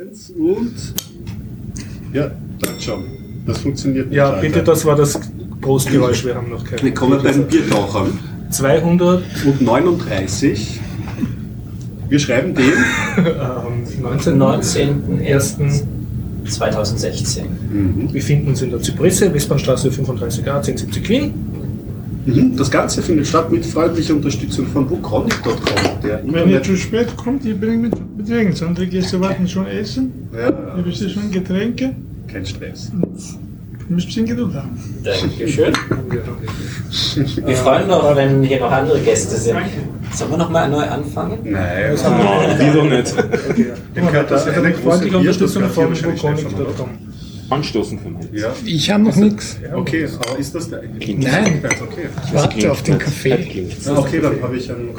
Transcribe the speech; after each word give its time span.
Eins 0.00 0.30
und. 0.30 0.72
Ja, 2.14 2.30
dann 2.60 2.80
schon. 2.80 3.04
Das 3.46 3.58
funktioniert 3.58 4.06
nicht. 4.08 4.16
Ja, 4.16 4.30
Alter. 4.30 4.40
bitte, 4.40 4.62
das 4.62 4.86
war 4.86 4.96
das 4.96 5.20
Großgeräusch. 5.60 6.24
Wir 6.24 6.34
haben 6.34 6.48
noch 6.48 6.64
keinen. 6.64 6.82
Wir 6.82 6.94
kommen 6.94 7.22
bei 7.22 7.30
den 7.30 7.46
Biertauchern. 7.46 8.18
200, 8.48 9.22
Und 9.44 9.60
39. 9.60 10.80
Wir 12.08 12.18
schreiben 12.18 12.54
den. 12.54 12.72
19. 14.00 14.38
19.01.2016. 14.40 15.82
2016. 16.48 17.44
Mhm. 17.44 18.02
Wir 18.04 18.12
befinden 18.14 18.48
uns 18.48 18.62
in 18.62 18.70
der 18.70 18.80
Zypresse, 18.80 19.34
Westbahnstraße 19.34 19.90
35a, 19.90 20.56
1070 20.56 21.08
Wien. 21.10 21.34
Mhm. 22.24 22.56
Das 22.56 22.70
Ganze 22.70 23.02
findet 23.02 23.26
statt 23.26 23.52
mit 23.52 23.66
freundlicher 23.66 24.14
Unterstützung 24.14 24.66
von 24.68 24.88
wukonic.com, 24.88 25.91
der 26.02 26.20
Wenn 26.24 26.48
ihr 26.48 26.62
zu 26.62 26.76
spät 26.76 27.16
kommt, 27.16 27.44
ich 27.44 27.58
bringe 27.58 27.88
mit 27.88 27.94
Getränke. 28.18 28.62
Andere 28.62 28.86
Gäste 28.86 29.20
warten 29.20 29.46
schon 29.48 29.66
essen. 29.66 30.28
Ja, 30.32 30.48
Ihr 30.76 30.84
wisst 30.84 31.10
schon 31.10 31.30
Getränke. 31.30 31.94
kein 32.30 32.44
Stress. 32.46 32.90
Ihr 32.92 33.06
müsst 33.06 33.38
ein 33.90 33.96
bisschen 34.06 34.26
Geduld 34.26 34.54
haben. 34.54 34.70
Dankeschön. 35.04 35.72
Wir 37.46 37.56
freuen 37.56 37.84
uns 37.84 37.92
auch, 37.92 38.16
wenn 38.16 38.42
hier 38.42 38.60
noch 38.60 38.70
andere 38.70 39.00
Gäste 39.00 39.36
sind. 39.36 39.56
Sollen 40.14 40.30
wir 40.30 40.36
nochmal 40.38 40.68
neu 40.68 40.82
anfangen? 40.84 41.38
Nein, 41.42 41.96
Die 42.60 42.76
doch 42.76 42.84
nicht. 42.84 43.14
dem 43.96 44.06
gehört 44.06 44.30
das 44.30 44.46
Also 44.46 44.60
eine 44.60 44.72
große 44.72 45.00
Bier, 45.08 45.12
das 45.12 45.56
Unterstützung 45.56 45.62
gehört 45.62 45.94
hier 45.96 46.08
wahrscheinlich? 46.08 46.46
Anstoßen 47.50 48.02
können. 48.02 48.18
Ja, 48.32 48.54
Ich 48.64 48.90
habe 48.90 49.02
noch 49.04 49.16
nichts. 49.16 49.56
okay, 49.74 50.06
aber 50.26 50.38
ist 50.38 50.54
das 50.54 50.70
der 50.70 50.80
Klingt- 51.00 51.22
Nein. 51.24 51.62
Okay. 51.64 52.08
Ich 52.26 52.34
warte 52.34 52.72
auf 52.72 52.82
den 52.82 52.98
Kaffee. 52.98 53.36
Klingt. 53.36 53.84
Ja, 53.84 53.98
okay, 53.98 54.20
dann 54.20 54.40
habe 54.42 54.56
ich 54.56 54.70
einen. 54.70 54.90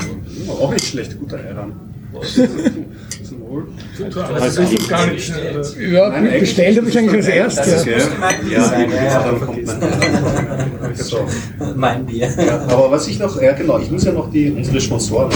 Auch 0.47 0.71
nicht 0.71 0.85
schlecht, 0.85 1.17
guter 1.19 1.37
Ayran. 1.39 1.73
Wohl. 3.53 3.65
Also 4.39 4.61
das 4.61 4.71
ist 4.71 4.87
gar 4.89 5.05
nicht. 5.07 5.33
Ja, 5.91 6.09
Nein, 6.09 6.39
bestellt 6.39 6.77
habe 6.77 6.87
ich 6.89 6.97
eigentlich 6.97 7.15
als 7.15 7.27
erstes. 7.27 7.83
Gell? 7.85 8.01
mein 8.19 8.35
Bier 8.45 8.57
Ja, 8.57 8.79
ja, 8.79 9.03
ja. 9.03 9.35
So. 10.95 11.17
Mein 11.75 12.05
Bier. 12.05 12.29
Ja, 12.37 12.61
aber 12.67 12.91
was 12.91 13.07
ich 13.07 13.17
noch, 13.19 13.41
ja 13.41 13.53
genau, 13.53 13.79
ich 13.79 13.89
muss 13.91 14.03
ja 14.05 14.11
noch 14.11 14.29
die, 14.31 14.51
unsere 14.51 14.79
Sponsoren 14.81 15.31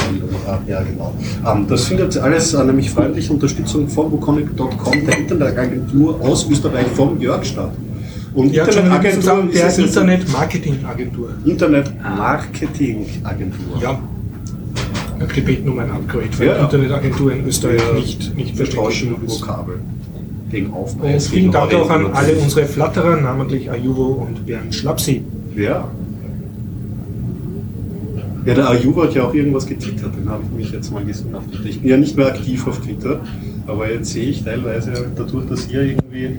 haben. 0.45 0.63
Ja, 0.67 0.81
genau. 0.81 1.13
Ähm, 1.45 1.65
das 1.67 1.85
findet 1.85 2.17
alles 2.17 2.53
äh, 2.53 2.63
nämlich 2.63 2.89
freundliche 2.89 3.31
Unterstützung 3.33 3.87
von 3.87 4.11
wukonic.com, 4.11 5.05
der 5.05 5.17
Internetagentur 5.17 6.19
aus 6.21 6.47
Österreich, 6.49 6.87
vom 6.95 7.19
Jörg 7.19 7.43
statt. 7.45 7.71
Und 8.33 8.51
Ja, 8.53 8.65
ist 8.65 8.75
der 8.75 8.83
Internet-Marketing-Agentur. 9.85 11.29
Internet-Marketing-Agentur. 11.45 13.81
Ja. 13.81 13.99
Gebeten 15.37 15.69
um 15.69 15.79
ein 15.79 15.91
Upgrade, 15.91 16.29
weil 16.37 16.47
Ja. 16.47 16.55
Internetagentur 16.63 17.31
in 17.31 17.45
Österreich 17.47 17.81
Ja. 17.87 17.93
nicht, 17.93 18.35
nicht 18.35 18.55
verständlich 18.57 19.03
ist. 19.25 19.41
Vokabel. 19.41 19.75
Gegen 20.49 20.71
Aufbau. 20.73 21.07
Und 21.07 21.21
vielen 21.21 21.51
Dank 21.51 21.73
auch 21.73 21.89
an 21.89 22.07
alle 22.13 22.33
unsere 22.35 22.65
Flatterer, 22.65 23.19
namentlich 23.21 23.69
Ayuvo 23.69 24.25
und 24.27 24.45
Bernd 24.45 24.73
Schlapsi. 24.73 25.21
Ja. 25.55 25.89
Ja, 28.45 28.53
der 28.53 28.69
Ayuba 28.69 29.03
hat 29.03 29.13
ja 29.13 29.23
auch 29.25 29.33
irgendwas 29.33 29.65
getwittert, 29.65 30.11
den 30.17 30.29
habe 30.29 30.41
ich 30.49 30.57
mich 30.57 30.71
jetzt 30.71 30.91
mal 30.93 31.03
gesucht. 31.03 31.31
Ich 31.65 31.81
bin 31.81 31.89
ja 31.89 31.97
nicht 31.97 32.15
mehr 32.15 32.27
aktiv 32.27 32.65
auf 32.65 32.79
Twitter, 32.79 33.19
aber 33.67 33.91
jetzt 33.91 34.11
sehe 34.13 34.29
ich 34.29 34.43
teilweise 34.43 34.93
dadurch, 35.17 35.47
dass 35.49 35.69
ihr 35.69 35.81
irgendwie 35.81 36.29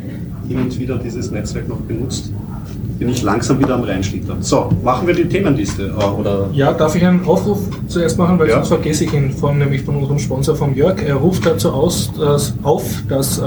hin 0.48 0.58
und 0.58 0.78
wieder 0.80 0.96
dieses 0.96 1.30
Netzwerk 1.30 1.68
noch 1.68 1.80
benutzt, 1.80 2.32
bin 2.98 3.08
ich 3.10 3.22
langsam 3.22 3.58
wieder 3.60 3.74
am 3.74 3.82
Reinschlittern. 3.84 4.38
So, 4.42 4.70
machen 4.82 5.06
wir 5.06 5.14
die 5.14 5.26
Themenliste. 5.26 5.94
äh, 5.98 6.04
Oder 6.04 6.50
Ja, 6.52 6.72
darf 6.72 6.96
ich 6.96 7.04
einen 7.06 7.24
Aufruf 7.24 7.60
zuerst 7.86 8.18
machen, 8.18 8.38
weil 8.38 8.48
Ja. 8.48 8.54
sonst 8.56 8.68
vergesse 8.68 9.04
ich 9.04 9.12
ihn, 9.12 9.30
von, 9.30 9.58
nämlich 9.58 9.82
von 9.82 9.96
unserem 9.96 10.18
Sponsor, 10.18 10.56
vom 10.56 10.74
Jörg. 10.74 11.00
Er 11.06 11.14
ruft 11.14 11.46
dazu 11.46 11.70
aus, 11.72 12.10
dass, 12.18 12.54
auf, 12.62 12.84
dass 13.08 13.38
äh, 13.38 13.42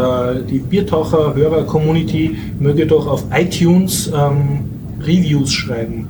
die 0.49 0.59
Biertaucher-Hörer-Community 0.59 2.37
möge 2.59 2.85
doch 2.87 3.07
auf 3.07 3.25
iTunes 3.33 4.07
ähm, 4.07 4.61
Reviews 5.01 5.51
schreiben 5.51 6.07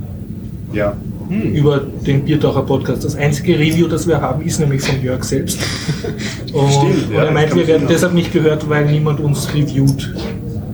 ja. 0.73 0.94
über 1.30 1.80
den 2.06 2.24
Biertaucher-Podcast. 2.25 3.03
Das 3.06 3.16
einzige 3.16 3.57
Review, 3.57 3.88
das 3.88 4.07
wir 4.07 4.22
haben, 4.22 4.44
ist 4.46 4.59
nämlich 4.59 4.81
von 4.81 5.01
Jörg 5.01 5.24
selbst. 5.24 5.59
Und, 6.53 6.69
Stimmt, 6.72 7.07
und 7.07 7.13
ja, 7.16 7.24
er 7.24 7.31
meint, 7.31 7.56
wir 7.56 7.66
werden 7.66 7.88
deshalb 7.90 8.13
nicht 8.13 8.34
gehört, 8.34 8.69
weil 8.69 8.85
niemand 8.91 9.22
uns 9.22 9.53
reviewt. 9.53 10.13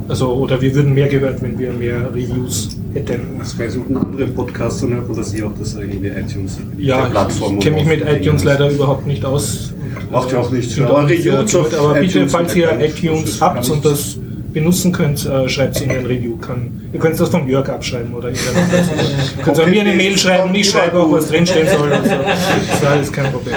Also, 0.10 0.32
oder 0.34 0.62
wir 0.62 0.74
würden 0.74 0.94
mehr 0.94 1.08
gehört, 1.08 1.42
wenn 1.42 1.60
wir 1.60 1.72
mehr 1.74 2.10
Reviews 2.14 2.70
hätten. 2.94 3.20
Das 3.40 3.54
bei 3.54 3.68
so 3.68 3.82
einem 3.82 3.98
anderen 3.98 4.34
Podcast 4.34 4.82
dann 4.82 4.94
hört 4.94 5.08
man 5.10 5.18
das 5.18 5.34
hier 5.34 5.48
auch, 5.48 5.52
dass 5.60 5.76
irgendwie 5.76 6.08
iTunes 6.08 6.58
Ja, 6.78 7.06
Plattform 7.08 7.58
ich 7.58 7.64
kenne 7.64 7.76
mich 7.78 7.86
mit 7.86 8.02
iTunes 8.08 8.44
leider 8.46 8.70
überhaupt 8.70 9.06
nicht 9.06 9.26
aus. 9.26 9.74
Macht 10.12 10.32
ja 10.32 10.40
auch 10.40 10.50
nichts. 10.52 10.78
Ja, 10.78 10.88
Aber 10.88 11.08
Reviews 11.10 11.54
auf 11.56 11.78
aber 11.78 11.96
bitte, 11.96 12.28
falls 12.30 12.56
ihr 12.56 12.72
ich- 12.80 13.04
iTunes 13.04 13.42
habt 13.42 13.66
ich- 13.66 13.72
und 13.72 13.84
das 13.84 14.18
benutzen 14.54 14.92
könnt, 14.94 15.26
äh, 15.26 15.50
schreibt 15.50 15.76
es 15.76 15.82
in 15.82 15.92
ein 15.92 16.06
Review. 16.06 16.38
Kann, 16.38 16.82
ihr 16.94 17.00
könnt 17.00 17.20
das 17.20 17.28
vom 17.30 17.48
Jörg 17.48 17.68
abschreiben 17.70 18.14
oder. 18.14 18.30
Ihr 18.30 18.36
könnt 19.44 19.60
auch 19.60 19.68
mir 19.68 19.82
eine 19.82 19.94
Mail 19.94 20.18
schreiben 20.18 20.50
und 20.50 20.56
ich 20.56 20.70
schreibe 20.70 21.00
auch, 21.00 21.12
was 21.12 21.28
drinstehen 21.28 21.68
soll. 21.68 21.90
So. 21.90 22.10
Das 22.10 22.74
ist 22.80 22.86
alles 22.86 23.12
kein 23.12 23.32
Problem. 23.32 23.56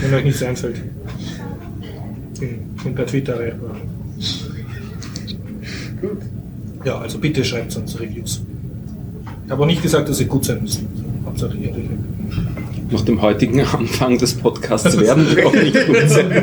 Wenn 0.00 0.14
euch 0.14 0.24
nichts 0.24 0.42
einfällt. 0.42 0.82
Bin, 2.40 2.58
bin 2.82 2.94
per 2.96 3.06
Twitter 3.06 3.34
erreichbar. 3.34 3.76
Gut. 6.02 6.18
Ja, 6.84 6.98
also 6.98 7.18
bitte 7.18 7.44
schreibt 7.44 7.74
uns 7.76 7.98
Reviews. 7.98 8.42
Ich 9.46 9.50
habe 9.50 9.62
auch 9.62 9.66
nicht 9.66 9.82
gesagt, 9.82 10.08
dass 10.08 10.18
sie 10.18 10.26
gut 10.26 10.44
sein 10.44 10.60
müssen. 10.60 10.88
Hauptsache 11.24 11.56
ihr. 11.56 11.72
Nach 12.90 13.00
dem 13.02 13.22
heutigen 13.22 13.60
Anfang 13.72 14.18
des 14.18 14.34
Podcasts 14.34 14.98
werden 14.98 15.26
wir 15.34 15.46
auch 15.46 15.54
nicht 15.54 15.86
gut 15.86 16.08
sein. 16.08 16.30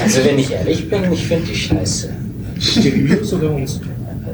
Also 0.00 0.24
wenn 0.24 0.38
ich 0.38 0.52
ehrlich 0.52 0.88
bin, 0.88 1.12
ich 1.12 1.26
finde 1.26 1.46
die 1.46 1.56
scheiße. 1.56 2.10
Die 2.56 2.88
Reviews 2.88 3.32
oder 3.32 3.50
uns? 3.54 3.80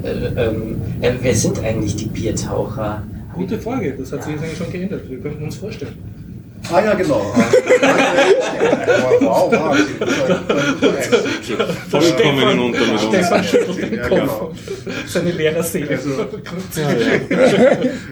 Äh, 0.02 0.08
ähm, 0.36 0.76
äh, 1.00 1.12
wer 1.22 1.34
sind 1.34 1.60
eigentlich 1.60 1.96
die 1.96 2.06
Biertaucher? 2.06 3.02
Gute 3.34 3.58
Frage, 3.58 3.94
das 3.96 4.12
hat 4.12 4.24
sich 4.24 4.32
jetzt 4.32 4.42
eigentlich 4.42 4.58
schon 4.58 4.72
geändert. 4.72 5.08
Wir 5.08 5.18
könnten 5.18 5.44
uns 5.44 5.56
vorstellen. 5.56 5.92
Ah 6.72 6.80
ja, 6.84 6.94
genau. 6.94 7.20
wow. 9.20 9.52
Vollkommen 11.90 12.58
unter 12.58 12.80
mit 12.80 12.90
uns. 12.90 13.02
Stefan 13.02 13.44
schüttelt 13.44 13.82
den 13.82 13.94
Ja, 13.94 14.08
genau. 14.08 14.52
Seine 15.06 15.30
Lehrerseele. 15.32 15.90
Also, 15.90 16.10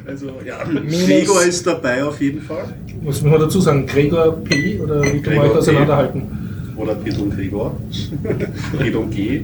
also 0.06 0.26
ja, 0.44 0.58
Gregor 0.64 1.42
ist 1.42 1.66
dabei 1.66 2.04
auf 2.04 2.20
jeden 2.20 2.42
Fall. 2.42 2.74
Muss 3.02 3.22
man 3.22 3.40
dazu 3.40 3.60
sagen, 3.60 3.86
Gregor 3.86 4.36
P. 4.44 4.78
oder 4.80 5.02
wie 5.02 5.20
kann 5.20 5.34
man 5.34 5.42
Gregor 5.42 5.44
euch 5.44 5.52
P. 5.52 5.58
auseinanderhalten? 5.58 6.43
Oder 6.76 6.94
Pedro 6.96 7.26
Gregor. 7.26 7.76
Pedro 8.78 9.02
G. 9.06 9.42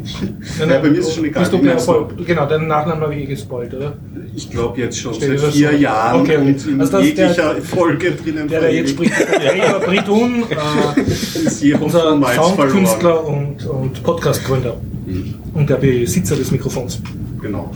Nein, 0.59 0.69
Ja, 0.71 0.79
bei 0.81 0.91
mir 0.91 0.99
ist 0.99 1.09
es 1.09 1.15
schon 1.15 1.25
egal. 1.25 1.43
Bist 1.43 1.53
du 1.53 1.59
du? 1.59 1.79
voll, 1.79 2.09
genau, 2.27 2.47
deinen 2.47 2.67
Nachnamen 2.67 3.03
habe 3.03 3.15
ich 3.15 3.23
eh 3.23 3.27
gespoilt, 3.27 3.73
oder? 3.75 3.93
Ich 4.35 4.51
glaube 4.51 4.81
jetzt 4.81 4.99
schon 4.99 5.15
Steht 5.15 5.39
seit 5.39 5.53
vier 5.53 5.71
so? 5.71 5.77
Jahren 5.77 6.21
Okay, 6.23 6.37
und 6.39 6.67
in 6.67 6.81
Also 6.81 6.99
ist 6.99 7.17
der- 7.17 7.27
jeglicher 7.29 7.55
Folge 7.63 8.13
drinnen 8.13 8.49
Der, 8.49 8.61
der 8.63 8.75
jetzt 8.75 8.91
spricht, 8.91 9.13
Gregor 9.13 9.81
Britun, 9.81 10.43
äh, 10.51 11.75
unser. 11.81 12.21
Soundkünstler 12.35 13.27
und, 13.27 13.65
und 13.67 14.03
Podcast-Gründer. 14.03 14.77
Mhm. 15.07 15.35
Und 15.55 15.71
der 15.71 15.77
Besitzer 15.77 16.37
des 16.37 16.51
Mikrofons. 16.51 17.01
Genau. 17.41 17.71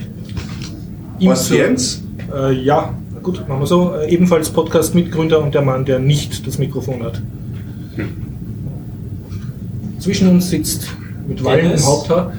Ihm 1.20 1.31
Was 1.31 1.47
zu- 1.47 1.56
Jens? 1.56 2.03
Äh, 2.34 2.53
ja, 2.54 2.93
gut, 3.22 3.48
machen 3.48 3.60
wir 3.60 3.66
so. 3.66 3.94
Äh, 3.94 4.10
ebenfalls 4.12 4.50
Podcast-Mitgründer 4.50 5.41
und 5.43 5.54
der 5.54 5.62
Mann, 5.62 5.84
der 5.84 5.98
nicht 6.00 6.44
das 6.47 6.59
Mikrofon 6.59 7.03
hat. 7.04 7.20
Hm. 10.04 10.12
Zwischen 10.12 10.28
uns 10.28 10.50
sitzt 10.50 10.87
mit 11.26 11.42
Wallen 11.44 11.72
im. 11.72 11.84
Haupthaar. 11.87 12.32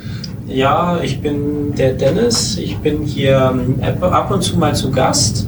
Ja, 0.47 0.99
ich 1.01 1.19
bin 1.21 1.73
der 1.75 1.93
Dennis. 1.93 2.57
Ich 2.57 2.77
bin 2.77 3.03
hier 3.03 3.51
ähm, 3.53 3.81
ab 4.01 4.29
und 4.31 4.41
zu 4.43 4.57
mal 4.57 4.75
zu 4.75 4.91
Gast. 4.91 5.47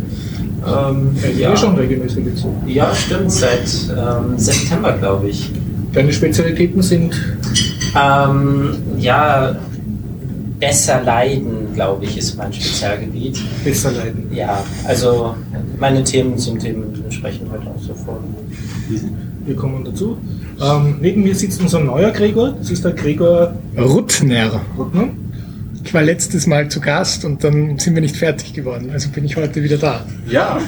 Ähm, 0.66 1.16
Ja. 1.38 1.50
ja. 1.50 1.58
Schon 1.58 1.76
regelmäßig 1.76 2.26
jetzt. 2.26 2.46
ja, 2.66 2.94
stimmt, 2.96 3.32
seit 3.32 3.62
ähm, 3.96 4.38
September, 4.38 4.94
glaube 4.94 5.30
ich. 5.30 5.52
Deine 5.94 6.12
Spezialitäten 6.12 6.82
sind 6.82 7.14
Ähm, 7.96 8.76
ja, 8.98 9.56
besser 10.60 11.02
leiden, 11.04 11.74
glaube 11.74 12.06
ich, 12.06 12.18
ist 12.18 12.36
mein 12.38 12.52
Spezialgebiet. 12.52 13.40
besser 13.64 13.92
leiden. 13.92 14.28
Ja, 14.34 14.64
also 14.86 15.36
meine 15.80 16.04
Themen 16.04 16.38
sind 16.38 16.64
dementsprechend 16.64 17.52
heute 17.52 17.68
auch 17.68 17.82
so 17.82 17.94
vor. 17.94 18.20
Wir 19.48 19.56
kommen 19.56 19.84
dazu. 19.86 20.18
Ähm, 20.62 20.96
neben 21.02 21.24
mir 21.24 21.34
sitzt 21.34 21.62
unser 21.62 21.80
neuer 21.80 22.12
Gregor. 22.12 22.54
Das 22.60 22.70
ist 22.70 22.84
der 22.84 22.92
Gregor 22.92 23.54
Ruttner. 23.78 24.62
Ruttner. 24.78 25.08
Ich 25.86 25.94
war 25.94 26.02
letztes 26.04 26.48
Mal 26.48 26.68
zu 26.68 26.82
Gast 26.82 27.24
und 27.24 27.46
dann 27.46 27.80
sind 27.80 27.96
wir 27.96 28.02
nicht 28.02 28.18
fertig 28.18 28.52
geworden. 28.52 28.90
Also 28.92 29.08
bin 29.10 29.24
ich 29.24 29.38
heute 29.38 29.64
wieder 29.64 29.78
da. 29.78 30.02
Ja, 30.30 30.60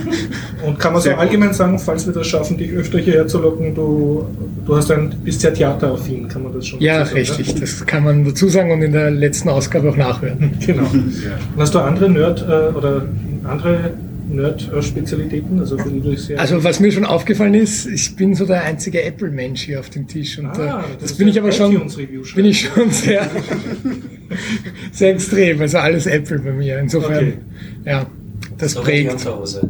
Und 0.65 0.79
kann 0.79 0.93
man 0.93 1.01
so 1.01 1.09
allgemein 1.09 1.53
sagen, 1.53 1.77
falls 1.77 2.05
wir 2.05 2.13
das 2.13 2.25
schaffen, 2.27 2.57
dich 2.57 2.71
öfter 2.71 2.99
hierher 2.99 3.27
zu 3.27 3.39
locken, 3.41 3.75
du, 3.75 4.25
du 4.65 4.75
hast 4.77 4.89
ein, 4.91 5.13
bist 5.25 5.41
sehr 5.41 5.53
theateraffin, 5.53 6.29
kann 6.29 6.43
man 6.43 6.53
das 6.53 6.67
schon 6.67 6.79
Ja, 6.79 7.03
sagen, 7.03 7.17
richtig. 7.17 7.53
Das 7.59 7.85
kann 7.85 8.05
man 8.05 8.23
dazu 8.23 8.47
sagen 8.47 8.71
und 8.71 8.81
in 8.81 8.93
der 8.93 9.11
letzten 9.11 9.49
Ausgabe 9.49 9.89
auch 9.89 9.97
nachhören. 9.97 10.51
Genau. 10.65 10.83
Und 10.83 11.13
hast 11.57 11.75
du 11.75 11.79
andere 11.79 12.09
Nerd- 12.09 12.45
äh, 12.47 12.73
oder 12.77 13.01
andere 13.43 13.91
Nerd-Spezialitäten? 14.29 15.59
Also, 15.59 15.77
für 15.77 15.89
die 15.89 15.99
du 16.01 16.15
sehr 16.15 16.39
Also 16.39 16.63
was 16.63 16.79
mir 16.79 16.91
schon 16.91 17.05
aufgefallen 17.05 17.53
ist, 17.55 17.85
ich 17.87 18.15
bin 18.15 18.35
so 18.35 18.45
der 18.45 18.63
einzige 18.63 19.01
Apple-Mensch 19.03 19.63
hier 19.63 19.79
auf 19.79 19.89
dem 19.89 20.07
Tisch. 20.07 20.37
Und 20.39 20.47
Ah, 20.47 20.81
äh, 20.81 20.93
das 20.99 21.09
das 21.11 21.13
bin 21.13 21.27
ich 21.27 21.39
aber 21.39 21.51
schon, 21.51 21.81
bin 22.35 22.45
ich 22.45 22.61
schon 22.61 22.91
sehr, 22.91 23.29
sehr 24.91 25.11
extrem. 25.11 25.61
Also 25.61 25.77
alles 25.79 26.05
Apple 26.05 26.39
bei 26.39 26.51
mir. 26.51 26.79
Insofern, 26.79 27.17
Okay. 27.17 27.33
ja, 27.85 28.05
das 28.57 28.73
So 28.73 28.79
die 28.81 28.85
prägt. 28.85 29.11
Unterhose. 29.13 29.67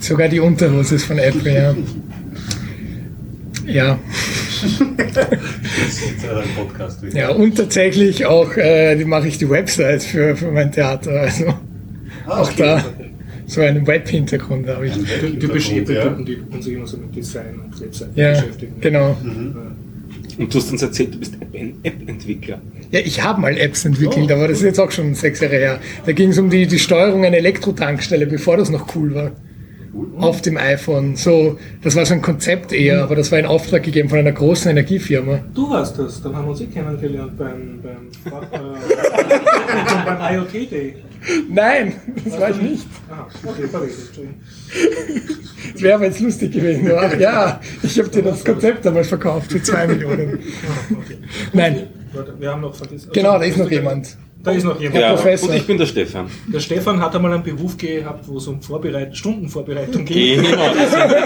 Sogar 0.00 0.28
die 0.28 0.40
Unterhose 0.40 0.94
ist 0.96 1.04
von 1.04 1.18
Apple, 1.18 1.52
ja. 1.54 1.74
Ja, 3.64 3.98
Das 5.14 5.94
ist 5.94 6.24
ja 6.24 6.36
ein 6.36 6.48
Podcast. 6.56 6.98
ja 7.12 7.28
und 7.30 7.56
tatsächlich 7.56 8.26
auch 8.26 8.56
äh, 8.56 8.96
die 8.96 9.04
mache 9.04 9.28
ich 9.28 9.38
die 9.38 9.48
Website 9.48 10.02
für, 10.02 10.36
für 10.36 10.50
mein 10.50 10.72
Theater. 10.72 11.12
Also 11.12 11.46
Ah, 12.26 12.40
auch 12.42 12.52
da 12.52 12.84
so 13.52 13.60
einen 13.60 13.86
Web-Hintergrund 13.86 14.66
habe 14.68 14.86
ich. 14.86 14.94
Ty- 14.94 15.38
typische 15.38 15.74
Ja. 15.76 15.82
Apple-Typen, 15.82 16.56
die 16.58 16.62
sich 16.62 16.74
immer 16.74 16.86
so 16.86 16.96
mit 16.96 17.14
Design 17.14 17.60
und 17.64 17.80
Webseiten 17.80 18.12
Ja, 18.14 18.30
beschäftigen. 18.32 18.74
genau. 18.80 19.16
Und 20.38 20.52
du 20.54 20.58
hast 20.58 20.72
uns 20.72 20.82
erzählt, 20.82 21.14
du 21.14 21.18
bist 21.18 21.34
App- 21.34 21.74
App-Entwickler. 21.82 22.60
Ja, 22.90 23.00
ich 23.00 23.22
habe 23.22 23.40
mal 23.40 23.56
Apps 23.58 23.84
entwickelt, 23.84 24.30
aber 24.32 24.48
das 24.48 24.58
ist 24.58 24.64
jetzt 24.64 24.78
auch 24.80 24.90
schon 24.90 25.14
sechs 25.14 25.40
Jahre 25.40 25.56
her. 25.56 25.80
Da 26.06 26.12
ging 26.12 26.30
es 26.30 26.38
um 26.38 26.48
die, 26.50 26.66
die 26.66 26.78
Steuerung 26.78 27.24
einer 27.24 27.36
Elektrotankstelle, 27.36 28.26
bevor 28.26 28.56
das 28.56 28.70
noch 28.70 28.94
cool 28.96 29.14
war. 29.14 29.32
Auf 30.18 30.40
dem 30.40 30.56
iPhone. 30.56 31.16
So, 31.16 31.58
das 31.82 31.96
war 31.96 32.06
so 32.06 32.14
ein 32.14 32.22
Konzept 32.22 32.72
eher, 32.72 33.02
aber 33.02 33.14
das 33.14 33.30
war 33.30 33.38
in 33.38 33.44
Auftrag 33.44 33.82
gegeben 33.82 34.08
von 34.08 34.18
einer 34.18 34.32
großen 34.32 34.70
Energiefirma. 34.70 35.40
Du 35.54 35.68
warst 35.68 35.98
das, 35.98 36.22
dann 36.22 36.34
haben 36.34 36.46
wir 36.46 36.52
uns 36.52 36.62
eh 36.62 36.66
kennengelernt 36.66 37.36
beim, 37.36 37.80
beim, 37.82 38.08
äh, 38.32 40.04
beim 40.06 40.34
IoT 40.34 40.70
Day. 40.70 40.94
Nein, 41.48 41.92
das 42.24 42.40
war 42.40 42.50
ich 42.50 42.56
nicht. 42.56 42.86
Aha, 43.10 43.28
okay. 43.44 43.68
Das 45.72 45.82
wäre 45.82 45.94
aber 45.94 46.04
jetzt 46.06 46.20
lustig 46.20 46.52
gewesen. 46.52 46.90
Ach 46.96 47.16
ja, 47.18 47.60
ich 47.82 47.98
habe 47.98 48.08
dir 48.08 48.22
das 48.22 48.44
Konzept 48.44 48.84
damals 48.84 49.08
verkauft 49.08 49.52
für 49.52 49.62
zwei 49.62 49.86
Millionen. 49.86 50.38
Ah. 50.40 50.96
Nein, 51.52 51.88
wir 52.38 52.50
haben 52.50 52.62
noch 52.62 52.74
vergessen. 52.74 53.10
genau, 53.12 53.38
da 53.38 53.44
ist 53.44 53.58
noch 53.58 53.70
jemand. 53.70 54.16
Da 54.44 54.50
ist 54.50 54.64
noch 54.64 54.80
jemand. 54.80 55.00
Ja, 55.00 55.14
Professor. 55.14 55.50
und 55.50 55.56
ich 55.56 55.66
bin 55.66 55.78
der 55.78 55.86
Stefan. 55.86 56.26
Der 56.52 56.58
Stefan 56.58 57.00
hat 57.00 57.14
einmal 57.14 57.32
einen 57.32 57.44
Beruf 57.44 57.76
gehabt, 57.76 58.26
wo 58.26 58.38
es 58.38 58.46
um 58.48 58.60
Vorbereit 58.60 59.16
Stundenvorbereitung 59.16 60.04
geht. 60.04 60.42
Genau, 60.42 60.56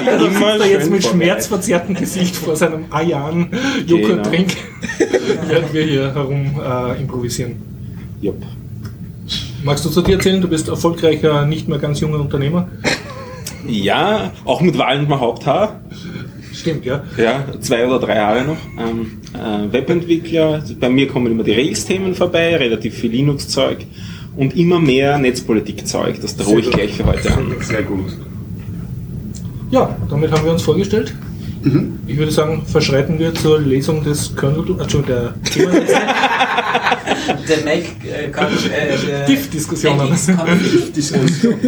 Da 0.04 0.16
immer 0.16 0.52
sitzt 0.52 0.60
er 0.60 0.70
jetzt 0.70 0.90
mit 0.90 1.02
schmerzverzerrtem 1.04 1.94
Gesicht 1.94 2.36
vor 2.36 2.56
seinem 2.56 2.84
Ayan 2.90 3.48
Joghurt 3.86 4.08
Genau. 4.10 4.22
trinkt, 4.22 4.56
während 5.48 5.72
wir 5.72 5.82
hier 5.84 6.14
herum 6.14 6.60
äh, 6.62 7.00
improvisieren. 7.00 7.56
Jupp. 8.20 8.42
Magst 9.64 9.84
du 9.84 9.88
zu 9.88 10.02
dir 10.02 10.16
erzählen? 10.16 10.40
Du 10.42 10.48
bist 10.48 10.68
erfolgreicher, 10.68 11.46
nicht 11.46 11.68
mehr 11.68 11.78
ganz 11.78 12.00
junger 12.00 12.20
Unternehmer. 12.20 12.68
Ja, 13.66 14.30
auch 14.44 14.60
mit 14.60 14.76
wahlendem 14.78 15.18
Haupthaar. 15.18 15.80
Stimmt, 16.56 16.86
ja. 16.86 17.04
Ja, 17.18 17.44
zwei 17.60 17.86
oder 17.86 17.98
drei 17.98 18.16
Jahre 18.16 18.44
noch. 18.44 18.56
Ähm, 18.78 19.18
äh, 19.34 19.72
Webentwickler, 19.72 20.64
bei 20.80 20.88
mir 20.88 21.06
kommen 21.06 21.30
immer 21.30 21.44
die 21.44 21.52
Rails-Themen 21.52 22.14
vorbei, 22.14 22.56
relativ 22.56 22.94
viel 22.94 23.10
Linux-Zeug 23.10 23.86
und 24.36 24.56
immer 24.56 24.80
mehr 24.80 25.18
Netzpolitik-Zeug. 25.18 26.18
Das 26.22 26.34
drohe 26.36 26.60
ich 26.60 26.70
gleich 26.70 26.94
für 26.94 27.04
heute 27.04 27.30
an. 27.32 27.54
Sehr 27.60 27.82
gut. 27.82 28.06
Ja, 29.70 29.94
damit 30.08 30.32
haben 30.32 30.44
wir 30.44 30.52
uns 30.52 30.62
vorgestellt. 30.62 31.14
Mhm. 31.62 31.98
Ich 32.06 32.16
würde 32.16 32.32
sagen, 32.32 32.62
verschreiten 32.64 33.18
wir 33.18 33.34
zur 33.34 33.60
Lesung 33.60 34.02
des 34.02 34.34
Kernel, 34.34 34.64
Entschuldigung, 34.80 35.04
der 35.06 35.34
Thema 35.42 35.72
Der 37.48 37.64
Mac 37.64 37.84
äh, 38.04 38.30
äh. 38.30 39.32
NX-Config. 39.32 39.90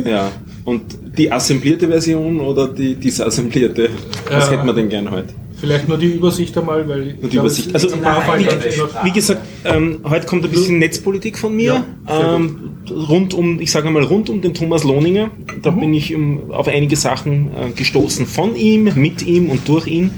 Ja. 0.07 0.31
Und 0.65 0.83
die 1.19 1.31
assemblierte 1.31 1.89
Version 1.89 2.41
oder 2.41 2.69
die 2.69 2.95
disassemblierte? 2.95 3.91
Was 4.31 4.47
Ja. 4.47 4.53
hätten 4.53 4.67
wir 4.67 4.73
denn 4.73 4.89
gern 4.89 5.11
heute? 5.11 5.35
Vielleicht 5.61 5.89
nur 5.89 5.99
die 5.99 6.07
Übersicht 6.07 6.57
einmal, 6.57 6.89
weil 6.89 7.09
ich 7.09 7.15
die 7.15 7.21
glaube, 7.23 7.37
Übersicht. 7.49 7.75
Also, 7.75 7.93
ein 7.93 8.01
paar 8.01 8.23
nein, 8.29 8.47
noch. 8.79 9.05
Wie 9.05 9.11
gesagt, 9.11 9.41
ähm, 9.65 9.99
heute 10.09 10.25
kommt 10.27 10.45
ein 10.45 10.51
bisschen 10.53 10.79
Netzpolitik 10.79 11.37
von 11.37 11.57
mir. 11.57 11.85
Ja, 12.09 12.37
ähm, 12.37 12.71
rund 12.89 13.35
um, 13.35 13.61
ich 13.61 13.73
sage 13.73 13.91
mal, 13.91 14.05
rund 14.05 14.31
um 14.31 14.41
den 14.41 14.55
Thomas 14.55 14.85
Lohninger. 14.85 15.33
Da 15.63 15.73
Mhm. 15.73 15.81
bin 15.81 15.95
ich 15.95 16.15
um, 16.15 16.53
auf 16.53 16.69
einige 16.69 16.95
Sachen 16.95 17.49
äh, 17.49 17.71
gestoßen 17.75 18.25
von 18.27 18.55
ihm, 18.55 18.93
mit 18.95 19.27
ihm 19.27 19.51
und 19.51 19.69
durch 19.69 19.89
ihn. 19.89 20.13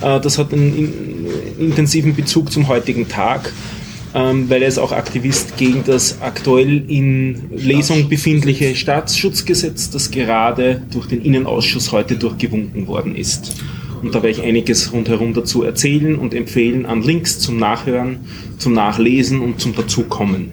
Äh, 0.00 0.18
das 0.18 0.36
hat 0.38 0.52
einen 0.52 0.76
in, 0.76 1.66
intensiven 1.68 2.16
Bezug 2.16 2.50
zum 2.50 2.66
heutigen 2.66 3.06
Tag, 3.08 3.52
ähm, 4.14 4.50
weil 4.50 4.62
er 4.62 4.68
ist 4.68 4.78
auch 4.78 4.92
Aktivist 4.92 5.56
gegen 5.56 5.84
das 5.84 6.20
aktuell 6.20 6.90
in 6.90 7.50
Lesung 7.50 8.08
befindliche 8.08 8.74
Staatsschutzgesetz, 8.74 9.90
das 9.90 10.10
gerade 10.10 10.82
durch 10.90 11.06
den 11.06 11.22
Innenausschuss 11.22 11.92
heute 11.92 12.16
durchgewunken 12.16 12.86
worden 12.86 13.16
ist. 13.16 13.62
Und 14.02 14.14
da 14.14 14.22
werde 14.22 14.40
ich 14.40 14.42
einiges 14.42 14.92
rundherum 14.92 15.32
dazu 15.32 15.62
erzählen 15.62 16.16
und 16.16 16.34
empfehlen 16.34 16.86
an 16.86 17.02
Links 17.02 17.38
zum 17.38 17.56
Nachhören, 17.56 18.20
zum 18.58 18.72
Nachlesen 18.72 19.40
und 19.40 19.60
zum 19.60 19.74
Dazukommen. 19.74 20.50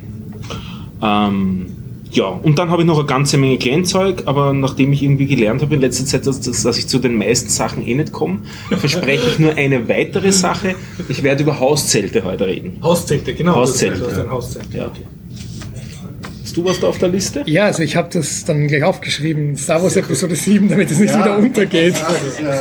Ähm, 1.02 1.66
ja, 2.12 2.26
und 2.26 2.58
dann 2.58 2.72
habe 2.72 2.82
ich 2.82 2.88
noch 2.88 2.98
eine 2.98 3.08
ganze 3.08 3.38
Menge 3.38 3.58
Kleinzeug, 3.58 4.24
aber 4.26 4.54
nachdem 4.54 4.94
ich 4.94 5.04
irgendwie 5.04 5.28
gelernt 5.28 5.62
habe 5.62 5.76
in 5.76 5.82
letzter 5.82 6.06
Zeit, 6.06 6.26
dass, 6.26 6.42
dass, 6.42 6.64
dass 6.64 6.78
ich 6.78 6.88
zu 6.88 6.98
den 7.00 7.16
meisten 7.16 7.50
Sachen 7.50 7.86
eh 7.86 7.94
nicht 7.94 8.12
komme, 8.12 8.40
verspreche 8.70 9.30
ich 9.30 9.40
nur 9.40 9.56
eine 9.56 9.88
weitere 9.88 10.32
Sache. 10.32 10.76
Ich 11.08 11.22
werde 11.22 11.44
über 11.44 11.60
Hauszelte 11.60 12.24
heute 12.24 12.48
reden. 12.48 12.78
Hauszelte, 12.82 13.34
genau. 13.34 13.56
Hauszelte, 13.56 14.00
Das 14.00 14.12
ist 14.12 14.18
ja. 14.18 14.24
ein 14.24 14.32
Hauszelt. 14.32 14.74
Ja. 14.74 14.92
Hast 16.50 16.58
du 16.58 16.66
was 16.66 16.80
da 16.80 16.88
auf 16.88 16.98
der 16.98 17.10
Liste? 17.10 17.44
Ja, 17.46 17.66
also 17.66 17.84
ich 17.84 17.96
habe 17.96 18.10
das 18.12 18.44
dann 18.44 18.68
gleich 18.68 18.84
aufgeschrieben, 18.84 19.56
Star 19.56 19.84
Wars 19.84 19.96
Episode 19.96 20.36
7, 20.36 20.68
damit 20.68 20.90
es 20.90 20.98
nicht 20.98 21.14
wieder 21.14 21.38
untergeht. 21.38 21.94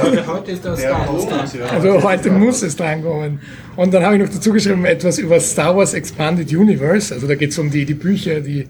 Heute, 0.02 0.26
heute 0.26 0.50
ist 0.52 0.62
das 0.62 0.80
Star 0.80 1.08
Wars. 1.10 1.26
Also 1.72 2.02
heute 2.02 2.30
muss 2.30 2.60
es 2.60 2.76
drankommen. 2.76 3.40
Und 3.76 3.94
dann 3.94 4.02
habe 4.02 4.16
ich 4.16 4.22
noch 4.22 4.28
dazu 4.28 4.52
geschrieben 4.52 4.84
etwas 4.84 5.16
über 5.16 5.40
Star 5.40 5.74
Wars 5.74 5.94
Expanded 5.94 6.52
Universe. 6.52 7.14
Also 7.14 7.26
da 7.26 7.34
geht 7.34 7.52
es 7.52 7.58
um 7.58 7.70
die, 7.70 7.86
die 7.86 7.94
Bücher, 7.94 8.40
die 8.42 8.66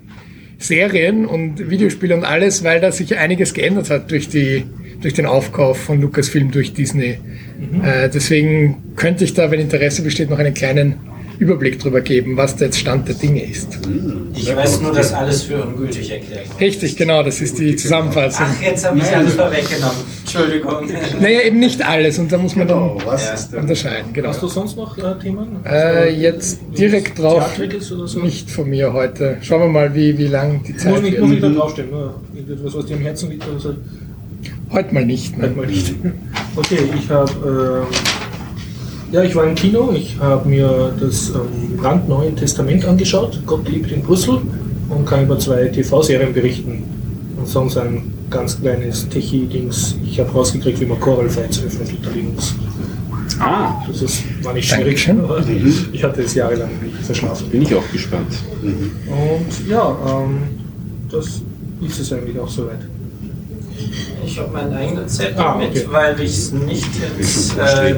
Serien 0.58 1.24
und 1.24 1.70
Videospiele 1.70 2.14
und 2.16 2.24
alles, 2.24 2.64
weil 2.64 2.80
da 2.80 2.90
sich 2.90 3.16
einiges 3.16 3.54
geändert 3.54 3.90
hat 3.90 4.10
durch, 4.10 4.28
die, 4.28 4.64
durch 5.00 5.14
den 5.14 5.26
Aufkauf 5.26 5.78
von 5.78 6.00
Lucasfilm 6.00 6.50
durch 6.50 6.74
Disney. 6.74 7.18
Äh, 7.82 8.08
deswegen 8.12 8.94
könnte 8.96 9.24
ich 9.24 9.34
da, 9.34 9.50
wenn 9.50 9.60
Interesse 9.60 10.02
besteht, 10.02 10.30
noch 10.30 10.38
einen 10.38 10.54
kleinen 10.54 10.96
Überblick 11.38 11.78
drüber 11.78 12.00
geben, 12.00 12.36
was 12.36 12.58
jetzt 12.58 12.78
Stand 12.78 13.06
der 13.08 13.14
Dinge 13.14 13.44
ist. 13.44 13.78
Ich 14.34 14.54
weiß 14.54 14.80
nur, 14.80 14.92
dass 14.92 15.12
alles 15.12 15.42
für 15.44 15.62
ungültig 15.62 16.10
erklärt 16.10 16.48
wird. 16.48 16.60
Richtig, 16.60 16.96
genau, 16.96 17.22
das 17.22 17.40
ist 17.40 17.58
die 17.58 17.76
Zusammenfassung. 17.76 18.46
Ach, 18.48 18.62
jetzt 18.62 18.84
habe 18.86 18.98
ich 18.98 19.04
alles 19.04 19.34
vorweggenommen. 19.34 19.96
Entschuldigung. 20.24 20.74
Naja, 21.20 21.40
eben 21.42 21.58
nicht 21.60 21.86
alles 21.86 22.18
und 22.18 22.30
da 22.32 22.38
muss 22.38 22.56
man 22.56 22.66
dann 22.68 22.78
Genau, 22.78 22.98
was 23.06 23.24
Ja. 23.26 23.34
ist 23.34 23.50
denn? 23.52 23.60
unterscheiden. 23.60 24.12
Genau. 24.12 24.28
Hast 24.28 24.42
du 24.42 24.48
sonst 24.48 24.76
noch 24.76 24.98
äh, 24.98 25.18
Themen? 25.22 25.64
Äh, 25.64 26.12
jetzt 26.20 26.60
direkt 26.76 27.18
drauf 27.18 27.56
so? 27.80 28.20
nicht 28.20 28.50
von 28.50 28.68
mir 28.68 28.92
heute. 28.92 29.38
Schauen 29.42 29.60
wir 29.62 29.68
mal, 29.68 29.94
wie, 29.94 30.18
wie 30.18 30.26
lang 30.26 30.62
die 30.66 30.72
Muss 30.72 30.82
Zeit 30.82 31.02
nicht, 31.02 31.18
muss 31.20 31.30
nicht 31.30 31.42
wird. 31.42 31.54
da 31.54 31.58
draufstehen. 31.60 31.88
Was 32.62 32.86
dir 32.86 32.96
am 32.96 33.02
Herzen 33.02 33.30
liegt 33.30 33.48
oder 33.48 33.58
so. 33.60 33.74
Heute 34.70 34.92
mal 34.94 35.06
nicht. 35.06 35.34
Halt 35.38 35.50
Ne? 35.56 35.62
mal 35.62 35.66
nicht. 35.66 35.94
Okay, 36.56 36.78
ich 36.98 37.08
habe. 37.08 37.86
ähm, 37.88 37.94
ja, 39.12 39.22
ich 39.22 39.34
war 39.34 39.46
im 39.46 39.54
Kino. 39.54 39.92
Ich 39.94 40.18
habe 40.18 40.48
mir 40.48 40.92
das 41.00 41.30
ähm, 41.30 41.76
brandneue 41.76 42.34
Testament 42.34 42.84
angeschaut. 42.84 43.40
Gott 43.46 43.68
lebt 43.68 43.90
in 43.92 44.02
Brüssel. 44.02 44.40
Und 44.88 45.04
kann 45.04 45.24
über 45.24 45.38
zwei 45.38 45.66
TV-Serien 45.66 46.32
berichten. 46.32 46.82
Und 47.36 47.46
sonst 47.46 47.76
ein 47.76 48.10
ganz 48.30 48.58
kleines 48.60 49.06
Techie-Dings. 49.08 49.96
Ich 50.04 50.18
habe 50.18 50.30
rausgekriegt, 50.30 50.80
wie 50.80 50.86
man 50.86 50.98
Choral 50.98 51.28
Fights 51.28 51.62
öffnet 51.62 51.90
unter 51.98 52.10
Linux. 52.10 52.54
Ah, 53.38 53.82
Das 53.86 54.02
ist, 54.02 54.22
war 54.42 54.54
nicht 54.54 54.68
schwierig. 54.68 55.04
Dankeschön. 55.06 55.20
aber 55.24 55.44
Ich 55.92 56.02
hatte 56.02 56.22
es 56.22 56.34
jahrelang 56.34 56.70
verschlafen. 57.02 57.48
bin 57.50 57.62
ich 57.62 57.74
auch 57.74 57.88
gespannt. 57.92 58.32
Und 58.62 59.68
ja, 59.68 59.96
ähm, 60.06 60.38
das 61.10 61.42
ist 61.86 62.00
es 62.00 62.12
eigentlich 62.12 62.38
auch 62.38 62.48
soweit. 62.48 62.80
Ich 64.24 64.38
habe 64.38 64.50
meinen 64.52 64.74
eigenen 64.74 65.08
Zettel 65.08 65.38
Ah, 65.38 65.56
okay. 65.56 65.68
mit, 65.72 65.92
weil 65.92 66.20
ich 66.20 66.30
es 66.30 66.52
nicht 66.52 66.86
ins 67.18 67.54
äh, 67.56 67.94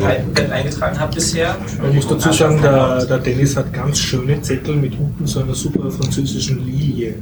eingetragen 0.52 0.98
habe 0.98 1.14
bisher. 1.14 1.56
Man 1.82 1.94
muss 1.94 2.06
dazu 2.08 2.32
sagen, 2.32 2.60
der, 2.62 3.04
der 3.04 3.18
Dennis 3.18 3.56
hat 3.56 3.72
ganz 3.72 3.98
schöne 3.98 4.40
Zettel 4.42 4.76
mit 4.76 4.92
unten 4.98 5.26
so 5.26 5.40
einer 5.40 5.54
super 5.54 5.90
französischen 5.90 6.64
Lilie. 6.66 7.14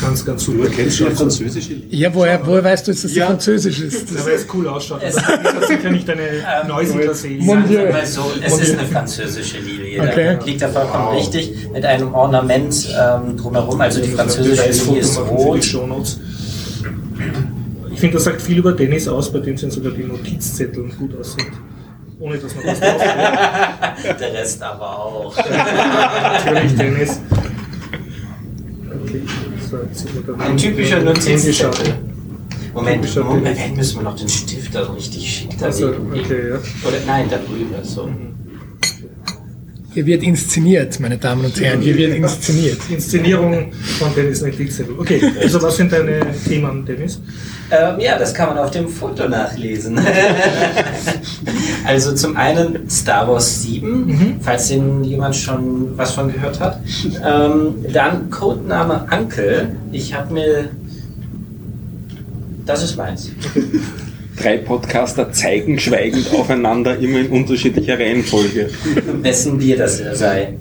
Ganz, 0.00 0.24
ganz 0.24 0.44
Du 0.44 0.52
super. 0.52 0.64
erkennst 0.68 0.96
schon 0.98 1.14
französische 1.14 1.74
Lieder. 1.74 1.86
Ja, 1.94 2.14
woher, 2.14 2.40
woher 2.46 2.64
weißt 2.64 2.86
du 2.88 2.92
dass 2.92 3.02
die 3.02 3.18
Ja. 3.18 3.26
Französisch 3.26 3.80
ist? 3.80 4.08
Ja, 4.10 4.16
Das, 4.16 4.26
weil 4.26 4.34
es 4.34 4.46
cool 4.54 4.68
ausschaut. 4.68 5.02
Es- 5.02 5.14
Das 5.16 5.24
hat 5.24 5.66
sicher 5.68 5.90
nicht 5.90 6.08
eine 6.08 6.22
Ähm, 6.22 6.68
Neusiedler 6.68 7.14
See. 7.14 7.38
Mon 7.40 7.62
so, 8.04 8.30
es 8.42 8.58
ist 8.58 8.78
eine 8.78 8.88
französische 8.88 9.58
Lilie. 9.58 10.00
Okay. 10.02 10.36
Da 10.38 10.44
liegt 10.44 10.62
da 10.62 10.68
vollkommen 10.68 11.16
richtig 11.16 11.68
mit 11.72 11.84
einem 11.84 12.14
Ornament 12.14 12.88
ähm, 12.98 13.36
drumherum. 13.36 13.80
Also 13.80 14.00
die 14.00 14.08
französische 14.08 14.70
Lilie 14.84 15.00
ist 15.00 15.18
rot. 15.18 15.66
Ich 17.92 18.00
finde, 18.00 18.14
das 18.14 18.24
sagt 18.24 18.42
viel 18.42 18.58
über 18.58 18.72
Dennis 18.72 19.08
aus, 19.08 19.32
bei 19.32 19.38
dem 19.38 19.56
sind 19.56 19.72
sogar 19.72 19.92
die 19.92 20.04
Notizzettel 20.04 20.84
gut 20.98 21.18
aussehen. 21.18 21.46
Ohne 22.18 22.38
dass 22.38 22.54
man 22.54 22.66
was 22.66 22.80
draufsteht. 22.80 24.20
Der 24.20 24.32
Rest 24.34 24.62
aber 24.62 24.98
auch. 24.98 25.36
Natürlich, 26.44 26.74
Dennis. 26.76 27.20
Okay. 29.04 29.22
oder 30.28 30.44
Ein 30.44 30.56
typischer 30.56 31.00
Notizzettel. 31.00 31.66
Notizzettel. 31.68 31.94
Moment, 32.74 33.02
Typischer 33.02 33.24
Moment, 33.24 33.56
Bild. 33.56 33.76
müssen 33.76 33.96
wir 33.98 34.02
noch 34.02 34.16
den 34.16 34.28
Stift 34.28 34.76
also 34.76 34.92
richtig 34.92 35.30
schick 35.30 35.62
Also, 35.62 35.90
daneben 35.92 36.12
legen. 36.12 36.24
okay, 36.26 36.48
ja. 36.50 36.56
Oder 36.88 36.98
nein, 37.06 37.26
da 37.30 37.36
drüber, 37.38 37.82
so. 37.82 38.10
Hier 39.96 40.04
wird 40.04 40.22
inszeniert, 40.22 41.00
meine 41.00 41.16
Damen 41.16 41.46
und 41.46 41.58
Herren. 41.58 41.80
Hier 41.80 41.96
wird 41.96 42.14
inszeniert. 42.16 42.78
Inszenierung 42.90 43.72
von 43.98 44.14
Dennis 44.14 44.42
Notizzettel. 44.42 44.94
Okay, 44.98 45.22
also 45.40 45.62
was 45.62 45.78
sind 45.78 45.90
deine 45.90 46.20
Themen, 46.46 46.84
Dennis? 46.84 47.18
Ähm, 47.70 47.98
ja, 47.98 48.18
das 48.18 48.34
kann 48.34 48.50
man 48.50 48.58
auf 48.58 48.70
dem 48.70 48.88
Foto 48.88 49.26
nachlesen. 49.26 49.98
also 51.86 52.14
zum 52.14 52.36
einen 52.36 52.90
Star 52.90 53.26
Wars 53.26 53.62
7, 53.62 54.38
falls 54.42 54.68
den 54.68 55.02
jemand 55.02 55.34
schon 55.34 55.96
was 55.96 56.12
von 56.12 56.30
gehört 56.30 56.60
hat. 56.60 56.78
Ähm, 57.24 57.76
dann 57.90 58.28
Codename 58.28 59.06
Uncle. 59.10 59.76
Ich 59.92 60.12
habe 60.12 60.34
mir... 60.34 60.68
Das 62.66 62.82
ist 62.82 62.98
meins. 62.98 63.30
Drei 64.36 64.58
Podcaster 64.58 65.32
zeigen 65.32 65.78
schweigend 65.78 66.30
aufeinander, 66.32 66.98
immer 66.98 67.20
in 67.20 67.28
unterschiedlicher 67.28 67.98
Reihenfolge. 67.98 68.68
wessen 69.22 69.56
Bier 69.56 69.78
das 69.78 70.02
sei. 70.12 70.54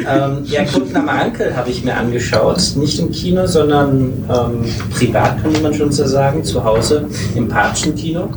ähm, 0.00 0.44
ja, 0.44 0.64
Codename 0.64 1.10
Uncle 1.24 1.56
habe 1.56 1.70
ich 1.70 1.84
mir 1.84 1.94
angeschaut. 1.96 2.60
Nicht 2.76 3.00
im 3.00 3.10
Kino, 3.10 3.46
sondern 3.46 4.12
ähm, 4.28 4.64
privat, 4.92 5.42
könnte 5.42 5.60
man 5.60 5.74
schon 5.74 5.90
so 5.90 6.06
sagen, 6.06 6.44
zu 6.44 6.62
Hause 6.62 7.08
im 7.34 7.48
Patschenkino. 7.48 8.28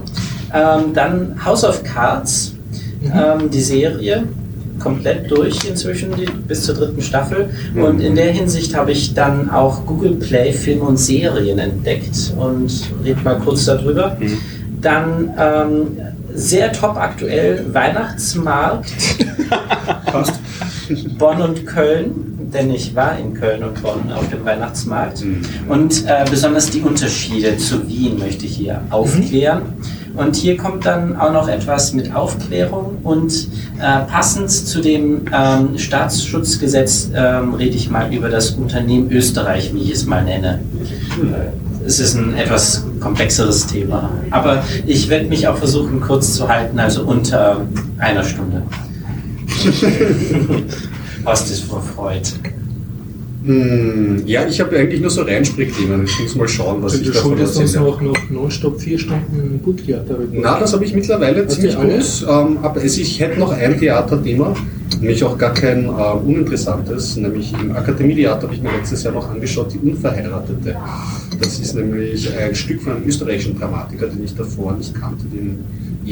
Ähm, 0.54 0.94
dann 0.94 1.46
House 1.46 1.64
of 1.64 1.84
Cards, 1.84 2.56
ähm, 3.04 3.50
die 3.50 3.62
Serie. 3.62 4.24
Komplett 4.80 5.30
durch 5.30 5.60
inzwischen 5.70 6.16
die, 6.16 6.26
bis 6.48 6.64
zur 6.64 6.74
dritten 6.74 7.02
Staffel. 7.02 7.50
Und 7.76 8.00
in 8.00 8.16
der 8.16 8.32
Hinsicht 8.32 8.74
habe 8.74 8.94
ich 8.94 9.14
dann 9.14 9.50
auch 9.50 9.86
Google 9.86 10.14
Play 10.14 10.54
Filme 10.54 10.84
und 10.84 10.96
Serien 10.96 11.60
entdeckt 11.60 12.34
und 12.38 12.72
red 13.04 13.22
mal 13.26 13.38
kurz 13.40 13.66
darüber. 13.66 14.18
Dann 14.82 15.34
ähm, 15.38 15.98
sehr 16.34 16.72
top 16.72 16.96
aktuell 16.98 17.66
Weihnachtsmarkt 17.74 18.94
Passt. 20.06 20.40
Bonn 21.18 21.42
und 21.42 21.66
Köln, 21.66 22.50
denn 22.54 22.72
ich 22.72 22.96
war 22.96 23.18
in 23.18 23.34
Köln 23.34 23.64
und 23.64 23.82
Bonn 23.82 24.12
auf 24.12 24.28
dem 24.30 24.44
Weihnachtsmarkt. 24.44 25.24
Und 25.68 26.06
äh, 26.06 26.26
besonders 26.30 26.70
die 26.72 26.82
Unterschiede 26.82 27.58
zu 27.58 27.88
Wien 27.88 28.18
möchte 28.18 28.46
ich 28.46 28.56
hier 28.56 28.82
aufklären. 28.90 29.62
Und 30.16 30.36
hier 30.36 30.58
kommt 30.58 30.86
dann 30.86 31.16
auch 31.16 31.32
noch 31.32 31.48
etwas 31.48 31.94
mit 31.94 32.14
Aufklärung 32.16 32.98
und 33.04 33.48
äh, 33.80 34.00
passend 34.10 34.50
zu 34.50 34.82
dem 34.82 35.26
ähm, 35.32 35.78
Staatsschutzgesetz 35.78 37.12
ähm, 37.14 37.54
rede 37.54 37.76
ich 37.76 37.90
mal 37.92 38.12
über 38.12 38.30
das 38.30 38.52
Unternehmen 38.52 39.12
Österreich, 39.12 39.74
wie 39.74 39.84
ich 39.84 39.92
es 39.92 40.06
mal 40.08 40.24
nenne. 40.24 40.60
Es 41.86 42.00
ist 42.00 42.16
ein 42.16 42.36
etwas 42.36 42.84
komplexeres 43.00 43.68
Thema. 43.68 44.10
Aber 44.32 44.64
ich 44.86 45.10
werde 45.10 45.26
mich 45.26 45.48
auch 45.48 45.58
versuchen, 45.58 46.02
kurz 46.02 46.36
zu 46.36 46.48
halten, 46.48 46.80
also 46.80 47.04
unter 47.04 47.66
einer 47.98 48.24
Stunde. 48.24 48.64
Horst 51.26 51.52
ist 51.52 51.64
vor 51.64 51.82
Freud. 51.82 52.22
Hm, 53.46 54.24
ja, 54.26 54.46
ich 54.46 54.60
habe 54.60 54.78
eigentlich 54.78 55.00
nur 55.00 55.10
so 55.10 55.22
Reinspringthemen. 55.22 56.04
Ich 56.04 56.20
muss 56.20 56.36
mal 56.36 56.48
schauen, 56.48 56.84
was 56.84 56.96
ich 56.96 57.04
Du 57.04 57.12
davon 57.12 57.32
schuldest 57.32 57.58
uns 57.58 57.74
erzähle. 57.74 57.92
noch, 57.92 58.02
noch 58.02 58.30
nonstop 58.30 58.82
vier 58.82 59.00
Stunden 59.00 59.60
Burgtheater. 59.64 60.18
Na, 60.34 60.60
das 60.60 60.74
habe 60.74 60.84
ich 60.84 60.94
mittlerweile 60.94 61.46
Hast 61.46 61.56
ziemlich 61.56 61.76
du 61.76 61.82
gut. 61.82 62.28
Ähm, 62.30 62.58
aber 62.62 62.84
ich 62.84 63.20
hätte 63.20 63.40
noch 63.40 63.54
ein 63.54 63.80
Theaterthema, 63.80 64.54
nämlich 65.00 65.24
auch 65.24 65.38
gar 65.38 65.54
kein 65.54 65.86
ähm, 65.86 65.92
uninteressantes, 66.26 67.16
nämlich 67.16 67.54
im 67.54 67.72
Akademietheater 67.72 68.44
habe 68.44 68.56
ich 68.56 68.62
mir 68.62 68.72
letztes 68.78 69.04
Jahr 69.04 69.14
noch 69.14 69.30
angeschaut, 69.30 69.74
die 69.74 69.90
Unverheiratete. 69.90 70.76
Das 71.40 71.60
ist 71.60 71.76
nämlich 71.76 72.30
ein 72.38 72.54
Stück 72.54 72.82
von 72.82 72.94
einem 72.98 73.08
österreichischen 73.08 73.58
Dramatiker, 73.58 74.08
den 74.08 74.22
ich 74.26 74.36
davor 74.36 74.74
nicht 74.74 74.94
kannte, 74.94 75.24
den 75.32 75.60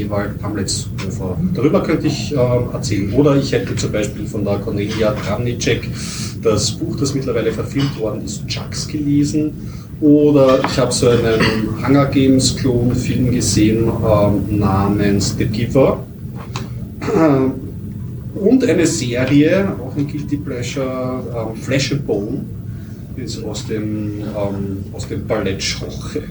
Ewald 0.02 0.40
Pamletzhofer. 0.42 1.38
Darüber 1.54 1.84
könnte 1.84 2.08
ich 2.08 2.32
ähm, 2.32 2.70
erzählen. 2.74 3.14
Oder 3.14 3.36
ich 3.36 3.52
hätte 3.52 3.76
zum 3.76 3.92
Beispiel 3.92 4.26
von 4.26 4.44
der 4.44 4.58
Cornelia 4.60 5.12
Tramnicek 5.14 5.90
das 6.42 6.72
Buch, 6.72 6.96
das 6.98 7.14
mittlerweile 7.14 7.52
verfilmt 7.52 8.00
worden 8.00 8.24
ist, 8.24 8.46
Chucks 8.48 8.88
gelesen. 8.88 9.52
Oder 10.00 10.60
ich 10.64 10.78
habe 10.78 10.92
so 10.92 11.10
einen 11.10 11.86
Hunger 11.86 12.06
Games 12.06 12.56
Klon 12.56 12.94
Film 12.94 13.32
gesehen 13.32 13.90
ähm, 13.90 14.60
namens 14.60 15.36
The 15.38 15.46
Giver. 15.46 16.06
Äh, 17.02 18.38
Und 18.40 18.64
eine 18.64 18.86
Serie, 18.86 19.74
auch 19.82 19.96
ein 19.98 20.08
Guilty 20.08 20.38
Pleasure, 20.38 21.24
ähm, 21.36 21.56
Flesh 21.60 21.92
and 21.92 22.06
Bone, 22.06 22.46
ist 23.16 23.44
aus 23.44 23.66
dem, 23.66 24.22
ähm, 24.22 24.84
aus 24.94 25.08
dem 25.08 25.26
Ballett 25.26 25.64
Schoche. 25.64 26.24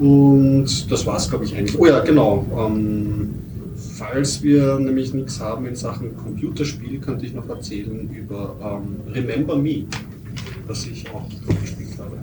Und 0.00 0.66
das 0.90 1.06
war 1.06 1.16
es, 1.16 1.28
glaube 1.30 1.44
ich, 1.44 1.56
eigentlich. 1.56 1.78
Oh 1.78 1.86
ja, 1.86 2.00
genau. 2.00 2.44
Ähm, 2.58 3.30
falls 3.96 4.42
wir 4.42 4.78
nämlich 4.78 5.14
nichts 5.14 5.40
haben 5.40 5.66
in 5.66 5.76
Sachen 5.76 6.16
Computerspiel, 6.16 6.98
könnte 7.00 7.26
ich 7.26 7.34
noch 7.34 7.48
erzählen 7.48 8.08
über 8.16 8.56
ähm, 8.62 9.12
Remember 9.14 9.56
Me, 9.56 9.84
das 10.66 10.86
ich 10.86 11.04
auch 11.10 11.22
gespielt 11.60 11.90
habe. 11.98 12.16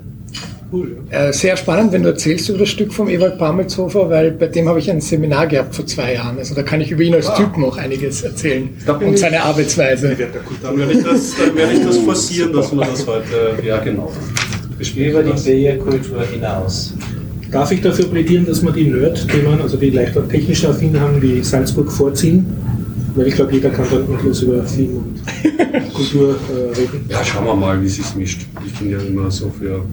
Cool, 0.73 0.97
ja. 1.11 1.27
Äh, 1.27 1.33
sehr 1.33 1.57
spannend, 1.57 1.91
wenn 1.91 2.03
du 2.03 2.09
erzählst 2.09 2.47
über 2.47 2.59
das 2.59 2.69
Stück 2.69 2.93
vom 2.93 3.09
Ewald 3.09 3.37
Pamelshofer, 3.37 4.09
weil 4.09 4.31
bei 4.31 4.47
dem 4.47 4.69
habe 4.69 4.79
ich 4.79 4.89
ein 4.89 5.01
Seminar 5.01 5.47
gehabt 5.47 5.75
vor 5.75 5.85
zwei 5.85 6.13
Jahren. 6.13 6.37
Also 6.37 6.55
da 6.55 6.63
kann 6.63 6.79
ich 6.79 6.91
über 6.91 7.03
ihn 7.03 7.13
als 7.13 7.27
Ah. 7.27 7.35
Typen 7.35 7.63
auch 7.65 7.75
einiges 7.77 8.21
erzählen 8.21 8.69
und 8.87 9.13
ich- 9.13 9.19
seine 9.19 9.43
Arbeitsweise. 9.43 10.15
Dann 10.63 10.77
werde 10.77 10.93
ich 10.93 11.03
das, 11.03 11.35
dann 11.37 11.55
werde 11.55 11.73
ich 11.73 11.83
das 11.85 11.97
forcieren, 11.97 12.53
dass 12.53 12.71
wir 12.73 12.79
das 12.85 13.05
heute, 13.05 13.65
ja 13.65 13.79
genau. 13.79 14.11
Über 14.95 15.23
die 15.23 15.41
Billkultur 15.43 16.23
hinaus. 16.23 16.93
Darf 17.51 17.71
ich 17.71 17.81
dafür 17.81 18.05
plädieren, 18.05 18.45
dass 18.45 18.63
wir 18.63 18.71
die 18.71 18.85
Nerd-Themen, 18.85 19.61
also 19.61 19.75
die 19.75 19.89
leichter 19.89 20.27
technisch 20.27 20.63
affin 20.63 20.97
haben, 20.97 21.21
wie 21.21 21.43
Salzburg 21.43 21.91
vorziehen? 21.91 22.45
Weil 23.13 23.27
ich 23.27 23.35
glaube, 23.35 23.51
jeder 23.51 23.69
kann 23.69 23.85
dann 23.91 24.09
endlos 24.09 24.41
über 24.41 24.63
Film 24.63 24.97
und 24.97 25.93
Kultur 25.93 26.35
äh, 26.49 26.79
reden. 26.79 27.05
Ja, 27.09 27.21
schauen 27.25 27.45
wir 27.45 27.55
mal, 27.55 27.81
wie 27.81 27.87
es 27.87 27.97
sich 27.97 28.15
mischt. 28.15 28.45
Ich 28.65 28.79
bin 28.79 28.91
ja 28.91 28.99
immer 28.99 29.29
so 29.29 29.51
für 29.59 29.83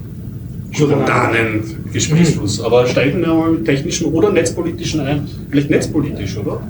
Durcheinander. 0.76 1.06
spontanen 1.06 1.84
Gesprächsfluss. 1.92 2.60
Aber 2.60 2.86
steigen 2.86 3.20
wir 3.20 3.28
mal 3.28 3.50
mit 3.50 3.64
technischen 3.64 4.12
oder 4.12 4.30
netzpolitischen 4.30 5.00
ein. 5.00 5.28
Vielleicht 5.50 5.70
netzpolitisch, 5.70 6.36
oder? 6.36 6.60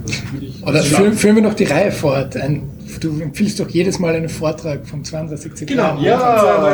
Oder 0.65 0.83
führen, 0.83 1.13
führen 1.13 1.35
wir 1.35 1.43
noch 1.43 1.53
die 1.53 1.65
Reihe 1.65 1.91
fort. 1.91 2.37
Ein, 2.37 2.63
du 2.99 3.19
empfiehlst 3.21 3.59
doch 3.59 3.69
jedes 3.69 3.99
Mal 3.99 4.15
einen 4.15 4.29
Vortrag 4.29 4.87
vom 4.87 5.03
32 5.03 5.51
C3. 5.53 5.65
Genau, 5.65 5.97
Ja. 6.01 6.73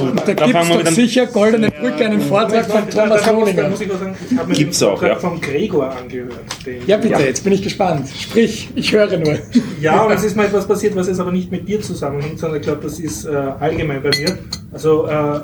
Und 0.00 0.20
da 0.26 0.34
Da 0.34 0.46
gibt 0.46 0.58
es 0.58 0.68
doch 0.68 0.86
sicher 0.92 1.26
Goldene 1.26 1.70
Brücke 1.70 2.04
einen 2.04 2.20
Vortrag 2.20 2.66
von 2.66 2.88
Thomas 2.88 3.22
Da 3.24 3.30
Lohlinger. 3.32 3.68
muss 3.68 3.80
ich 3.80 4.82
auch 4.82 5.02
ja. 5.02 5.16
von 5.16 5.40
Gregor 5.40 5.90
angehört. 5.90 6.34
Den 6.64 6.86
Ja, 6.86 6.96
bitte, 6.96 7.22
jetzt 7.22 7.42
bin 7.42 7.52
ich 7.52 7.62
gespannt. 7.62 8.08
Sprich, 8.18 8.68
ich 8.74 8.92
höre 8.92 9.18
nur. 9.18 9.38
Ja, 9.80 10.04
und 10.04 10.12
es 10.12 10.24
ist 10.24 10.36
mal 10.36 10.46
etwas 10.46 10.66
passiert, 10.66 10.94
was 10.96 11.08
jetzt 11.08 11.20
aber 11.20 11.32
nicht 11.32 11.50
mit 11.50 11.68
dir 11.68 11.80
zusammenhängt, 11.80 12.38
sondern 12.38 12.60
ich 12.60 12.66
glaube, 12.66 12.82
das 12.82 12.98
ist 12.98 13.24
äh, 13.24 13.30
allgemein 13.30 14.02
bei 14.02 14.10
mir. 14.16 14.38
Also, 14.72 15.06
äh, 15.06 15.40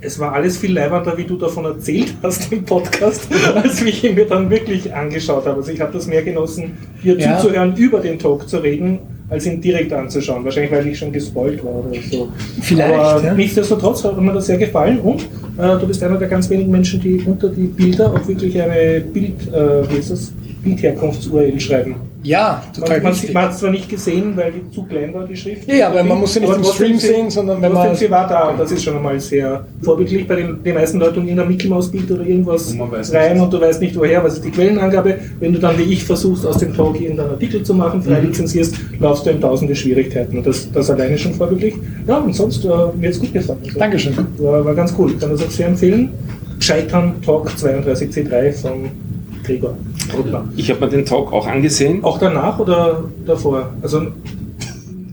es 0.00 0.18
war 0.18 0.32
alles 0.32 0.58
viel 0.58 0.72
leibender, 0.74 1.16
wie 1.16 1.24
du 1.24 1.36
davon 1.36 1.64
erzählt 1.64 2.14
hast 2.22 2.52
im 2.52 2.64
Podcast, 2.64 3.28
als 3.54 3.84
wie 3.84 3.88
ich 3.90 4.04
ihn 4.04 4.14
mir 4.14 4.26
dann 4.26 4.50
wirklich 4.50 4.92
angeschaut 4.94 5.46
habe. 5.46 5.56
Also, 5.58 5.72
ich 5.72 5.80
habe 5.80 5.92
das 5.92 6.06
mehr 6.06 6.22
genossen, 6.22 6.76
dir 7.02 7.18
Ja. 7.18 7.38
zuzuhören, 7.38 7.74
über 7.76 8.00
den 8.00 8.18
Talk 8.18 8.48
zu 8.48 8.58
reden, 8.58 8.98
als 9.28 9.46
ihn 9.46 9.60
direkt 9.60 9.92
anzuschauen. 9.92 10.44
Wahrscheinlich, 10.44 10.70
weil 10.72 10.86
ich 10.86 10.98
schon 10.98 11.10
gespoilt 11.12 11.64
war 11.64 11.76
oder 11.84 11.98
so. 12.10 12.28
Vielleicht, 12.62 12.94
Aber 12.94 13.24
ja. 13.24 13.34
nichtsdestotrotz 13.34 14.04
hat 14.04 14.20
mir 14.20 14.32
das 14.32 14.46
sehr 14.46 14.58
gefallen 14.58 15.00
und 15.00 15.22
äh, 15.58 15.78
du 15.80 15.86
bist 15.86 16.02
einer 16.02 16.16
der 16.18 16.28
ganz 16.28 16.48
wenigen 16.50 16.70
Menschen, 16.70 17.00
die 17.00 17.22
unter 17.26 17.48
die 17.48 17.66
Bilder 17.66 18.12
auch 18.12 18.28
wirklich 18.28 18.60
eine 18.60 19.00
Bild, 19.00 19.52
äh, 19.52 19.90
wie 19.90 19.96
ist 19.98 20.10
das? 20.10 20.32
Bildherkunfts-URL 20.66 21.60
schreiben. 21.60 21.94
Ja, 22.22 22.60
total 22.74 22.96
Man, 22.96 23.02
man, 23.04 23.12
wichtig. 23.12 23.34
man 23.34 23.42
hat 23.44 23.52
es 23.52 23.58
zwar 23.58 23.70
nicht 23.70 23.88
gesehen, 23.88 24.32
weil 24.36 24.50
die 24.50 24.68
zu 24.74 24.82
klein 24.82 25.14
war, 25.14 25.24
die 25.28 25.36
Schrift. 25.36 25.68
Ja, 25.68 25.74
ja, 25.76 25.86
aber 25.88 26.02
man 26.02 26.18
muss 26.18 26.34
sie 26.34 26.40
nicht 26.40 26.52
im 26.56 26.64
Stream 26.64 26.98
sehen, 26.98 27.30
sondern 27.30 27.62
wenn 27.62 27.72
man- 27.72 27.94
sie 27.94 28.10
war 28.10 28.26
da 28.26 28.48
und 28.48 28.58
das 28.58 28.72
ist 28.72 28.82
schon 28.82 28.96
einmal 28.96 29.20
sehr 29.20 29.64
vorbildlich 29.80 30.26
bei 30.26 30.34
den, 30.34 30.60
den 30.60 30.74
meisten 30.74 30.98
Leuten 30.98 31.20
in 31.20 31.28
irgendein 31.28 31.48
Mickey 31.50 31.68
Mouse 31.68 31.88
Bild 31.92 32.10
oder 32.10 32.26
irgendwas 32.26 32.72
Und 32.72 32.80
rein 33.14 33.34
nicht. 33.34 33.42
und 33.42 33.52
du 33.52 33.60
weißt 33.60 33.80
nicht 33.80 33.94
woher, 33.96 34.24
was 34.24 34.34
ist 34.34 34.44
die 34.44 34.50
Quellenangabe. 34.50 35.14
Wenn 35.38 35.52
du 35.52 35.60
dann 35.60 35.78
wie 35.78 35.82
ich 35.84 36.02
versuchst, 36.04 36.44
aus 36.44 36.58
dem 36.58 36.74
Talk 36.74 37.00
irgendeinen 37.00 37.30
Artikel 37.30 37.62
zu 37.62 37.74
machen, 37.74 38.02
frei 38.02 38.20
Mhm. 38.20 38.26
lizenzierst, 38.26 38.74
laufst 38.98 39.24
du 39.24 39.30
in 39.30 39.40
tausende 39.40 39.76
Schwierigkeiten 39.76 40.38
und 40.38 40.46
das, 40.48 40.68
das 40.72 40.90
alleine 40.90 41.16
schon 41.16 41.32
vorbildlich. 41.34 41.74
Ja, 42.08 42.18
und 42.18 42.34
sonst 42.34 42.64
äh, 42.64 42.68
mir 42.68 43.06
jetzt 43.06 43.20
gut 43.20 43.32
gefallen. 43.32 43.60
Also, 43.64 43.78
Dankeschön. 43.78 44.14
War, 44.38 44.64
war 44.64 44.74
ganz 44.74 44.92
cool. 44.98 45.12
Ich 45.12 45.20
kann 45.20 45.30
das 45.30 45.44
auch 45.44 45.50
sehr 45.50 45.68
empfehlen. 45.68 46.10
Scheitern 46.58 47.14
Talk 47.24 47.50
32C3 47.50 48.50
von 48.52 48.88
Gregor. 49.46 49.76
Brückner. 50.12 50.48
Ich 50.56 50.70
habe 50.70 50.80
mir 50.80 50.88
den 50.90 51.04
Talk 51.06 51.32
auch 51.32 51.46
angesehen. 51.46 52.02
Auch 52.04 52.18
danach 52.18 52.58
oder 52.58 53.04
davor? 53.24 53.72
Also 53.82 54.02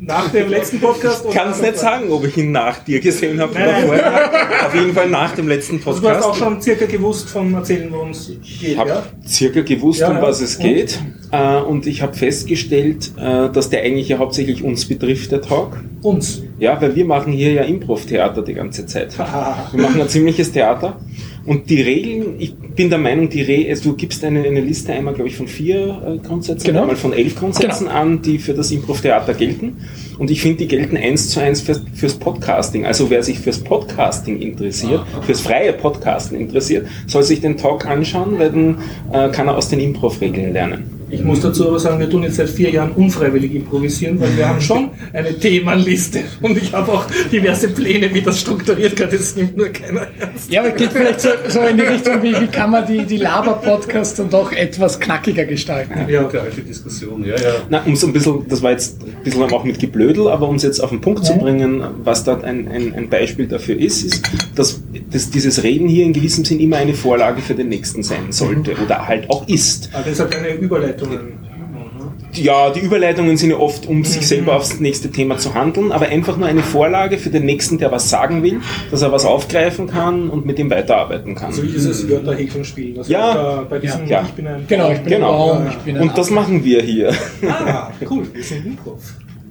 nach 0.06 0.30
dem 0.32 0.50
letzten 0.50 0.82
Podcast? 0.82 1.24
oder 1.26 1.34
Kann 1.34 1.52
es 1.52 1.62
nicht 1.62 1.78
sagen, 1.78 2.12
ob 2.12 2.26
ich 2.26 2.36
ihn 2.36 2.52
nach 2.52 2.80
dir 2.84 3.00
gesehen 3.00 3.40
habe 3.40 3.54
oder 3.54 3.74
vorher. 3.86 4.32
Auf 4.68 4.76
jeden 4.76 4.94
Fall 4.94 5.10
nach 5.10 5.34
dem 5.34 5.48
letzten 5.48 5.80
Also 5.86 6.02
du 6.02 6.10
hast 6.10 6.18
auch 6.18 6.32
Podcast. 6.32 6.40
schon 6.40 6.62
circa 6.62 6.86
gewusst 6.88 7.30
vom 7.30 7.54
Erzählen, 7.54 7.88
worum 7.90 8.10
es 8.10 8.30
Ich 8.44 8.60
geht, 8.60 8.78
habe 8.78 8.90
ja? 8.90 9.04
circa 9.26 9.62
gewusst, 9.62 10.02
Ja, 10.02 10.10
um 10.10 10.22
was 10.22 10.42
es 10.42 10.58
Und? 10.58 10.64
geht. 10.64 11.00
Äh, 11.32 11.58
und 11.62 11.88
ich 11.88 12.02
habe 12.02 12.14
festgestellt, 12.16 13.12
äh, 13.18 13.50
dass 13.50 13.70
der 13.70 13.84
eigentlich 13.84 14.10
ja 14.10 14.18
hauptsächlich 14.18 14.62
uns 14.64 14.86
betrifft, 14.86 15.32
der 15.32 15.42
Talk. 15.42 15.78
Uns. 16.02 16.42
Ja, 16.60 16.80
weil 16.82 16.96
wir 16.98 17.06
machen 17.06 17.32
hier 17.32 17.54
ja 17.54 17.62
Improv-Theater 17.64 18.42
die 18.42 18.56
ganze 18.56 18.86
Zeit. 18.86 19.18
Wir 19.72 19.82
machen 19.84 20.02
ein 20.02 20.10
ziemliches 20.10 20.52
Theater. 20.52 20.98
Und 21.46 21.70
die 21.70 21.82
Regeln, 21.82 22.36
ich 22.40 22.56
bin 22.56 22.90
der 22.90 23.00
Meinung, 23.00 23.30
die 23.30 23.42
Re 23.42 23.70
also 23.70 23.90
du 23.92 23.96
gibst 23.98 24.24
eine, 24.24 24.44
eine 24.44 24.62
Liste 24.62 24.94
einmal, 24.94 25.14
glaube 25.14 25.30
ich, 25.30 25.36
von 25.36 25.48
vier 25.48 26.02
äh, 26.24 26.26
Grundsätzen, 26.26 26.66
Genau. 26.68 26.82
einmal 26.82 26.96
von 26.96 27.12
elf 27.12 27.36
Grundsätzen 27.36 27.88
an, 27.90 28.22
die 28.22 28.38
für 28.40 28.54
das 28.54 28.72
Improv-Theater 28.72 29.34
gelten. 29.34 29.78
Und 30.18 30.32
ich 30.32 30.42
finde, 30.42 30.60
die 30.60 30.68
gelten 30.68 30.96
eins 30.96 31.30
zu 31.30 31.42
eins 31.42 31.60
fürs, 31.60 31.82
fürs 31.94 32.14
Podcasting. 32.16 32.86
Also 32.86 33.10
wer 33.10 33.24
sich 33.24 33.40
fürs 33.40 33.60
Podcasting 33.60 34.40
interessiert, 34.40 35.02
fürs 35.26 35.42
freie 35.42 35.74
Podcasten 35.74 36.38
interessiert, 36.40 36.88
soll 37.08 37.24
sich 37.24 37.42
den 37.42 37.58
Talk 37.58 37.86
anschauen, 37.86 38.40
weil 38.40 38.52
dann 38.52 38.78
äh, 39.12 39.30
kann 39.30 39.48
er 39.48 39.58
aus 39.58 39.68
den 39.68 39.80
Improv-Regeln 39.80 40.54
lernen. 40.54 41.03
Ich 41.14 41.24
muss 41.24 41.42
dazu 41.42 41.68
aber 41.68 41.80
sagen, 41.80 42.00
wir 42.00 42.10
tun 42.10 42.24
jetzt 42.24 42.38
seit 42.38 42.50
vier 42.50 42.72
Jahren 42.72 42.92
unfreiwillig 42.92 43.54
improvisieren, 43.54 44.20
weil 44.20 44.36
wir 44.36 44.50
haben 44.50 44.60
schon 44.60 44.90
eine 45.14 45.38
Themenliste 45.38 46.22
und 46.42 46.58
ich 46.58 46.74
habe 46.74 46.92
auch 46.92 47.06
diverse 47.32 47.68
Pläne, 47.68 48.12
wie 48.14 48.22
das 48.22 48.40
strukturiert 48.40 48.98
wird. 48.98 49.14
Das 49.14 49.36
nimmt 49.36 49.56
nur 49.56 49.68
keiner 49.70 50.08
ernst. 50.20 50.52
Ja, 50.52 50.62
aber 50.62 50.72
geht 50.72 50.92
vielleicht 50.92 51.22
so, 51.22 51.30
so 51.50 51.60
in 51.62 51.78
die 51.78 51.84
Richtung, 51.84 52.24
wie, 52.24 52.34
wie 52.34 52.48
kann 52.48 52.72
man 52.72 52.88
die, 52.88 53.06
die 53.06 53.18
Laber-Podcasts 53.18 54.16
dann 54.16 54.32
doch 54.32 54.52
etwas 54.54 55.00
knackiger 55.00 55.46
gestalten. 55.46 56.10
Ja, 56.10 56.28
alte 56.28 56.62
Diskussion, 56.62 57.24
ja, 57.24 57.36
ja. 57.36 57.54
Na, 57.70 57.84
um 57.86 57.96
so 57.96 58.08
ein 58.08 58.14
bisschen, 58.14 58.48
das 58.48 58.64
war 58.64 58.72
jetzt 58.72 59.04
ein 59.04 59.24
bisschen 59.24 59.44
auch 59.44 59.64
mit 59.64 59.78
Geblödel, 59.78 60.28
aber 60.30 60.50
um 60.50 60.56
es 60.56 60.64
jetzt 60.64 60.80
auf 60.80 60.90
den 60.90 61.02
Punkt 61.02 61.26
zu 61.26 61.38
bringen, 61.38 61.84
was 62.04 62.24
dort 62.24 62.44
ein, 62.44 62.68
ein, 62.68 62.96
ein 62.96 63.10
Beispiel 63.10 63.48
dafür 63.48 63.80
ist, 63.80 64.04
ist, 64.04 64.24
dass, 64.56 64.82
dass 65.12 65.30
dieses 65.30 65.62
Reden 65.62 65.88
hier 65.88 66.06
in 66.06 66.14
gewissem 66.14 66.44
Sinn 66.44 66.60
immer 66.60 66.78
eine 66.78 66.96
Vorlage 66.96 67.42
für 67.44 67.54
den 67.54 67.70
nächsten 67.70 68.02
sein 68.02 68.32
sollte 68.32 68.74
oder 68.84 69.08
halt 69.08 69.30
auch 69.30 69.48
ist. 69.48 69.92
aber 69.94 70.10
das 70.10 70.20
hat 70.20 70.32
keine 70.32 70.50
Überleitungen. 71.04 71.44
Ja, 72.34 72.72
die 72.72 72.80
Überleitungen 72.80 73.38
sind 73.38 73.52
ja 73.52 73.58
oft, 73.58 73.86
um 73.88 74.04
sich 74.04 74.28
selber 74.28 74.56
aufs 74.56 74.80
nächste 74.80 75.12
Thema 75.12 75.38
zu 75.38 75.54
handeln, 75.54 75.92
aber 75.92 76.08
einfach 76.08 76.36
nur 76.36 76.48
eine 76.48 76.64
Vorlage 76.64 77.18
für 77.20 77.30
den 77.30 77.46
Nächsten, 77.46 77.78
der 77.78 77.92
was 77.92 78.10
sagen 78.10 78.42
will, 78.42 78.60
dass 78.90 79.04
er 79.04 79.12
was 79.12 79.24
aufgreifen 79.24 79.86
kann 79.88 80.30
und 80.32 80.44
mit 80.46 80.58
dem 80.58 80.70
weiterarbeiten 80.72 81.36
kann. 81.36 81.52
So 81.54 81.62
wie 81.62 81.68
dieses 81.68 82.10
Wörterhäkelspiel. 82.10 82.96
Das 82.96 83.08
Ja. 83.08 83.34
da 83.34 83.66
bei 83.70 83.78
diesem 83.80 84.08
Ja. 84.08 84.24
Ich 84.24 84.32
bin 84.32 84.48
ein 84.48 84.66
Genau, 84.68 84.92
ich 84.92 85.00
bin 85.02 85.10
Genau. 85.14 85.52
ein 85.52 85.58
Baum, 85.60 85.68
ich 85.70 85.78
bin 85.78 85.96
ein 85.98 86.02
Und 86.10 86.18
das 86.18 86.32
machen 86.32 86.64
wir 86.64 86.82
hier. 86.82 87.14
Ah, 87.48 87.92
cool, 88.10 88.26
wir 88.34 88.44
sind 88.44 88.66
Improv. 88.66 89.00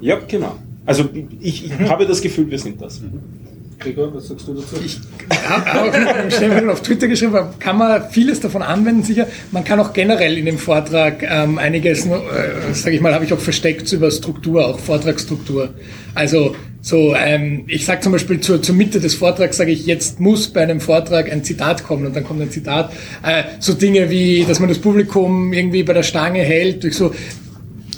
Ja, 0.00 0.18
genau. 0.26 0.56
Also 0.84 1.04
ich, 1.40 1.66
ich 1.66 1.88
habe 1.88 2.04
das 2.06 2.20
Gefühl, 2.20 2.50
wir 2.50 2.58
sind 2.58 2.82
das. 2.82 3.00
Gregor, 3.82 4.14
was 4.14 4.28
sagst 4.28 4.46
du 4.46 4.54
dazu? 4.54 4.76
Ich 4.84 5.00
habe 5.48 6.68
auch 6.68 6.72
auf 6.72 6.82
Twitter 6.82 7.08
geschrieben, 7.08 7.36
kann 7.58 7.78
man 7.78 8.10
vieles 8.10 8.40
davon 8.40 8.62
anwenden, 8.62 9.02
sicher. 9.02 9.26
Man 9.50 9.64
kann 9.64 9.80
auch 9.80 9.92
generell 9.92 10.38
in 10.38 10.46
dem 10.46 10.58
Vortrag 10.58 11.22
ähm, 11.22 11.58
einiges, 11.58 12.06
äh, 12.06 12.72
sage 12.72 12.96
ich 12.96 13.00
mal, 13.00 13.14
habe 13.14 13.24
ich 13.24 13.32
auch 13.32 13.40
versteckt 13.40 13.90
über 13.92 14.10
Struktur, 14.10 14.66
auch 14.66 14.78
Vortragsstruktur. 14.78 15.70
Also 16.14 16.54
so, 16.80 17.14
ähm, 17.14 17.64
ich 17.68 17.84
sage 17.84 18.00
zum 18.00 18.12
Beispiel 18.12 18.40
zur, 18.40 18.60
zur 18.60 18.74
Mitte 18.74 19.00
des 19.00 19.14
Vortrags, 19.14 19.56
sage 19.56 19.70
ich, 19.70 19.86
jetzt 19.86 20.20
muss 20.20 20.48
bei 20.48 20.62
einem 20.62 20.80
Vortrag 20.80 21.30
ein 21.30 21.44
Zitat 21.44 21.84
kommen 21.84 22.06
und 22.06 22.16
dann 22.16 22.24
kommt 22.24 22.40
ein 22.42 22.50
Zitat. 22.50 22.92
Äh, 23.22 23.44
so 23.60 23.74
Dinge 23.74 24.10
wie, 24.10 24.44
dass 24.44 24.58
man 24.58 24.68
das 24.68 24.78
Publikum 24.78 25.52
irgendwie 25.52 25.82
bei 25.82 25.92
der 25.92 26.02
Stange 26.02 26.40
hält, 26.40 26.82
durch 26.82 26.96
so 26.96 27.14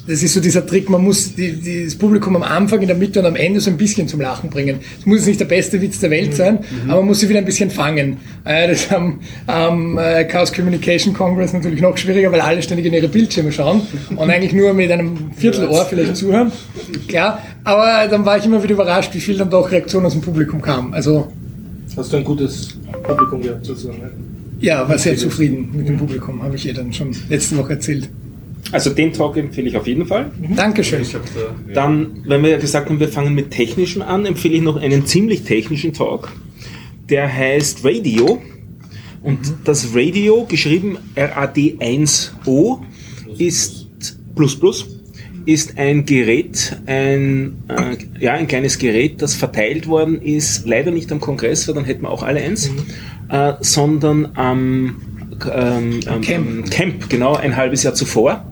das 0.07 0.23
ist 0.23 0.35
so 0.35 0.41
dieser 0.41 0.67
Trick, 0.67 0.91
man 0.91 1.03
muss 1.03 1.35
die, 1.35 1.53
die, 1.53 1.85
das 1.85 1.95
Publikum 1.95 2.37
am 2.37 2.43
Anfang, 2.43 2.81
in 2.81 2.89
der 2.89 2.97
Mitte 2.97 3.21
und 3.21 3.27
am 3.27 3.37
Ende 3.37 3.61
so 3.61 3.71
ein 3.71 3.77
bisschen 3.77 4.07
zum 4.07 4.21
Lachen 4.21 4.51
bringen. 4.51 4.81
Es 4.99 5.07
muss 5.07 5.19
jetzt 5.19 5.27
nicht 5.27 5.41
der 5.41 5.47
beste 5.47 5.81
Witz 5.81 6.01
der 6.01 6.11
Welt 6.11 6.35
sein, 6.35 6.59
aber 6.89 7.01
man 7.01 7.07
muss 7.07 7.21
sie 7.21 7.29
wieder 7.29 7.39
ein 7.39 7.45
bisschen 7.45 7.71
fangen. 7.71 8.19
Äh, 8.45 8.69
das 8.69 8.83
ist 8.83 8.93
am, 8.93 9.21
am 9.47 9.99
äh, 9.99 10.25
Chaos 10.25 10.53
Communication 10.53 11.15
Congress 11.15 11.53
natürlich 11.53 11.81
noch 11.81 11.97
schwieriger, 11.97 12.31
weil 12.33 12.41
alle 12.41 12.63
ständig 12.63 12.87
in 12.87 12.93
ihre 12.95 13.09
Bildschirme 13.09 13.51
schauen 13.53 13.83
und 14.15 14.31
eigentlich 14.31 14.53
nur 14.53 14.75
mit 14.75 14.91
einem 14.91 15.33
Viertelohr 15.37 15.87
vielleicht 15.87 16.17
zuhören. 16.17 16.53
Klar, 17.09 17.43
aber 17.65 18.09
dann 18.09 18.27
war 18.27 18.37
ich 18.37 18.45
immer 18.45 18.63
wieder 18.63 18.75
überrascht, 18.75 19.15
wie 19.15 19.21
viel 19.21 19.39
dann 19.39 19.51
doch 19.51 19.71
Reaktion 19.71 20.05
aus 20.05 20.13
dem 20.13 20.21
Publikum 20.21 20.61
kam. 20.61 20.93
Also 20.93 21.33
Hast 21.97 22.13
du 22.13 22.17
ein 22.17 22.25
gutes 22.25 22.77
Publikum 23.03 23.41
gehabt, 23.41 23.65
sozusagen? 23.65 23.99
ne? 23.99 24.11
ja, 24.61 24.89
war 24.89 24.99
sehr 24.99 25.17
zufrieden 25.17 25.71
mit 25.75 25.89
dem 25.89 25.97
Publikum, 25.99 26.43
habe 26.43 26.57
ich 26.57 26.67
ihr 26.67 26.75
dann 26.75 26.93
schon 26.93 27.15
letzte 27.29 27.57
Woche 27.57 27.75
erzählt. 27.75 28.09
Also 28.73 28.91
den 28.91 29.13
Talk 29.13 29.37
empfehle 29.37 29.69
ich 29.69 29.77
auf 29.77 29.87
jeden 29.87 30.07
Fall. 30.07 30.31
Dankeschön. 30.57 31.03
Ich 31.03 31.15
hab 31.15 31.23
da, 31.35 31.41
ja. 31.41 31.75
Dann, 31.75 32.25
wenn 32.27 32.43
wir 32.43 32.51
ja 32.51 32.59
gesagt 32.59 32.89
haben, 32.89 32.99
wir 32.99 33.09
fangen 33.09 33.35
mit 33.35 33.51
Technischem 33.51 34.03
an, 34.03 34.27
empfehle 34.27 34.55
ich 34.55 34.63
noch 34.63 34.77
einen 34.77 35.07
ziemlich 35.07 35.45
technischen 35.45 35.93
Talk. 35.93 36.33
Der 37.09 37.33
heißt 37.33 37.85
Radio. 37.85 38.43
Und 39.23 39.55
das 39.65 39.95
Radio, 39.95 40.45
geschrieben 40.47 40.99
RAD1O, 41.17 42.81
ist 43.39 43.87
plus 44.35 44.59
plus, 44.59 44.87
ist 45.47 45.79
ein 45.79 46.05
Gerät, 46.05 46.77
ein, 46.87 47.57
äh, 47.69 47.97
ja, 48.23 48.35
ein 48.35 48.47
kleines 48.47 48.79
Gerät, 48.79 49.23
das 49.23 49.35
verteilt 49.35 49.87
worden 49.87 50.21
ist, 50.21 50.67
leider 50.67 50.91
nicht 50.91 51.11
am 51.13 51.21
Kongress, 51.21 51.67
weil 51.69 51.75
dann 51.75 51.85
hätten 51.85 52.03
wir 52.03 52.11
auch 52.11 52.23
alle 52.23 52.41
eins, 52.41 52.71
äh, 53.31 53.55
sondern 53.61 54.31
am 54.35 54.97
ähm, 55.53 56.01
am 56.07 56.21
Camp. 56.21 56.49
am 56.49 56.71
Camp, 56.71 57.11
genau, 57.11 57.35
ein 57.35 57.57
halbes 57.57 57.83
Jahr 57.83 57.95
zuvor. 57.95 58.45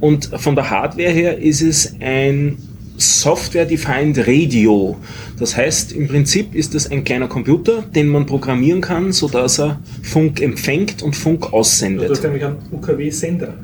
Und 0.00 0.30
von 0.36 0.54
der 0.54 0.70
Hardware 0.70 1.10
her 1.10 1.38
ist 1.38 1.62
es 1.62 1.94
ein 2.00 2.58
Software-Defined 2.96 4.18
Radio. 4.26 4.96
Das 5.38 5.56
heißt, 5.56 5.92
im 5.92 6.08
Prinzip 6.08 6.54
ist 6.54 6.74
es 6.74 6.90
ein 6.90 7.04
kleiner 7.04 7.28
Computer, 7.28 7.82
den 7.82 8.08
man 8.08 8.26
programmieren 8.26 8.80
kann, 8.80 9.12
sodass 9.12 9.60
er 9.60 9.80
Funk 10.02 10.40
empfängt 10.40 11.02
und 11.02 11.14
Funk 11.14 11.42
Du 11.42 11.52
aussendet. 11.52 12.10
hast 12.10 12.24
nämlich 12.24 12.44
einen 12.44 12.56
UKW-Sender. 12.72 13.54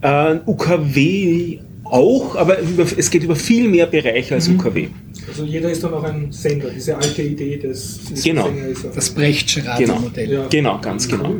Äh, 0.00 0.36
UKW 0.46 1.58
auch, 1.84 2.36
aber 2.36 2.60
über, 2.60 2.86
es 2.96 3.10
geht 3.10 3.22
über 3.24 3.36
viel 3.36 3.68
mehr 3.68 3.86
Bereiche 3.86 4.34
als 4.34 4.48
UKW. 4.48 4.88
Also 5.26 5.44
jeder 5.44 5.70
ist 5.70 5.82
dann 5.84 5.92
auch 5.94 6.04
ein 6.04 6.32
Sender, 6.32 6.70
diese 6.70 6.96
alte 6.96 7.22
Idee 7.22 7.56
des, 7.56 8.04
des 8.04 8.22
Genau. 8.22 8.48
Das 8.94 9.10
Brechtsche 9.10 9.60
Genau. 9.60 9.72
Radiomodell. 9.94 10.32
Ja. 10.32 10.46
Genau, 10.48 10.78
ganz 10.80 11.08
genau. 11.08 11.34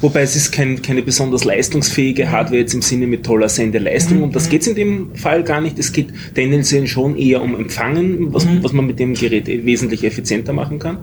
Wobei 0.00 0.22
es 0.22 0.36
ist 0.36 0.52
kein, 0.52 0.80
keine 0.82 1.02
besonders 1.02 1.44
leistungsfähige 1.44 2.30
Hardware 2.30 2.60
jetzt 2.60 2.74
im 2.74 2.82
Sinne 2.82 3.06
mit 3.06 3.24
toller 3.24 3.48
Sendeleistung. 3.48 4.22
Und 4.22 4.36
das 4.36 4.48
geht 4.48 4.62
es 4.62 4.68
in 4.68 4.74
dem 4.74 5.14
Fall 5.14 5.42
gar 5.42 5.60
nicht. 5.60 5.78
Es 5.78 5.92
geht 5.92 6.08
tendenziell 6.34 6.86
schon 6.86 7.16
eher 7.16 7.42
um 7.42 7.54
Empfangen, 7.56 8.32
was, 8.32 8.46
was 8.62 8.72
man 8.72 8.86
mit 8.86 8.98
dem 8.98 9.14
Gerät 9.14 9.46
wesentlich 9.46 10.04
effizienter 10.04 10.52
machen 10.52 10.78
kann. 10.78 10.98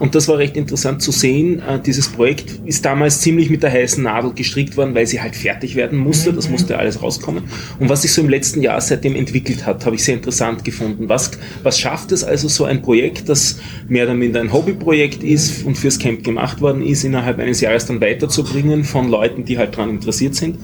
Und 0.00 0.14
das 0.16 0.26
war 0.26 0.38
recht 0.38 0.56
interessant 0.56 1.02
zu 1.02 1.12
sehen. 1.12 1.60
Äh, 1.60 1.78
Dieses 1.84 2.08
Projekt 2.08 2.60
ist 2.64 2.84
damals 2.84 3.20
ziemlich 3.20 3.48
mit 3.48 3.62
der 3.62 3.70
heißen 3.70 4.02
Nadel 4.02 4.32
gestrickt 4.34 4.76
worden, 4.76 4.94
weil 4.94 5.06
sie 5.06 5.20
halt 5.20 5.36
fertig 5.36 5.76
werden 5.76 5.98
musste. 5.98 6.32
Das 6.32 6.48
musste 6.48 6.78
alles 6.78 7.00
rauskommen. 7.02 7.44
Und 7.78 7.88
was 7.88 8.02
sich 8.02 8.12
so 8.12 8.20
im 8.20 8.28
letzten 8.28 8.60
Jahr 8.62 8.80
seitdem 8.80 9.14
entwickelt 9.14 9.66
hat, 9.66 9.86
habe 9.86 9.94
ich 9.94 10.02
sehr 10.04 10.14
interessant 10.14 10.64
gefunden. 10.64 11.08
Was, 11.08 11.30
was 11.64 11.78
schafft 11.78 12.12
es 12.12 12.24
also 12.24 12.48
so 12.48 12.64
ein 12.64 12.82
Projekt, 12.82 13.28
das 13.28 13.58
mehr 13.88 14.04
oder 14.04 14.14
minder 14.14 14.40
ein 14.40 14.52
Hobbyprojekt 14.52 15.22
ist 15.22 15.64
und 15.64 15.76
fürs 15.76 15.98
Camp 15.98 16.24
gemacht 16.24 16.60
worden 16.60 16.82
ist, 16.82 17.04
innerhalb 17.04 17.38
eines 17.38 17.60
Jahres 17.60 17.86
dann 17.86 18.00
weiterzubringen 18.00 18.84
von 18.84 19.08
Leuten, 19.08 19.44
die 19.44 19.58
halt 19.58 19.76
daran 19.76 19.90
interessiert 19.90 20.34
sind? 20.34 20.58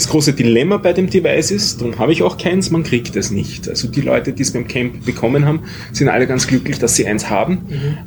Das 0.00 0.08
große 0.08 0.32
Dilemma 0.32 0.78
bei 0.78 0.94
dem 0.94 1.10
Device 1.10 1.50
ist, 1.50 1.80
darum 1.82 1.98
habe 1.98 2.12
ich 2.12 2.22
auch 2.22 2.38
keins, 2.38 2.70
man 2.70 2.84
kriegt 2.84 3.16
es 3.16 3.30
nicht. 3.30 3.68
Also 3.68 3.86
die 3.86 4.00
Leute, 4.00 4.32
die 4.32 4.42
es 4.42 4.50
beim 4.50 4.66
Camp 4.66 5.04
bekommen 5.04 5.44
haben, 5.44 5.60
sind 5.92 6.08
alle 6.08 6.26
ganz 6.26 6.46
glücklich, 6.46 6.78
dass 6.78 6.96
sie 6.96 7.06
eins 7.06 7.28
haben, 7.28 7.66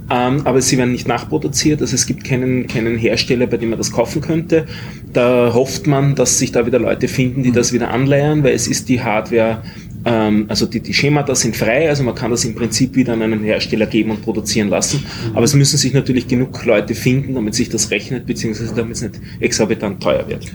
ähm, 0.09 0.41
aber 0.43 0.59
sie 0.61 0.79
werden 0.79 0.91
nicht 0.91 1.07
nachproduziert, 1.07 1.81
also 1.81 1.93
es 1.93 2.07
gibt 2.07 2.23
keinen, 2.23 2.65
keinen 2.65 2.97
Hersteller, 2.97 3.45
bei 3.45 3.57
dem 3.57 3.69
man 3.69 3.77
das 3.77 3.91
kaufen 3.91 4.21
könnte. 4.21 4.65
Da 5.13 5.53
hofft 5.53 5.85
man, 5.85 6.15
dass 6.15 6.39
sich 6.39 6.51
da 6.51 6.65
wieder 6.65 6.79
Leute 6.79 7.07
finden, 7.07 7.43
die 7.43 7.51
das 7.51 7.73
wieder 7.73 7.91
anleiern, 7.91 8.43
weil 8.43 8.55
es 8.55 8.67
ist 8.67 8.89
die 8.89 9.03
Hardware 9.03 9.61
ähm, 10.05 10.45
also 10.49 10.65
die, 10.65 10.79
die 10.79 10.93
Schemata 10.93 11.35
sind 11.35 11.55
frei, 11.55 11.89
also 11.89 12.03
man 12.03 12.15
kann 12.15 12.31
das 12.31 12.45
im 12.45 12.55
Prinzip 12.55 12.95
wieder 12.95 13.13
an 13.13 13.21
einen 13.21 13.43
Hersteller 13.43 13.85
geben 13.85 14.11
und 14.11 14.21
produzieren 14.21 14.69
lassen. 14.69 15.05
Aber 15.33 15.43
es 15.43 15.53
müssen 15.53 15.77
sich 15.77 15.93
natürlich 15.93 16.27
genug 16.27 16.65
Leute 16.65 16.95
finden, 16.95 17.35
damit 17.35 17.55
sich 17.55 17.69
das 17.69 17.91
rechnet, 17.91 18.25
beziehungsweise 18.25 18.73
damit 18.75 18.95
es 18.95 19.01
nicht 19.01 19.19
exorbitant 19.39 20.01
teuer 20.01 20.27
wird. 20.27 20.45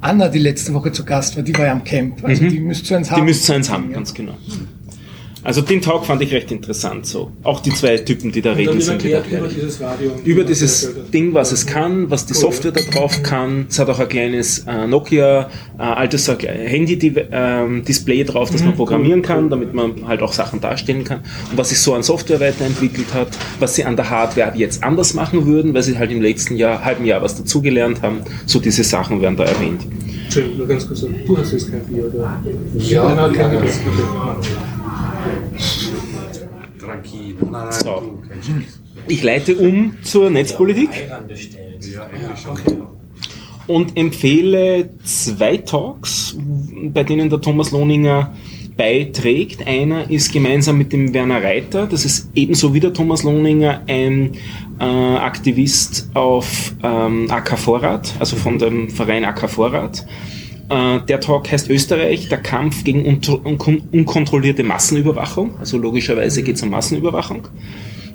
Anna, 0.00 0.28
die 0.28 0.38
letzte 0.38 0.72
Woche 0.74 0.92
zu 0.92 1.04
Gast 1.04 1.36
war, 1.36 1.42
die 1.42 1.56
war 1.56 1.66
ja 1.66 1.72
am 1.72 1.84
Camp. 1.84 2.24
Also 2.24 2.44
die 2.48 2.60
müsst 2.60 2.90
ihr 2.90 2.98
eins 2.98 3.10
haben. 3.10 3.20
Die 3.20 3.24
müsst 3.26 3.48
ihr 3.48 3.56
eins 3.56 3.70
haben, 3.70 3.92
ganz 3.92 4.14
genau. 4.14 4.34
Also 5.48 5.62
den 5.62 5.80
Talk 5.80 6.04
fand 6.04 6.20
ich 6.20 6.30
recht 6.34 6.52
interessant. 6.52 7.06
So. 7.06 7.32
Auch 7.42 7.60
die 7.60 7.70
zwei 7.70 7.96
Typen, 7.96 8.30
die 8.30 8.42
da 8.42 8.50
Und 8.50 8.58
reden, 8.58 8.82
sind 8.82 9.02
wieder 9.02 9.24
über 9.26 9.48
dieses 9.48 9.80
Radio. 9.80 10.10
Über 10.22 10.42
die 10.42 10.48
dieses. 10.48 10.90
Ding, 11.10 11.32
was 11.32 11.52
es 11.52 11.64
kann, 11.64 12.10
was 12.10 12.26
die 12.26 12.34
Software 12.34 12.70
da 12.70 12.82
drauf 12.82 13.22
kann. 13.22 13.64
Es 13.66 13.78
hat 13.78 13.88
auch 13.88 13.98
ein 13.98 14.08
kleines 14.10 14.66
äh, 14.68 14.86
Nokia, 14.86 15.48
äh, 15.78 15.82
altes 15.82 16.28
Handy-Display 16.28 18.24
drauf, 18.24 18.50
das 18.50 18.62
man 18.62 18.74
programmieren 18.74 19.22
kann, 19.22 19.48
damit 19.48 19.72
man 19.72 20.06
halt 20.06 20.20
auch 20.20 20.34
Sachen 20.34 20.60
darstellen 20.60 21.04
kann. 21.04 21.20
Und 21.50 21.56
was 21.56 21.70
sich 21.70 21.80
so 21.80 21.94
an 21.94 22.02
Software 22.02 22.40
weiterentwickelt 22.40 23.14
hat, 23.14 23.28
was 23.58 23.74
sie 23.74 23.86
an 23.86 23.96
der 23.96 24.10
Hardware 24.10 24.52
jetzt 24.54 24.84
anders 24.84 25.14
machen 25.14 25.46
würden, 25.46 25.72
weil 25.72 25.82
sie 25.82 25.96
halt 25.98 26.10
im 26.10 26.20
letzten 26.20 26.56
Jahr, 26.56 26.84
halben 26.84 27.06
Jahr 27.06 27.22
was 27.22 27.36
dazugelernt 27.36 28.02
haben. 28.02 28.20
So 28.44 28.60
diese 28.60 28.84
Sachen 28.84 29.22
werden 29.22 29.38
da 29.38 29.44
erwähnt. 29.44 29.86
Entschuldigung, 30.24 30.58
nur 30.58 30.66
ganz 30.66 30.86
kurz. 30.86 31.06
Du 31.26 31.38
hast 31.38 31.52
jetzt 31.52 31.70
kein 31.70 31.80
Bier, 31.86 32.04
oder? 32.04 32.38
Ja, 32.76 33.14
Nein, 33.14 33.16
nein, 33.16 33.32
gerne. 33.32 33.62
So. 37.70 38.18
Ich 39.06 39.22
leite 39.22 39.56
um 39.56 39.94
zur 40.02 40.30
Netzpolitik. 40.30 40.90
Und 43.66 43.96
empfehle 43.96 44.90
zwei 45.04 45.58
Talks, 45.58 46.36
bei 46.92 47.04
denen 47.04 47.28
der 47.28 47.40
Thomas 47.40 47.70
Lohninger 47.70 48.32
beiträgt. 48.78 49.66
Einer 49.66 50.10
ist 50.10 50.32
gemeinsam 50.32 50.78
mit 50.78 50.92
dem 50.94 51.12
Werner 51.12 51.42
Reiter, 51.42 51.86
das 51.86 52.06
ist 52.06 52.30
ebenso 52.34 52.72
wie 52.72 52.80
der 52.80 52.94
Thomas 52.94 53.24
Lohninger 53.24 53.82
ein 53.86 54.36
äh, 54.78 54.84
Aktivist 54.84 56.08
auf 56.14 56.72
ähm, 56.82 57.30
AK 57.30 57.58
Vorrat, 57.58 58.14
also 58.18 58.36
von 58.36 58.58
dem 58.58 58.88
Verein 58.88 59.24
AK 59.24 59.50
Vorrat. 59.50 60.06
Äh, 60.68 61.00
der 61.08 61.20
Talk 61.20 61.50
heißt 61.50 61.70
Österreich, 61.70 62.28
der 62.28 62.38
Kampf 62.38 62.84
gegen 62.84 63.06
un 63.06 63.20
un 63.44 63.82
unkontrollierte 63.92 64.62
Massenüberwachung. 64.62 65.58
Also 65.58 65.78
logischerweise 65.78 66.42
geht 66.42 66.56
es 66.56 66.62
um 66.62 66.70
Massenüberwachung. 66.70 67.48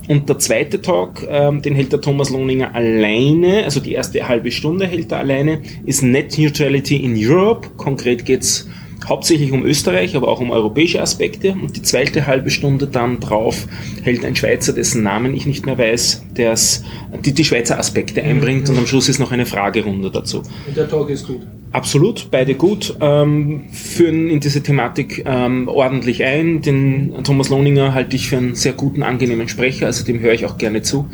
Und 0.08 0.28
der 0.28 0.38
zweite 0.38 0.82
Talk, 0.82 1.26
ähm, 1.30 1.62
den 1.62 1.76
hält 1.76 1.94
der 1.94 2.02
Thomas 2.02 2.30
Lohninger 2.30 2.76
alleine, 2.76 3.64
also 3.64 3.80
die 3.80 3.94
erste 3.94 4.28
halbe 4.28 4.52
Stunde 4.52 4.86
hält 4.86 5.12
er 5.14 5.20
alleine, 5.20 5.62
ist 5.86 6.04
Net 6.04 6.38
Neutrality 6.38 6.98
in 6.98 7.16
Europe. 7.18 7.70
Konkret 7.78 8.26
geht's 8.26 8.68
hauptsächlich 9.08 9.52
um 9.52 9.66
Österreich, 9.66 10.16
aber 10.16 10.28
auch 10.28 10.42
um 10.42 10.52
europäische 10.52 11.02
Aspekte. 11.02 11.52
Und 11.54 11.76
die 11.76 11.82
zweite 11.82 12.28
halbe 12.28 12.50
Stunde 12.50 12.88
dann 12.88 13.20
drauf 13.20 13.68
hält 14.04 14.26
ein 14.26 14.36
Schweizer, 14.36 14.74
dessen 14.74 15.04
Namen 15.04 15.34
ich 15.34 15.46
nicht 15.46 15.66
mehr 15.66 15.78
weiß, 15.78 16.26
der 16.36 16.56
die, 17.26 17.34
die 17.34 17.44
Schweizer 17.46 17.80
Aspekte 17.80 18.22
einbringt. 18.24 18.70
Und 18.70 18.78
am 18.78 18.88
Schluss 18.88 19.10
ist 19.10 19.20
noch 19.20 19.32
eine 19.32 19.46
Fragerunde 19.46 20.12
dazu. 20.12 20.44
Und 20.68 20.76
der 20.76 20.90
Talk 20.90 21.10
ist 21.10 21.26
gut. 21.26 21.42
Absolut, 21.74 22.30
beide 22.30 22.54
gut, 22.54 22.96
ähm, 23.02 23.64
führen 23.72 24.30
in 24.30 24.40
diese 24.40 24.62
Thematik 24.62 25.24
ähm, 25.26 25.68
ordentlich 25.68 26.24
ein. 26.24 26.62
Den 26.62 27.24
Thomas 27.24 27.50
Lohninger 27.50 27.96
halte 27.96 28.16
ich 28.16 28.30
für 28.30 28.38
einen 28.38 28.54
sehr 28.54 28.74
guten, 28.74 29.02
angenehmen 29.02 29.50
Sprecher, 29.50 29.88
also 29.88 30.06
dem 30.06 30.20
höre 30.20 30.34
ich 30.34 30.46
auch 30.46 30.60
gerne 30.60 30.84
zu. 30.84 31.10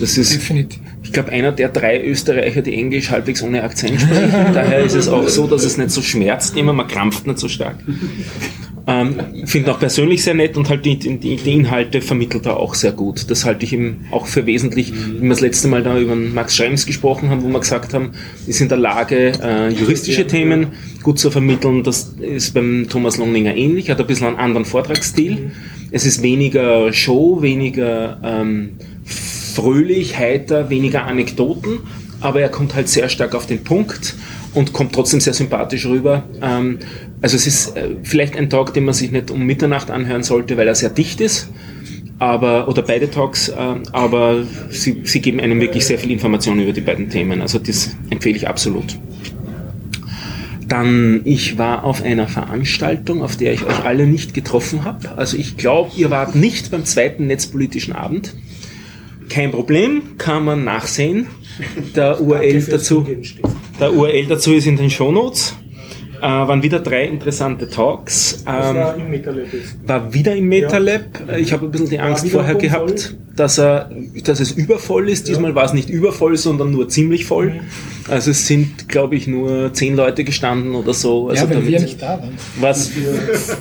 Das 0.00 0.18
ist, 0.18 0.34
Definitiv. 0.34 0.80
ich 1.04 1.12
glaube, 1.12 1.30
einer 1.30 1.52
der 1.52 1.68
drei 1.68 2.04
Österreicher, 2.04 2.60
die 2.60 2.74
Englisch 2.74 3.10
halbwegs 3.10 3.40
ohne 3.40 3.62
Akzent 3.62 4.00
sprechen. 4.00 4.52
Daher 4.52 4.80
ist 4.80 4.96
es 4.96 5.06
auch 5.06 5.28
so, 5.28 5.46
dass 5.46 5.64
es 5.64 5.78
nicht 5.78 5.92
so 5.92 6.02
schmerzt 6.02 6.56
immer, 6.56 6.72
man 6.72 6.88
krampft 6.88 7.28
nicht 7.28 7.38
so 7.38 7.46
stark. 7.46 7.76
Ähm, 8.90 9.46
Finde 9.46 9.72
auch 9.72 9.78
persönlich 9.78 10.24
sehr 10.24 10.34
nett 10.34 10.56
und 10.56 10.68
halt 10.68 10.84
die, 10.84 10.98
die, 10.98 11.16
die 11.16 11.52
Inhalte 11.52 12.00
vermittelt 12.02 12.46
er 12.46 12.56
auch 12.56 12.74
sehr 12.74 12.90
gut. 12.90 13.30
Das 13.30 13.44
halte 13.44 13.64
ich 13.64 13.72
ihm 13.72 14.06
auch 14.10 14.26
für 14.26 14.46
wesentlich, 14.46 14.92
wie 14.92 15.22
wir 15.22 15.28
das 15.28 15.40
letzte 15.40 15.68
Mal 15.68 15.84
da 15.84 15.96
über 15.96 16.16
Max 16.16 16.56
Schrems 16.56 16.86
gesprochen 16.86 17.28
haben, 17.30 17.44
wo 17.44 17.48
wir 17.48 17.60
gesagt 17.60 17.94
haben, 17.94 18.10
ist 18.48 18.60
in 18.60 18.68
der 18.68 18.78
Lage, 18.78 19.32
äh, 19.40 19.68
juristische 19.68 20.26
Themen 20.26 20.72
gut 21.04 21.20
zu 21.20 21.30
vermitteln. 21.30 21.84
Das 21.84 22.14
ist 22.20 22.52
beim 22.52 22.88
Thomas 22.90 23.16
Lohninger 23.16 23.54
ähnlich, 23.54 23.90
hat 23.90 24.00
ein 24.00 24.08
bisschen 24.08 24.26
einen 24.26 24.38
anderen 24.38 24.64
Vortragsstil. 24.64 25.52
Es 25.92 26.04
ist 26.04 26.24
weniger 26.24 26.92
Show, 26.92 27.42
weniger 27.42 28.20
ähm, 28.24 28.70
fröhlich, 29.04 30.18
heiter, 30.18 30.68
weniger 30.68 31.04
Anekdoten, 31.04 31.78
aber 32.20 32.40
er 32.40 32.48
kommt 32.48 32.74
halt 32.74 32.88
sehr 32.88 33.08
stark 33.08 33.36
auf 33.36 33.46
den 33.46 33.62
Punkt 33.62 34.16
und 34.54 34.72
kommt 34.72 34.94
trotzdem 34.94 35.20
sehr 35.20 35.32
sympathisch 35.32 35.86
rüber. 35.86 36.24
Ähm, 36.42 36.78
also 37.22 37.36
es 37.36 37.46
ist 37.46 37.76
äh, 37.76 37.96
vielleicht 38.02 38.36
ein 38.36 38.50
Talk, 38.50 38.74
den 38.74 38.84
man 38.84 38.94
sich 38.94 39.10
nicht 39.10 39.30
um 39.30 39.44
Mitternacht 39.44 39.90
anhören 39.90 40.22
sollte, 40.22 40.56
weil 40.56 40.68
er 40.68 40.74
sehr 40.74 40.90
dicht 40.90 41.20
ist. 41.20 41.48
Aber, 42.18 42.68
oder 42.68 42.82
beide 42.82 43.10
Talks, 43.10 43.48
äh, 43.48 43.54
aber 43.92 44.44
sie, 44.68 45.02
sie 45.04 45.20
geben 45.20 45.40
einem 45.40 45.60
wirklich 45.60 45.86
sehr 45.86 45.98
viel 45.98 46.10
Information 46.10 46.60
über 46.60 46.72
die 46.72 46.82
beiden 46.82 47.08
Themen. 47.08 47.40
Also 47.40 47.58
das 47.58 47.96
empfehle 48.10 48.36
ich 48.36 48.46
absolut. 48.46 48.98
Dann, 50.68 51.22
ich 51.24 51.58
war 51.58 51.82
auf 51.82 52.02
einer 52.02 52.28
Veranstaltung, 52.28 53.22
auf 53.22 53.36
der 53.36 53.54
ich 53.54 53.64
euch 53.64 53.84
alle 53.84 54.06
nicht 54.06 54.34
getroffen 54.34 54.84
habe. 54.84 55.16
Also 55.16 55.36
ich 55.36 55.56
glaube, 55.56 55.90
ihr 55.96 56.10
wart 56.10 56.36
nicht 56.36 56.70
beim 56.70 56.84
zweiten 56.84 57.26
netzpolitischen 57.26 57.94
Abend. 57.94 58.34
Kein 59.30 59.50
Problem, 59.50 60.02
kann 60.18 60.44
man 60.44 60.64
nachsehen. 60.64 61.26
Der 61.96 62.20
URL 62.20 62.62
dazu, 62.62 63.06
der 63.80 63.94
URL 63.94 64.26
dazu 64.26 64.52
ist 64.52 64.66
in 64.66 64.76
den 64.76 64.90
Shownotes. 64.90 65.56
Äh, 66.20 66.22
waren 66.22 66.62
wieder 66.62 66.80
drei 66.80 67.06
interessante 67.06 67.66
Talks. 67.68 68.44
Ähm, 68.46 68.76
war 68.76 68.94
war 69.86 70.12
wieder 70.12 70.36
im 70.36 70.48
MetaLab. 70.48 71.02
Ich 71.38 71.50
habe 71.52 71.64
ein 71.64 71.70
bisschen 71.70 71.88
die 71.88 71.98
Angst 71.98 72.28
vorher 72.28 72.52
voll? 72.52 72.60
gehabt, 72.60 73.16
dass, 73.34 73.58
er, 73.58 73.90
dass 74.24 74.38
es 74.38 74.50
übervoll 74.52 75.08
ist. 75.08 75.28
Diesmal 75.28 75.54
war 75.54 75.64
es 75.64 75.72
nicht 75.72 75.88
übervoll, 75.88 76.36
sondern 76.36 76.72
nur 76.72 76.90
ziemlich 76.90 77.24
voll. 77.24 77.54
Mhm. 77.54 77.60
Also 78.10 78.32
es 78.32 78.46
sind, 78.46 78.88
glaube 78.88 79.14
ich, 79.16 79.26
nur 79.26 79.72
zehn 79.72 79.94
Leute 79.96 80.24
gestanden 80.24 80.74
oder 80.74 80.92
so. 80.92 81.28
Also 81.28 81.44
Ja, 81.44 81.50
weil 81.54 81.66
wir 81.66 81.80
nicht 81.80 82.02
da 82.02 82.18
waren. 82.20 82.30
war 82.60 82.70
es 82.70 82.90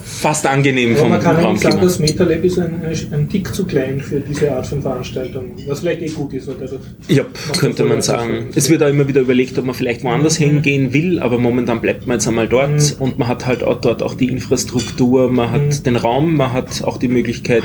fast 0.04 0.46
angenehm 0.46 0.96
vom 0.96 1.10
man 1.10 1.22
kann 1.22 1.36
eigentlich 1.38 1.62
sagen, 1.62 1.78
Raumklima. 1.80 1.82
das 1.84 2.00
Metalab 2.00 2.44
ist 2.44 2.60
ein, 2.60 2.82
ein 3.12 3.30
Tick 3.30 3.54
zu 3.54 3.66
klein 3.66 4.00
für 4.02 4.20
diese 4.20 4.52
Art 4.52 4.68
von 4.68 4.82
Veranstaltung. 4.82 5.52
Was 5.68 5.80
vielleicht 5.82 6.02
eh 6.02 6.08
gut 6.10 6.34
ist. 6.34 6.48
Das 6.48 6.72
Ja, 7.08 7.24
könnte 7.58 7.84
man 7.86 8.02
sagen. 8.02 8.48
Es 8.56 8.70
wird 8.70 8.82
auch 8.84 8.90
immer 8.90 9.08
wieder 9.08 9.22
überlegt, 9.22 9.58
ob 9.58 9.66
man 9.66 9.76
vielleicht 9.76 10.04
woanders 10.04 10.40
Mhm. 10.40 10.44
hingehen 10.46 10.94
will, 10.94 11.20
aber 11.20 11.38
momentan 11.38 11.80
bleibt 11.82 12.08
man 12.08 12.18
jetzt 12.18 12.28
einmal 12.28 12.48
dort 12.48 12.96
und 13.00 13.20
man 13.20 13.28
hat 13.28 13.46
halt 13.46 13.64
auch 13.64 13.80
dort 13.80 14.02
auch 14.04 14.16
die 14.16 14.28
Infrastruktur, 14.30 15.30
man 15.32 15.52
hat 15.52 15.62
Mhm. 15.62 15.84
den 15.84 15.96
Raum, 15.96 16.36
man 16.36 16.54
hat 16.54 16.84
auch 16.84 16.98
die 16.98 17.08
Möglichkeit, 17.08 17.64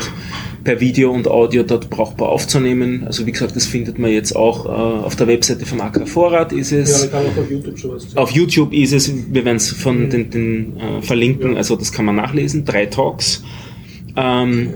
per 0.64 0.81
Video 0.81 1.11
und 1.12 1.29
Audio 1.29 1.62
dort 1.62 1.90
brauchbar 1.90 2.31
aufzunehmen. 2.31 3.03
Also 3.07 3.27
wie 3.27 3.33
gesagt, 3.33 3.55
das 3.55 3.66
findet 3.66 3.99
man 3.99 4.11
jetzt 4.11 4.35
auch 4.35 4.64
äh, 4.64 4.68
auf 4.68 5.14
der 5.14 5.27
Webseite 5.27 5.66
vom 5.66 5.81
AK 5.83 6.09
Vorrat 6.09 6.53
ist 6.53 6.73
es. 6.74 7.12
auch 7.12 7.37
auf 7.37 7.50
YouTube. 7.50 7.96
Auf 8.16 8.30
YouTube 8.30 8.72
ist 8.72 8.92
es, 8.92 9.12
wir 9.32 9.44
werden 9.44 9.56
es 9.56 9.70
von 9.70 10.10
den, 10.10 10.30
den 10.30 10.76
äh, 10.78 11.02
verlinken, 11.02 11.56
also 11.56 11.76
das 11.76 11.92
kann 11.92 12.04
man 12.04 12.16
nachlesen, 12.16 12.64
drei 12.64 12.87
Talks. 12.87 13.42
Ähm, 14.16 14.74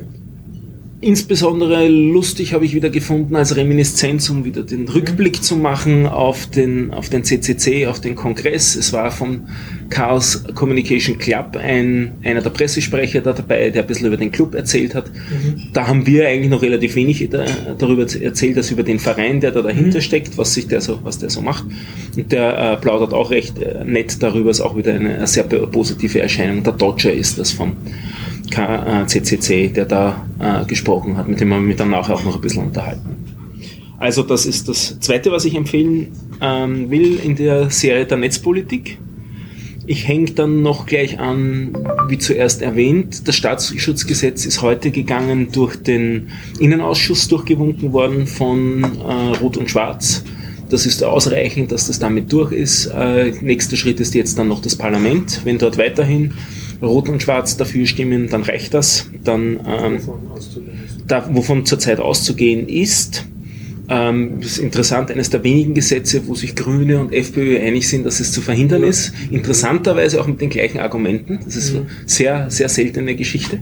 insbesondere 1.00 1.86
lustig 1.88 2.54
habe 2.54 2.64
ich 2.64 2.74
wieder 2.74 2.90
gefunden 2.90 3.36
als 3.36 3.54
Reminiszenz, 3.54 4.28
um 4.30 4.44
wieder 4.44 4.62
den 4.62 4.88
Rückblick 4.88 5.42
zu 5.42 5.56
machen 5.56 6.06
auf 6.06 6.46
den, 6.46 6.92
auf 6.92 7.08
den 7.08 7.22
CCC, 7.22 7.86
auf 7.86 8.00
den 8.00 8.16
Kongress. 8.16 8.74
Es 8.74 8.92
war 8.92 9.10
vom 9.10 9.48
Chaos 9.90 10.42
Communication 10.54 11.18
Club 11.18 11.56
ein, 11.56 12.12
einer 12.24 12.40
der 12.40 12.50
Pressesprecher 12.50 13.20
da 13.20 13.32
dabei, 13.32 13.70
der 13.70 13.82
ein 13.82 13.86
bisschen 13.86 14.06
über 14.08 14.16
den 14.16 14.32
Club 14.32 14.54
erzählt 14.54 14.94
hat. 14.94 15.10
Da 15.72 15.86
haben 15.86 16.06
wir 16.06 16.26
eigentlich 16.26 16.50
noch 16.50 16.62
relativ 16.62 16.96
wenig 16.96 17.26
da, 17.30 17.44
darüber 17.78 18.02
erzählt, 18.02 18.56
als 18.56 18.70
über 18.70 18.82
den 18.82 18.98
Verein, 18.98 19.40
der 19.40 19.52
da 19.52 19.62
dahinter 19.62 20.00
steckt, 20.00 20.36
was 20.36 20.54
sich 20.54 20.66
der 20.66 20.80
so, 20.80 20.98
was 21.04 21.18
der 21.18 21.30
so 21.30 21.40
macht. 21.40 21.64
Und 22.16 22.32
der 22.32 22.72
äh, 22.72 22.76
plaudert 22.76 23.14
auch 23.14 23.30
recht 23.30 23.58
äh, 23.58 23.84
nett 23.84 24.20
darüber, 24.20 24.50
ist 24.50 24.60
auch 24.60 24.76
wieder 24.76 24.94
eine, 24.94 25.14
eine 25.14 25.26
sehr 25.26 25.44
positive 25.44 26.20
Erscheinung. 26.20 26.64
Der 26.64 26.72
Dodger 26.72 27.12
ist 27.12 27.38
das 27.38 27.52
vom 27.52 27.76
KCCC, 28.50 29.68
der 29.68 29.84
da 29.84 30.26
äh, 30.38 30.64
gesprochen 30.66 31.16
hat, 31.16 31.28
mit 31.28 31.40
dem 31.40 31.48
wir 31.48 31.60
mich 31.60 31.76
dann 31.76 31.90
nachher 31.90 32.14
auch 32.14 32.24
noch 32.24 32.36
ein 32.36 32.40
bisschen 32.40 32.64
unterhalten. 32.64 33.16
Also 33.98 34.22
das 34.22 34.46
ist 34.46 34.68
das 34.68 35.00
Zweite, 35.00 35.32
was 35.32 35.44
ich 35.44 35.56
empfehlen 35.56 36.12
ähm, 36.40 36.90
will 36.90 37.18
in 37.18 37.34
der 37.34 37.70
Serie 37.70 38.06
der 38.06 38.18
Netzpolitik. 38.18 38.98
Ich 39.86 40.06
hänge 40.06 40.30
dann 40.32 40.62
noch 40.62 40.86
gleich 40.86 41.18
an, 41.18 41.76
wie 42.08 42.18
zuerst 42.18 42.60
erwähnt, 42.60 43.26
das 43.26 43.36
Staatsschutzgesetz 43.36 44.44
ist 44.44 44.60
heute 44.60 44.90
gegangen 44.90 45.48
durch 45.50 45.76
den 45.76 46.28
Innenausschuss 46.60 47.26
durchgewunken 47.28 47.92
worden 47.92 48.26
von 48.26 48.84
äh, 48.84 49.38
Rot 49.38 49.56
und 49.56 49.70
Schwarz. 49.70 50.24
Das 50.68 50.84
ist 50.84 51.02
ausreichend, 51.02 51.72
dass 51.72 51.86
das 51.86 51.98
damit 51.98 52.30
durch 52.32 52.52
ist. 52.52 52.86
Äh, 52.86 53.32
nächster 53.40 53.76
Schritt 53.76 53.98
ist 54.00 54.14
jetzt 54.14 54.38
dann 54.38 54.48
noch 54.48 54.60
das 54.60 54.76
Parlament. 54.76 55.40
Wenn 55.44 55.56
dort 55.56 55.78
weiterhin 55.78 56.34
Rot 56.82 57.08
und 57.08 57.22
Schwarz 57.22 57.56
dafür 57.56 57.86
stimmen, 57.86 58.28
dann 58.28 58.42
reicht 58.42 58.74
das. 58.74 59.10
Dann 59.24 59.60
ähm, 59.66 59.96
ist. 59.96 60.08
da, 61.06 61.28
wovon 61.32 61.66
zurzeit 61.66 62.00
auszugehen 62.00 62.68
ist. 62.68 63.24
Ähm, 63.90 64.40
das 64.40 64.52
ist 64.52 64.58
interessant, 64.58 65.10
eines 65.10 65.30
der 65.30 65.42
wenigen 65.44 65.72
Gesetze, 65.72 66.26
wo 66.26 66.34
sich 66.34 66.54
Grüne 66.54 67.00
und 67.00 67.12
FPÖ 67.12 67.58
einig 67.58 67.88
sind, 67.88 68.04
dass 68.04 68.20
es 68.20 68.32
zu 68.32 68.42
verhindern 68.42 68.82
ist. 68.82 69.12
Interessanterweise 69.30 70.20
auch 70.20 70.26
mit 70.26 70.40
den 70.42 70.50
gleichen 70.50 70.78
Argumenten. 70.78 71.40
Das 71.44 71.56
ist 71.56 71.74
sehr, 72.04 72.50
sehr 72.50 72.68
seltene 72.68 73.16
Geschichte 73.16 73.60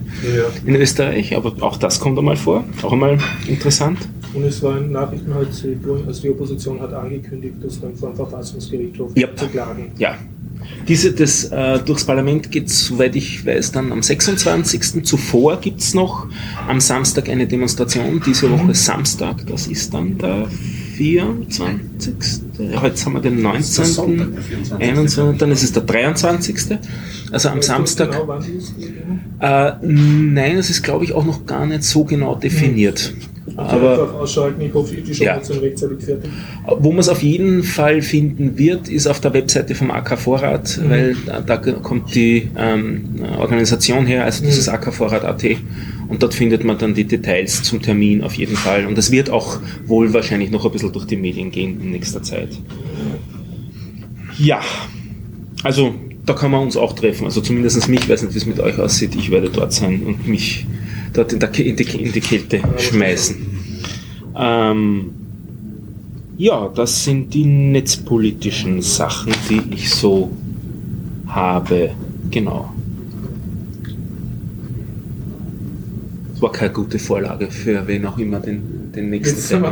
in 0.65 0.75
Österreich, 0.75 1.35
aber 1.35 1.55
auch 1.61 1.77
das 1.77 1.99
kommt 2.01 2.19
einmal 2.19 2.35
vor. 2.35 2.65
Auch 2.83 2.91
einmal 2.91 3.17
interessant. 3.47 3.99
Und 4.33 4.43
es 4.43 4.61
war 4.61 4.77
in 4.77 4.91
Nachrichten 4.91 5.33
heute, 5.33 5.49
also 6.05 6.21
die 6.21 6.29
Opposition 6.29 6.81
hat 6.81 6.93
angekündigt, 6.93 7.55
das 7.61 7.79
dem 7.79 7.95
Verfassungsgerichtshof 7.95 9.15
Yep. 9.15 9.39
zu 9.39 9.47
klagen. 9.47 9.91
Ja. 9.97 10.17
Diese, 10.87 11.11
das, 11.11 11.45
äh, 11.45 11.79
durchs 11.79 12.05
Parlament 12.05 12.49
geht 12.49 12.69
soweit 12.69 13.15
ich 13.15 13.45
weiß, 13.45 13.73
dann 13.73 13.91
am 13.91 14.01
26. 14.01 15.03
Zuvor 15.03 15.59
gibt's 15.59 15.93
noch 15.93 16.27
am 16.67 16.79
Samstag 16.79 17.29
eine 17.29 17.45
Demonstration. 17.45 18.21
Diese 18.25 18.49
Woche 18.49 18.73
Samstag, 18.73 19.45
das 19.47 19.67
ist 19.67 19.93
dann 19.93 20.17
der 20.17 20.47
24. 20.97 22.13
Heute 22.81 23.05
haben 23.05 23.13
wir 23.13 23.21
den 23.21 23.41
19. 23.41 23.85
Sonntag, 23.85 24.33
der 24.33 24.41
24.. 24.41 24.89
21. 24.89 25.37
Dann 25.37 25.51
ist 25.51 25.63
es 25.63 25.73
der 25.73 25.83
23. 25.83 26.79
Also 27.31 27.49
am 27.49 27.61
Samstag. 27.61 28.11
Genau? 28.11 28.39
Äh, 29.39 29.73
nein, 29.81 30.55
das 30.55 30.69
ist 30.69 30.83
glaube 30.83 31.03
ich 31.03 31.13
auch 31.13 31.25
noch 31.25 31.45
gar 31.45 31.65
nicht 31.65 31.83
so 31.83 32.05
genau 32.05 32.35
definiert. 32.35 33.13
Also 33.13 33.36
Aber 33.55 34.13
ausschalten, 34.15 34.61
ich 34.61 34.73
hoffe, 34.73 34.95
die 34.95 35.11
Ja. 35.13 35.37
Show 35.37 35.53
sind 35.53 35.61
rechtzeitig 35.61 36.03
fertig. 36.03 36.29
Wo 36.79 36.89
man 36.91 36.99
es 36.99 37.09
auf 37.09 37.23
jeden 37.23 37.63
Fall 37.63 38.01
finden 38.01 38.57
wird, 38.57 38.89
ist 38.89 39.07
auf 39.07 39.19
der 39.21 39.33
Webseite 39.33 39.73
vom 39.73 39.89
AK 39.91 40.17
Vorrat, 40.19 40.79
weil 40.89 41.15
da, 41.25 41.39
da 41.41 41.57
kommt 41.57 42.13
die 42.13 42.49
ähm, 42.57 43.05
Organisation 43.39 44.05
her, 44.05 44.25
also 44.25 44.43
das 44.43 44.57
ist 44.57 44.69
akvorrat.at 44.69 45.43
und 46.09 46.23
dort 46.23 46.33
findet 46.33 46.63
man 46.63 46.77
dann 46.77 46.93
die 46.93 47.05
Details 47.05 47.63
zum 47.63 47.81
Termin 47.81 48.23
auf 48.23 48.33
jeden 48.33 48.55
Fall. 48.55 48.85
Und 48.85 48.97
das 48.97 49.11
wird 49.11 49.29
auch 49.29 49.59
wohl 49.85 50.13
wahrscheinlich 50.13 50.51
noch 50.51 50.65
ein 50.65 50.71
bisschen 50.71 50.91
durch 50.91 51.05
die 51.05 51.17
Medien 51.17 51.51
gehen 51.51 51.81
in 51.81 51.91
nächster 51.91 52.21
Zeit. 52.23 52.49
Ja, 54.37 54.61
also 55.63 55.95
da 56.27 56.33
kann 56.33 56.51
man 56.51 56.61
uns 56.61 56.75
auch 56.75 56.93
treffen. 56.93 57.25
Also 57.25 57.41
zumindest 57.41 57.87
mich, 57.87 58.01
ich 58.01 58.09
weiß 58.09 58.21
nicht, 58.21 58.33
wie 58.35 58.37
es 58.37 58.45
mit 58.45 58.59
euch 58.59 58.77
aussieht. 58.77 59.15
Ich 59.15 59.31
werde 59.31 59.49
dort 59.49 59.71
sein 59.71 60.03
und 60.03 60.27
mich 60.27 60.67
dort 61.13 61.31
in, 61.31 61.39
der, 61.39 61.57
in, 61.57 61.75
die, 61.75 61.83
in 61.83 62.11
die 62.11 62.19
Kälte 62.19 62.61
schmeißen. 62.77 63.37
Ähm, 64.37 65.09
ja, 66.37 66.67
das 66.67 67.05
sind 67.05 67.33
die 67.33 67.45
netzpolitischen 67.45 68.81
Sachen, 68.81 69.33
die 69.49 69.61
ich 69.73 69.89
so 69.89 70.29
habe. 71.27 71.91
Genau. 72.29 72.73
Das 76.33 76.41
war 76.41 76.51
keine 76.51 76.73
gute 76.73 76.99
Vorlage 76.99 77.49
für 77.49 77.87
wen 77.87 78.05
auch 78.05 78.17
immer 78.17 78.41
den, 78.41 78.61
den 78.97 79.09
nächsten 79.09 79.47
Termin. 79.47 79.71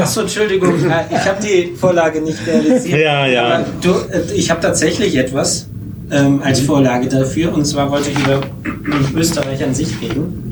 Achso, 0.00 0.20
Entschuldigung, 0.20 0.74
äh, 0.90 1.14
ich 1.14 1.24
habe 1.26 1.42
die 1.42 1.74
Vorlage 1.74 2.20
nicht 2.20 2.38
realisiert. 2.46 3.00
Ja, 3.00 3.26
ja. 3.26 3.64
Du, 3.80 3.90
äh, 3.90 4.32
ich 4.34 4.50
habe 4.50 4.60
tatsächlich 4.60 5.16
etwas 5.16 5.66
ähm, 6.10 6.40
als 6.42 6.60
Vorlage 6.60 7.08
dafür 7.08 7.52
und 7.54 7.64
zwar 7.64 7.90
wollte 7.90 8.10
ich 8.10 8.18
über 8.18 8.40
Österreich 9.16 9.64
an 9.64 9.74
sich 9.74 9.88
reden. 10.00 10.42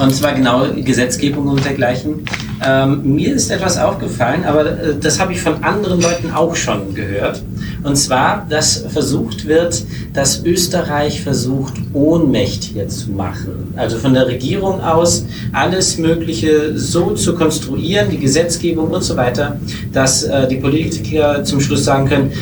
Und 0.00 0.14
zwar 0.14 0.34
genau 0.34 0.66
Gesetzgebung 0.74 1.46
und 1.46 1.64
dergleichen. 1.64 2.24
Ähm, 2.66 3.14
mir 3.14 3.32
ist 3.34 3.50
etwas 3.50 3.78
aufgefallen, 3.78 4.44
aber 4.44 4.66
äh, 4.66 4.94
das 5.00 5.20
habe 5.20 5.32
ich 5.32 5.40
von 5.40 5.62
anderen 5.62 6.00
Leuten 6.00 6.32
auch 6.32 6.56
schon 6.56 6.94
gehört. 6.94 7.40
Und 7.84 7.96
zwar, 7.96 8.46
dass 8.48 8.78
versucht 8.88 9.46
wird, 9.46 9.84
dass 10.14 10.42
Österreich 10.42 11.20
versucht, 11.20 11.74
ohnmächtiger 11.92 12.88
zu 12.88 13.10
machen. 13.10 13.74
Also 13.76 13.98
von 13.98 14.14
der 14.14 14.26
Regierung 14.26 14.80
aus 14.80 15.26
alles 15.52 15.98
Mögliche 15.98 16.78
so 16.78 17.10
zu 17.10 17.34
konstruieren, 17.34 18.08
die 18.10 18.18
Gesetzgebung 18.18 18.88
und 18.88 19.04
so 19.04 19.16
weiter, 19.16 19.60
dass 19.92 20.22
äh, 20.22 20.48
die 20.48 20.56
Politiker 20.56 21.44
zum 21.44 21.60
Schluss 21.60 21.84
sagen 21.84 22.08
können, 22.08 22.32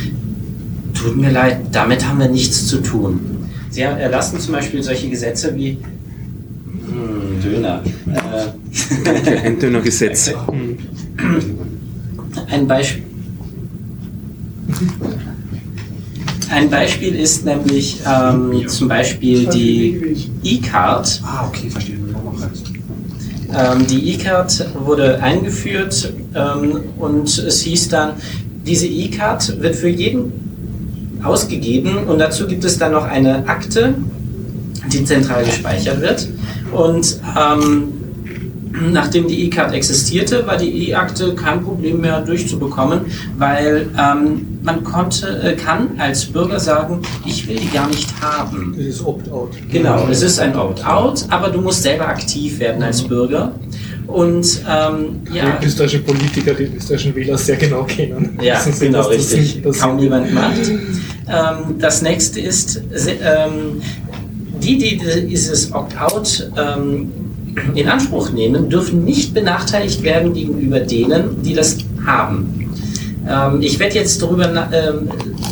tut 0.94 1.16
mir 1.16 1.32
leid, 1.32 1.58
damit 1.72 2.06
haben 2.06 2.20
wir 2.20 2.28
nichts 2.28 2.68
zu 2.68 2.78
tun. 2.78 3.18
Sie 3.70 3.80
erlassen 3.80 4.38
zum 4.38 4.54
Beispiel 4.54 4.80
solche 4.80 5.08
Gesetze 5.08 5.52
wie 5.56 5.78
hm, 6.86 7.42
Döner. 7.42 7.82
Äh, 8.06 9.38
Ein 9.46 9.58
dünner 9.58 9.80
Gesetz. 9.80 10.32
ein 12.48 12.66
Beispiel. 12.68 13.02
Ein 16.52 16.68
Beispiel 16.68 17.14
ist 17.14 17.46
nämlich 17.46 18.00
ähm, 18.06 18.68
zum 18.68 18.86
Beispiel 18.86 19.46
die 19.46 20.28
E-Card. 20.42 21.22
Ah, 21.24 21.46
okay, 21.48 21.70
verstehe. 21.70 21.96
Ähm, 23.54 23.86
die 23.86 24.12
E-Card 24.12 24.66
wurde 24.84 25.22
eingeführt 25.22 26.12
ähm, 26.34 26.80
und 26.98 27.38
es 27.38 27.62
hieß 27.62 27.88
dann, 27.88 28.14
diese 28.66 28.86
E-Card 28.86 29.62
wird 29.62 29.76
für 29.76 29.88
jeden 29.88 31.20
ausgegeben 31.22 32.04
und 32.06 32.18
dazu 32.18 32.46
gibt 32.46 32.64
es 32.64 32.78
dann 32.78 32.92
noch 32.92 33.04
eine 33.04 33.48
Akte, 33.48 33.94
die 34.92 35.04
zentral 35.04 35.44
gespeichert 35.44 36.02
wird. 36.02 36.28
Und 36.70 37.18
ähm, 37.34 37.88
nachdem 38.90 39.28
die 39.28 39.44
E-Card 39.44 39.74
existierte, 39.74 40.46
war 40.46 40.56
die 40.56 40.88
E-Akte 40.88 41.34
kein 41.34 41.62
Problem 41.62 42.00
mehr 42.00 42.20
durchzubekommen, 42.20 43.02
weil 43.38 43.88
ähm, 43.98 44.58
man 44.62 44.82
konnte, 44.84 45.40
äh, 45.42 45.54
kann 45.54 45.90
als 45.98 46.24
Bürger 46.26 46.58
sagen, 46.58 47.00
ich 47.26 47.46
will 47.48 47.56
die 47.56 47.70
gar 47.70 47.88
nicht 47.88 48.08
haben. 48.20 48.74
Das 48.76 48.86
ist 48.86 49.04
Opt-out. 49.04 49.50
Genau, 49.70 50.06
es 50.08 50.22
ist 50.22 50.38
ein 50.38 50.56
Opt-out, 50.56 51.24
aber 51.28 51.48
du 51.50 51.60
musst 51.60 51.82
selber 51.82 52.08
aktiv 52.08 52.58
werden 52.60 52.82
als 52.82 53.02
Bürger. 53.02 53.52
Und 54.06 54.60
ähm, 54.68 55.22
ja, 55.32 55.58
Die 55.60 55.66
österreichischen 55.66 56.04
Politiker, 56.04 56.54
die 56.54 56.64
österreichischen 56.76 57.14
Wähler 57.14 57.38
sehr 57.38 57.56
genau 57.56 57.84
kennen. 57.84 58.38
ja, 58.42 58.60
sie, 58.60 58.86
genau, 58.86 58.98
das 58.98 59.10
richtig. 59.10 59.62
das 59.62 59.78
Kaum 59.78 59.98
jemand 59.98 60.32
macht. 60.34 60.68
Ähm, 60.68 61.78
das 61.78 62.02
nächste 62.02 62.40
ist, 62.40 62.82
ähm, 63.22 63.80
die, 64.60 64.76
die 64.78 65.00
dieses 65.28 65.72
Opt-out 65.72 66.50
ähm, 66.56 67.10
in 67.74 67.88
Anspruch 67.88 68.30
nehmen, 68.32 68.68
dürfen 68.68 69.04
nicht 69.04 69.34
benachteiligt 69.34 70.02
werden 70.02 70.32
gegenüber 70.32 70.80
denen, 70.80 71.42
die 71.42 71.54
das 71.54 71.78
haben. 72.04 72.70
Ähm, 73.28 73.60
ich 73.60 73.78
werde 73.78 73.94
jetzt 73.94 74.20
darüber 74.20 74.68
ähm, 74.72 75.08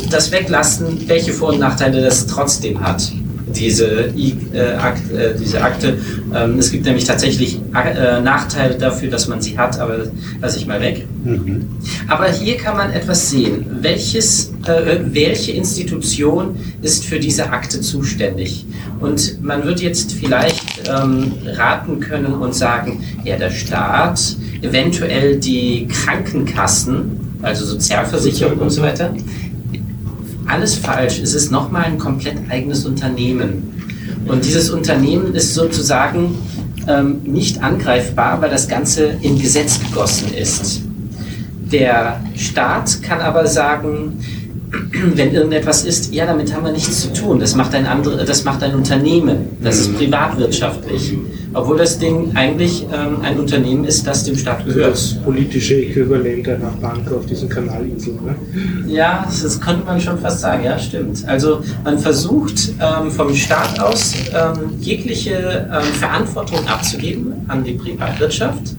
das 0.09 0.31
weglassen, 0.31 1.07
welche 1.07 1.31
Vor- 1.31 1.49
und 1.49 1.59
Nachteile 1.59 2.01
das 2.01 2.27
trotzdem 2.27 2.81
hat. 2.81 3.11
Diese, 3.55 4.11
I, 4.15 4.35
äh, 4.53 4.73
Akt, 4.73 5.11
äh, 5.11 5.33
diese 5.39 5.61
Akte. 5.61 5.97
Ähm, 6.33 6.57
es 6.59 6.71
gibt 6.71 6.85
nämlich 6.85 7.05
tatsächlich 7.05 7.59
äh, 7.73 8.21
Nachteile 8.21 8.75
dafür, 8.75 9.09
dass 9.09 9.27
man 9.27 9.41
sie 9.41 9.57
hat, 9.57 9.79
aber 9.79 9.97
das 9.97 10.09
lasse 10.41 10.57
ich 10.59 10.67
mal 10.67 10.81
weg. 10.81 11.05
Aber 12.07 12.29
hier 12.31 12.57
kann 12.57 12.77
man 12.77 12.91
etwas 12.91 13.29
sehen. 13.29 13.65
Welches, 13.81 14.51
äh, 14.65 14.99
welche 15.11 15.51
Institution 15.51 16.55
ist 16.81 17.05
für 17.05 17.19
diese 17.19 17.49
Akte 17.51 17.81
zuständig? 17.81 18.65
Und 18.99 19.41
man 19.43 19.63
wird 19.63 19.81
jetzt 19.81 20.13
vielleicht 20.13 20.89
ähm, 20.89 21.33
raten 21.45 21.99
können 21.99 22.33
und 22.33 22.55
sagen, 22.55 23.03
ja, 23.23 23.37
der 23.37 23.51
Staat, 23.51 24.35
eventuell 24.61 25.37
die 25.37 25.87
Krankenkassen, 25.87 27.37
also 27.41 27.65
Sozialversicherung 27.65 28.59
und 28.59 28.69
so 28.69 28.81
weiter. 28.81 29.13
Alles 30.51 30.75
falsch. 30.75 31.19
Es 31.19 31.33
ist 31.33 31.49
nochmal 31.49 31.85
ein 31.85 31.97
komplett 31.97 32.35
eigenes 32.49 32.85
Unternehmen. 32.85 33.71
Und 34.27 34.43
dieses 34.43 34.69
Unternehmen 34.69 35.33
ist 35.33 35.53
sozusagen 35.53 36.37
ähm, 36.89 37.21
nicht 37.23 37.63
angreifbar, 37.63 38.41
weil 38.41 38.49
das 38.49 38.67
Ganze 38.67 39.13
in 39.21 39.39
Gesetz 39.39 39.79
gegossen 39.79 40.33
ist. 40.33 40.81
Der 41.71 42.19
Staat 42.35 43.01
kann 43.01 43.21
aber 43.21 43.47
sagen, 43.47 44.19
wenn 45.15 45.33
irgendetwas 45.33 45.83
ist, 45.83 46.13
ja, 46.13 46.25
damit 46.25 46.53
haben 46.53 46.65
wir 46.65 46.71
nichts 46.71 47.01
zu 47.01 47.13
tun. 47.13 47.39
Das 47.39 47.55
macht 47.55 47.73
ein 47.75 47.85
andere, 47.85 48.23
das 48.23 48.43
macht 48.43 48.63
ein 48.63 48.73
Unternehmen. 48.75 49.49
Das 49.61 49.79
ist 49.79 49.97
privatwirtschaftlich. 49.97 51.13
Obwohl 51.53 51.77
das 51.77 51.99
Ding 51.99 52.31
eigentlich 52.35 52.85
ähm, 52.93 53.17
ein 53.21 53.37
Unternehmen 53.37 53.83
ist, 53.83 54.07
das 54.07 54.23
dem 54.23 54.37
Staat 54.37 54.59
Also 54.59 54.73
gehört. 54.73 54.93
das 54.93 55.15
politische 55.15 55.75
Äquivalent 55.75 56.47
einer 56.47 56.71
Bank 56.81 57.11
auf 57.11 57.25
diesen 57.25 57.49
Kanalinseln. 57.49 58.19
Ne? 58.23 58.35
Ja, 58.87 59.27
das 59.27 59.59
könnte 59.59 59.85
man 59.85 59.99
schon 59.99 60.17
fast 60.17 60.39
sagen, 60.39 60.63
ja, 60.63 60.79
stimmt. 60.79 61.27
Also 61.27 61.61
man 61.83 61.99
versucht 61.99 62.69
ähm, 62.79 63.11
vom 63.11 63.35
Staat 63.35 63.79
aus 63.81 64.13
ähm, 64.33 64.77
jegliche 64.79 65.69
ähm, 65.69 65.83
Verantwortung 65.99 66.65
abzugeben 66.67 67.33
an 67.49 67.65
die 67.65 67.73
Privatwirtschaft 67.73 68.75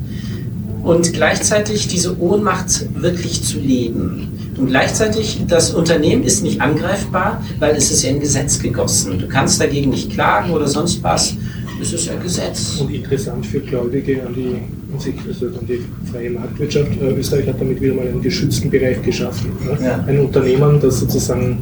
und 0.83 1.13
gleichzeitig 1.13 1.89
diese 1.89 2.19
Ohnmacht 2.19 2.87
wirklich 2.95 3.45
zu 3.45 3.59
leben. 3.59 4.42
Und 4.62 4.68
gleichzeitig, 4.68 5.40
das 5.48 5.75
Unternehmen 5.75 6.22
ist 6.22 6.44
nicht 6.44 6.61
angreifbar, 6.61 7.42
weil 7.59 7.75
es 7.75 7.90
ist 7.90 8.05
ja 8.05 8.11
in 8.11 8.20
Gesetz 8.20 8.62
gegossen. 8.62 9.18
Du 9.18 9.27
kannst 9.27 9.61
dagegen 9.61 9.90
nicht 9.90 10.12
klagen 10.12 10.53
oder 10.53 10.68
sonst 10.68 11.03
was. 11.03 11.35
Es 11.81 11.92
ist 11.92 12.07
ja 12.07 12.14
Gesetz. 12.14 12.79
Und 12.81 12.94
interessant 12.94 13.44
für 13.44 13.59
Gläubige 13.59 14.25
an 14.25 14.33
die, 14.33 14.55
also 14.94 15.46
an 15.46 15.66
die 15.66 15.81
freie 16.12 16.31
Marktwirtschaft. 16.31 16.92
Äh, 17.03 17.18
Österreich 17.18 17.48
hat 17.48 17.61
damit 17.61 17.81
wieder 17.81 17.94
mal 17.94 18.07
einen 18.07 18.22
geschützten 18.22 18.70
Bereich 18.70 19.03
geschaffen. 19.03 19.51
Ne? 19.64 19.85
Ja. 19.85 20.05
Ein 20.07 20.20
Unternehmen, 20.20 20.79
das 20.81 21.01
sozusagen 21.01 21.59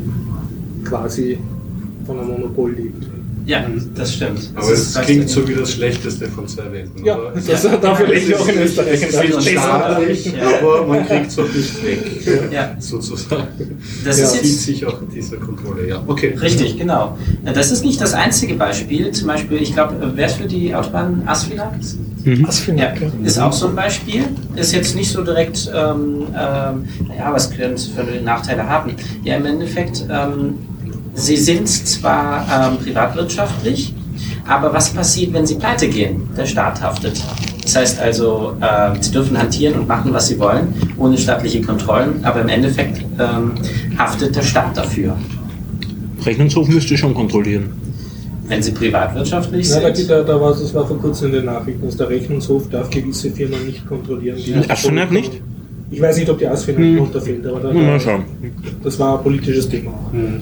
quasi 0.84 1.38
von 2.04 2.18
einem 2.18 2.28
Monopol 2.28 2.72
lebt. 2.72 3.09
Ja, 3.50 3.64
das 3.96 4.14
stimmt. 4.14 4.48
Aber 4.54 4.70
es 4.70 4.94
klingt 4.94 5.28
so 5.28 5.46
wie 5.48 5.54
das 5.54 5.72
Schlechteste 5.72 6.28
von 6.28 6.46
zwei 6.46 6.70
Welten. 6.70 7.04
Ja, 7.04 7.18
oder? 7.18 7.32
das, 7.32 7.62
dafür 7.80 8.06
leben 8.06 8.28
wir 8.28 8.40
auch 8.40 8.46
in 8.46 8.58
Österreich. 8.60 9.02
Es 9.02 9.12
ist 9.12 9.48
staatlich, 9.50 10.26
Ja. 10.26 10.58
aber 10.60 10.86
man 10.86 11.04
kriegt 11.04 11.26
es 11.32 11.38
auch 11.40 11.52
nicht 11.52 11.84
weg, 11.84 12.52
Ja. 12.52 12.76
sozusagen. 12.78 13.48
Das 14.04 14.18
Ja. 14.20 14.24
ist 14.26 14.32
zieht 14.34 14.44
jetzt 14.44 14.62
sich 14.62 14.86
auch 14.86 14.98
dieser 15.12 15.38
Kontrolle, 15.38 15.88
ja. 15.88 16.00
Okay. 16.06 16.32
Richtig, 16.40 16.78
genau. 16.78 17.18
Ja, 17.44 17.52
Das 17.52 17.72
ist 17.72 17.84
nicht 17.84 18.00
das 18.00 18.14
einzige 18.14 18.54
Beispiel. 18.54 19.10
Zum 19.10 19.26
Beispiel, 19.26 19.60
ich 19.60 19.74
glaube, 19.74 19.96
wer 20.14 20.26
ist 20.26 20.36
für 20.36 20.46
die 20.46 20.72
Autobahn 20.72 21.24
Asphalt? 21.26 21.60
Was 22.42 22.60
für 22.60 22.72
Ja, 22.74 22.90
eine 22.90 23.10
ist 23.26 23.38
auch 23.40 23.52
so 23.52 23.66
ein 23.66 23.74
Beispiel. 23.74 24.22
Ist 24.54 24.72
jetzt 24.72 24.94
nicht 24.94 25.10
so 25.10 25.24
direkt, 25.24 25.68
ähm, 25.74 26.26
ähm, 26.28 26.84
ja, 27.18 27.32
was 27.32 27.50
können 27.50 27.74
es 27.74 27.86
für 27.88 28.04
Nachteile 28.22 28.68
haben? 28.68 28.92
Ja, 29.24 29.36
im 29.38 29.46
Endeffekt, 29.46 30.04
ähm, 30.08 30.54
sie 31.14 31.36
sind 31.36 31.68
zwar 31.68 32.46
ähm, 32.72 32.78
privatwirtschaftlich, 32.84 33.94
aber 34.46 34.72
was 34.72 34.90
passiert, 34.90 35.32
wenn 35.32 35.46
sie 35.46 35.56
pleite 35.56 35.88
gehen? 35.88 36.28
Der 36.36 36.46
Staat 36.46 36.80
haftet. 36.80 37.22
Das 37.62 37.76
heißt 37.76 38.00
also, 38.00 38.56
äh, 38.60 38.90
sie 39.00 39.12
dürfen 39.12 39.38
hantieren 39.38 39.80
und 39.80 39.88
machen, 39.88 40.12
was 40.12 40.28
sie 40.28 40.38
wollen, 40.38 40.74
ohne 40.96 41.16
staatliche 41.16 41.60
Kontrollen, 41.62 42.24
aber 42.24 42.40
im 42.40 42.48
Endeffekt 42.48 43.00
ähm, 43.18 43.52
haftet 43.98 44.34
der 44.34 44.42
Staat 44.42 44.76
dafür, 44.76 45.16
Rechnungshof 46.24 46.68
müsste 46.68 46.96
schon 46.98 47.14
kontrollieren. 47.14 47.70
wenn 48.48 48.62
sie 48.62 48.72
privatwirtschaftlich 48.72 49.68
Ja, 49.68 49.80
da, 49.80 49.94
sind. 49.94 50.10
da, 50.10 50.22
da 50.22 50.40
war, 50.40 50.50
das 50.50 50.74
war 50.74 50.86
vor 50.86 50.98
kurzem 50.98 51.28
in 51.28 51.32
den 51.34 51.44
Nachrichten, 51.46 51.86
dass 51.86 51.96
der 51.96 52.08
Rechnungshof 52.10 52.68
darf 52.68 52.90
gewisse 52.90 53.30
Firmen 53.30 53.64
nicht 53.66 53.86
kontrollieren. 53.86 54.36
Die 54.44 54.52
Und 54.52 54.70
Asfinag 54.70 55.10
nicht? 55.12 55.40
Ich 55.90 56.00
weiß 56.00 56.16
nicht, 56.18 56.28
ob 56.30 56.38
die 56.38 56.46
Asfinag 56.46 56.80
Hm. 56.82 56.96
drunter 56.98 57.20
fällt, 57.20 57.46
aber 57.46 57.60
da, 57.60 57.72
Mal 57.72 57.98
schauen. 58.00 58.24
das 58.82 58.98
war 58.98 59.18
ein 59.18 59.22
politisches 59.24 59.68
Thema. 59.68 59.92
Hm. 60.12 60.40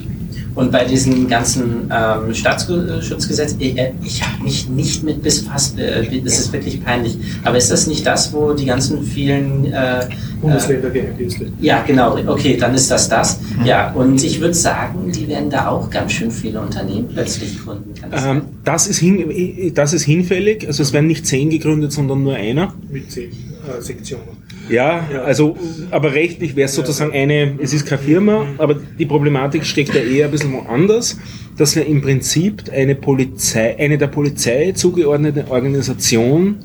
Und 0.54 0.72
bei 0.72 0.84
diesem 0.84 1.28
ganzen 1.28 1.88
ähm, 1.90 2.34
Staatsschutzgesetz, 2.34 3.54
ich, 3.61 3.78
äh, 3.78 3.92
ich 4.02 4.22
habe 4.22 4.42
mich 4.42 4.68
nicht 4.68 5.04
mit 5.04 5.22
befasst, 5.22 5.78
äh, 5.78 6.20
das 6.20 6.38
ist 6.40 6.52
wirklich 6.52 6.82
peinlich. 6.84 7.16
Aber 7.44 7.56
ist 7.56 7.70
das 7.70 7.87
nicht 7.87 8.04
das, 8.04 8.32
wo 8.32 8.52
die 8.52 8.64
ganzen 8.66 9.02
vielen 9.04 9.66
äh, 9.72 10.06
Bundesländergeheimdienste. 10.40 11.44
Äh, 11.44 11.48
ja, 11.61 11.82
genau. 11.87 12.16
Okay, 12.26 12.56
dann 12.56 12.74
ist 12.74 12.90
das 12.90 13.08
das. 13.08 13.38
Ja, 13.64 13.92
und 13.92 14.22
ich 14.24 14.40
würde 14.40 14.54
sagen, 14.54 15.12
die 15.12 15.28
werden 15.28 15.48
da 15.48 15.68
auch 15.68 15.88
ganz 15.90 16.12
schön 16.12 16.30
viele 16.30 16.61
Unternehmen 16.61 17.08
plötzlich 17.12 17.58
gründen. 17.64 17.94
Das, 18.11 18.24
Ähm, 18.24 18.42
das, 18.64 18.87
ist 18.88 18.98
hin, 18.98 19.72
das 19.74 19.92
ist 19.92 20.02
hinfällig. 20.04 20.66
Also 20.66 20.82
es 20.82 20.92
werden 20.92 21.06
nicht 21.06 21.24
zehn 21.26 21.50
gegründet, 21.50 21.92
sondern 21.92 22.24
nur 22.24 22.34
einer. 22.34 22.74
Mit 22.90 23.12
zehn 23.12 23.30
äh, 23.30 23.80
Sektionen. 23.80 24.38
Ja, 24.68 25.07
Ja. 25.12 25.22
also, 25.22 25.57
aber 25.90 26.12
rechtlich 26.14 26.57
wäre 26.57 26.66
es 26.66 26.74
sozusagen 26.74 27.12
eine, 27.12 27.54
es 27.61 27.72
ist 27.72 27.87
keine 27.87 28.02
Firma, 28.02 28.46
aber 28.59 28.76
die 28.98 29.07
Problematik 29.07 29.64
steckt 29.64 29.94
ja 29.94 30.00
eher 30.00 30.26
ein 30.26 30.31
bisschen 30.31 30.52
woanders, 30.52 31.18
dass 31.57 31.74
wir 31.76 31.87
im 31.87 32.00
Prinzip 32.02 32.64
eine 32.72 32.94
Polizei, 32.94 33.76
eine 33.78 33.98
der 33.98 34.09
Polizei 34.09 34.72
zugeordnete 34.72 35.50
Organisation 35.50 36.57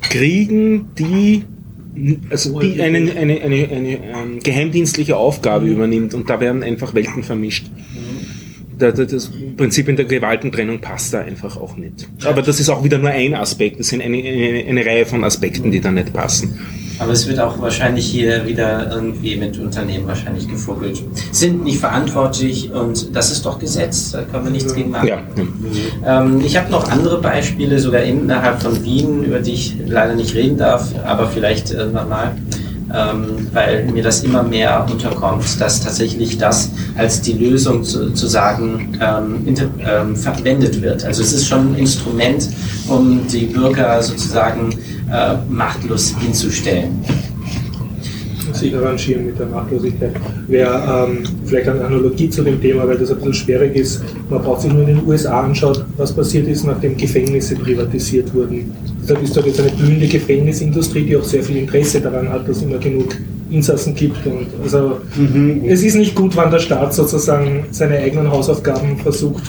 kriegen, 0.00 0.86
die 0.98 1.42
also 2.30 2.58
die 2.60 2.82
eine, 2.82 2.98
eine, 2.98 3.40
eine, 3.40 3.68
eine 3.70 3.88
ähm, 3.90 4.40
geheimdienstliche 4.42 5.16
Aufgabe 5.16 5.66
übernimmt 5.66 6.12
und 6.14 6.28
da 6.28 6.40
werden 6.40 6.62
einfach 6.62 6.92
Welten 6.94 7.22
vermischt. 7.22 7.66
Da, 8.76 8.90
das 8.90 9.30
Prinzip 9.56 9.88
in 9.88 9.94
der 9.94 10.04
Gewaltentrennung 10.04 10.80
passt 10.80 11.14
da 11.14 11.20
einfach 11.20 11.56
auch 11.56 11.76
nicht. 11.76 12.08
Aber 12.24 12.42
das 12.42 12.58
ist 12.58 12.68
auch 12.68 12.82
wieder 12.82 12.98
nur 12.98 13.10
ein 13.10 13.34
Aspekt. 13.34 13.78
Das 13.78 13.86
sind 13.88 14.02
eine, 14.02 14.16
eine, 14.16 14.64
eine 14.68 14.84
Reihe 14.84 15.06
von 15.06 15.22
Aspekten, 15.22 15.70
die 15.70 15.80
da 15.80 15.92
nicht 15.92 16.12
passen. 16.12 16.58
Aber 16.98 17.12
es 17.12 17.26
wird 17.26 17.40
auch 17.40 17.60
wahrscheinlich 17.60 18.06
hier 18.06 18.46
wieder 18.46 18.90
irgendwie 18.92 19.36
mit 19.36 19.58
Unternehmen 19.58 20.06
wahrscheinlich 20.06 20.48
gefuggelt. 20.48 21.02
Sind 21.32 21.64
nicht 21.64 21.78
verantwortlich 21.78 22.72
und 22.72 23.14
das 23.14 23.32
ist 23.32 23.44
doch 23.44 23.58
Gesetz, 23.58 24.12
da 24.12 24.22
können 24.22 24.44
wir 24.44 24.52
nichts 24.52 24.74
gegen 24.74 24.90
machen. 24.90 25.08
Ja, 25.08 25.18
ja. 26.04 26.20
Ähm, 26.20 26.40
ich 26.44 26.56
habe 26.56 26.70
noch 26.70 26.88
andere 26.90 27.20
Beispiele, 27.20 27.78
sogar 27.78 28.02
innerhalb 28.02 28.62
von 28.62 28.82
Wien, 28.84 29.24
über 29.24 29.40
die 29.40 29.52
ich 29.52 29.76
leider 29.86 30.14
nicht 30.14 30.34
reden 30.34 30.56
darf, 30.56 30.88
aber 31.04 31.26
vielleicht 31.26 31.72
irgendwann 31.72 32.08
mal, 32.08 32.32
ähm, 32.94 33.48
weil 33.52 33.84
mir 33.86 34.02
das 34.02 34.22
immer 34.22 34.44
mehr 34.44 34.86
unterkommt, 34.88 35.60
dass 35.60 35.80
tatsächlich 35.80 36.38
das 36.38 36.70
als 36.96 37.20
die 37.22 37.32
Lösung 37.32 37.82
zu, 37.82 38.12
zu 38.12 38.28
sagen 38.28 38.96
ähm, 39.00 39.46
inter, 39.46 39.66
ähm, 39.80 40.14
verwendet 40.14 40.80
wird. 40.80 41.04
Also 41.04 41.22
es 41.22 41.32
ist 41.32 41.48
schon 41.48 41.72
ein 41.72 41.78
Instrument, 41.78 42.48
um 42.86 43.26
die 43.26 43.46
Bürger 43.46 44.00
sozusagen 44.00 44.70
äh, 45.10 45.36
machtlos 45.48 46.14
hinzustellen. 46.18 47.04
sich 48.52 48.74
arrangieren 48.76 49.26
mit 49.26 49.38
der 49.38 49.46
Machtlosigkeit. 49.46 50.12
Wäre 50.46 51.08
ähm, 51.08 51.24
vielleicht 51.44 51.68
eine 51.68 51.84
Analogie 51.84 52.30
zu 52.30 52.42
dem 52.42 52.60
Thema, 52.60 52.86
weil 52.86 52.98
das 52.98 53.10
ein 53.10 53.16
bisschen 53.16 53.34
schwierig 53.34 53.74
ist. 53.74 54.02
Man 54.30 54.42
braucht 54.42 54.62
sich 54.62 54.72
nur 54.72 54.82
in 54.82 54.96
den 54.96 55.06
USA 55.06 55.42
anschaut, 55.42 55.84
was 55.96 56.12
passiert 56.12 56.46
ist, 56.46 56.64
nachdem 56.64 56.96
Gefängnisse 56.96 57.56
privatisiert 57.56 58.32
wurden. 58.32 58.72
Deshalb 59.02 59.22
ist 59.22 59.36
dort 59.36 59.46
jetzt 59.46 59.60
eine 59.60 59.70
blühende 59.70 60.06
Gefängnisindustrie, 60.06 61.04
die 61.04 61.16
auch 61.16 61.24
sehr 61.24 61.42
viel 61.42 61.56
Interesse 61.56 62.00
daran 62.00 62.28
hat, 62.28 62.48
dass 62.48 62.58
es 62.58 62.62
immer 62.62 62.78
genug 62.78 63.16
Insassen 63.50 63.94
gibt. 63.94 64.24
Und 64.26 64.46
also 64.62 65.00
es 65.66 65.82
ist 65.82 65.96
nicht 65.96 66.14
gut, 66.14 66.36
wenn 66.36 66.50
der 66.50 66.60
Staat 66.60 66.94
sozusagen 66.94 67.66
seine 67.70 67.98
eigenen 67.98 68.30
Hausaufgaben 68.30 68.96
versucht 68.98 69.42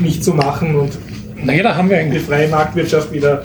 nicht 0.00 0.24
zu 0.24 0.32
machen 0.32 0.74
und 0.74 0.98
Naja, 1.44 1.62
da 1.62 1.76
haben 1.76 1.90
wir 1.90 1.96
die 1.96 2.02
eigentlich. 2.02 2.22
freie 2.22 2.48
Marktwirtschaft 2.48 3.12
wieder 3.12 3.44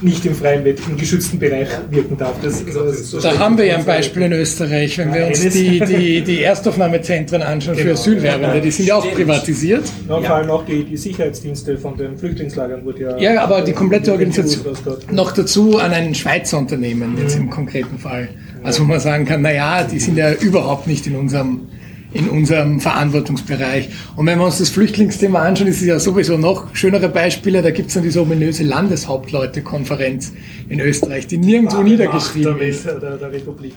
nicht 0.00 0.24
im 0.26 0.34
freien, 0.34 0.64
im 0.66 0.96
geschützten 0.96 1.38
Bereich 1.38 1.68
wirken 1.90 2.16
darf. 2.16 2.34
Das, 2.42 2.64
das, 2.64 3.10
so 3.10 3.20
Da 3.20 3.38
haben 3.38 3.56
wir 3.56 3.64
ja 3.64 3.76
ein 3.76 3.84
Beispiel 3.84 4.22
in 4.22 4.32
Österreich, 4.32 4.98
wenn 4.98 5.14
wir 5.14 5.26
uns 5.26 5.40
die, 5.40 5.80
die, 5.80 6.22
die 6.22 6.42
Erstaufnahmezentren 6.42 7.42
anschauen 7.42 7.76
für 7.76 7.84
Genau. 7.84 7.94
Asylwerbende, 7.94 8.60
die 8.60 8.70
sind 8.70 8.86
ja 8.86 8.96
auch 8.96 9.10
privatisiert. 9.12 9.84
Ja, 10.08 10.14
und 10.16 10.26
vor 10.26 10.36
allem 10.36 10.50
auch 10.50 10.64
die, 10.66 10.84
die 10.84 10.96
Sicherheitsdienste 10.96 11.78
von 11.78 11.96
den 11.96 12.18
Flüchtlingslagern 12.18 12.84
wurde 12.84 13.02
ja. 13.02 13.18
Ja, 13.18 13.42
aber 13.42 13.62
die 13.62 13.72
komplette 13.72 14.12
Organisation. 14.12 14.74
Noch 15.10 15.32
dazu 15.32 15.78
an 15.78 15.92
ein 15.92 16.14
Schweizer 16.14 16.58
Unternehmen, 16.58 17.16
jetzt 17.20 17.36
im 17.36 17.50
konkreten 17.50 17.98
Fall. 17.98 18.28
Also 18.62 18.82
wo 18.82 18.86
man 18.86 19.00
sagen 19.00 19.24
kann, 19.26 19.42
naja, 19.42 19.84
die 19.84 19.98
sind 20.00 20.16
ja 20.16 20.32
überhaupt 20.32 20.86
nicht 20.86 21.06
in 21.06 21.16
unserem, 21.16 21.68
in 22.14 22.28
unserem 22.28 22.80
Verantwortungsbereich. 22.80 23.90
Und 24.16 24.26
wenn 24.26 24.38
wir 24.38 24.46
uns 24.46 24.58
das 24.58 24.70
Flüchtlingsthema 24.70 25.40
anschauen, 25.42 25.68
ist 25.68 25.80
es 25.80 25.86
ja 25.86 25.98
sowieso 25.98 26.38
noch 26.38 26.74
schönere 26.74 27.08
Beispiele. 27.08 27.60
Da 27.60 27.70
gibt 27.70 27.88
es 27.88 27.94
dann 27.94 28.04
diese 28.04 28.22
ominöse 28.22 28.62
Landeshauptleutekonferenz 28.62 30.32
in 30.68 30.80
Österreich, 30.80 31.26
die 31.26 31.38
nirgendwo 31.38 31.82
niedergeschrieben 31.82 32.56
der, 32.58 32.68
ist. 32.68 32.86
Der, 32.86 32.98
der 33.00 33.30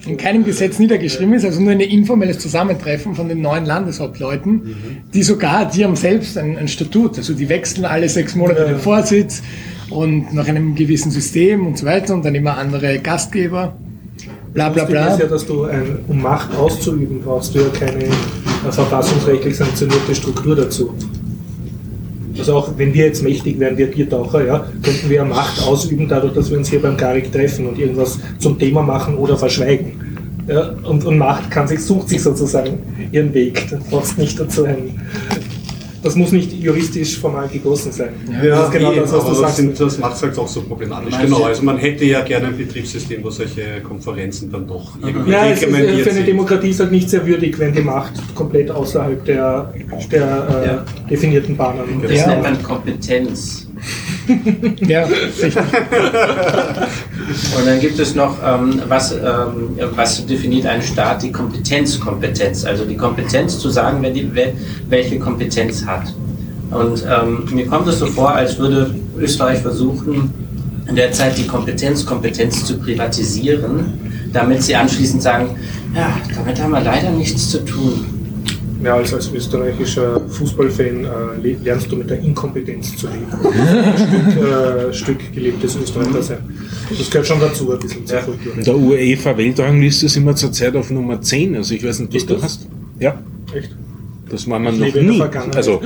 in 0.06 0.18
keinem 0.18 0.46
Gesetz 0.46 0.80
niedergeschrieben 0.80 1.34
ist, 1.34 1.46
also 1.46 1.60
nur 1.60 1.72
ein 1.72 1.80
informelles 1.80 2.40
Zusammentreffen 2.40 3.16
von 3.16 3.28
den 3.28 3.42
neuen 3.42 3.66
Landeshauptleuten, 3.66 4.76
die 5.14 5.24
sogar, 5.24 5.70
die 5.70 5.84
haben 5.84 5.96
selbst 5.96 6.38
ein, 6.38 6.58
ein 6.58 6.68
Statut, 6.68 7.18
also 7.18 7.34
die 7.34 7.50
wechseln 7.50 7.86
alle 7.86 8.08
sechs 8.08 8.36
Monate 8.36 8.62
Ja. 8.62 8.68
den 8.68 8.80
Vorsitz 8.80 9.42
und 9.90 10.34
nach 10.34 10.48
einem 10.48 10.76
gewissen 10.76 11.12
System 11.12 11.66
und 11.66 11.78
so 11.78 11.86
weiter 11.86 12.14
und 12.14 12.24
dann 12.24 12.36
immer 12.36 12.58
andere 12.58 13.00
Gastgeber, 13.00 13.76
bla 14.58 14.70
bla 14.70 14.86
bla. 14.86 15.08
ist 15.14 15.20
ja, 15.20 15.28
dass 15.28 15.46
du, 15.46 15.66
ein, 15.66 16.00
um 16.08 16.20
Macht 16.22 16.56
auszuüben, 16.56 17.22
brauchst 17.22 17.54
du 17.54 17.60
ja 17.60 17.68
keine 17.70 18.06
äh, 18.06 18.72
verfassungsrechtlich 18.72 19.56
sanktionierte 19.56 20.16
Struktur 20.16 20.56
dazu. 20.56 20.96
Also 22.38 22.56
auch 22.56 22.72
wenn 22.78 22.94
wir 22.94 23.06
jetzt 23.06 23.24
mächtig 23.24 23.60
wären, 23.60 23.78
wir 23.78 23.88
Biertaucher, 23.88 24.46
ja, 24.46 24.68
könnten 24.82 25.10
wir 25.10 25.18
ja 25.18 25.26
Macht 25.26 25.62
ausüben, 25.64 26.08
dadurch, 26.08 26.34
dass 26.34 26.50
wir 26.50 26.58
uns 26.58 26.70
hier 26.70 26.82
beim 26.82 26.98
Garik 26.98 27.32
treffen 27.32 27.68
und 27.68 27.78
irgendwas 27.78 28.20
zum 28.40 28.58
Thema 28.58 28.82
machen 28.82 29.16
oder 29.18 29.38
verschweigen. 29.38 29.94
Ja, 30.48 30.74
und, 30.84 31.06
und 31.06 31.18
Macht 31.18 31.52
kann 31.52 31.68
sich, 31.68 31.84
sucht 31.84 32.10
sich 32.10 32.24
sozusagen 32.24 32.80
ihren 33.12 33.34
Weg. 33.34 33.70
Du 33.70 33.78
brauchst 33.90 34.18
nicht 34.18 34.40
dazu 34.40 34.64
ein. 34.64 35.00
Das 36.04 36.16
muss 36.16 36.32
nicht 36.32 36.54
juristisch 36.54 37.18
formal 37.18 37.48
gegossen 37.48 37.92
sein. 37.92 38.10
Ja, 38.32 38.50
das 38.50 38.66
ist 38.68 38.72
genau 38.74 38.92
eh, 38.94 38.96
das, 38.98 39.12
was 39.14 39.24
du 39.24 39.30
das, 39.30 39.40
sagst. 39.40 39.56
sind, 39.58 39.80
das 39.80 39.98
macht 39.98 40.16
es 40.16 40.24
halt 40.24 40.38
auch 40.38 40.48
so 40.48 40.62
problematisch. 40.62 41.14
Genau, 41.20 41.44
also 41.44 41.64
man 41.64 41.78
hätte 41.78 42.06
ja 42.06 42.22
gerne 42.22 42.48
ein 42.48 42.58
Betriebssystem, 42.58 43.24
wo 43.24 43.30
solche 43.32 43.82
Konferenzen 43.82 44.52
dann 44.52 44.68
doch 44.68 44.92
irgendwie 45.02 45.32
Ja, 45.32 45.46
äh, 45.46 45.54
reglementiert 45.54 46.00
für 46.02 46.10
eine 46.10 46.20
sind. 46.20 46.28
Demokratie 46.28 46.70
ist 46.70 46.80
halt 46.80 46.92
nicht 46.92 47.10
sehr 47.10 47.26
würdig, 47.26 47.58
wenn 47.60 47.74
die 47.74 47.82
Macht 47.82 48.14
komplett 48.36 48.70
außerhalb 48.72 49.26
der, 49.26 49.74
der 50.12 50.22
äh, 50.64 50.68
Ja. 50.68 50.86
definierten 51.10 51.58
Bahnen 51.58 52.02
Das 52.02 52.12
Ja. 52.12 52.28
nennt 52.28 52.44
man 52.44 52.64
Kompetenz. 52.64 53.67
Ja, 54.88 55.06
richtig. 55.06 55.56
Und 57.58 57.66
dann 57.66 57.80
gibt 57.80 58.00
es 58.00 58.16
noch, 58.16 58.38
ähm, 58.46 58.82
was, 58.88 59.12
ähm, 59.12 59.78
was 59.96 60.26
definiert 60.26 60.66
ein 60.66 60.82
Staat? 60.82 61.24
Die 61.24 61.32
Kompetenz, 61.32 62.00
Kompetenz. 62.00 62.66
Also 62.66 62.86
die 62.86 62.98
Kompetenz 62.98 63.60
zu 63.60 63.70
sagen, 63.70 64.00
wer 64.02 64.12
die, 64.12 64.30
wer, 64.34 64.54
welche 64.90 65.20
Kompetenz 65.20 65.86
hat. 65.86 66.14
Und 66.72 67.06
ähm, 67.06 67.48
mir 67.52 67.68
kommt 67.68 67.88
es 67.88 68.00
so 68.00 68.08
vor, 68.08 68.32
als 68.34 68.58
würde 68.58 68.94
Österreich 69.18 69.60
versuchen, 69.60 70.34
in 70.88 70.96
der 70.96 71.12
Zeit 71.12 71.38
die 71.38 71.48
Kompetenz, 71.48 72.06
Kompetenz 72.06 72.66
zu 72.66 72.78
privatisieren, 72.78 73.94
damit 74.34 74.64
sie 74.64 74.76
anschließend 74.76 75.22
sagen, 75.22 75.56
ja, 75.96 76.10
damit 76.36 76.62
haben 76.62 76.72
wir 76.72 76.82
leider 76.82 77.12
nichts 77.12 77.50
zu 77.50 77.64
tun. 77.66 78.17
Ja, 78.84 78.96
als, 78.96 79.14
als 79.14 79.32
österreichischer 79.34 80.22
Fußballfan 80.30 81.06
äh, 81.06 81.08
le- 81.42 81.58
lernst 81.64 81.92
du 81.92 81.96
mit 81.96 82.10
der 82.10 82.20
Inkompetenz 82.20 82.96
zu 82.96 83.08
leben. 83.08 83.26
Stück, 83.98 84.44
äh, 84.44 84.94
Stück 84.94 85.34
gelebtes 85.34 85.76
Österreicher 85.78 86.22
sein. 86.22 86.38
Das 86.98 87.10
gehört 87.10 87.28
schon 87.28 87.40
dazu, 87.40 87.72
ein 87.72 87.80
bisschen 87.80 88.06
zur 88.06 88.20
Kultur. 88.20 88.54
In 88.56 88.64
der 88.64 88.78
UEFA-Weltrangliste 88.78 90.08
sind 90.10 90.26
wir 90.26 90.36
zurzeit 90.36 90.76
auf 90.76 90.92
Nummer 90.92 91.20
10. 91.22 91.56
Also 91.56 91.74
ich 91.74 91.84
weiß 91.84 92.00
nicht, 92.00 92.14
was 92.14 92.26
du 92.26 92.34
das? 92.36 92.44
hast. 92.44 92.68
Ja, 93.00 93.20
Echt? 93.54 93.76
das 94.30 94.48
war 94.50 94.60
man 94.60 94.82
Ich 94.82 94.94
noch 94.94 95.02
nie. 95.02 95.22
Also 95.56 95.82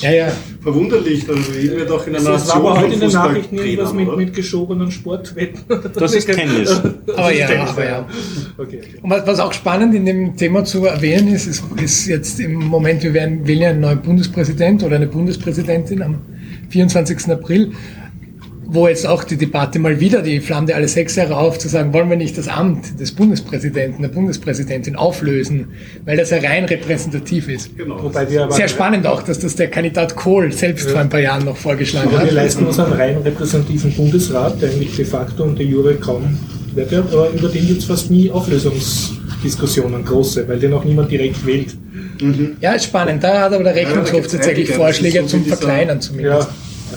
Ja, 0.00 0.10
ja. 0.10 0.32
Verwunderlich, 0.62 1.28
also 1.28 1.54
Wien 1.54 1.70
wird 1.72 1.90
auch 1.90 2.06
in 2.06 2.16
einer 2.16 2.30
Es 2.30 2.48
war 2.48 2.56
aber 2.56 2.80
heute 2.80 2.94
in 2.94 3.00
den 3.00 3.10
Nachrichten 3.10 3.58
irgendwas 3.58 3.92
mit, 3.92 4.16
mit 4.16 4.34
geschobenen 4.34 4.90
Sportwetten. 4.90 5.60
Das 5.94 6.14
ist 6.14 6.26
Tennis. 6.32 6.80
Das 7.06 7.16
Aber 7.16 7.32
ja, 7.32 7.46
Tennis, 7.46 7.70
aber 7.70 7.84
ja. 7.84 8.08
Okay. 8.56 8.80
Und 9.02 9.10
was, 9.10 9.26
was 9.26 9.40
auch 9.40 9.52
spannend 9.52 9.94
in 9.94 10.06
dem 10.06 10.36
Thema 10.36 10.64
zu 10.64 10.86
erwähnen 10.86 11.34
ist, 11.34 11.46
ist, 11.46 11.64
ist 11.82 12.06
jetzt 12.06 12.40
im 12.40 12.54
Moment, 12.54 13.02
wir 13.02 13.12
werden, 13.12 13.46
wählen 13.46 13.60
ja 13.60 13.70
einen 13.70 13.80
neuen 13.80 14.00
Bundespräsident 14.00 14.82
oder 14.82 14.96
eine 14.96 15.08
Bundespräsidentin 15.08 16.02
am 16.02 16.18
24. 16.70 17.30
April, 17.30 17.72
wo 18.72 18.88
jetzt 18.88 19.06
auch 19.06 19.24
die 19.24 19.36
Debatte 19.36 19.78
mal 19.78 20.00
wieder, 20.00 20.22
die 20.22 20.40
flammte 20.40 20.74
alle 20.74 20.88
sechs 20.88 21.16
Jahre 21.16 21.36
auf, 21.36 21.58
zu 21.58 21.68
sagen, 21.68 21.92
wollen 21.92 22.08
wir 22.08 22.16
nicht 22.16 22.38
das 22.38 22.48
Amt 22.48 22.98
des 22.98 23.12
Bundespräsidenten, 23.12 24.00
der 24.02 24.08
Bundespräsidentin 24.08 24.96
auflösen, 24.96 25.68
weil 26.06 26.16
das 26.16 26.30
ja 26.30 26.38
rein 26.38 26.64
repräsentativ 26.64 27.48
ist. 27.48 27.76
Genau. 27.76 28.02
Wobei 28.02 28.30
wir 28.30 28.44
aber 28.44 28.52
Sehr 28.54 28.68
spannend 28.68 29.06
auch, 29.06 29.22
dass 29.22 29.38
das 29.38 29.56
der 29.56 29.68
Kandidat 29.68 30.16
Kohl 30.16 30.52
selbst 30.52 30.90
vor 30.90 31.00
ein 31.00 31.10
paar 31.10 31.20
Jahren 31.20 31.44
noch 31.44 31.56
vorgeschlagen 31.56 32.08
Aber 32.08 32.20
wir 32.20 32.26
hat. 32.26 32.32
leisten 32.32 32.66
uns 32.66 32.78
einen 32.78 32.94
rein 32.94 33.18
repräsentativen 33.18 33.92
Bundesrat, 33.92 34.60
der 34.62 34.70
eigentlich 34.70 34.96
de 34.96 35.04
facto 35.04 35.44
und 35.44 35.58
de 35.58 35.66
jure 35.66 35.94
kaum 35.96 36.38
Werte 36.74 36.98
hat, 36.98 37.12
aber 37.12 37.28
über 37.30 37.48
den 37.48 37.66
gibt 37.66 37.80
es 37.80 37.84
fast 37.84 38.10
nie 38.10 38.30
Auflösungsdiskussionen, 38.30 40.04
große, 40.04 40.48
weil 40.48 40.58
den 40.58 40.72
auch 40.72 40.84
niemand 40.84 41.10
direkt 41.10 41.44
wählt. 41.44 41.76
Ja, 42.60 42.72
ist 42.72 42.84
spannend. 42.84 43.22
Da 43.22 43.42
hat 43.42 43.52
aber 43.52 43.64
der 43.64 43.74
Rechnungshof 43.74 44.20
gibt's 44.20 44.32
tatsächlich 44.32 44.70
Vorschläge 44.70 45.20
so 45.22 45.26
zum 45.26 45.44
Verkleinern 45.44 45.98
Ja, 45.98 46.00
zumindest. 46.00 46.48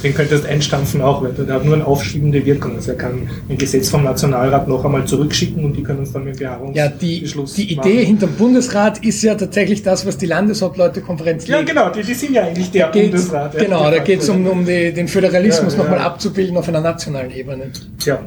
Den 0.06 0.14
könntest 0.16 0.46
einstampfen 0.46 1.02
auch, 1.02 1.22
weil 1.24 1.32
der 1.34 1.56
hat 1.56 1.66
nur 1.66 1.74
eine 1.76 1.86
aufschiebende 1.86 2.46
Wirkung. 2.46 2.76
Also 2.76 2.92
er 2.92 2.98
kann 2.98 3.28
ein 3.50 3.58
Gesetz 3.58 3.90
vom 3.90 4.04
Nationalrat 4.04 4.68
noch 4.68 4.86
einmal 4.86 5.06
zurückschicken 5.06 5.66
und 5.66 5.74
die 5.76 5.84
können 5.84 6.04
es 6.04 6.12
dann 6.14 6.24
mit 6.24 6.40
Ja, 6.40 6.58
die, 6.58 6.72
Beharrungsbeschluss 6.74 7.54
die 7.56 7.64
Idee 7.74 7.76
machen. 7.76 7.92
hinter 8.06 8.28
dem 8.28 8.36
Bundesrat 8.36 9.04
ist 9.04 9.22
ja 9.24 9.36
tatsächlich 9.36 9.84
das, 9.84 10.06
was 10.06 10.18
die 10.18 10.28
Landeshauptleutekonferenz 10.28 11.48
Ja, 11.48 11.58
legt. 11.58 11.70
genau, 11.70 11.90
die, 11.90 12.04
die 12.04 12.14
sind 12.14 12.34
ja 12.34 12.44
eigentlich 12.44 12.72
der 12.72 12.88
Geht's- 12.90 13.12
Bundesrat. 13.12 13.54
ja. 13.56 13.64
genau, 13.64 13.90
da 13.92 13.98
geht 14.00 14.22
es 14.22 14.30
um, 14.30 14.46
um 14.48 14.66
die, 14.66 14.94
den 14.94 15.08
Föderalismus 15.08 15.74
Ja, 15.74 15.80
ja. 15.80 15.84
nochmal 15.90 16.00
abzubilden 16.06 16.58
auf 16.58 16.68
einer 16.68 16.82
nationalen 16.82 17.32
Ebene. 17.32 17.72
Tja, 18.00 18.20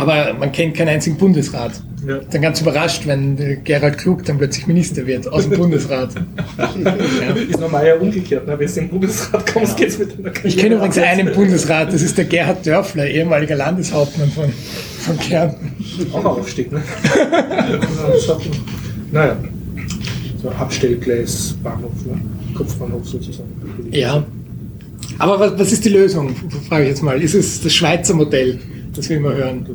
Aber 0.00 0.34
man 0.34 0.50
kennt 0.52 0.76
keinen 0.76 0.88
einzigen 0.88 1.16
Bundesrat. 1.16 1.72
ja. 2.06 2.18
Dann 2.30 2.42
ganz 2.42 2.60
überrascht, 2.60 3.06
wenn 3.06 3.62
Gerald 3.64 3.98
Klug 3.98 4.24
dann 4.24 4.38
plötzlich 4.38 4.66
Minister 4.66 5.06
wird 5.06 5.28
aus 5.28 5.48
dem 5.48 5.58
Bundesrat. 5.58 6.10
Ist 7.48 7.60
normal 7.60 7.86
ja 7.86 7.94
umgekehrt. 7.96 8.46
Ne? 8.46 8.58
Wenn 8.58 8.66
du 8.66 8.80
im 8.80 8.88
Bundesrat 8.88 9.52
kommst, 9.52 9.76
geht's 9.76 9.98
mit 9.98 10.18
deiner 10.18 10.30
Karriere 10.30 10.48
Ich 10.48 10.56
kenne 10.56 10.74
übrigens 10.76 10.98
einen 10.98 11.32
Bundesrat, 11.32 11.92
das 11.92 12.02
ist 12.02 12.16
der 12.16 12.24
Gerhard 12.24 12.66
Dörfler, 12.66 13.06
ehemaliger 13.06 13.56
Landeshauptmann 13.56 14.30
von, 14.30 14.50
von 15.00 15.18
Kärnten. 15.18 15.72
Auch 16.12 16.20
ein 16.20 16.26
Aufstieg, 16.26 16.72
ne? 16.72 16.82
Naja, 19.12 19.36
so 20.40 20.48
Abstellgleis, 20.50 21.56
Bahnhof, 21.62 21.90
ne? 22.06 22.20
Kopfbahnhof 22.54 23.06
sozusagen. 23.06 23.50
Ja. 23.90 24.24
Aber 25.18 25.40
was, 25.40 25.58
was 25.58 25.72
ist 25.72 25.84
die 25.84 25.88
Lösung, 25.90 26.34
frage 26.68 26.84
ich 26.84 26.90
jetzt 26.90 27.02
mal. 27.02 27.20
Ist 27.20 27.34
es 27.34 27.60
das 27.60 27.74
Schweizer 27.74 28.14
Modell, 28.14 28.58
das 28.94 29.08
wir 29.08 29.16
immer 29.18 29.34
hören? 29.34 29.66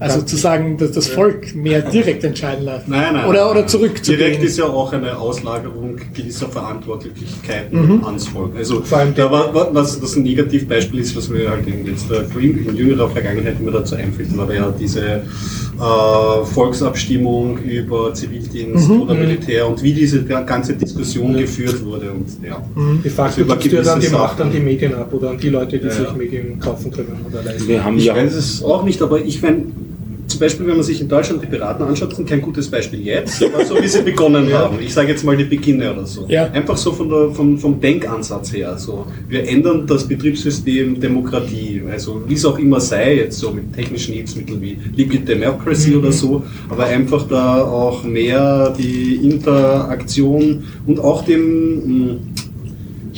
Also 0.00 0.22
zu 0.22 0.36
sagen, 0.36 0.78
dass 0.78 0.92
das 0.92 1.08
Volk 1.08 1.54
mehr 1.54 1.82
direkt 1.82 2.24
entscheiden 2.24 2.64
lassen. 2.64 2.90
Nein, 2.90 3.12
nein. 3.14 3.26
Oder, 3.26 3.50
oder 3.50 3.66
zurückzugehen. 3.66 4.18
Direkt 4.18 4.42
ist 4.42 4.56
ja 4.58 4.64
auch 4.64 4.92
eine 4.94 5.16
Auslagerung 5.18 5.96
gewisser 6.14 6.48
Verantwortlichkeiten 6.48 8.02
ans 8.04 8.26
Volk. 8.28 8.56
Also 8.56 8.80
Vor 8.82 8.98
allem 8.98 9.14
da 9.14 9.30
war, 9.30 9.54
war- 9.54 9.74
was 9.74 10.00
das 10.00 10.16
ein 10.16 10.22
Negativbeispiel 10.22 11.00
ist, 11.00 11.14
was 11.16 11.28
mir 11.28 11.50
halt 11.50 11.66
in 11.66 11.84
letzter 11.86 12.24
in 12.40 12.74
jüngerer 12.76 13.10
Vergangenheit 13.10 13.56
immer 13.60 13.72
dazu 13.72 13.94
einfällt, 13.94 14.34
war 14.36 14.52
ja 14.52 14.72
diese 14.78 15.00
äh, 15.02 16.44
Volksabstimmung 16.44 17.58
über 17.58 18.12
Zivildienst 18.14 18.88
oder 18.90 19.14
Militär 19.14 19.68
und 19.68 19.82
wie 19.82 19.92
diese 19.92 20.24
ganze 20.24 20.74
Diskussion 20.74 21.36
geführt 21.36 21.84
wurde. 21.84 22.10
Und, 22.12 22.26
ja. 22.42 22.62
De 23.04 23.10
facto 23.10 23.40
Über 23.42 23.56
gibst 23.56 23.72
du 23.72 23.76
ja 23.76 23.82
dann 23.82 24.00
die 24.00 24.06
gewisse 24.06 24.18
Macht 24.22 24.40
an 24.40 24.48
Sachen. 24.48 24.52
die 24.52 24.60
Medien 24.60 24.94
ab 24.94 25.12
oder 25.12 25.30
an 25.30 25.38
die 25.38 25.48
Leute, 25.48 25.78
die 25.78 25.86
Ja, 25.86 25.92
sich 25.92 26.06
ja. 26.06 26.12
Medien 26.12 26.58
kaufen 26.58 26.90
können 26.90 27.24
oder 27.28 27.42
leisten. 27.42 27.68
Wir 27.68 27.84
haben 27.84 27.98
Ich 27.98 28.04
ja 28.06 28.16
weiß 28.16 28.34
es 28.34 28.62
auch 28.62 28.82
nicht, 28.84 29.00
aber 29.02 29.20
ich 29.20 29.42
meine, 29.42 29.64
zum 30.30 30.40
Beispiel, 30.40 30.66
wenn 30.66 30.76
man 30.76 30.84
sich 30.84 31.00
in 31.00 31.08
Deutschland 31.08 31.42
die 31.42 31.46
Piraten 31.46 31.84
anschaut, 31.84 32.14
sind 32.14 32.28
kein 32.28 32.40
gutes 32.40 32.70
Beispiel 32.70 33.00
jetzt, 33.00 33.42
aber 33.42 33.64
so 33.64 33.74
wie 33.82 33.88
sie 33.88 34.02
begonnen 34.02 34.52
haben. 34.52 34.78
Ich 34.80 34.94
sage 34.94 35.08
jetzt 35.08 35.24
mal 35.24 35.36
die 35.36 35.44
Beginne 35.44 35.92
oder 35.92 36.06
so. 36.06 36.26
Ja. 36.28 36.46
Einfach 36.52 36.76
so 36.76 36.92
von 36.92 37.08
der, 37.08 37.30
vom, 37.30 37.58
vom 37.58 37.80
Denkansatz 37.80 38.52
her. 38.52 38.78
So. 38.78 39.06
Wir 39.28 39.48
ändern 39.48 39.86
das 39.86 40.06
Betriebssystem 40.06 41.00
Demokratie, 41.00 41.82
also 41.90 42.22
wie 42.26 42.34
es 42.34 42.44
auch 42.44 42.58
immer 42.58 42.80
sei, 42.80 43.16
jetzt 43.16 43.38
so 43.38 43.50
mit 43.50 43.72
technischen 43.74 44.14
Hilfsmitteln 44.14 44.60
wie 44.62 44.78
Liquid 44.94 45.24
Democracy 45.26 45.96
oder 45.96 46.12
so, 46.12 46.44
aber 46.68 46.84
einfach 46.84 47.26
da 47.28 47.62
auch 47.62 48.04
mehr 48.04 48.74
die 48.78 49.16
Interaktion 49.16 50.64
und 50.86 51.00
auch 51.00 51.24
dem, 51.24 52.10
mh, 52.10 52.16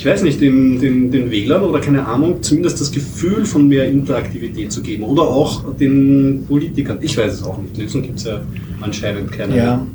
ich 0.03 0.09
weiß 0.09 0.23
nicht, 0.23 0.41
den, 0.41 0.81
den, 0.81 1.11
den 1.11 1.31
Wählern 1.31 1.63
oder 1.63 1.79
keine 1.79 2.05
Ahnung, 2.05 2.43
zumindest 2.43 2.81
das 2.81 2.91
Gefühl 2.91 3.45
von 3.45 3.69
mehr 3.69 3.87
Interaktivität 3.87 4.69
zu 4.69 4.81
geben. 4.83 5.03
Oder 5.03 5.21
auch 5.21 5.77
den 5.77 6.43
Politikern. 6.45 6.97
Ich 6.99 7.17
weiß 7.17 7.35
es 7.35 7.43
auch 7.43 7.57
nicht. 7.57 7.77
Lösung 7.77 8.01
gibt 8.01 8.17
es 8.17 8.25
ja 8.25 8.41
anscheinend 8.81 9.31
keine. 9.31 9.55
Ja. 9.55 9.87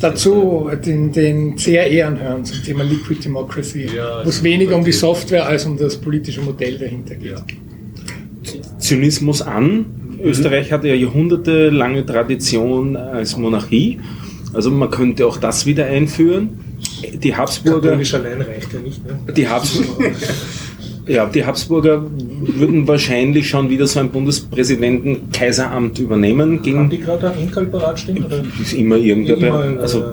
Dazu 0.00 0.70
den, 0.86 1.10
den 1.10 1.56
CRE 1.56 2.06
anhören 2.06 2.44
zum 2.44 2.62
Thema 2.62 2.84
Liquid 2.84 3.24
Democracy, 3.24 3.88
Ja, 3.96 4.24
wo 4.24 4.28
es 4.28 4.40
weniger 4.44 4.76
um 4.76 4.84
die 4.84 4.92
Software 4.92 5.44
als 5.46 5.66
um 5.66 5.76
das 5.76 5.96
politische 5.96 6.42
Modell 6.42 6.78
dahinter 6.78 7.16
geht. 7.16 7.32
Ja. 7.32 7.44
Zynismus 8.78 9.42
an. 9.42 9.86
Österreich 10.22 10.70
hatte 10.70 10.86
ja 10.86 10.94
jahrhundertelange 10.94 12.06
Tradition 12.06 12.94
als 12.94 13.36
Monarchie. 13.36 13.98
Also 14.54 14.70
man 14.70 14.92
könnte 14.92 15.26
auch 15.26 15.38
das 15.38 15.66
wieder 15.66 15.86
einführen. 15.86 16.50
Die 17.14 17.34
Habsburger, 17.34 17.88
Katholisch 17.90 18.14
allein 18.14 18.42
reicht 18.42 18.72
ja 18.72 18.80
nicht. 18.80 19.04
Ne? 19.06 19.32
die 19.32 19.48
Habsburger, 19.48 20.10
ja, 21.06 21.26
die 21.26 21.44
Habsburger 21.44 22.02
würden 22.10 22.86
wahrscheinlich 22.88 23.48
schon 23.48 23.68
wieder 23.70 23.86
so 23.86 24.00
ein 24.00 24.10
Bundespräsidenten 24.10 25.30
Kaiseramt 25.30 25.98
übernehmen. 25.98 26.52
Haben 26.56 26.62
Gegen 26.62 26.90
die 26.90 26.98
gerade 26.98 27.30
ein 27.30 27.38
Enkel 27.38 27.66
parat 27.66 27.98
stehen? 28.00 28.24
Oder? 28.24 28.42
ist 28.60 28.72
immer 28.72 28.96
irgendwer, 28.96 29.36
Immer, 29.36 29.50
bei- 29.58 29.72
äh, 29.74 29.78
also 29.78 30.04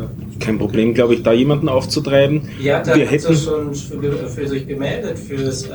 kein 0.44 0.58
Problem, 0.58 0.94
glaube 0.94 1.16
ich, 1.16 1.24
da 1.24 1.34
jemanden 1.34 1.70
aufzutreiben. 1.70 2.42
Ja, 2.62 2.82
da 2.82 2.96
Wir 2.96 3.04
er 3.06 3.12
hätten 3.12 3.36
schon 3.36 3.74
für, 3.74 4.28
für 4.30 4.48
sich 4.48 4.68
gemeldet, 4.68 5.18
für 5.20 5.38
das, 5.38 5.64
äh, 5.64 5.70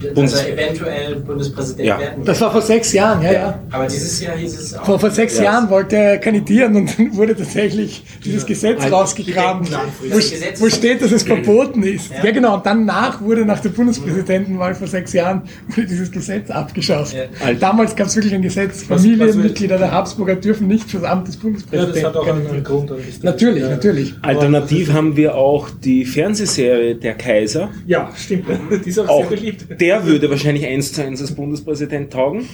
dass 0.00 0.14
Bundes- 0.14 0.34
er 0.44 0.52
eventuell 0.52 1.16
Bundespräsident 1.16 1.86
Ja. 1.86 1.98
werden 1.98 2.24
Das 2.24 2.40
war 2.40 2.50
vor 2.50 2.62
sechs 2.62 2.92
Jahren, 2.92 3.22
ja, 3.22 3.32
ja. 3.32 3.58
Aber 3.70 3.86
dieses 3.86 4.20
Jahr 4.22 4.36
hieß 4.36 4.58
es 4.58 4.74
auch. 4.78 4.84
Vor, 4.84 4.98
vor 4.98 5.10
sechs 5.10 5.36
Ja. 5.38 5.44
Jahren 5.44 5.70
wollte 5.70 5.96
er 5.96 6.18
kandidieren 6.18 6.76
und 6.76 6.98
dann 6.98 7.16
wurde 7.16 7.36
tatsächlich 7.36 8.02
dieses 8.24 8.46
Gesetz 8.46 8.82
Also, 8.82 8.96
langfristig. 8.96 9.36
wo, 9.36 10.16
Das 10.16 10.30
Gesetz 10.30 10.60
wo 10.60 10.68
steht, 10.68 11.02
dass 11.02 11.12
es 11.12 11.22
verboten 11.22 11.82
ist. 11.82 12.10
Ja. 12.10 12.24
Ja, 12.24 12.30
genau. 12.32 12.54
Und 12.56 12.66
danach 12.66 13.20
wurde 13.20 13.44
nach 13.44 13.60
der 13.60 13.70
Bundespräsidentenwahl 13.70 14.74
vor 14.74 14.86
sechs 14.86 15.12
Jahren 15.12 15.42
wurde 15.68 15.86
dieses 15.86 16.10
Gesetz 16.10 16.50
abgeschafft. 16.50 17.14
Ja. 17.14 17.52
Damals 17.54 17.94
gab 17.96 18.06
es 18.06 18.16
wirklich 18.16 18.34
ein 18.34 18.42
Gesetz, 18.42 18.82
Familienmitglieder 18.84 19.78
der 19.78 19.90
Habsburger 19.92 20.36
dürfen 20.36 20.66
nicht 20.68 20.90
fürs 20.90 21.04
Amt 21.04 21.28
des 21.28 21.34
Ja, 21.36 21.40
Bundespräsidenten 21.42 21.94
das 21.94 22.04
hat 22.04 22.16
auch 22.16 22.26
einen. 22.26 22.64
Grund. 22.64 22.90
Natürlich, 23.22 23.62
ja. 23.62 23.68
Natürlich. 24.12 24.36
Alternativ 24.36 24.92
haben 24.92 25.16
wir 25.16 25.34
auch 25.34 25.68
die 25.70 26.04
Fernsehserie 26.04 26.94
Der 26.94 27.14
Kaiser. 27.14 27.70
Ja, 27.86 28.10
stimmt. 28.16 28.46
Die 28.84 28.88
ist 28.88 28.98
auch, 28.98 29.08
Auch 29.08 29.28
sehr 29.28 29.36
beliebt. 29.36 29.80
der 29.80 30.06
würde 30.06 30.30
wahrscheinlich 30.30 30.64
eins 30.66 30.92
zu 30.92 31.02
eins 31.02 31.20
als 31.20 31.32
Bundespräsident 31.32 32.12
taugen. 32.12 32.46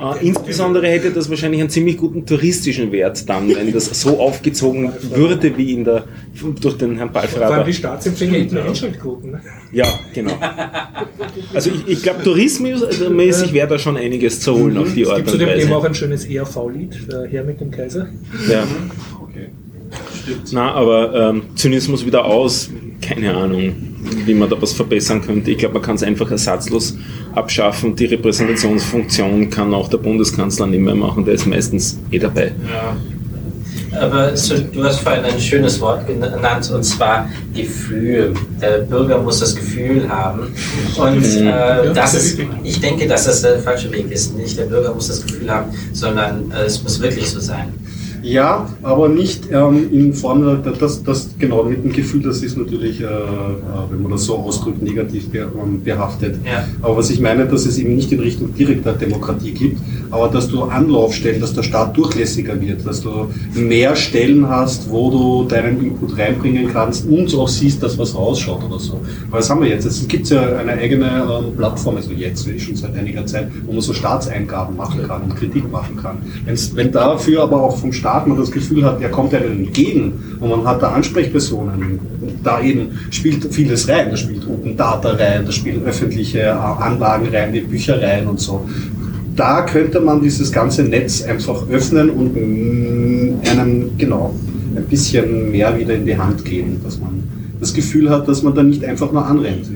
Äh, 0.00 0.26
insbesondere 0.26 0.86
hätte 0.88 1.10
das 1.10 1.28
wahrscheinlich 1.28 1.60
einen 1.60 1.68
ziemlich 1.68 1.98
guten 1.98 2.24
touristischen 2.24 2.90
Wert 2.90 3.28
dann, 3.28 3.54
wenn 3.54 3.70
das 3.70 3.86
so 4.00 4.18
aufgezogen 4.18 4.90
würde 5.14 5.56
wie 5.58 5.72
in 5.74 5.84
der 5.84 6.04
durch 6.60 6.78
den 6.78 6.96
Herrn 6.96 7.10
Vor 7.12 7.42
allem 7.42 7.66
die 7.66 7.74
Staatsempfänger 7.74 8.38
hätten 8.38 8.56
Einschaltquoten. 8.56 9.32
Ne? 9.32 9.40
Ja, 9.72 9.86
genau. 10.14 10.32
Also 11.52 11.70
ich, 11.70 11.86
ich 11.86 12.02
glaube, 12.02 12.22
tourismusmäßig 12.22 13.52
wäre 13.52 13.68
da 13.68 13.78
schon 13.78 13.98
einiges 13.98 14.40
zu 14.40 14.54
holen 14.54 14.78
auf 14.78 14.94
die 14.94 15.02
Es 15.02 15.08
Art 15.08 15.16
gibt 15.18 15.28
zu 15.28 15.34
und 15.34 15.40
dem 15.40 15.58
Thema 15.60 15.76
auch 15.76 15.84
ein 15.84 15.94
schönes 15.94 16.24
ERV-Lied, 16.24 17.08
Herr 17.30 17.44
mit 17.44 17.60
dem 17.60 17.70
Kaiser. 17.70 18.08
Ja. 18.50 18.64
Stimmt. 20.22 20.52
Na, 20.52 20.72
aber 20.72 21.30
ähm, 21.30 21.42
Zynismus 21.54 22.04
wieder 22.04 22.24
aus, 22.24 22.70
keine 23.00 23.34
Ahnung, 23.34 23.74
wie 24.24 24.34
man 24.34 24.48
da 24.48 24.60
was 24.60 24.72
verbessern 24.72 25.22
könnte. 25.22 25.50
Ich 25.50 25.58
glaube, 25.58 25.74
man 25.74 25.82
kann 25.82 25.96
es 25.96 26.02
einfach 26.02 26.30
ersatzlos 26.30 26.96
abschaffen. 27.34 27.96
Die 27.96 28.06
Repräsentationsfunktion 28.06 29.50
kann 29.50 29.74
auch 29.74 29.88
der 29.88 29.98
Bundeskanzler 29.98 30.66
nicht 30.66 30.80
mehr 30.80 30.94
machen, 30.94 31.24
der 31.24 31.34
ist 31.34 31.46
meistens 31.46 31.98
eh 32.10 32.18
dabei. 32.18 32.52
Aber 33.98 34.36
so, 34.36 34.56
du 34.56 34.84
hast 34.84 35.00
vorhin 35.00 35.24
ein 35.24 35.40
schönes 35.40 35.80
Wort 35.80 36.06
genannt 36.06 36.70
und 36.72 36.84
zwar 36.84 37.28
Gefühl. 37.52 38.34
Der 38.60 38.78
Bürger 38.78 39.18
muss 39.18 39.40
das 39.40 39.56
Gefühl 39.56 40.08
haben. 40.08 40.54
Und 40.96 41.24
äh, 41.24 41.92
das 41.92 42.14
ist, 42.14 42.38
ich 42.62 42.80
denke, 42.80 43.08
dass 43.08 43.24
das 43.24 43.42
der 43.42 43.58
falsche 43.58 43.90
Weg 43.90 44.10
ist. 44.10 44.36
Nicht 44.36 44.56
der 44.58 44.66
Bürger 44.66 44.94
muss 44.94 45.08
das 45.08 45.26
Gefühl 45.26 45.50
haben, 45.50 45.70
sondern 45.92 46.52
äh, 46.52 46.66
es 46.66 46.82
muss 46.82 47.00
wirklich 47.00 47.28
so 47.28 47.40
sein. 47.40 47.72
Ja, 48.22 48.68
aber 48.82 49.08
nicht 49.08 49.50
ähm, 49.50 49.88
in 49.92 50.14
Form, 50.14 50.62
das, 50.78 51.02
das 51.02 51.30
genau 51.38 51.64
mit 51.64 51.82
dem 51.82 51.92
Gefühl, 51.92 52.22
das 52.22 52.42
ist 52.42 52.56
natürlich, 52.56 53.00
äh, 53.00 53.04
äh, 53.04 53.08
wenn 53.90 54.02
man 54.02 54.12
das 54.12 54.24
so 54.24 54.36
ausdrückt, 54.36 54.82
negativ 54.82 55.26
ähm, 55.34 55.82
behaftet. 55.82 56.36
Ja. 56.44 56.66
Aber 56.82 56.98
was 56.98 57.10
ich 57.10 57.20
meine, 57.20 57.46
dass 57.46 57.66
es 57.66 57.78
eben 57.78 57.96
nicht 57.96 58.12
in 58.12 58.20
Richtung 58.20 58.54
direkter 58.54 58.92
Demokratie 58.92 59.52
gibt, 59.52 59.80
aber 60.10 60.28
dass 60.28 60.48
du 60.48 60.64
Anlaufstellen, 60.64 61.40
dass 61.40 61.54
der 61.54 61.62
Staat 61.62 61.96
durchlässiger 61.96 62.60
wird, 62.60 62.86
dass 62.86 63.00
du 63.00 63.30
mehr 63.54 63.96
Stellen 63.96 64.48
hast, 64.48 64.90
wo 64.90 65.10
du 65.10 65.44
deinen 65.48 65.82
Input 65.82 66.18
reinbringen 66.18 66.72
kannst 66.72 67.06
und 67.08 67.34
auch 67.34 67.48
siehst, 67.48 67.82
dass 67.82 67.96
was 67.98 68.14
rausschaut 68.14 68.64
oder 68.64 68.78
so. 68.78 69.00
Weil 69.30 69.40
das 69.40 69.50
haben 69.50 69.62
wir 69.62 69.68
jetzt. 69.68 69.84
Es 69.84 70.06
gibt 70.06 70.28
ja 70.28 70.56
eine 70.56 70.72
eigene 70.72 71.06
ähm, 71.06 71.56
Plattform, 71.56 71.96
also 71.96 72.12
jetzt 72.12 72.48
schon 72.60 72.76
seit 72.76 72.94
einiger 72.96 73.24
Zeit, 73.26 73.48
wo 73.64 73.72
man 73.72 73.80
so 73.80 73.92
Staatseingaben 73.92 74.76
machen 74.76 75.06
kann 75.06 75.22
und 75.22 75.36
Kritik 75.36 75.70
machen 75.70 75.96
kann. 75.96 76.18
Wenn's, 76.44 76.74
wenn 76.74 76.92
dafür 76.92 77.42
aber 77.42 77.62
auch 77.62 77.76
vom 77.76 77.92
Staat 77.92 78.09
man 78.26 78.36
das 78.38 78.50
Gefühl 78.50 78.84
hat, 78.84 79.00
er 79.00 79.10
kommt 79.10 79.34
einem 79.34 79.52
entgegen 79.52 80.12
und 80.40 80.50
man 80.50 80.66
hat 80.66 80.82
da 80.82 80.90
Ansprechpersonen, 80.90 81.98
da 82.42 82.60
eben 82.60 82.98
spielt 83.10 83.52
vieles 83.52 83.88
rein, 83.88 84.10
da 84.10 84.16
spielt 84.16 84.46
Open 84.48 84.76
Data 84.76 85.10
rein, 85.10 85.44
da 85.44 85.52
spielen 85.52 85.84
öffentliche 85.84 86.40
äh, 86.40 86.48
Anlagen 86.48 87.28
rein, 87.32 87.52
wie 87.52 87.60
Büchereien 87.60 88.26
und 88.26 88.40
so. 88.40 88.66
Da 89.36 89.62
könnte 89.62 90.00
man 90.00 90.20
dieses 90.20 90.50
ganze 90.52 90.82
Netz 90.82 91.22
einfach 91.22 91.68
öffnen 91.70 92.10
und 92.10 92.34
mm, 92.34 93.48
einem, 93.48 93.90
genau, 93.96 94.34
ein 94.76 94.84
bisschen 94.84 95.50
mehr 95.50 95.78
wieder 95.78 95.94
in 95.94 96.06
die 96.06 96.16
Hand 96.16 96.44
geben, 96.44 96.80
dass 96.84 96.98
man 96.98 97.22
das 97.60 97.74
Gefühl 97.74 98.10
hat, 98.10 98.26
dass 98.28 98.42
man 98.42 98.54
da 98.54 98.62
nicht 98.62 98.84
einfach 98.84 99.12
nur 99.12 99.24
anrennt. 99.24 99.66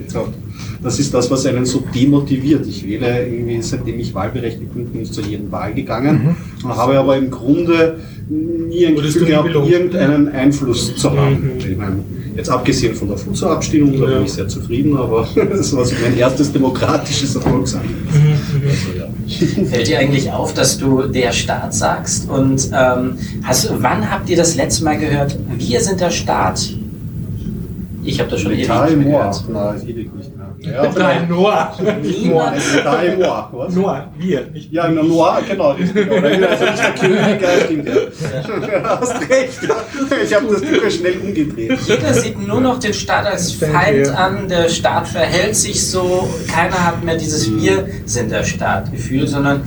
Das 0.84 0.98
ist 1.00 1.12
das, 1.14 1.30
was 1.30 1.46
einen 1.46 1.64
so 1.64 1.82
demotiviert. 1.94 2.66
Ich 2.66 2.86
wähle 2.86 3.26
irgendwie, 3.26 3.60
seitdem 3.62 3.98
ich 3.98 4.14
wahlberechtigt 4.14 4.72
bin, 4.74 4.86
bin 4.86 5.02
ich 5.02 5.10
zu 5.12 5.22
jedem 5.22 5.50
Wahl 5.50 5.72
gegangen 5.74 6.36
und 6.62 6.76
habe 6.76 6.98
aber 6.98 7.16
im 7.16 7.30
Grunde 7.30 7.98
nie 8.28 8.86
ein 8.86 8.94
Gefühl 8.94 9.24
gehabt, 9.26 9.48
irgendeinen 9.54 10.28
Einfluss 10.28 10.94
zu 10.96 11.10
haben. 11.10 11.54
Mhm. 11.54 11.58
Ich 11.70 11.76
meine, 11.76 11.96
jetzt 12.36 12.50
abgesehen 12.50 12.94
von 12.94 13.08
der 13.08 13.16
Fuso-Abstimmung, 13.16 13.98
da 14.00 14.08
Ja. 14.08 14.16
bin 14.16 14.24
ich 14.26 14.32
sehr 14.32 14.48
zufrieden, 14.48 14.96
aber 14.96 15.26
das 15.50 15.74
war 15.74 15.84
so 15.84 15.94
mein 16.02 16.16
erstes 16.18 16.52
demokratisches 16.52 17.34
Erfolgserlebnis. 17.34 18.14
Mhm, 18.14 18.68
Also, 18.68 18.98
ja. 18.98 19.04
Fällt 19.70 19.88
dir 19.88 19.98
eigentlich 20.00 20.30
auf, 20.32 20.52
dass 20.52 20.76
du 20.78 21.02
der 21.02 21.32
Staat 21.32 21.74
sagst? 21.74 22.28
Und 22.28 22.68
ähm, 22.78 23.16
hast, 23.42 23.72
wann 23.80 24.10
habt 24.10 24.28
ihr 24.28 24.36
das 24.36 24.54
letzte 24.56 24.84
Mal 24.84 24.98
gehört, 24.98 25.38
wir 25.56 25.80
sind 25.80 26.00
der 26.00 26.10
Staat? 26.10 26.74
Ich 28.06 28.20
habe 28.20 28.30
das 28.30 28.40
schon 28.42 28.52
ewig 28.52 28.68
mehr 28.68 28.96
moi. 28.96 29.18
gehört. 29.18 29.44
Na, 29.50 29.74
ewig 29.76 30.14
nicht. 30.14 30.30
Ja, 30.64 30.90
Nein, 30.96 31.28
Noah. 31.28 31.72
Nicht 32.02 32.26
Noah. 32.26 32.54
Est 32.54 33.18
moi, 33.18 33.48
was? 33.52 33.74
Noah, 33.74 34.08
wir. 34.16 34.46
Nicht 34.52 34.72
Ja, 34.72 34.88
na, 34.88 35.02
Noir, 35.02 35.40
genau, 35.48 35.72
richtig. 35.72 36.06
Oder 36.10 36.50
also 36.50 36.64
nicht 36.64 36.78
der 36.78 36.94
König, 36.94 37.42
ja, 37.42 37.64
stimmt, 37.64 37.88
ja. 37.88 38.98
Hast 39.00 39.20
recht. 39.28 39.58
Ich 40.24 40.34
habe 40.34 40.46
das 40.46 40.60
Buch 40.60 40.90
schnell 40.90 41.18
umgedreht. 41.18 41.78
Jeder 41.86 42.14
sieht 42.14 42.46
nur 42.46 42.60
noch 42.60 42.78
den 42.78 42.94
Staat 42.94 43.26
als 43.26 43.52
Feind 43.52 44.08
an, 44.08 44.48
der 44.48 44.68
Staat 44.68 45.08
verhält 45.08 45.56
sich 45.56 45.86
so, 45.86 46.28
keiner 46.48 46.86
hat 46.86 47.04
mehr 47.04 47.16
dieses 47.16 47.50
Wir 47.56 47.86
sind 48.06 48.30
der 48.30 48.44
Staat-Gefühl, 48.44 49.26
sondern 49.26 49.62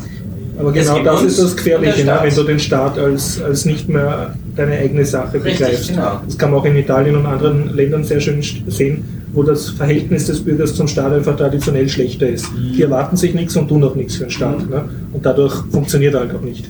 Aber 0.60 0.72
genau 0.72 1.00
das 1.00 1.24
ist 1.24 1.40
das 1.40 1.56
Gefährliche, 1.56 2.06
ne? 2.06 2.20
wenn 2.22 2.34
du 2.36 2.44
den 2.44 2.60
Staat 2.60 2.98
als, 2.98 3.42
als 3.42 3.66
nicht 3.66 3.88
mehr 3.90 4.34
deine 4.56 4.78
eigene 4.78 5.06
Sache 5.06 5.36
Richtig, 5.36 5.60
begreifst. 5.60 5.90
genau. 5.90 6.22
Das 6.26 6.38
kann 6.38 6.52
man 6.52 6.60
auch 6.60 6.66
in 6.66 6.76
Italien 6.76 7.16
und 7.16 7.26
anderen 7.26 7.76
Ländern 7.76 8.04
sehr 8.04 8.20
schön 8.20 8.42
sehen, 8.68 9.17
wo 9.34 9.44
das 9.44 9.70
Verhältnis 9.70 10.26
des 10.28 10.40
Bürgers 10.42 10.74
zum 10.74 10.88
Staat 10.88 11.12
einfach 11.14 11.36
traditionell 11.36 11.88
schlechter 11.90 12.28
ist. 12.30 12.52
Mhm. 12.54 12.74
Die 12.76 12.82
erwarten 12.84 13.18
sich 13.18 13.34
nichts 13.34 13.56
und 13.58 13.68
tun 13.68 13.84
auch 13.84 13.96
nichts 13.96 14.16
für 14.16 14.24
den 14.26 14.30
Staat. 14.32 14.70
Ne? 14.70 14.84
Und 15.14 15.26
dadurch 15.26 15.54
funktioniert 15.72 16.14
er 16.14 16.22
halt 16.22 16.36
auch 16.36 16.42
nicht. 16.42 16.66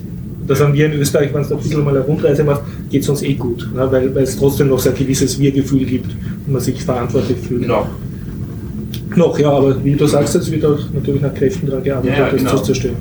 Das 0.47 0.61
haben 0.61 0.73
wir 0.73 0.85
in 0.85 0.93
Österreich, 0.93 1.33
wenn 1.33 1.43
du 1.43 1.55
ein 1.55 1.61
bisschen 1.61 1.83
mal 1.83 1.91
eine 1.95 2.05
Rundreise 2.05 2.43
machst, 2.43 2.63
geht 2.89 3.03
es 3.03 3.09
uns 3.09 3.21
eh 3.21 3.33
gut, 3.33 3.67
ne? 3.75 3.87
weil, 3.91 4.13
weil 4.15 4.23
es 4.23 4.37
trotzdem 4.37 4.69
noch 4.69 4.79
so 4.79 4.89
ein 4.89 4.95
gewisses 4.95 5.37
Wir-Gefühl 5.39 5.85
gibt 5.85 6.11
und 6.45 6.53
man 6.53 6.61
sich 6.61 6.81
verantwortlich 6.81 7.37
fühlt. 7.39 7.67
noch. 7.67 7.87
Noch, 9.15 9.37
ja, 9.39 9.49
aber 9.51 9.83
wie 9.83 9.95
du 9.95 10.05
sagst, 10.05 10.35
es 10.35 10.49
wird 10.51 10.63
auch 10.65 10.77
natürlich 10.93 11.21
nach 11.21 11.33
Kräften 11.33 11.67
daran 11.67 11.83
gearbeitet, 11.83 12.17
Ja, 12.17 12.29
das 12.29 12.37
genau. 12.39 12.55
zu 12.57 12.63
zerstören. 12.63 12.95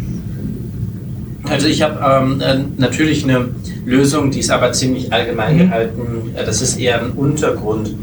Also 1.44 1.68
ich 1.68 1.82
habe 1.82 1.98
ähm, 2.26 2.40
äh, 2.40 2.58
natürlich 2.80 3.22
eine 3.24 3.48
Lösung, 3.84 4.30
die 4.30 4.40
ist 4.40 4.50
aber 4.50 4.72
ziemlich 4.72 5.12
allgemein 5.12 5.54
Mhm. 5.54 5.58
gehalten. 5.60 6.00
Äh, 6.34 6.44
Das 6.44 6.60
ist 6.62 6.78
eher 6.80 7.00
eine 7.00 7.10
Untergrundlösung. 7.12 7.98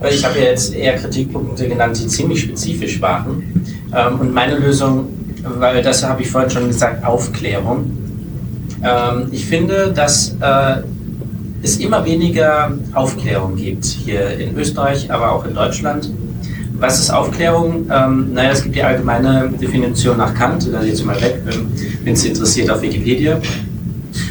Weil 0.00 0.12
Ich 0.12 0.24
habe 0.24 0.38
ja 0.38 0.44
jetzt 0.46 0.74
eher 0.74 0.94
Kritikpunkte 0.96 1.68
genannt, 1.68 1.98
die 2.00 2.06
ziemlich 2.06 2.42
spezifisch 2.42 3.00
waren. 3.00 3.42
Ähm, 3.94 4.20
und 4.20 4.34
meine 4.34 4.58
Lösung, 4.58 5.08
weil 5.58 5.82
das 5.82 6.02
habe 6.06 6.22
ich 6.22 6.30
vorhin 6.30 6.50
schon 6.50 6.66
gesagt, 6.68 7.04
Aufklärung. 7.04 7.90
Ähm, 8.82 9.28
ich 9.30 9.46
finde, 9.46 9.92
dass 9.94 10.36
äh, 10.40 10.82
es 11.62 11.78
immer 11.78 12.04
weniger 12.04 12.72
Aufklärung 12.92 13.56
gibt 13.56 13.84
hier 13.84 14.38
in 14.38 14.56
Österreich, 14.56 15.10
aber 15.10 15.32
auch 15.32 15.46
in 15.46 15.54
Deutschland. 15.54 16.10
Was 16.78 17.00
ist 17.00 17.10
Aufklärung? 17.10 17.88
Ähm, 17.90 18.34
naja, 18.34 18.50
es 18.50 18.62
gibt 18.62 18.74
die 18.74 18.82
allgemeine 18.82 19.48
Definition 19.60 20.18
nach 20.18 20.34
Kant, 20.34 20.68
da 20.70 20.82
jetzt 20.82 21.04
mal 21.06 21.20
weg, 21.22 21.40
wenn 22.04 22.12
es 22.12 22.24
interessiert, 22.24 22.68
auf 22.70 22.82
Wikipedia. 22.82 23.40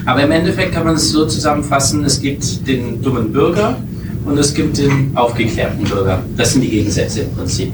Aber 0.06 0.22
im 0.22 0.32
Endeffekt 0.32 0.74
kann 0.74 0.86
man 0.86 0.96
es 0.96 1.10
so 1.10 1.26
zusammenfassen, 1.26 2.04
es 2.04 2.22
gibt 2.22 2.68
den 2.68 3.02
dummen 3.02 3.32
Bürger 3.32 3.78
und 4.26 4.38
es 4.38 4.54
gibt 4.54 4.78
den 4.78 5.12
aufgeklärten 5.16 5.84
Bürger. 5.84 6.20
Das 6.38 6.54
sind 6.54 6.62
die 6.62 6.70
Gegensätze 6.70 7.22
im 7.22 7.32
Prinzip. 7.36 7.72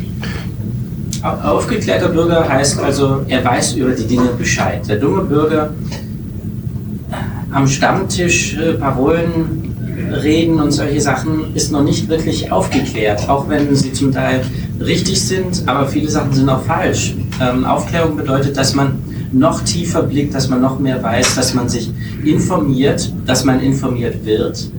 Au- 1.21 1.49
Aufgeklärter 1.57 2.09
Bürger 2.09 2.47
heißt 2.47 2.79
also, 2.79 3.21
er 3.27 3.43
weiß 3.43 3.73
über 3.73 3.91
die 3.91 4.05
Dinge 4.05 4.29
Bescheid. 4.37 4.81
Der 4.87 4.97
dumme 4.97 5.23
Bürger 5.23 5.71
am 7.51 7.67
Stammtisch 7.67 8.55
äh, 8.57 8.73
Parolen 8.73 9.73
reden 10.23 10.59
und 10.61 10.71
solche 10.71 11.01
Sachen 11.01 11.53
ist 11.55 11.71
noch 11.71 11.83
nicht 11.83 12.07
wirklich 12.09 12.51
aufgeklärt, 12.51 13.27
auch 13.27 13.49
wenn 13.49 13.75
sie 13.75 13.91
zum 13.91 14.11
Teil 14.11 14.41
richtig 14.79 15.21
sind, 15.21 15.63
aber 15.65 15.87
viele 15.87 16.09
Sachen 16.09 16.31
sind 16.33 16.47
auch 16.49 16.63
falsch. 16.63 17.15
Ähm, 17.41 17.65
Aufklärung 17.65 18.15
bedeutet, 18.15 18.55
dass 18.55 18.73
man 18.75 18.93
noch 19.31 19.61
tiefer 19.61 20.03
blickt, 20.03 20.33
dass 20.33 20.47
man 20.49 20.61
noch 20.61 20.79
mehr 20.79 21.03
weiß, 21.03 21.35
dass 21.35 21.53
man 21.53 21.67
sich 21.69 21.91
informiert, 22.23 23.11
dass 23.25 23.43
man 23.45 23.59
informiert 23.59 24.25
wird. 24.25 24.69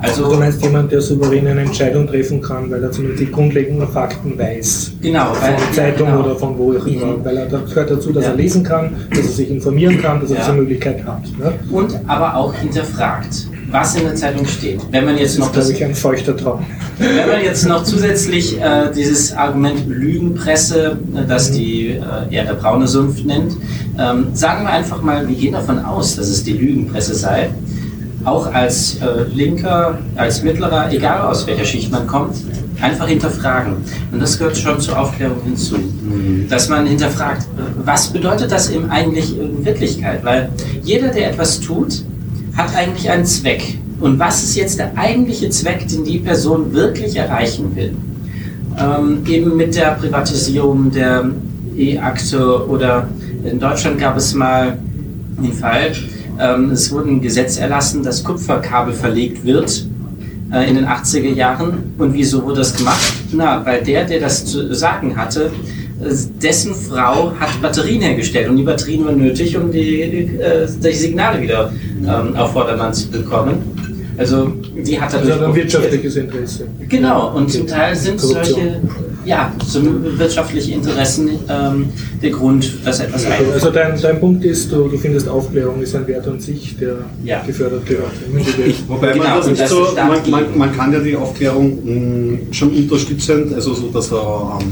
Also, 0.00 0.30
du 0.30 0.36
meinst 0.38 0.62
jemand, 0.62 0.92
der 0.92 1.00
souverän 1.00 1.46
eine 1.48 1.62
Entscheidung 1.62 2.06
treffen 2.06 2.40
kann, 2.40 2.70
weil 2.70 2.82
er 2.84 2.92
zumindest 2.92 3.20
die 3.20 3.30
grundlegenden 3.32 3.88
Fakten 3.88 4.38
weiß. 4.38 4.92
Genau, 5.02 5.34
Von 5.34 5.42
weil- 5.42 5.56
der 5.56 5.72
Zeitung 5.72 6.06
genau. 6.08 6.20
oder 6.20 6.36
von 6.36 6.56
wo 6.56 6.72
auch 6.76 6.86
immer. 6.86 7.06
Mhm. 7.18 7.24
Weil 7.24 7.36
er 7.36 7.46
gehört 7.46 7.90
dazu, 7.90 8.12
dass 8.12 8.24
Ja. 8.24 8.30
er 8.30 8.36
lesen 8.36 8.62
kann, 8.62 8.92
dass 9.10 9.18
er 9.18 9.24
sich 9.32 9.50
informieren 9.50 10.00
kann, 10.00 10.20
dass 10.20 10.30
er 10.30 10.36
Ja. 10.36 10.42
diese 10.44 10.56
Möglichkeit 10.56 11.04
hat. 11.04 11.22
Ne? 11.38 11.52
Und 11.72 11.98
aber 12.06 12.36
auch 12.36 12.54
hinterfragt, 12.54 13.48
was 13.72 13.96
in 13.96 14.04
der 14.04 14.14
Zeitung 14.14 14.46
steht. 14.46 14.80
Wenn 14.92 15.04
man 15.04 15.18
jetzt 15.18 15.32
Das 15.36 15.38
noch 15.40 15.50
ist, 15.50 15.56
das 15.56 15.70
ich, 15.70 15.84
ein 15.84 15.94
feuchter 15.94 16.36
Traum. 16.36 16.64
Wenn 16.98 17.28
man 17.28 17.42
jetzt 17.42 17.66
noch 17.66 17.82
zusätzlich 17.82 18.60
äh, 18.60 18.92
dieses 18.94 19.36
Argument 19.36 19.88
Lügenpresse, 19.88 20.96
äh, 21.16 21.26
das 21.26 21.50
die 21.50 21.88
äh, 21.88 22.34
eher 22.34 22.44
der 22.44 22.54
braune 22.54 22.86
Sumpf 22.86 23.24
nennt, 23.24 23.56
ähm, 23.98 24.28
sagen 24.32 24.62
wir 24.64 24.70
einfach 24.70 25.02
mal, 25.02 25.26
wir 25.28 25.34
gehen 25.34 25.52
davon 25.54 25.80
aus, 25.84 26.14
dass 26.16 26.28
es 26.28 26.44
die 26.44 26.52
Lügenpresse 26.52 27.14
sei. 27.14 27.50
Auch 28.28 28.52
als 28.52 28.98
äh, 29.00 29.22
Linker, 29.34 29.98
als 30.16 30.42
Mittlerer, 30.42 30.92
egal 30.92 31.22
aus 31.22 31.46
welcher 31.46 31.64
Schicht 31.64 31.90
man 31.90 32.06
kommt, 32.06 32.36
einfach 32.78 33.08
hinterfragen. 33.08 33.76
Und 34.12 34.20
das 34.20 34.36
gehört 34.36 34.54
schon 34.58 34.78
zur 34.80 34.98
Aufklärung 34.98 35.38
hinzu. 35.44 35.76
Dass 36.50 36.68
man 36.68 36.86
hinterfragt, 36.86 37.44
äh, 37.44 37.62
was 37.86 38.08
bedeutet 38.08 38.52
das 38.52 38.68
eben 38.68 38.90
eigentlich 38.90 39.38
in 39.38 39.64
Wirklichkeit? 39.64 40.22
Weil 40.24 40.50
jeder, 40.82 41.08
der 41.08 41.30
etwas 41.30 41.58
tut, 41.58 42.02
hat 42.54 42.76
eigentlich 42.76 43.08
einen 43.08 43.24
Zweck. 43.24 43.78
Und 43.98 44.18
was 44.18 44.42
ist 44.42 44.56
jetzt 44.56 44.78
der 44.78 44.92
eigentliche 44.98 45.48
Zweck, 45.48 45.88
den 45.88 46.04
die 46.04 46.18
Person 46.18 46.74
wirklich 46.74 47.16
erreichen 47.16 47.74
will? 47.76 47.94
Ähm, 48.78 49.22
eben 49.26 49.56
mit 49.56 49.74
der 49.74 49.92
Privatisierung 49.92 50.90
der 50.90 51.30
E-Akte 51.78 52.68
oder 52.68 53.08
in 53.42 53.58
Deutschland 53.58 53.98
gab 53.98 54.18
es 54.18 54.34
mal 54.34 54.76
den 55.42 55.54
Fall, 55.54 55.92
ähm, 56.38 56.70
es 56.70 56.90
wurde 56.90 57.10
ein 57.10 57.20
Gesetz 57.20 57.58
erlassen, 57.58 58.02
dass 58.02 58.24
Kupferkabel 58.24 58.94
verlegt 58.94 59.44
wird 59.44 59.86
äh, 60.52 60.68
in 60.68 60.76
den 60.76 60.86
80er 60.86 61.32
Jahren. 61.32 61.94
Und 61.98 62.14
wieso 62.14 62.42
wurde 62.44 62.56
das 62.56 62.76
gemacht? 62.76 63.12
Na, 63.32 63.64
weil 63.64 63.82
der, 63.82 64.04
der 64.04 64.20
das 64.20 64.44
zu 64.46 64.74
sagen 64.74 65.16
hatte, 65.16 65.50
äh, 66.00 66.14
dessen 66.40 66.74
Frau 66.74 67.32
hat 67.38 67.60
Batterien 67.60 68.02
hergestellt 68.02 68.48
und 68.48 68.56
die 68.56 68.62
Batterien 68.62 69.04
waren 69.04 69.18
nötig, 69.18 69.56
um 69.56 69.70
die, 69.70 70.02
äh, 70.02 70.66
die 70.66 70.92
Signale 70.92 71.40
wieder 71.42 71.72
ähm, 72.02 72.36
auf 72.36 72.52
Vordermann 72.52 72.94
zu 72.94 73.10
bekommen. 73.10 73.78
Also 74.16 74.52
die 74.76 75.00
hat 75.00 75.14
Also 75.14 75.44
ein 75.44 75.54
wirtschaftliches 75.54 76.16
Interesse. 76.16 76.66
Genau, 76.88 77.36
und 77.36 77.50
zum 77.52 77.66
Teil 77.68 77.94
sind 77.94 78.20
solche, 78.20 78.80
ja, 79.28 79.52
so 79.66 79.80
wirtschaftliche 80.18 80.72
Interessen 80.72 81.28
ähm, 81.48 81.86
der 82.22 82.30
Grund, 82.30 82.72
dass 82.84 83.00
etwas 83.00 83.24
Okay, 83.26 83.34
ein. 83.46 83.52
Also 83.52 83.70
dein, 83.70 84.00
dein 84.00 84.18
Punkt 84.20 84.44
ist, 84.44 84.72
du, 84.72 84.88
du 84.88 84.96
findest 84.96 85.28
Aufklärung 85.28 85.82
ist 85.82 85.94
ein 85.94 86.06
Wert 86.06 86.26
an 86.26 86.40
sich, 86.40 86.76
der 86.80 86.96
Ja. 87.24 87.42
gefördert 87.46 87.84
gehört. 87.86 88.12
Wobei 88.88 89.12
Genau, 89.12 89.24
man 89.24 89.36
das 89.38 89.46
nicht 89.48 89.60
das 89.60 89.70
so, 89.70 89.86
man, 89.96 90.30
man, 90.30 90.58
man 90.58 90.76
kann 90.76 90.92
ja 90.92 91.00
die 91.00 91.14
Aufklärung 91.16 91.78
mh, 91.84 92.38
schon 92.52 92.70
unterstützend, 92.70 93.54
also 93.54 93.74
so, 93.74 93.88
dass 93.88 94.10
er, 94.12 94.58
ähm, 94.60 94.68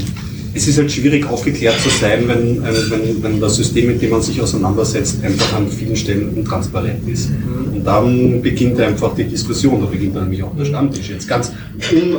es 0.57 0.67
ist 0.67 0.77
halt 0.79 0.91
schwierig 0.91 1.29
aufgeklärt 1.29 1.79
zu 1.79 1.89
sein, 1.89 2.23
wenn, 2.27 2.63
äh, 2.63 2.67
wenn, 2.89 3.23
wenn 3.23 3.39
das 3.39 3.55
System, 3.55 3.87
mit 3.87 4.01
dem 4.01 4.09
man 4.09 4.21
sich 4.21 4.41
auseinandersetzt, 4.41 5.23
einfach 5.23 5.53
an 5.57 5.67
vielen 5.69 5.95
Stellen 5.95 6.35
intransparent 6.35 7.07
ist. 7.07 7.29
Und 7.73 7.83
dann 7.85 8.41
beginnt 8.41 8.79
einfach 8.79 9.13
die 9.15 9.23
Diskussion, 9.25 9.79
da 9.81 9.85
beginnt 9.85 10.15
dann 10.15 10.23
nämlich 10.23 10.43
auch 10.43 10.55
der 10.57 10.65
Stammtisch. 10.65 11.09
Jetzt 11.09 11.27
ganz 11.27 11.51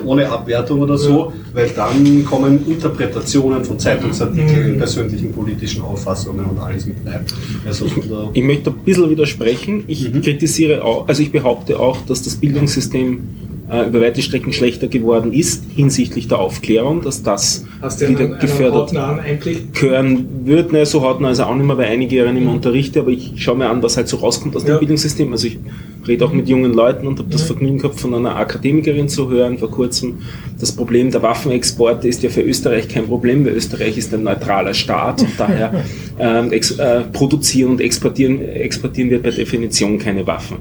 ohne 0.04 0.28
Abwertung 0.30 0.80
oder 0.80 0.96
so, 0.96 1.32
weil 1.52 1.68
dann 1.74 2.24
kommen 2.24 2.60
Interpretationen 2.66 3.64
von 3.64 3.78
Zeitungsartikeln, 3.78 4.78
persönlichen 4.78 5.32
politischen 5.32 5.82
Auffassungen 5.82 6.44
und 6.46 6.58
alles 6.58 6.86
mit 6.86 6.96
rein. 7.04 7.24
Also, 7.66 7.86
Ich 8.32 8.42
möchte 8.44 8.70
ein 8.70 8.76
bisschen 8.84 9.10
widersprechen. 9.10 9.84
Ich 9.88 10.12
Mhm. 10.12 10.22
kritisiere 10.22 10.84
auch, 10.84 11.08
also 11.08 11.22
ich 11.22 11.32
behaupte 11.32 11.78
auch, 11.80 11.98
dass 12.06 12.22
das 12.22 12.36
Bildungssystem 12.36 13.20
über 13.68 14.00
weite 14.00 14.22
Strecken 14.22 14.52
schlechter 14.52 14.88
geworden 14.88 15.32
ist 15.32 15.64
hinsichtlich 15.76 16.26
der 16.26 16.38
Aufklärung, 16.38 17.02
dass 17.02 17.22
das 17.22 17.66
Hast 17.82 18.00
wieder 18.00 18.20
einen, 18.20 18.32
einen 18.32 18.40
gefördert 18.40 18.96
Einblick? 18.96 19.74
gehören 19.74 20.26
wird. 20.46 20.72
Ne, 20.72 20.86
so 20.86 21.02
haut 21.02 21.20
man 21.20 21.28
also 21.28 21.44
auch 21.44 21.54
nicht 21.54 21.66
mehr, 21.66 21.76
weil 21.76 21.86
einige 21.88 22.16
Jahre 22.16 22.32
nicht 22.32 22.44
mehr 22.44 22.54
unterrichte, 22.54 23.00
aber 23.00 23.10
ich 23.10 23.32
schaue 23.36 23.56
mir 23.58 23.68
an, 23.68 23.82
was 23.82 23.96
halt 23.98 24.08
so 24.08 24.16
rauskommt 24.16 24.56
aus 24.56 24.64
dem 24.64 24.72
Ja. 24.72 24.78
Bildungssystem. 24.78 25.30
Also 25.32 25.48
ich 25.48 25.58
rede 26.06 26.24
auch 26.24 26.32
mit 26.32 26.48
jungen 26.48 26.72
Leuten 26.72 27.06
und 27.06 27.18
habe 27.18 27.28
das 27.30 27.42
Vergnügen 27.42 27.78
gehabt, 27.78 28.00
von 28.00 28.14
einer 28.14 28.36
Akademikerin 28.36 29.08
zu 29.08 29.28
hören 29.28 29.58
vor 29.58 29.70
kurzem. 29.70 30.18
Das 30.60 30.72
Problem 30.72 31.10
der 31.10 31.22
Waffenexporte 31.22 32.08
ist 32.08 32.22
ja 32.22 32.30
für 32.30 32.42
Österreich 32.42 32.88
kein 32.88 33.06
Problem, 33.06 33.44
weil 33.44 33.52
Österreich 33.54 33.96
ist 33.96 34.12
ein 34.12 34.24
neutraler 34.24 34.74
Staat 34.74 35.22
und 35.22 35.30
daher 35.38 35.84
ähm, 36.18 36.52
ex, 36.52 36.72
äh, 36.72 37.02
produzieren 37.12 37.70
und 37.72 37.80
exportieren, 37.80 38.40
exportieren 38.42 39.10
wir 39.10 39.22
per 39.22 39.30
Definition 39.30 39.98
keine 39.98 40.26
Waffen. 40.26 40.58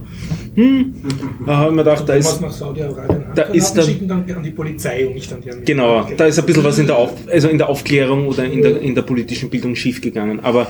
Hm, 0.55 0.93
da 1.45 1.57
haben 1.57 1.75
wir 1.75 1.83
gedacht, 1.83 2.03
da 2.07 2.13
Wenn 2.13 2.19
ist, 2.19 2.41
da 3.35 3.43
ist 3.43 3.73
dann- 3.73 3.85
schicken 3.85 4.07
dann 4.07 4.23
an 4.29 4.43
die 4.43 4.51
Polizei 4.51 5.07
und 5.07 5.13
nicht 5.13 5.31
an 5.31 5.41
die 5.41 5.51
Armee. 5.51 5.61
Genau, 5.65 6.07
da 6.15 6.25
ist 6.25 6.39
ein 6.39 6.45
bisschen 6.45 6.63
was 6.63 6.79
in 6.79 6.87
der, 6.87 6.97
Auf, 6.97 7.13
also 7.31 7.47
in 7.47 7.57
der 7.57 7.69
Aufklärung 7.69 8.27
oder 8.27 8.45
in 8.45 8.61
der, 8.61 8.81
in 8.81 8.95
der 8.95 9.03
politischen 9.03 9.49
Bildung 9.49 9.75
schiefgegangen. 9.75 10.39
Aber 10.41 10.67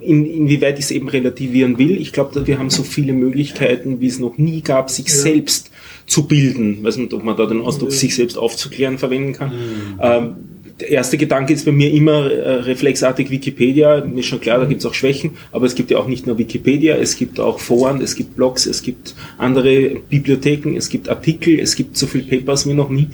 in, 0.00 0.26
inwieweit 0.26 0.78
ich 0.78 0.86
es 0.86 0.90
eben 0.90 1.08
relativieren 1.08 1.78
will, 1.78 1.98
ich 2.00 2.12
glaube, 2.12 2.46
wir 2.46 2.58
haben 2.58 2.70
so 2.70 2.82
viele 2.82 3.12
Möglichkeiten, 3.14 4.00
wie 4.00 4.06
es 4.06 4.18
noch 4.18 4.36
nie 4.36 4.60
gab, 4.60 4.90
sich 4.90 5.12
selbst 5.12 5.70
zu 6.12 6.26
bilden. 6.26 6.84
weiß 6.84 6.98
nicht, 6.98 7.14
ob 7.14 7.24
man 7.24 7.36
da 7.38 7.46
den 7.46 7.62
Ausdruck 7.62 7.90
sich 7.90 8.14
selbst 8.14 8.36
aufzuklären 8.36 8.98
verwenden 8.98 9.32
kann. 9.32 9.52
Ähm, 10.00 10.34
der 10.78 10.90
erste 10.90 11.16
Gedanke 11.16 11.54
ist 11.54 11.64
bei 11.64 11.72
mir 11.72 11.90
immer 11.90 12.30
äh, 12.30 12.50
reflexartig 12.60 13.30
Wikipedia. 13.30 14.04
Mir 14.04 14.20
ist 14.20 14.26
schon 14.26 14.40
klar, 14.40 14.58
da 14.58 14.66
gibt 14.66 14.80
es 14.80 14.86
auch 14.86 14.92
Schwächen, 14.92 15.30
aber 15.52 15.64
es 15.64 15.74
gibt 15.74 15.90
ja 15.90 15.96
auch 15.96 16.08
nicht 16.08 16.26
nur 16.26 16.36
Wikipedia, 16.36 16.96
es 16.96 17.16
gibt 17.16 17.40
auch 17.40 17.60
Foren, 17.60 18.02
es 18.02 18.14
gibt 18.14 18.36
Blogs, 18.36 18.66
es 18.66 18.82
gibt 18.82 19.14
andere 19.38 19.96
Bibliotheken, 20.10 20.76
es 20.76 20.90
gibt 20.90 21.08
Artikel, 21.08 21.58
es 21.58 21.76
gibt 21.76 21.96
so 21.96 22.06
viel 22.06 22.24
Papers 22.24 22.68
wie 22.68 22.74
noch 22.74 22.90
nie. 22.90 23.08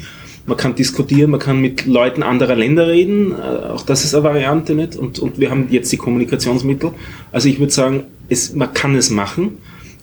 Man 0.46 0.56
kann 0.56 0.74
diskutieren, 0.74 1.30
man 1.30 1.40
kann 1.40 1.60
mit 1.60 1.86
Leuten 1.86 2.24
anderer 2.24 2.56
Länder 2.56 2.88
reden, 2.88 3.30
äh, 3.32 3.68
auch 3.68 3.82
das 3.82 4.04
ist 4.04 4.14
eine 4.14 4.24
Variante 4.24 4.74
nicht. 4.74 4.96
Und, 4.96 5.20
und 5.20 5.38
wir 5.38 5.50
haben 5.50 5.68
jetzt 5.70 5.92
die 5.92 5.98
Kommunikationsmittel. 5.98 6.90
Also 7.30 7.48
ich 7.48 7.60
würde 7.60 7.72
sagen, 7.72 8.04
es, 8.28 8.54
man 8.54 8.72
kann 8.72 8.96
es 8.96 9.10
machen, 9.10 9.58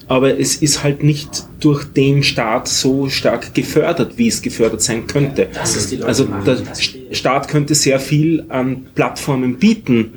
aber 0.07 0.39
es 0.39 0.55
ist 0.55 0.83
halt 0.83 1.03
nicht 1.03 1.45
durch 1.59 1.83
den 1.85 2.23
Staat 2.23 2.67
so 2.67 3.09
stark 3.09 3.53
gefördert, 3.53 4.17
wie 4.17 4.27
es 4.27 4.41
gefördert 4.41 4.81
sein 4.81 5.07
könnte. 5.07 5.49
Also 6.05 6.25
der. 6.25 6.57
Staat 7.11 7.47
könnte 7.47 7.75
sehr 7.75 7.99
viel 7.99 8.45
an 8.49 8.87
Plattformen 8.93 9.57
bieten 9.57 10.13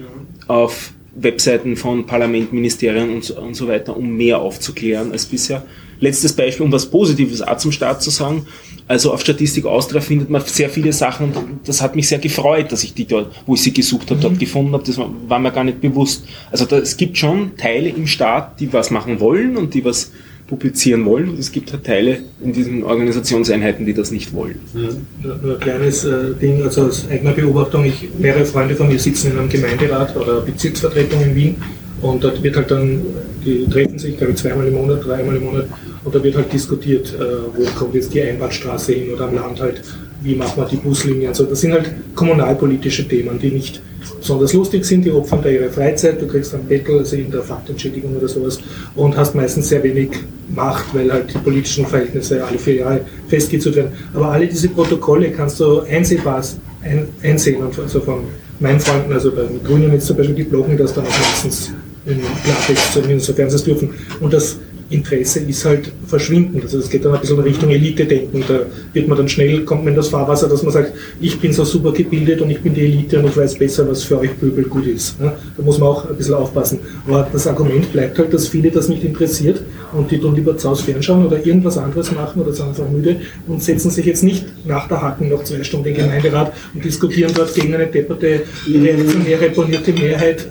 auf 0.46 0.92
Webseiten 1.14 1.76
von 1.76 2.06
Parlament, 2.06 2.52
Ministerien 2.52 3.10
und 3.10 3.24
so, 3.24 3.38
und 3.40 3.54
so 3.54 3.68
weiter, 3.68 3.96
um 3.96 4.16
mehr 4.16 4.38
aufzuklären 4.38 5.12
als 5.12 5.26
bisher. 5.26 5.64
Letztes 6.00 6.32
Beispiel, 6.32 6.64
um 6.64 6.72
was 6.72 6.86
Positives 6.86 7.42
auch 7.42 7.56
zum 7.56 7.72
Staat 7.72 8.02
zu 8.02 8.10
sagen. 8.10 8.46
Also 8.88 9.12
auf 9.12 9.20
Statistik 9.20 9.66
Austria 9.66 10.00
findet 10.00 10.30
man 10.30 10.42
sehr 10.42 10.70
viele 10.70 10.94
Sachen 10.94 11.32
und 11.32 11.68
das 11.68 11.82
hat 11.82 11.94
mich 11.94 12.08
sehr 12.08 12.18
gefreut, 12.18 12.72
dass 12.72 12.82
ich 12.82 12.94
die 12.94 13.06
dort, 13.06 13.30
wo 13.46 13.54
ich 13.54 13.62
sie 13.62 13.72
gesucht 13.72 14.10
habe, 14.10 14.20
dort 14.20 14.38
gefunden 14.38 14.72
habe. 14.72 14.82
Das 14.84 14.96
war, 14.96 15.38
mir 15.38 15.52
gar 15.52 15.64
nicht 15.64 15.82
bewusst. 15.82 16.24
Also 16.50 16.64
da, 16.64 16.78
es 16.78 16.96
gibt 16.96 17.18
schon 17.18 17.54
Teile 17.58 17.90
im 17.90 18.06
Staat, 18.06 18.58
die 18.60 18.72
was 18.72 18.90
machen 18.90 19.20
wollen 19.20 19.58
und 19.58 19.74
die 19.74 19.84
was 19.84 20.10
publizieren 20.46 21.04
wollen. 21.04 21.28
Und 21.28 21.38
es 21.38 21.52
gibt 21.52 21.70
halt 21.70 21.84
Teile 21.84 22.20
in 22.42 22.54
diesen 22.54 22.82
Organisationseinheiten, 22.82 23.84
die 23.84 23.92
das 23.92 24.10
nicht 24.10 24.32
wollen. 24.32 24.58
Nur, 24.72 25.36
nur 25.36 25.54
ein 25.54 25.60
kleines 25.60 26.04
äh, 26.04 26.34
Ding, 26.40 26.62
also 26.62 26.86
aus 26.86 27.06
eigener 27.10 27.32
Beobachtung, 27.32 27.84
ich, 27.84 28.08
mehrere 28.18 28.46
Freunde 28.46 28.74
von 28.74 28.88
mir 28.88 28.98
sitzen 28.98 29.32
in 29.32 29.38
einem 29.38 29.50
Gemeinderat 29.50 30.16
oder 30.16 30.40
Bezirksvertretung 30.40 31.22
in 31.22 31.34
Wien 31.34 31.56
und 32.02 32.22
dort 32.22 32.42
wird 32.42 32.56
halt 32.56 32.70
dann, 32.70 33.02
die 33.44 33.66
treffen 33.66 33.98
sich, 33.98 34.16
glaube 34.16 34.32
ich, 34.32 34.38
zweimal 34.38 34.66
im 34.66 34.74
Monat, 34.74 35.04
dreimal 35.04 35.36
im 35.36 35.44
Monat 35.44 35.66
und 36.04 36.14
da 36.14 36.22
wird 36.22 36.36
halt 36.36 36.52
diskutiert, 36.52 37.14
äh, 37.14 37.24
wo 37.54 37.64
kommt 37.78 37.94
jetzt 37.94 38.12
die 38.14 38.22
Einbahnstraße 38.22 38.92
hin 38.92 39.12
oder 39.12 39.26
am 39.28 39.34
Land 39.34 39.60
halt, 39.60 39.82
wie 40.22 40.34
macht 40.34 40.56
man 40.56 40.68
die 40.68 40.76
Buslinien. 40.76 41.28
Also 41.28 41.44
das 41.44 41.60
sind 41.60 41.72
halt 41.72 41.90
kommunalpolitische 42.14 43.06
Themen, 43.06 43.38
die 43.38 43.50
nicht 43.50 43.80
besonders 44.18 44.52
lustig 44.52 44.84
sind, 44.84 45.04
die 45.04 45.10
opfern 45.10 45.40
da 45.42 45.48
ihre 45.48 45.70
Freizeit, 45.70 46.20
du 46.20 46.26
kriegst 46.26 46.52
dann 46.52 46.64
Bettel, 46.64 46.98
also 46.98 47.16
in 47.16 47.30
der 47.30 47.42
Faktentschädigung 47.42 48.16
oder 48.16 48.28
sowas 48.28 48.58
und 48.94 49.16
hast 49.16 49.34
meistens 49.34 49.68
sehr 49.68 49.82
wenig 49.82 50.10
Macht, 50.54 50.94
weil 50.94 51.12
halt 51.12 51.32
die 51.34 51.38
politischen 51.38 51.86
Verhältnisse 51.86 52.42
alle 52.42 52.58
vier 52.58 52.76
Jahre 52.76 53.00
festgezurrt 53.28 53.76
werden. 53.76 53.92
Aber 54.14 54.28
alle 54.28 54.46
diese 54.46 54.70
Protokolle 54.70 55.30
kannst 55.30 55.60
du 55.60 55.80
einsehbar 55.80 56.42
ein, 56.82 57.06
einsehen 57.22 57.62
also 57.62 58.00
von 58.00 58.20
meinen 58.58 58.80
Freunden, 58.80 59.12
also 59.12 59.30
bei 59.30 59.42
den 59.42 59.62
Grünen 59.62 59.92
jetzt 59.92 60.06
zum 60.06 60.16
Beispiel, 60.16 60.36
die 60.36 60.44
bloggen 60.44 60.76
das 60.76 60.94
dann 60.94 61.04
auch 61.04 61.18
meistens 61.18 61.70
in 62.08 62.20
Klartext, 62.44 62.92
zumindest 62.92 63.26
sofern 63.26 63.50
sie 63.50 63.64
dürfen. 63.64 63.90
Und 64.20 64.32
das 64.32 64.58
Interesse 64.90 65.40
ist 65.40 65.64
halt 65.64 65.92
verschwindend. 66.06 66.64
Also 66.64 66.78
es 66.78 66.88
geht 66.88 67.04
dann 67.04 67.14
ein 67.14 67.20
bisschen 67.20 67.36
in 67.38 67.44
Richtung 67.44 67.70
Elite-Denken. 67.70 68.42
Da 68.48 68.60
wird 68.94 69.06
man 69.06 69.18
dann 69.18 69.28
schnell, 69.28 69.64
kommt 69.64 69.84
man 69.84 69.92
in 69.92 69.96
das 69.96 70.08
Fahrwasser, 70.08 70.48
dass 70.48 70.62
man 70.62 70.72
sagt, 70.72 70.94
ich 71.20 71.38
bin 71.38 71.52
so 71.52 71.64
super 71.64 71.92
gebildet 71.92 72.40
und 72.40 72.50
ich 72.50 72.60
bin 72.60 72.72
die 72.72 72.86
Elite 72.86 73.18
und 73.18 73.26
ich 73.26 73.36
weiß 73.36 73.56
besser, 73.56 73.88
was 73.88 74.02
für 74.02 74.18
euch 74.18 74.38
Pöbel 74.40 74.64
gut 74.64 74.86
ist. 74.86 75.16
Ja, 75.20 75.36
Da 75.56 75.62
muss 75.62 75.78
man 75.78 75.90
auch 75.90 76.08
ein 76.08 76.16
bisschen 76.16 76.34
aufpassen. 76.34 76.78
Aber 77.06 77.28
das 77.30 77.46
Argument 77.46 77.92
bleibt 77.92 78.18
halt, 78.18 78.32
dass 78.32 78.48
viele 78.48 78.70
das 78.70 78.88
nicht 78.88 79.04
interessiert 79.04 79.62
und 79.92 80.10
die 80.10 80.18
tun 80.18 80.34
lieber 80.34 80.56
zu 80.56 80.70
Hause 80.70 80.84
fernschauen 80.84 81.26
oder 81.26 81.44
irgendwas 81.44 81.76
anderes 81.76 82.10
machen 82.12 82.40
oder 82.40 82.52
sind 82.52 82.68
einfach 82.68 82.88
müde 82.88 83.20
und 83.46 83.62
setzen 83.62 83.90
sich 83.90 84.06
jetzt 84.06 84.22
nicht 84.22 84.46
nach 84.66 84.88
der 84.88 85.02
Hacken 85.02 85.28
noch 85.28 85.44
zwei 85.44 85.62
Stunden 85.62 85.84
den 85.84 85.96
Gemeinderat 85.96 86.54
und 86.74 86.84
diskutieren 86.84 87.32
dort 87.34 87.54
gegen 87.54 87.74
eine 87.74 87.86
depperte, 87.86 88.42
reaktionäre, 88.66 89.50
bonierte 89.50 89.92
Mehrheit 89.92 90.48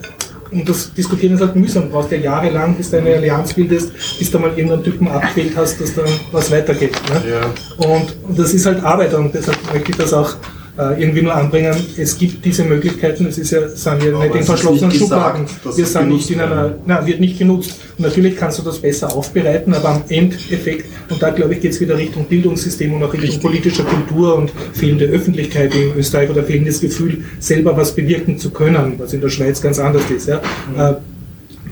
und 0.51 0.67
das 0.67 0.93
Diskutieren 0.93 1.35
ist 1.35 1.41
halt 1.41 1.55
mühsam. 1.55 1.83
Du 1.83 1.89
brauchst 1.89 2.11
ja 2.11 2.17
jahrelang, 2.17 2.75
bis 2.75 2.91
du 2.91 2.97
eine 2.97 3.15
Allianz 3.15 3.53
bildest, 3.53 3.91
bis 4.17 4.31
du 4.31 4.39
mal 4.39 4.49
irgendeinen 4.49 4.83
Typen 4.83 5.07
abgewählt 5.07 5.53
hast, 5.55 5.79
dass 5.81 5.93
dann 5.93 6.05
was 6.31 6.51
weitergeht. 6.51 6.95
Ne? 7.09 7.31
Ja. 7.31 7.87
Und, 7.87 8.15
das 8.37 8.53
ist 8.53 8.65
halt 8.65 8.83
Arbeit 8.83 9.13
und 9.13 9.33
deshalb 9.33 9.57
möchte 9.73 9.91
ich 9.91 9.97
das 9.97 10.13
auch 10.13 10.35
irgendwie 10.77 11.23
nur 11.23 11.33
anbringen. 11.33 11.75
Es 11.97 12.17
gibt 12.17 12.45
diese 12.45 12.63
Möglichkeiten, 12.63 13.25
es 13.25 13.37
ist 13.37 13.51
ja, 13.51 13.67
sind 13.67 14.03
ja 14.03 14.13
Aber 14.13 14.25
nicht 14.25 14.35
in 14.35 14.43
verschlossenen 14.43 14.89
nicht 14.89 14.99
Schubladen. 14.99 15.45
gesagt, 15.45 15.77
Wir 15.77 15.85
sind 15.85 16.09
nicht 16.09 16.29
in 16.29 16.39
einer, 16.39 16.75
na, 16.85 17.05
wird 17.05 17.19
nicht 17.19 17.39
genutzt. 17.39 17.79
Und 17.97 18.03
natürlich 18.03 18.37
kannst 18.37 18.59
du 18.59 18.63
das 18.63 18.77
besser 18.77 19.15
aufbereiten, 19.15 19.73
aber 19.73 19.89
am 19.89 20.03
Endeffekt, 20.07 20.85
und 21.09 21.21
da 21.21 21.31
glaube 21.31 21.55
ich, 21.55 21.61
geht 21.61 21.71
es 21.71 21.81
wieder 21.81 21.97
Richtung 21.97 22.25
Bildungssystem 22.25 22.93
und 22.93 23.03
auch 23.03 23.11
Richtung 23.11 23.41
politischer 23.41 23.85
Kultur 23.85 24.35
und 24.35 24.51
fehlende 24.73 25.05
Öffentlichkeit 25.05 25.73
in 25.73 25.97
Österreich 25.97 26.29
oder 26.29 26.43
fehlendes 26.43 26.79
Gefühl, 26.79 27.23
selber 27.39 27.75
was 27.75 27.95
bewirken 27.95 28.37
zu 28.37 28.51
können, 28.51 28.93
was 28.97 29.13
in 29.13 29.21
der 29.21 29.29
Schweiz 29.29 29.61
ganz 29.61 29.79
anders 29.79 30.03
ist. 30.15 30.27
Ja. 30.27 30.41
Äh, 30.77 30.95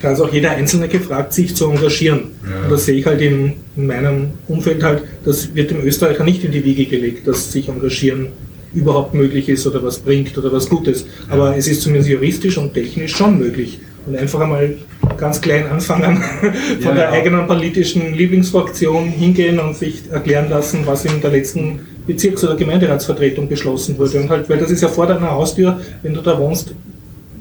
da 0.01 0.11
ist 0.11 0.19
auch 0.19 0.31
jeder 0.31 0.51
Einzelne 0.51 0.87
gefragt, 0.87 1.33
sich 1.33 1.55
zu 1.55 1.69
engagieren. 1.69 2.31
Und 2.63 2.71
das 2.71 2.85
sehe 2.85 2.95
ich 2.95 3.05
halt 3.05 3.21
in, 3.21 3.53
in 3.75 3.87
meinem 3.87 4.31
Umfeld 4.47 4.83
halt, 4.83 5.03
das 5.23 5.55
wird 5.55 5.71
dem 5.71 5.85
Österreicher 5.85 6.23
nicht 6.23 6.43
in 6.43 6.51
die 6.51 6.63
Wiege 6.63 6.85
gelegt, 6.85 7.27
dass 7.27 7.51
sich 7.51 7.69
engagieren 7.69 8.27
überhaupt 8.75 9.13
möglich 9.13 9.49
ist 9.49 9.65
oder 9.65 9.81
was 9.83 9.99
bringt 9.99 10.37
oder 10.37 10.51
was 10.51 10.69
Gutes. 10.69 11.05
Aber 11.29 11.55
es 11.57 11.67
ist 11.67 11.81
zumindest 11.81 12.09
juristisch 12.09 12.57
und 12.57 12.73
technisch 12.73 13.15
schon 13.15 13.39
möglich. 13.39 13.79
Und 14.05 14.15
einfach 14.15 14.39
einmal 14.41 14.75
ganz 15.17 15.41
klein 15.41 15.65
anfangen, 15.67 16.17
von 16.41 16.51
Ja, 16.81 16.91
der 16.93 17.03
ja. 17.05 17.11
eigenen 17.11 17.47
politischen 17.47 18.13
Lieblingsfraktion 18.13 19.05
hingehen 19.07 19.59
und 19.59 19.75
sich 19.75 20.03
erklären 20.11 20.49
lassen, 20.49 20.81
was 20.85 21.05
in 21.05 21.21
der 21.21 21.31
letzten 21.31 21.79
Bezirks- 22.05 22.43
oder 22.43 22.55
Gemeinderatsvertretung 22.55 23.47
beschlossen 23.49 23.97
wurde. 23.97 24.19
Und 24.19 24.29
halt, 24.29 24.47
weil 24.49 24.59
das 24.59 24.69
ist 24.69 24.81
ja 24.81 24.89
vor 24.89 25.07
deiner 25.07 25.31
Haustür, 25.31 25.79
wenn 26.03 26.13
du 26.13 26.21
da 26.21 26.37
wohnst, 26.37 26.75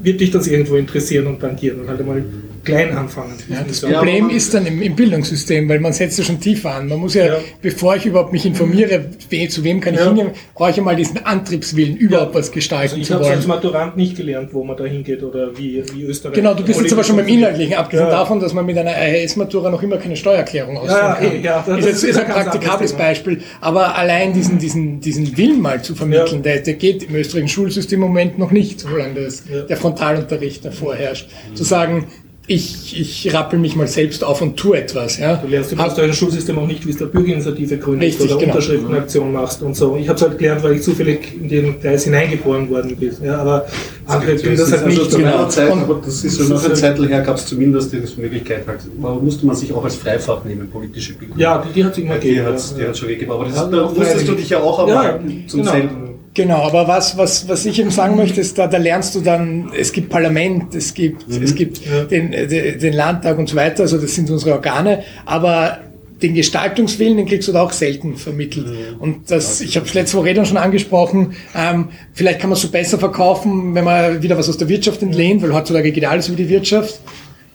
wird 0.02 0.20
dich 0.20 0.30
das 0.30 0.46
irgendwo 0.46 0.76
interessieren 0.76 1.26
und 1.26 1.40
tangieren 1.40 1.80
und 1.80 1.88
halt 1.88 2.00
einmal 2.00 2.24
klein 2.64 2.96
anfangen. 2.96 3.34
Ja, 3.48 3.64
das 3.66 3.80
Problem 3.82 4.30
ist 4.30 4.52
dann 4.54 4.66
im, 4.66 4.80
im 4.82 4.96
Bildungssystem, 4.96 5.68
weil 5.68 5.80
man 5.80 5.92
setzt 5.92 6.18
ja 6.18 6.24
schon 6.24 6.40
tiefer 6.40 6.74
an. 6.74 6.88
Man 6.88 6.98
muss 6.98 7.14
ja, 7.14 7.26
Ja. 7.26 7.36
bevor 7.62 7.96
ich 7.96 8.06
überhaupt 8.06 8.32
mich 8.32 8.46
informiere, 8.46 9.06
we, 9.30 9.48
zu 9.48 9.62
wem 9.64 9.80
kann 9.80 9.94
ich 9.94 10.00
Ja. 10.00 10.06
hingehen, 10.06 10.30
brauche 10.54 10.70
ich 10.70 10.76
ja 10.76 10.82
mal 10.82 10.96
diesen 10.96 11.24
Antriebswillen, 11.24 11.96
überhaupt 11.96 12.34
was 12.34 12.50
gestalten 12.50 12.84
Also 12.90 12.96
ich 12.96 13.06
zu 13.06 13.14
habe 13.14 13.24
wollen. 13.24 13.34
als 13.36 13.46
Maturant 13.46 13.96
nicht 13.96 14.16
gelernt, 14.16 14.50
wo 14.52 14.64
man 14.64 14.76
da 14.76 14.84
hingeht 14.84 15.22
oder 15.22 15.56
wie, 15.56 15.82
wie 15.94 16.02
Österreich. 16.04 16.34
Genau, 16.34 16.54
du 16.54 16.64
bist 16.64 16.80
jetzt 16.80 16.92
aber 16.92 17.04
schon 17.04 17.16
beim 17.16 17.28
Inhaltlichen, 17.28 17.74
abgesehen 17.74 18.06
Ja. 18.06 18.10
davon, 18.12 18.40
dass 18.40 18.52
man 18.54 18.64
mit 18.66 18.76
einer 18.78 18.92
RHS-Matura 18.92 19.70
noch 19.70 19.82
immer 19.82 19.96
keine 19.98 20.16
Steuererklärung 20.16 20.76
ausführen 20.78 20.98
Ja, 21.00 21.14
kann. 21.14 21.24
eh, 21.32 21.40
ja, 21.40 21.64
das 21.66 21.78
ist 21.78 21.84
jetzt 21.86 21.96
ist 21.96 22.04
ist 22.10 22.16
ein 22.18 22.26
praktikables. 22.28 22.92
Beispiel. 22.94 23.40
Aber 23.60 23.96
allein 23.96 24.32
diesen, 24.32 24.58
diesen, 24.58 25.00
diesen 25.00 25.36
Willen 25.36 25.60
mal 25.60 25.82
zu 25.82 25.94
vermitteln, 25.94 26.42
der, 26.42 26.60
der 26.60 26.74
geht 26.74 27.02
im 27.04 27.14
österreichischen 27.14 27.48
Schulsystem 27.48 28.00
im 28.02 28.08
Moment 28.08 28.38
noch 28.38 28.50
nicht, 28.50 28.80
solange 28.80 29.14
das, 29.22 29.44
Ja. 29.52 29.62
der 29.62 29.76
Frontalunterricht 29.76 30.64
davor 30.64 30.94
herrscht. 30.94 31.28
Zu 31.54 31.64
sagen, 31.64 32.06
ich, 32.46 33.00
ich 33.00 33.32
rappel 33.32 33.58
mich 33.58 33.74
mal 33.74 33.86
selbst 33.86 34.22
auf 34.22 34.42
und 34.42 34.56
tu 34.58 34.74
etwas. 34.74 35.18
Ja. 35.18 35.36
Du 35.36 35.48
lernst 35.48 35.72
im 35.72 35.78
österreichischen 35.78 36.14
Schulsystem 36.14 36.58
auch 36.58 36.66
nicht, 36.66 36.86
wie 36.86 36.92
du 36.92 36.98
eine 36.98 37.06
Bürgerinitiative 37.06 37.78
gründest 37.78 38.20
Richtig, 38.20 38.30
oder 38.30 38.40
genau. 38.40 38.52
Unterschriftenaktion 38.54 39.32
machst 39.32 39.62
und 39.62 39.74
so. 39.74 39.96
Ich 39.96 40.08
habe 40.08 40.16
es 40.16 40.22
halt 40.22 40.38
gelernt, 40.38 40.62
weil 40.62 40.74
ich 40.74 40.82
zufällig 40.82 41.34
in 41.40 41.48
den 41.48 41.80
Kreis 41.80 42.04
hineingeboren 42.04 42.68
worden 42.68 42.96
bin. 42.96 43.12
Ja, 43.22 43.38
aber 43.38 43.66
andere 44.06 44.36
tun 44.36 44.56
das 44.56 44.70
halt 44.72 44.82
also 44.84 45.00
nicht. 45.00 45.10
zu 45.10 45.18
genau. 45.18 45.48
Zeit, 45.48 45.72
Und- 45.72 45.82
aber 45.84 46.02
das 46.04 46.22
ist 46.22 46.36
schon 46.36 46.48
noch 46.50 46.62
eine 46.62 46.74
Zeit 46.74 46.98
her, 46.98 47.20
gab 47.22 47.36
es 47.36 47.46
zumindest 47.46 47.92
die 47.92 48.20
Möglichkeit, 48.20 48.66
halt, 48.66 48.80
da 49.02 49.08
musste 49.14 49.46
man 49.46 49.56
sich 49.56 49.72
auch 49.72 49.84
als 49.84 49.96
Freifach 49.96 50.44
nehmen, 50.44 50.68
politische 50.68 51.14
Bildung. 51.14 51.38
Ja, 51.38 51.64
die, 51.66 51.72
die 51.72 51.84
hat 51.84 51.92
es 51.92 51.98
immer 51.98 52.16
die 52.18 52.28
gegeben. 52.28 52.46
hat 52.46 52.56
es 52.56 52.74
ja. 52.78 52.92
schon 52.92 53.08
gegeben, 53.08 53.32
aber 53.32 53.44
das, 53.46 53.56
Ja, 53.56 53.66
da 53.68 53.88
musstest 53.88 54.28
du 54.28 54.32
dich 54.34 54.50
ja 54.50 54.60
auch 54.60 54.86
Ja, 54.86 54.94
erwarten 55.02 55.44
zum 55.46 55.60
genau. 55.60 55.72
selben. 55.72 56.13
Genau, 56.34 56.62
aber 56.62 56.88
was, 56.88 57.16
was, 57.16 57.48
was 57.48 57.64
ich 57.64 57.78
eben 57.78 57.90
sagen 57.92 58.16
möchte, 58.16 58.40
ist, 58.40 58.58
da, 58.58 58.66
da 58.66 58.76
lernst 58.76 59.14
du 59.14 59.20
dann, 59.20 59.70
es 59.78 59.92
gibt 59.92 60.08
Parlament, 60.10 60.74
es 60.74 60.92
gibt, 60.92 61.28
es 61.30 61.54
gibt 61.54 61.80
Ja. 61.86 62.04
den, 62.04 62.32
den, 62.32 62.78
den 62.80 62.92
Landtag 62.92 63.38
und 63.38 63.48
so 63.48 63.54
weiter, 63.54 63.82
also 63.84 63.98
das 63.98 64.14
sind 64.16 64.28
unsere 64.30 64.52
Organe, 64.52 65.04
aber 65.26 65.78
den 66.22 66.34
Gestaltungswillen, 66.34 67.18
den 67.18 67.26
kriegst 67.26 67.46
du 67.48 67.52
da 67.52 67.62
auch 67.62 67.72
selten 67.72 68.16
vermittelt. 68.16 68.66
Und 68.98 69.30
das, 69.30 69.60
ich 69.60 69.76
habe 69.76 69.86
es 69.86 69.94
letzte 69.94 70.16
Woche 70.16 70.30
eh 70.30 70.34
dann 70.34 70.46
schon 70.46 70.56
angesprochen, 70.56 71.34
ähm, 71.54 71.88
vielleicht 72.14 72.40
kann 72.40 72.50
man 72.50 72.56
es 72.56 72.62
so 72.62 72.68
besser 72.68 72.98
verkaufen, 72.98 73.74
wenn 73.74 73.84
man 73.84 74.22
wieder 74.22 74.36
was 74.36 74.48
aus 74.48 74.56
der 74.56 74.68
Wirtschaft 74.68 75.02
entlehnt, 75.02 75.42
weil 75.42 75.52
heutzutage 75.54 75.92
geht 75.92 76.04
alles 76.04 76.28
über 76.28 76.36
die 76.36 76.48
Wirtschaft. 76.48 76.98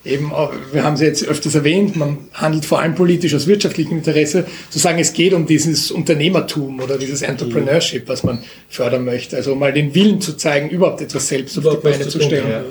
Eben, 0.05 0.31
wir 0.71 0.83
haben 0.83 0.97
sie 0.97 1.05
jetzt 1.05 1.25
öfters 1.25 1.55
erwähnt, 1.55 1.95
man 1.95 2.17
handelt 2.33 2.65
vor 2.65 2.79
allem 2.79 2.95
politisch 2.95 3.33
aus 3.35 3.47
wirtschaftlichem 3.47 3.97
Interesse, 3.97 4.45
zu 4.69 4.79
sagen, 4.79 4.99
es 4.99 5.13
geht 5.13 5.33
um 5.33 5.45
dieses 5.45 5.91
Unternehmertum 5.91 6.79
oder 6.79 6.97
dieses 6.97 7.21
Entrepreneurship, 7.21 8.07
was 8.07 8.23
man 8.23 8.43
fördern 8.69 9.05
möchte. 9.05 9.35
Also 9.35 9.55
mal 9.55 9.73
den 9.73 9.93
Willen 9.95 10.21
zu 10.21 10.37
zeigen, 10.37 10.69
überhaupt 10.69 11.01
etwas 11.01 11.27
selbst 11.27 11.57
auf 11.57 11.75
die 11.75 11.81
Beine 11.81 12.03
zu 12.03 12.09
zu 12.09 12.19
tun, 12.19 12.27
stellen. 12.27 12.49
ja. 12.49 12.63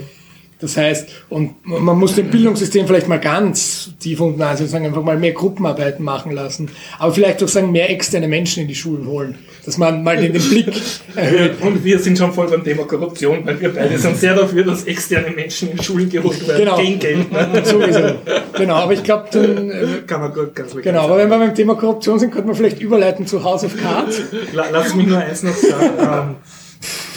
Das 0.60 0.76
heißt, 0.76 1.08
und 1.28 1.54
man 1.64 1.96
muss 1.98 2.16
dem 2.16 2.30
Bildungssystem 2.30 2.84
vielleicht 2.88 3.06
mal 3.06 3.20
ganz 3.20 3.90
tief 4.00 4.20
unten 4.20 4.42
ansehen, 4.42 4.66
sagen, 4.66 4.86
einfach 4.86 5.04
mal 5.04 5.16
mehr 5.16 5.30
Gruppenarbeiten 5.32 6.04
machen 6.04 6.32
lassen, 6.32 6.68
aber 6.98 7.12
vielleicht 7.14 7.42
auch 7.44 7.48
sagen, 7.48 7.70
mehr 7.70 7.88
externe 7.90 8.26
Menschen 8.26 8.62
in 8.62 8.68
die 8.68 8.74
Schulen 8.74 9.06
holen, 9.06 9.36
dass 9.64 9.78
man 9.78 10.02
mal 10.02 10.16
den, 10.16 10.32
den 10.32 10.42
Blick 10.42 10.72
erhöht. 11.14 11.60
Und 11.62 11.84
wir 11.84 12.00
sind 12.00 12.18
schon 12.18 12.32
voll 12.32 12.48
beim 12.48 12.64
Thema 12.64 12.82
Korruption, 12.84 13.46
weil 13.46 13.60
wir 13.60 13.72
beide 13.72 13.96
sind 13.98 14.16
sehr 14.16 14.34
dafür, 14.34 14.64
dass 14.64 14.82
externe 14.84 15.30
Menschen 15.30 15.70
in 15.70 15.80
Schulen 15.80 16.10
geholt 16.10 16.48
werden. 16.48 16.58
Genau. 16.64 16.76
Gegen 16.76 16.98
Geld. 16.98 17.30
Ne? 17.32 17.48
Sowieso. 17.64 18.00
Genau, 18.56 18.74
aber 18.74 18.94
ich 18.94 19.04
glaube, 19.04 19.26
dann, 19.30 19.72
Kann 20.08 20.20
man 20.22 20.32
gut, 20.34 20.56
ganz 20.56 20.74
genau, 20.74 21.02
aber 21.02 21.18
wenn 21.18 21.30
wir 21.30 21.38
beim 21.38 21.54
Thema 21.54 21.76
Korruption 21.76 22.18
sind, 22.18 22.32
könnte 22.32 22.48
man 22.48 22.56
vielleicht 22.56 22.80
überleiten 22.80 23.28
zu 23.28 23.44
House 23.44 23.62
of 23.62 23.76
Cards. 23.80 24.22
La- 24.52 24.70
Lass 24.72 24.92
mich 24.96 25.06
nur 25.06 25.18
eins 25.18 25.44
noch 25.44 25.54
sagen. 25.54 26.34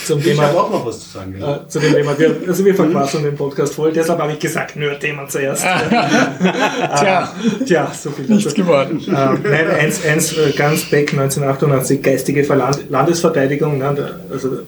Zum 0.06 0.20
Ich 0.20 0.26
Thema 0.26 0.43
habe 0.47 0.60
auch 0.60 0.70
noch 0.72 0.86
was 0.86 0.99
zu 1.02 1.10
sagen. 1.18 1.36
Ja. 1.39 1.56
Äh, 1.58 1.68
zu 1.68 1.80
dem 1.80 1.93
Thema. 1.93 2.18
Wir, 2.18 2.36
also 2.47 2.66
wir 2.66 2.74
verquasseln 2.76 3.24
den 3.24 3.36
Podcast 3.36 3.76
voll, 3.76 3.91
deshalb 3.91 4.20
habe 4.20 4.32
ich 4.34 4.39
gesagt, 4.39 4.76
Nerd-Thema 4.76 5.28
zuerst. 5.28 5.64
Tja, 6.99 7.32
Tja, 7.66 7.91
so 7.93 8.10
viel 8.12 8.26
nichts 8.26 8.45
dazu. 8.45 8.56
geworden. 8.64 9.02
Ähm, 9.08 9.39
nein, 9.43 9.70
eins, 9.80 10.06
eins 10.06 10.38
äh, 10.38 10.52
ganz 10.52 10.86
back 10.89 11.12
1988, 11.12 12.02
geistige 12.02 12.41
Landesverteidigung, 12.89 13.78
ne, 13.78 13.93
da- 13.95 14.34
also 14.34 14.60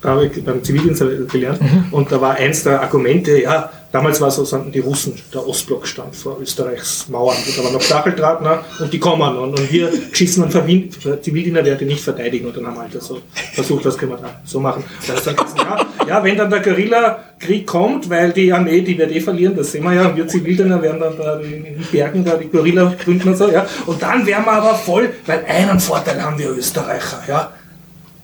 da 0.00 0.10
habe 0.10 0.26
ich 0.26 0.44
beim 0.44 0.62
Zivildienst 0.62 1.02
gelernt. 1.30 1.60
Und 1.90 2.12
da 2.12 2.20
war 2.20 2.34
eins 2.34 2.62
der 2.62 2.80
Argumente, 2.80 3.42
ja, 3.42 3.70
damals 3.90 4.20
war 4.20 4.30
so, 4.30 4.44
sollten 4.44 4.70
die 4.70 4.80
Russen, 4.80 5.14
der 5.32 5.46
Ostblock 5.46 5.86
stand 5.86 6.14
vor 6.14 6.38
Österreichs 6.40 7.08
Mauern, 7.08 7.36
da 7.56 7.64
war 7.64 7.72
noch 7.72 7.80
Stacheldraht 7.80 8.42
ne, 8.42 8.60
und 8.78 8.92
die 8.92 8.98
kommen 8.98 9.36
und, 9.36 9.58
und 9.58 9.72
wir 9.72 9.90
geschissen 10.10 10.44
und 10.44 10.52
Zivildiener 10.52 11.64
werden 11.64 11.78
die 11.80 11.84
nicht 11.86 12.02
verteidigen. 12.02 12.46
Und 12.46 12.56
dann 12.56 12.66
haben 12.66 12.76
wir 12.76 12.82
halt 12.82 13.02
so 13.02 13.20
versucht, 13.54 13.84
was 13.84 13.96
können 13.96 14.12
wir 14.12 14.18
da 14.18 14.40
so 14.44 14.60
machen. 14.60 14.84
Da 15.06 15.14
gesagt, 15.14 15.40
ja, 15.58 15.86
ja, 16.06 16.24
wenn 16.24 16.36
dann 16.36 16.50
der 16.50 16.60
Guerilla-Krieg 16.60 17.66
kommt, 17.66 18.08
weil 18.10 18.32
die 18.32 18.52
Armee, 18.52 18.82
die 18.82 18.96
wird 18.96 19.10
eh 19.10 19.20
verlieren, 19.20 19.56
das 19.56 19.72
sehen 19.72 19.84
wir 19.84 19.94
ja, 19.94 20.08
und 20.08 20.16
wir 20.16 20.28
Zivildiener 20.28 20.80
werden 20.80 21.00
dann 21.00 21.16
da 21.16 21.40
in 21.40 21.64
den 21.64 21.86
Bergen 21.90 22.24
da 22.24 22.36
die 22.36 22.48
Guerilla 22.48 22.94
gründen 23.02 23.28
und 23.30 23.36
so, 23.36 23.50
ja, 23.50 23.66
und 23.86 24.02
dann 24.02 24.26
wären 24.26 24.44
wir 24.44 24.52
aber 24.52 24.74
voll, 24.74 25.10
weil 25.26 25.44
einen 25.46 25.80
Vorteil 25.80 26.22
haben 26.22 26.38
wir 26.38 26.50
Österreicher, 26.50 27.22
ja, 27.26 27.52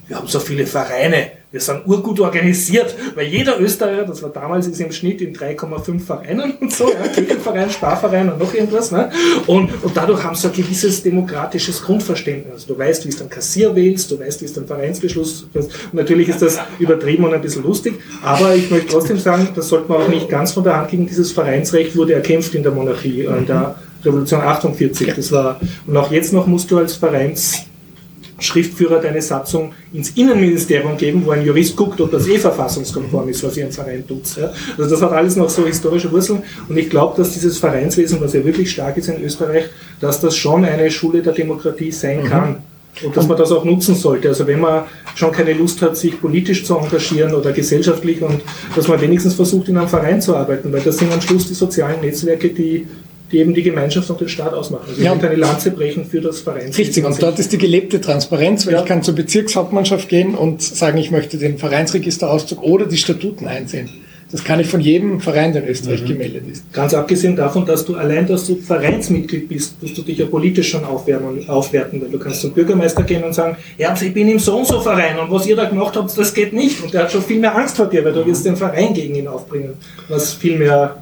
wir 0.06 0.16
haben 0.16 0.28
so 0.28 0.38
viele 0.38 0.66
Vereine, 0.66 1.30
wir 1.54 1.60
sind 1.60 1.86
urgut 1.86 2.18
organisiert, 2.18 2.96
weil 3.14 3.28
jeder 3.28 3.60
Österreicher, 3.60 4.02
das 4.02 4.20
war 4.24 4.30
damals, 4.30 4.66
ist 4.66 4.80
im 4.80 4.90
Schnitt 4.90 5.20
in 5.20 5.32
3,5 5.36 6.00
Vereinen 6.00 6.54
und 6.60 6.72
so, 6.72 6.90
ja, 6.90 7.06
Kegelverein, 7.06 7.70
Sparverein 7.70 8.28
und 8.32 8.40
noch 8.40 8.52
irgendwas, 8.52 8.90
ne? 8.90 9.08
und, 9.46 9.70
und 9.84 9.96
dadurch 9.96 10.24
haben 10.24 10.34
sie 10.34 10.48
ein 10.48 10.52
gewisses 10.52 11.04
demokratisches 11.04 11.80
Grundverständnis. 11.84 12.66
Du 12.66 12.76
weißt, 12.76 13.04
wie 13.04 13.10
es 13.10 13.18
dann 13.18 13.30
Kassier 13.30 13.72
wählst, 13.76 14.10
du 14.10 14.18
weißt, 14.18 14.40
wie 14.40 14.46
es 14.46 14.52
dann 14.52 14.66
Vereinsbeschluss 14.66 15.46
ist. 15.54 15.70
Natürlich 15.92 16.28
ist 16.28 16.42
das 16.42 16.58
übertrieben 16.80 17.22
und 17.22 17.32
ein 17.32 17.40
bisschen 17.40 17.62
lustig, 17.62 18.00
aber 18.20 18.56
ich 18.56 18.68
möchte 18.68 18.88
trotzdem 18.88 19.20
sagen, 19.20 19.46
das 19.54 19.68
sollte 19.68 19.88
man 19.88 20.02
auch 20.02 20.08
nicht 20.08 20.28
ganz 20.28 20.50
von 20.50 20.64
der 20.64 20.76
Hand 20.76 20.90
gegen 20.90 21.06
dieses 21.06 21.30
Vereinsrecht 21.30 21.94
wurde 21.94 22.14
erkämpft 22.14 22.52
in 22.56 22.64
der 22.64 22.72
Monarchie, 22.72 23.26
äh, 23.26 23.38
in 23.38 23.46
der 23.46 23.76
Revolution 24.04 24.40
48. 24.40 25.14
Das 25.14 25.30
war, 25.30 25.60
und 25.86 25.96
auch 25.96 26.10
jetzt 26.10 26.32
noch 26.32 26.48
musst 26.48 26.68
du 26.72 26.78
als 26.78 26.94
Vereins 26.94 27.66
Schriftführer 28.44 29.00
deine 29.00 29.22
Satzung 29.22 29.72
ins 29.92 30.10
Innenministerium 30.10 30.96
geben, 30.96 31.22
wo 31.24 31.30
ein 31.30 31.44
Jurist 31.44 31.76
guckt, 31.76 32.00
ob 32.00 32.10
das 32.10 32.26
eh 32.28 32.38
verfassungskonform 32.38 33.28
ist, 33.28 33.42
was 33.42 33.56
ihr 33.56 33.66
im 33.66 33.72
Verein 33.72 34.06
tut. 34.06 34.36
Ja. 34.36 34.52
Also 34.78 34.90
das 34.90 35.02
hat 35.02 35.12
alles 35.12 35.36
noch 35.36 35.48
so 35.48 35.66
historische 35.66 36.10
Wurzeln 36.12 36.42
und 36.68 36.76
ich 36.76 36.90
glaube, 36.90 37.16
dass 37.16 37.32
dieses 37.32 37.58
Vereinswesen, 37.58 38.20
was 38.20 38.32
ja 38.32 38.44
wirklich 38.44 38.70
stark 38.70 38.96
ist 38.96 39.08
in 39.08 39.22
Österreich, 39.22 39.64
dass 40.00 40.20
das 40.20 40.36
schon 40.36 40.64
eine 40.64 40.90
Schule 40.90 41.22
der 41.22 41.32
Demokratie 41.32 41.90
sein 41.90 42.24
kann. 42.24 42.56
Und 43.02 43.16
dass 43.16 43.26
man 43.26 43.36
das 43.36 43.50
auch 43.50 43.64
nutzen 43.64 43.96
sollte. 43.96 44.28
Also 44.28 44.46
wenn 44.46 44.60
man 44.60 44.84
schon 45.16 45.32
keine 45.32 45.52
Lust 45.52 45.82
hat, 45.82 45.96
sich 45.96 46.20
politisch 46.20 46.64
zu 46.64 46.76
engagieren 46.76 47.34
oder 47.34 47.50
gesellschaftlich 47.50 48.22
und 48.22 48.40
dass 48.76 48.86
man 48.86 49.00
wenigstens 49.00 49.34
versucht, 49.34 49.68
in 49.68 49.76
einem 49.76 49.88
Verein 49.88 50.20
zu 50.20 50.36
arbeiten, 50.36 50.72
weil 50.72 50.80
das 50.80 50.98
sind 50.98 51.12
am 51.12 51.20
Schluss 51.20 51.48
die 51.48 51.54
sozialen 51.54 52.00
Netzwerke, 52.00 52.50
die, 52.50 52.86
die 53.32 53.38
eben 53.38 53.54
die 53.54 53.62
Gemeinschaft 53.62 54.08
und 54.10 54.20
den 54.20 54.28
Staat 54.28 54.52
ausmachen. 54.52 54.84
Also 54.88 54.98
ich 54.98 55.04
Ja. 55.04 55.12
möchte 55.14 55.28
eine 55.28 55.36
Lanze 55.36 55.70
brechen 55.70 56.04
für 56.04 56.20
das 56.20 56.40
Vereinswesen. 56.40 56.74
Richtig, 56.84 57.04
und 57.04 57.22
dort 57.22 57.38
ist 57.38 57.52
die 57.52 57.58
gelebte 57.58 58.00
Transparenz, 58.00 58.66
weil 58.66 58.74
Ja. 58.74 58.80
ich 58.80 58.86
kann 58.86 59.02
zur 59.02 59.14
Bezirkshauptmannschaft 59.14 60.08
gehen 60.08 60.34
und 60.34 60.62
sagen, 60.62 60.98
ich 60.98 61.10
möchte 61.10 61.38
den 61.38 61.58
Vereinsregisterauszug 61.58 62.62
oder 62.62 62.86
die 62.86 62.96
Statuten 62.96 63.46
einsehen. 63.48 63.88
Das 64.30 64.42
kann 64.42 64.58
ich 64.58 64.66
von 64.66 64.80
jedem 64.80 65.20
Verein, 65.20 65.52
der 65.52 65.62
in 65.62 65.68
Österreich 65.68 66.04
gemeldet 66.04 66.42
ist. 66.50 66.72
Ganz 66.72 66.92
abgesehen 66.92 67.36
davon, 67.36 67.64
dass 67.66 67.84
du 67.84 67.94
allein, 67.94 68.26
dass 68.26 68.46
du 68.48 68.56
Vereinsmitglied 68.56 69.48
bist, 69.48 69.80
musst 69.80 69.96
du 69.96 70.02
dich 70.02 70.18
ja 70.18 70.26
politisch 70.26 70.70
schon 70.70 70.84
aufwärmen, 70.84 71.48
aufwerten, 71.48 72.00
weil 72.02 72.08
du 72.08 72.18
kannst 72.18 72.40
zum 72.40 72.50
Bürgermeister 72.52 73.04
gehen 73.04 73.22
und 73.22 73.32
sagen, 73.32 73.56
ja, 73.78 73.94
ich 74.00 74.12
bin 74.12 74.28
im 74.28 74.40
So-und-so-Verein 74.40 75.20
und 75.20 75.30
was 75.30 75.46
ihr 75.46 75.54
da 75.54 75.66
gemacht 75.66 75.94
habt, 75.96 76.16
das 76.18 76.34
geht 76.34 76.52
nicht. 76.52 76.82
Und 76.82 76.92
der 76.92 77.02
hat 77.04 77.12
schon 77.12 77.22
viel 77.22 77.38
mehr 77.38 77.56
Angst 77.56 77.76
vor 77.76 77.86
dir, 77.86 78.04
weil 78.04 78.12
du 78.12 78.26
wirst 78.26 78.44
den 78.44 78.56
Verein 78.56 78.92
gegen 78.92 79.14
ihn 79.14 79.28
aufbringen, 79.28 79.74
was 80.08 80.32
viel 80.32 80.58
mehr 80.58 80.96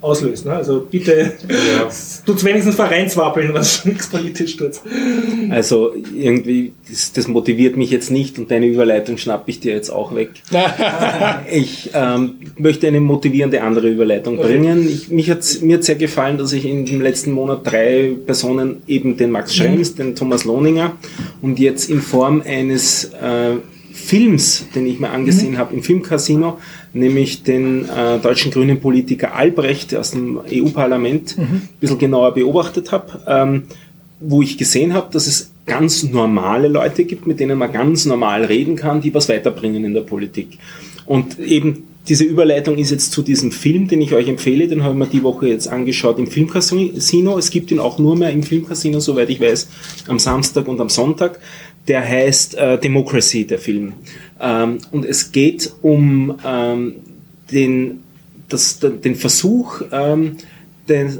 auslöst. 0.00 0.46
Ne? 0.46 0.52
Also 0.52 0.86
bitte, 0.88 1.32
tut's 2.24 2.44
wenigstens 2.44 2.76
Vereinswappeln, 2.76 3.52
was 3.52 3.84
nichts 3.84 4.08
politisch 4.08 4.56
tut. 4.56 4.80
Also 5.50 5.92
irgendwie, 6.14 6.72
das, 6.88 7.12
das 7.12 7.28
motiviert 7.28 7.76
mich 7.76 7.90
jetzt 7.90 8.10
nicht 8.10 8.38
und 8.38 8.50
deine 8.50 8.66
Überleitung 8.66 9.18
schnapp 9.18 9.48
ich 9.48 9.60
dir 9.60 9.72
jetzt 9.72 9.90
auch 9.90 10.14
weg. 10.14 10.30
Ich 11.50 11.90
ähm, 11.94 12.34
möchte 12.56 12.86
eine 12.86 13.00
motivierende 13.00 13.62
andere 13.62 13.88
Überleitung 13.88 14.36
bringen. 14.36 14.86
Ich, 14.88 15.08
mich 15.08 15.30
hat's, 15.30 15.60
mir 15.60 15.76
hat 15.76 15.84
sehr 15.84 15.94
gefallen, 15.94 16.38
dass 16.38 16.52
ich 16.52 16.64
in 16.64 16.84
dem 16.84 17.00
letzten 17.00 17.32
Monat 17.32 17.60
drei 17.64 18.14
Personen, 18.26 18.82
eben 18.86 19.16
den 19.16 19.30
Max 19.30 19.54
Schrems, 19.54 19.94
den 19.94 20.14
Thomas 20.14 20.44
Lohninger 20.44 20.96
und 21.40 21.58
jetzt 21.58 21.90
in 21.90 22.00
Form 22.00 22.42
eines 22.44 23.04
äh, 23.14 23.56
Films, 23.92 24.66
den 24.74 24.86
ich 24.86 25.00
mir 25.00 25.10
angesehen 25.10 25.58
habe 25.58 25.74
im 25.74 25.82
Filmcasino, 25.82 26.58
nämlich 26.92 27.42
den 27.42 27.88
äh, 27.88 28.18
deutschen 28.18 28.50
grünen 28.50 28.80
Politiker 28.80 29.34
Albrecht 29.34 29.94
aus 29.94 30.12
dem 30.12 30.40
EU-Parlament 30.50 31.36
ein 31.38 31.68
bisschen 31.80 31.98
genauer 31.98 32.34
beobachtet 32.34 32.92
habe, 32.92 33.20
ähm, 33.26 33.62
wo 34.20 34.42
ich 34.42 34.58
gesehen 34.58 34.94
habe, 34.94 35.08
dass 35.12 35.26
es 35.26 35.52
ganz 35.66 36.02
normale 36.02 36.68
Leute 36.68 37.04
gibt, 37.04 37.26
mit 37.26 37.40
denen 37.40 37.58
man 37.58 37.72
ganz 37.72 38.06
normal 38.06 38.44
reden 38.44 38.74
kann, 38.74 39.00
die 39.00 39.14
was 39.14 39.28
weiterbringen 39.28 39.84
in 39.84 39.94
der 39.94 40.00
Politik. 40.00 40.58
Und 41.06 41.38
eben 41.38 41.84
diese 42.08 42.24
Überleitung 42.24 42.78
ist 42.78 42.90
jetzt 42.90 43.12
zu 43.12 43.22
diesem 43.22 43.52
Film, 43.52 43.86
den 43.86 44.00
ich 44.00 44.14
euch 44.14 44.28
empfehle, 44.28 44.66
den 44.66 44.82
habe 44.82 44.94
ich 44.94 44.98
mir 44.98 45.06
die 45.06 45.22
Woche 45.22 45.48
jetzt 45.48 45.68
angeschaut 45.68 46.18
im 46.18 46.26
Filmcasino. 46.26 47.36
Es 47.36 47.50
gibt 47.50 47.70
ihn 47.70 47.80
auch 47.80 47.98
nur 47.98 48.16
mehr 48.16 48.30
im 48.30 48.42
Filmcasino, 48.42 48.98
soweit 48.98 49.28
ich 49.28 49.40
weiß, 49.40 49.68
am 50.08 50.18
Samstag 50.18 50.68
und 50.68 50.80
am 50.80 50.88
Sonntag. 50.88 51.38
Der 51.88 52.06
heißt 52.06 52.56
äh, 52.56 52.78
Democracy, 52.78 53.46
der 53.46 53.58
Film. 53.58 53.94
Ähm, 54.40 54.78
und 54.90 55.04
es 55.04 55.32
geht 55.32 55.72
um 55.82 56.38
ähm, 56.44 56.96
den, 57.50 58.04
das, 58.48 58.78
den 58.78 59.16
Versuch, 59.16 59.82
ähm, 59.90 60.36
den, 60.88 61.18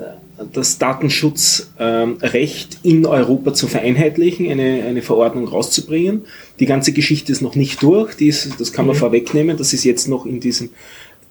das 0.52 0.78
Datenschutzrecht 0.78 2.78
in 2.82 3.06
Europa 3.06 3.54
zu 3.54 3.66
vereinheitlichen, 3.66 4.48
eine, 4.48 4.84
eine 4.84 5.02
Verordnung 5.02 5.48
rauszubringen. 5.48 6.22
Die 6.60 6.66
ganze 6.66 6.92
Geschichte 6.92 7.32
ist 7.32 7.42
noch 7.42 7.56
nicht 7.56 7.82
durch, 7.82 8.20
ist, 8.20 8.60
das 8.60 8.72
kann 8.72 8.86
man 8.86 8.94
vorwegnehmen, 8.94 9.56
das 9.56 9.72
ist 9.72 9.84
jetzt 9.84 10.06
noch 10.06 10.26
in 10.26 10.38
diesem 10.38 10.70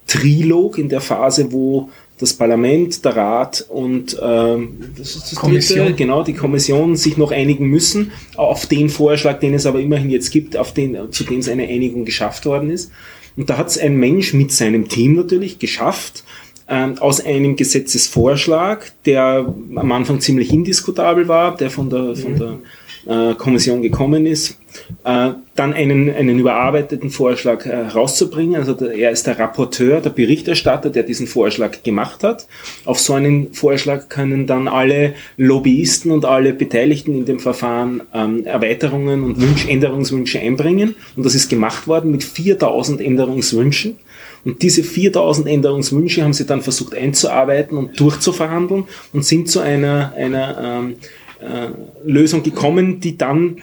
Trilog, 0.06 0.78
in 0.78 0.88
der 0.88 1.00
Phase, 1.00 1.52
wo 1.52 1.90
das 2.18 2.34
Parlament, 2.34 3.04
der 3.04 3.16
Rat 3.16 3.64
und 3.68 4.18
ähm, 4.20 4.78
das 4.96 5.16
ist 5.16 5.32
das 5.32 5.34
Kommission. 5.36 5.86
Dritte, 5.86 5.94
genau, 5.94 6.22
die 6.22 6.34
Kommission 6.34 6.96
sich 6.96 7.16
noch 7.16 7.30
einigen 7.30 7.66
müssen 7.66 8.12
auf 8.36 8.66
den 8.66 8.88
Vorschlag, 8.88 9.40
den 9.40 9.54
es 9.54 9.66
aber 9.66 9.80
immerhin 9.80 10.10
jetzt 10.10 10.30
gibt, 10.30 10.56
auf 10.56 10.74
den, 10.74 11.12
zu 11.12 11.24
dem 11.24 11.38
es 11.38 11.48
eine 11.48 11.64
Einigung 11.64 12.04
geschafft 12.04 12.44
worden 12.46 12.70
ist. 12.70 12.90
Und 13.36 13.48
da 13.48 13.56
hat 13.56 13.68
es 13.68 13.78
ein 13.78 13.96
Mensch 13.96 14.34
mit 14.34 14.50
seinem 14.50 14.88
Team 14.88 15.14
natürlich 15.14 15.58
geschafft, 15.58 16.24
ähm, 16.68 16.98
aus 16.98 17.24
einem 17.24 17.56
Gesetzesvorschlag, 17.56 18.92
der 19.06 19.54
am 19.74 19.92
Anfang 19.92 20.20
ziemlich 20.20 20.52
indiskutabel 20.52 21.28
war, 21.28 21.56
der 21.56 21.70
von 21.70 21.88
der, 21.88 22.14
von 22.14 22.36
der 22.36 23.30
äh, 23.30 23.34
Kommission 23.34 23.80
gekommen 23.80 24.26
ist, 24.26 24.58
äh, 25.04 25.30
dann 25.54 25.74
einen, 25.74 26.14
einen 26.14 26.38
überarbeiteten 26.38 27.10
Vorschlag 27.10 27.66
äh, 27.66 27.76
rauszubringen. 27.76 28.56
Also 28.56 28.74
der, 28.74 28.92
er 28.92 29.10
ist 29.10 29.26
der 29.26 29.38
Rapporteur, 29.38 30.00
der 30.00 30.10
Berichterstatter, 30.10 30.90
der 30.90 31.02
diesen 31.02 31.26
Vorschlag 31.26 31.82
gemacht 31.82 32.22
hat. 32.24 32.46
Auf 32.84 32.98
so 33.00 33.14
einen 33.14 33.52
Vorschlag 33.52 34.08
können 34.08 34.46
dann 34.46 34.68
alle 34.68 35.14
Lobbyisten 35.36 36.10
und 36.10 36.24
alle 36.24 36.52
Beteiligten 36.52 37.14
in 37.14 37.24
dem 37.24 37.40
Verfahren 37.40 38.02
ähm, 38.14 38.44
Erweiterungen 38.44 39.24
und 39.24 39.40
Wünsch, 39.40 39.66
Änderungswünsche 39.66 40.40
einbringen. 40.40 40.94
Und 41.16 41.26
das 41.26 41.34
ist 41.34 41.48
gemacht 41.48 41.86
worden 41.88 42.10
mit 42.10 42.24
4000 42.24 43.00
Änderungswünschen. 43.00 43.96
Und 44.44 44.62
diese 44.62 44.82
4000 44.82 45.48
Änderungswünsche 45.48 46.22
haben 46.22 46.32
sie 46.32 46.46
dann 46.46 46.62
versucht 46.62 46.94
einzuarbeiten 46.94 47.76
und 47.76 47.98
durchzuverhandeln 47.98 48.84
und 49.12 49.24
sind 49.24 49.48
zu 49.48 49.60
einer, 49.60 50.12
einer 50.16 50.80
ähm, 50.80 50.96
äh, 51.40 51.68
Lösung 52.04 52.42
gekommen, 52.42 53.00
die 53.00 53.18
dann 53.18 53.56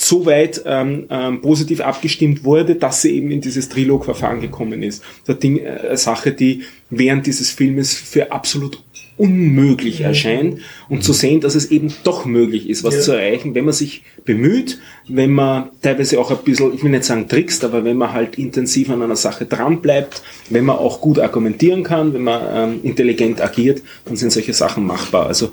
so 0.00 0.26
weit 0.26 0.62
ähm, 0.66 1.06
ähm, 1.10 1.40
positiv 1.42 1.80
abgestimmt 1.80 2.44
wurde, 2.44 2.74
dass 2.76 3.02
sie 3.02 3.10
eben 3.16 3.30
in 3.30 3.40
dieses 3.40 3.68
Trilog-Verfahren 3.68 4.40
gekommen 4.40 4.82
ist. 4.82 5.02
Das 5.26 5.38
Ding, 5.38 5.58
äh, 5.58 5.96
Sache, 5.96 6.32
die 6.32 6.62
während 6.88 7.26
dieses 7.26 7.50
Filmes 7.50 7.94
für 7.94 8.32
absolut 8.32 8.82
unmöglich 9.16 10.00
erscheint 10.00 10.60
und 10.88 11.04
zu 11.04 11.12
sehen, 11.12 11.42
dass 11.42 11.54
es 11.54 11.70
eben 11.70 11.92
doch 12.04 12.24
möglich 12.24 12.70
ist, 12.70 12.84
was 12.84 12.94
Ja. 12.94 13.00
zu 13.02 13.12
erreichen, 13.12 13.54
wenn 13.54 13.66
man 13.66 13.74
sich 13.74 14.02
bemüht, 14.24 14.78
wenn 15.08 15.30
man 15.32 15.68
teilweise 15.82 16.18
auch 16.18 16.30
ein 16.30 16.38
bisschen, 16.42 16.72
ich 16.74 16.82
will 16.82 16.90
nicht 16.90 17.04
sagen 17.04 17.28
trickst, 17.28 17.62
aber 17.62 17.84
wenn 17.84 17.98
man 17.98 18.14
halt 18.14 18.38
intensiv 18.38 18.88
an 18.88 19.02
einer 19.02 19.16
Sache 19.16 19.44
dran 19.44 19.82
bleibt, 19.82 20.22
wenn 20.48 20.64
man 20.64 20.76
auch 20.76 21.02
gut 21.02 21.18
argumentieren 21.18 21.82
kann, 21.82 22.14
wenn 22.14 22.24
man 22.24 22.40
ähm, 22.50 22.80
intelligent 22.82 23.42
agiert, 23.42 23.82
dann 24.06 24.16
sind 24.16 24.32
solche 24.32 24.54
Sachen 24.54 24.86
machbar. 24.86 25.26
Also 25.26 25.50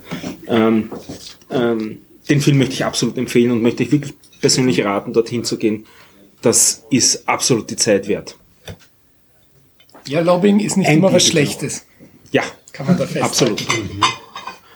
ähm, 0.47 0.89
ähm, 1.51 1.97
den 2.29 2.39
Film 2.39 2.59
möchte 2.59 2.73
ich 2.75 2.85
absolut 2.85 3.17
empfehlen 3.17 3.51
und 3.51 3.61
möchte 3.61 3.83
ich 3.83 3.91
wirklich 3.91 4.13
persönlich 4.41 4.83
raten, 4.83 5.13
dorthin 5.13 5.43
zu 5.43 5.57
gehen. 5.57 5.85
Das 6.41 6.83
ist 6.89 7.27
absolut 7.27 7.69
die 7.69 7.75
Zeit 7.75 8.07
wert. 8.07 8.35
Ja, 10.07 10.21
Lobbying 10.21 10.59
ist 10.59 10.77
nicht 10.77 10.87
Ein 10.87 10.99
immer 10.99 11.11
was 11.11 11.23
Titel. 11.23 11.31
Schlechtes. 11.37 11.85
Ja, 12.31 12.43
Kann 12.71 12.85
man 12.87 12.97
da 12.97 13.05
festhalten. 13.05 13.25
absolut. 13.55 13.67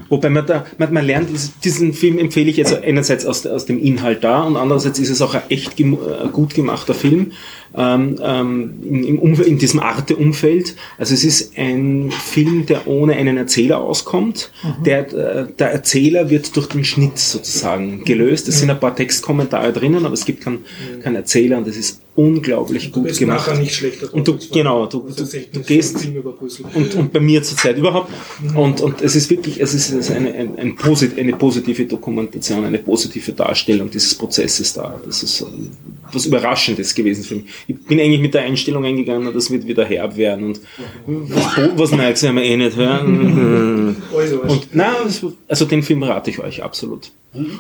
Wobei 0.09 0.30
man 0.30 0.45
da, 0.45 0.66
man, 0.78 0.91
man 0.93 1.05
lernt, 1.05 1.30
dies- 1.30 1.51
diesen 1.64 1.93
Film 1.93 2.18
empfehle 2.18 2.49
ich 2.49 2.57
jetzt 2.57 2.74
einerseits 2.74 3.26
aus, 3.26 3.45
aus 3.45 3.66
dem 3.66 3.80
Inhalt 3.82 4.24
da 4.24 4.41
und 4.43 4.57
andererseits 4.57 4.99
ist 4.99 5.09
es 5.09 5.22
auch 5.22 5.36
ein 5.36 5.43
echt 5.49 5.78
gem 5.78 5.93
äh, 5.93 6.28
gut 6.30 6.53
gemachter 6.53 6.93
Film 6.93 7.32
ähm, 7.76 8.20
ähm, 8.22 8.74
in, 8.84 9.36
in 9.36 9.58
diesem 9.58 9.80
Arte-Umfeld. 9.80 10.76
Also 10.98 11.14
es 11.14 11.24
ist 11.24 11.58
ein 11.58 12.12
Film, 12.12 12.66
der 12.66 12.88
ohne 12.88 13.14
einen 13.14 13.38
Erzähler 13.38 13.80
auskommt. 13.80 14.52
Der, 14.86 15.14
äh, 15.14 15.48
der 15.58 15.72
Erzähler 15.72 16.30
wird 16.30 16.56
durch 16.56 16.68
den 16.68 16.84
Schnitt 16.84 17.18
sozusagen 17.18 18.04
gelöst. 18.04 18.48
Es 18.48 18.60
sind 18.60 18.70
ein 18.70 18.80
paar 18.80 18.96
Textkommentare 18.96 19.74
drinnen, 19.74 20.06
aber 20.06 20.14
es 20.14 20.26
gibt 20.26 20.44
keinen 20.44 20.66
keinen 21.02 21.16
Erzähler 21.16 21.58
und 21.58 21.68
es 21.68 21.78
ist 21.78 22.02
unglaublich 22.16 22.88
Du 22.88 23.00
gut 23.00 23.04
bist 23.06 23.20
gemacht. 23.20 23.48
nachher 23.48 23.60
nicht 23.60 23.74
schlechter 23.74 24.14
Und 24.14 24.28
du, 24.28 24.38
genau, 24.52 24.86
du, 24.86 25.06
Das 25.08 25.32
du, 25.32 25.40
du 25.54 25.60
gehst 25.62 26.06
und, 26.74 26.96
und 26.96 27.14
bei 27.14 27.20
mir 27.20 27.42
zurzeit 27.42 27.78
überhaupt. 27.78 28.12
Und, 28.54 28.82
und 28.82 29.02
es 29.02 29.16
ist 29.16 29.30
wirklich, 29.30 29.62
es 29.62 29.74
ist, 29.74 29.92
ist 29.92 30.12
eine, 30.12 30.34
ein, 30.34 30.58
ein 30.60 30.76
posit 30.76 31.18
eine 31.18 31.34
positive 31.34 31.86
Dokumentation, 31.86 32.66
eine 32.66 32.80
positive 32.80 33.32
Darstellung 33.32 33.90
dieses 33.90 34.14
Prozesses 34.16 34.74
da. 34.74 35.00
Das 35.06 35.24
ist 35.24 35.42
ähm, 35.42 35.72
was 36.12 36.26
Überraschendes 36.26 36.94
gewesen 36.94 37.24
für 37.24 37.36
mich. 37.36 37.46
Ich 37.68 37.76
bin 37.86 37.99
eigentlich 37.99 38.22
mit 38.22 38.34
der 38.34 38.41
Einstellung 38.43 38.86
eingegangen, 38.86 39.34
das 39.34 39.51
wird 39.51 39.68
wieder 39.68 39.86
herb 39.86 40.18
werden 40.18 40.45
und 40.45 40.62
was, 41.05 41.45
was 41.78 41.91
Neues 41.91 42.24
werden 42.24 42.36
wir 42.38 42.43
eh 42.43 42.57
nicht 42.57 42.76
hören. 42.78 43.95
Also, 44.16 44.41
Und 44.41 44.68
na, 44.74 44.93
also 45.47 45.66
den 45.66 45.84
Film 45.84 46.03
rate 46.03 46.30
ich 46.30 46.39
euch 46.39 46.64
absolut. 46.64 47.12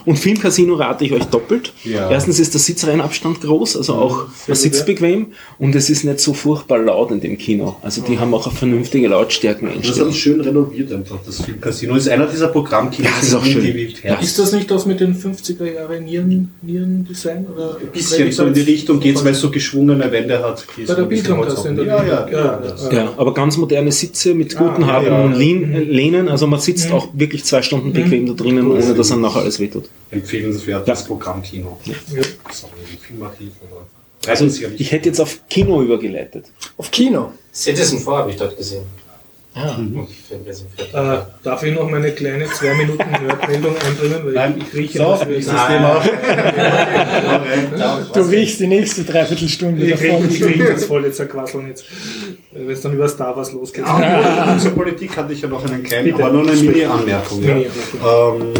Und 0.05 0.19
Filmcasino 0.19 0.73
rate 0.75 1.05
ich 1.05 1.13
euch 1.13 1.23
doppelt. 1.25 1.71
Ja. 1.85 2.09
Erstens 2.11 2.39
ist 2.39 2.53
der 2.53 2.59
Sitzreihenabstand 2.59 3.39
groß, 3.39 3.77
also 3.77 3.93
auch 3.93 4.25
man 4.47 4.57
sitzt 4.57 4.85
bequem 4.85 5.27
und 5.59 5.73
es 5.75 5.89
ist 5.89 6.03
nicht 6.03 6.19
so 6.19 6.33
furchtbar 6.33 6.79
laut 6.79 7.11
in 7.11 7.21
dem 7.21 7.37
Kino. 7.37 7.77
Also 7.81 8.01
die 8.01 8.19
haben 8.19 8.33
auch 8.33 8.47
eine 8.47 8.55
vernünftige 8.55 9.07
Das 9.07 9.13
haben 9.15 9.21
Lautstärkeneinstellung. 9.21 10.11
sie 10.11 10.19
schön 10.19 10.41
renoviert 10.41 10.91
einfach, 10.91 11.19
das 11.25 11.41
Filmcasino. 11.41 11.95
Ist 11.95 12.09
einer 12.09 12.27
dieser 12.27 12.49
Programmkinos, 12.49 13.09
Ja, 13.09 13.15
das 13.17 13.27
ist 13.29 13.35
auch 13.35 13.45
schön. 13.45 13.65
ist 14.21 14.39
das 14.39 14.51
nicht 14.51 14.69
das 14.69 14.85
mit 14.85 14.99
den 14.99 15.15
50er 15.15 15.73
Jahre 15.73 16.01
Nieren, 16.01 16.49
Nierendesign? 16.61 17.47
Oder 17.47 17.77
Ein 17.79 17.87
bisschen 17.93 18.29
so 18.33 18.45
in 18.45 18.53
die 18.53 18.61
Richtung 18.61 18.99
geht's, 18.99 19.23
weil 19.23 19.31
es 19.31 19.39
so 19.39 19.51
geschwungene 19.95 20.11
Wände 20.11 20.43
hat. 20.43 20.65
die 20.77 20.81
Bei 20.83 20.93
der 20.93 21.03
ein 21.03 21.09
bisschen 21.09 21.35
Bildkampasse 21.35 21.67
in 21.69 21.75
der 21.75 21.85
Ja, 21.85 22.03
ja, 22.03 22.27
Ja, 22.29 22.37
ja. 22.39 22.57
das- 22.61 23.17
aber 23.17 23.33
ganz 23.33 23.57
moderne 23.57 23.91
Sitze 23.91 24.33
mit 24.33 24.55
guten 24.55 24.83
Ah, 24.83 25.01
äh, 25.01 25.27
Lehnen. 25.27 26.29
Also 26.29 26.47
man 26.47 26.59
sitzt 26.59 26.91
auch 26.91 27.07
wirklich 27.13 27.43
zwei 27.43 27.61
Stunden 27.61 27.93
bequem 27.93 28.25
da 28.27 28.33
drinnen, 28.33 28.69
ohne 28.71 28.93
dass 28.93 29.11
einem 29.11 29.21
nachher 29.21 29.41
alles 29.41 29.59
wehtut. 29.59 29.85
Empfehlenswertes 30.11 31.03
Programmkino. 31.03 31.77
Ja. 31.85 31.93
Sorry, 32.51 32.71
Filmarchiv 33.01 33.49
oder. 33.69 33.81
Also 34.27 34.45
ich 34.77 34.91
hätte 34.91 35.09
jetzt 35.09 35.19
auf 35.19 35.39
Kino 35.49 35.81
übergeleitet. 35.81 36.45
Auf 36.77 36.91
Kino. 36.91 37.31
Citizen 37.53 37.99
4 37.99 38.13
habe 38.13 38.29
ich 38.31 38.37
dort 38.37 38.55
gesehen. 38.55 38.83
Ja. 39.53 39.77
Äh, 40.93 41.17
darf 41.43 41.61
ich 41.63 41.75
noch 41.75 41.89
meine 41.89 42.11
kleine 42.11 42.45
zwei 42.45 42.73
Minuten 42.73 43.03
Nerdmeldung 43.11 43.75
einbringen? 43.85 44.19
Weil 44.23 44.31
Nein, 44.33 44.55
ich, 44.57 44.73
rieche 44.73 44.97
so, 44.99 45.03
das. 45.03 45.19
Thema. 45.27 46.01
Du 48.13 48.21
riechst 48.21 48.61
die 48.61 48.67
nächste 48.67 49.03
Dreiviertelstunde 49.03 49.83
ich, 49.85 49.91
davon. 49.91 50.23
rieche, 50.23 50.45
ich 50.45 50.45
rieche 50.45 50.73
das 50.73 50.85
voll 50.85 51.03
jetzt 51.05 51.29
quasseln 51.29 51.67
jetzt. 51.67 51.83
Wenn 52.53 52.69
es 52.69 52.81
dann 52.81 52.93
über 52.93 53.09
Star 53.09 53.35
Wars 53.35 53.51
losgeht. 53.51 53.83
Ah, 53.85 54.57
Zur 54.57 54.71
Politik 54.75 55.15
hatte 55.17 55.33
ich 55.33 55.41
ja 55.41 55.49
noch 55.49 55.65
einen 55.65 55.83
kleinen, 55.83 56.05
Bitte. 56.05 56.23
aber 56.23 56.31
nur 56.33 56.43
eine 56.49 56.53
Mini-Anmerkung. 56.53 57.43
Ja. 57.43 57.53
Mini, 57.55 57.65
Ähm, 58.03 58.53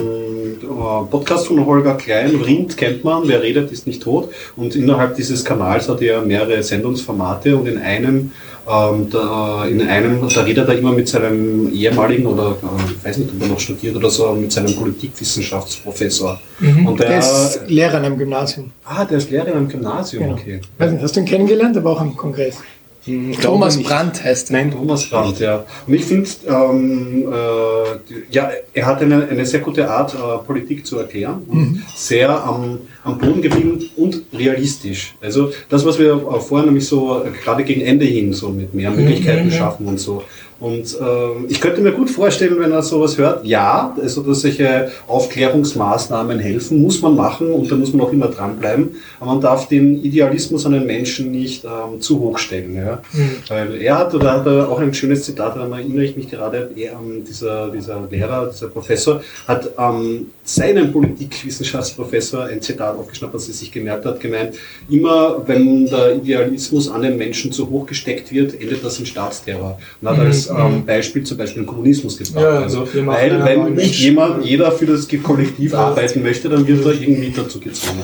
äh, 0.64 1.06
Podcast 1.10 1.48
von 1.48 1.66
Holger 1.66 1.96
Klein, 1.96 2.36
Rind 2.36 2.78
kennt 2.78 3.04
man, 3.04 3.28
wer 3.28 3.42
redet, 3.42 3.72
ist 3.72 3.88
nicht 3.88 4.04
tot. 4.04 4.32
Und 4.56 4.76
innerhalb 4.76 5.16
dieses 5.16 5.44
Kanals 5.46 5.90
hat 5.90 6.02
er 6.02 6.22
mehrere 6.22 6.62
Sendungsformate 6.64 7.56
und 7.56 7.68
in 7.68 7.78
einem, 7.78 8.32
ähm, 8.72 9.10
da, 9.10 9.66
in 9.66 9.82
einem, 9.88 10.28
da 10.34 10.42
redet 10.42 10.68
er 10.70 10.78
immer 10.78 10.92
mit 10.94 11.08
seinem 11.08 11.72
ehemaligen 11.74 12.26
oder 12.26 12.52
äh, 12.52 12.92
ich 12.98 13.04
weiß 13.06 13.18
nicht, 13.20 13.32
ob 13.36 13.42
er 13.42 13.48
noch 13.50 13.60
studiert 13.60 13.96
oder 13.96 14.10
so, 14.10 14.32
mit 14.34 14.52
seinem 14.52 14.74
Politikwissenschaftsprofessor. 14.76 16.40
Und 16.86 17.00
der, 17.00 17.08
Der 17.10 17.20
ist 17.20 17.62
Lehrer 17.68 17.98
an 17.98 18.06
einem 18.06 18.18
Gymnasium. 18.18 18.72
ah, 18.86 19.04
der 19.06 19.18
ist 19.18 19.30
Lehrer 19.32 19.48
in 19.48 19.54
einem 19.58 19.68
Gymnasium, 19.68 20.24
Genau. 20.24 20.36
okay. 20.36 20.62
Weiß 20.78 20.92
nicht, 20.92 21.04
hast 21.04 21.16
du 21.16 21.20
ihn 21.22 21.26
kennengelernt, 21.26 21.76
aber 21.78 21.90
auch 21.92 22.02
am 22.02 22.16
Kongress? 22.16 22.58
Hm, 23.06 23.32
glaube 23.32 23.42
Thomas 23.42 23.78
nicht. 23.78 23.90
Brandt 23.90 24.24
heißt 24.24 24.52
er. 24.52 24.54
Nein, 24.54 24.72
Thomas 24.72 25.10
Brandt, 25.10 25.40
ja. 25.40 25.66
Und 25.88 25.94
ich 25.94 26.06
finde, 26.06 26.30
ähm, 26.48 27.32
äh, 27.32 28.34
ja, 28.34 28.52
er 28.74 28.86
hat 28.86 29.02
eine, 29.02 29.28
eine 29.28 29.46
sehr 29.46 29.62
gute 29.62 29.90
Art, 29.90 30.14
äh, 30.14 30.46
Politik 30.46 30.86
zu 30.86 31.00
erklären. 31.00 31.42
Und 31.48 31.84
Sehr 31.96 32.30
am, 32.30 32.80
am 33.04 33.18
Boden 33.18 33.42
geblieben 33.42 33.80
und 33.98 34.22
realistisch. 34.34 35.16
Also 35.22 35.52
das, 35.70 35.84
was 35.86 35.98
wir 35.98 36.14
äh, 36.14 36.40
vorher 36.40 36.66
nämlich 36.66 36.88
so 36.88 37.24
äh, 37.24 37.32
gerade 37.44 37.64
gegen 37.64 37.82
Ende 37.82 38.06
hin 38.06 38.34
so 38.34 38.50
mit 38.50 38.74
mehr 38.74 38.92
Möglichkeiten 38.92 39.52
schaffen 39.52 39.88
und 39.88 40.00
so. 40.00 40.24
Und 40.62 40.96
ähm, 41.02 41.48
ich 41.50 41.60
könnte 41.60 41.82
mir 41.82 41.92
gut 41.92 42.12
vorstellen, 42.12 42.60
wenn 42.60 42.72
er 42.72 42.84
sowas 42.84 43.18
hört, 43.18 43.44
ja, 43.44 43.98
also 44.00 44.22
dass 44.22 44.42
solche 44.42 44.92
Aufklärungsmaßnahmen 45.08 46.38
helfen, 46.38 46.84
muss 46.84 47.02
man 47.02 47.16
machen 47.16 47.52
und 47.52 47.72
da 47.72 47.76
muss 47.76 47.92
man 47.94 48.06
auch 48.06 48.14
immer 48.14 48.28
dranbleiben. 48.28 48.92
Aber 49.20 49.32
man 49.32 49.42
darf 49.42 49.68
den 49.68 50.04
Idealismus 50.04 50.68
an 50.68 50.74
den 50.74 50.86
Menschen 50.86 51.32
nicht 51.32 51.66
ähm, 51.66 52.00
zu 52.00 52.20
hoch 52.20 52.38
stellen. 52.38 52.76
Ja? 52.76 53.02
Weil 53.48 53.82
er 53.82 53.98
hat, 53.98 54.14
oder 54.14 54.34
hat 54.34 54.46
er 54.46 54.70
auch 54.70 54.80
ein 54.80 54.94
schönes 54.94 55.24
Zitat, 55.24 55.56
daran 55.56 55.72
erinnere 55.72 56.04
ich 56.04 56.16
mich 56.16 56.30
gerade, 56.30 56.70
er, 56.76 56.92
ähm, 56.92 57.24
dieser, 57.28 57.70
dieser 57.70 58.08
Lehrer, 58.12 58.52
dieser 58.54 58.68
Professor, 58.68 59.24
hat 59.48 59.68
ähm, 59.80 60.28
seinen 60.44 60.92
Politikwissenschaftsprofessor 60.92 62.46
ein 62.46 62.62
Zitat 62.62 62.96
aufgeschnappt, 62.98 63.34
das 63.34 63.48
er 63.48 63.56
sich 63.56 63.72
gemerkt 63.72 64.06
hat, 64.06 64.20
gemeint, 64.20 64.54
immer 64.88 65.42
wenn 65.48 65.88
der 65.88 66.18
Idealismus 66.18 66.88
an 66.88 67.02
den 67.02 67.18
Menschen 67.18 67.52
zu 67.52 67.68
hoch 67.68 67.88
gesteckt 67.88 68.32
wird, 68.32 68.54
endet 68.62 68.86
das 68.86 69.00
in 69.00 69.08
Staatsterror. 69.08 69.80
Und 70.02 70.08
hat 70.08 70.20
als 70.20 70.51
ähm, 70.58 70.86
Beispiel 70.86 71.24
zum 71.24 71.38
Beispiel 71.38 71.64
Kommunismus 71.64 72.18
gebracht. 72.18 72.44
Ja, 72.44 72.60
also, 72.60 72.88
weil 73.06 73.44
wenn 73.46 73.74
nicht 73.76 74.00
jemand, 74.00 74.46
jeder 74.46 74.72
für 74.72 74.86
das 74.86 75.08
Kollektiv 75.24 75.74
arbeiten 75.74 76.24
möchte, 76.24 76.50
dann 76.50 76.68
wird 76.68 76.86
er 76.86 76.94
irgendwie 76.94 77.32
dazu 77.32 77.60
gezwungen. 77.60 78.04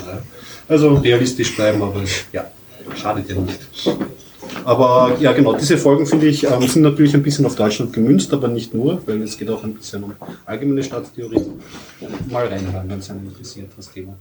Also 0.68 0.96
realistisch 0.96 1.56
bleiben, 1.56 1.82
aber 1.82 2.02
ja, 2.34 2.52
schadet 2.96 3.30
ja 3.30 3.36
nicht. 3.36 3.60
Aber 4.64 5.16
ja, 5.20 5.32
genau, 5.32 5.54
diese 5.56 5.78
Folgen 5.78 6.06
finde 6.06 6.28
ich 6.28 6.44
ähm, 6.44 6.68
sind 6.68 6.82
natürlich 6.82 7.14
ein 7.14 7.24
bisschen 7.24 7.46
auf 7.46 7.56
Deutschland 7.56 7.94
gemünzt, 7.94 8.34
aber 8.34 8.48
nicht 8.48 8.74
nur, 8.74 9.02
weil 9.06 9.22
es 9.22 9.38
geht 9.38 9.50
auch 9.50 9.64
ein 9.64 9.74
bisschen 9.74 10.04
um 10.04 10.14
allgemeine 10.46 10.84
Staatstheorie. 10.84 11.42
Mal 12.30 12.48
reinhören, 12.48 12.90
wenn 12.90 13.00
es 13.00 13.10
einen 13.10 13.28
interessiert, 13.28 13.70
das 13.78 13.92
Thema. 13.92 14.16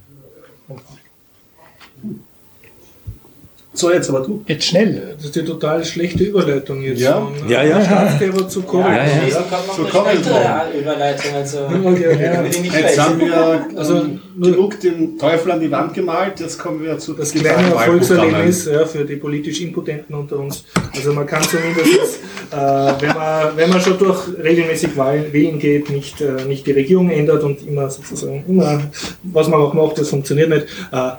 So, 3.77 3.93
jetzt 3.93 4.09
aber 4.09 4.21
du. 4.21 4.43
Jetzt 4.47 4.65
schnell. 4.65 5.15
Das 5.17 5.27
ist 5.27 5.37
die 5.37 5.45
total 5.45 5.85
schlechte 5.85 6.25
Überleitung 6.25 6.81
jetzt 6.83 7.01
Ja. 7.01 7.21
von 7.21 7.35
Ja, 7.49 7.63
ja. 7.63 7.85
Staatsterror 7.85 8.49
zu 8.49 8.63
Covid. 8.63 8.87
Ja, 8.87 9.05
ja. 9.05 9.05
Wir 9.27 9.33
schlechtere 9.33 10.21
drauf. 10.23 10.75
Überleitung. 10.81 11.35
Also, 11.35 11.59
Okay, 11.85 12.19
ja. 12.23 12.43
Jetzt 12.43 12.99
haben 12.99 13.21
wir 13.21 13.67
Also, 13.77 14.07
nur- 14.35 14.51
genug 14.53 14.81
den 14.81 15.19
Teufel 15.19 15.53
an 15.53 15.61
die 15.61 15.71
Wand 15.71 15.93
gemalt, 15.95 16.41
jetzt 16.41 16.59
kommen 16.59 16.83
wir 16.83 16.99
zu 16.99 17.13
Das 17.13 17.33
kleine. 17.33 17.69
Erfolgserlebnis 17.69 18.65
ja, 18.67 18.85
für 18.87 19.05
die 19.05 19.17
politisch 19.17 19.61
Impotenten 19.61 20.15
unter 20.15 20.39
uns. 20.39 20.65
Also 20.95 21.13
man 21.13 21.27
kann 21.27 21.43
zumindest, 21.43 22.21
äh, 22.53 22.57
wenn, 22.57 23.15
man, 23.15 23.57
wenn 23.57 23.71
man 23.71 23.81
schon 23.83 23.99
durch 23.99 24.21
regelmäßig 24.43 24.97
Wahlen, 24.97 25.33
wählen 25.33 25.59
geht, 25.59 25.91
nicht, 25.91 26.21
äh, 26.23 26.45
nicht 26.49 26.67
die 26.67 26.73
Regierung 26.73 27.11
ändert 27.11 27.43
und 27.43 27.67
immer 27.67 27.91
sozusagen, 27.91 28.43
immer, 28.49 28.81
was 29.23 29.49
man 29.49 29.61
auch 29.61 29.75
macht, 29.75 29.99
das 29.99 30.09
funktioniert 30.09 30.49
nicht. 30.49 30.67
Äh, 30.93 31.11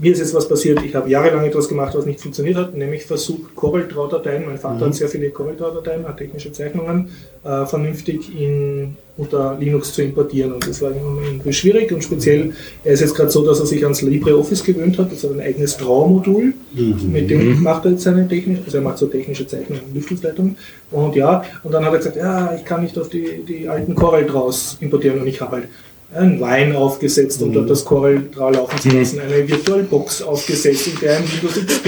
mir 0.00 0.12
ist 0.12 0.18
jetzt 0.18 0.34
was 0.34 0.48
passiert, 0.48 0.82
ich 0.82 0.94
habe 0.94 1.10
jahrelang 1.10 1.44
etwas 1.44 1.68
gemacht, 1.68 1.94
was 1.94 2.06
nicht 2.06 2.20
funktioniert 2.20 2.56
hat, 2.56 2.74
nämlich 2.74 3.04
versucht, 3.04 3.54
Corel-Draw-Dateien, 3.54 4.46
mein 4.46 4.58
Vater 4.58 4.86
hat 4.86 4.94
sehr 4.94 5.08
viele 5.08 5.30
Corel-Draw-Dateien, 5.30 6.08
hat 6.08 6.16
technische 6.16 6.52
Zeichnungen, 6.52 7.10
äh, 7.44 7.66
vernünftig 7.66 8.34
in, 8.34 8.96
unter 9.18 9.58
Linux 9.60 9.92
zu 9.92 10.02
importieren. 10.02 10.52
Und 10.54 10.66
das 10.66 10.80
war 10.80 10.92
irgendwie 10.92 11.52
schwierig 11.52 11.92
und 11.92 12.02
speziell, 12.02 12.54
er 12.82 12.92
ist 12.94 13.00
jetzt 13.00 13.14
gerade 13.14 13.30
so, 13.30 13.44
dass 13.44 13.60
er 13.60 13.66
sich 13.66 13.82
ans 13.82 14.00
LibreOffice 14.00 14.64
gewöhnt 14.64 14.98
hat, 14.98 15.12
das 15.12 15.22
hat 15.22 15.32
ein 15.32 15.40
eigenes 15.40 15.76
Draw-Modul, 15.76 16.54
mit 16.72 17.28
dem 17.28 17.62
macht 17.62 17.84
er 17.84 17.92
jetzt 17.92 18.04
seine 18.04 18.26
technische, 18.26 18.62
also 18.64 18.78
er 18.78 18.82
macht 18.82 18.98
so 18.98 19.06
technische 19.06 19.46
Zeichnungen 19.46 19.82
Lüftungsleitungen. 19.92 20.56
Und 20.90 21.14
ja, 21.14 21.44
und 21.62 21.72
dann 21.72 21.84
hat 21.84 21.92
er 21.92 21.98
gesagt, 21.98 22.16
ja, 22.16 22.54
ich 22.54 22.64
kann 22.64 22.82
nicht 22.82 22.98
auf 22.98 23.10
die, 23.10 23.42
die 23.46 23.68
alten 23.68 23.94
Corel 23.94 24.24
Draws 24.24 24.78
importieren. 24.80 25.20
Und 25.20 25.26
ich 25.26 25.40
habe 25.40 25.56
halt 25.56 25.68
einen 26.12 26.40
Wein 26.40 26.74
aufgesetzt, 26.74 27.40
um 27.40 27.50
Mhm. 27.50 27.54
dort 27.54 27.70
das 27.70 27.84
Corel 27.84 28.22
Draw 28.34 28.52
laufen 28.52 28.78
zu 28.80 28.88
lassen, 28.88 29.20
eine 29.20 29.46
VirtualBox 29.46 30.22
aufgesetzt, 30.22 30.88
in 30.88 30.98
der 31.00 31.18
ein 31.18 31.24
Windows 31.24 31.54
XP, 31.64 31.86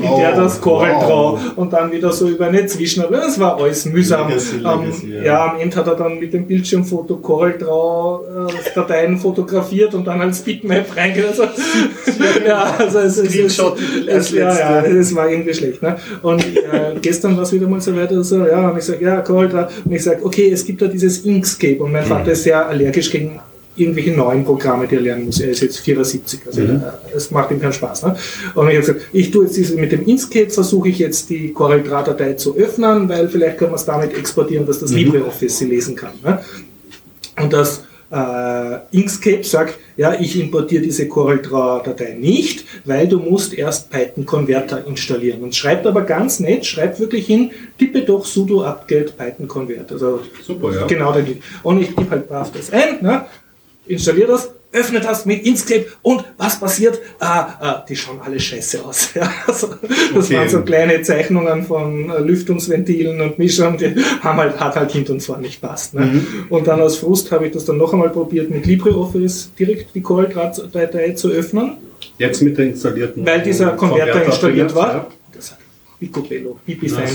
in 0.00 0.08
Oh, 0.08 0.18
der 0.18 0.36
das 0.36 0.60
Corel 0.60 0.92
wow. 0.94 1.38
Draw 1.40 1.60
und 1.60 1.72
dann 1.72 1.90
wieder 1.90 2.12
so 2.12 2.28
über 2.28 2.46
eine 2.46 2.64
Zwischenarbeit. 2.66 3.22
Das 3.24 3.40
war 3.40 3.56
alles 3.56 3.84
mühsam. 3.86 4.28
Legacy, 4.28 4.56
Legacy, 4.58 5.06
ähm, 5.06 5.12
ja. 5.12 5.22
ja. 5.24 5.52
am 5.52 5.58
Ende 5.60 5.76
hat 5.76 5.86
er 5.88 5.96
dann 5.96 6.18
mit 6.20 6.32
dem 6.32 6.46
Bildschirmfoto 6.46 7.16
Corel 7.16 7.58
Draw 7.58 8.48
äh, 8.48 8.74
Dateien 8.76 9.18
fotografiert 9.18 9.92
und 9.94 10.06
dann 10.06 10.20
als 10.20 10.40
Bitmap 10.42 10.96
reingeht. 10.96 11.26
Also, 11.26 11.42
ja, 12.46 12.76
also 12.78 12.98
es 13.00 13.18
ist 13.18 13.32
Screenshot 13.32 13.76
es, 14.06 14.14
als 14.14 14.30
ja, 14.30 14.56
ja, 14.56 14.82
das 14.82 15.14
war 15.16 15.28
irgendwie 15.28 15.52
schlecht. 15.54 15.82
Ne? 15.82 15.96
Und 16.22 16.44
äh, 16.44 16.94
gestern 17.02 17.36
war 17.36 17.42
es 17.42 17.52
wieder 17.52 17.66
mal 17.66 17.80
so 17.80 17.94
weiter, 17.96 18.22
so, 18.22 18.46
ja, 18.46 18.68
und 18.68 18.78
ich 18.78 18.84
sage, 18.84 19.04
ja, 19.04 19.20
Corel 19.20 19.48
Draw. 19.48 19.66
Und 19.84 19.92
ich 19.92 20.04
sage, 20.04 20.24
okay, 20.24 20.50
es 20.52 20.64
gibt 20.64 20.80
da 20.80 20.86
dieses 20.86 21.24
Inkscape 21.24 21.82
und 21.82 21.90
mein 21.90 22.04
Vater 22.04 22.30
ist 22.32 22.44
sehr 22.44 22.66
allergisch 22.68 23.10
gegen 23.10 23.40
irgendwelche 23.76 24.12
neuen 24.12 24.44
Programme, 24.44 24.86
die 24.86 24.94
er 24.96 25.00
lernen 25.00 25.26
muss. 25.26 25.40
Er 25.40 25.50
ist 25.50 25.60
jetzt 25.62 25.78
74, 25.80 26.40
also 26.46 26.60
Mhm. 26.60 26.82
es 27.14 27.30
macht 27.30 27.50
ihm 27.50 27.60
keinen 27.60 27.72
Spaß. 27.72 28.04
Ne? 28.04 28.16
Und 28.54 28.68
ich 28.68 28.74
habe 28.76 28.86
gesagt, 28.86 29.00
ich 29.12 29.30
tue 29.30 29.44
jetzt 29.44 29.56
diese, 29.56 29.74
mit 29.76 29.90
dem 29.92 30.06
Inkscape 30.06 30.50
versuche 30.50 30.88
ich 30.88 30.98
jetzt 30.98 31.28
die 31.30 31.52
Corel 31.52 31.82
Datei 31.82 32.34
zu 32.34 32.56
öffnen, 32.56 33.08
weil 33.08 33.28
vielleicht 33.28 33.58
können 33.58 33.72
wir 33.72 33.76
es 33.76 33.84
damit 33.84 34.16
exportieren, 34.16 34.66
dass 34.66 34.78
das 34.78 34.90
Mhm. 34.90 34.96
LibreOffice 34.98 35.58
sie 35.58 35.66
lesen 35.66 35.96
kann. 35.96 36.12
Ne? 36.22 36.38
Und 37.40 37.52
das 37.52 37.82
äh, 38.12 38.78
Inkscape 38.92 39.42
sagt, 39.42 39.76
ja, 39.96 40.14
ich 40.20 40.38
importiere 40.38 40.82
diese 40.82 41.08
CorelDRAW-Datei 41.08 42.16
nicht, 42.20 42.64
weil 42.84 43.08
du 43.08 43.18
musst 43.18 43.54
erst 43.54 43.90
Python-Converter 43.90 44.86
installieren. 44.86 45.42
Und 45.42 45.56
schreibt 45.56 45.84
aber 45.84 46.02
ganz 46.02 46.38
nett, 46.38 46.64
schreibt 46.64 47.00
wirklich 47.00 47.26
hin, 47.26 47.50
tippe 47.76 48.02
doch 48.02 48.24
sudo 48.24 48.62
apt-get 48.64 49.16
Python-Convert. 49.16 49.90
Also 49.90 50.20
Super, 50.46 50.72
ja. 50.74 50.86
genau 50.86 51.12
da 51.12 51.22
geht. 51.22 51.42
Und 51.64 51.80
ich 51.80 51.96
gebe 51.96 52.08
halt 52.10 52.28
brav 52.28 52.52
das 52.52 52.70
ein, 52.72 53.02
ne? 53.02 53.24
Installiere 53.86 54.28
das, 54.28 54.50
öffne 54.72 54.98
das 55.00 55.24
mit 55.24 55.46
Inkscape 55.46 55.86
und 56.02 56.24
was 56.36 56.58
passiert? 56.58 56.98
Ah, 57.20 57.46
ah, 57.60 57.84
die 57.88 57.94
schauen 57.94 58.20
alle 58.24 58.40
scheiße 58.40 58.84
aus. 58.84 59.10
Ja, 59.14 59.32
also, 59.46 59.68
das 60.14 60.26
Okay. 60.26 60.36
waren 60.36 60.48
so 60.48 60.62
kleine 60.62 61.00
Zeichnungen 61.02 61.64
von 61.64 62.10
äh, 62.10 62.18
Lüftungsventilen 62.18 63.20
und 63.20 63.38
Mischern, 63.38 63.78
die 63.78 63.94
haben 64.20 64.38
halt, 64.38 64.58
hat 64.58 64.74
halt 64.74 64.90
hinten 64.90 65.12
und 65.12 65.20
vorne 65.22 65.42
nicht 65.42 65.60
passt. 65.60 65.94
Ne? 65.94 66.06
Mhm. 66.06 66.26
Und 66.50 66.66
dann 66.66 66.80
aus 66.80 66.96
Frust 66.98 67.30
habe 67.30 67.46
ich 67.46 67.52
das 67.52 67.64
dann 67.66 67.76
noch 67.76 67.92
einmal 67.92 68.10
probiert, 68.10 68.50
mit 68.50 68.66
LibreOffice 68.66 69.52
direkt 69.56 69.94
die 69.94 70.00
Corel-Datei 70.02 71.12
zu 71.12 71.28
öffnen, 71.30 71.76
Jetzt 72.18 72.42
mit 72.42 72.58
der 72.58 72.66
installierten. 72.66 73.24
weil 73.24 73.42
dieser 73.42 73.70
Konverter 73.70 74.24
installiert 74.24 74.70
ja. 74.72 74.76
war. 74.76 74.94
Hat 74.94 75.06
picobello, 76.12 76.58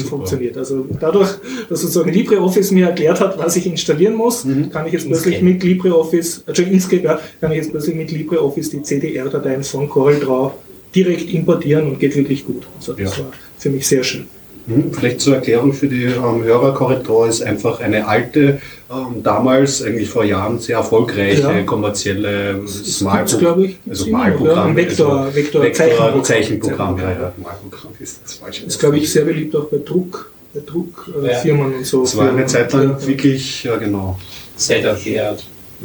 super. 0.03 0.09
funktioniert. 0.09 0.57
Also 0.57 0.85
dadurch, 0.99 1.29
dass 1.69 1.81
sozusagen 1.81 2.11
LibreOffice 2.11 2.71
mir 2.71 2.87
erklärt 2.87 3.19
hat, 3.19 3.37
was 3.37 3.55
ich 3.55 3.65
installieren 3.65 4.15
muss, 4.15 4.45
Mhm. 4.45 4.69
kann 4.69 4.85
ich 4.87 4.93
jetzt 4.93 5.07
plötzlich 5.07 5.41
mit 5.41 5.63
LibreOffice, 5.63 6.43
also 6.45 6.63
Inkscape, 6.63 7.03
ja, 7.03 7.19
kann 7.41 7.51
ich 7.51 7.57
jetzt 7.57 7.71
plötzlich 7.71 7.95
mit 7.95 8.11
LibreOffice 8.11 8.69
die 8.71 8.81
CDR-Dateien 8.83 9.63
von 9.63 9.89
CorelDRAW 9.89 10.51
direkt 10.95 11.29
importieren 11.31 11.87
und 11.87 11.99
geht 11.99 12.15
wirklich 12.15 12.45
gut. 12.45 12.67
Also 12.77 12.93
das 12.93 13.17
Ja. 13.17 13.23
war 13.25 13.31
für 13.57 13.69
mich 13.69 13.87
sehr 13.87 14.03
schön. 14.03 14.25
Hm, 14.69 14.93
Vielleicht 14.93 15.21
zur 15.21 15.35
Erklärung 15.35 15.73
für 15.73 15.87
die 15.87 16.03
ähm, 16.05 16.43
Hörer, 16.43 17.27
ist 17.27 17.41
einfach 17.41 17.79
eine 17.79 18.07
alte, 18.07 18.61
ähm, 18.91 19.23
damals 19.23 19.81
eigentlich 19.83 20.09
vor 20.09 20.23
Jahren 20.23 20.59
sehr 20.59 20.77
erfolgreiche 20.77 21.41
Ja. 21.41 21.63
kommerzielle 21.63 22.61
Das 22.63 23.01
Mal 23.01 23.17
gibt's, 23.17 23.37
glaube 23.37 23.65
ich, 23.65 23.77
also 23.89 24.05
ja, 24.05 24.11
Malprogramm, 24.17 24.69
ein 24.71 24.75
Vektor- 24.75 25.19
also 25.21 25.35
Vektor- 25.35 25.63
Vektor 25.63 26.23
Zeichenprogramm. 26.23 26.23
Zeichenprogramm, 26.23 26.97
ja, 26.99 27.11
ja, 27.11 27.33
Malprogramm 27.37 27.91
ist 27.99 28.21
das 28.23 28.33
falsche. 28.35 28.65
Das 28.65 28.75
ist, 28.75 28.79
glaube 28.79 28.97
ich, 28.97 29.11
sehr 29.11 29.25
beliebt 29.25 29.55
auch 29.55 29.65
bei 29.65 29.77
Druck, 29.77 30.31
bei 30.53 30.61
Druckfirmen 30.65 31.25
äh, 31.25 31.31
Ja. 31.31 31.37
Firmen 31.39 31.73
und 31.75 31.85
so. 31.85 32.01
Das 32.01 32.15
war 32.17 32.29
eine 32.29 32.45
Zeit 32.45 32.71
lang 32.73 32.89
ja, 32.99 33.07
wirklich, 33.07 33.63
ja 33.63 33.75
genau. 33.77 34.19
State 34.57 34.87
of 34.89 34.99
the 34.99 35.19
Art. 35.19 35.43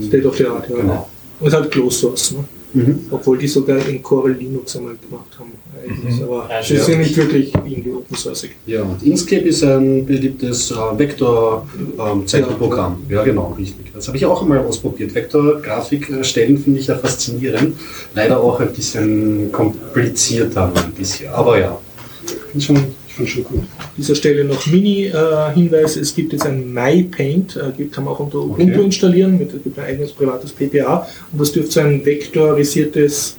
State 0.09 0.27
of 0.29 0.37
the 0.37 0.47
Art, 0.47 0.69
ja. 0.69 0.77
Genau. 0.77 1.09
Und 1.41 1.53
halt 1.53 1.71
Closed 1.71 2.01
Source, 2.01 2.33
ne? 2.33 2.45
Mhm. 2.75 3.07
obwohl 3.11 3.39
die 3.39 3.47
sogar 3.47 3.79
in 3.89 4.03
Corel 4.03 4.33
Linux 4.33 4.77
einmal 4.77 4.97
gemacht 4.97 5.27
haben. 5.39 5.53
eigentlich. 5.83 6.21
Aber 6.23 6.49
Ja, 6.51 6.61
sie 6.63 6.75
ja. 6.75 6.83
sind 6.83 6.99
nicht 6.99 7.17
wirklich 7.17 7.53
irgendwie 7.55 7.93
open 7.93 8.17
source. 8.17 8.47
Ja, 8.67 8.83
und 8.83 9.01
Inkscape 9.03 9.43
ist 9.43 9.63
ein 9.63 10.05
beliebtes 10.05 10.71
äh, 10.73 10.75
Vektor-Zeichenprogramm. 10.99 12.97
ja, 13.09 13.23
genau, 13.23 13.55
richtig. 13.59 13.93
Das 13.95 14.09
habe 14.09 14.17
ich 14.17 14.27
auch 14.27 14.43
einmal 14.43 14.59
ausprobiert. 14.59 15.15
Vektor-Grafik 15.15 16.11
erstellen 16.11 16.59
finde 16.59 16.81
ich 16.81 16.89
ja 16.89 16.97
faszinierend. 16.97 17.77
Leider 18.15 18.41
auch 18.43 18.59
ein 18.61 18.73
bisschen 18.73 19.53
komplizierter 19.53 20.73
ein 20.75 20.93
bisschen. 20.93 21.29
Aber 21.31 21.59
ja, 21.59 21.79
ist 22.55 22.65
schon, 22.65 22.77
schon, 23.15 23.27
schon 23.27 23.45
gut. 23.45 23.61
An 23.79 23.87
dieser 23.97 24.15
Stelle 24.15 24.45
noch 24.45 24.67
Mini-Hinweis, 24.67 25.97
es 25.97 26.15
gibt 26.15 26.33
jetzt 26.33 26.47
ein 26.47 26.73
MyPaint, 26.73 27.57
äh, 27.57 27.73
gibt, 27.77 27.93
kann 27.93 28.05
man 28.05 28.15
auch 28.15 28.21
unter 28.21 28.39
Ubuntu 28.39 28.63
Okay. 28.75 28.85
installieren, 28.85 29.39
mit, 29.39 29.53
es 29.55 29.63
gibt 29.63 29.79
ein 29.79 29.85
eigenes 29.85 30.13
privates 30.13 30.53
PPA 30.53 31.07
und 31.33 31.41
das 31.41 31.53
dürfte 31.53 31.73
so 31.73 31.81
ein 31.81 32.05
vektorisiertes 32.05 33.37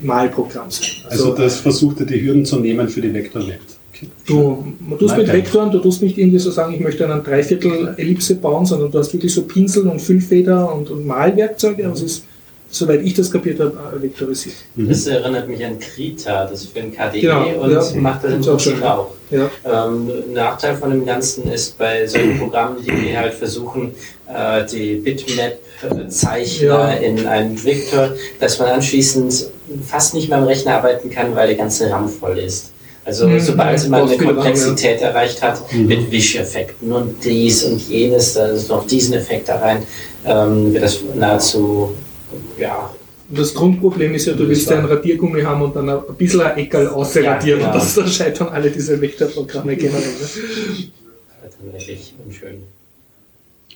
Malprogramm 0.00 0.70
sein. 0.70 0.88
Also 1.08 1.34
das 1.34 1.60
versuchte 1.60 2.04
die 2.04 2.20
Hürden 2.20 2.44
zu 2.44 2.58
nehmen 2.58 2.88
für 2.88 3.00
die 3.00 3.12
Vektorwelt. 3.12 3.60
Okay. 3.92 4.08
Du 4.26 4.64
du 4.90 4.96
tust 4.96 5.16
mit. 5.16 5.32
Vektoren, 5.32 5.70
du 5.70 5.78
tust 5.78 6.02
nicht 6.02 6.18
irgendwie 6.18 6.40
so 6.40 6.50
sagen, 6.50 6.74
ich 6.74 6.80
möchte 6.80 7.08
einen 7.08 7.22
Dreiviertel-Ellipse 7.22 8.34
bauen, 8.36 8.66
sondern 8.66 8.90
du 8.90 8.98
hast 8.98 9.12
wirklich 9.12 9.32
so 9.32 9.42
Pinsel 9.42 9.86
und 9.86 10.00
Füllfeder 10.00 10.74
und, 10.74 10.90
und 10.90 11.06
Malwerkzeuge. 11.06 11.86
Also 11.86 12.04
es 12.04 12.12
ist, 12.12 12.24
soweit 12.74 13.02
ich 13.02 13.14
das 13.14 13.30
kapiert 13.30 13.60
habe, 13.60 13.76
äh, 13.96 14.02
vektorisiert. 14.02 14.56
Das 14.76 15.06
erinnert 15.06 15.48
mich 15.48 15.64
an 15.64 15.78
Krita, 15.78 16.44
das 16.46 16.62
ist 16.64 16.72
für 16.72 16.80
ein 16.80 16.92
KDE 16.92 17.20
Genau, 17.20 17.62
und 17.62 17.70
ja. 17.72 17.82
macht 18.00 18.24
das 18.24 18.32
im 18.32 18.40
Prinzip 18.42 18.72
schon. 18.76 18.82
auch. 18.82 19.10
Ja. 19.30 19.50
Ähm, 19.86 20.10
Nachteil 20.32 20.76
von 20.76 20.90
dem 20.90 21.06
Ganzen 21.06 21.50
ist 21.50 21.78
bei 21.78 22.06
solchen 22.06 22.38
Programmen, 22.40 22.76
die 22.84 23.16
halt 23.16 23.34
versuchen, 23.34 23.94
äh, 24.28 24.64
die 24.66 24.96
Bitmap-Zeichner 24.96 26.66
Ja. 26.66 26.90
in 26.94 27.26
einen 27.26 27.62
Vektor, 27.64 28.10
dass 28.40 28.58
man 28.58 28.68
anschließend 28.68 29.46
fast 29.86 30.14
nicht 30.14 30.28
mehr 30.28 30.38
am 30.38 30.44
Rechner 30.44 30.76
arbeiten 30.76 31.10
kann, 31.10 31.34
weil 31.34 31.48
der 31.48 31.56
ganze 31.56 31.90
RAM 31.90 32.08
voll 32.08 32.38
ist. 32.38 32.70
Also 33.06 33.26
Mhm. 33.28 33.38
sobald 33.40 33.88
man 33.90 34.08
eine 34.08 34.16
Komplexität 34.16 35.02
erreicht 35.02 35.42
hat, 35.42 35.60
mit 35.74 36.10
Wischeffekten 36.10 36.90
und 36.90 37.22
dies 37.22 37.62
und 37.64 37.78
jenes, 37.88 38.32
da 38.34 38.46
ist 38.46 38.68
noch 38.70 38.86
diesen 38.86 39.14
Effekt 39.14 39.48
da 39.48 39.56
rein, 39.56 39.82
ähm, 40.26 40.72
wird 40.72 40.84
das 40.84 41.00
nahezu, 41.14 41.90
ja, 42.58 42.90
Und 43.28 43.38
das 43.38 43.54
Grundproblem 43.54 44.14
ist 44.14 44.26
ja, 44.26 44.34
du 44.34 44.48
willst 44.48 44.68
ja 44.70 44.78
ein 44.78 44.84
Radiergummi 44.84 45.42
haben 45.42 45.62
und 45.62 45.74
dann 45.76 45.88
ein 45.88 46.00
bisschen 46.18 46.40
ein 46.42 46.56
Eckerl 46.58 46.88
ausradieren 46.88 47.60
Ja, 47.60 47.66
und 47.66 47.72
genau. 47.72 47.84
das, 47.84 47.94
da 47.94 48.06
scheitern 48.06 48.48
alle 48.48 48.70
diese 48.70 49.00
Vektorprogramme 49.00 49.76
generell. 49.76 50.02
Ne? 51.44 51.50
dann 51.62 51.72
wirklich 51.72 52.14
unschön. 52.24 52.62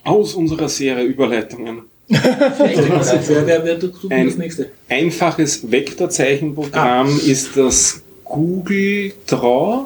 Aus 0.03 0.33
unserer 0.33 0.69
Serie 0.69 1.05
Überleitungen. 1.05 1.81
Ein- 4.09 4.37
das? 4.37 4.65
Einfaches 4.87 5.71
Vektorzeichenprogramm 5.71 7.19
ist 7.25 7.55
das 7.55 8.01
Google 8.25 9.13
Draw. 9.27 9.85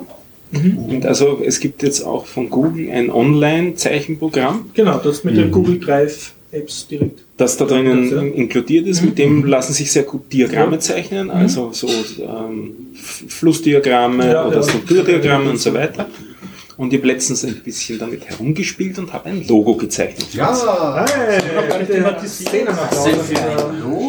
Und 0.54 1.06
also 1.06 1.42
es 1.44 1.60
gibt 1.60 1.82
jetzt 1.82 2.02
auch 2.02 2.26
von 2.28 2.50
Google 2.50 2.90
ein 2.92 3.10
Online-Zeichenprogramm, 3.10 4.70
Genau, 4.76 5.00
das 5.00 5.24
mit 5.24 5.36
den 5.36 5.50
Google 5.50 5.80
Drive 5.80 6.33
Apps 6.54 6.88
direkt. 6.88 7.20
das 7.38 7.58
da 7.58 7.66
drinnen 7.66 8.10
Ja. 8.12 8.22
in- 8.22 8.34
inkludiert 8.34 8.86
ist. 8.88 9.02
Mit 9.04 9.18
dem 9.18 9.44
lassen 9.46 9.74
sich 9.74 9.92
sehr 9.92 10.04
gut 10.04 10.32
Diagramme 10.32 10.78
zeichnen, 10.80 11.30
also 11.32 11.72
so 11.74 11.88
ähm, 12.20 12.76
Flussdiagramme 13.28 14.32
Ja, 14.32 14.48
oder 14.48 14.58
ja. 14.58 14.64
Strukturdiagramme 14.64 15.50
und 15.50 15.58
so 15.60 15.74
weiter. 15.74 16.08
Und 16.78 16.92
ich 16.92 17.00
habe 17.00 17.08
letztens 17.08 17.44
ein 17.46 17.62
bisschen 17.64 18.00
damit 18.00 18.26
herumgespielt 18.26 18.98
und 18.98 19.14
habe 19.14 19.30
ein 19.30 19.48
Logo 19.48 19.76
gezeichnet. 19.76 20.28
Ja, 20.34 20.52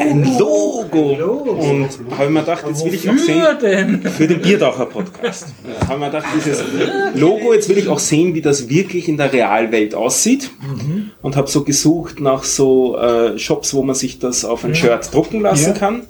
Ein 0.01 0.25
Logo! 0.39 1.11
Und 1.61 1.89
habe 2.19 2.31
mir 2.31 2.41
gedacht, 2.41 2.65
jetzt 2.69 2.85
will 2.85 2.95
ich 2.95 3.09
auch 3.09 3.19
sehen, 3.19 3.43
denn? 3.61 4.03
für 4.03 4.27
den 4.27 4.41
Bierdacher 4.41 4.87
Podcast. 4.87 5.49
Ja, 5.81 5.89
haben 5.89 6.01
wir 6.01 6.07
gedacht, 6.11 6.27
dieses 6.35 6.63
Logo, 7.15 7.53
jetzt 7.53 7.69
will 7.69 7.79
ich 7.79 7.89
auch 7.89 7.99
sehen, 7.99 8.35
wie 8.35 8.41
das 8.43 8.69
wirklich 8.69 9.09
in 9.09 9.17
der 9.17 9.33
Realwelt 9.33 9.95
aussieht. 9.95 10.51
Und 11.23 11.37
habe 11.37 11.49
so 11.51 11.65
gesucht 11.65 12.21
nach 12.21 12.45
so 12.45 12.97
äh, 12.99 13.39
Shops, 13.39 13.75
wo 13.75 13.83
man 13.83 13.95
sich 13.95 14.19
das 14.19 14.45
auf 14.45 14.65
ein 14.65 14.75
Shirt 14.75 15.13
drucken 15.13 15.41
lassen 15.41 15.73
Ja. 15.73 15.79
kann. 15.79 16.03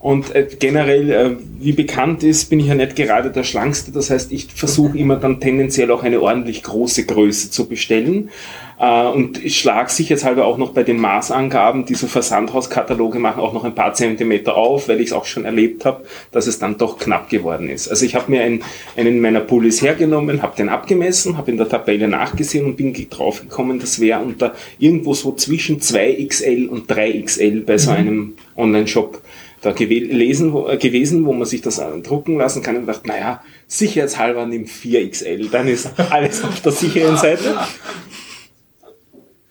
Und 0.00 0.32
äh, 0.32 0.46
generell, 0.58 1.10
äh, 1.10 1.30
wie 1.58 1.72
bekannt 1.72 2.22
ist, 2.22 2.50
bin 2.50 2.60
ich 2.60 2.66
ja 2.66 2.76
nicht 2.76 2.94
gerade 2.94 3.30
der 3.30 3.42
Schlankste. 3.42 3.90
Das 3.90 4.10
heißt, 4.10 4.30
ich 4.30 4.46
versuche 4.46 4.96
immer 4.96 5.16
dann 5.16 5.40
tendenziell 5.40 5.90
auch 5.90 6.04
eine 6.04 6.20
ordentlich 6.20 6.62
große 6.62 7.04
Größe 7.04 7.50
zu 7.50 7.68
bestellen. 7.68 8.30
Äh, 8.78 9.06
und 9.08 9.44
ich 9.44 9.58
schlage 9.58 9.90
sicherheitshalber 9.90 10.44
auch 10.44 10.56
noch 10.56 10.70
bei 10.70 10.84
den 10.84 10.98
Maßangaben, 10.98 11.84
die 11.84 11.96
so 11.96 12.06
Versandhauskataloge 12.06 13.18
machen, 13.18 13.40
auch 13.40 13.52
noch 13.52 13.64
ein 13.64 13.74
paar 13.74 13.92
Zentimeter 13.94 14.56
auf, 14.56 14.88
weil 14.88 15.00
ich 15.00 15.08
es 15.08 15.12
auch 15.12 15.24
schon 15.24 15.44
erlebt 15.44 15.84
habe, 15.84 16.04
dass 16.30 16.46
es 16.46 16.60
dann 16.60 16.78
doch 16.78 16.98
knapp 16.98 17.28
geworden 17.28 17.68
ist. 17.68 17.88
Also 17.88 18.06
ich 18.06 18.14
habe 18.14 18.30
mir 18.30 18.42
einen, 18.42 18.62
einen 18.96 19.20
meiner 19.20 19.40
Pullis 19.40 19.82
hergenommen, 19.82 20.42
habe 20.42 20.56
den 20.56 20.68
abgemessen, 20.68 21.36
habe 21.36 21.50
in 21.50 21.56
der 21.56 21.68
Tabelle 21.68 22.06
nachgesehen 22.06 22.66
und 22.66 22.76
bin 22.76 22.94
draufgekommen, 23.10 23.80
das 23.80 23.98
wäre 23.98 24.20
unter 24.20 24.54
irgendwo 24.78 25.12
so 25.14 25.32
zwischen 25.32 25.80
2XL 25.80 26.68
und 26.68 26.88
3XL 26.88 27.64
bei 27.64 27.78
so 27.78 27.90
einem 27.90 28.34
Online-Shop 28.56 29.20
da 29.60 29.72
gewe 29.72 29.98
lesen, 29.98 30.52
wo, 30.52 30.68
äh, 30.68 30.76
gewesen, 30.76 31.24
wo 31.26 31.32
man 31.32 31.46
sich 31.46 31.60
das 31.62 31.78
äh, 31.78 31.84
drucken 32.02 32.38
lassen 32.38 32.62
kann 32.62 32.76
und 32.76 32.86
dachte, 32.86 33.08
naja, 33.08 33.42
sicherheitshalber 33.66 34.46
nimm 34.46 34.64
4XL, 34.64 35.50
dann 35.50 35.66
ist 35.68 35.90
alles 36.10 36.44
auf 36.44 36.60
der 36.60 36.72
sicheren 36.72 37.16
Seite. 37.16 37.56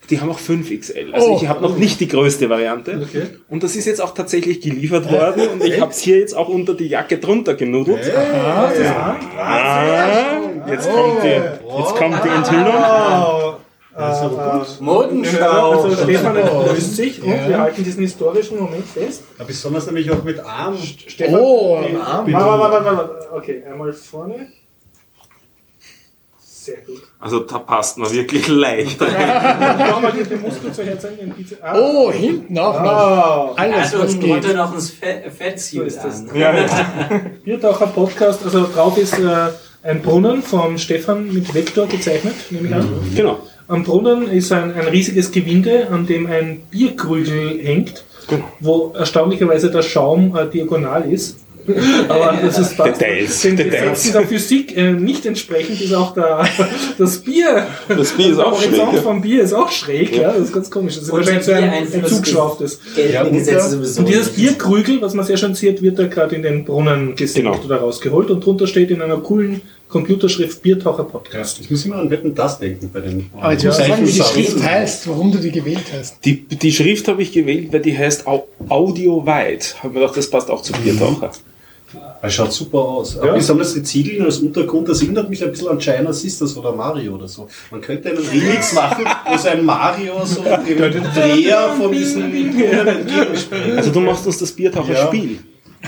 Die 0.10 0.22
haben 0.22 0.30
auch 0.30 0.40
5XL. 0.40 1.12
Also 1.12 1.32
Oh. 1.34 1.40
ich 1.42 1.50
habe 1.50 1.62
noch 1.62 1.76
nicht 1.78 2.00
die 2.00 2.08
größte 2.08 2.50
Variante. 2.50 3.06
Okay. 3.10 3.24
Und 3.50 3.64
das 3.64 3.76
ist 3.76 3.86
jetzt 3.86 4.00
auch 4.02 4.14
tatsächlich 4.14 4.62
geliefert 4.62 5.12
worden 5.12 5.50
und 5.50 5.62
ich 5.66 5.82
habe 5.82 5.92
es 5.92 6.00
hier 6.00 6.18
jetzt 6.20 6.34
auch 6.34 6.48
unter 6.48 6.74
die 6.76 6.88
Jacke 6.88 7.18
drunter 7.18 7.56
genudelt. 7.56 8.10
Ah, 8.16 8.72
jetzt 10.70 10.90
kommt 10.90 11.24
die, 11.24 11.28
jetzt 11.28 11.96
kommt 11.96 12.24
die 12.24 12.30
Enthüllung. 12.30 12.74
Modenschau. 14.80 15.72
Also 15.72 16.04
Stefan 16.04 16.36
grüßt 16.36 16.96
sich 16.96 17.22
und 17.24 17.48
wir 17.48 17.58
halten 17.60 17.84
diesen 17.84 18.04
historischen 18.04 18.60
Moment 18.60 18.86
fest. 18.86 19.24
Ja, 19.40 19.44
besonders 19.46 19.86
nämlich 19.88 20.10
auch 20.12 20.24
mit 20.24 20.40
Arm. 20.40 20.78
Stefan, 20.78 21.36
Oh, 21.40 21.78
am 21.78 22.32
warte, 22.32 22.34
warte, 22.34 22.86
warte, 22.86 22.98
warte. 22.98 23.28
Okay, 23.34 23.64
einmal 23.70 23.92
vorne. 23.94 24.48
Sehr 26.40 26.78
gut. 26.86 27.02
Also 27.20 27.40
da 27.40 27.60
passt 27.60 27.98
man 27.98 28.12
wirklich 28.12 28.46
leicht. 28.50 29.00
Mach 29.00 30.02
mal 30.02 30.12
den 30.12 30.42
Muskel 30.42 30.72
zur 30.74 30.84
Herzeigen 30.84 31.20
in 31.20 31.32
Pizza. 31.34 31.56
Ah, 31.62 31.76
Oh, 31.80 32.12
hinten 32.12 32.58
auch 32.60 32.74
noch. 32.82 32.90
Ah, 32.92 33.54
Alles, 33.56 33.94
Also 33.94 34.00
was 34.04 34.20
geht. 34.20 34.54
noch 34.56 34.74
ein 34.74 34.82
Fett, 34.82 35.32
Fettsuit 35.34 35.88
ist 35.88 36.00
das. 36.04 36.20
an. 36.28 36.36
ja, 36.36 36.54
ja. 36.54 36.68
Biertaucher 37.44 37.88
Podcast, 37.88 38.44
also 38.44 38.68
drauf 38.68 38.98
ist 38.98 39.18
äh, 39.18 39.48
ein 39.82 40.02
Brunnen 40.02 40.44
vom 40.44 40.78
Stefan 40.78 41.32
mit 41.34 41.54
Vektor 41.54 41.88
gezeichnet, 41.88 42.36
nehme 42.50 42.68
ich 42.68 42.76
an. 42.76 42.90
Genau. 43.16 43.40
Am 43.68 43.84
Brunnen 43.84 44.30
ist 44.30 44.52
ein, 44.52 44.74
ein 44.74 44.88
riesiges 44.88 45.32
Gewinde, 45.32 45.88
an 45.92 46.06
dem 46.08 46.28
ein 46.28 46.62
Bierkrügel 46.72 47.60
hängt, 47.62 48.04
Genau. 48.30 48.44
wo 48.60 48.94
erstaunlicherweise 48.98 49.72
der 49.72 49.82
Schaum 49.84 50.36
äh, 50.36 50.48
diagonal 50.50 51.10
ist. 51.12 51.38
Aber 52.08 52.38
das 52.42 52.58
ist 52.60 52.78
passt. 52.78 53.02
Details, 53.02 53.42
Den 53.42 53.58
Details. 53.58 53.82
Gesetzen 54.00 54.14
der 54.14 54.22
Physik 54.28 54.78
äh, 54.78 54.92
nicht 54.94 55.26
entsprechend 55.26 55.82
ist 55.82 55.94
auch 55.94 56.14
der, 56.14 56.46
das 56.98 57.18
Bier. 57.20 57.68
Das 57.90 58.12
Bier 58.14 58.30
ist 58.30 58.38
der 58.38 58.48
auch 58.48 58.52
Horizont 58.54 58.76
schräg, 58.92 58.94
ja. 58.94 59.02
vom 59.02 59.22
Bier 59.22 59.44
ist 59.44 59.54
auch 59.54 59.70
schräg, 59.70 60.16
ja. 60.16 60.32
Das 60.32 60.44
ist 60.44 60.54
ganz 60.54 60.72
komisch. 60.72 60.96
Das 60.96 61.04
ist 61.04 61.10
Und 61.10 61.18
wahrscheinlich 61.20 61.44
so 61.46 61.52
ein, 61.52 61.70
ein 62.04 62.06
zugeschraubtes. 62.06 62.80
Ja, 63.12 63.24
und. 63.24 63.32
Und 63.98 64.08
dieses. 64.08 64.30
Bierkrügel, 64.30 65.02
was 65.02 65.14
man 65.14 65.26
sehr 65.26 65.36
schön 65.36 65.56
sieht, 65.56 65.82
wird 65.82 66.00
da 66.00 66.08
gerade 66.08 66.36
in 66.38 66.42
den 66.44 66.64
Brunnen 66.64 67.16
gesenkt 67.18 67.52
Genau. 67.52 67.66
oder 67.66 67.78
rausgeholt 67.82 68.30
und 68.30 68.46
drunter 68.46 68.66
steht 68.68 68.90
in 68.92 69.02
einer 69.02 69.18
coolen 69.18 69.62
Computerschrift 69.90 70.62
Biertaucher 70.62 71.06
Podcast. 71.06 71.60
Ich 71.62 71.72
muss 71.72 71.86
immer 71.86 71.96
an 71.98 72.10
Wetten, 72.10 72.36
das 72.36 72.60
denken 72.60 72.90
bei 72.94 73.00
den 73.00 73.30
Aber 73.40 73.54
jetzt 73.54 73.64
musst 73.64 73.80
du 73.80 73.84
sagen, 73.88 74.02
wie 74.06 74.12
die. 74.12 74.22
Schrift 74.22 74.62
heißt, 74.64 75.08
warum 75.08 75.32
du 75.32 75.38
die 75.38 75.52
gewählt 75.52 75.86
hast. 75.98 76.24
Die, 76.26 76.42
die 76.46 76.72
Schrift 76.74 77.08
habe 77.08 77.22
ich 77.22 77.32
gewählt, 77.32 77.72
weil 77.72 77.80
die 77.82 77.98
heißt 77.98 78.28
Au- 78.28 78.48
Audio 78.68 79.26
Wide. 79.26 79.64
Habe 79.82 79.94
mir 79.94 80.00
gedacht, 80.02 80.18
das 80.18 80.30
passt 80.30 80.52
auch 80.52 80.62
zu 80.62 80.74
Biertaucher. 80.74 81.32
Es 82.22 82.34
schaut 82.34 82.52
super 82.52 82.80
aus. 82.80 83.18
Aber 83.18 83.28
Ja. 83.28 83.34
besonders 83.36 83.74
die 83.74 83.82
Ziegel 83.84 84.26
als 84.26 84.40
Untergrund, 84.40 84.90
das 84.90 85.02
erinnert 85.02 85.30
mich 85.30 85.42
ein 85.42 85.52
bisschen 85.52 85.70
an 85.70 85.80
China 85.80 86.12
Sisters 86.12 86.58
oder 86.58 86.74
Mario 86.74 87.16
oder 87.16 87.30
so. 87.30 87.48
Man 87.72 87.80
könnte 87.80 88.10
einen 88.10 88.18
Remix 88.18 88.74
machen, 88.74 89.06
wo 89.26 89.38
so 89.38 89.48
ein 89.48 89.64
Mario 89.64 90.26
so 90.26 90.42
im 90.42 90.78
Dreher 91.14 91.74
von 91.80 91.90
diesen 91.94 92.30
Brunnen 92.30 92.88
entgegenspringt. 92.88 93.78
Also 93.78 93.92
du 93.92 94.02
machst 94.02 94.28
uns 94.28 94.38
das 94.38 94.52
Biertaucher-Spiel. 94.52 95.40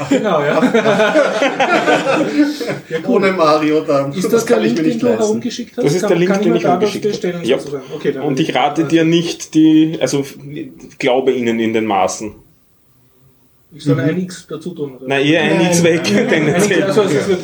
Genau, 0.09 0.41
ja. 0.43 0.61
Ohne 3.07 3.31
Mario 3.33 3.81
dann. 3.81 4.13
Ist 4.13 4.31
das 4.31 4.45
der 4.45 4.57
kann 4.57 4.65
ich 4.65 4.73
Link, 4.75 4.87
den 4.89 4.99
du 4.99 5.05
leisten. 5.07 5.21
herumgeschickt 5.23 5.77
hast? 5.77 5.85
Das 5.85 5.93
ist 5.95 6.01
Kann- 6.01 6.09
der 6.09 6.17
Link, 6.19 6.41
den 6.41 6.55
ich 6.55 6.61
da 6.63 6.67
herumgeschickt 6.69 7.05
das 7.05 7.23
habe. 7.33 7.45
Ja. 7.45 7.57
sozusagen? 7.59 7.83
Okay, 7.95 8.17
Und 8.19 8.39
ich 8.39 8.55
rate 8.55 8.83
dir 8.85 9.03
nicht 9.03 9.53
die, 9.55 9.97
also 9.99 10.23
glaube 10.99 11.31
ihnen 11.31 11.59
in 11.59 11.73
den 11.73 11.85
Maßen. 11.85 12.33
Ich 13.75 13.83
soll 13.83 13.99
ein 13.99 14.19
X 14.21 14.47
dazu 14.49 14.71
tun. 14.71 14.95
Oder? 14.95 15.05
Na, 15.07 15.19
eher 15.19 15.41
ein 15.43 15.57
Nein. 15.57 15.67
X 15.67 15.83
weg, 15.83 16.01
Ein 16.07 16.17
X, 16.17 16.29
tendenziell. 16.29 16.83
also 16.83 17.01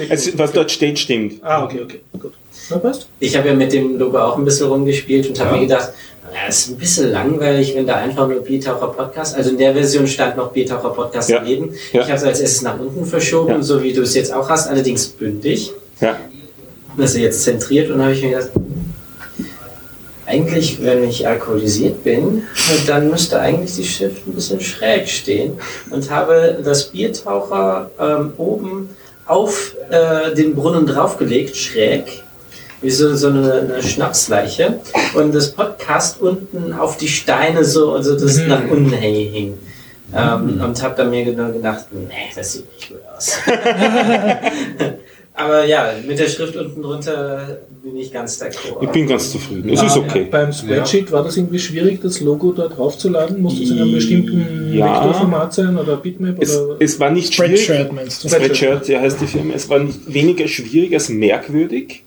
Also, 0.10 0.32
was 0.40 0.52
dort 0.54 0.72
steht, 0.72 0.98
stimmt. 0.98 1.36
Ah, 1.44 1.64
okay, 1.66 1.82
okay, 1.84 2.00
gut. 2.20 2.34
Na, 2.72 2.78
passt. 2.80 3.08
Ich 3.20 3.38
habe 3.38 3.50
ja 3.50 3.54
mit 3.54 3.72
dem 3.74 4.00
Logo 4.00 4.18
auch 4.18 4.36
ein 4.38 4.46
bisschen 4.46 4.68
rumgespielt 4.68 5.28
und 5.30 5.40
habe 5.40 5.52
Ja. 5.52 5.56
mir 5.58 5.68
gedacht, 5.68 5.90
es 6.48 6.60
ist 6.60 6.70
ein 6.70 6.78
bisschen 6.78 7.12
langweilig, 7.12 7.76
wenn 7.76 7.88
da 7.88 7.96
einfach 7.96 8.28
nur 8.28 8.42
Biertaucher 8.42 8.88
Podcast, 8.88 9.36
also 9.36 9.50
in 9.52 9.58
der 9.58 9.74
Version 9.74 10.08
stand 10.08 10.38
noch 10.38 10.52
Biertaucher 10.52 10.90
Podcast 10.90 11.30
Ja. 11.30 11.40
daneben. 11.40 11.74
Ja. 11.94 12.02
Ich 12.02 12.08
habe 12.08 12.18
es 12.18 12.24
als 12.24 12.40
erstes 12.40 12.62
nach 12.62 12.80
unten 12.80 13.06
verschoben, 13.06 13.50
Ja. 13.54 13.62
so 13.64 13.82
wie 13.84 13.94
du 13.94 14.02
es 14.02 14.14
jetzt 14.16 14.34
auch 14.34 14.50
hast, 14.50 14.68
allerdings 14.70 15.08
bündig. 15.08 15.72
Ja. 16.02 16.16
Das 16.98 17.12
ist 17.12 17.18
jetzt 17.22 17.44
zentriert 17.44 17.90
und 17.92 18.02
habe 18.02 18.14
ich 18.14 18.22
mir 18.24 18.30
gedacht, 18.32 18.52
eigentlich, 20.28 20.82
wenn 20.82 21.04
ich 21.04 21.28
alkoholisiert 21.28 22.04
bin, 22.04 22.44
dann 22.88 23.12
müsste 23.12 23.40
eigentlich 23.40 23.76
die 23.76 23.84
Schrift 23.84 24.26
ein 24.28 24.34
bisschen 24.34 24.60
schräg 24.60 25.08
stehen 25.08 25.54
und 25.92 26.10
habe 26.10 26.60
das 26.64 26.86
Biertaucher 26.86 27.92
ähm, 28.00 28.34
oben 28.38 28.90
auf 29.28 29.76
äh, 29.92 30.34
den 30.34 30.56
Brunnen 30.56 30.88
draufgelegt, 30.88 31.56
schräg, 31.56 32.24
wie 32.82 32.90
so, 32.90 33.16
so 33.16 33.28
eine, 33.30 33.54
eine 33.54 33.84
Schnapsleiche 33.84 34.80
und 35.16 35.34
das 35.34 35.52
Podcast 35.52 36.22
unten 36.22 36.74
auf 36.74 36.98
die 36.98 37.08
Steine 37.08 37.64
so, 37.64 37.94
also 37.94 38.18
das 38.20 38.38
Mhm. 38.40 38.48
nach 38.48 38.70
unten 38.70 38.94
hing. 38.94 39.54
Ähm, 40.16 40.62
und 40.64 40.82
habe 40.84 40.96
dann 40.96 41.10
mir 41.10 41.26
nur 41.26 41.52
gedacht, 41.52 41.86
nee, 41.92 42.08
das 42.36 42.54
sieht 42.54 42.66
nicht 42.76 42.90
gut 42.90 43.00
aus. 43.18 43.38
Aber 45.38 45.66
ja, 45.66 45.92
mit 46.08 46.18
der 46.18 46.30
Schrift 46.30 46.56
unten 46.56 46.82
drunter 46.82 47.58
bin 47.84 47.98
ich 47.98 48.14
ganz 48.14 48.42
d'accord. 48.42 48.82
Ich 48.84 48.90
bin 48.90 49.06
ganz 49.06 49.32
zufrieden. 49.32 49.68
Es 49.70 49.82
ist 49.84 49.98
Ah, 49.98 50.00
okay. 50.00 50.28
Beim 50.32 50.54
Spreadsheet 50.54 51.12
war 51.12 51.26
das 51.26 51.36
irgendwie 51.36 51.60
schwierig, 51.60 52.00
das 52.02 52.22
Logo 52.22 52.54
da 52.54 52.70
draufzuladen? 52.70 53.42
Musste 53.42 53.64
es 53.64 53.72
in 53.72 53.82
einem 53.82 53.92
bestimmten 53.92 54.74
Ja. 54.74 54.86
Vektorformat 54.96 55.54
sein 55.54 55.78
oder 55.78 55.98
Bitmap? 55.98 56.42
Es, 56.42 56.58
oder? 56.58 56.78
es 56.80 56.98
war 57.02 57.12
nicht 57.12 57.34
schwierig. 57.34 57.64
Spreadshirt 57.66 57.92
meinst 57.92 58.24
du? 58.24 58.30
Spreadshirt, 58.30 58.88
ja 58.88 59.02
heißt 59.02 59.20
die 59.20 59.28
Firma. 59.28 59.54
Es 59.56 59.68
war 59.68 59.80
nicht 59.80 60.00
weniger 60.14 60.48
schwierig 60.48 60.94
als 60.94 61.10
merkwürdig, 61.10 62.04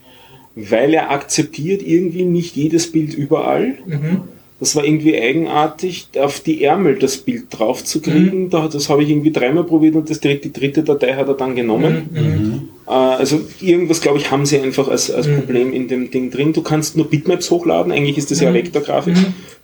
weil 0.70 0.94
er 0.94 1.10
akzeptiert 1.10 1.82
irgendwie 1.86 2.24
nicht 2.24 2.56
jedes 2.56 2.90
Bild 2.90 3.14
überall. 3.14 3.74
Mhm. 3.86 4.22
Das 4.60 4.74
war 4.74 4.84
irgendwie 4.84 5.16
eigenartig, 5.16 6.08
auf 6.18 6.40
die 6.40 6.64
Ärmel 6.64 6.96
das 6.98 7.18
Bild 7.18 7.44
drauf 7.50 7.84
zu 7.84 8.00
kriegen. 8.00 8.44
Mhm. 8.46 8.50
Da, 8.50 8.66
das 8.66 8.88
habe 8.88 9.04
ich 9.04 9.08
irgendwie 9.10 9.30
dreimal 9.30 9.62
probiert 9.62 9.94
und 9.94 10.10
das 10.10 10.18
dritte, 10.18 10.48
die 10.48 10.52
dritte 10.52 10.82
Datei 10.82 11.14
hat 11.14 11.28
er 11.28 11.34
dann 11.34 11.54
genommen. 11.54 12.08
Mhm. 12.12 12.62
Äh, 12.88 12.90
also 12.90 13.40
irgendwas, 13.60 14.00
glaube 14.00 14.18
ich, 14.18 14.32
haben 14.32 14.46
sie 14.46 14.58
einfach 14.58 14.88
als, 14.88 15.12
als 15.12 15.28
Problem 15.28 15.72
in 15.72 15.86
dem 15.86 16.10
Ding 16.10 16.32
drin. 16.32 16.52
Du 16.52 16.62
kannst 16.62 16.96
nur 16.96 17.08
Bitmaps 17.08 17.52
hochladen, 17.52 17.92
eigentlich 17.92 18.18
ist 18.18 18.32
das 18.32 18.40
ja 18.40 18.52
Vektorgrafik. 18.52 19.14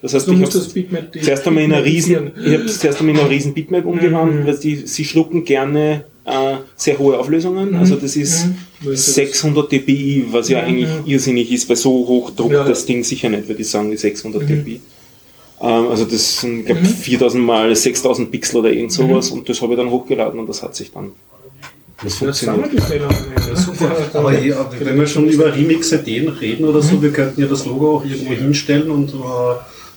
Das 0.00 0.14
heißt, 0.14 0.28
Du 0.28 0.32
ich 0.34 0.48
die- 1.12 1.20
zuerst 1.22 1.44
einmal 1.48 1.64
in 1.64 1.72
einer 1.72 1.84
riesen, 1.84 2.30
ich 2.46 2.52
habe 2.52 2.66
zuerst 2.66 3.00
einmal 3.00 3.16
in 3.16 3.20
einer 3.20 3.30
riesen 3.30 3.52
Bitmap 3.52 3.86
umgewandelt, 3.86 4.46
weil 4.46 4.56
die, 4.58 4.76
sie 4.86 5.04
schlucken 5.04 5.44
gerne 5.44 6.04
äh, 6.26 6.56
sehr 6.76 6.98
hohe 6.98 7.18
Auflösungen. 7.18 7.74
Also 7.76 7.96
das 7.96 8.16
ist 8.16 8.46
Mhm. 8.46 8.54
Wo 8.80 8.90
ist 8.90 9.08
das? 9.08 9.14
600 9.14 9.70
dpi, 9.72 10.26
was 10.30 10.48
ja 10.48 10.60
eigentlich 10.62 10.88
irrsinnig 11.06 11.50
ist, 11.52 11.68
weil 11.68 11.76
so 11.76 11.90
hoch 11.90 12.30
druckt 12.30 12.52
Ja, 12.52 12.62
ja. 12.62 12.68
das 12.68 12.84
Ding 12.86 13.02
sicher 13.04 13.28
nicht, 13.28 13.48
würde 13.48 13.62
ich 13.62 13.68
sagen, 13.68 13.90
die 13.90 13.96
600 13.96 14.42
dpi. 14.48 14.80
Ähm, 15.60 15.88
also 15.88 16.04
das 16.04 16.40
sind, 16.40 16.66
glaube 16.66 16.80
Mhm. 16.82 16.86
4000 16.86 17.44
mal 17.44 17.74
6000 17.74 18.30
Pixel 18.30 18.56
oder 18.60 18.70
irgend 18.72 18.92
sowas 18.92 19.30
und 19.30 19.48
das 19.48 19.60
habe 19.62 19.72
ich 19.74 19.78
dann 19.78 19.90
hochgeladen 19.90 20.38
und 20.40 20.48
das 20.48 20.62
hat 20.62 20.74
sich 20.74 20.90
dann 20.92 21.12
das 22.02 22.18
Das 22.18 22.40
funktioniert. 22.40 22.70
Ja, 22.90 23.56
super. 23.56 23.96
Aber 24.14 24.32
hier, 24.32 24.66
wenn 24.80 24.98
wir 24.98 25.06
schon 25.06 25.28
über 25.28 25.54
Remix-Ideen 25.54 26.28
reden 26.28 26.64
oder 26.64 26.82
so, 26.82 27.00
wir 27.00 27.12
könnten 27.12 27.40
ja 27.40 27.46
das 27.46 27.64
Logo 27.66 27.96
auch 27.98 28.04
irgendwo 28.04 28.32
hinstellen 28.34 28.90
und 28.90 29.10
äh, 29.10 29.14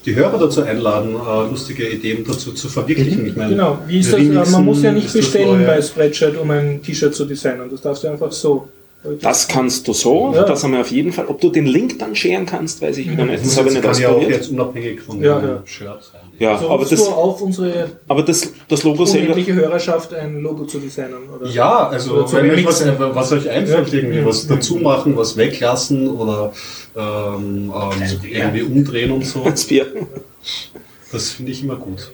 die 0.08 0.16
Hörer 0.16 0.40
dazu 0.40 0.64
einladen, 0.64 1.16
äh, 1.16 1.50
lustige 1.50 1.90
Ideen 1.90 2.24
dazu 2.26 2.54
zu 2.54 2.70
verwirklichen. 2.70 3.28
Ich 3.28 3.36
meine, 3.36 3.50
Genau, 3.52 3.80
wie 3.88 4.00
ist 4.00 4.14
das? 4.14 4.20
Remixen 4.22 4.54
Man 4.54 4.66
muss 4.66 4.82
ja 4.82 4.94
nicht 4.94 5.12
bestellen 5.12 5.66
bei 5.68 5.82
Spreadshirt, 5.82 6.38
um 6.38 6.50
ein 6.50 6.82
T-Shirt 6.82 7.14
zu 7.14 7.26
designen. 7.26 7.70
Das 7.70 7.82
darfst 7.82 8.06
du 8.06 8.08
einfach 8.08 8.32
so. 8.32 8.70
Das 9.22 9.48
kannst 9.48 9.88
du 9.88 9.94
so, 9.94 10.34
Ja. 10.36 10.44
das 10.44 10.64
haben 10.64 10.74
wir 10.74 10.82
auf 10.82 10.92
jeden 10.92 11.14
Fall. 11.14 11.28
Ob 11.28 11.40
du 11.40 11.50
den 11.50 11.66
Link 11.66 11.98
dann 12.00 12.16
scheren 12.16 12.46
kannst, 12.46 12.82
weiß 12.82 12.98
ich 12.98 13.10
wieder 13.10 13.26
nicht. 13.26 13.46
Das 13.46 13.58
habe 13.58 13.70
ich 13.70 13.76
nicht 13.76 13.84
kann 13.84 13.98
ja 14.00 14.10
auch 14.10 14.14
ausprobiert. 14.16 14.40
jetzt 14.42 14.50
unabhängig 14.52 15.02
von 15.02 15.22
Ja, 15.22 15.40
dem 15.40 15.50
ja. 15.50 15.62
Shirt 15.66 16.04
sein. 16.12 16.22
Ja, 16.40 16.54
Also 16.54 16.66
aber 16.66 16.74
aber 16.76 16.86
das, 16.86 17.06
du 17.06 17.10
auf 17.12 17.42
unsere 17.42 17.90
aber 18.08 18.24
das, 18.24 18.52
das 18.68 18.84
Logo 18.84 19.06
selber, 19.06 19.36
Hörerschaft 19.36 20.14
ein 20.14 20.42
Logo 20.42 20.66
zu 20.66 20.80
designen. 20.80 21.30
Oder? 21.40 21.50
Ja, 21.50 21.88
also 21.88 22.14
Oder 22.16 22.26
zu 22.26 22.36
wenn 22.38 22.50
euch 22.52 22.66
was, 22.66 22.86
remixen. 22.86 23.16
was 23.16 23.32
euch 23.32 23.50
einfällt, 23.50 23.88
Ja. 23.88 24.00
irgendwie 24.00 24.26
was 24.26 24.46
dazu 24.48 24.76
machen, 24.78 25.16
was 25.16 25.38
weglassen 25.38 26.10
oder 26.10 26.52
ähm, 26.96 27.72
ähm, 27.74 28.20
irgendwie 28.30 28.62
umdrehen 28.64 29.12
und 29.12 29.26
so, 29.26 29.42
das 29.46 29.64
Bier. 29.66 29.86
das 31.12 31.30
finde 31.30 31.52
ich 31.52 31.64
immer 31.64 31.76
gut. 31.78 32.12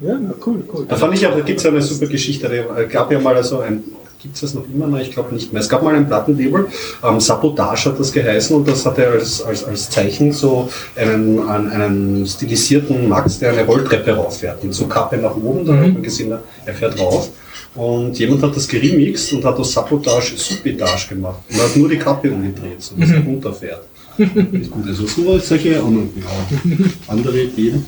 Ja, 0.00 0.18
na 0.20 0.34
cool, 0.44 0.62
cool. 0.72 0.84
Da 0.88 0.96
fand 0.96 1.14
ich 1.14 1.24
aber, 1.26 1.36
da 1.36 1.42
gibt 1.42 1.60
es 1.60 1.66
eine 1.66 1.80
super 1.80 2.06
Geschichte. 2.06 2.48
Da 2.74 2.82
gab 2.84 3.10
ja 3.12 3.18
mal 3.18 3.34
also 3.36 3.60
ein, 3.60 3.82
gibt 4.20 4.34
es 4.34 4.40
das 4.40 4.54
noch 4.54 4.64
immer? 4.72 4.86
Nein, 4.86 5.02
ich 5.02 5.12
glaube 5.12 5.34
nicht 5.34 5.52
mehr. 5.52 5.60
Es 5.60 5.68
gab 5.68 5.82
mal 5.82 5.94
ein 5.94 6.06
Plattenlabel, 6.06 6.68
ähm, 7.04 7.20
Sabotage 7.20 7.90
hat 7.90 8.00
das 8.00 8.12
geheißen 8.12 8.56
und 8.56 8.68
das 8.68 8.84
hatte 8.86 9.06
als, 9.06 9.42
als, 9.42 9.64
als 9.64 9.90
Zeichen 9.90 10.32
so 10.32 10.68
einen, 10.94 11.48
einen, 11.48 11.70
einen 11.70 12.26
stilisierten 12.26 13.08
Max, 13.08 13.38
der 13.38 13.52
eine 13.52 13.64
Rolltreppe 13.64 14.12
rauffährt. 14.12 14.62
Mit 14.64 14.74
so 14.74 14.86
Kappe 14.86 15.16
nach 15.16 15.36
oben, 15.36 15.64
da 15.64 15.74
hat 15.74 15.92
man 15.92 16.02
gesehen, 16.02 16.34
er 16.64 16.74
fährt 16.74 16.98
rauf. 16.98 17.30
Und 17.74 18.18
jemand 18.18 18.42
hat 18.42 18.56
das 18.56 18.66
geremixed 18.66 19.34
und 19.34 19.44
hat 19.44 19.56
aus 19.58 19.72
Sabotage 19.72 20.36
Subitage 20.36 21.08
gemacht. 21.10 21.40
Und 21.50 21.62
hat 21.62 21.76
nur 21.76 21.88
die 21.88 21.98
Kappe 21.98 22.30
umgedreht, 22.30 22.82
so 22.82 22.94
dass 22.96 23.10
er 23.10 23.22
runterfährt. 23.22 23.82
Ist 24.18 24.70
gut, 24.70 24.86
also 24.86 25.06
so 25.06 25.38
solche 25.38 25.82
und, 25.82 26.10
ja, 26.16 26.80
andere 27.08 27.42
Ideen. 27.42 27.84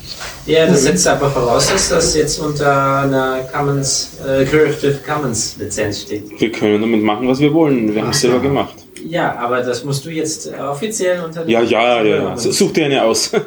Ja, 0.47 0.66
das 0.66 0.83
setzt 0.83 1.07
aber 1.07 1.31
voraus, 1.31 1.68
dass 1.68 1.89
das 1.89 2.14
jetzt 2.14 2.39
unter 2.39 3.03
einer 3.03 3.49
Commons, 3.53 4.18
äh, 4.26 4.45
Creative 4.45 4.99
Commons 5.07 5.57
Lizenz 5.59 6.03
steht. 6.03 6.41
Wir 6.41 6.53
können 6.53 6.81
damit 6.81 7.03
machen, 7.03 7.29
was 7.29 7.41
wir 7.41 7.53
wollen. 7.53 7.95
Wir 7.95 8.03
haben 8.03 8.11
es 8.11 8.20
selber 8.20 8.41
gemacht. 8.41 8.74
Ja, 9.07 9.37
aber 9.37 9.62
das 9.62 9.85
musst 9.85 10.05
du 10.05 10.11
jetzt 10.11 10.47
äh, 10.47 10.57
offiziell 10.61 11.22
unter 11.22 11.49
Ja, 11.49 11.62
ja, 11.62 12.02
ja. 12.02 12.16
ja. 12.16 12.36
Such 12.36 12.73
dir 12.73 12.86
eine 12.86 13.02
aus. 13.02 13.31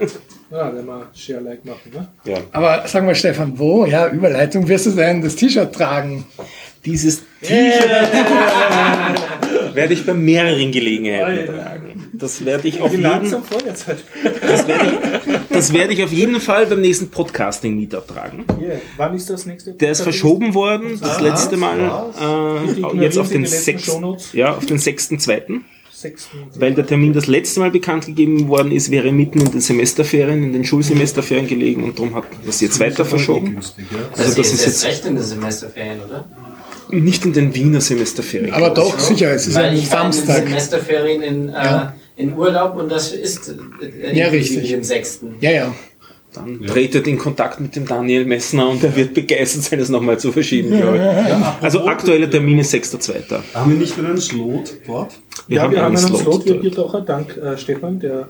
Ja, 0.51 0.69
wenn 0.76 0.85
wir 0.85 1.07
Share-Like 1.15 1.64
machen, 1.64 1.91
ne? 1.93 2.07
Ja. 2.26 2.39
Aber 2.51 2.84
sag 2.85 3.05
mal, 3.05 3.15
Stefan, 3.15 3.57
wo, 3.57 3.85
ja, 3.85 4.10
Überleitung, 4.10 4.68
wirst 4.68 4.85
du 4.85 4.91
denn 4.91 5.22
das 5.22 5.38
T-Shirt 5.38 5.73
tragen? 5.73 6.26
Dieses 6.84 7.22
T-Shirt 7.41 7.88
werde 9.76 9.93
ich 9.93 10.06
bei 10.06 10.14
mehreren 10.14 10.72
Gelegenheiten 10.72 11.53
tragen. 11.53 12.10
Das 12.14 12.45
werde 12.45 12.68
ich 12.68 12.81
auf 12.81 12.91
jeden, 12.91 13.06
halt. 13.10 13.23
das 14.41 14.68
werde 14.68 14.85
ich, 14.85 15.48
das 15.49 15.73
werde 15.73 15.93
ich 15.93 16.03
auf 16.03 16.11
jeden 16.11 16.39
Fall 16.39 16.65
beim 16.65 16.81
nächsten 16.81 17.10
Podcasting-Meetup 17.10 18.07
tragen. 18.07 18.45
Yeah. 18.61 18.80
Wann 18.98 19.15
ist 19.15 19.30
das 19.30 19.45
nächste? 19.45 19.73
Der 19.73 19.91
ist 19.91 20.02
verschoben 20.02 20.53
worden, 20.53 20.99
das 20.99 21.22
letzte 21.22 21.57
Mal, 21.57 21.80
äh, 21.80 22.99
jetzt 23.02 23.18
auf 23.18 23.30
den 23.30 23.43
die 23.43 23.49
letzten 23.49 23.77
6. 23.77 23.85
Shownotes. 23.85 24.34
Ja, 24.34 24.56
auf 24.56 24.65
den 24.65 24.77
6.2. 24.77 25.61
Sechsten. 26.02 26.38
Weil 26.56 26.73
der 26.73 26.85
Termin 26.85 27.14
das 27.14 27.27
letzte 27.27 27.60
Mal 27.60 27.69
bekannt 27.69 28.07
gegeben 28.07 28.48
worden 28.48 28.72
ist, 28.72 28.89
wäre 28.89 29.11
mitten 29.11 29.39
in 29.39 29.52
den 29.52 29.61
Semesterferien, 29.61 30.43
in 30.43 30.53
den 30.53 30.65
Schulsemesterferien 30.65 31.48
gelegen 31.48 31.84
und 31.84 31.98
darum 31.99 32.15
hat 32.15 32.26
das 32.45 32.60
jetzt 32.61 32.80
weiter 32.80 33.06
verschoben. 33.06 33.60
Ja. 33.77 33.98
Also 34.18 34.35
das 34.35 34.48
ist 34.48 34.53
ist 34.53 34.65
jetzt 34.65 34.65
jetzt 34.65 34.85
recht 34.85 35.06
in 35.06 35.15
den 35.15 35.23
Semesterferien, 35.23 36.02
oder? 36.02 36.26
Nicht 36.91 37.26
in 37.26 37.34
den 37.34 37.53
Wiener 37.55 37.81
Semesterferien. 37.81 38.53
Aber 38.53 38.69
doch, 38.72 38.99
sicher, 38.99 39.31
es 39.31 39.47
ist 39.47 39.55
Weil 39.55 39.65
ein 39.72 39.77
ich 39.77 39.91
war 39.91 40.05
in 40.05 40.11
den 40.11 40.13
Samstag. 40.13 40.47
Semesterferien 40.47 41.22
in, 41.22 41.49
äh, 41.49 41.53
Ja. 41.53 41.95
in 42.18 42.34
Urlaub 42.38 42.76
und 42.77 42.91
das 42.91 43.13
ist 43.13 43.53
äh, 43.81 44.18
Ja, 44.18 44.27
richtig. 44.27 44.69
den 44.69 44.84
sechsten. 44.84 45.35
Ja, 45.41 45.51
ja. 45.51 45.76
Dann 46.34 46.61
tretet 46.65 47.07
in 47.07 47.18
Kontakt 47.18 47.59
mit 47.59 47.76
dem 47.76 47.85
Daniel 47.85 48.23
Messner 48.23 48.69
und 48.69 48.81
er 48.81 48.95
wird 48.95 49.13
begeistert 49.13 49.63
sein, 49.63 49.80
es 49.80 49.89
nochmal 49.89 50.18
zu 50.18 50.31
verschieben. 50.31 50.69
glaube 50.77 50.97
ich. 50.97 51.63
Also 51.63 51.85
aktueller 51.85 52.30
Termin 52.30 52.59
ist 52.59 52.73
6.2. 52.73 53.41
Haben 53.53 53.72
wir 53.72 53.77
nicht 53.77 53.97
wieder 53.97 54.07
einen 54.07 54.18
Slot 54.22 54.76
dort? 54.88 55.11
ja, 55.49 55.69
wir 55.69 55.81
haben 55.81 55.95
einen 55.95 55.97
Slot, 55.97 56.26
dort. 56.26 56.45
wir 56.45 56.61
dir 56.61 56.72
doch 56.72 57.05
Dank, 57.05 57.35
äh, 57.35 57.57
Stefan, 57.57 57.99
der. 57.99 58.30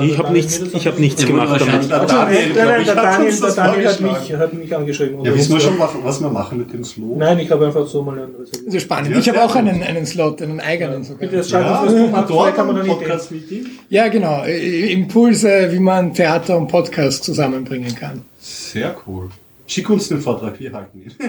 Ich 0.00 0.18
habe 0.18 0.32
nichts, 0.32 0.60
ich 0.60 0.86
hab 0.86 0.98
nichts 0.98 1.26
gemacht 1.26 1.60
damit. 1.60 1.90
Der 1.90 2.06
Daniel, 2.06 2.46
nein, 2.48 2.54
der 2.54 2.96
hat 2.96 2.96
Daniel, 2.96 3.40
der 3.40 3.50
Daniel 3.50 3.88
hat, 3.88 4.00
mich, 4.00 4.32
hat 4.34 4.52
mich 4.52 4.76
angeschrieben. 4.76 5.18
Ja, 5.18 5.24
wir 5.24 5.36
wissen 5.36 5.54
wir 5.54 5.60
schon, 5.60 5.78
was 5.78 5.90
was 6.02 6.20
wir 6.20 6.30
machen 6.30 6.58
mit 6.58 6.72
dem 6.72 6.84
Slot? 6.84 7.16
Nein, 7.16 7.38
ich 7.40 7.50
habe 7.50 7.66
einfach 7.66 7.86
so 7.86 8.02
mal 8.02 8.18
einen 8.18 8.34
reserviert. 8.34 8.66
Das 8.66 8.74
ist 8.74 8.82
spannend. 8.82 9.16
Ich 9.16 9.28
habe 9.28 9.42
auch 9.42 9.54
einen, 9.56 9.82
einen 9.82 10.06
Slot, 10.06 10.40
einen 10.40 10.60
eigenen 10.60 11.02
sogar. 11.02 11.18
Bitte, 11.18 11.36
das 11.38 11.50
Ja, 11.50 11.84
dort 12.28 12.56
haben 12.58 12.68
wir 12.68 12.74
dann. 12.74 12.86
Podcast-Meeting? 12.86 13.66
Ja, 13.88 14.08
genau. 14.08 14.44
Impulse, 14.44 15.68
wie 15.72 15.80
man 15.80 16.14
Theater 16.14 16.56
und 16.56 16.68
Podcast 16.68 17.24
zusammenbringen 17.24 17.94
kann. 17.94 18.22
Sehr 18.38 18.94
cool. 19.06 19.30
Schick 19.66 19.90
uns 19.90 20.08
den 20.08 20.20
Vortrag, 20.20 20.58
wir 20.60 20.72
halten 20.72 21.02
ihn. 21.02 21.12
Wir 21.18 21.28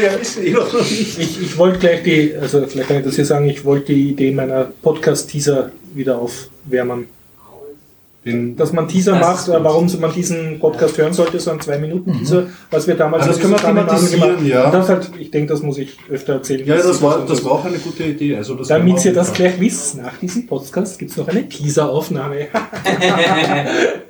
ja 0.00 0.20
wissen, 0.20 0.52
noch 0.52 0.72
nicht. 0.74 1.18
Ich, 1.18 1.40
ich 1.42 1.56
wollte 1.56 1.78
gleich 1.78 2.02
die, 2.02 2.34
also 2.38 2.66
vielleicht 2.66 2.88
kann 2.88 2.98
ich 2.98 3.04
das 3.04 3.16
hier 3.16 3.24
sagen, 3.24 3.48
ich 3.48 3.64
wollte 3.64 3.94
die 3.94 4.10
Idee 4.10 4.32
meiner 4.32 4.64
Podcast-Teaser 4.82 5.72
wieder 5.94 6.18
aufwärmen. 6.18 7.08
Den, 8.28 8.56
Dass 8.56 8.72
man 8.72 8.86
Teaser 8.88 9.16
macht, 9.16 9.48
warum 9.48 9.88
man 10.00 10.12
diesen 10.12 10.58
Podcast 10.60 10.96
hören 10.98 11.12
sollte, 11.12 11.40
so 11.40 11.50
ein 11.50 11.60
Zwei-Minuten-Teaser, 11.60 12.46
was 12.70 12.86
wir 12.86 12.94
damals 12.94 13.24
Ah, 13.24 13.28
das 13.28 13.40
können 13.40 13.52
wir 13.54 13.58
thematisieren, 13.58 14.28
gemacht. 14.36 14.46
ja. 14.46 14.66
Und 14.66 14.74
das 14.74 14.88
halt, 14.88 15.10
ich 15.18 15.30
denke, 15.30 15.52
das 15.52 15.62
muss 15.62 15.78
ich 15.78 15.96
öfter 16.10 16.34
erzählen. 16.34 16.66
ja, 16.66 16.76
das 16.76 17.00
war, 17.02 17.24
das 17.26 17.44
war 17.44 17.52
auch 17.52 17.64
eine 17.64 17.78
gute 17.78 18.04
Idee. 18.04 18.36
Also 18.36 18.54
das 18.54 18.68
Damit 18.68 19.04
ihr 19.04 19.12
das 19.12 19.32
gleich 19.32 19.58
wisst, 19.58 19.96
nach 19.96 20.16
diesem 20.18 20.46
Podcast 20.46 20.98
gibt 20.98 21.10
es 21.10 21.16
noch 21.16 21.28
eine 21.28 21.48
Teaser-Aufnahme. 21.48 22.48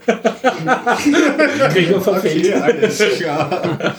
Gregor 1.73 2.01
verfällt. 2.01 2.47
Okay, 2.47 2.55
alles 2.55 2.99
klar. 3.19 3.95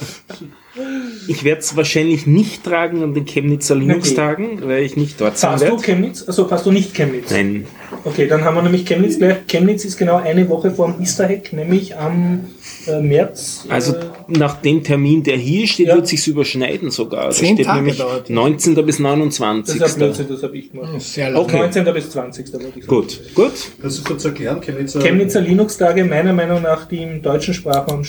Ich 1.27 1.43
werde 1.43 1.61
es 1.61 1.75
wahrscheinlich 1.75 2.27
nicht 2.27 2.63
tragen 2.63 3.01
an 3.03 3.13
den 3.13 3.25
Chemnitzer 3.25 3.75
Linux-Tagen, 3.75 4.61
weil 4.63 4.83
ich 4.83 4.95
nicht 4.95 5.19
dort 5.19 5.37
sein 5.37 5.51
Passt 5.51 5.63
du 5.63 5.67
werde. 5.71 5.81
Chemnitz? 5.83 6.23
Also 6.27 6.47
passt 6.47 6.65
du 6.65 6.71
nicht 6.71 6.93
Chemnitz? 6.93 7.31
Nein, 7.31 7.65
Okay, 8.05 8.27
dann 8.27 8.43
haben 8.45 8.55
wir 8.55 8.61
nämlich 8.61 8.85
Chemnitz 8.85 9.17
gleich. 9.17 9.37
Chemnitz 9.47 9.83
ist 9.83 9.97
genau 9.97 10.17
eine 10.17 10.47
Woche 10.47 10.71
vor 10.71 10.91
dem 10.91 11.01
Easter 11.01 11.27
Hack, 11.27 11.51
nämlich 11.53 11.97
am 11.97 12.45
äh, 12.87 13.01
März. 13.01 13.65
also 13.67 13.95
äh, 13.95 14.05
nach 14.27 14.61
dem 14.61 14.83
Termin, 14.83 15.23
der 15.23 15.37
hier 15.37 15.67
steht, 15.67 15.87
Ja. 15.87 15.95
wird 15.95 16.07
sich 16.07 16.25
überschneiden 16.27 16.91
sogar. 16.91 17.25
Da 17.25 17.31
Zehn 17.31 17.55
steht 17.55 17.65
Tage 17.65 17.79
nämlich 17.79 17.97
dauert 17.97 18.21
das. 18.23 18.29
19. 18.29 18.75
bis 18.75 18.85
das 18.85 18.95
ist 18.95 18.99
29. 18.99 19.81
ein 19.83 19.93
Blödsinn, 19.95 20.27
das 20.29 20.43
habe 20.43 20.57
ich 20.57 20.71
gemacht. 20.71 21.01
Sehr 21.01 21.31
lang. 21.31 21.41
Okay. 21.43 21.57
19. 21.57 21.93
bis 21.93 22.09
20. 22.11 22.53
wollte 22.53 22.67
ich 22.67 22.85
sagen. 22.85 22.87
Gut, 22.87 23.19
gut. 23.35 23.51
Kannst 23.81 23.99
du 23.99 24.03
kurz 24.03 24.23
erklären, 24.25 24.61
Chemnitzer? 24.61 25.01
Chemnitzer 25.01 25.41
Linux-Tage, 25.41 26.05
meiner 26.05 26.33
Meinung 26.33 26.61
nach 26.61 26.85
die 26.87 27.01
im 27.01 27.21
deutschen 27.21 27.53
Sprachraum 27.53 28.03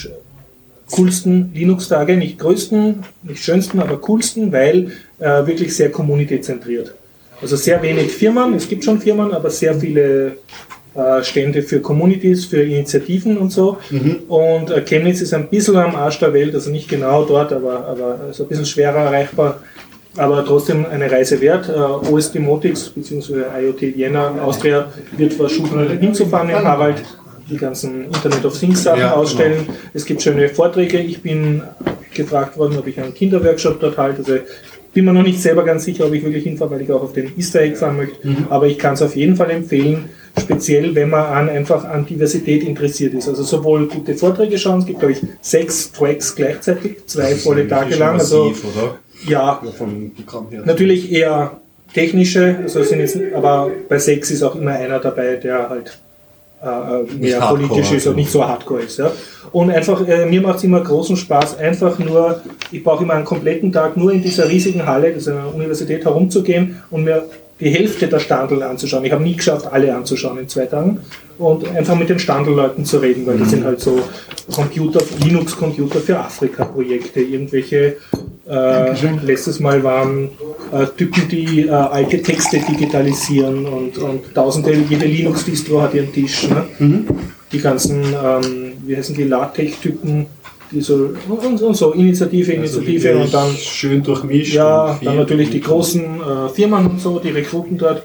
coolsten 0.91 1.53
Linux-Tage, 1.55 2.17
nicht 2.17 2.39
größten, 2.39 3.05
nicht 3.23 3.43
schönsten, 3.43 3.81
aber 3.81 4.01
coolsten, 4.01 4.53
weil 4.53 4.93
äh, 5.19 5.47
wirklich 5.47 5.75
sehr 5.75 5.91
community-zentriert. 5.91 6.95
Also 7.43 7.57
sehr 7.57 7.81
wenig 7.83 8.11
Firmen, 8.13 8.55
es 8.55 8.69
gibt 8.69 8.85
schon 8.85 9.01
Firmen, 9.01 9.33
aber 9.33 9.51
sehr 9.51 9.75
viele 9.75 10.37
äh, 10.95 11.23
Stände 11.23 11.63
für 11.63 11.81
Communities, 11.81 12.45
für 12.47 12.63
Initiativen 12.63 13.39
und 13.39 13.51
so. 13.51 13.79
Und 14.29 14.71
äh, 14.71 14.83
Chemnitz 14.83 15.21
ist 15.21 15.33
ein 15.33 15.49
bisschen 15.49 15.77
am 15.77 15.95
Arsch 15.95 16.19
der 16.19 16.33
Welt, 16.33 16.55
also 16.55 16.71
nicht 16.71 16.89
genau 16.89 17.25
dort, 17.25 17.53
aber, 17.53 17.87
aber 17.87 18.19
ist 18.31 18.41
ein 18.41 18.49
bisschen 18.49 18.67
schwerer 18.67 19.05
erreichbar, 19.05 19.61
aber 20.17 20.45
trotzdem 20.45 20.85
eine 20.87 21.11
Reise 21.11 21.41
wert. 21.41 21.69
Äh, 21.69 22.09
OS 22.11 22.33
Demotics 22.33 22.91
bzw. 22.91 23.45
IoT 23.63 23.97
Vienna 23.97 24.43
Austria 24.43 24.89
wird 25.17 25.33
versuchen 25.33 25.99
hinzufahren 25.99 26.51
in 26.51 26.57
Harald, 26.57 27.03
die 27.51 27.57
ganzen 27.59 28.05
Internet 28.05 28.45
of 28.45 28.59
Things 28.59 28.83
Sachen 28.83 29.01
Ja, 29.01 29.15
ausstellen. 29.15 29.67
Es 29.93 30.05
gibt 30.05 30.23
schöne 30.23 30.49
Vorträge. 30.49 30.99
Ich 30.99 31.23
bin 31.23 31.63
gefragt 32.15 32.57
worden, 32.57 32.79
ob 32.79 32.87
ich 32.87 32.99
einen 33.01 33.15
Kinderworkshop 33.15 33.81
dort 33.81 33.99
halte. 33.99 34.19
Also 34.19 34.39
bin 34.93 35.05
mir 35.05 35.13
noch 35.13 35.23
nicht 35.23 35.41
selber 35.41 35.65
ganz 35.65 35.85
sicher, 35.85 36.07
ob 36.07 36.13
ich 36.15 36.25
wirklich 36.25 36.45
hinfahre, 36.45 36.73
weil 36.73 36.83
ich 36.83 36.91
auch 36.91 37.03
auf 37.03 37.13
den 37.13 37.37
Easter 37.39 37.61
Egg 37.61 37.77
fahren 37.77 37.97
möchte. 37.97 38.17
Aber 38.49 38.67
ich 38.67 38.79
kann 38.79 38.95
es 38.95 39.03
auf 39.03 39.15
jeden 39.15 39.37
Fall 39.37 39.51
empfehlen, 39.51 40.09
speziell 40.39 40.95
wenn 40.95 41.11
man 41.11 41.27
an, 41.27 41.49
einfach 41.49 41.85
an 41.85 42.07
Diversität 42.07 42.65
interessiert 42.65 43.15
ist. 43.15 43.29
Also 43.29 43.43
sowohl 43.43 43.87
gute 43.87 44.15
Vorträge 44.15 44.59
schauen, 44.59 44.81
es 44.81 44.87
gibt 44.87 44.99
glaube 45.01 45.13
ich 45.13 45.21
sechs 45.41 45.93
Tracks 45.93 46.35
gleichzeitig, 46.35 47.07
zwei 47.07 47.35
volle 47.37 47.69
Tage 47.69 47.97
lang. 47.97 48.19
Also 48.19 48.49
Massiv, 48.49 48.65
oder? 48.77 48.99
ja, 49.27 49.61
Ja, 49.63 49.71
vom 49.71 50.13
Programm 50.13 50.49
her. 50.51 50.63
Natürlich 50.65 51.13
eher 51.13 51.61
technische, 51.95 52.59
also 52.63 52.83
sind 52.83 53.01
jetzt, 53.01 53.19
aber 53.35 53.71
bei 53.89 53.99
sechs 53.99 54.31
ist 54.31 54.43
auch 54.43 54.55
immer 54.57 54.73
einer 54.73 54.99
dabei, 54.99 55.37
der 55.37 55.69
halt 55.69 55.99
äh, 56.63 56.67
äh, 56.69 57.15
mehr 57.19 57.41
politisch 57.41 57.93
ist 57.93 58.07
und 58.07 58.17
nicht 58.17 58.31
so 58.31 58.47
hardcore 58.47 58.83
ist. 58.83 58.99
Ja. 58.99 59.11
Und 59.51 59.71
einfach, 59.71 60.07
äh, 60.07 60.27
mir 60.27 60.43
macht 60.43 60.59
es 60.59 60.65
immer 60.65 60.83
großen 60.83 61.17
Spaß, 61.17 61.59
einfach 61.59 61.99
nur, 61.99 62.43
ich 62.71 62.85
brauche 62.85 63.03
immer 63.03 63.15
einen 63.15 63.25
kompletten 63.25 63.73
Tag 63.73 63.97
nur 63.97 64.13
in 64.13 64.23
dieser 64.23 64.47
riesigen 64.47 64.85
Halle, 64.85 65.15
eine 65.27 65.47
Universität, 65.47 66.05
herumzugehen 66.05 66.83
und 66.91 67.05
mir 67.05 67.25
die 67.61 67.71
Hälfte 67.71 68.07
der 68.09 68.19
Standeln 68.19 68.63
anzuschauen. 68.63 69.05
Ich 69.05 69.13
habe 69.13 69.23
nie 69.23 69.37
geschafft, 69.37 69.67
alle 69.71 69.95
anzuschauen 69.95 70.39
in 70.39 70.49
zwei 70.49 70.67
Tagen 70.67 71.01
und 71.39 71.69
einfach 71.77 71.97
mit 71.97 72.09
den 72.09 72.19
Standelleuten 72.19 72.85
zu 72.85 72.99
reden, 72.99 73.27
weil 73.27 73.39
das 73.39 73.49
Mhm. 73.49 73.51
sind 73.51 73.65
halt 73.65 73.81
so 73.81 74.01
Computer, 74.53 75.01
Linux-Computer 75.25 76.01
für 76.01 76.19
Afrika-Projekte, 76.19 77.21
irgendwelche 77.21 77.97
äh, 78.49 78.93
letztes 79.25 79.61
Mal 79.61 79.83
waren 79.85 80.31
äh, 80.73 80.87
Typen, 80.97 81.29
die 81.29 81.67
äh, 81.67 81.71
alte 81.71 82.21
Texte 82.21 82.59
digitalisieren 82.59 83.67
und, 83.67 83.97
und 83.99 84.35
tausende, 84.35 84.73
jede 84.89 85.07
Linux-Distro 85.07 85.83
hat 85.83 85.95
ihren 85.95 86.13
Tisch. 86.13 86.49
Ne? 86.49 86.65
Mhm. 86.79 87.07
Die 87.53 87.59
ganzen, 87.61 88.03
ähm, 88.03 88.73
wie 88.87 88.97
heißen 88.97 89.15
die, 89.15 89.25
LaTeX-Typen, 89.25 90.27
die 90.73 90.81
so, 90.81 91.11
und, 91.29 91.61
und 91.63 91.75
so, 91.77 91.93
Initiative, 91.93 92.53
Also 92.61 92.79
Initiative 92.81 93.03
wirklich 93.05 93.25
und 93.25 93.35
dann 93.35 93.57
schön 93.57 94.03
durchmischt. 94.03 94.55
ja, 94.55 94.95
viel- 94.95 95.07
dann 95.07 95.17
natürlich 95.17 95.51
die 95.51 95.61
großen 95.61 96.03
äh, 96.21 96.49
Firmen 96.51 96.87
und 96.87 97.01
so, 97.01 97.19
die 97.19 97.31
Rekruten 97.31 97.77
dort. 97.77 98.03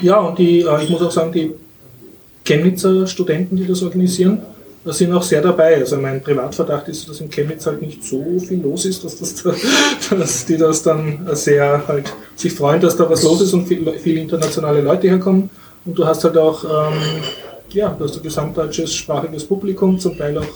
Ja, 0.00 0.18
und 0.20 0.38
die, 0.38 0.60
äh, 0.60 0.82
ich 0.84 0.88
muss 0.90 1.02
auch 1.02 1.10
sagen, 1.10 1.32
die 1.32 1.52
Chemnitzer 2.44 3.06
Studenten, 3.06 3.56
die 3.56 3.66
das 3.66 3.82
organisieren, 3.82 4.38
da 4.84 4.92
sind 4.94 5.12
auch 5.12 5.22
sehr 5.22 5.42
dabei. 5.42 5.76
Also 5.76 5.98
mein 5.98 6.22
Privatverdacht 6.22 6.88
ist, 6.88 7.06
dass 7.08 7.20
in 7.20 7.28
Chemnitz 7.30 7.66
halt 7.66 7.82
nicht 7.82 8.02
so 8.02 8.24
viel 8.38 8.62
los 8.62 8.86
ist, 8.86 9.04
dass, 9.04 9.18
das 9.18 9.34
da, 9.42 9.54
dass 10.16 10.46
die 10.46 10.56
das 10.56 10.82
dann 10.82 11.28
sehr 11.32 11.82
halt 11.86 12.10
sich 12.36 12.54
freuen, 12.54 12.80
dass 12.80 12.96
da 12.96 13.08
was 13.10 13.22
los 13.22 13.42
ist 13.42 13.52
und 13.52 13.66
viel, 13.68 13.86
viele 14.02 14.20
internationale 14.20 14.80
Leute 14.80 15.08
herkommen. 15.08 15.50
Und 15.84 15.98
du 15.98 16.06
hast 16.06 16.24
halt 16.24 16.38
auch, 16.38 16.64
ähm, 16.64 16.98
ja, 17.72 17.94
du 17.98 18.04
hast 18.04 18.16
ein 18.16 18.22
gesamtdeutsches 18.22 18.94
sprachiges 18.94 19.44
Publikum, 19.44 19.98
zum 19.98 20.16
Teil 20.16 20.38
auch 20.38 20.46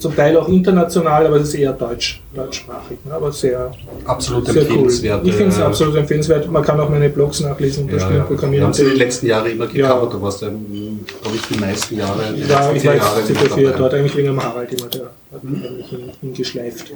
zum 0.00 0.16
Teil 0.16 0.36
auch 0.36 0.48
international, 0.48 1.26
aber 1.26 1.36
es 1.36 1.48
ist 1.48 1.54
eher 1.54 1.72
deutsch, 1.72 2.20
deutschsprachig, 2.34 2.98
ne? 3.04 3.12
aber 3.14 3.30
sehr, 3.30 3.72
Absolut 4.06 4.46
sehr 4.46 4.54
cool. 4.56 4.60
empfehlenswert. 4.62 5.26
Ich 5.26 5.34
finde 5.34 5.50
es 5.52 5.58
äh, 5.58 5.62
absolut 5.62 5.96
empfehlenswert. 5.96 6.50
Man 6.50 6.62
kann 6.64 6.80
auch 6.80 6.88
meine 6.88 7.08
Blogs 7.10 7.40
nachlesen 7.40 7.84
und 7.84 7.92
da 7.92 7.96
Ja, 7.98 8.02
ja. 8.04 8.10
Wir 8.16 8.20
Programmieren. 8.22 8.66
haben 8.66 8.72
sie 8.74 8.84
die 8.90 8.96
letzten 8.96 9.26
Jahre 9.26 9.50
immer 9.50 9.66
Ja. 9.72 9.88
gecovert. 9.92 10.14
Du 10.14 10.22
warst 10.22 10.42
ja, 10.42 10.48
glaube 10.48 11.36
ich, 11.36 11.42
die 11.42 11.60
meisten 11.60 11.96
Jahre. 11.98 12.34
die 12.34 12.40
Ja, 12.48 12.72
ich 12.72 12.84
war 12.86 12.94
jetzt 12.94 13.50
dabei. 13.50 13.72
dort, 13.76 13.94
eigentlich 13.94 14.16
wegen 14.16 14.26
dem 14.28 14.42
Harald 14.42 14.72
immer, 14.72 14.88
der 14.88 15.10
hat 15.32 15.44
mich 15.44 15.64
eigentlich 15.64 15.86
hin- 15.88 16.10
hingeschleift. 16.20 16.90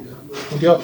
Und 0.51 0.61
ja, 0.61 0.79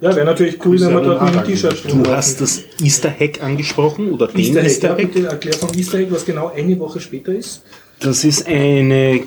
ja 0.00 0.14
wäre 0.16 0.26
natürlich 0.26 0.58
cool, 0.64 0.80
wenn 0.80 0.90
wir 0.90 0.98
an 0.98 1.04
dort 1.04 1.20
Harald. 1.20 1.46
T-Shirt 1.46 1.84
Du 1.88 2.10
hast 2.10 2.40
das 2.40 2.60
Easter 2.82 3.10
Hack 3.10 3.42
angesprochen 3.42 4.12
oder 4.12 4.26
den 4.28 4.38
Easter 4.38 4.60
Egg, 4.60 4.66
Easter 4.68 4.88
ja, 4.88 4.94
Hack. 4.96 5.12
bitte 5.12 5.26
erklär 5.28 5.54
vom 5.54 5.70
Easter 5.76 5.98
Egg, 5.98 6.08
was 6.10 6.24
genau 6.24 6.52
eine 6.54 6.78
Woche 6.78 7.00
später 7.00 7.32
ist. 7.32 7.62
Das 8.00 8.24
ist 8.24 8.46
eine 8.48 9.20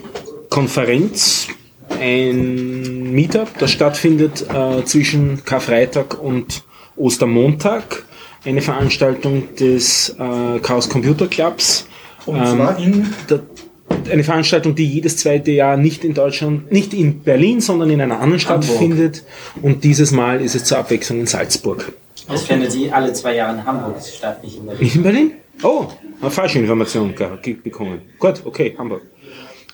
Konferenz, 0.55 1.47
ein 1.99 3.11
Meetup, 3.11 3.49
das 3.59 3.71
stattfindet 3.71 4.45
äh, 4.53 4.85
zwischen 4.85 5.43
Karfreitag 5.43 6.17
und 6.23 6.63
Ostermontag. 6.95 8.05
eine 8.45 8.61
Veranstaltung 8.61 9.53
des 9.59 10.15
äh, 10.17 10.59
Chaos 10.59 10.87
Computer 10.87 11.27
Clubs. 11.27 11.87
Und 12.25 12.37
Ähm, 12.37 12.45
zwar 12.55 12.79
in 12.79 13.05
Der, 13.29 13.41
eine 14.09 14.23
Veranstaltung, 14.23 14.75
die 14.75 14.85
jedes 14.85 15.17
zweite 15.17 15.51
Jahr 15.51 15.75
nicht 15.75 16.05
in 16.05 16.13
Deutschland, 16.13 16.71
nicht 16.71 16.93
in 16.93 17.21
Berlin, 17.21 17.59
sondern 17.59 17.89
in 17.89 17.99
einer 17.99 18.19
anderen 18.21 18.39
Stadt 18.39 18.61
Hamburg. 18.61 18.77
findet. 18.79 19.23
Und 19.61 19.83
dieses 19.83 20.11
Mal 20.11 20.39
ist 20.41 20.55
es 20.55 20.63
zur 20.63 20.77
Abwechslung 20.77 21.19
in 21.19 21.27
Salzburg. 21.27 21.91
Es 22.33 22.43
findet 22.43 22.73
die 22.73 22.89
alle 22.89 23.11
zwei 23.11 23.35
Jahre 23.35 23.57
in 23.57 23.65
Hamburg 23.65 23.95
statt, 24.01 24.41
nicht 24.41 24.57
in 24.57 24.65
Berlin. 24.65 24.83
Nicht 24.83 24.95
in 24.95 25.03
Berlin? 25.03 25.31
Oh, 25.63 25.87
eine 26.21 26.31
falsche 26.31 26.59
Information 26.59 27.13
bekommen. 27.63 28.01
Gut, 28.19 28.41
okay, 28.45 28.73
Hamburg. 28.77 29.01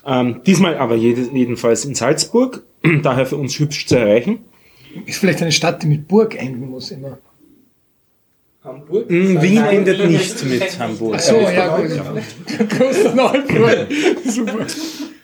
Ähm, 0.04 0.40
diesmal 0.46 0.76
aber 0.76 0.96
jede, 0.96 1.22
jedenfalls 1.32 1.84
in 1.84 1.94
Salzburg, 1.94 2.64
daher 3.02 3.26
für 3.26 3.36
uns 3.36 3.58
hübsch 3.58 3.86
zu 3.86 3.96
erreichen. 3.96 4.40
Ist 5.06 5.18
vielleicht 5.18 5.42
eine 5.42 5.52
Stadt, 5.52 5.82
die 5.82 5.86
mit 5.86 6.08
Burg 6.08 6.34
enden 6.34 6.68
muss 6.70 6.90
immer. 6.90 7.18
Hamburg. 8.64 9.10
Mm, 9.10 9.42
Wien 9.42 9.54
Nein, 9.56 9.76
endet 9.78 10.08
nicht 10.08 10.44
mit 10.44 10.78
Hamburg. 10.78 11.20
So, 11.20 11.34
ja, 11.34 11.76
gut. 11.76 11.88
Großer 12.68 13.14
Neuburg. 13.14 13.88
Super. 14.24 14.66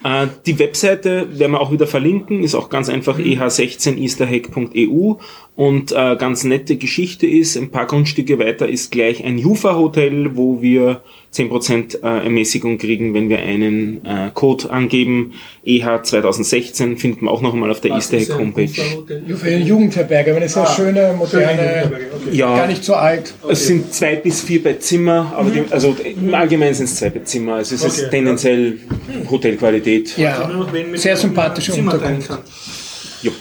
Äh, 0.05 0.27
die 0.47 0.59
Webseite 0.59 1.39
werden 1.39 1.53
wir 1.53 1.61
auch 1.61 1.71
wieder 1.71 1.87
verlinken, 1.87 2.43
ist 2.43 2.57
auch 2.57 2.69
ganz 2.69 2.89
einfach 2.89 3.19
eh16easterhack.eu 3.19 5.15
und 5.59 5.91
äh, 5.91 6.15
ganz 6.17 6.45
nette 6.45 6.77
Geschichte 6.77 7.27
ist, 7.27 7.57
ein 7.57 7.71
paar 7.73 7.87
Grundstücke 7.89 8.39
weiter 8.39 8.69
ist 8.69 8.93
gleich 8.93 9.25
ein 9.25 9.39
Jufa-Hotel, 9.39 10.37
wo 10.37 10.63
wir 10.63 11.03
10% 11.35 11.97
äh, 12.01 12.25
Ermäßigung 12.27 12.79
kriegen, 12.79 13.13
wenn 13.13 13.29
wir 13.29 13.41
einen 13.41 14.05
äh, 14.07 14.31
Code 14.33 14.71
angeben. 14.71 15.33
EH 15.65 16.05
2016 16.05 16.97
findet 16.97 17.23
man 17.23 17.35
auch 17.35 17.43
noch 17.43 17.55
einmal 17.55 17.73
auf 17.73 17.81
der 17.81 17.97
ist 17.97 18.13
Easterhack 18.13 18.39
ein 18.41 18.55
Homepage. 18.55 18.71
Eine 19.45 19.59
Jugendherberge, 19.65 20.31
aber 20.31 20.39
eine 20.39 20.49
sehr 20.49 20.63
Ah, 20.63 20.73
schöne, 20.77 21.15
moderne, 21.19 21.91
Okay. 21.91 22.37
Ja, 22.37 22.57
gar 22.57 22.69
nicht 22.69 22.85
so 22.85 22.95
alt. 22.95 23.35
es 23.49 23.67
sind 23.67 23.93
zwei 23.93 24.15
bis 24.15 24.43
vier 24.43 24.63
Bettzimmer, 24.63 25.33
aber 25.37 25.51
die, 25.51 25.63
also 25.71 25.97
im 26.05 26.35
Allgemeinen 26.35 26.75
sind 26.75 26.85
es 26.85 26.95
zwei 26.95 27.11
Bettzimmer. 27.11 27.55
Also 27.55 27.75
es 27.75 27.85
ist 27.85 27.99
Okay, 28.03 28.11
tendenziell 28.11 28.79
Hotelqualität. 29.29 30.17
Ja, 30.17 30.49
mit 30.73 31.01
sehr 31.01 31.17
sympathische 31.17 31.75
Unterkunft. 31.75 32.29
kann. 32.29 32.39
Jupp. 33.23 33.35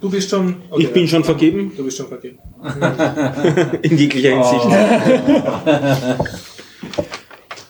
Du 0.00 0.08
bist 0.10 0.30
schon. 0.30 0.56
okay, 0.70 0.82
Ich 0.82 0.90
bin 0.92 1.06
schon 1.06 1.22
vergeben, 1.24 1.72
Du 1.76 1.84
bist 1.84 1.98
schon 1.98 2.08
vergeben. 2.08 2.38
in 3.82 3.96
jeglicher 3.98 4.30
Hinsicht. 4.30 4.64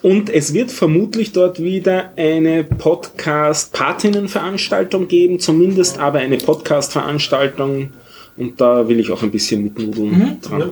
Und 0.02 0.30
es 0.30 0.54
wird 0.54 0.72
vermutlich 0.72 1.32
dort 1.32 1.62
wieder 1.62 2.12
eine 2.16 2.64
Podcast-Patinnen-Veranstaltung 2.64 5.08
geben, 5.08 5.38
zumindest 5.40 5.98
aber 5.98 6.20
eine 6.20 6.38
Podcast-Veranstaltung. 6.38 7.90
Und 8.38 8.58
da 8.60 8.88
will 8.88 8.98
ich 9.00 9.10
auch 9.10 9.22
ein 9.22 9.30
bisschen 9.30 9.62
mitnudeln 9.62 10.38
dran. 10.40 10.60
Ja. 10.60 10.70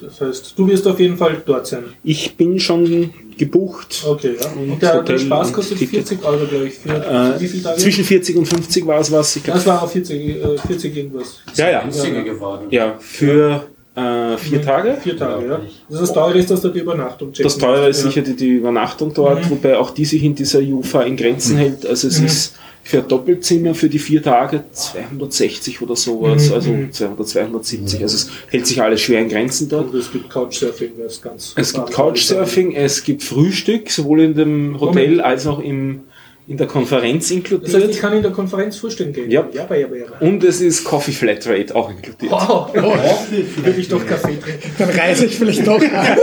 Das 0.00 0.20
heißt, 0.20 0.54
du 0.56 0.68
wirst 0.68 0.86
auf 0.86 0.98
jeden 1.00 1.16
Fall 1.16 1.42
dort 1.44 1.66
sein. 1.66 1.84
Ich 2.02 2.36
bin 2.36 2.58
schon 2.60 3.10
gebucht. 3.36 4.04
Okay, 4.06 4.36
ja. 4.40 4.48
Und 4.50 4.70
Und 4.72 4.82
der, 4.82 5.02
der 5.02 5.18
Spaß 5.18 5.52
kostet 5.52 5.78
Ticket. 5.78 6.08
40 6.08 6.24
Euro, 6.24 6.46
glaube 6.46 6.66
ich. 6.68 6.74
Für 6.74 6.88
Äh, 6.90 7.40
wie 7.40 7.48
viele 7.48 7.62
Tage? 7.62 7.78
zwischen 7.78 8.04
40 8.04 8.36
und 8.36 8.46
50 8.46 8.86
war 8.86 9.00
es 9.00 9.10
was. 9.12 9.36
Ich 9.36 9.42
glaub, 9.44 9.56
das 9.56 9.66
war 9.66 9.82
auch 9.82 9.90
40, 9.90 10.28
äh, 10.44 10.58
40 10.66 10.96
irgendwas. 10.96 11.40
ja, 11.56 11.70
ja. 11.70 11.82
Günstiger 11.82 12.22
geworden. 12.22 12.66
Ja, 12.70 12.96
für 12.98 13.66
äh, 13.94 14.36
vier 14.36 14.62
Tage. 14.62 14.96
Vier 15.02 15.16
Tage, 15.16 15.46
ja. 15.46 15.60
Das, 15.88 16.00
das 16.00 16.12
teure 16.12 16.38
ist, 16.38 16.50
dass 16.50 16.60
du 16.60 16.68
die 16.68 16.78
Übernachtung 16.80 17.32
checken 17.32 17.44
Das 17.44 17.58
teure 17.58 17.88
ist 17.88 18.04
ja. 18.04 18.10
sicher 18.10 18.22
die, 18.22 18.36
die 18.36 18.48
Übernachtung 18.48 19.12
dort, 19.14 19.48
wobei 19.50 19.76
auch 19.78 19.90
die 19.90 20.04
sich 20.04 20.22
in 20.22 20.34
dieser 20.34 20.60
Jufa 20.60 21.02
in 21.02 21.16
Grenzen 21.16 21.56
hält. 21.56 21.84
Also 21.86 22.08
es 22.08 22.20
ist 22.20 22.54
für 22.82 22.98
ein 22.98 23.08
Doppelzimmer 23.08 23.74
für 23.74 23.88
die 23.88 23.98
vier 23.98 24.22
Tage 24.22 24.64
260 24.72 25.80
oder 25.82 25.94
sowas, 25.96 26.48
Mhm. 26.48 26.54
also 26.54 26.74
200, 26.90 27.28
270. 27.28 28.02
Also 28.02 28.16
es 28.16 28.30
hält 28.48 28.66
sich 28.66 28.82
alles 28.82 29.00
schwer 29.00 29.20
in 29.20 29.28
Grenzen 29.28 29.68
dort. 29.68 29.92
Und 29.92 29.98
es 29.98 30.10
gibt 30.10 30.28
Couchsurfing, 30.30 30.92
das 31.02 31.14
ist 31.14 31.22
ganz. 31.22 31.52
Es 31.56 31.72
gibt 31.72 31.90
Couchsurfing, 31.92 32.74
es 32.74 33.04
gibt 33.04 33.22
Frühstück, 33.22 33.90
sowohl 33.90 34.22
in 34.22 34.34
dem 34.34 34.80
Hotel 34.80 35.20
als 35.20 35.46
auch 35.46 35.60
im, 35.60 36.00
in 36.48 36.56
der 36.56 36.66
Konferenz 36.66 37.28
Das 37.28 37.36
heißt, 37.36 37.46
ich 37.46 37.52
inkludiert. 37.52 38.00
kann 38.00 38.12
in 38.14 38.22
der 38.22 38.32
Konferenz 38.32 38.76
frühstücken 38.76 39.12
gehen. 39.12 39.30
Ja. 39.30 39.46
ja, 39.52 39.66
ja, 39.70 39.76
ja. 39.76 39.86
ja. 39.86 40.06
Und 40.26 40.42
es 40.42 40.60
ist 40.60 40.82
Coffee 40.82 41.12
Flatrate 41.12 41.76
auch 41.76 41.90
inkludiert. 41.90 42.32
Wow, 42.32 42.74
will 42.74 43.78
ich 43.78 43.88
doch 43.88 44.04
Kaffee 44.04 44.36
trinken. 44.40 44.70
dann 44.78 44.90
reise 44.90 45.26
ich 45.26 45.36
vielleicht 45.36 45.64
doch 45.66 45.80
an. 45.80 46.06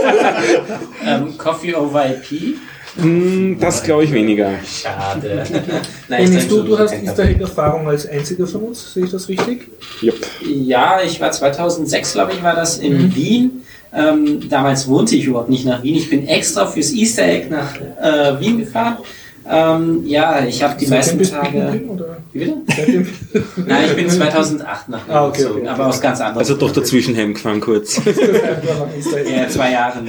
Ähm, 1.06 1.38
Coffee 1.38 1.74
over 1.74 2.04
IP? 2.10 2.56
Hm, 3.00 3.58
Das 3.60 3.82
glaube 3.82 4.04
ich 4.04 4.12
weniger. 4.12 4.50
Schade. 4.66 5.44
Nein, 6.08 6.24
ich 6.24 6.30
denke 6.30 6.46
du, 6.48 6.62
du 6.62 6.78
hast 6.78 6.92
Easter. 6.92 7.24
Egg 7.24 7.40
Erfahrung 7.40 7.88
als 7.88 8.06
einziger 8.08 8.46
von 8.46 8.62
uns, 8.62 8.92
sehe 8.94 9.04
ich 9.04 9.10
das 9.10 9.28
richtig? 9.28 9.68
Yep. 10.02 10.14
Ja, 10.46 10.98
ich 11.04 11.20
war 11.20 11.30
2006, 11.30 12.12
glaube 12.14 12.32
ich, 12.32 12.42
war 12.42 12.54
das 12.56 12.78
in 12.78 12.98
Mhm. 13.06 13.14
Wien. 13.14 13.50
Ähm, 13.94 14.48
damals 14.50 14.86
wohnte 14.86 15.16
ich 15.16 15.24
überhaupt 15.24 15.48
nicht 15.48 15.64
nach 15.64 15.82
Wien. 15.82 15.94
Ich 15.96 16.10
bin 16.10 16.26
extra 16.28 16.66
fürs 16.66 16.92
Easter 16.92 17.22
Egg 17.24 17.48
nach 17.48 17.74
äh, 17.76 18.38
Wien 18.40 18.58
gefahren. 18.58 18.98
Ähm, 19.50 20.02
ja, 20.04 20.44
ich 20.46 20.62
habe 20.62 20.74
die 20.78 20.86
meisten 20.88 21.22
Tage. 21.22 21.80
Wie 22.34 22.38
bitte? 22.38 22.56
Nein, 23.66 23.84
ich 23.86 23.96
bin 23.96 24.10
2008 24.10 24.88
nach 24.90 25.08
Wien 25.08 25.14
Ah, 25.14 25.26
okay, 25.26 25.38
gezogen, 25.38 25.60
okay. 25.60 25.68
aber 25.68 25.86
aus 25.86 26.00
ganz 26.02 26.20
anderen 26.20 26.38
Also 26.40 26.54
doch 26.56 26.70
dazwischen 26.70 27.16
heimgefahren 27.16 27.60
kurz. 27.60 27.98
Ja, 29.34 29.48
zwei 29.48 29.72
Jahre 29.72 30.00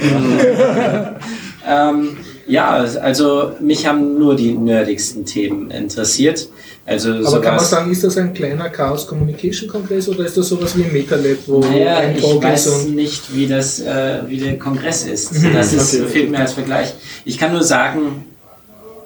ähm, 1.66 2.16
ja, 2.50 2.70
also 3.00 3.52
mich 3.60 3.86
haben 3.86 4.18
nur 4.18 4.36
die 4.36 4.52
nerdigsten 4.52 5.24
Themen 5.24 5.70
interessiert. 5.70 6.48
Also 6.86 7.10
Aber 7.12 7.40
kann 7.40 7.56
man 7.56 7.64
sagen, 7.64 7.90
ist 7.92 8.02
das 8.02 8.16
ein 8.16 8.34
kleiner 8.34 8.68
Chaos 8.68 9.06
Communication 9.06 9.68
Kongress 9.68 10.08
oder 10.08 10.24
ist 10.24 10.36
das 10.36 10.48
sowas 10.48 10.76
wie 10.76 10.82
ein 10.84 10.92
MetaLab, 10.92 11.38
wo 11.46 11.60
Naja, 11.60 11.98
ein 11.98 12.16
ich 12.16 12.24
weiß 12.24 12.66
und 12.68 12.94
nicht, 12.96 13.34
wie 13.36 13.46
das, 13.46 13.80
äh, 13.80 14.20
wie 14.26 14.38
der 14.38 14.58
Kongress 14.58 15.04
ist. 15.06 15.32
Mhm, 15.34 15.52
Das 15.54 15.72
ist, 15.72 15.94
okay, 15.94 16.06
fehlt 16.08 16.30
mir 16.30 16.38
als 16.40 16.54
Vergleich. 16.54 16.92
Ich 17.24 17.38
kann 17.38 17.52
nur 17.52 17.62
sagen, 17.62 18.24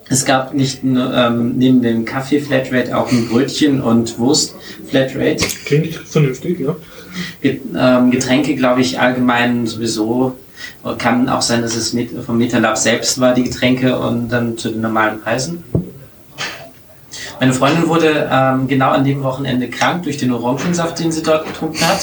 es 0.08 0.24
gab 0.24 0.54
nicht 0.54 0.82
nur, 0.84 1.12
ähm, 1.12 1.54
neben 1.56 1.82
dem 1.82 2.04
Kaffee 2.04 2.40
Flatrate 2.40 2.96
auch 2.96 3.10
ein 3.10 3.28
Brötchen 3.28 3.82
und 3.82 4.18
Wurst 4.18 4.54
Flatrate. 4.88 5.44
klingt 5.66 5.94
vernünftig, 5.94 6.60
ja. 6.60 6.76
Get- 7.42 7.60
ähm, 7.76 8.10
Getränke, 8.10 8.54
glaube 8.54 8.80
ich, 8.80 8.98
allgemein 8.98 9.66
sowieso. 9.66 10.34
Kann 10.98 11.28
auch 11.28 11.42
sein, 11.42 11.62
dass 11.62 11.74
es 11.74 11.92
mit, 11.92 12.10
vom 12.24 12.38
Metalab 12.38 12.76
selbst 12.76 13.20
war, 13.20 13.34
die 13.34 13.44
Getränke 13.44 13.98
und 13.98 14.28
dann 14.28 14.58
zu 14.58 14.70
den 14.70 14.80
normalen 14.80 15.20
Preisen. 15.20 15.64
Meine 17.40 17.52
Freundin 17.52 17.88
wurde 17.88 18.28
ähm, 18.30 18.68
genau 18.68 18.90
an 18.90 19.04
dem 19.04 19.22
Wochenende 19.22 19.68
krank 19.68 20.04
durch 20.04 20.16
den 20.18 20.32
Orangensaft, 20.32 20.98
den 20.98 21.10
sie 21.10 21.22
dort 21.22 21.46
getrunken 21.46 21.80
hat. 21.86 22.00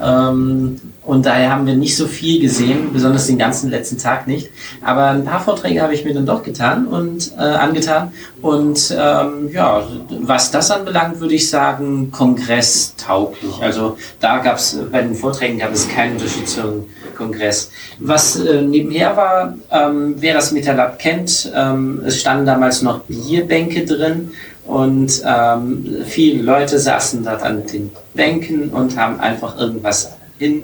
Ähm, 0.00 0.80
und 1.04 1.26
daher 1.26 1.50
haben 1.50 1.66
wir 1.66 1.74
nicht 1.74 1.96
so 1.96 2.06
viel 2.06 2.40
gesehen, 2.40 2.92
besonders 2.92 3.26
den 3.26 3.38
ganzen 3.38 3.70
letzten 3.70 3.98
Tag 3.98 4.28
nicht. 4.28 4.50
Aber 4.82 5.08
ein 5.08 5.24
paar 5.24 5.40
Vorträge 5.40 5.82
habe 5.82 5.94
ich 5.94 6.04
mir 6.04 6.14
dann 6.14 6.26
doch 6.26 6.42
getan 6.44 6.86
und 6.86 7.32
äh, 7.36 7.40
angetan. 7.40 8.12
Und 8.40 8.94
ähm, 8.96 9.50
ja, 9.52 9.82
was 10.20 10.50
das 10.52 10.70
anbelangt, 10.70 11.20
würde 11.20 11.34
ich 11.34 11.50
sagen, 11.50 12.10
kongresstauglich. 12.12 13.60
Also 13.60 13.98
da 14.20 14.38
gab 14.38 14.56
es 14.56 14.78
bei 14.90 15.02
den 15.02 15.14
Vorträgen 15.16 15.58
gab 15.58 15.72
es 15.72 15.88
keinen 15.88 16.12
Unterschied 16.12 16.48
zum 16.48 16.86
Kongress. 17.16 17.70
Was 17.98 18.36
äh, 18.36 18.62
nebenher 18.62 19.16
war, 19.16 19.54
ähm, 19.70 20.14
wer 20.18 20.34
das 20.34 20.52
Metalab 20.52 20.98
kennt, 20.98 21.52
ähm, 21.54 22.02
es 22.06 22.20
standen 22.20 22.46
damals 22.46 22.82
noch 22.82 23.00
Bierbänke 23.00 23.84
drin 23.84 24.30
und 24.66 25.22
ähm, 25.26 25.86
viele 26.06 26.42
Leute 26.42 26.78
saßen 26.78 27.24
dort 27.24 27.42
an 27.42 27.66
den 27.66 27.90
Bänken 28.14 28.68
und 28.70 28.96
haben 28.96 29.18
einfach 29.20 29.58
irgendwas 29.58 30.12
hinge, 30.38 30.62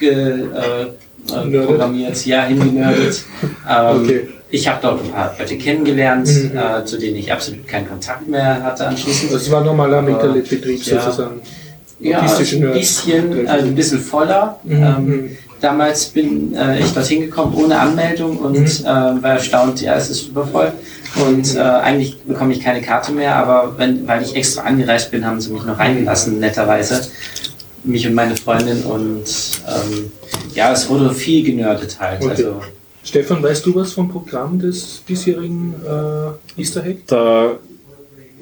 äh, 0.00 0.82
äh, 1.32 2.12
ja, 2.24 2.44
hingenördet. 2.44 3.24
Ähm, 3.68 4.00
Okay. 4.02 4.28
Ich 4.48 4.68
habe 4.68 4.78
dort 4.80 5.04
ein 5.04 5.10
paar 5.10 5.34
Leute 5.38 5.58
kennengelernt, 5.58 6.28
Mhm. 6.28 6.56
äh, 6.56 6.84
zu 6.84 6.98
denen 6.98 7.16
ich 7.16 7.32
absolut 7.32 7.66
keinen 7.66 7.88
Kontakt 7.88 8.28
mehr 8.28 8.62
hatte 8.62 8.86
anschließend. 8.86 9.32
Das 9.32 9.50
war 9.50 9.64
normaler 9.64 10.00
MetaLab-Betrieb 10.02 10.84
Ja. 10.86 11.00
sozusagen. 11.00 11.40
Ja, 11.98 12.20
ein 12.20 12.72
bisschen, 12.72 13.48
also 13.48 13.66
ein 13.66 13.74
bisschen 13.74 13.98
voller. 14.00 14.60
Mhm. 14.62 14.72
Ähm, 14.82 15.38
damals 15.60 16.06
bin 16.06 16.54
äh, 16.54 16.80
ich 16.80 16.92
dorthin 16.92 17.20
gekommen 17.22 17.54
ohne 17.54 17.78
Anmeldung 17.78 18.38
und 18.38 18.58
Mhm. 18.58 18.66
äh, 18.84 19.22
war 19.22 19.30
erstaunt, 19.32 19.80
ja, 19.80 19.94
es 19.96 20.10
ist 20.10 20.28
übervoll. 20.28 20.72
Und 21.26 21.54
äh, 21.56 21.60
eigentlich 21.60 22.18
bekomme 22.24 22.52
ich 22.52 22.60
keine 22.60 22.82
Karte 22.82 23.12
mehr, 23.12 23.34
aber 23.36 23.74
wenn, 23.78 24.06
weil 24.06 24.22
ich 24.22 24.34
extra 24.36 24.62
angereist 24.62 25.10
bin, 25.10 25.24
haben 25.24 25.40
sie 25.40 25.50
mich 25.52 25.64
noch 25.64 25.78
reingelassen, 25.78 26.38
netterweise. 26.40 27.00
Mich 27.84 28.06
und 28.06 28.14
meine 28.14 28.36
Freundin 28.36 28.82
und 28.82 29.24
ähm, 29.68 30.12
ja, 30.54 30.72
es 30.72 30.88
wurde 30.88 31.14
viel 31.14 31.44
genördet 31.44 31.98
halt. 32.00 32.20
Okay. 32.20 32.30
Also, 32.30 32.60
Stefan, 33.04 33.40
weißt 33.42 33.64
du 33.64 33.74
was 33.76 33.92
vom 33.92 34.08
Programm 34.10 34.58
des 34.58 35.02
diesjährigen 35.08 35.74
äh, 35.86 36.60
Easter 36.60 36.84
Egg? 36.84 37.02
Der 37.08 37.58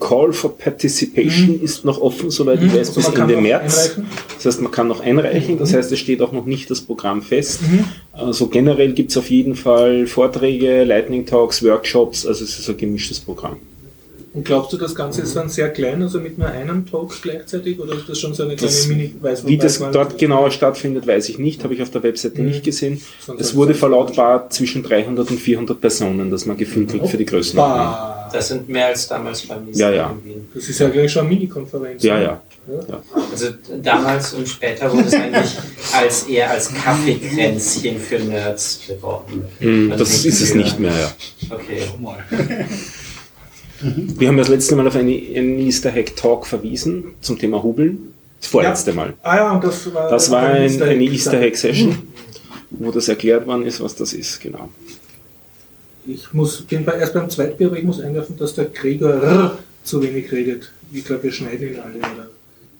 Call 0.00 0.32
for 0.32 0.56
Participation 0.58 1.60
ist 1.62 1.84
noch 1.84 2.00
offen, 2.00 2.30
soweit 2.30 2.60
ich 2.62 2.72
weiß, 2.74 2.88
Also 2.96 3.10
bis 3.10 3.18
Ende 3.18 3.36
März. 3.36 3.78
einreichen? 3.94 4.06
Das 4.36 4.44
heißt, 4.46 4.60
man 4.62 4.70
kann 4.72 4.88
noch 4.88 5.00
einreichen, 5.00 5.58
das 5.58 5.72
heißt, 5.72 5.90
es 5.92 5.98
steht 5.98 6.20
auch 6.20 6.32
noch 6.32 6.46
nicht 6.46 6.70
das 6.70 6.80
Programm 6.80 7.22
fest. 7.22 7.60
Mhm. 7.62 7.84
Also 8.12 8.48
generell 8.48 8.92
gibt 8.92 9.10
es 9.12 9.16
auf 9.16 9.30
jeden 9.30 9.54
Fall 9.54 10.06
Vorträge, 10.06 10.84
Lightning 10.84 11.24
Talks, 11.26 11.62
Workshops, 11.62 12.26
also 12.26 12.44
es 12.44 12.58
ist 12.58 12.68
ein 12.68 12.76
gemischtes 12.76 13.20
Programm. 13.20 13.56
Und 14.34 14.44
glaubst 14.44 14.72
du, 14.72 14.76
das 14.76 14.96
Ganze 14.96 15.22
ist 15.22 15.36
dann 15.36 15.48
sehr 15.48 15.68
klein, 15.70 16.02
also 16.02 16.18
mit 16.18 16.38
nur 16.38 16.48
einem 16.48 16.84
Talk 16.90 17.14
gleichzeitig, 17.22 17.78
oder 17.78 17.94
ist 17.94 18.08
das 18.08 18.18
schon 18.18 18.34
so 18.34 18.42
eine 18.42 18.56
kleine 18.56 18.72
Das- 18.72 18.88
Mini, 18.88 19.14
weiß 19.20 19.46
Wie 19.46 19.56
das 19.56 19.78
dort 19.92 20.18
genauer 20.18 20.50
stattfindet, 20.50 21.06
weiß 21.06 21.28
ich 21.28 21.38
nicht, 21.38 21.62
habe 21.62 21.72
ich 21.74 21.80
auf 21.82 21.90
der 21.90 22.02
Webseite 22.02 22.40
Mhm. 22.42 22.48
nicht 22.48 22.64
gesehen. 22.64 23.00
Sonst 23.24 23.40
Es 23.40 23.54
wurde 23.54 23.74
verlautbart 23.74 24.52
zwischen 24.52 24.82
300 24.82 25.30
und 25.30 25.38
400 25.38 25.80
Personen, 25.80 26.32
dass 26.32 26.46
man 26.46 26.56
gefühlt 26.56 26.92
wird 26.92 27.06
für 27.08 27.16
die 27.16 27.26
Größenordnung. 27.26 27.94
Das 28.34 28.48
sind 28.48 28.68
mehr 28.68 28.86
als 28.86 29.06
damals 29.06 29.42
beim 29.46 29.68
Ja, 29.72 29.90
ja. 29.92 30.10
in 30.10 30.24
Wien. 30.28 30.48
das 30.52 30.68
ist 30.68 30.80
ja 30.80 30.88
gleich 30.88 31.12
schon 31.12 31.24
eine 31.26 31.34
Mini-Konferenz. 31.34 32.02
Ja, 32.02 32.18
ne? 32.18 32.24
ja. 32.24 32.42
Also 33.30 33.46
damals 33.80 34.32
und 34.32 34.48
später 34.48 34.92
wurde 34.92 35.06
es 35.06 35.14
eigentlich 35.14 35.56
als 35.92 36.24
eher 36.24 36.50
als 36.50 36.74
Kaffeekränzchen 36.74 38.00
für 38.00 38.18
Nerds 38.18 38.80
beworben. 38.88 39.44
Mm, 39.60 39.92
Also 39.92 40.02
Das 40.04 40.24
ist 40.24 40.40
es 40.40 40.52
nicht 40.54 40.80
mehr, 40.80 40.90
ja. 40.98 41.12
Okay. 41.54 41.82
Wir 43.80 44.28
haben 44.28 44.36
das 44.36 44.48
letzte 44.48 44.74
Mal 44.74 44.88
auf 44.88 44.96
einen, 44.96 45.58
Easter 45.60 45.92
Hack 45.92 46.16
Talk 46.16 46.46
verwiesen 46.48 47.14
zum 47.20 47.38
Thema 47.38 47.62
Hubeln. 47.62 48.14
Das 48.40 48.48
vorletzte 48.50 48.90
Ja. 48.90 48.96
Mal. 48.96 49.14
Ah 49.22 49.36
ja, 49.36 49.52
und 49.52 49.62
das 49.62 49.94
war, 49.94 50.10
Das 50.10 50.28
war 50.32 50.42
ein 50.42 50.62
ein, 50.72 50.82
eine 50.82 50.94
Egg 51.04 51.12
Easter 51.12 51.38
Hack 51.40 51.56
Session, 51.56 51.98
wo 52.70 52.90
das 52.90 53.06
erklärt 53.06 53.46
worden 53.46 53.64
ist, 53.64 53.80
was 53.80 53.94
das 53.94 54.12
ist, 54.12 54.40
genau. 54.40 54.70
Ich 56.06 56.32
muss, 56.32 56.62
bin 56.62 56.84
bei, 56.84 56.92
erst 56.92 57.14
beim 57.14 57.30
Zweitbier, 57.30 57.68
aber 57.68 57.78
ich 57.78 57.84
muss 57.84 58.00
einwerfen, 58.00 58.36
dass 58.36 58.54
der 58.54 58.66
Gregor 58.66 59.58
zu 59.82 60.02
wenig 60.02 60.30
redet. 60.30 60.70
Ich 60.92 61.04
glaube, 61.04 61.24
wir 61.24 61.32
schneiden 61.32 61.68
ihn 61.68 61.80
alle 61.80 61.96
oder 61.98 62.28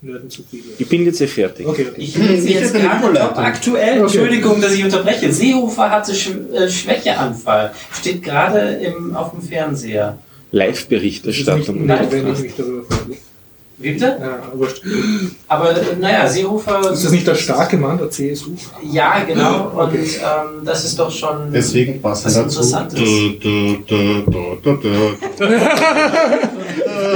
nörden 0.03 0.29
zu 0.31 0.43
viel. 0.43 0.63
Ich 0.79 0.89
bin 0.89 1.05
jetzt 1.05 1.21
eh 1.21 1.27
fertig. 1.27 1.67
Okay, 1.67 1.89
okay. 1.91 2.01
Ich 2.01 2.19
Ich 2.19 2.51
jetzt 2.51 2.75
gerade 2.75 3.37
aktuell, 3.37 4.01
Entschuldigung, 4.01 4.61
dass 4.61 4.73
ich 4.75 4.85
unterbreche. 4.85 5.33
Seehofer 5.33 5.91
hatte 5.91 6.15
Sch 6.15 6.31
äh, 6.53 6.69
Schwächeanfall. 6.69 7.73
Steht 7.93 8.23
gerade 8.23 8.95
auf 9.15 9.31
dem 9.31 9.43
Fernseher. 9.43 10.19
Live-Berichterstattung. 10.51 11.87
nett, 11.87 12.13
wenn 12.13 12.33
ich 12.33 12.41
mich 12.41 12.55
darüber 12.57 12.85
freue. 12.85 13.17
Wie 13.85 13.93
bitte? 13.93 14.16
Ja, 14.19 14.40
wurscht. 14.55 14.82
Aber 15.47 15.73
äh, 15.73 15.97
naja, 16.01 16.27
Seehofer. 16.27 16.90
Ist 16.90 17.05
das 17.05 17.12
nicht 17.12 17.27
der 17.27 17.35
starke 17.35 17.77
Mann 17.77 17.98
der 17.98 18.09
CSU? 18.09 18.52
Ja, 18.82 19.23
genau. 19.24 19.73
Und 19.77 19.94
ähm, 19.94 20.65
das 20.65 20.86
ist 20.86 20.98
doch 20.98 21.11
schon 21.11 21.52
Deswegen 21.52 22.02
was 22.02 22.23
dazu. 22.23 22.40
Interessantes. 22.40 22.98
Du, 22.98 23.28
du, 23.40 23.77
du, 24.56 25.19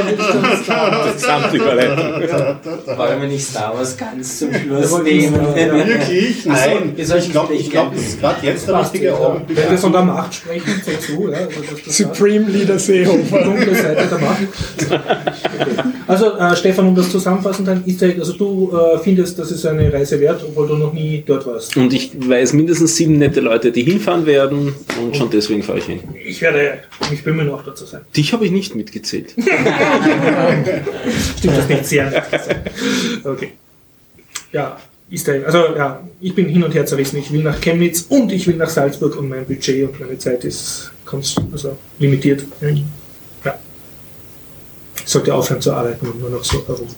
du. 0.03 1.13
Gesamtüberleitung. 1.13 2.99
Wollen 2.99 3.21
wir 3.21 3.29
nicht 3.29 3.47
Star 3.47 3.75
Wars 3.75 3.97
ganz 3.97 4.39
zum 4.39 4.53
Schluss 4.53 5.01
ich 5.05 5.31
nehmen? 5.31 5.55
Wirklich? 5.55 6.47
Nein. 6.47 6.95
Ich 6.97 7.31
glaube, 7.31 7.55
ich 7.55 7.71
glaub, 7.71 7.93
das 7.95 8.03
ist 8.03 8.21
gerade 8.21 8.47
jetzt 8.47 8.69
der 8.69 8.81
richtige 8.81 9.17
Augenblick. 9.17 9.59
Wenn 9.59 9.71
wir 9.71 9.79
von 9.79 9.93
der 9.93 10.03
Macht 10.03 10.35
sprechen, 10.35 10.83
CSU, 10.85 11.29
ja, 11.29 11.39
also 11.39 11.61
Supreme 11.87 12.51
Leader 12.51 12.75
die 12.75 12.81
Seehofer. 12.81 13.45
dunkle 13.45 13.75
Seite 13.75 14.07
der 14.07 14.19
Macht. 14.19 14.39
Also 16.09 16.39
äh, 16.39 16.57
Stefan, 16.57 16.89
um 16.89 16.95
das 16.95 17.11
zusammenfassen, 17.11 17.67
dann 17.67 17.85
ist 17.85 18.01
der, 18.01 18.15
also 18.19 18.33
du 18.33 18.73
äh, 18.75 18.99
findest, 18.99 19.39
das 19.39 19.51
ist 19.51 19.67
eine 19.67 19.93
Reise 19.93 20.19
wert, 20.19 20.43
obwohl 20.43 20.67
du 20.67 20.77
noch 20.77 20.95
nie 20.95 21.23
dort 21.27 21.47
warst. 21.47 21.77
Und 21.77 21.93
ich 21.93 22.13
weiß 22.19 22.55
mindestens 22.55 22.97
sieben 22.97 23.19
nette 23.19 23.41
Leute, 23.41 23.71
die 23.73 23.83
hinfahren 23.83 24.25
werden 24.25 24.75
und 25.03 25.15
schon 25.15 25.29
deswegen 25.29 25.63
fahre 25.63 25.79
ich 25.79 25.85
hin. 25.85 26.01
Ich 26.27 26.41
werde 26.41 26.79
mich 27.11 27.23
bemühen, 27.23 27.51
auch 27.51 27.63
dort 27.63 27.77
zu 27.77 27.85
sein. 27.85 28.01
Dich 28.17 28.33
habe 28.33 28.47
ich 28.47 28.51
nicht 28.51 28.75
mitgezählt. 28.75 29.35
Stimmt 31.39 31.59
das 31.59 31.69
nicht 31.69 31.87
sehr. 31.87 32.25
Okay. 33.25 33.53
Ja, 34.53 34.79
ist 35.11 35.27
der, 35.27 35.47
also 35.47 35.75
ja, 35.77 36.07
ich 36.21 36.35
bin 36.35 36.49
hin 36.49 36.63
und 36.63 36.75
her 36.75 36.85
zerrissen. 36.87 37.19
Ich 37.19 37.33
will 37.33 37.43
nach 37.43 37.61
Chemnitz 37.61 38.07
und 38.09 38.31
ich 38.33 38.47
will 38.47 38.57
nach 38.57 38.69
Salzburg 38.69 39.17
und 39.17 39.29
mein 39.29 39.47
Budget 39.47 39.89
und 39.89 40.01
meine 40.01 40.19
Zeit 40.19 40.45
ist 40.45 40.93
konst, 41.05 41.41
also 41.53 41.79
limitiert. 41.99 42.45
Ja. 43.45 43.59
Ich 44.97 45.13
sollte 45.13 45.35
aufhören 45.35 45.61
zu 45.61 45.73
arbeiten 45.73 46.07
und 46.07 46.21
nur 46.21 46.31
noch 46.31 46.45
so 46.45 46.67
herum. 46.67 46.89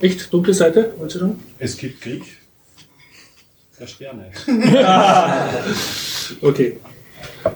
Echt? 0.00 0.32
Dunkle 0.32 0.54
Seite? 0.54 0.92
Wolltest 0.96 1.16
du 1.16 1.20
sagen? 1.20 1.44
Es 1.58 1.76
gibt 1.76 2.00
Krieg. 2.00 2.22
Der 3.78 3.86
Sterne. 3.86 4.30
Okay. 6.42 6.78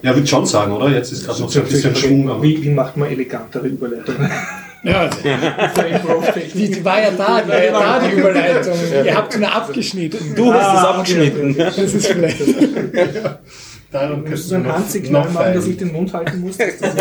Ja, 0.03 0.15
würde 0.15 0.27
schon 0.27 0.47
sagen, 0.47 0.73
oder? 0.73 0.89
Jetzt 0.89 1.13
ist 1.13 1.27
gerade 1.27 1.41
noch 1.43 1.51
so 1.51 1.61
ein 1.61 1.67
bisschen 1.67 1.95
Schwung. 1.97 2.31
am- 2.31 2.43
Wie, 2.43 2.63
wie 2.63 2.71
macht 2.71 2.97
man 2.97 3.11
elegantere 3.11 3.67
Überleitungen? 3.67 4.31
Ja, 4.85 5.09
die, 5.09 6.71
die 6.73 6.85
war 6.85 7.01
ja 7.01 7.13
da, 7.13 7.41
die 7.41 7.49
war 7.51 7.63
ja 7.65 7.71
da, 7.71 8.01
die 8.01 8.17
Überleitung. 8.17 8.75
Ihr 9.05 9.15
habt 9.17 9.39
nur 9.39 9.53
abgeschnitten. 9.55 10.35
Du 10.35 10.53
hast 10.53 10.61
es 10.61 10.85
Ah, 10.85 10.91
abgeschnitten. 10.99 11.57
Das 11.57 11.79
ist 11.79 12.05
vielleicht. 12.09 12.41
Darum 13.93 14.29
Musst 14.29 14.51
du 14.51 14.57
ein 14.57 14.73
Handsignal 14.73 15.29
machen, 15.31 15.55
dass 15.55 15.67
ich 15.69 15.77
den 15.77 15.93
Mund 15.93 16.13
halten 16.13 16.41
muss? 16.41 16.57
dass 16.57 16.77
das 16.81 16.97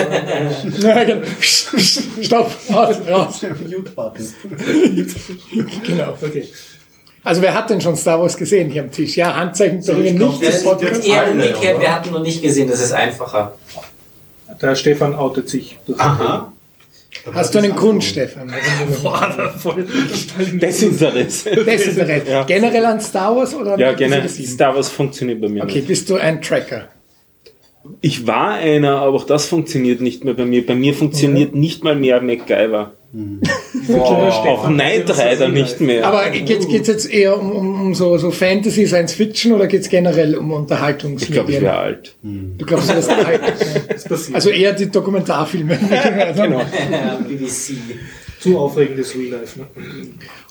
Ja, 0.80 1.04
genau. 1.06 1.26
Stopp, 2.22 2.52
raus, 2.72 2.98
raus. 3.10 3.42
Mute-Button. 3.68 4.28
Genau. 5.84 6.18
Okay. 6.22 6.48
Also 7.24 7.42
wer 7.42 7.54
hat 7.54 7.70
denn 7.70 7.80
schon 7.82 7.96
Star 7.96 8.20
Wars 8.20 8.36
gesehen 8.36 8.70
hier 8.72 8.82
am 8.84 8.92
Tisch? 8.92 9.16
Ja, 9.16 9.36
Handzeichen 9.36 9.82
So, 9.82 9.94
bringen 9.94 10.18
nicht. 10.18 10.42
das 10.44 10.56
Das 10.56 10.64
Podcast. 10.64 10.96
jetzt- 10.96 11.08
Eher 11.08 11.22
alle, 11.22 11.32
umgekehrt, 11.34 11.80
wir 11.80 11.96
hatten 11.96 12.12
noch 12.12 12.22
nicht 12.24 12.42
gesehen, 12.42 12.70
das 12.70 12.82
ist 12.82 12.92
einfacher. 12.94 13.54
Der 14.62 14.76
Stefan 14.76 15.14
outet 15.16 15.50
sich. 15.50 15.78
Das 15.88 16.00
Aha. 16.00 16.52
Hast 17.34 17.54
du 17.54 17.60
einen 17.60 17.76
Grund, 17.76 18.04
Stefan? 18.04 18.52
voll 19.58 19.86
Desinteresse. 20.54 21.52
Desinteresse. 21.64 22.44
Generell 22.48 22.86
an 22.86 23.00
Star 23.02 23.36
Wars 23.36 23.54
oder 23.54 23.74
an 23.74 23.80
Ja. 23.80 23.96
7? 23.96 24.48
Star 24.48 24.76
Wars 24.76 24.90
funktioniert 24.90 25.42
bei 25.42 25.50
mir 25.50 25.64
Okay, 25.64 25.76
nicht. 25.76 25.88
bist 25.88 26.10
du 26.10 26.16
ein 26.16 26.42
Tracker? 26.42 26.88
Ich 28.02 28.26
war 28.28 28.54
einer, 28.54 28.98
aber 29.02 29.16
auch 29.18 29.26
das 29.26 29.46
funktioniert 29.46 30.02
nicht 30.02 30.24
mehr 30.24 30.34
bei 30.36 30.46
mir. 30.46 30.66
Bei 30.66 30.76
mir 30.76 30.94
funktioniert 30.94 31.54
nicht 31.56 31.84
mal 31.84 31.96
mehr 31.96 32.22
MacGyver. 32.22 32.92
Auch 33.94 34.68
Knight 34.68 35.10
Rider 35.10 35.48
nicht 35.48 35.80
mehr. 35.80 36.06
Aber 36.06 36.30
geht 36.30 36.60
es 36.60 36.88
jetzt 36.88 37.10
eher 37.10 37.40
um, 37.40 37.52
um, 37.52 37.82
um 37.82 37.96
so, 37.96 38.18
so 38.18 38.32
Fantasy, 38.32 38.86
Science 38.86 39.14
Fiction 39.14 39.54
oder 39.54 39.68
geht 39.68 39.82
es 39.82 39.90
generell 39.90 40.36
um 40.36 40.52
ich 40.52 40.58
Unterhaltungsmedien? 40.58 41.34
glaube, 41.34 41.52
ich 41.54 41.62
wäre 41.62 41.78
alt. 41.78 42.16
Du 42.22 42.66
glaubst, 42.66 42.90
du 42.90 42.96
wirst 42.96 43.10
alt? 43.10 43.42
Also 44.34 44.50
eher 44.50 44.74
die 44.74 44.90
Dokumentarfilme. 44.90 45.78
Genau. 46.36 46.62
BBC. 47.28 47.78
Zu 48.40 48.58
aufregendes 48.58 49.16
Real 49.16 49.40
Life. 49.40 49.60
Ne? 49.60 49.68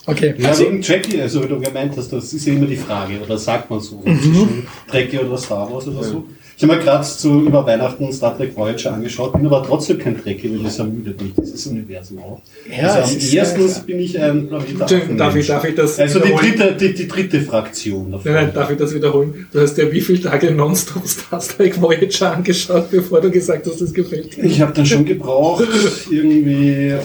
Okay. 0.06 0.34
Ja, 0.38 0.56
wegen 0.58 0.80
Trekkie, 0.80 1.20
also 1.20 1.42
wie 1.42 1.48
du 1.48 1.60
gemeint 1.60 1.96
hast, 1.96 2.12
das 2.12 2.32
ist 2.32 2.46
ja 2.46 2.52
immer 2.54 2.66
die 2.66 2.76
Frage, 2.76 3.20
oder 3.20 3.36
sagt 3.36 3.68
man 3.68 3.80
so, 3.80 4.02
zwischen 4.02 4.66
Trekkie 4.88 5.18
oder 5.18 5.36
Star 5.36 5.70
Wars 5.70 5.88
oder 5.88 6.02
so. 6.04 6.24
Ich 6.60 6.64
habe 6.64 6.76
mir 6.76 6.84
gerade 6.84 7.02
zu 7.02 7.40
über 7.40 7.64
Weihnachten 7.64 8.12
Star 8.12 8.36
Trek 8.36 8.54
Voyager 8.54 8.92
angeschaut, 8.92 9.32
bin 9.32 9.46
aber 9.46 9.62
trotzdem 9.66 9.96
kein 9.96 10.22
Trekkie, 10.22 10.52
weil 10.52 10.62
das 10.62 10.78
ermüdet 10.78 11.18
mich, 11.22 11.32
dieses 11.40 11.66
Universum 11.68 12.18
auch. 12.18 12.42
Ja, 12.70 12.96
also 12.96 13.16
es 13.16 13.30
am 13.30 13.38
erstens 13.38 13.78
bin 13.78 13.98
ich 13.98 14.20
ein 14.20 14.46
Planet 14.46 14.68
Entschuldigung, 14.78 15.16
Darf 15.16 15.36
ich, 15.36 15.46
darf 15.46 15.64
ich 15.64 15.74
das 15.74 15.98
Also 15.98 16.18
die 16.18 16.34
dritte, 16.34 16.76
die, 16.78 16.92
die 16.92 17.08
dritte 17.08 17.40
Fraktion 17.40 18.12
davon. 18.12 18.30
Nein, 18.30 18.44
nein, 18.44 18.54
darf 18.54 18.70
ich 18.70 18.76
das 18.76 18.94
wiederholen? 18.94 19.46
Du 19.50 19.58
hast 19.58 19.78
ja 19.78 19.90
wie 19.90 20.02
viele 20.02 20.20
Tage 20.20 20.50
nonstop 20.50 21.08
Star 21.08 21.40
Trek 21.40 21.80
Voyager 21.80 22.34
angeschaut, 22.34 22.90
bevor 22.90 23.22
du 23.22 23.30
gesagt 23.30 23.66
hast, 23.66 23.80
das 23.80 23.94
gefällt 23.94 24.36
dir. 24.36 24.44
Ich 24.44 24.60
habe 24.60 24.74
dann 24.74 24.84
schon 24.84 25.06
gebraucht, 25.06 25.66
irgendwie, 26.10 26.88
äh, 26.88 26.98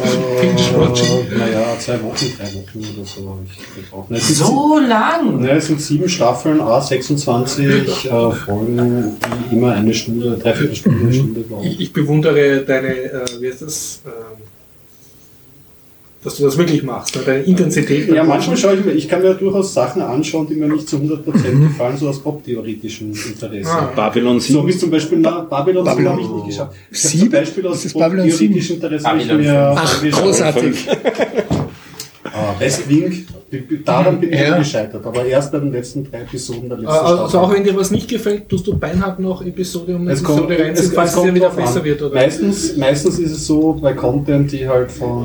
naja, 1.37 1.65
zwei 1.79 2.03
Wochen, 2.03 2.25
drei 2.37 2.53
Wochen 2.55 2.93
oder 2.93 3.05
so 3.05 3.29
habe 3.29 3.39
ich 3.45 3.83
gebraucht. 3.85 4.07
Na, 4.09 4.19
So 4.19 4.79
lang! 4.85 5.41
Ja, 5.45 5.51
es 5.55 5.67
sind 5.67 5.79
sieben 5.79 6.09
Staffeln, 6.09 6.59
A 6.59 6.81
26 6.81 8.05
äh, 8.05 8.31
Folgen, 8.31 9.15
die 9.44 9.44
immer 9.51 9.73
eine 9.73 9.93
Stunde, 9.93 10.37
dreiviertel 10.37 10.75
Stunde, 10.75 10.99
eine 11.05 11.13
Stunde 11.13 11.41
dauern. 11.41 11.63
Ich, 11.63 11.79
ich 11.79 11.93
bewundere 11.93 12.61
deine, 12.61 12.87
äh, 12.95 13.25
wie 13.39 13.47
heißt 13.49 13.61
das, 13.63 14.01
ähm, 14.05 14.11
dass 16.23 16.37
du 16.37 16.43
das 16.45 16.57
wirklich 16.57 16.81
machst, 16.81 17.15
ne? 17.15 17.21
deine 17.23 17.43
Intensität. 17.43 18.09
Ja, 18.09 18.23
manchmal 18.23 18.57
schaue 18.57 18.75
ich 18.75 18.83
mir, 18.85 18.93
ich 18.93 19.07
kann 19.07 19.21
mir 19.21 19.35
durchaus 19.35 19.73
Sachen 19.75 20.01
anschauen, 20.01 20.47
die 20.47 20.55
mir 20.55 20.67
nicht 20.67 20.89
zu 20.89 20.97
100% 20.97 21.67
gefallen, 21.67 21.97
so 21.97 22.09
aus 22.09 22.19
poptheoretischen 22.19 23.11
Interesse. 23.13 23.69
Ah. 23.69 23.91
Babylon 23.95 24.39
So 24.39 24.61
7. 24.61 24.67
wie 24.67 24.77
zum 24.77 24.89
Beispiel 24.89 25.19
na, 25.19 25.41
Babylon, 25.41 25.85
Babylon. 25.85 26.13
habe 26.13 26.21
ich 26.21 26.27
nicht 26.29 26.45
geschaut. 26.47 26.69
Ich 26.89 26.99
zum 27.01 27.29
Beispiel 27.29 27.67
aus 27.67 27.75
Was 27.77 27.85
ist 27.85 27.93
Babylon 27.93 28.29
sieben? 28.31 28.53
poptheoretischen 28.55 28.75
Interesse 28.77 29.05
habe 29.07 29.19
ich 29.21 29.27
Babylon 29.27 29.51
mir 29.53 29.75
Ach, 29.77 30.03
großartig. 30.23 30.87
Ah, 32.37 32.53
West 32.59 32.89
Wing, 32.89 33.25
daran 33.85 34.19
bin 34.19 34.33
ich 34.33 34.39
Ja. 34.41 34.57
gescheitert, 34.57 35.05
aber 35.05 35.23
erst 35.25 35.53
bei 35.53 35.59
den 35.59 35.71
letzten 35.71 36.03
drei 36.03 36.23
Episoden 36.23 36.67
der 36.67 36.79
letzten 36.79 36.91
Also 36.93 37.23
auch 37.23 37.29
Staffel. 37.29 37.55
wenn 37.55 37.63
dir 37.63 37.77
was 37.77 37.91
nicht 37.91 38.09
gefällt, 38.09 38.49
tust 38.49 38.67
du 38.67 38.77
beinhart 38.77 39.19
noch 39.21 39.41
Episode 39.45 39.95
um 39.95 40.05
Es 40.09 40.19
Episode 40.19 40.39
kommt, 40.41 40.51
es, 40.51 40.59
reinziehen, 40.59 40.91
es 40.99 41.09
es 41.09 41.13
kommt 41.15 41.27
ja 41.27 41.35
wieder 41.35 41.47
drauf 41.47 41.57
an. 41.57 41.63
besser 41.63 41.83
wird, 41.85 42.01
oder? 42.01 42.13
Meistens, 42.15 42.75
meistens 42.75 43.19
ist 43.19 43.31
es 43.31 43.47
so 43.47 43.73
bei 43.81 43.93
Content, 43.93 44.51
die 44.51 44.67
halt 44.67 44.91
von, 44.91 45.23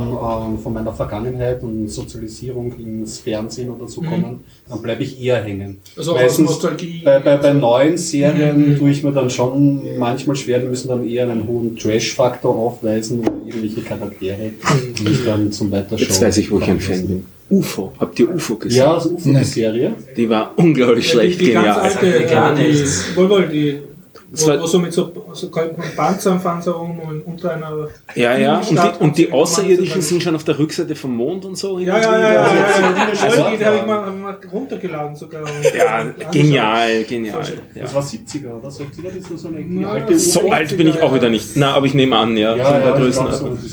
ähm, 0.53 0.59
von 0.63 0.73
meiner 0.73 0.93
Vergangenheit 0.93 1.63
und 1.65 1.89
Sozialisierung 1.89 2.73
ins 2.79 3.19
Fernsehen 3.19 3.71
oder 3.71 3.89
so 3.89 4.03
kommen, 4.03 4.45
dann 4.69 4.81
bleibe 4.83 5.03
ich 5.03 5.21
eher 5.21 5.43
hängen. 5.43 5.69
Mhm. 5.71 5.77
Also 5.97 6.15
meistens 6.15 6.59
bei, 7.05 7.19
bei, 7.19 7.37
bei 7.39 7.53
neuen 7.53 7.97
Serien 7.99 8.71
Mhm. 8.75 8.79
tue 8.79 8.91
ich 8.91 9.03
mir 9.03 9.11
dann 9.13 9.31
schon 9.31 9.99
manchmal 9.99 10.37
schwer, 10.37 10.61
die 10.61 10.69
müssen 10.69 10.87
dann 10.89 11.05
eher 11.09 11.25
einen 11.29 11.49
hohen 11.49 11.75
Trash-Faktor 11.77 12.55
aufweisen 12.55 13.23
irgendwelche 13.51 13.81
Charaktere, 13.83 14.51
die 14.99 15.09
ich 15.13 15.25
dann 15.25 15.51
zum 15.53 15.71
Weiterschauen. 15.71 15.99
Jetzt 16.09 16.23
weiß 16.23 16.37
ich, 16.39 16.51
wo 16.51 16.59
ich 16.59 16.69
ein 16.69 16.81
Fan 16.81 17.07
bin. 17.07 17.25
UFO. 17.51 17.93
Habt 17.99 18.19
ihr 18.21 18.33
UFO 18.33 18.55
gesehen? 18.57 18.79
Ja, 18.79 18.95
also 18.95 19.11
UFO 19.11 19.29
die 19.33 19.45
Serie. 19.45 19.93
Die 20.17 20.29
war 20.29 20.53
unglaublich 20.57 21.13
Ja, 21.13 21.21
die- 21.21 21.33
schlecht 21.33 21.41
die 21.41 21.53
ganz 21.53 21.65
genial. 21.65 21.81
alte, 21.81 21.93
Sagt 21.93 22.03
mir 22.21 22.27
gar 22.27 22.53
äh, 22.53 22.63
die, 22.63 22.69
nichts. 22.73 23.05
wohl, 23.17 23.29
wohl, 23.31 23.49
die 23.49 23.79
Das 24.33 24.47
Wo, 24.47 24.51
war- 24.51 24.61
wo 24.61 24.67
so 24.67 24.79
mit 24.79 24.93
so, 24.93 25.11
so 25.33 25.49
kalten 25.51 25.83
Panzerpanzerung 25.97 27.01
und 27.01 27.21
unter 27.27 27.53
einer. 27.53 27.89
Ja, 28.15 28.39
ja, 28.39 28.59
und 28.61 28.71
die, 28.79 29.03
und 29.05 29.19
die 29.19 29.33
Außerirdischen 29.33 30.03
sind 30.03 30.23
schon 30.23 30.37
auf 30.37 30.45
der 30.45 30.57
Rückseite 30.59 30.95
vom 30.95 31.17
Mond 31.17 31.45
und 31.45 31.57
so. 31.59 31.79
Ja, 31.81 31.99
ja, 31.99 32.19
ja, 32.21 32.33
ja. 32.35 32.43
Also- 32.43 33.25
Also, 33.43 33.57
die 33.59 33.65
habe 33.65 33.77
ich 33.79 33.87
mal, 33.87 34.37
runtergeladen 34.53 35.17
sogar. 35.17 35.43
Ja, 35.77 36.05
genial, 36.31 37.03
genial. 37.05 37.43
Das 37.75 37.93
war 37.95 38.03
70er 38.03 38.57
oder 38.59 38.69
60er, 38.69 39.11
das 39.21 39.31
war 39.31 39.37
so 39.39 39.49
eine 39.49 39.61
Ja, 39.81 39.89
alte 39.91 40.19
So 40.19 40.51
alt 40.51 40.77
bin 40.77 40.87
ich 40.87 41.03
auch 41.03 41.13
wieder 41.15 41.29
nicht. 41.29 41.57
Na, 41.57 41.75
aber 41.75 41.87
ich 41.87 41.95
nehme 41.95 42.17
an, 42.17 42.37
ja. 42.37 42.55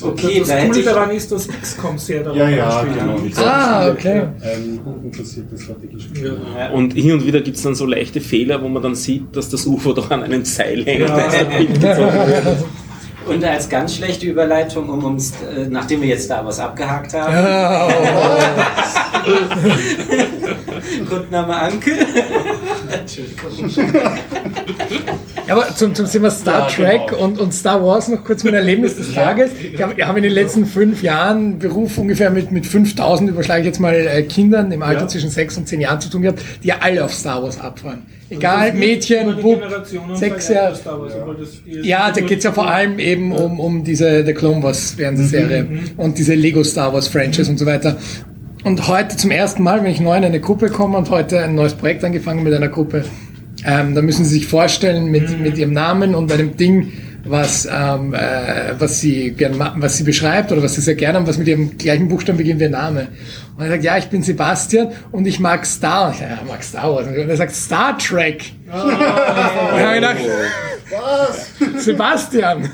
Okay, 0.01 0.39
Das 0.39 0.65
Coole 0.65 0.83
daran 0.83 1.11
ist, 1.11 1.31
dass 1.31 1.47
XCOM 1.47 1.97
sehr 1.97 2.23
darauf 2.23 2.37
Ja, 2.37 2.49
ja, 2.49 2.83
genau. 2.83 3.17
Ah, 3.45 3.89
okay. 3.91 4.23
Ein 4.41 4.79
hochbasiertes 4.83 5.63
Strategiespiel. 5.63 6.39
Ja. 6.57 6.71
Und 6.71 6.93
hin 6.93 7.11
und 7.13 7.25
wieder 7.25 7.41
gibt 7.41 7.57
es 7.57 7.63
dann 7.63 7.75
so 7.75 7.85
leichte 7.85 8.21
Fehler, 8.21 8.61
wo 8.61 8.67
man 8.67 8.81
dann 8.81 8.95
sieht, 8.95 9.35
dass 9.35 9.49
das 9.49 9.65
UFO 9.65 9.93
doch 9.93 10.09
an 10.11 10.23
einem 10.23 10.45
Seil 10.47 10.83
hängt. 10.85 11.09
Ja. 11.83 11.97
und 13.27 13.43
als 13.43 13.67
ganz 13.69 13.95
schlechte 13.95 14.25
Überleitung, 14.25 14.87
um 14.89 15.03
uns, 15.03 15.31
äh, 15.31 15.67
nachdem 15.69 16.01
wir 16.01 16.07
jetzt 16.09 16.25
Star 16.25 16.45
Wars 16.45 16.59
abgehakt 16.59 17.13
haben, 17.13 17.33
Ja, 17.33 17.87
Codename 21.09 21.55
Anke. 21.55 21.91
Entschuldigung. 22.91 23.93
Aber 25.49 25.67
zum, 25.75 25.95
zum 25.95 26.05
Thema 26.09 26.29
Star 26.31 26.61
Ja, 26.61 26.67
Trek 26.67 27.07
genau. 27.09 27.23
und, 27.23 27.39
und 27.39 27.53
Star 27.53 27.83
Wars 27.83 28.07
noch 28.07 28.23
kurz 28.23 28.43
mein 28.43 28.53
Erlebnis 28.53 28.95
des 28.95 29.13
Tages. 29.13 29.51
Ich 29.73 29.81
habe 29.81 29.93
hab 30.05 30.17
in 30.17 30.23
den 30.23 30.31
letzten 30.33 30.65
fünf 30.65 31.01
Jahren 31.03 31.59
Beruf 31.59 31.97
ungefähr 31.97 32.29
mit, 32.31 32.51
mit 32.51 32.65
5000, 32.65 33.29
überschlage 33.29 33.61
ich 33.61 33.67
jetzt 33.67 33.79
mal, 33.79 33.93
äh, 33.95 34.23
Kindern 34.23 34.71
im 34.71 34.81
Alter 34.81 35.01
Ja. 35.01 35.07
zwischen 35.07 35.29
sechs 35.29 35.57
und 35.57 35.67
zehn 35.67 35.79
Jahren 35.81 36.01
zu 36.01 36.09
tun 36.09 36.21
gehabt, 36.21 36.41
die 36.63 36.67
ja 36.69 36.75
alle 36.81 37.03
auf 37.03 37.13
Star 37.13 37.41
Wars 37.43 37.59
abfahren. 37.59 38.05
Egal, 38.29 38.73
Mädchen, 38.73 39.41
Bub, 39.41 39.61
sechs 40.15 40.49
Jahre. 40.49 40.77
Ja, 41.65 42.11
da 42.11 42.21
geht's 42.21 42.43
ja 42.43 42.51
vor 42.51 42.69
allem 42.69 42.99
eben 42.99 43.31
um, 43.31 43.59
um 43.59 43.83
diese 43.83 44.25
The 44.25 44.33
Clone 44.33 44.61
Wars 44.61 44.91
Fernsehserie 44.91 45.67
und 45.95 46.17
diese 46.17 46.35
Lego 46.35 46.63
Star 46.63 46.93
Wars 46.93 47.07
Franchise 47.07 47.49
und 47.49 47.57
so 47.57 47.65
weiter. 47.65 47.97
Und 48.63 48.87
heute 48.87 49.15
zum 49.15 49.31
ersten 49.31 49.63
Mal, 49.63 49.83
wenn 49.83 49.91
ich 49.91 50.01
neu 50.01 50.17
in 50.17 50.25
eine 50.25 50.41
Gruppe 50.41 50.69
komme 50.69 50.97
und 50.97 51.09
heute 51.09 51.41
ein 51.41 51.55
neues 51.55 51.73
Projekt 51.73 52.03
angefangen 52.03 52.43
mit 52.43 52.53
einer 52.53 52.67
Gruppe, 52.67 53.05
ähm, 53.65 53.95
da 53.95 54.01
müssen 54.01 54.25
Sie 54.25 54.35
sich 54.35 54.47
vorstellen 54.47 55.05
mit, 55.09 55.39
mit 55.39 55.57
Ihrem 55.57 55.73
Namen 55.73 56.13
und 56.13 56.27
bei 56.27 56.37
dem 56.37 56.57
Ding, 56.57 56.91
was, 57.23 57.65
ähm, 57.65 58.13
äh, 58.13 58.73
was 58.77 58.99
Sie 58.99 59.31
gern 59.31 59.55
was 59.75 59.97
Sie 59.97 60.03
beschreibt 60.03 60.51
oder 60.51 60.63
was 60.63 60.75
Sie 60.75 60.81
sehr 60.81 60.95
gerne 60.95 61.17
haben, 61.17 61.27
was 61.27 61.37
mit 61.37 61.47
Ihrem 61.47 61.77
gleichen 61.77 62.07
Buchstaben 62.07 62.37
beginnt 62.37 62.59
wie 62.59 62.65
Ihr 62.65 62.69
Name. 62.69 63.07
Und 63.57 63.63
er 63.63 63.71
sagt, 63.71 63.83
ja, 63.83 63.97
ich 63.97 64.07
bin 64.09 64.21
Sebastian 64.21 64.91
und 65.11 65.25
ich 65.25 65.39
mag 65.39 65.65
Star. 65.65 66.11
Ich, 66.13 66.19
Ja, 66.19 66.27
er 66.27 66.43
mag 66.47 66.63
Star 66.63 66.93
Wars. 66.93 67.07
Und 67.07 67.15
er 67.15 67.37
sagt 67.37 67.55
Star 67.55 67.97
Trek. 67.97 68.53
Und 68.71 68.91
ich 69.79 69.83
habe 69.83 69.95
gedacht, 69.95 70.17
Sebastian. 71.77 72.69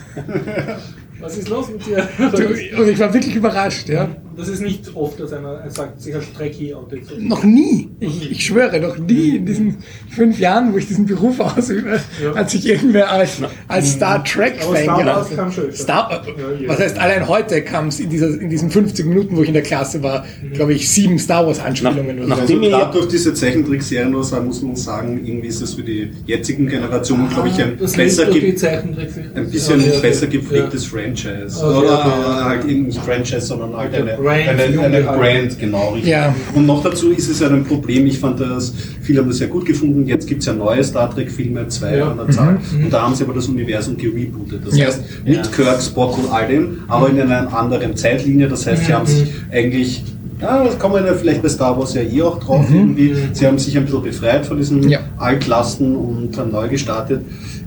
Was 1.21 1.37
ist 1.37 1.47
los 1.47 1.69
mit 1.69 1.85
dir? 1.85 2.07
Und 2.19 2.89
ich 2.89 2.99
war 2.99 3.13
wirklich 3.13 3.33
überrascht, 3.33 3.87
ja. 3.87 4.09
Das 4.37 4.47
ist 4.47 4.61
nicht 4.61 4.91
oft, 4.95 5.19
dass 5.19 5.31
einer 5.33 5.69
sagt, 5.69 6.01
sich 6.01 6.13
als 6.15 6.31
Trekkie 6.33 6.73
outet. 6.73 7.01
Noch 7.19 7.43
nie, 7.43 7.89
ich, 7.99 8.31
ich 8.31 8.45
schwöre, 8.45 8.79
noch 8.79 8.97
nie 8.97 9.37
in 9.37 9.45
diesen 9.45 9.77
fünf 10.09 10.39
Jahren, 10.39 10.73
wo 10.73 10.77
ich 10.77 10.87
diesen 10.87 11.05
Beruf 11.05 11.39
ausübe, 11.39 11.99
Ja. 12.23 12.35
hat 12.35 12.49
sich 12.49 12.67
irgendwer 12.67 13.11
als, 13.11 13.37
als 13.67 13.91
Star 13.93 14.23
Trek-Fan 14.23 14.67
Aber 14.67 14.77
Star 14.77 15.05
Wars 15.05 15.29
geoutet. 15.29 15.37
kam 15.37 15.51
schon. 15.51 15.71
Star, 15.73 16.23
Ja, 16.25 16.61
ja. 16.63 16.69
was 16.69 16.79
heißt, 16.79 16.97
allein 16.99 17.27
heute 17.27 17.61
kam 17.63 17.87
es 17.89 17.99
in, 17.99 18.09
dieser, 18.09 18.27
in 18.39 18.49
diesen 18.49 18.69
50 18.71 19.05
Minuten, 19.05 19.35
wo 19.37 19.41
ich 19.41 19.47
in 19.49 19.53
der 19.53 19.63
Klasse 19.63 20.01
war, 20.03 20.25
glaube 20.53 20.73
ich, 20.73 20.89
sieben 20.89 21.19
Star 21.19 21.45
Wars-Anspielungen 21.45 22.07
Nach- 22.07 22.25
oder 22.25 22.25
so. 22.25 22.31
Also 22.33 22.41
Nachdem 22.43 22.63
ihr- 22.63 22.69
gerade 22.69 22.93
durch 22.97 23.07
diese 23.09 23.33
Zeichentrickserien 23.33 24.11
nur 24.11 24.23
sagen, 24.23 24.47
muss 24.47 24.61
man 24.61 24.75
sagen, 24.75 25.21
irgendwie 25.25 25.47
ist 25.47 25.61
es 25.61 25.73
für 25.75 25.83
die 25.83 26.11
jetzigen 26.25 26.67
Generationen, 26.67 27.29
glaube 27.29 27.49
ich, 27.49 27.61
ein 27.61 27.77
das 27.79 27.93
besser, 27.93 28.27
ein 28.27 28.33
bisschen 28.33 29.79
Ja, 29.81 29.93
ja, 29.93 29.99
besser 29.99 30.25
ja. 30.25 30.31
gepflegtes 30.31 30.85
Franchise. 30.85 31.43
Also, 31.43 31.65
Oder 31.79 31.87
ja. 31.89 32.45
halt 32.45 32.65
eben 32.65 32.87
nicht 32.87 32.99
Franchise, 32.99 33.41
sondern 33.41 33.75
halt 33.75 33.93
eine, 33.93 34.17
Brand, 34.23 34.47
eine, 34.49 34.65
Junge 34.73 34.85
eine. 34.87 35.01
Brand, 35.03 35.59
genau. 35.59 35.89
Richtig. 35.91 36.11
Ja. 36.11 36.33
Und 36.55 36.65
noch 36.65 36.81
dazu 36.83 37.11
ist 37.11 37.29
es 37.29 37.39
ja 37.39 37.47
ein 37.49 37.63
Problem, 37.63 38.05
ich 38.07 38.19
fand 38.19 38.39
das, 38.39 38.73
viele 39.01 39.19
haben 39.19 39.27
das 39.27 39.37
sehr 39.37 39.47
gut 39.47 39.65
gefunden, 39.65 40.05
jetzt 40.07 40.27
gibt 40.27 40.41
es 40.41 40.47
ja 40.47 40.53
neue 40.53 40.83
Star 40.83 41.13
Trek-Filme, 41.13 41.67
zwei 41.67 41.97
Ja. 41.97 42.11
an 42.11 42.17
der 42.17 42.29
Zahl, 42.29 42.57
und 42.73 42.91
da 42.91 43.01
haben 43.03 43.15
sie 43.15 43.23
aber 43.23 43.33
das 43.33 43.47
Universum 43.47 43.97
gerebootet. 43.97 44.61
Das 44.65 44.77
Ja. 44.77 44.87
heißt, 44.87 45.01
mit 45.25 45.35
Ja. 45.35 45.41
Kirk, 45.43 45.81
Spock 45.81 46.17
und 46.17 46.31
all 46.31 46.47
dem, 46.47 46.77
aber 46.87 47.09
in 47.09 47.19
einer 47.19 47.53
anderen 47.53 47.95
Zeitlinie. 47.95 48.47
Das 48.47 48.65
heißt, 48.65 48.85
sie 48.85 48.93
haben 48.93 49.05
sich 49.05 49.27
eigentlich 49.51 50.03
ja, 50.41 50.61
das 50.61 50.77
kommen 50.77 50.95
wir 50.95 51.05
ja 51.05 51.13
vielleicht 51.13 51.41
bei 51.41 51.47
Star 51.47 51.77
Wars 51.79 51.93
ja 51.93 52.01
eh 52.01 52.21
auch 52.21 52.37
drauf 52.37 52.65
irgendwie. 52.69 53.15
Sie 53.31 53.47
haben 53.47 53.57
sich 53.57 53.77
ein 53.77 53.85
bisschen 53.85 54.01
befreit 54.01 54.45
von 54.45 54.57
diesen 54.57 54.89
Ja. 54.89 54.99
Altlasten 55.15 55.95
und 55.95 56.37
dann 56.37 56.51
neu 56.51 56.67
gestartet. 56.67 57.21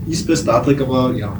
Ist 0.07 0.29
bei 0.29 0.37
Star 0.37 0.63
Trek 0.63 0.83
aber, 0.83 1.15
ja, 1.17 1.33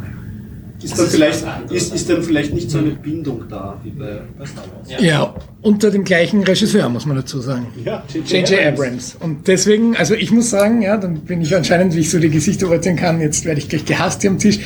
ist 0.87 0.99
dann, 0.99 1.07
ist 1.07 1.15
vielleicht, 1.15 1.45
ist, 1.71 1.95
ist 1.95 2.11
dann 2.11 2.23
vielleicht 2.23 2.55
nicht 2.55 2.71
so 2.71 2.79
eine 2.79 2.91
Bindung 2.91 3.45
da 3.49 3.79
wie 3.83 3.91
bei, 3.91 4.21
bei 4.39 4.47
Star 4.47 4.65
Wars. 4.65 4.89
Ja. 4.89 5.01
Ja, 5.01 5.35
unter 5.63 5.91
dem 5.91 6.05
gleichen 6.05 6.45
Regisseur, 6.45 6.89
muss 6.89 7.07
man 7.07 7.17
dazu 7.17 7.41
sagen. 7.41 7.67
Ja, 7.85 8.05
J.J. 8.13 8.67
Abrams. 8.67 9.17
Und 9.19 9.49
deswegen, 9.49 9.97
also 9.97 10.15
ich 10.15 10.31
muss 10.31 10.51
sagen, 10.51 10.83
ja, 10.83 10.97
dann 10.97 11.21
bin 11.21 11.43
ich 11.43 11.55
anscheinend, 11.55 11.95
wie 11.95 12.01
ich 12.01 12.11
so 12.11 12.19
die 12.19 12.31
Gesichter 12.31 12.69
urteilen 12.71 12.97
kann, 12.97 13.21
jetzt 13.21 13.45
werde 13.45 13.61
ich 13.61 13.69
gleich 13.69 13.85
gehasst 13.85 14.23
hier 14.23 14.31
am 14.31 14.39
Tisch. 14.39 14.59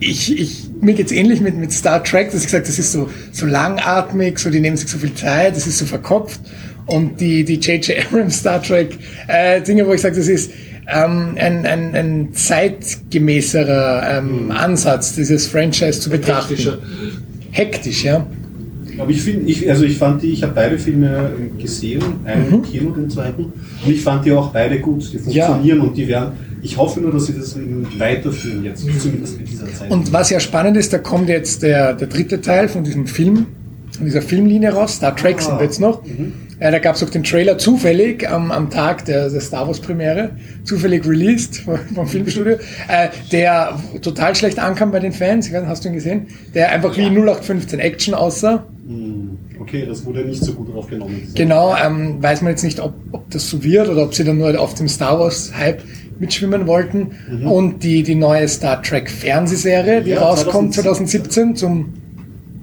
Ich, 0.00 0.38
ich, 0.38 0.64
mir 0.80 0.94
geht's 0.94 1.12
ähnlich 1.12 1.40
mit, 1.40 1.56
mit 1.56 1.72
Star 1.72 2.02
Trek, 2.02 2.32
dass 2.32 2.40
ich 2.40 2.46
gesagt 2.46 2.66
das 2.66 2.78
ist 2.78 2.92
so, 2.92 3.08
so 3.32 3.46
langatmig, 3.46 4.38
so, 4.38 4.50
die 4.50 4.60
nehmen 4.60 4.76
sich 4.76 4.90
so 4.90 4.98
viel 4.98 5.14
Zeit, 5.14 5.56
das 5.56 5.66
ist 5.66 5.78
so 5.78 5.86
verkopft. 5.86 6.40
Und 6.86 7.20
die, 7.20 7.44
die 7.44 7.54
J.J. 7.54 8.04
Abrams 8.04 8.40
Star 8.40 8.62
Trek, 8.62 8.98
äh, 9.28 9.62
Dinge, 9.62 9.86
wo 9.86 9.92
ich 9.92 10.00
sage, 10.00 10.16
das 10.16 10.28
ist, 10.28 10.50
ähm, 10.86 11.34
ein, 11.36 11.66
ein, 11.66 11.94
ein 11.94 12.34
zeitgemäßerer 12.34 14.18
ähm, 14.18 14.50
Ansatz, 14.50 15.14
dieses 15.14 15.46
Franchise 15.46 16.00
zu 16.00 16.10
betrachten. 16.10 16.50
Hektischer. 16.50 16.78
Hektisch, 17.50 18.04
ja. 18.04 18.26
Aber 18.98 19.10
ich 19.10 19.22
finde, 19.22 19.50
ich, 19.50 19.68
also 19.68 19.84
ich 19.84 19.98
fand 19.98 20.22
die, 20.22 20.28
ich 20.28 20.42
habe 20.42 20.52
beide 20.54 20.78
Filme 20.78 21.32
gesehen, 21.58 22.02
einen 22.24 22.52
im 22.52 22.62
Kino, 22.62 22.90
den 22.90 23.10
zweiten, 23.10 23.44
und 23.84 23.92
ich 23.92 24.02
fand 24.02 24.24
die 24.24 24.32
auch 24.32 24.52
beide 24.52 24.78
gut, 24.78 25.12
die 25.12 25.18
funktionieren 25.18 25.80
und 25.80 25.96
die 25.96 26.06
werden, 26.06 26.32
ich 26.62 26.76
hoffe 26.76 27.00
nur, 27.00 27.12
dass 27.12 27.26
sie 27.26 27.34
das 27.34 27.56
weiterführen 27.98 28.64
jetzt, 28.64 28.82
zumindest 29.00 29.38
mit 29.38 29.50
dieser 29.50 29.66
Zeit. 29.72 29.90
Und 29.90 30.12
was 30.12 30.30
ja 30.30 30.38
spannend 30.38 30.76
ist, 30.76 30.92
da 30.92 30.98
kommt 30.98 31.28
jetzt 31.28 31.62
der, 31.62 31.94
der 31.94 32.06
dritte 32.06 32.40
Teil 32.40 32.68
von 32.68 32.84
diesem 32.84 33.06
Film, 33.06 33.46
von 33.96 34.06
dieser 34.06 34.22
Filmlinie 34.22 34.72
raus. 34.72 34.94
Star 34.94 35.14
Trek 35.14 35.40
sind 35.40 35.58
wir 35.58 35.64
jetzt 35.64 35.80
noch. 35.80 36.02
Äh, 36.64 36.70
da 36.70 36.78
gab 36.78 36.96
es 36.96 37.02
auch 37.02 37.10
den 37.10 37.22
Trailer 37.22 37.58
zufällig 37.58 38.26
am, 38.26 38.50
am 38.50 38.70
Tag 38.70 39.04
der, 39.04 39.28
der 39.28 39.40
Star 39.42 39.66
Wars 39.66 39.80
Premiere, 39.80 40.30
zufällig 40.64 41.06
released 41.06 41.56
vom, 41.94 42.06
Filmstudio, 42.06 42.54
äh, 42.88 43.08
der 43.32 43.78
total 44.00 44.34
schlecht 44.34 44.58
ankam 44.58 44.90
bei 44.90 44.98
den 44.98 45.12
Fans. 45.12 45.52
Weiß 45.52 45.66
hast 45.66 45.84
du 45.84 45.90
ihn 45.90 45.94
gesehen? 45.94 46.26
Der 46.54 46.72
einfach 46.72 46.96
wie 46.96 47.02
0815 47.02 47.80
Action 47.80 48.14
aussah. 48.14 48.64
Hm, 48.86 49.36
okay, 49.60 49.84
das 49.86 50.06
wurde 50.06 50.24
nicht 50.24 50.42
so 50.42 50.54
gut 50.54 50.74
aufgenommen. 50.74 51.28
Genau, 51.34 51.76
ähm, 51.76 52.22
weiß 52.22 52.40
man 52.40 52.52
jetzt 52.52 52.64
nicht, 52.64 52.80
ob, 52.80 52.94
ob 53.12 53.28
das 53.28 53.46
so 53.50 53.62
wird 53.62 53.90
oder 53.90 54.02
ob 54.02 54.14
sie 54.14 54.24
dann 54.24 54.38
nur 54.38 54.58
auf 54.58 54.72
dem 54.72 54.88
Star 54.88 55.20
Wars 55.20 55.52
Hype 55.54 55.82
mitschwimmen 56.18 56.66
wollten. 56.66 57.10
Und 57.44 57.82
die, 57.82 58.02
die 58.02 58.14
neue 58.14 58.48
Star 58.48 58.80
Trek 58.82 59.10
Fernsehserie, 59.10 60.00
die 60.00 60.10
Ja, 60.10 60.20
rauskommt 60.22 60.72
2017 60.72 61.56
2017. 61.56 61.56
zum 61.56 61.92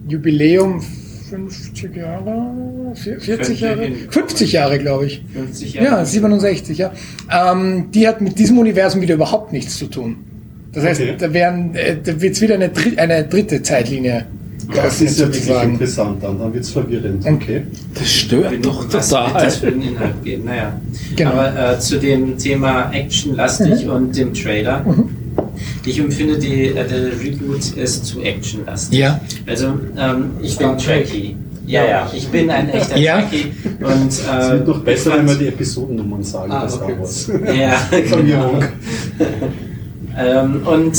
Jubiläum 0.07 0.81
50 1.31 1.95
Jahre, 1.95 2.93
40 2.93 3.59
Jahre, 3.61 3.87
50 4.09 4.51
Jahre 4.51 4.79
glaube 4.79 5.05
ich. 5.05 5.21
50 5.33 5.73
Jahre. 5.75 5.87
Ja, 5.87 6.05
67, 6.05 6.77
ja. 6.77 6.91
Ähm, 7.31 7.85
die 7.93 8.05
hat 8.07 8.19
mit 8.21 8.37
diesem 8.37 8.57
Universum 8.59 9.01
wieder 9.01 9.15
überhaupt 9.15 9.53
nichts 9.53 9.77
zu 9.77 9.87
tun. 9.87 10.17
Das 10.73 10.83
heißt, 10.83 11.01
Okay. 11.01 11.15
da, 11.17 11.33
werden, 11.33 11.73
äh, 11.75 11.95
da 12.03 12.19
wird 12.21 12.33
es 12.35 12.41
wieder 12.41 12.55
eine, 12.55 12.67
dri- 12.67 12.97
eine 12.97 13.23
dritte 13.25 13.61
Zeitlinie. 13.63 14.25
Das 14.75 15.01
ist 15.01 15.19
ja 15.19 15.25
wirklich 15.25 15.43
sozusagen. 15.43 15.71
interessant, 15.73 16.23
dann, 16.23 16.37
dann 16.39 16.53
wird 16.53 16.63
es 16.63 16.69
verwirrend. 16.69 17.25
Okay. 17.25 17.63
Das 17.93 18.09
stört 18.09 18.51
Wenn 18.51 18.61
doch 18.61 18.83
wird 18.83 18.93
das 18.93 19.07
für 19.09 19.15
total. 19.15 19.73
einen 19.73 19.81
Inhalt 19.81 20.23
geben? 20.23 20.45
Naja. 20.45 20.79
Genau. 21.15 21.31
Aber 21.31 21.73
äh, 21.73 21.79
zu 21.79 21.97
dem 21.99 22.37
Thema 22.37 22.89
actionlastig 22.93 23.87
und 23.87 24.15
dem 24.17 24.33
Trailer. 24.33 24.85
Ich 25.85 25.99
empfinde, 25.99 26.37
die, 26.37 26.67
äh, 26.67 26.87
der 26.87 27.19
Reboot 27.19 27.71
ist 27.75 28.05
zu 28.05 28.21
actionlastig. 28.21 28.99
Ja. 28.99 29.19
Also, 29.45 29.67
ähm, 29.97 30.31
ich 30.41 30.57
bin 30.57 30.77
Trekkie. 30.77 31.35
Ja, 31.67 31.85
ja, 31.85 32.11
ich 32.13 32.27
bin 32.27 32.49
ein 32.49 32.69
echter 32.69 32.97
Ja. 32.97 33.21
Trekkie. 33.21 33.51
Und, 33.81 34.07
Es 34.09 34.25
äh, 34.27 34.51
wird 34.51 34.67
noch 34.67 34.79
besser, 34.79 35.17
wenn 35.17 35.27
wir 35.27 35.35
die 35.35 35.47
Episodennummern 35.47 36.23
sagen 36.23 36.51
Ah, 36.51 36.67
okay. 36.67 37.59
Ja, 37.59 37.79
genau. 37.91 38.59
ähm, 40.17 40.67
und 40.67 40.97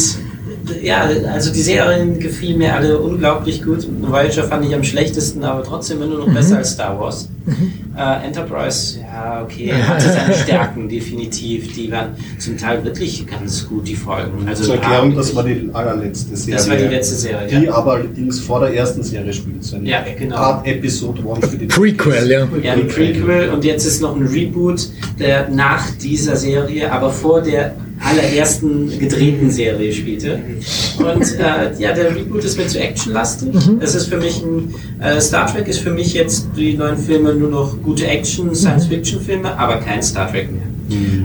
ja, 0.82 1.08
also 1.32 1.52
die 1.52 1.62
Serien 1.62 2.18
gefielen 2.18 2.58
mir 2.58 2.74
alle 2.74 2.98
unglaublich 2.98 3.62
gut. 3.62 3.86
Voyager 4.00 4.44
fand 4.44 4.64
ich 4.64 4.74
am 4.74 4.84
schlechtesten, 4.84 5.44
aber 5.44 5.62
trotzdem 5.62 6.02
immer 6.02 6.18
noch 6.18 6.32
besser 6.32 6.58
als 6.58 6.72
Star 6.72 6.98
Wars. 6.98 7.28
Äh, 7.96 8.26
Enterprise, 8.26 9.00
ja, 9.00 9.42
okay, 9.42 9.72
hatte 9.72 10.08
seine 10.08 10.34
Stärken, 10.42 10.88
definitiv. 10.88 11.74
Die 11.74 11.90
waren 11.90 12.10
zum 12.38 12.56
Teil 12.56 12.84
wirklich 12.84 13.26
ganz 13.26 13.68
gut, 13.68 13.86
die 13.86 13.96
Folgen. 13.96 14.46
Also, 14.46 14.64
Zur 14.64 14.74
Erklärung, 14.76 15.16
das 15.16 15.34
war 15.34 15.44
die 15.44 15.68
allerletzte 15.72 16.36
Serie. 16.36 16.56
Das 16.56 16.70
war 16.70 16.76
die 16.76 16.84
letzte 16.84 17.14
Serie, 17.16 17.48
Die 17.48 17.66
ja. 17.66 17.74
aber 17.74 17.94
allerdings 17.94 18.40
vor 18.40 18.60
der 18.60 18.74
ersten 18.74 19.02
Serie 19.02 19.32
spielt. 19.32 19.64
So 19.64 19.76
Ja, 19.78 20.04
genau. 20.16 20.36
Art 20.36 20.66
Episode 20.66 21.22
One 21.24 21.46
für 21.46 21.56
die 21.56 21.66
Prequel, 21.66 22.30
ja. 22.30 22.48
Ja, 22.62 22.72
ein 22.74 22.86
Prequel 22.86 23.50
und 23.50 23.64
jetzt 23.64 23.84
ist 23.84 24.00
noch 24.00 24.16
ein 24.16 24.26
Reboot, 24.26 24.88
der 25.18 25.48
nach 25.50 25.90
dieser 26.02 26.36
Serie, 26.36 26.90
aber 26.90 27.10
vor 27.10 27.42
der 27.42 27.74
allerersten 28.02 28.98
gedrehten 28.98 29.50
Serie 29.50 29.92
spielte. 29.92 30.40
Und 30.98 31.38
äh, 31.38 31.78
ja, 31.78 31.92
der 31.92 32.14
Reboot 32.14 32.44
ist 32.44 32.58
mir 32.58 32.66
zu 32.66 32.80
actionlastig. 32.80 33.50
Es 33.80 33.94
ist 33.94 34.06
für 34.06 34.18
mich 34.18 34.42
ein, 34.42 34.74
äh, 35.00 35.20
Star 35.20 35.46
Trek 35.46 35.68
ist 35.68 35.80
für 35.80 35.92
mich 35.92 36.14
jetzt 36.14 36.48
die 36.56 36.74
neuen 36.74 36.96
Filme 36.96 37.34
nur 37.34 37.50
noch 37.50 37.80
gute 37.82 38.06
Action, 38.06 38.54
Science-Fiction-Filme, 38.54 39.56
aber 39.58 39.76
kein 39.78 40.02
Star 40.02 40.30
Trek 40.30 40.48
mehr. 40.52 40.62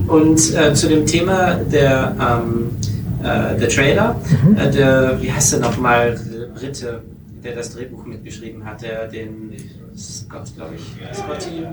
Und 0.07 0.55
äh, 0.55 0.73
zu 0.73 0.87
dem 0.87 1.05
Thema 1.05 1.55
der, 1.55 2.15
ähm, 2.19 2.69
äh, 3.21 3.59
der 3.59 3.69
Trailer, 3.69 4.19
äh, 4.55 4.71
der, 4.71 5.17
wie 5.21 5.31
heißt 5.31 5.53
der 5.53 5.59
nochmal, 5.59 6.19
der 6.31 6.47
Brite, 6.47 7.01
der 7.43 7.55
das 7.55 7.73
Drehbuch 7.73 8.05
mitgeschrieben 8.05 8.63
hat, 8.65 8.81
der 8.81 9.07
den 9.07 9.51
Scott, 9.97 10.43
glaube 10.55 10.75
ich, 10.75 11.17
Scotty 11.17 11.65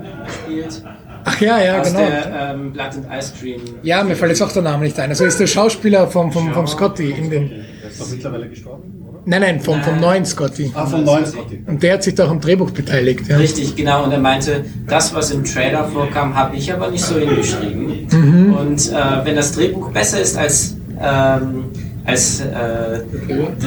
spielt, 0.43 0.83
Ach 1.25 1.41
ja, 1.41 1.61
ja, 1.61 1.81
aus 1.81 1.87
genau. 1.87 1.99
der 1.99 2.53
ähm, 2.53 2.73
Blood 2.73 2.87
and 2.95 3.05
Ice 3.15 3.33
Cream. 3.39 3.61
Ja, 3.83 4.03
mir 4.03 4.15
fällt 4.15 4.31
jetzt 4.31 4.41
auch 4.41 4.51
der 4.51 4.63
Name 4.63 4.85
nicht 4.85 4.99
ein. 4.99 5.09
Also 5.09 5.25
ist 5.25 5.39
der 5.39 5.45
Schauspieler 5.45 6.07
vom, 6.07 6.31
vom, 6.31 6.51
vom 6.51 6.65
Scotty 6.65 7.11
in 7.11 7.29
den. 7.29 7.49
Der 7.49 7.89
ist 7.91 8.01
doch 8.01 8.09
mittlerweile 8.09 8.49
gestorben, 8.49 9.05
oder? 9.07 9.19
Nein, 9.25 9.41
nein, 9.41 9.59
vom, 9.59 9.81
vom 9.83 9.99
neuen 9.99 10.25
Scotty. 10.25 10.71
Ah, 10.73 10.87
vom 10.87 11.03
neuen 11.03 11.25
Scotty. 11.27 11.63
Und 11.67 11.83
der 11.83 11.93
hat 11.93 12.03
sich 12.03 12.15
da 12.15 12.25
auch 12.25 12.31
am 12.31 12.41
Drehbuch 12.41 12.71
beteiligt. 12.71 13.27
Ja. 13.27 13.37
Richtig, 13.37 13.75
genau. 13.75 14.03
Und 14.03 14.11
er 14.11 14.19
meinte, 14.19 14.65
das, 14.87 15.13
was 15.13 15.29
im 15.29 15.43
Trailer 15.43 15.87
vorkam, 15.87 16.35
habe 16.35 16.55
ich 16.55 16.73
aber 16.73 16.89
nicht 16.89 17.03
so 17.03 17.19
hingeschrieben. 17.19 18.07
Mhm. 18.11 18.53
Und 18.55 18.91
äh, 18.91 18.95
wenn 19.23 19.35
das 19.35 19.51
Drehbuch 19.51 19.91
besser 19.91 20.19
ist 20.19 20.35
als, 20.35 20.77
ähm, 20.99 21.65
als 22.05 22.41
äh, 22.41 22.99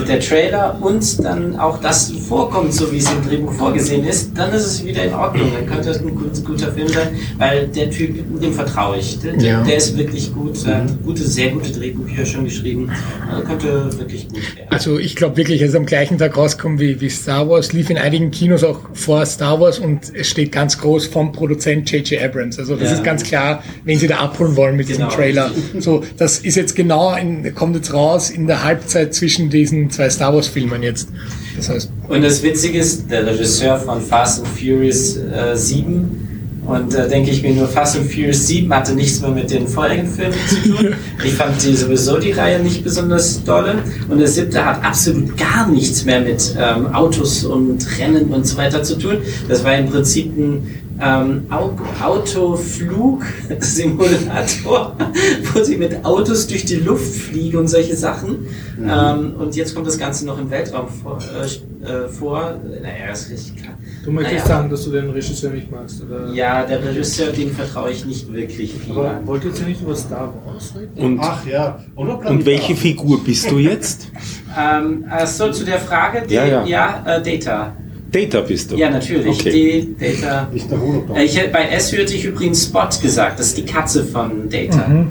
der 0.09 0.20
Trailer 0.20 0.78
und 0.81 1.24
dann 1.24 1.59
auch 1.59 1.81
das 1.81 2.10
vorkommt, 2.28 2.73
so 2.73 2.90
wie 2.93 2.98
es 2.98 3.10
im 3.10 3.23
Drehbuch 3.28 3.52
vorgesehen 3.52 4.05
ist, 4.06 4.31
dann 4.36 4.52
ist 4.52 4.65
es 4.66 4.85
wieder 4.85 5.05
in 5.05 5.12
Ordnung. 5.15 5.51
Dann 5.55 5.66
könnte 5.66 5.90
es 5.90 5.98
ein 6.01 6.15
gut, 6.15 6.44
guter 6.44 6.73
Film 6.73 6.89
sein, 6.89 7.09
weil 7.39 7.66
der 7.69 7.90
Typ, 7.90 8.16
dem 8.40 8.52
vertraue 8.52 8.98
ich. 8.98 9.19
Der, 9.20 9.35
Ja. 9.36 9.62
der 9.62 9.77
ist 9.77 9.97
wirklich 9.97 10.32
gut. 10.32 10.65
Hat 10.66 10.85
gute, 11.05 11.23
sehr 11.24 11.51
gute 11.51 11.73
Drehbücher 11.73 12.24
schon 12.24 12.44
geschrieben. 12.44 12.90
Er 13.31 13.43
könnte 13.43 13.90
wirklich 13.98 14.28
gut 14.28 14.56
werden. 14.56 14.69
Also 14.70 14.98
ich 14.98 15.16
glaube 15.16 15.36
wirklich, 15.36 15.60
es 15.62 15.70
ist 15.70 15.77
am 15.77 15.86
gleichen 15.86 16.19
Tag 16.19 16.36
rausgekommen 16.36 16.78
wie, 16.78 17.01
wie 17.01 17.10
Star 17.10 17.48
Wars, 17.48 17.73
lief 17.73 17.90
in 17.90 17.98
einigen 17.98 18.31
Kinos 18.31 18.62
auch 18.62 18.81
vor 18.93 19.24
Star 19.27 19.60
Wars 19.60 19.78
und 19.78 20.15
es 20.15 20.28
steht 20.28 20.52
ganz 20.52 20.78
groß 20.78 21.06
vom 21.06 21.32
Produzent 21.32 21.90
J.J. 21.90 22.23
Abrams. 22.23 22.59
Also 22.59 22.77
das 22.77 22.90
Ja. 22.90 22.94
ist 22.97 23.05
ganz 23.05 23.23
klar, 23.24 23.62
wen 23.85 23.98
sie 23.98 24.06
da 24.06 24.19
abholen 24.19 24.55
wollen 24.56 24.77
mit 24.77 24.89
diesem 24.89 25.05
Genau. 25.05 25.15
Trailer. 25.16 25.51
So, 25.81 26.02
das 26.16 26.39
ist 26.39 26.55
jetzt 26.56 26.77
genau, 26.77 27.15
in, 27.16 27.55
kommt 27.55 27.74
jetzt 27.77 27.93
raus 27.93 28.27
in 28.30 28.46
der 28.46 28.64
Halbzeit 28.64 29.14
zwischen 29.14 29.50
diesen 29.50 29.90
zwei 29.90 30.10
Star 30.10 30.34
Wars 30.34 30.48
Filmen 30.48 30.82
jetzt. 30.82 31.09
Das 31.56 31.68
heißt, 31.68 31.90
Und 32.09 32.22
das 32.22 32.42
Witzige 32.42 32.78
ist, 32.78 33.10
der 33.10 33.26
Regisseur 33.26 33.78
von 33.78 34.00
Fast 34.00 34.40
and 34.40 34.48
Furious 34.48 35.16
äh, 35.16 35.56
7 35.56 36.28
und 36.68 36.92
da 36.92 37.06
denke 37.06 37.30
ich 37.30 37.42
mir 37.42 37.55
nur, 37.55 37.66
Fast 37.66 37.96
and 37.96 38.10
Furious 38.10 38.46
7 38.46 38.72
hatte 38.74 38.92
nichts 38.92 39.22
mehr 39.22 39.30
mit 39.30 39.50
den 39.50 39.66
vorherigen 39.66 40.06
Filmen 40.06 40.34
zu 40.46 40.56
tun. 40.70 40.94
Ich 41.24 41.32
fand 41.32 41.64
die 41.64 41.74
sowieso 41.74 42.18
die 42.18 42.32
Reihe 42.32 42.62
nicht 42.62 42.84
besonders 42.84 43.42
dolle. 43.42 43.76
Und 44.09 44.18
der 44.18 44.28
siebte 44.28 44.62
hat 44.62 44.84
absolut 44.84 45.34
gar 45.38 45.66
nichts 45.66 46.05
mehr 46.05 46.20
mit 46.20 46.55
ähm, 46.59 46.86
Autos 46.94 47.44
und 47.44 47.86
Rennen 47.98 48.26
und 48.28 48.46
so 48.46 48.59
weiter 48.59 48.82
zu 48.82 48.98
tun. 48.98 49.16
Das 49.48 49.64
war 49.64 49.76
im 49.78 49.88
Prinzip 49.88 50.36
ein 50.36 50.78
ähm, 51.00 51.46
Au 51.50 51.70
Autoflug-Simulator, 52.02 54.96
wo 55.54 55.62
sie 55.62 55.76
mit 55.76 56.04
Autos 56.04 56.46
durch 56.46 56.64
die 56.64 56.76
Luft 56.76 57.14
fliegen 57.14 57.58
und 57.58 57.68
solche 57.68 57.96
Sachen. 57.96 58.46
Ähm, 58.80 59.34
und 59.38 59.54
jetzt 59.56 59.74
kommt 59.74 59.86
das 59.86 59.98
Ganze 59.98 60.24
noch 60.26 60.38
im 60.38 60.50
Weltraum 60.50 60.88
vor. 60.88 61.18
Äh, 61.20 61.46
äh, 61.84 62.08
vor. 62.08 62.54
Naja, 62.82 63.12
ist 63.12 63.30
richtig 63.30 63.56
klar. 63.62 63.74
Du 64.04 64.10
möchtest 64.10 64.46
Naja. 64.46 64.56
sagen, 64.56 64.70
dass 64.70 64.84
du 64.84 64.90
den 64.90 65.10
Regisseur 65.10 65.50
nicht 65.50 65.70
magst, 65.70 66.02
oder? 66.02 66.32
Ja, 66.32 66.64
der 66.64 66.82
Regisseur, 66.84 67.28
dem 67.32 67.50
vertraue 67.52 67.90
ich 67.90 68.04
nicht 68.04 68.32
wirklich 68.32 68.72
viel 68.72 68.92
Aber 68.92 69.10
an. 69.10 69.26
wolltet 69.26 69.58
ihr 69.60 69.66
nicht 69.66 69.82
über 69.82 69.94
Star 69.94 70.32
Wars 70.44 70.72
reden? 70.76 70.90
Und, 70.96 71.20
Ach 71.20 71.44
ja, 71.46 71.78
und 71.94 72.44
welche 72.46 72.74
Figur 72.74 73.22
bist 73.22 73.50
du 73.50 73.58
jetzt? 73.58 74.08
Ähm, 74.58 75.04
so 75.26 75.52
zu 75.52 75.64
der 75.64 75.78
Frage, 75.78 76.26
die, 76.26 76.34
Ja, 76.34 76.44
ja, 76.44 76.64
ja. 76.66 77.04
äh, 77.06 77.22
Data. 77.22 77.76
Data 78.10 78.40
bist 78.40 78.70
du. 78.70 78.76
Ja, 78.76 78.90
natürlich. 78.90 79.40
Okay. 79.40 79.94
Die 79.98 80.20
Data. 80.20 80.48
Nicht 80.52 80.70
der 80.70 80.80
Holodoc. 80.80 81.18
Ich, 81.18 81.39
bei 81.52 81.68
S 81.68 81.93
hörte 81.93 82.14
ich 82.14 82.24
übrigens 82.24 82.64
Spot 82.64 82.89
gesagt, 83.02 83.39
das 83.39 83.48
ist 83.48 83.59
die 83.59 83.64
Katze 83.64 84.05
von 84.05 84.48
Data. 84.48 85.06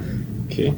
Okay. 0.49 0.73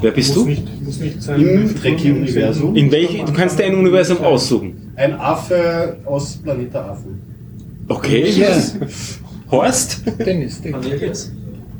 Wer 0.00 0.10
bist 0.10 0.34
muss 0.36 0.44
du? 0.44 0.50
Nicht, 0.50 0.82
muss 0.84 0.98
nicht 1.00 1.22
sein. 1.22 1.40
Im 1.40 1.74
Trekkie-Universum. 1.74 2.76
In 2.76 2.90
welche? 2.90 3.24
Du 3.24 3.32
kannst 3.32 3.58
dir 3.58 3.64
ein 3.64 3.74
Universum 3.74 4.18
aussuchen. 4.18 4.92
Ein 4.96 5.14
Affe 5.14 5.96
aus 6.04 6.36
Planet 6.42 6.74
der 6.74 6.84
Affen. 6.84 7.20
Okay. 7.88 8.30
Yes. 8.30 8.76
Horst? 9.50 10.02
Dennis, 10.18 10.60
Dennis. 10.62 10.82
Cornelius? 10.82 11.32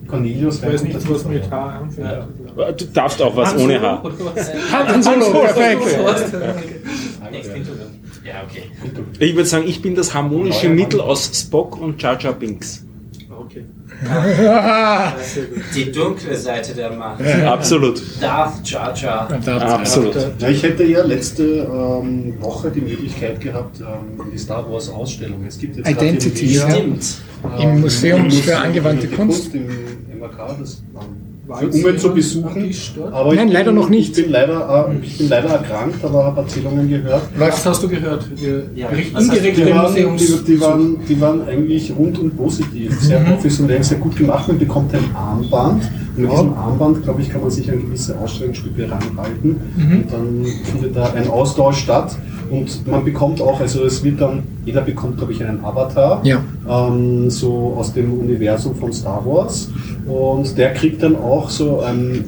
Cornelius 0.06 0.56
Ich 0.56 0.62
weiß 0.62 0.82
nicht, 0.84 1.10
was 1.10 1.24
mit 1.24 1.50
H 1.50 1.78
anfängt. 1.78 2.08
Du 2.76 2.84
darfst 2.92 3.22
auch 3.22 3.34
was 3.34 3.56
ohne 3.56 3.80
Haar. 3.80 4.02
Han 4.72 5.02
Solo, 5.02 5.30
perfekt. 5.40 5.98
Ja, 8.24 8.44
okay. 8.44 8.70
Ich 9.18 9.34
würde 9.34 9.48
sagen, 9.48 9.66
ich 9.66 9.82
bin 9.82 9.94
das 9.94 10.14
harmonische 10.14 10.68
Mittel 10.68 11.00
aus 11.00 11.30
Spock 11.34 11.80
und 11.80 12.00
Jar 12.00 12.18
Jar 12.20 12.32
Binks. 12.32 12.84
Okay. 13.28 13.64
Die 15.74 15.92
dunkle 15.92 16.36
Seite 16.36 16.74
der 16.74 16.90
Macht. 16.92 17.22
Absolut. 17.22 18.02
Darth 18.20 18.68
Jar 18.68 18.94
Jar. 18.94 19.28
Absolut. 19.46 20.14
Ja, 20.38 20.48
ich 20.48 20.62
hätte 20.62 20.84
ja 20.84 21.02
letzte 21.04 21.44
ähm, 21.44 22.40
Woche 22.40 22.70
die 22.70 22.80
Möglichkeit 22.80 23.40
gehabt, 23.40 23.80
ähm, 23.80 24.30
die 24.32 24.38
Star 24.38 24.70
Wars 24.70 24.88
Ausstellung. 24.88 25.44
Es 25.46 25.58
gibt 25.58 25.76
jetzt 25.76 25.88
Identity, 25.88 26.44
in 26.44 26.50
Wien, 26.50 26.58
ja. 26.58 26.70
Stimmt. 26.70 27.14
Im 27.60 27.80
Museum 27.80 28.24
im 28.26 28.30
für 28.30 28.56
angewandte 28.56 29.08
Kunst. 29.08 29.54
im 29.54 29.68
MAK, 30.18 30.58
das 30.58 30.82
ähm, 30.94 31.21
für 31.58 31.96
zu 31.96 32.14
besuchen. 32.14 32.70
Aber 33.12 33.30
ich 33.32 33.36
Nein, 33.36 33.46
bin, 33.48 33.54
leider 33.54 33.72
noch 33.72 33.88
nicht. 33.88 34.16
Ich 34.16 34.24
bin 34.24 34.32
leider, 34.32 34.88
äh, 34.90 35.04
ich 35.06 35.18
bin 35.18 35.28
leider 35.28 35.48
erkrankt, 35.48 36.04
aber 36.04 36.24
habe 36.24 36.40
Erzählungen 36.40 36.88
gehört. 36.88 37.22
Was 37.38 37.64
hast 37.66 37.82
du 37.82 37.88
gehört? 37.88 38.26
Wir 38.40 38.64
Ja, 38.74 38.88
indirekt 38.88 39.56
Die 39.58 39.70
waren, 39.70 39.94
die, 39.94 40.44
die, 40.46 40.60
waren, 40.60 40.98
die 41.08 41.20
waren 41.20 41.46
eigentlich 41.48 41.92
rundum 41.96 42.30
positiv, 42.30 43.00
sehr 43.00 43.20
professionell, 43.20 43.82
sehr 43.82 43.98
gut 43.98 44.16
gemacht. 44.16 44.48
Man 44.48 44.58
bekommt 44.58 44.94
ein 44.94 45.04
Armband 45.14 45.82
und 46.16 46.22
mit 46.24 46.32
diesem 46.32 46.54
Armband, 46.54 47.02
glaube 47.02 47.22
ich, 47.22 47.30
kann 47.30 47.40
man 47.40 47.50
sich 47.50 47.70
an 47.70 47.80
gewisse 47.80 48.18
Ausstellungsstücke 48.18 48.90
ranhalten 48.90 49.56
und 49.76 50.12
dann 50.12 50.46
findet 50.64 50.94
da 50.96 51.12
ein 51.12 51.28
Austausch 51.28 51.78
statt 51.78 52.16
und 52.50 52.86
man 52.86 53.02
bekommt 53.02 53.40
auch, 53.40 53.60
also 53.60 53.84
es 53.84 54.04
wird 54.04 54.20
dann, 54.20 54.42
jeder 54.66 54.82
bekommt, 54.82 55.16
glaube 55.16 55.32
ich, 55.32 55.42
einen 55.42 55.64
Avatar, 55.64 56.20
Ja. 56.22 56.42
Ähm, 56.68 57.30
so 57.30 57.74
aus 57.76 57.92
dem 57.92 58.12
Universum 58.12 58.74
von 58.74 58.92
Star 58.92 59.24
Wars. 59.24 59.70
Und 60.06 60.56
der 60.58 60.74
kriegt 60.74 61.02
dann 61.02 61.16
auch 61.16 61.48
so, 61.48 61.80
ein, 61.80 62.24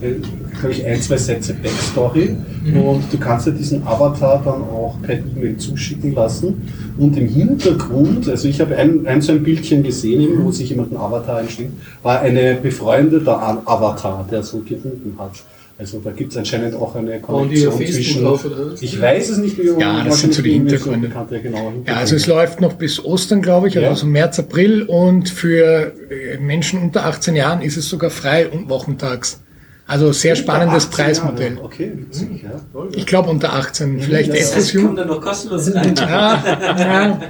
glaube 0.61 0.73
ich, 0.73 0.85
ein, 0.87 1.01
zwei 1.01 1.17
Sätze 1.17 1.55
Backstory. 1.55 2.37
Und 2.75 3.05
du 3.13 3.19
kannst 3.19 3.47
dir 3.47 3.53
diesen 3.53 3.87
Avatar 3.87 4.41
dann 4.45 4.63
auch 4.63 4.97
per 5.03 5.17
E-Mail 5.17 5.57
zuschicken 5.57 6.15
lassen. 6.15 6.63
Und 6.97 7.17
im 7.17 7.29
Hintergrund, 7.29 8.29
also 8.29 8.49
ich 8.49 8.61
habe 8.61 8.77
ein, 8.77 9.07
ein 9.07 9.21
so 9.21 9.33
ein 9.33 9.43
Bildchen 9.43 9.83
gesehen, 9.83 10.43
wo 10.43 10.51
sich 10.51 10.71
jemand 10.71 10.93
ein 10.93 10.97
Avatar 10.97 11.39
einschlägt, 11.39 11.73
war 12.03 12.21
eine 12.21 12.55
befreundete 12.55 13.37
Avatar, 13.37 14.27
der 14.31 14.43
so 14.43 14.59
gewunken 14.59 15.15
hat. 15.19 15.33
Also 15.77 15.99
da 15.99 16.13
gibt 16.13 16.31
es 16.31 16.39
anscheinend 16.39 16.77
auch 16.77 16.95
eine 16.95 17.15
die 17.17 17.21
Konnektion 17.21 17.73
auf 17.73 17.79
Facebook 17.79 18.05
zwischen. 18.05 18.27
auf, 18.27 18.45
oder? 18.45 18.75
Ich 18.81 19.01
weiß 19.01 19.31
es 19.31 19.39
nicht, 19.39 19.59
wie 19.59 19.71
Ja, 19.81 20.05
das 20.05 20.21
sind 20.21 20.33
so 20.33 20.41
die 20.43 20.53
Hintergründe. 20.53 21.09
bekannte, 21.09 21.41
genau, 21.41 21.73
Ja, 21.87 21.95
also 21.97 22.15
es 22.15 22.29
läuft 22.29 22.61
noch 22.61 22.75
bis 22.75 23.05
Ostern, 23.05 23.43
glaube 23.43 23.67
ich, 23.67 23.75
Ja. 23.75 23.89
also 23.89 24.03
so 24.03 24.07
März, 24.07 24.39
April 24.39 24.83
und 24.85 25.29
für 25.29 25.93
äh, 26.11 26.39
Menschen 26.39 26.81
unter 26.81 27.07
18 27.07 27.35
Jahren 27.35 27.61
ist 27.61 27.77
es 27.77 27.89
sogar 27.89 28.11
frei 28.11 28.49
und 28.49 28.69
wochentags. 28.71 29.41
Also 29.87 30.13
sehr 30.13 30.37
spannendes 30.37 30.87
18 30.87 31.05
Preismodell. 31.05 31.53
Jahre. 31.55 31.65
Okay, 31.65 31.93
witzig, 31.97 32.45
ja. 32.45 32.87
Ich 32.93 33.05
glaube 33.05 33.29
unter 33.31 33.53
18, 33.55 34.01
vielleicht 34.01 34.31
Das 34.31 34.53
etwas 34.53 34.71
kommt 34.73 34.85
jung. 34.85 34.97
dann 34.97 35.09
noch 35.09 35.21
kostenlos 35.21 35.75
rein. 35.75 35.95
Ja, 35.97 36.43
ja. 36.79 37.21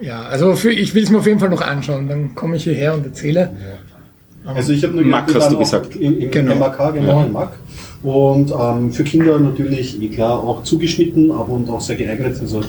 ja, 0.00 0.22
also 0.22 0.54
für, 0.54 0.70
ich 0.72 0.94
will 0.94 1.02
es 1.02 1.10
mir 1.10 1.18
auf 1.18 1.26
jeden 1.26 1.40
Fall 1.40 1.48
noch 1.50 1.60
anschauen. 1.62 2.08
Dann 2.08 2.34
komme 2.34 2.56
ich 2.56 2.64
hierher 2.64 2.94
und 2.94 3.04
erzähle. 3.04 3.50
Also 4.54 4.72
ich 4.72 4.82
habe 4.82 4.94
nur 4.94 5.04
Mack 5.04 5.28
wir 5.28 5.40
hast 5.40 5.52
du 5.52 5.58
gesagt. 5.58 5.96
In, 5.96 6.20
in 6.20 6.30
Genau. 6.30 6.54
MAK, 6.54 6.94
genau, 6.94 7.22
in 7.24 7.32
Mack. 7.32 7.52
Und 8.02 8.52
ähm, 8.52 8.92
für 8.92 9.02
Kinder 9.02 9.38
natürlich 9.38 10.00
eh 10.00 10.08
klar 10.08 10.38
auch 10.38 10.62
zugeschnitten, 10.62 11.30
aber 11.32 11.50
und 11.50 11.68
auch 11.68 11.80
sehr 11.80 11.96
geeignet. 11.96 12.36
Also 12.40 12.62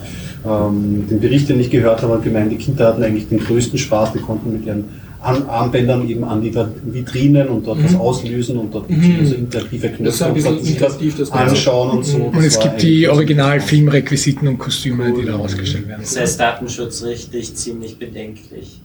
ähm, 0.46 1.08
den 1.10 1.20
Bericht, 1.20 1.50
den 1.50 1.60
ich 1.60 1.70
gehört 1.70 2.02
habe, 2.02 2.14
hat 2.14 2.24
gemeint, 2.24 2.52
die 2.52 2.58
Kinder 2.58 2.88
hatten 2.88 3.04
eigentlich 3.04 3.30
den 3.30 3.40
größten 3.40 3.78
Spaß. 3.78 4.14
Die 4.14 4.20
konnten 4.20 4.54
mit 4.54 4.66
ihren 4.66 4.86
An 5.22 5.50
Armbändern 5.50 6.08
eben 6.08 6.24
an 6.24 6.42
die 6.42 6.56
Vitrinen 6.56 7.50
und 7.50 7.68
dort 7.68 7.84
was 7.84 7.94
auslösen 7.94 8.58
und 8.58 8.74
dort 8.74 8.88
gibt's 8.88 9.20
also 9.20 9.36
interaktive 9.36 9.90
Knöpfe 9.90 10.04
Das 10.04 10.22
ein 10.22 10.34
bisschen 10.34 10.60
interaktiv, 10.60 11.18
das 11.18 11.32
anschauen 11.32 11.98
und 11.98 12.06
so. 12.06 12.18
Und 12.18 12.38
Das 12.38 12.46
es 12.46 12.60
gibt 12.60 12.82
die 12.82 13.06
Original-Filmrequisiten 13.06 14.48
und 14.48 14.58
Kostüme, 14.58 15.14
die 15.14 15.26
da 15.26 15.36
ausgestellt 15.36 15.90
werden. 15.90 16.04
Das 16.04 16.18
heißt 16.18 16.40
Datenschutz 16.40 17.04
richtig 17.04 17.54
ziemlich 17.54 18.00
bedenklich. 18.00 18.80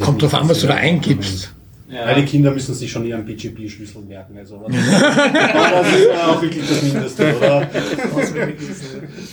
Kommt 0.00 0.22
drauf 0.22 0.32
an, 0.32 0.48
was 0.48 0.60
du 0.60 0.68
da 0.68 0.74
ja. 0.74 0.80
eingibst. 0.80 1.52
Ja. 1.92 2.06
Weil 2.06 2.22
die 2.22 2.24
Kinder 2.24 2.50
müssen 2.52 2.74
sich 2.74 2.90
schon 2.90 3.04
ihren 3.04 3.24
BGP-Schlüssel 3.26 4.02
merken. 4.02 4.38
Also, 4.38 4.56
aber 4.56 4.68
das 4.70 5.92
ist 5.92 6.08
ja 6.08 6.26
auch 6.26 6.40
wirklich 6.40 6.66
das 6.66 6.82
Mindeste, 6.82 7.36
oder? 7.36 7.68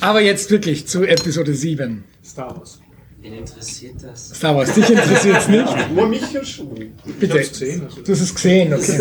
Aber 0.02 0.20
jetzt 0.20 0.52
wirklich 0.52 0.86
zu 0.86 1.06
Episode 1.06 1.54
7. 1.54 2.04
Star 2.22 2.58
Wars. 2.58 2.82
Wen 3.22 3.34
interessiert 3.34 3.96
das? 4.02 4.30
Star 4.34 4.56
Wars, 4.56 4.74
dich 4.74 4.90
interessiert 4.90 5.38
es 5.40 5.48
nicht? 5.50 5.68
Nur 5.94 6.08
mich 6.08 6.32
ja 6.32 6.42
schon. 6.44 6.70
Bitte. 7.20 7.34
hab's 7.38 7.50
gesehen, 7.50 7.82
also. 7.84 8.02
Du 8.02 8.12
hast 8.14 8.22
es 8.22 8.34
gesehen, 8.34 8.74
okay. 8.74 8.98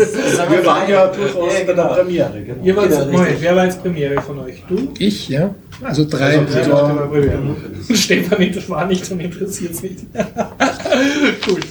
Wir 0.49 0.65
waren 0.65 0.89
ja 0.89 1.07
durchaus 1.07 1.53
Ja, 1.53 1.59
bei 1.59 1.65
der 1.73 1.75
genau. 1.75 1.87
Premiere. 1.93 2.41
Genau. 2.45 2.61
Ihr 2.65 2.75
wart, 2.75 2.89
Moment, 2.89 3.13
richtig. 3.21 3.41
wer 3.41 3.55
war 3.55 3.63
jetzt 3.65 3.81
Premiere 3.81 4.21
von 4.21 4.39
euch? 4.39 4.61
Du? 4.67 4.89
Ich, 4.99 5.29
ja. 5.29 5.55
Also 5.81 6.05
drei. 6.09 6.37
Also, 6.39 6.59
Ja, 6.59 7.09
Ja. 7.89 7.95
Stefan, 7.95 8.51
das 8.53 8.69
war 8.69 8.85
nicht 8.85 9.09
und 9.09 9.21
interessiert 9.21 9.71
es 9.71 9.83
nicht. 9.83 9.99
Gut. 11.45 11.65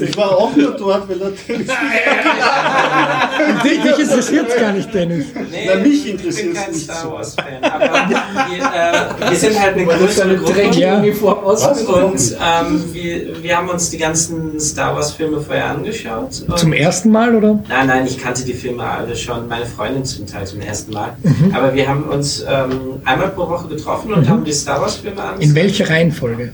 Ich 0.00 0.16
war 0.16 0.38
auch 0.38 0.56
nur 0.56 0.72
dort, 0.78 1.06
weil 1.08 1.16
natürlich. 1.18 1.66
dich, 3.64 3.82
dich 3.82 3.98
interessiert 3.98 4.48
es 4.48 4.56
gar 4.56 4.72
nicht, 4.72 4.94
Dennis. 4.94 5.26
Nee, 5.50 5.66
Na, 5.66 5.74
mich 5.82 5.92
ich 5.94 6.04
bin 6.04 6.12
interessiert's 6.12 6.58
kein 6.60 6.72
nicht 6.72 6.84
Star 6.84 7.02
so. 7.02 7.12
Wars-Fan. 7.12 7.62
Aber 7.62 8.08
wir, 8.08 8.16
äh, 8.16 9.30
wir 9.30 9.36
sind 9.36 9.60
halt 9.60 9.74
eine 9.76 9.84
größere 9.84 10.36
Gruppe. 10.36 10.62
Ja. 10.78 10.98
Uniform 10.98 11.44
aus. 11.44 11.62
Und 11.82 12.36
ähm, 12.40 12.84
wir, 12.92 13.42
wir 13.42 13.56
haben 13.56 13.68
uns 13.68 13.90
die 13.90 13.98
ganzen 13.98 14.58
Star 14.60 14.94
Wars-Filme 14.94 15.40
vorher 15.40 15.70
angeschaut. 15.70 16.44
Zum 16.56 16.72
ersten 16.72 17.10
Mal, 17.10 17.34
oder? 17.34 17.62
Nein, 17.68 17.86
nein, 17.86 18.06
ich 18.06 18.18
kannte 18.18 18.44
die 18.44 18.54
Filme 18.54 18.84
alle 18.84 19.16
schon, 19.16 19.48
meine 19.48 19.66
Freundin 19.66 20.04
zum 20.04 20.26
Teil 20.26 20.46
zum 20.46 20.60
ersten 20.60 20.92
Mal. 20.92 21.16
Aber 21.52 21.74
wir 21.74 21.88
haben 21.88 22.04
uns 22.04 22.44
ähm, 22.48 23.00
einmal 23.04 23.28
pro 23.30 23.48
Woche 23.48 23.68
getroffen 23.68 24.12
und 24.12 24.28
haben 24.28 24.44
die 24.44 24.52
Star 24.52 24.80
Wars-Filme 24.80 25.20
angeschaut. 25.20 25.42
In 25.42 25.54
welcher 25.54 25.90
Reihenfolge? 25.90 26.52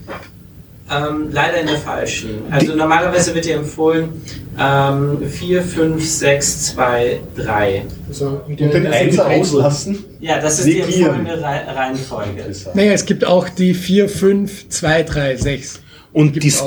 Ähm, 0.93 1.29
leider 1.31 1.61
in 1.61 1.67
der 1.69 1.77
falschen. 1.77 2.31
Also 2.51 2.75
normalerweise 2.75 3.35
wird 3.35 3.45
dir 3.45 3.57
empfohlen 3.57 4.23
ähm, 4.59 5.19
4, 5.29 5.63
5, 5.63 6.05
6, 6.05 6.65
2, 6.75 7.21
3. 7.37 7.85
Also, 8.09 8.41
mit 8.49 8.59
den 8.59 8.87
Einser 8.87 9.27
auslassen. 9.29 10.05
Ja, 10.21 10.41
das 10.41 10.59
ist 10.59 10.67
die 10.67 10.81
Negieren. 10.81 11.21
empfohlene 11.21 11.43
Rei- 11.43 11.65
Reihenfolge. 11.73 12.45
Naja, 12.75 12.93
es 12.93 13.05
gibt 13.07 13.25
auch 13.25 13.49
die 13.49 13.73
4, 13.75 14.09
5, 14.09 14.69
2, 14.69 15.03
3, 15.05 15.37
6. 15.37 15.81
Und 16.13 16.35
die 16.35 16.41
Gibt's 16.41 16.61
auch. 16.61 16.67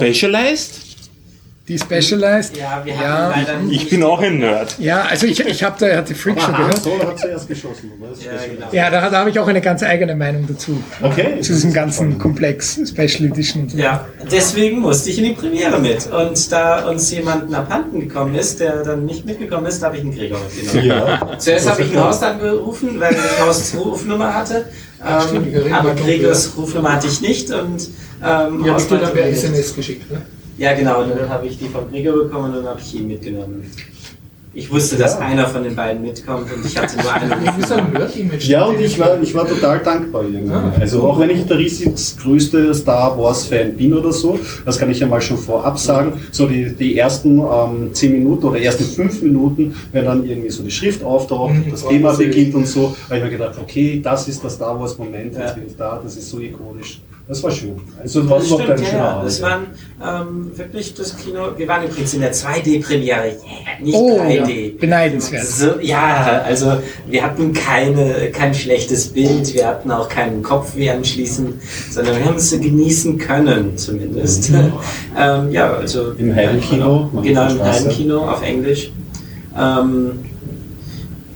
Die 1.70 1.80
Specialized. 1.80 2.58
Ja, 2.58 2.82
wir 2.84 2.94
Ja. 2.94 3.34
Ich 3.70 3.90
bin 3.90 4.04
auch 4.04 4.20
ein 4.20 4.40
Nerd. 4.40 4.76
Ja, 4.80 5.04
also 5.04 5.26
ich, 5.26 5.40
ich 5.40 5.64
habe 5.64 5.78
da, 5.80 5.96
hat 5.96 6.10
die 6.10 6.14
Freak 6.14 6.42
schon 6.42 6.54
gehört. 6.58 6.84
Solo 6.84 7.08
hat 7.08 7.18
zuerst 7.18 7.48
geschossen, 7.48 7.90
Ja, 8.20 8.32
genau. 8.54 8.68
Ja, 8.74 8.90
da, 8.90 9.10
da 9.10 9.20
habe 9.20 9.30
ich 9.30 9.40
auch 9.40 9.48
eine 9.48 9.62
ganz 9.62 9.82
eigene 9.82 10.14
Meinung 10.14 10.46
dazu. 10.46 10.84
Okay. 11.02 11.40
Zu 11.40 11.54
diesem 11.54 11.72
ganzen 11.72 12.20
Komplex, 12.20 12.82
Special 12.86 13.32
Edition 13.32 13.64
und 13.64 13.72
so. 13.72 13.78
Ja, 13.78 14.06
deswegen 14.30 14.80
musste 14.82 15.10
ich 15.10 15.20
in 15.20 15.24
die 15.24 15.32
Premiere 15.32 15.80
mit. 15.80 16.06
Und 16.12 16.52
da 16.52 16.90
uns 16.90 17.10
jemand 17.12 17.54
abhanden 17.56 18.02
gekommen 18.02 18.36
ist, 18.36 18.60
der 18.60 18.84
dann 18.84 19.06
nicht 19.06 19.26
mitgekommen 19.26 19.66
ist, 19.68 19.82
habe 19.82 19.96
ich 19.96 20.02
einen 20.02 20.14
Gregor 20.14 20.40
mitgenommen. 20.42 20.86
Ja. 20.86 21.38
Zuerst 21.38 21.70
habe 21.70 21.82
ich 21.84 21.92
einen 21.92 22.04
Horst 22.04 22.24
angerufen, 22.24 23.00
weil 23.00 23.14
ich 23.14 23.42
Horsts 23.42 23.74
Rufnummer 23.78 24.34
hatte. 24.34 24.66
stimmt, 25.30 25.48
Ähm, 25.48 25.54
Gregor 25.54 25.78
aber 25.78 25.90
hat 25.92 25.98
Gregors 26.04 26.52
Rufnummer 26.58 26.92
hatte 26.92 27.08
ich 27.08 27.22
nicht. 27.22 27.52
Und 27.52 27.88
ähm, 28.22 28.66
Ja, 28.66 28.74
Horst 28.74 28.90
per 28.90 29.14
mir. 29.14 29.22
SMS 29.28 29.74
geschickt, 29.74 30.12
ne? 30.12 30.22
Ja, 30.58 30.74
genau. 30.74 31.02
Und 31.04 31.10
dann 31.18 31.30
habe 31.30 31.48
ich 31.48 31.58
die 31.58 31.66
von 31.68 31.90
Gregor 31.90 32.24
bekommen 32.24 32.50
und 32.52 32.58
dann 32.58 32.68
habe 32.68 32.80
ich 32.80 32.94
ihn 32.96 33.08
mitgenommen. 33.08 33.64
Ich 34.56 34.72
wusste, 34.72 34.98
dass 34.98 35.18
einer 35.18 35.48
von 35.48 35.64
den 35.64 35.76
beiden 35.76 36.04
mitkommt 36.04 36.46
und 36.54 36.64
ich 36.64 36.78
hatte 36.78 36.96
nur 37.02 37.12
einen. 37.12 37.32
Du 37.44 37.52
bist 37.54 37.72
ein 37.72 37.92
Nerd-Image. 37.92 38.48
Ja, 38.50 38.66
und 38.66 38.80
ich 38.80 39.00
war, 39.00 39.20
ich 39.20 39.34
war 39.34 39.48
total 39.48 39.80
dankbar 39.80 40.22
irgendwie. 40.26 40.54
Ah. 40.54 40.72
Also 40.80 41.02
auch 41.08 41.18
wenn 41.20 41.32
ich 41.32 41.44
der 41.48 41.58
riesig 41.58 41.92
größte 42.22 42.72
Star 42.76 43.18
Wars 43.18 43.48
Fan 43.48 43.76
bin 43.76 43.96
oder 43.96 44.12
so, 44.14 44.38
das 44.64 44.78
kann 44.78 44.92
ich 44.92 45.00
ja 45.00 45.08
mal 45.08 45.20
schon 45.20 45.40
vorab 45.40 45.80
sagen, 45.80 46.14
so 46.32 46.46
die, 46.46 46.72
die 46.72 47.00
ersten 47.00 47.40
ähm, 47.40 47.90
zehn 47.94 48.12
Minuten 48.12 48.46
oder 48.46 48.60
ersten 48.60 48.84
fünf 48.84 49.24
Minuten, 49.24 49.74
wenn 49.92 50.06
dann 50.06 50.24
irgendwie 50.24 50.52
so 50.52 50.62
die 50.62 50.70
Schrift 50.70 51.04
auftaucht, 51.04 51.56
Mhm. 51.56 51.72
das 51.72 51.88
Thema 51.88 52.14
beginnt 52.14 52.54
und 52.54 52.68
so, 52.68 52.96
habe 53.06 53.18
ich 53.18 53.24
mir 53.24 53.32
gedacht, 53.32 53.56
okay, 53.60 54.00
das 54.04 54.28
ist 54.28 54.44
der 54.44 54.52
Star 54.52 54.80
Wars 54.80 54.96
Moment, 55.00 55.34
jetzt 55.34 55.48
Ja. 55.50 55.54
bin 55.54 55.64
ich 55.66 55.76
da, 55.76 56.00
das 56.04 56.16
ist 56.16 56.30
so 56.30 56.40
ikonisch. 56.40 57.02
Das 57.26 57.42
war 57.42 57.52
schön. 57.52 57.80
Also 58.02 58.22
das 58.22 58.30
war 58.30 58.38
Das 58.40 58.48
überhaupt 58.48 58.64
stimmt, 58.64 58.78
kein 58.78 58.86
ja, 58.86 58.92
schöner 58.92 59.04
ja. 59.04 59.12
Abend. 59.12 59.28
Das 59.28 59.42
waren 59.42 59.66
ähm, 60.04 60.58
wirklich 60.58 60.94
das 60.94 61.16
Kino. 61.18 61.40
Wir 61.56 61.68
waren 61.70 61.86
übrigens 61.86 62.14
in 62.14 62.20
der 62.20 62.34
2D-Premiere, 62.34 63.28
yeah, 63.28 63.80
nicht 63.82 63.96
Oh, 63.96 64.20
3D. 64.20 64.78
beneidenswert. 64.78 65.46
So, 65.46 65.80
ja, 65.80 66.42
also 66.46 66.74
wir 67.08 67.24
hatten 67.24 67.54
keine, 67.54 68.30
kein 68.32 68.54
schlechtes 68.54 69.08
Bild, 69.08 69.54
wir 69.54 69.68
hatten 69.68 69.90
auch 69.90 70.10
keinen 70.10 70.44
Kopfweh 70.44 70.90
anschließend, 70.90 71.56
sondern 71.92 72.18
wir 72.18 72.26
haben 72.26 72.36
es 72.36 72.52
genießen 72.52 73.18
können 73.18 73.78
zumindest. 73.78 74.50
ähm, 75.18 75.52
ja, 75.52 75.74
also 75.76 76.12
Im 76.18 76.36
Heimkino, 76.36 77.10
Genau, 77.24 77.50
im. 77.50 77.64
Heimkino 77.64 78.30
auf 78.30 78.44
Englisch. 78.44 78.92
Ähm, 79.58 80.26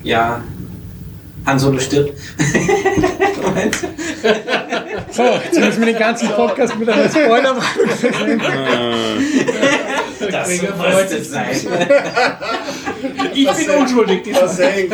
ja, 0.03 0.41
Han 1.48 1.57
Solo 1.57 1.80
stirbt. 1.80 2.14
Moment. 3.41 3.76
So, 5.10 5.24
jetzt 5.24 5.60
müssen 5.60 5.80
wir 5.80 5.88
den 5.88 5.98
ganzen 5.98 6.30
Podcast 6.30 6.78
mit 6.78 6.90
einer 6.90 7.10
Spoilerwarnung. 7.10 7.64
Das 10.32 10.49
Gregor 10.49 10.76
muss 10.76 10.88
freut 10.88 11.11
es 11.11 11.32
sein. 11.32 11.45
Ich 13.34 13.52
bin 13.52 13.69
unschuldig. 13.69 14.24
Die 14.24 14.34
Versenkt. 14.34 14.94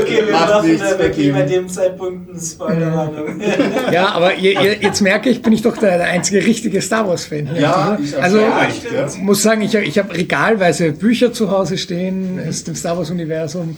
Okay, 0.00 0.22
wir 0.24 0.32
Macht 0.32 0.48
machen 0.48 0.80
wirklich 0.98 1.32
bei 1.32 1.42
dem 1.42 1.68
Zeitpunkt 1.68 2.30
eine 2.30 2.40
Spoilerwarnung. 2.40 3.40
Ja, 3.92 4.12
aber 4.12 4.34
ihr, 4.34 4.52
ihr, 4.60 4.74
jetzt 4.80 5.00
merke 5.00 5.28
ich, 5.28 5.42
bin 5.42 5.52
ich 5.52 5.62
doch 5.62 5.76
der, 5.76 5.98
der 5.98 6.06
einzige 6.06 6.44
richtige 6.44 6.80
Star 6.80 7.08
Wars-Fan 7.08 7.48
hier. 7.48 7.60
Ja, 7.60 7.98
ich 8.02 8.16
also 8.22 8.38
ja, 8.38 8.68
ich 8.68 9.18
muss 9.18 9.42
sagen, 9.42 9.62
ich, 9.62 9.74
ich 9.74 9.98
habe 9.98 10.14
regalweise 10.14 10.92
Bücher 10.92 11.32
zu 11.32 11.50
Hause 11.50 11.76
stehen 11.76 12.40
aus 12.48 12.64
dem 12.64 12.74
Star 12.74 12.96
Wars-Universum. 12.96 13.76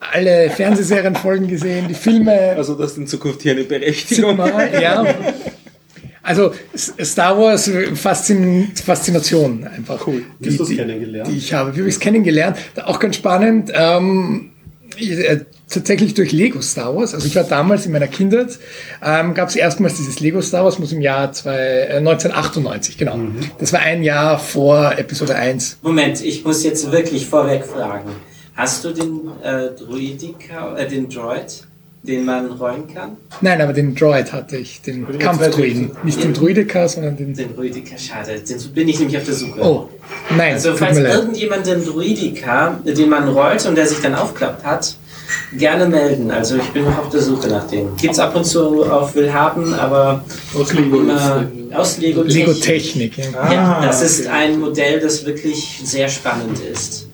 Alle 0.00 0.50
Fernsehserienfolgen 0.50 1.46
gesehen, 1.46 1.86
die 1.88 1.94
Filme 1.94 2.32
Also 2.56 2.74
das 2.74 2.92
ist 2.92 2.98
in 2.98 3.06
Zukunft 3.06 3.42
hier 3.42 3.52
eine 3.52 3.64
Berechtigung. 3.64 4.30
zigmal, 4.30 4.80
ja. 4.80 5.04
Also 6.22 6.52
Star 6.74 7.38
Wars 7.38 7.68
äh, 7.68 7.94
Faszin 7.94 8.72
Faszination 8.74 9.64
einfach. 9.64 10.06
Cool. 10.06 10.22
Wie 10.38 10.48
hast 10.48 10.58
du 10.58 10.64
es 10.64 10.70
kennengelernt? 10.70 11.30
Die 11.30 11.36
ich 11.36 11.52
habe. 11.52 11.74
Wie 11.74 11.80
habe 11.80 11.88
ich 11.88 11.94
es 11.94 12.00
kennengelernt? 12.00 12.56
Auch 12.84 12.98
ganz 12.98 13.16
spannend. 13.16 13.70
Ähm, 13.74 14.50
ich, 14.96 15.10
äh, 15.10 15.44
tatsächlich 15.68 16.14
durch 16.14 16.32
Lego 16.32 16.60
Star 16.60 16.94
Wars. 16.94 17.14
Also 17.14 17.26
ich 17.26 17.36
war 17.36 17.44
damals 17.44 17.86
in 17.86 17.92
meiner 17.92 18.08
Kindheit, 18.08 18.58
ähm, 19.02 19.34
gab 19.34 19.48
es 19.48 19.56
erstmals 19.56 19.96
dieses 19.96 20.20
Lego 20.20 20.42
Star 20.42 20.64
Wars, 20.64 20.78
muss 20.78 20.92
im 20.92 21.00
Jahr 21.00 21.32
zwei, 21.32 21.56
äh, 21.56 21.96
1998, 21.98 22.98
genau. 22.98 23.18
Das 23.58 23.72
war 23.72 23.80
ein 23.80 24.02
Jahr 24.02 24.38
vor 24.38 24.98
Episode 24.98 25.36
1. 25.36 25.78
Moment, 25.82 26.22
ich 26.22 26.44
muss 26.44 26.64
jetzt 26.64 26.90
wirklich 26.92 27.26
vorweg 27.26 27.64
fragen. 27.64 28.10
Hast 28.60 28.84
du 28.84 28.90
den 28.92 29.30
äh, 29.42 29.68
Druidika, 29.78 30.76
äh, 30.76 30.86
den 30.86 31.08
Droid, 31.08 31.62
den 32.02 32.24
man 32.26 32.50
rollen 32.52 32.92
kann? 32.92 33.16
Nein, 33.40 33.58
aber 33.62 33.72
den 33.72 33.94
Droid 33.94 34.32
hatte 34.32 34.58
ich, 34.58 34.82
den 34.82 35.06
Kampfdruiden. 35.18 35.92
Nicht 36.02 36.22
den 36.22 36.34
Druidika, 36.34 36.86
sondern 36.88 37.16
den... 37.16 37.32
Den 37.34 37.54
Druidika, 37.56 37.96
schade, 37.96 38.38
den 38.38 38.58
bin 38.74 38.88
ich 38.88 38.98
nämlich 38.98 39.16
auf 39.16 39.24
der 39.24 39.34
Suche. 39.34 39.60
Oh, 39.62 39.88
nein, 40.36 40.54
Also 40.54 40.74
falls 40.76 40.96
mir 40.98 41.04
leid. 41.04 41.14
irgendjemand 41.14 41.66
den 41.66 41.82
Druidika, 41.84 42.78
den 42.84 43.08
man 43.08 43.28
rollt 43.30 43.64
und 43.66 43.76
der 43.76 43.86
sich 43.86 44.00
dann 44.00 44.14
aufklappt 44.14 44.62
hat, 44.64 44.94
gerne 45.56 45.86
melden. 45.86 46.30
Also 46.30 46.56
ich 46.56 46.68
bin 46.74 46.84
noch 46.84 46.98
auf 46.98 47.08
der 47.10 47.22
Suche 47.22 47.48
nach 47.48 47.66
dem. 47.68 47.96
Gibt's 47.96 48.18
ab 48.18 48.34
und 48.36 48.44
zu 48.44 48.84
auf 48.84 49.14
Willhaben, 49.14 49.72
aber 49.74 50.22
Aus 50.58 50.72
Lego. 50.74 51.00
immer 51.00 51.46
aus 51.72 51.96
Lego, 51.98 52.22
Lego 52.24 52.52
Technik. 52.52 53.14
Technik. 53.14 53.32
Ja. 53.34 53.52
Ja, 53.52 53.78
Ah, 53.80 53.86
das 53.86 54.02
ist 54.02 54.20
okay. 54.26 54.28
ein 54.28 54.58
Modell, 54.60 55.00
das 55.00 55.24
wirklich 55.24 55.80
sehr 55.84 56.08
spannend 56.08 56.58
ist. 56.72 57.06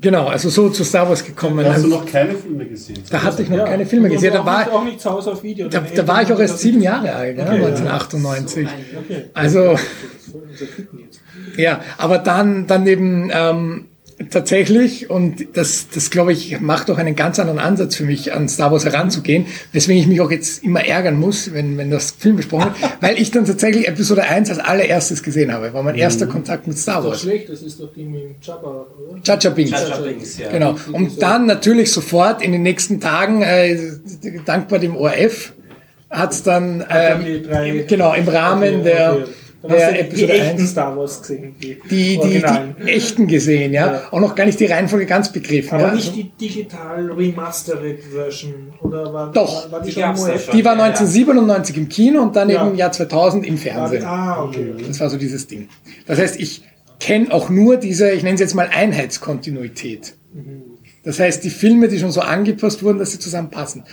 Genau, 0.00 0.26
also 0.26 0.48
so 0.48 0.70
zu 0.70 0.82
Star 0.82 1.08
Wars 1.08 1.22
gekommen. 1.24 1.64
Da 1.64 1.74
hast 1.74 1.84
du 1.84 1.88
noch 1.88 2.06
keine 2.06 2.34
Filme 2.34 2.64
gesehen. 2.66 3.02
Da 3.10 3.22
hatte 3.22 3.42
ich 3.42 3.50
noch 3.50 3.64
keine 3.64 3.84
Filme 3.84 4.06
Und 4.06 4.14
gesehen. 4.14 4.32
Da 4.32 4.46
war, 4.46 4.72
auch 4.72 4.84
nicht 4.84 5.00
zu 5.00 5.10
Hause 5.10 5.32
auf 5.32 5.42
Video. 5.42 5.68
da, 5.68 5.80
da 5.80 6.08
war 6.08 6.22
ich 6.22 6.32
auch 6.32 6.38
erst 6.38 6.58
sieben 6.58 6.80
Jahre 6.80 7.14
alt, 7.14 7.36
ja, 7.36 7.44
Okay, 7.44 7.56
1998. 7.56 8.68
Okay. 8.98 9.24
Also, 9.34 9.72
jetzt. 9.72 11.20
ja, 11.56 11.80
aber 11.98 12.18
dann, 12.18 12.66
dann 12.66 12.86
eben 12.86 13.30
ähm, 13.32 13.89
tatsächlich, 14.30 15.10
und 15.10 15.56
das, 15.56 15.88
das 15.92 16.10
glaube 16.10 16.32
ich, 16.32 16.60
macht 16.60 16.90
auch 16.90 16.98
einen 16.98 17.16
ganz 17.16 17.38
anderen 17.38 17.58
Ansatz 17.58 17.96
für 17.96 18.04
mich, 18.04 18.32
an 18.32 18.48
Star 18.48 18.72
Wars 18.72 18.84
heranzugehen, 18.84 19.46
weswegen 19.72 20.00
ich 20.00 20.08
mich 20.08 20.20
auch 20.20 20.30
jetzt 20.30 20.64
immer 20.64 20.84
ärgern 20.84 21.18
muss, 21.18 21.52
wenn, 21.52 21.76
wenn 21.76 21.90
das 21.90 22.12
Film 22.12 22.36
besprochen 22.36 22.74
wird, 22.80 22.92
weil 23.00 23.20
ich 23.20 23.30
dann 23.30 23.44
tatsächlich 23.44 23.88
Episode 23.88 24.22
1 24.22 24.50
als 24.50 24.58
allererstes 24.58 25.22
gesehen 25.22 25.52
habe, 25.52 25.72
war 25.74 25.82
mein 25.82 25.96
erster 25.96 26.26
Kontakt 26.26 26.66
mit 26.66 26.78
Star 26.78 26.98
Ist 26.98 27.04
doch 27.04 27.10
Wars. 27.10 27.20
schlecht, 27.20 27.48
das 27.48 27.62
ist 27.62 27.80
doch 27.80 27.92
die 27.92 28.04
mit 28.04 28.36
Jabba, 28.42 28.86
oder? 29.10 29.22
Chacha 29.22 29.50
Binks. 29.50 30.38
Ja. 30.38 30.50
Genau. 30.50 30.76
Und 30.92 31.20
dann 31.20 31.46
natürlich 31.46 31.92
sofort 31.92 32.42
in 32.42 32.52
den 32.52 32.62
nächsten 32.62 33.00
Tagen, 33.00 33.42
äh, 33.42 33.78
dankbar 34.46 34.78
dem 34.78 34.96
ORF, 34.96 35.52
hat's 36.08 36.42
dann, 36.42 36.84
dann 36.88 37.24
ähm, 37.24 37.86
genau, 37.86 38.14
im 38.14 38.28
Rahmen 38.28 38.84
der. 38.84 39.26
Dann 39.62 39.72
hast 39.72 39.88
du 39.88 39.92
die 39.92 39.98
Episode 40.00 40.32
echten 40.32 40.60
1 40.60 40.70
Star 40.70 40.96
Wars 40.96 41.20
gesehen. 41.20 41.54
Die, 41.62 41.78
die, 41.90 42.18
die, 42.18 42.42
die 42.82 42.90
echten 42.90 43.26
gesehen, 43.26 43.72
ja? 43.72 43.86
Ja. 43.92 44.02
Auch 44.10 44.20
noch 44.20 44.34
gar 44.34 44.46
nicht 44.46 44.58
die 44.58 44.64
Reihenfolge 44.66 45.04
ganz 45.06 45.30
begriffen. 45.30 45.74
Aber 45.74 45.88
ja? 45.88 45.94
nicht 45.94 46.14
die 46.16 46.30
digital 46.40 47.10
remastered 47.12 47.98
Version, 48.04 48.72
oder 48.80 49.12
war, 49.12 49.32
Doch. 49.32 49.64
war, 49.64 49.72
war 49.72 49.80
die, 49.82 49.90
Die 49.92 50.00
schon 50.00 50.16
schon. 50.16 50.56
Die 50.56 50.64
war 50.64 50.74
Ja, 50.76 50.78
ja. 50.78 50.84
1997 50.86 51.76
im 51.76 51.88
Kino 51.90 52.22
und 52.22 52.36
dann 52.36 52.48
Ja. 52.48 52.62
eben 52.62 52.70
im 52.72 52.76
Jahr 52.76 52.90
2000 52.92 53.46
im 53.46 53.56
die, 53.56 53.60
Fernsehen. 53.60 54.04
ah, 54.04 54.44
okay. 54.44 54.72
Das 54.86 54.98
war 54.98 55.10
so 55.10 55.18
dieses 55.18 55.46
Ding. 55.46 55.68
Das 56.06 56.18
heißt, 56.18 56.40
ich 56.40 56.62
kenne 56.98 57.32
auch 57.32 57.50
nur 57.50 57.76
diese, 57.76 58.10
ich 58.12 58.22
nenne 58.22 58.34
es 58.34 58.40
jetzt 58.40 58.54
mal 58.54 58.68
Einheitskontinuität. 58.72 60.14
Das 61.02 61.18
heißt, 61.18 61.42
die 61.44 61.50
Filme, 61.50 61.88
die 61.88 61.98
schon 61.98 62.12
so 62.12 62.20
angepasst 62.20 62.82
wurden, 62.82 62.98
dass 62.98 63.12
sie 63.12 63.18
zusammenpassen. 63.18 63.84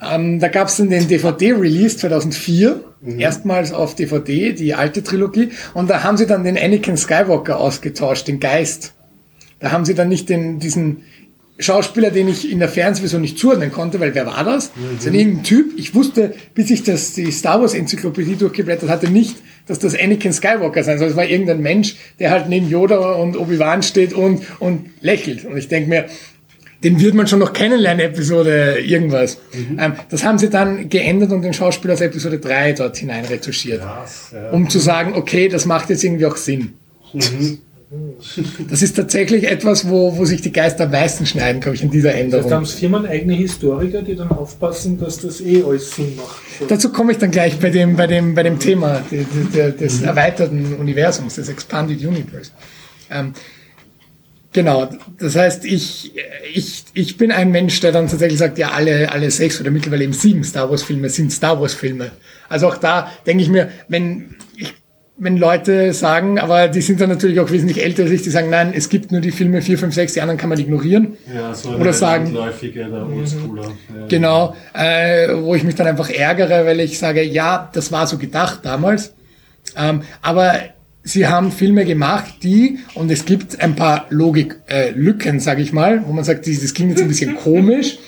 Ähm, 0.00 0.38
da 0.38 0.48
gab 0.48 0.68
es 0.68 0.76
dann 0.76 0.90
den 0.90 1.08
DVD-Release 1.08 1.96
2004, 1.96 2.84
erstmals 3.18 3.72
auf 3.72 3.94
DVD, 3.94 4.52
die 4.52 4.74
alte 4.74 5.02
Trilogie. 5.02 5.50
Und 5.74 5.90
da 5.90 6.02
haben 6.02 6.16
sie 6.16 6.26
dann 6.26 6.44
den 6.44 6.56
Anakin 6.56 6.96
Skywalker 6.96 7.58
ausgetauscht, 7.58 8.28
den 8.28 8.40
Geist. 8.40 8.94
Da 9.60 9.72
haben 9.72 9.84
sie 9.84 9.94
dann 9.94 10.08
nicht 10.08 10.28
den, 10.28 10.60
diesen 10.60 10.98
Schauspieler, 11.60 12.12
den 12.12 12.28
ich 12.28 12.50
in 12.50 12.60
der 12.60 12.68
Fernsehversion 12.68 13.20
nicht 13.20 13.36
zuordnen 13.36 13.72
konnte, 13.72 13.98
weil 13.98 14.14
wer 14.14 14.26
war 14.26 14.44
das? 14.44 14.70
Das 14.94 15.00
ist 15.00 15.08
ein 15.08 15.14
irgendein 15.14 15.42
Typ. 15.42 15.72
Ich 15.76 15.92
wusste, 15.94 16.34
bis 16.54 16.70
ich 16.70 16.84
das, 16.84 17.14
die 17.14 17.32
Star 17.32 17.60
Wars 17.60 17.74
Enzyklopädie 17.74 18.36
durchgeblättert 18.36 18.88
hatte, 18.88 19.10
nicht, 19.10 19.36
dass 19.66 19.80
das 19.80 19.98
Anakin 19.98 20.32
Skywalker 20.32 20.84
sein 20.84 20.98
soll. 20.98 21.08
Es 21.08 21.16
war 21.16 21.26
irgendein 21.26 21.60
Mensch, 21.60 21.96
der 22.20 22.30
halt 22.30 22.48
neben 22.48 22.70
Yoda 22.70 23.14
und 23.14 23.36
Obi-Wan 23.36 23.82
steht 23.82 24.12
und, 24.12 24.42
und 24.60 24.86
lächelt. 25.00 25.44
Und 25.44 25.56
ich 25.56 25.66
denke 25.66 25.88
mir, 25.88 26.04
den 26.84 27.00
wird 27.00 27.14
man 27.14 27.26
schon 27.26 27.38
noch 27.40 27.52
kennenlernen, 27.52 28.04
Episode 28.06 28.78
irgendwas. 28.80 29.38
Ähm, 29.78 29.94
das 30.10 30.24
haben 30.24 30.38
sie 30.38 30.48
dann 30.50 30.88
geändert 30.88 31.32
und 31.32 31.42
den 31.42 31.52
Schauspieler 31.52 31.94
aus 31.94 32.00
Episode 32.00 32.38
3 32.38 32.72
dort 32.74 32.96
hinein 32.96 33.24
retuschiert. 33.24 33.80
Krass, 33.80 34.30
ja. 34.32 34.50
Um 34.50 34.68
zu 34.70 34.78
sagen, 34.78 35.14
okay, 35.14 35.48
das 35.48 35.64
macht 35.66 35.90
jetzt 35.90 36.04
irgendwie 36.04 36.26
auch 36.26 36.36
Sinn. 36.36 36.74
Das 38.68 38.82
ist 38.82 38.96
tatsächlich 38.96 39.48
etwas, 39.50 39.88
wo, 39.88 40.14
wo 40.18 40.26
sich 40.26 40.42
die 40.42 40.52
Geister 40.52 40.84
am 40.84 40.90
meisten 40.90 41.24
schneiden, 41.24 41.62
glaube 41.62 41.74
ich, 41.76 41.82
in 41.82 41.90
dieser 41.90 42.10
Das 42.10 42.16
heißt, 42.18 42.32
da 42.32 42.36
Änderung. 42.36 42.52
haben 42.56 42.62
es 42.64 42.72
Firmen 42.74 43.06
eigene 43.06 43.32
Historiker, 43.34 44.02
die 44.02 44.14
dann 44.14 44.30
aufpassen, 44.30 44.98
dass 45.00 45.20
das 45.22 45.40
eh 45.40 45.62
alles 45.62 45.90
Sinn 45.92 46.14
macht. 46.16 46.36
So. 46.58 46.66
Dazu 46.66 46.90
komme 46.92 47.12
ich 47.12 47.18
dann 47.18 47.30
gleich 47.30 47.58
bei 47.58 47.70
dem, 47.70 47.96
bei 47.96 48.06
dem, 48.06 48.34
bei 48.34 48.42
dem 48.42 48.58
Thema 48.58 49.00
de- 49.10 49.24
de- 49.24 49.70
de- 49.70 49.72
des 49.78 50.02
erweiterten 50.02 50.74
Universums, 50.74 51.36
des 51.36 51.48
Expanded 51.48 51.98
Universe. 52.04 52.50
Ähm, 53.10 53.32
genau, 54.52 54.88
das 55.18 55.36
heißt, 55.36 55.64
ich, 55.64 56.12
ich, 56.54 56.84
ich 56.94 57.16
bin 57.16 57.30
ein 57.32 57.50
Mensch, 57.50 57.80
der 57.80 57.92
dann 57.92 58.08
tatsächlich 58.08 58.38
sagt, 58.38 58.58
ja, 58.58 58.70
alle, 58.70 59.10
alle 59.12 59.30
sechs 59.30 59.60
oder 59.60 59.70
mittlerweile 59.70 60.04
eben 60.04 60.12
sieben 60.12 60.44
Star 60.44 60.70
Wars 60.70 60.82
Filme 60.82 61.08
sind 61.08 61.32
Star 61.32 61.60
Wars 61.60 61.74
Filme. 61.74 62.10
Also 62.48 62.68
auch 62.68 62.76
da 62.78 63.10
denke 63.26 63.42
ich 63.42 63.50
mir, 63.50 63.70
wenn, 63.88 64.36
ich, 64.56 64.74
wenn 65.16 65.36
Leute 65.36 65.92
sagen, 65.92 66.38
aber 66.38 66.68
die 66.68 66.80
sind 66.80 67.00
dann 67.00 67.10
natürlich 67.10 67.40
auch 67.40 67.50
wesentlich 67.50 67.82
älter 67.82 68.04
als 68.04 68.12
ich, 68.12 68.22
die 68.22 68.30
sagen, 68.30 68.50
nein, 68.50 68.72
es 68.74 68.88
gibt 68.88 69.10
nur 69.12 69.20
die 69.20 69.32
Filme 69.32 69.60
4, 69.62 69.78
5, 69.78 69.94
6, 69.94 70.12
die 70.14 70.20
anderen 70.20 70.38
kann 70.38 70.48
man 70.48 70.58
ignorieren. 70.58 71.16
Ja, 71.34 71.54
so 71.54 71.70
Oder 71.70 71.92
sagen- 71.92 72.32
der 72.32 73.06
Oldschooler. 73.06 73.62
Ja. 73.64 74.06
Genau, 74.08 74.56
äh, 74.74 75.34
wo 75.34 75.54
ich 75.54 75.64
mich 75.64 75.74
dann 75.74 75.88
einfach 75.88 76.08
ärgere, 76.08 76.64
weil 76.64 76.80
ich 76.80 76.98
sage, 76.98 77.22
ja, 77.22 77.68
das 77.72 77.92
war 77.92 78.06
so 78.06 78.16
gedacht 78.16 78.60
damals. 78.62 79.12
Ähm, 79.76 80.02
aber 80.22 80.54
sie 81.08 81.26
haben 81.26 81.50
Filme 81.52 81.84
gemacht, 81.84 82.34
die, 82.42 82.78
und 82.94 83.10
es 83.10 83.24
gibt 83.24 83.60
ein 83.60 83.74
paar 83.74 84.06
Logiklücken, 84.10 85.36
äh, 85.36 85.40
sage 85.40 85.62
ich 85.62 85.72
mal, 85.72 86.04
wo 86.06 86.12
man 86.12 86.24
sagt, 86.24 86.46
das 86.46 86.74
klingt 86.74 86.90
jetzt 86.90 87.02
ein 87.02 87.08
bisschen 87.08 87.36
komisch, 87.36 87.98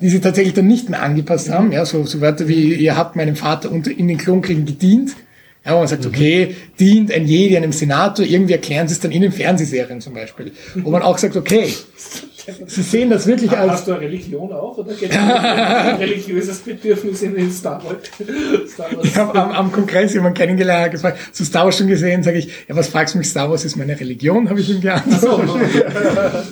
die 0.00 0.08
sie 0.08 0.20
tatsächlich 0.20 0.54
dann 0.54 0.66
nicht 0.66 0.88
mehr 0.88 1.02
angepasst 1.02 1.50
haben. 1.50 1.72
Ja, 1.72 1.84
so, 1.84 2.04
so 2.04 2.20
Wörter 2.20 2.48
wie, 2.48 2.74
ihr 2.74 2.96
habt 2.96 3.16
meinem 3.16 3.36
Vater 3.36 3.70
unter, 3.70 3.90
in 3.90 4.08
den 4.08 4.18
Klonkriegen 4.18 4.64
gedient. 4.64 5.12
Ja, 5.64 5.74
wo 5.74 5.80
man 5.80 5.88
sagt, 5.88 6.06
okay, 6.06 6.54
dient 6.80 7.12
ein 7.12 7.26
Jedi 7.26 7.56
einem 7.56 7.72
Senator, 7.72 8.24
irgendwie 8.24 8.54
erklären 8.54 8.88
sie 8.88 8.94
es 8.94 9.00
dann 9.00 9.10
in 9.10 9.22
den 9.22 9.32
Fernsehserien 9.32 10.00
zum 10.00 10.14
Beispiel. 10.14 10.52
Wo 10.76 10.90
man 10.90 11.02
auch 11.02 11.18
sagt, 11.18 11.36
okay, 11.36 11.74
sie 12.66 12.82
sehen 12.82 13.10
das 13.10 13.26
wirklich 13.26 13.50
als 13.52 13.72
Hast 13.72 13.88
du 13.88 13.92
eine 13.92 14.02
Religion 14.02 14.52
auch 14.52 14.78
oder 14.78 14.94
geht 14.94 15.16
ein 15.16 15.96
religiöses 15.96 16.58
Bedürfnis 16.58 17.22
in 17.22 17.34
den 17.34 17.50
Star 17.50 17.82
Wars? 17.84 18.70
Star 18.70 18.96
Wars? 18.96 19.06
Ich 19.06 19.16
habe 19.16 19.38
am, 19.38 19.50
am 19.52 19.72
Kongress 19.72 20.14
jemanden 20.14 20.36
kennengelernt, 20.36 20.86
hat 20.86 20.92
gefragt, 20.92 21.18
zu 21.32 21.44
Star 21.44 21.64
Wars 21.64 21.78
schon 21.78 21.88
gesehen, 21.88 22.22
sage 22.22 22.38
ich, 22.38 22.46
ja, 22.68 22.76
was 22.76 22.88
fragst 22.88 23.14
du 23.14 23.18
mich, 23.18 23.28
Star 23.28 23.50
Wars 23.50 23.64
ist 23.64 23.76
meine 23.76 23.98
Religion, 23.98 24.48
habe 24.48 24.60
ich 24.60 24.70
ihm 24.70 24.80
geantwortet. 24.80 25.86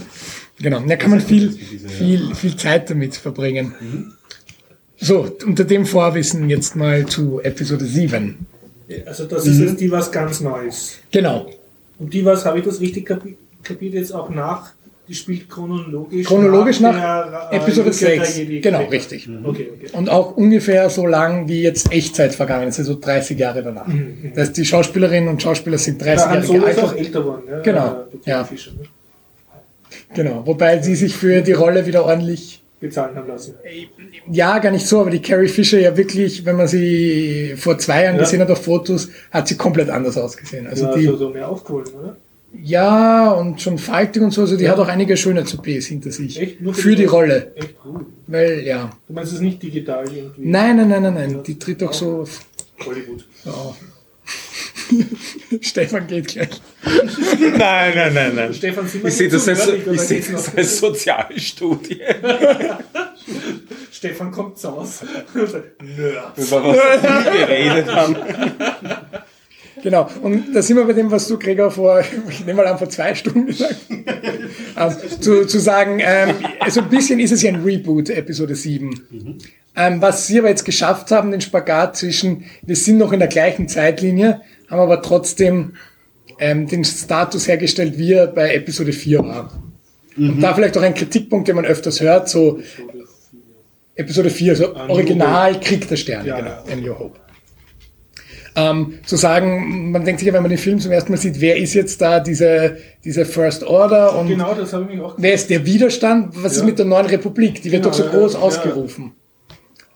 genau, 0.61 0.81
da 0.81 0.97
kann 0.97 1.11
man 1.11 1.21
viel, 1.21 1.53
viel, 1.53 2.35
viel 2.35 2.57
Zeit 2.57 2.91
damit 2.91 3.17
verbringen. 3.17 4.13
So, 4.99 5.29
unter 5.45 5.65
dem 5.65 5.87
Vorwissen 5.87 6.49
jetzt 6.49 6.77
mal 6.77 7.07
zu 7.07 7.41
Episode 7.41 7.85
7. 7.85 8.47
Also 9.05 9.25
das 9.25 9.47
ist 9.47 9.59
jetzt 9.59 9.81
die 9.81 9.91
was 9.91 10.13
ganz 10.13 10.41
Neues. 10.41 10.99
Genau, 11.11 11.51
Und 11.99 12.13
die 12.13 12.25
was, 12.25 12.45
habe 12.45 12.59
ich 12.59 12.65
das 12.65 12.81
richtig 12.81 13.07
kapi 13.07 13.37
kapiert, 13.63 13.95
jetzt 13.95 14.13
auch 14.13 14.31
nach, 14.31 14.73
die 15.09 15.15
spielt 15.15 15.49
chronologisch, 15.49 16.27
chronologisch 16.27 16.81
nach, 16.81 16.95
der, 17.41 17.49
äh, 17.53 17.57
Episode 17.57 17.85
der 17.91 17.93
6. 17.93 18.39
Jedi. 18.39 18.61
Genau, 18.61 18.85
richtig. 18.85 19.29
Okay, 19.45 19.71
okay. 19.75 19.87
Und 19.93 20.09
auch 20.11 20.37
ungefähr 20.37 20.91
so 20.91 21.07
lang 21.07 21.49
wie 21.49 21.63
jetzt 21.63 21.93
Echtzeit 21.93 22.35
vergangen 22.35 22.69
ist, 22.69 22.79
also 22.79 22.99
30 22.99 23.39
Jahre 23.39 23.63
danach. 23.63 23.87
Das 24.35 24.49
heißt, 24.49 24.57
die 24.57 24.65
Schauspielerinnen 24.65 25.29
und 25.29 25.41
Schauspieler 25.43 25.79
sind 25.79 26.03
30 26.03 26.17
Ja, 26.19 26.25
Han 26.31 26.35
Jahre 26.35 26.47
Solo 26.47 26.67
ist 26.67 26.79
auch 26.83 26.97
älter 26.97 27.21
geworden. 27.21 27.43
Ja, 27.49 27.61
Genau, 27.61 27.87
äh, 28.25 28.31
ja. 28.31 28.45
Fischer, 28.45 28.73
ne? 28.73 28.81
Genau, 30.15 30.43
wobei 30.47 30.81
sie 30.83 30.95
sich 30.95 31.15
für 31.17 31.41
die 31.43 31.53
Rolle 31.53 31.87
wieder 31.87 32.05
ordentlich 32.05 32.63
Bezahlen 32.79 33.17
haben 33.17 33.29
lassen. 33.29 33.55
Ja, 34.31 34.59
gar 34.59 34.71
nicht 34.71 34.87
so, 34.87 35.01
aber 35.01 35.11
die 35.11 35.23
Carrie 35.23 35.49
Fisher 35.49 35.81
ja 35.81 35.97
wirklich, 35.97 36.45
wenn 36.45 36.57
man 36.57 36.69
sie 36.69 37.55
vor 37.57 37.79
zwei 37.79 38.05
Jahren 38.05 38.17
Ja. 38.17 38.21
gesehen 38.23 38.41
hat 38.41 38.51
auf 38.51 38.63
Fotos, 38.63 39.09
hat 39.31 39.49
sie 39.49 39.57
komplett 39.57 39.89
anders 39.89 40.19
ausgesehen. 40.19 40.67
Also 40.67 40.85
ja, 40.87 40.95
die, 40.95 41.07
so, 41.07 41.17
so 41.17 41.29
mehr 41.31 41.49
aufgeholt, 41.49 41.93
oder? 41.99 42.17
Ja, 42.53 43.31
und 43.33 43.61
schon 43.61 43.79
faltig 43.79 44.23
und 44.23 44.31
so, 44.31 44.43
also 44.43 44.57
die 44.57 44.69
hat 44.69 44.79
auch 44.79 44.89
einige 44.89 45.17
schöne 45.17 45.43
Ps 45.43 45.87
hinter 45.87 46.11
sich. 46.11 46.41
Echt? 46.41 46.61
Nur 46.61 46.75
Für 46.75 46.95
die 46.95 47.05
Rolle. 47.05 47.53
Echt 47.57 47.75
cool. 47.85 48.07
Weil, 48.27 48.65
ja. 48.65 48.91
Du 49.07 49.13
meinst 49.13 49.33
es 49.33 49.41
nicht 49.41 49.63
digital 49.63 50.05
irgendwie? 50.13 50.49
Nein, 50.49 50.77
nein, 50.77 50.89
nein, 50.89 51.03
nein, 51.03 51.15
nein, 51.15 51.43
die 51.43 51.59
tritt 51.59 51.83
auch 51.83 51.93
so 51.93 52.27
Hollywood. 52.85 53.25
auf. 53.47 53.77
Stefan 55.61 56.07
geht 56.07 56.29
gleich. 56.29 56.49
Nein, 57.41 57.93
nein, 57.95 58.15
nein, 58.15 58.35
nein. 58.37 58.55
Stefan, 58.55 58.87
sind 58.87 59.03
wir 59.03 59.09
Ich 59.09 59.17
sehe 59.17 59.29
das, 59.29 59.49
als, 59.49 59.67
ich 59.67 60.01
sehe 60.01 60.21
geht's 60.21 60.33
das 60.33 60.57
als 60.57 60.79
Sozialstudie. 60.79 62.01
Stefan 63.93 64.31
kommt 64.31 64.65
raus. 64.65 65.03
Über 65.35 65.65
was 66.37 66.43
wir 66.43 67.47
geredet 67.47 67.89
haben. 67.89 68.17
Genau, 69.83 70.09
und 70.23 70.55
da 70.55 70.63
sind 70.63 70.77
wir 70.77 70.85
bei 70.85 70.93
dem, 70.93 71.11
was 71.11 71.29
du, 71.29 71.39
Gregor, 71.39 71.71
vor, 71.71 72.01
ich 72.29 72.41
nehme 72.47 72.63
mal 72.63 72.67
an, 72.67 72.79
vor 72.79 72.89
zwei 72.89 73.15
Stunden 73.15 73.47
gesagt 73.47 73.77
hast. 74.75 75.15
ähm, 75.15 75.21
zu, 75.21 75.47
zu 75.47 75.59
sagen, 75.59 76.01
ähm, 76.01 76.35
so 76.69 76.81
ein 76.81 76.89
bisschen 76.89 77.21
ist 77.21 77.33
es 77.33 77.43
ja 77.43 77.53
ein 77.53 77.63
Reboot, 77.63 78.11
Episode 78.11 78.55
7. 78.55 79.39
Ähm, 79.77 80.01
was 80.01 80.27
sie 80.27 80.39
aber 80.39 80.49
jetzt 80.49 80.65
geschafft 80.65 81.11
haben, 81.11 81.31
den 81.31 81.41
Spagat 81.41 81.97
zwischen, 81.97 82.45
wir 82.63 82.77
sind 82.77 82.99
noch 82.99 83.13
in 83.13 83.19
der 83.19 83.29
gleichen 83.29 83.69
Zeitlinie, 83.69 84.41
haben 84.71 84.81
aber 84.81 85.03
trotzdem 85.03 85.75
ähm, 86.39 86.67
den 86.67 86.85
Status 86.85 87.47
hergestellt, 87.47 87.99
wie 87.99 88.15
er 88.15 88.27
bei 88.29 88.55
Episode 88.55 88.93
4 88.93 89.19
war. 89.21 89.63
Und 90.17 90.41
da 90.41 90.55
vielleicht 90.55 90.79
auch 90.79 90.83
ein 90.83 90.95
Kritikpunkt, 90.95 91.47
den 91.49 91.57
man 91.57 91.67
öfters 91.67 92.01
hört, 92.01 92.31
so 92.31 92.61
Episode 93.95 94.31
4, 94.31 94.57
so 94.57 94.75
A 94.75 94.87
New 94.87 94.93
Original 94.95 95.61
Krieg 95.61 95.87
der 95.89 95.97
Sterne, 95.97 96.29
Ja, 96.29 96.37
genau, 96.37 96.51
ja. 96.51 96.65
A 96.73 96.77
New 96.77 96.99
Hope 96.99 97.19
ähm, 98.57 98.95
zu 99.05 99.17
sagen, 99.17 99.91
man 99.93 100.05
denkt 100.05 100.21
sich 100.21 100.27
ja, 100.27 100.33
wenn 100.33 100.43
man 100.43 100.49
den 100.51 100.59
Film 100.59 100.81
zum 100.81 100.91
ersten 100.91 101.13
Mal 101.13 101.19
sieht, 101.19 101.41
wer 101.41 101.57
ist 101.59 101.75
jetzt 101.75 102.01
da 102.01 102.21
diese, 102.21 102.79
diese 103.05 103.27
First 103.27 103.63
Order 103.65 104.19
und 104.19 104.29
Genau, 104.29 104.55
das 104.55 104.73
habe 104.73 104.85
ich 104.85 104.97
mich 104.97 105.01
auch 105.01 105.15
wer 105.19 105.35
ist 105.35 105.51
der 105.51 105.67
Widerstand? 105.67 106.35
Was 106.43 106.53
ist 106.53 106.61
Ja. 106.61 106.65
mit 106.65 106.79
der 106.79 106.87
neuen 106.87 107.07
Republik? 107.07 107.63
Die 107.63 107.71
wird 107.71 107.83
Genau, 107.83 107.95
doch 107.95 107.99
so 107.99 108.05
ja, 108.05 108.11
groß 108.19 108.33
ja. 108.33 108.39
ausgerufen. 108.41 109.13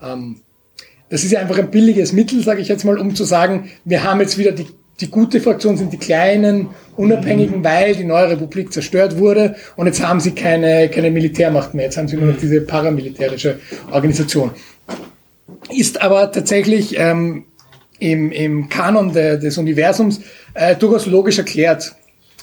Ähm, 0.03 0.37
das 1.09 1.24
ist 1.24 1.32
ja 1.32 1.41
einfach 1.41 1.59
ein 1.59 1.70
billiges 1.70 2.12
Mittel, 2.12 2.43
sage 2.45 2.61
ich 2.61 2.69
jetzt 2.69 2.85
mal, 2.85 2.99
um 2.99 3.15
zu 3.15 3.24
sagen, 3.24 3.70
wir 3.85 4.05
haben 4.05 4.20
jetzt 4.20 4.37
wieder 4.39 4.53
die, 4.53 4.66
die 5.01 5.11
gute 5.11 5.41
Fraktion, 5.41 5.77
sind 5.78 5.93
die 5.93 5.99
kleinen, 5.99 6.69
unabhängigen, 6.97 7.65
weil 7.65 7.97
die 7.97 8.05
neue 8.05 8.28
Republik 8.31 8.73
zerstört 8.73 9.19
wurde 9.19 9.57
und 9.77 9.87
jetzt 9.87 10.07
haben 10.07 10.20
sie 10.20 10.32
keine, 10.32 10.89
keine 10.91 11.11
Militärmacht 11.11 11.73
mehr, 11.74 11.87
jetzt 11.87 11.97
haben 11.97 12.07
sie 12.09 12.16
nur 12.16 12.27
noch 12.32 12.39
diese 12.39 12.61
paramilitärische 12.61 13.59
Organisation. 13.91 14.51
Ist 15.74 16.01
aber 16.03 16.31
tatsächlich 16.31 16.97
ähm, 16.99 17.45
im, 18.01 18.32
im 18.32 18.68
Kanon 18.68 19.12
de, 19.12 19.39
des 19.39 19.56
Universums 19.59 20.20
äh, 20.55 20.74
durchaus 20.74 21.06
logisch 21.06 21.39
erklärt. 21.39 21.94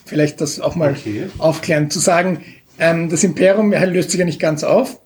Vielleicht 0.06 0.40
das 0.40 0.62
auch 0.62 0.76
mal 0.76 0.92
Okay. 0.92 1.24
aufklären, 1.38 1.90
zu 1.90 2.00
sagen, 2.00 2.40
ähm, 2.80 3.10
das 3.10 3.24
Imperium 3.26 3.72
löst 3.74 4.12
sich 4.12 4.20
ja 4.20 4.26
nicht 4.26 4.40
ganz 4.40 4.64
auf, 4.64 5.00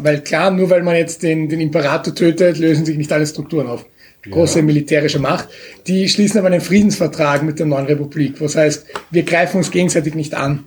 weil 0.00 0.20
klar, 0.22 0.50
nur 0.50 0.68
weil 0.70 0.82
man 0.82 0.96
jetzt 0.96 1.22
den, 1.22 1.48
den 1.48 1.60
Imperator 1.60 2.14
tötet, 2.14 2.58
lösen 2.58 2.84
sich 2.84 2.98
nicht 2.98 3.12
alle 3.12 3.26
Strukturen 3.26 3.68
auf. 3.68 3.86
Große 4.28 4.60
militärische 4.60 5.20
Macht. 5.20 5.48
Die 5.86 6.08
schließen 6.08 6.38
aber 6.40 6.48
einen 6.48 6.60
Friedensvertrag 6.60 7.44
mit 7.44 7.60
der 7.60 7.66
neuen 7.66 7.86
Republik, 7.86 8.40
was 8.40 8.56
heißt, 8.56 8.84
wir 9.12 9.22
greifen 9.22 9.58
uns 9.58 9.70
gegenseitig 9.70 10.16
nicht 10.16 10.34
an. 10.34 10.64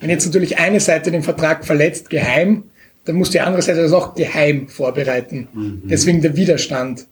Wenn 0.00 0.10
jetzt 0.10 0.26
natürlich 0.26 0.58
eine 0.58 0.78
Seite 0.78 1.10
den 1.10 1.24
Vertrag 1.24 1.64
verletzt, 1.66 2.08
geheim, 2.08 2.62
dann 3.04 3.16
muss 3.16 3.30
die 3.30 3.40
andere 3.40 3.62
Seite 3.62 3.82
das 3.82 3.92
auch 3.92 4.14
geheim 4.14 4.68
vorbereiten. 4.68 5.48
Deswegen 5.84 6.20
der 6.22 6.36
Widerstand, 6.36 7.06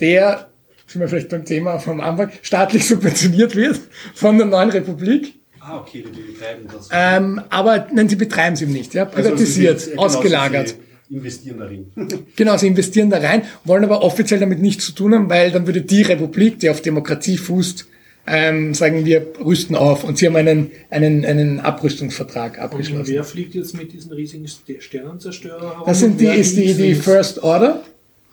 der, 0.00 0.47
sind 0.88 1.00
wir 1.00 1.08
vielleicht 1.08 1.28
beim 1.28 1.44
Thema 1.44 1.78
vom 1.78 2.00
Anfang, 2.00 2.30
staatlich 2.42 2.86
subventioniert 2.88 3.54
wird 3.54 3.78
von 4.14 4.36
der 4.38 4.46
neuen 4.46 4.70
Republik. 4.70 5.34
Ah, 5.60 5.78
okay, 5.80 6.02
die 6.02 6.32
betreiben 6.32 6.66
das. 6.72 6.88
Ähm, 6.90 7.40
aber 7.50 7.86
nein, 7.92 8.08
sie 8.08 8.16
betreiben 8.16 8.56
sie 8.56 8.66
nicht, 8.66 8.94
ja, 8.94 9.04
Also 9.04 9.14
privatisiert, 9.30 9.80
sie- 9.80 9.90
genau, 9.90 10.02
ausgelagert. 10.02 10.74
Sie 11.10 11.14
investieren 11.14 11.58
darin. 11.58 11.86
Genau, 12.36 12.56
sie 12.56 12.66
investieren 12.68 13.10
da 13.10 13.18
rein, 13.18 13.42
wollen 13.64 13.84
aber 13.84 14.02
offiziell 14.02 14.40
damit 14.40 14.60
nichts 14.60 14.86
zu 14.86 14.92
tun 14.92 15.14
haben, 15.14 15.28
weil 15.30 15.50
dann 15.50 15.66
würde 15.66 15.82
die 15.82 16.02
Republik, 16.02 16.58
die 16.60 16.70
auf 16.70 16.80
Demokratie 16.82 17.36
fußt, 17.38 17.86
ähm, 18.30 18.74
sagen 18.74 19.04
wir, 19.06 19.26
rüsten 19.42 19.74
auf. 19.74 20.04
Und 20.04 20.18
sie 20.18 20.26
haben 20.26 20.36
einen, 20.36 20.70
einen, 20.90 21.24
einen 21.24 21.60
Abrüstungsvertrag 21.60 22.54
Und 22.58 22.60
abgeschlossen. 22.60 23.06
wer 23.12 23.24
fliegt 23.24 23.54
jetzt 23.54 23.74
mit 23.76 23.92
diesen 23.92 24.12
riesigen 24.12 24.46
Ster- 24.46 24.80
Sternenzerstörer 24.80 25.60
herum? 25.70 25.82
Das 25.86 25.98
sind 26.00 26.20
die, 26.20 26.26
ist 26.26 26.56
die, 26.56 26.74
die 26.74 26.94
First 26.94 27.42
Order, 27.42 27.82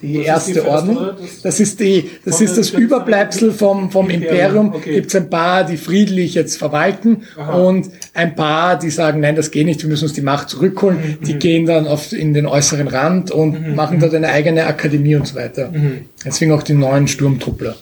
die 0.08 0.14
die 0.20 0.24
erste 0.24 0.54
First 0.54 0.68
Ordnung. 0.68 0.98
Order? 0.98 1.18
Das- 1.20 1.42
Das 1.42 1.60
ist 1.60 1.80
die, 1.80 2.10
das 2.24 2.42
ist 2.42 2.58
das 2.58 2.70
Überbleibsel 2.72 3.52
vom, 3.52 3.92
vom 3.92 4.10
Imperium, 4.10 4.36
Imperium. 4.68 4.74
okay. 4.76 4.94
Gibt 4.96 5.08
es 5.08 5.16
ein 5.16 5.30
paar, 5.30 5.64
die 5.64 5.78
friedlich 5.78 6.34
jetzt 6.34 6.58
verwalten 6.58 7.24
Aha. 7.38 7.54
und 7.54 7.90
ein 8.14 8.36
paar, 8.36 8.78
die 8.80 8.90
sagen, 8.90 9.20
nein, 9.20 9.36
das 9.36 9.52
geht 9.52 9.66
nicht, 9.66 9.82
wir 9.82 9.90
müssen 9.90 10.06
uns 10.06 10.14
die 10.14 10.22
Macht 10.22 10.50
zurückholen. 10.50 11.18
Mhm. 11.20 11.26
Die 11.26 11.34
gehen 11.36 11.66
dann 11.66 11.88
auf, 11.88 12.12
in 12.14 12.34
den 12.34 12.46
äußeren 12.46 12.88
Rand 12.88 13.32
und 13.32 13.76
machen 13.76 14.00
dort 14.00 14.14
eine 14.14 14.30
eigene 14.30 14.66
Akademie 14.68 15.16
und 15.16 15.28
so 15.28 15.36
weiter. 15.36 15.70
Mhm. 15.72 16.06
Deswegen 16.26 16.52
auch 16.52 16.64
die 16.64 16.74
neuen 16.74 17.08
Sturmtruppler. 17.08 17.76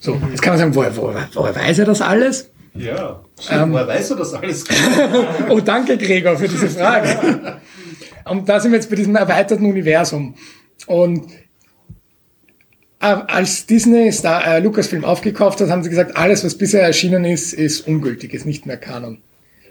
So, 0.00 0.18
jetzt 0.30 0.42
kann 0.42 0.52
man 0.52 0.58
sagen, 0.58 0.74
woher, 0.74 0.96
woher, 0.96 1.28
woher 1.34 1.54
weiß 1.54 1.78
er 1.78 1.84
das 1.86 2.00
alles? 2.02 2.50
Ja. 2.74 3.20
Ähm. 3.50 3.72
Woher 3.72 3.86
weißt 3.88 4.10
du 4.10 4.14
das 4.16 4.34
alles? 4.34 4.64
Oh, 5.48 5.60
danke, 5.60 5.96
Gregor, 5.96 6.36
für 6.36 6.48
diese 6.48 6.68
Frage. 6.68 7.08
Und 8.28 8.48
da 8.48 8.60
sind 8.60 8.72
wir 8.72 8.78
jetzt 8.78 8.90
bei 8.90 8.96
diesem 8.96 9.16
erweiterten 9.16 9.66
Universum. 9.66 10.34
Und 10.86 11.26
äh, 13.00 13.06
als 13.06 13.66
Disney 13.66 14.10
Star, 14.12 14.46
äh, 14.46 14.60
Lucasfilm 14.60 15.04
aufgekauft 15.04 15.60
hat, 15.60 15.70
haben 15.70 15.82
sie 15.82 15.90
gesagt, 15.90 16.16
alles, 16.16 16.44
was 16.44 16.56
bisher 16.56 16.82
erschienen 16.82 17.24
ist, 17.24 17.52
ist 17.52 17.86
ungültig, 17.86 18.34
ist 18.34 18.46
nicht 18.46 18.66
mehr 18.66 18.76
Kanon. 18.76 19.18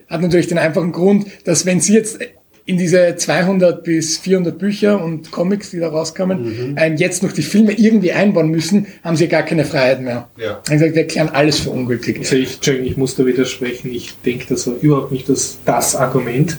Hat 0.07 0.21
natürlich 0.21 0.47
den 0.47 0.57
einfachen 0.57 0.91
Grund, 0.91 1.25
dass 1.45 1.65
wenn 1.65 1.81
sie 1.81 1.93
jetzt 1.93 2.19
in 2.67 2.77
diese 2.77 3.15
200 3.15 3.83
bis 3.83 4.17
400 4.17 4.57
Bücher 4.57 5.03
und 5.03 5.31
Comics, 5.31 5.69
die 5.69 5.79
da 5.79 5.89
rauskamen, 5.89 6.75
ähm, 6.79 6.95
jetzt 6.97 7.21
noch 7.21 7.31
die 7.31 7.43
Filme 7.43 7.73
irgendwie 7.73 8.11
einbauen 8.11 8.49
müssen, 8.49 8.87
haben 9.03 9.15
sie 9.15 9.27
gar 9.27 9.43
keine 9.43 9.65
Freiheit 9.65 10.01
mehr. 10.01 10.29
Ja. 10.37 10.61
Haben 10.67 10.73
gesagt, 10.73 10.95
wir 10.95 11.03
erklären 11.03 11.29
alles 11.29 11.59
für 11.59 11.69
ungültig. 11.69 12.19
Also 12.19 12.35
ich, 12.35 12.55
Entschuldigung, 12.55 12.87
ich 12.89 12.97
muss 12.97 13.15
da 13.15 13.25
widersprechen. 13.25 13.91
Ich 13.91 14.15
denke, 14.25 14.45
das 14.49 14.65
war 14.65 14.75
überhaupt 14.81 15.11
nicht 15.11 15.29
das, 15.29 15.59
das 15.65 15.95
Argument. 15.95 16.57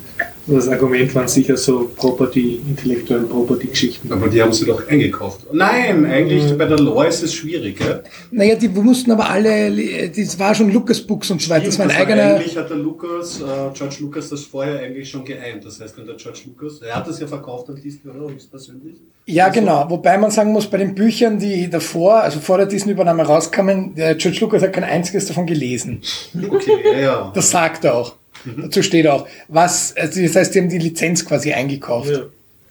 Das 0.48 0.68
Argument 0.68 1.12
waren 1.14 1.26
sicher 1.26 1.56
so 1.56 1.90
Property, 1.96 2.60
intellektuelle 2.68 3.24
Property-Geschichten. 3.24 4.12
Aber 4.12 4.28
die 4.28 4.40
haben 4.40 4.52
sie 4.52 4.64
doch 4.64 4.86
eingekauft. 4.88 5.40
Nein, 5.52 6.06
eigentlich 6.06 6.56
bei 6.56 6.66
der 6.66 6.78
Lore 6.78 7.08
ist 7.08 7.22
es 7.24 7.34
schwierig. 7.34 7.78
Gell? 7.78 8.04
Naja, 8.30 8.54
die 8.54 8.68
mussten 8.68 9.10
aber 9.10 9.28
alle, 9.28 10.08
das 10.08 10.38
war 10.38 10.54
schon 10.54 10.72
Lucas 10.72 11.00
Books 11.00 11.30
und 11.32 11.42
so 11.42 11.50
weiter. 11.50 11.66
Das 11.66 11.78
war 11.78 11.86
ein 11.86 11.88
Das 11.88 11.98
eigener. 11.98 12.36
Eigentlich 12.36 12.56
hat 12.56 12.70
der 12.70 12.76
Lucas, 12.76 13.40
äh, 13.40 13.44
George 13.74 13.96
Lucas 14.00 14.28
das 14.28 14.42
vorher 14.44 14.78
eigentlich 14.78 15.10
schon 15.10 15.24
geeint. 15.24 15.64
Das 15.64 15.80
heißt, 15.80 15.98
wenn 15.98 16.06
der 16.06 16.14
George 16.14 16.40
Lucas, 16.46 16.80
er 16.80 16.94
hat 16.94 17.08
das 17.08 17.18
ja 17.18 17.26
verkauft 17.26 17.68
an 17.68 17.80
Disney, 17.82 18.10
oder? 18.10 18.32
Höchstpersönlich. 18.32 18.96
Ja, 19.26 19.48
genau. 19.48 19.86
Wobei 19.90 20.16
man 20.16 20.30
sagen 20.30 20.52
muss, 20.52 20.68
bei 20.68 20.78
den 20.78 20.94
Büchern, 20.94 21.40
die 21.40 21.68
davor, 21.68 22.20
also 22.20 22.38
vor 22.38 22.58
der 22.58 22.66
Disney-Übernahme 22.66 23.24
rauskamen, 23.24 23.96
der 23.96 24.14
George 24.14 24.38
Lucas 24.40 24.62
hat 24.62 24.72
kein 24.72 24.84
einziges 24.84 25.26
davon 25.26 25.46
gelesen. 25.46 26.00
Okay, 26.48 26.70
ja, 26.92 26.98
ja. 27.00 27.32
Das 27.34 27.50
sagt 27.50 27.84
er 27.84 27.96
auch. 27.96 28.14
Dazu 28.62 28.82
steht 28.82 29.06
auch. 29.06 29.26
Was, 29.48 29.94
also 29.96 30.22
das 30.22 30.36
heißt, 30.36 30.54
die 30.54 30.60
haben 30.60 30.68
die 30.68 30.78
Lizenz 30.78 31.24
quasi 31.24 31.52
eingekauft. 31.52 32.10
Ja. 32.10 32.26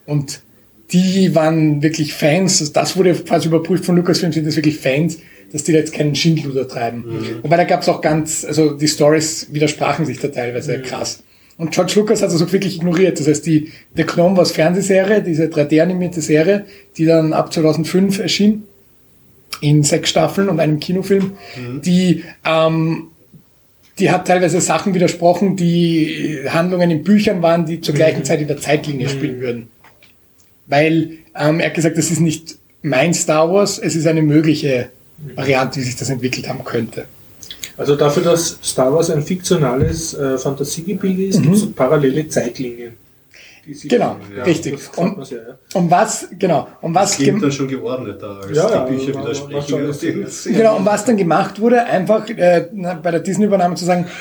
Und 0.06 0.42
die 0.92 1.34
waren 1.34 1.82
wirklich 1.82 2.14
Fans. 2.14 2.62
Also 2.62 2.74
Das 2.74 2.98
wurde 2.98 3.14
quasi 3.16 3.48
überprüft 3.48 3.86
von 3.86 3.96
Lucasfilm, 3.96 4.32
sind 4.32 4.48
das 4.48 4.56
wirklich 4.56 4.78
Fans, 4.78 5.18
dass 5.52 5.64
die 5.64 5.72
da 5.72 5.80
jetzt 5.80 5.94
keinen 5.94 6.16
Schindluder 6.16 6.68
treiben. 6.68 7.04
Wobei 7.42 7.58
da 7.58 7.64
gab 7.64 7.82
es 7.82 7.90
auch 7.90 8.02
ganz, 8.02 8.46
also 8.46 8.72
die 8.72 8.88
Stories 8.88 9.48
widersprachen 9.52 10.06
sich 10.06 10.20
da 10.20 10.28
teilweise 10.28 10.82
krass. 10.82 11.24
Und 11.58 11.72
George 11.72 11.94
Lucas 11.96 12.22
hat 12.22 12.34
das 12.34 12.42
auch 12.42 12.52
wirklich 12.52 12.76
ignoriert. 12.76 13.20
Das 13.20 13.28
heißt, 13.28 13.46
die 13.46 13.72
The 13.96 14.04
Clone 14.04 14.36
Wars 14.36 14.52
Fernsehserie, 14.52 15.22
diese 15.22 15.46
3D-animierte 15.46 16.22
Serie, 16.22 16.66
die 16.98 17.06
dann 17.06 17.32
ab 17.32 17.54
2005 17.54 18.20
erschien, 18.20 18.64
in 19.62 19.84
sechs 19.84 20.10
Staffeln 20.10 20.50
und 20.50 20.60
einem 20.60 20.80
Kinofilm, 20.80 21.32
die 21.82 22.24
ähm, 22.46 23.08
die 24.00 24.12
hat 24.12 24.28
teilweise 24.28 24.60
Sachen 24.60 24.94
widersprochen, 24.94 25.56
die 25.56 26.40
Handlungen 26.50 26.92
in 26.92 27.04
Büchern 27.04 27.42
waren, 27.42 27.66
die 27.66 27.82
zur 27.82 27.96
gleichen 27.96 28.26
Zeit 28.26 28.42
in 28.42 28.48
der 28.48 28.58
Zeitlinie 28.58 29.08
spielen 29.10 29.40
würden. 29.40 29.68
Weil 30.68 31.20
ähm, 31.36 31.60
er 31.60 31.68
hat 31.68 31.74
gesagt, 31.76 31.98
das 31.98 32.12
ist 32.12 32.20
nicht 32.20 32.58
mein 32.82 33.14
Star 33.14 33.52
Wars, 33.52 33.80
es 33.80 33.96
ist 33.96 34.06
eine 34.08 34.22
mögliche 34.22 34.90
Variante, 35.36 35.80
wie 35.80 35.84
sich 35.84 35.96
das 35.96 36.10
entwickelt 36.10 36.50
haben 36.50 36.64
könnte. 36.64 37.06
Also 37.78 37.96
dafür, 37.96 38.24
dass 38.24 38.58
Star 38.64 38.94
Wars 38.94 39.10
ein 39.10 39.22
fiktionales 39.22 40.14
äh, 40.14 40.38
Fantasiegebilde 40.38 41.26
ist, 41.26 41.42
gibt 41.42 41.56
es 41.56 41.72
parallele 41.72 42.28
Zeitlinien. 42.28 42.94
Die 43.66 43.88
Genau, 43.88 44.18
Ja, 44.36 44.44
richtig. 44.44 44.78
Und- 44.98 45.30
ja, 45.30 45.38
ja. 45.38 45.44
Um 45.74 45.90
was, 45.90 46.28
genau, 46.38 46.68
um 46.82 46.94
was, 46.94 47.12
Das 47.12 47.18
klingt 47.20 47.42
dann 47.44 47.52
schon 47.52 47.68
geordneter, 47.68 48.40
als 48.42 48.56
Ja, 48.56 48.70
ja, 48.70 48.86
die 48.86 48.96
Bücher 48.96 49.20
widersprechen. 49.20 49.86
lustig. 49.88 50.26
genau, 50.46 50.78
um 50.78 50.86
was 50.86 51.06
dann 51.06 51.18
gemacht 51.18 51.60
wurde, 51.60 51.86
einfach 51.86 52.30
äh, 52.30 52.68
bei 53.02 53.12
der 53.12 53.20
Disney-Übernahme 53.22 53.76
zu 53.76 53.86
sagen, 53.86 54.06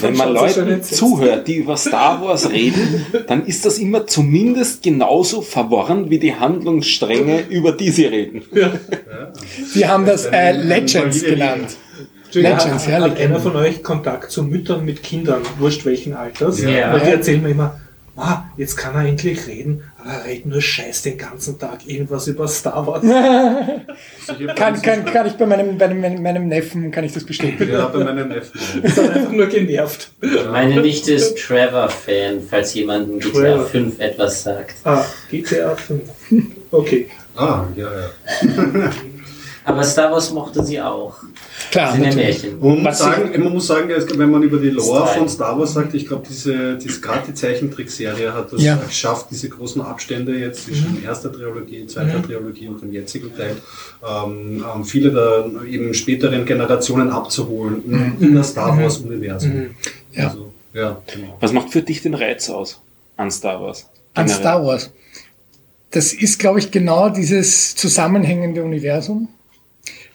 Wenn 0.00 0.16
man 0.16 0.32
Leuten 0.32 0.82
zuhört, 0.82 1.46
die 1.46 1.56
über 1.56 1.76
Star 1.76 2.22
Wars 2.22 2.50
reden, 2.50 3.04
dann 3.26 3.44
ist 3.46 3.66
das 3.66 3.78
immer 3.78 4.06
zumindest 4.06 4.82
genauso 4.82 5.42
verworren 5.42 6.08
wie 6.10 6.18
die 6.18 6.34
Handlungsstränge, 6.34 7.42
über 7.50 7.72
die 7.72 7.90
sie 7.90 8.06
reden. 8.06 8.42
die 9.74 9.86
haben 9.86 10.06
das 10.06 10.26
äh, 10.26 10.52
Legends 10.52 11.22
genannt. 11.22 11.76
Legends, 12.32 12.86
hat, 12.86 12.88
ja, 12.88 13.00
hat 13.00 13.20
einer 13.20 13.38
von 13.38 13.54
euch 13.56 13.82
Kontakt 13.82 14.30
zu 14.30 14.42
Müttern 14.42 14.84
mit 14.84 15.02
Kindern, 15.02 15.42
wurscht 15.58 15.84
welchen 15.84 16.14
Alters? 16.14 16.60
Ja. 16.62 16.92
Und 16.94 17.04
die 17.04 17.10
erzählen 17.10 17.42
mir 17.42 17.50
immer, 17.50 17.78
ah, 18.16 18.44
jetzt 18.56 18.76
kann 18.76 18.94
er 18.94 19.08
endlich 19.08 19.46
reden, 19.46 19.82
aber 19.98 20.10
er 20.10 20.24
redet 20.24 20.46
nur 20.46 20.60
Scheiß 20.60 21.02
den 21.02 21.18
ganzen 21.18 21.58
Tag, 21.58 21.86
irgendwas 21.86 22.26
über 22.26 22.46
Star 22.48 22.86
Wars. 22.86 23.02
Kann, 24.56 24.80
kann, 24.80 25.04
kann 25.04 25.26
ich 25.26 25.34
bei 25.34 25.46
meinem, 25.46 25.76
bei 25.76 25.92
meinem, 25.92 26.22
meinem 26.22 26.48
Neffen, 26.48 26.90
kann 26.90 27.04
ich 27.04 27.12
das 27.12 27.24
bestätigen. 27.24 27.70
Ja, 27.70 27.88
bei 27.88 28.02
meinem 28.02 28.28
Neffen. 28.28 28.58
ist 28.82 28.98
einfach 28.98 29.30
nur 29.30 29.46
genervt. 29.46 30.10
Meine 30.50 30.80
Nichte 30.80 31.12
ist 31.12 31.36
Trevor-Fan, 31.38 32.40
falls 32.48 32.72
jemandem 32.74 33.18
GTA 33.18 33.38
Trevor. 33.38 33.66
5 33.66 34.00
etwas 34.00 34.42
sagt. 34.42 34.76
Ah, 34.84 35.04
GTA 35.30 35.76
5. 35.76 36.02
Okay. 36.70 37.08
Ah, 37.36 37.64
ja, 37.76 37.88
ja. 37.92 38.90
Aber 39.66 39.82
Star 39.82 40.12
Wars 40.12 40.30
mochte 40.30 40.62
sie 40.62 40.78
auch. 40.80 41.16
Klar, 41.70 41.92
Sind 41.94 42.04
ja. 42.04 42.14
Märchen. 42.14 42.58
Und 42.58 42.60
man 42.60 42.76
muss, 42.76 42.84
Was 42.84 42.98
sagen, 42.98 43.42
man 43.42 43.52
muss 43.52 43.66
sagen, 43.66 43.88
wenn 43.88 44.30
man 44.30 44.42
über 44.42 44.58
die 44.58 44.68
Lore 44.70 45.06
Style. 45.06 45.18
von 45.18 45.28
Star 45.28 45.58
Wars 45.58 45.72
sagt, 45.72 45.94
ich 45.94 46.06
glaube, 46.06 46.24
diese, 46.28 46.76
diese 46.76 47.00
gerade 47.00 47.22
die 47.28 47.34
Zeichentrickserie 47.34 48.32
hat 48.34 48.52
das 48.52 48.62
Ja. 48.62 48.76
geschafft, 48.76 49.28
diese 49.30 49.48
großen 49.48 49.80
Abstände 49.80 50.36
jetzt 50.38 50.64
zwischen 50.64 51.02
erster 51.02 51.32
Trilogie, 51.32 51.86
zweiter 51.86 52.22
Trilogie 52.22 52.68
und 52.68 52.82
dem 52.82 52.92
jetzigen 52.92 53.34
Teil, 53.34 53.56
ähm, 54.06 54.62
ähm, 54.74 54.84
viele 54.84 55.10
der 55.12 55.46
eben 55.66 55.94
späteren 55.94 56.44
Generationen 56.44 57.10
abzuholen 57.10 57.82
in, 58.20 58.28
in 58.28 58.34
das 58.34 58.50
Star 58.50 58.78
Wars 58.78 58.98
Universum. 58.98 59.70
Ja. 60.12 60.28
Also, 60.28 60.52
ja, 60.74 61.00
genau. 61.12 61.36
Was 61.40 61.52
macht 61.52 61.70
für 61.70 61.80
dich 61.82 62.02
den 62.02 62.14
Reiz 62.14 62.50
aus 62.50 62.80
an 63.16 63.30
Star 63.30 63.60
Wars? 63.62 63.86
An 64.12 64.26
Generell. 64.26 64.42
Star 64.42 64.64
Wars. 64.66 64.90
Das 65.90 66.12
ist, 66.12 66.38
glaube 66.38 66.58
ich, 66.58 66.70
genau 66.70 67.08
dieses 67.08 67.76
zusammenhängende 67.76 68.62
Universum. 68.62 69.28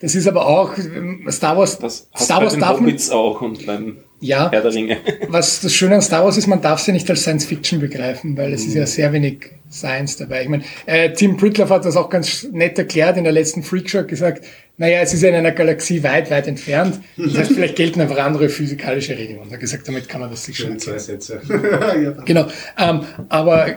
Das 0.01 0.15
ist 0.15 0.27
aber 0.27 0.47
auch 0.47 0.77
ähm, 0.77 1.26
Star 1.30 1.57
Wars. 1.57 1.77
Das 1.80 2.07
hast 2.13 2.26
Star 2.26 2.38
bei 2.39 2.43
Wars 2.45 2.53
den 2.53 2.61
darf 2.61 2.80
man, 2.80 2.81
Hobbits 2.81 3.09
auch 3.09 3.41
und 3.41 3.65
beim 3.65 3.97
ja, 4.21 4.51
Herr 4.51 4.61
der 4.61 4.73
Ringe. 4.73 4.97
was 5.27 5.61
das 5.61 5.73
Schöne 5.73 5.95
an 5.95 6.01
Star 6.01 6.23
Wars 6.23 6.38
ist, 6.38 6.47
man 6.47 6.61
darf 6.61 6.80
sie 6.80 6.91
nicht 6.91 7.09
als 7.09 7.21
Science 7.21 7.45
Fiction 7.45 7.80
begreifen, 7.80 8.38
weil 8.38 8.53
es 8.53 8.65
ist 8.65 8.76
ja 8.76 8.85
sehr 8.85 9.11
wenig 9.13 9.51
Science 9.71 10.17
dabei. 10.17 10.43
Ich 10.43 10.49
meine, 10.49 10.63
äh, 10.85 11.11
Tim 11.13 11.38
Pritloff 11.38 11.69
hat 11.69 11.85
das 11.85 11.95
auch 11.95 12.09
ganz 12.09 12.47
nett 12.51 12.77
erklärt 12.77 13.17
in 13.17 13.23
der 13.23 13.34
letzten 13.34 13.63
Freakshow 13.63 14.03
gesagt, 14.03 14.45
naja, 14.77 15.01
es 15.01 15.13
ist 15.13 15.21
ja 15.21 15.30
in 15.30 15.35
einer 15.35 15.51
Galaxie 15.51 16.01
weit, 16.03 16.31
weit 16.31 16.47
entfernt. 16.47 17.01
Das 17.17 17.38
heißt, 17.38 17.51
vielleicht 17.51 17.76
gelten 17.76 17.99
einfach 17.99 18.17
andere 18.17 18.47
physikalische 18.47 19.17
Regeln. 19.17 19.39
Und 19.39 19.49
er 19.49 19.53
hat 19.53 19.59
gesagt, 19.59 19.88
damit 19.88 20.07
kann 20.07 20.21
man 20.21 20.30
das 20.30 20.45
sich 20.45 20.57
schon 20.57 20.80
zwei 20.80 20.97
Sätze. 20.97 21.41
Genau. 22.26 22.47
Ähm, 22.77 23.01
aber 23.27 23.67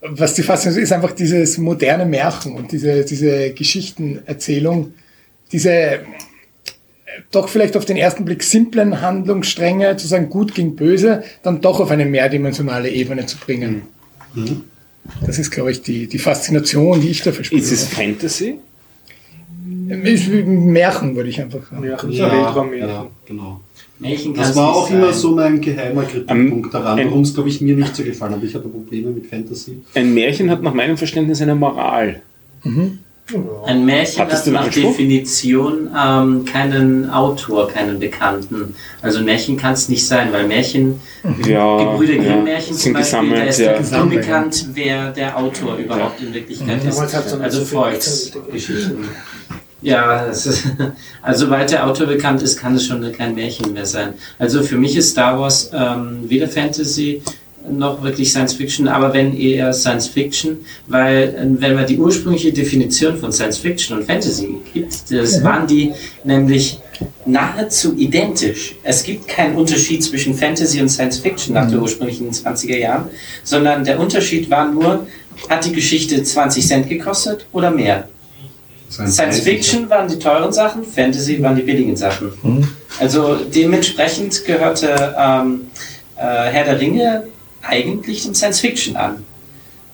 was 0.00 0.34
die 0.34 0.42
Faszination 0.42 0.82
ist, 0.82 0.92
einfach 0.92 1.12
dieses 1.12 1.58
moderne 1.58 2.06
Märchen 2.06 2.54
und 2.54 2.72
diese, 2.72 3.04
diese 3.04 3.52
Geschichtenerzählung, 3.52 4.94
diese 5.52 5.70
äh, 5.70 5.98
doch 7.30 7.48
vielleicht 7.48 7.76
auf 7.76 7.84
den 7.84 7.96
ersten 7.96 8.24
Blick 8.24 8.42
simplen 8.42 9.00
Handlungsstränge, 9.00 9.96
zu 9.96 10.06
sagen 10.06 10.30
gut 10.30 10.54
gegen 10.54 10.76
böse, 10.76 11.22
dann 11.42 11.60
doch 11.60 11.80
auf 11.80 11.90
eine 11.90 12.04
mehrdimensionale 12.06 12.90
Ebene 12.90 13.26
zu 13.26 13.36
bringen. 13.38 13.82
Das 15.26 15.38
ist, 15.38 15.50
glaube 15.50 15.70
ich, 15.70 15.82
die, 15.82 16.06
die 16.06 16.18
Faszination, 16.18 17.00
die 17.00 17.08
ich 17.08 17.22
da 17.22 17.32
verspüre. 17.32 17.60
Ist 17.60 17.72
es 17.72 17.84
Fantasy? 17.86 18.58
Ist 19.88 20.30
wie 20.30 20.40
ein 20.40 20.66
Märchen, 20.66 21.16
würde 21.16 21.30
ich 21.30 21.40
einfach 21.40 21.60
sagen. 21.70 21.80
Märchen, 21.80 22.12
ja, 22.12 22.30
Weltraummärchen. 22.30 22.88
ja, 22.88 23.06
genau. 23.26 23.60
Märchen 23.98 24.34
Das 24.34 24.54
war 24.54 24.76
auch 24.76 24.88
sein. 24.88 24.98
immer 24.98 25.12
so 25.12 25.34
mein 25.34 25.60
geheimer 25.60 26.04
Kritikpunkt 26.04 26.72
daran, 26.72 26.98
ähm, 26.98 27.06
warum 27.08 27.22
es, 27.22 27.34
glaube 27.34 27.48
ich, 27.48 27.60
mir 27.60 27.74
nicht 27.74 27.96
so 27.96 28.04
gefallen 28.04 28.34
hat. 28.34 28.42
Ich 28.44 28.54
hatte 28.54 28.68
Probleme 28.68 29.10
mit 29.10 29.26
Fantasy. 29.26 29.78
Ein 29.94 30.12
Märchen 30.14 30.50
hat 30.50 30.62
nach 30.62 30.74
meinem 30.74 30.96
Verständnis 30.98 31.40
eine 31.40 31.54
Moral. 31.54 32.20
Ein 33.66 33.84
Märchen 33.84 34.22
Hat 34.22 34.32
das 34.32 34.46
hat 34.46 34.52
nach? 34.52 34.68
Definition 34.68 35.90
ähm, 35.96 36.44
keinen 36.46 37.10
Autor, 37.10 37.68
keinen 37.68 37.98
Bekannten. 37.98 38.74
Also 39.02 39.18
ein 39.18 39.26
Märchen 39.26 39.56
kann 39.56 39.74
es 39.74 39.88
nicht 39.88 40.06
sein, 40.06 40.32
weil 40.32 40.46
Märchen, 40.46 41.00
Ja, 41.46 41.76
Gebrüder 41.92 42.14
ja, 42.14 42.22
Grimm-Märchen 42.22 42.74
zum 42.74 42.76
sind 42.76 42.92
Beispiel, 42.94 43.18
da 43.18 43.26
gesammelt, 43.26 43.48
ist 43.50 43.92
ja. 43.92 44.00
Unbekannt, 44.02 44.66
wer 44.72 45.10
der 45.10 45.36
Autor 45.36 45.76
überhaupt 45.76 46.20
in 46.22 46.32
Wirklichkeit 46.32 46.82
ist. 46.84 47.00
Hat 47.00 47.26
es 47.26 47.32
Also 47.40 47.64
Volksgeschichten. 47.64 49.08
Ja, 49.80 50.22
ist, 50.22 50.64
also 51.22 51.44
sobald 51.44 51.70
der 51.70 51.86
Autor 51.86 52.06
bekannt 52.06 52.42
ist, 52.42 52.58
kann 52.58 52.74
es 52.74 52.86
schon 52.86 53.12
kein 53.12 53.34
Märchen 53.34 53.72
mehr 53.74 53.86
sein. 53.86 54.14
Also 54.38 54.62
für 54.62 54.76
mich 54.76 54.96
ist 54.96 55.10
Star 55.10 55.38
Wars 55.38 55.70
ähm, 55.72 56.24
weder 56.28 56.48
Fantasy 56.48 57.22
noch 57.70 58.02
wirklich 58.02 58.30
Science 58.30 58.54
Fiction, 58.54 58.88
aber 58.88 59.12
wenn 59.12 59.36
eher 59.36 59.72
Science 59.72 60.08
Fiction, 60.08 60.58
weil 60.86 61.34
äh, 61.34 61.60
wenn 61.60 61.74
man 61.74 61.86
die 61.86 61.98
ursprüngliche 61.98 62.52
Definition 62.52 63.16
von 63.16 63.32
Science 63.32 63.58
Fiction 63.58 63.98
und 63.98 64.04
Fantasy 64.04 64.56
gibt, 64.72 65.10
das 65.10 65.42
waren 65.42 65.66
die 65.66 65.92
nämlich 66.24 66.78
nahezu 67.26 67.96
identisch. 67.96 68.76
Es 68.82 69.02
gibt 69.02 69.28
keinen 69.28 69.56
Unterschied 69.56 70.02
zwischen 70.02 70.34
Fantasy 70.34 70.80
und 70.80 70.88
Science 70.88 71.18
Fiction 71.18 71.54
nach 71.54 71.68
der 71.70 71.80
ursprünglichen 71.80 72.30
20er 72.30 72.76
Jahren, 72.76 73.04
sondern 73.44 73.84
der 73.84 74.00
Unterschied 74.00 74.50
war 74.50 74.70
nur, 74.70 75.06
hat 75.48 75.64
die 75.64 75.72
Geschichte 75.72 76.22
20 76.22 76.66
Cent 76.66 76.88
gekostet 76.88 77.46
oder 77.52 77.70
mehr? 77.70 78.08
Science 78.90 79.40
Fiction 79.40 79.90
waren 79.90 80.08
die 80.08 80.18
teuren 80.18 80.52
Sachen, 80.52 80.82
Fantasy 80.82 81.42
waren 81.42 81.56
die 81.56 81.62
billigen 81.62 81.94
Sachen. 81.94 82.32
Also 82.98 83.36
dementsprechend 83.54 84.44
gehörte 84.46 85.14
ähm, 85.18 85.66
äh, 86.16 86.22
Herr 86.22 86.64
der 86.64 86.80
Ringe 86.80 87.24
eigentlich 87.68 88.24
dem 88.24 88.34
Science 88.34 88.60
Fiction 88.60 88.96
an. 88.96 89.24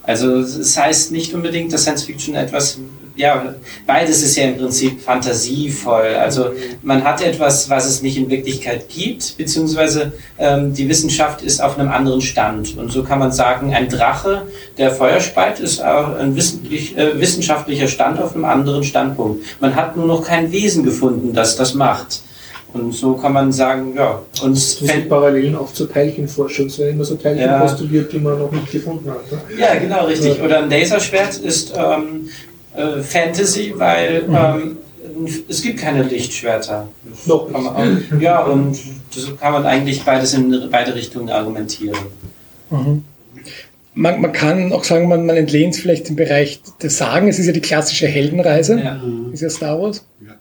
Also 0.02 0.38
es 0.38 0.76
heißt 0.76 1.12
nicht 1.12 1.34
unbedingt, 1.34 1.72
dass 1.72 1.82
Science 1.82 2.04
Fiction 2.04 2.34
etwas, 2.34 2.78
ja, 3.16 3.54
beides 3.86 4.22
ist 4.22 4.36
ja 4.36 4.44
im 4.44 4.58
Prinzip 4.58 5.00
fantasievoll. 5.00 6.16
Also 6.16 6.50
man 6.82 7.02
hat 7.04 7.22
etwas, 7.22 7.70
was 7.70 7.86
es 7.86 8.02
nicht 8.02 8.18
in 8.18 8.28
Wirklichkeit 8.28 8.88
gibt, 8.88 9.36
beziehungsweise 9.38 10.12
ähm, 10.38 10.74
die 10.74 10.88
Wissenschaft 10.88 11.40
ist 11.40 11.62
auf 11.62 11.78
einem 11.78 11.90
anderen 11.90 12.20
Stand. 12.20 12.76
Und 12.76 12.92
so 12.92 13.02
kann 13.02 13.18
man 13.18 13.32
sagen, 13.32 13.72
ein 13.72 13.88
Drache, 13.88 14.42
der 14.76 14.90
Feuer 14.90 15.20
speit, 15.20 15.60
ist 15.60 15.82
auch 15.82 16.16
ein 16.16 16.36
wissentlich, 16.36 16.96
äh, 16.98 17.18
wissenschaftlicher 17.18 17.88
Stand 17.88 18.20
auf 18.20 18.34
einem 18.34 18.44
anderen 18.44 18.84
Standpunkt. 18.84 19.44
Man 19.60 19.74
hat 19.74 19.96
nur 19.96 20.06
noch 20.06 20.24
kein 20.24 20.52
Wesen 20.52 20.84
gefunden, 20.84 21.32
das 21.32 21.56
das 21.56 21.72
macht. 21.72 22.20
Und 22.74 22.92
so 22.92 23.14
kann 23.14 23.32
man 23.32 23.52
sagen, 23.52 23.94
ja, 23.96 24.20
uns 24.42 24.80
Das 24.80 24.88
sind 24.88 25.08
Parallelen 25.08 25.54
auch 25.56 25.72
zur 25.72 25.90
Teilchenforschung. 25.90 26.66
Es 26.66 26.78
werden 26.78 26.94
immer 26.96 27.04
so 27.04 27.14
Teilchen 27.14 27.44
Ja. 27.46 27.60
postuliert, 27.60 28.12
die 28.12 28.18
man 28.18 28.36
noch 28.38 28.50
nicht 28.50 28.70
gefunden 28.70 29.08
hat. 29.10 29.30
Ne? 29.30 29.38
Ja, 29.58 29.74
genau, 29.76 30.06
richtig. 30.06 30.42
Oder 30.42 30.64
ein 30.64 30.70
Laserschwert 30.70 31.36
ist 31.36 31.72
ähm, 31.76 32.28
äh, 32.74 33.00
Fantasy, 33.00 33.72
weil 33.76 34.24
ähm, 34.28 34.78
es 35.48 35.62
gibt 35.62 35.78
keine 35.78 36.02
Lichtschwerter. 36.02 36.88
Noch 37.26 37.50
kann 37.52 37.62
man 37.62 37.76
auch, 37.76 38.20
ja, 38.20 38.42
und 38.42 38.76
das 39.14 39.28
kann 39.40 39.52
man 39.52 39.64
eigentlich 39.66 40.02
beides 40.04 40.34
in 40.34 40.68
beide 40.72 40.94
Richtungen 40.96 41.28
argumentieren. 41.30 41.96
Man, 43.96 44.20
man 44.20 44.32
kann 44.32 44.72
auch 44.72 44.82
sagen, 44.82 45.06
man, 45.08 45.24
man 45.26 45.36
entlehnt 45.36 45.76
vielleicht 45.76 46.08
den 46.08 46.16
Bereich 46.16 46.60
des 46.82 46.98
Sagen. 46.98 47.28
Es 47.28 47.38
ist 47.38 47.46
ja 47.46 47.52
die 47.52 47.60
klassische 47.60 48.08
Heldenreise, 48.08 48.80
Ja. 48.80 49.00
ist 49.32 49.42
ja 49.42 49.50
Star 49.50 49.80
Wars. 49.80 50.04
Ja, 50.26 50.32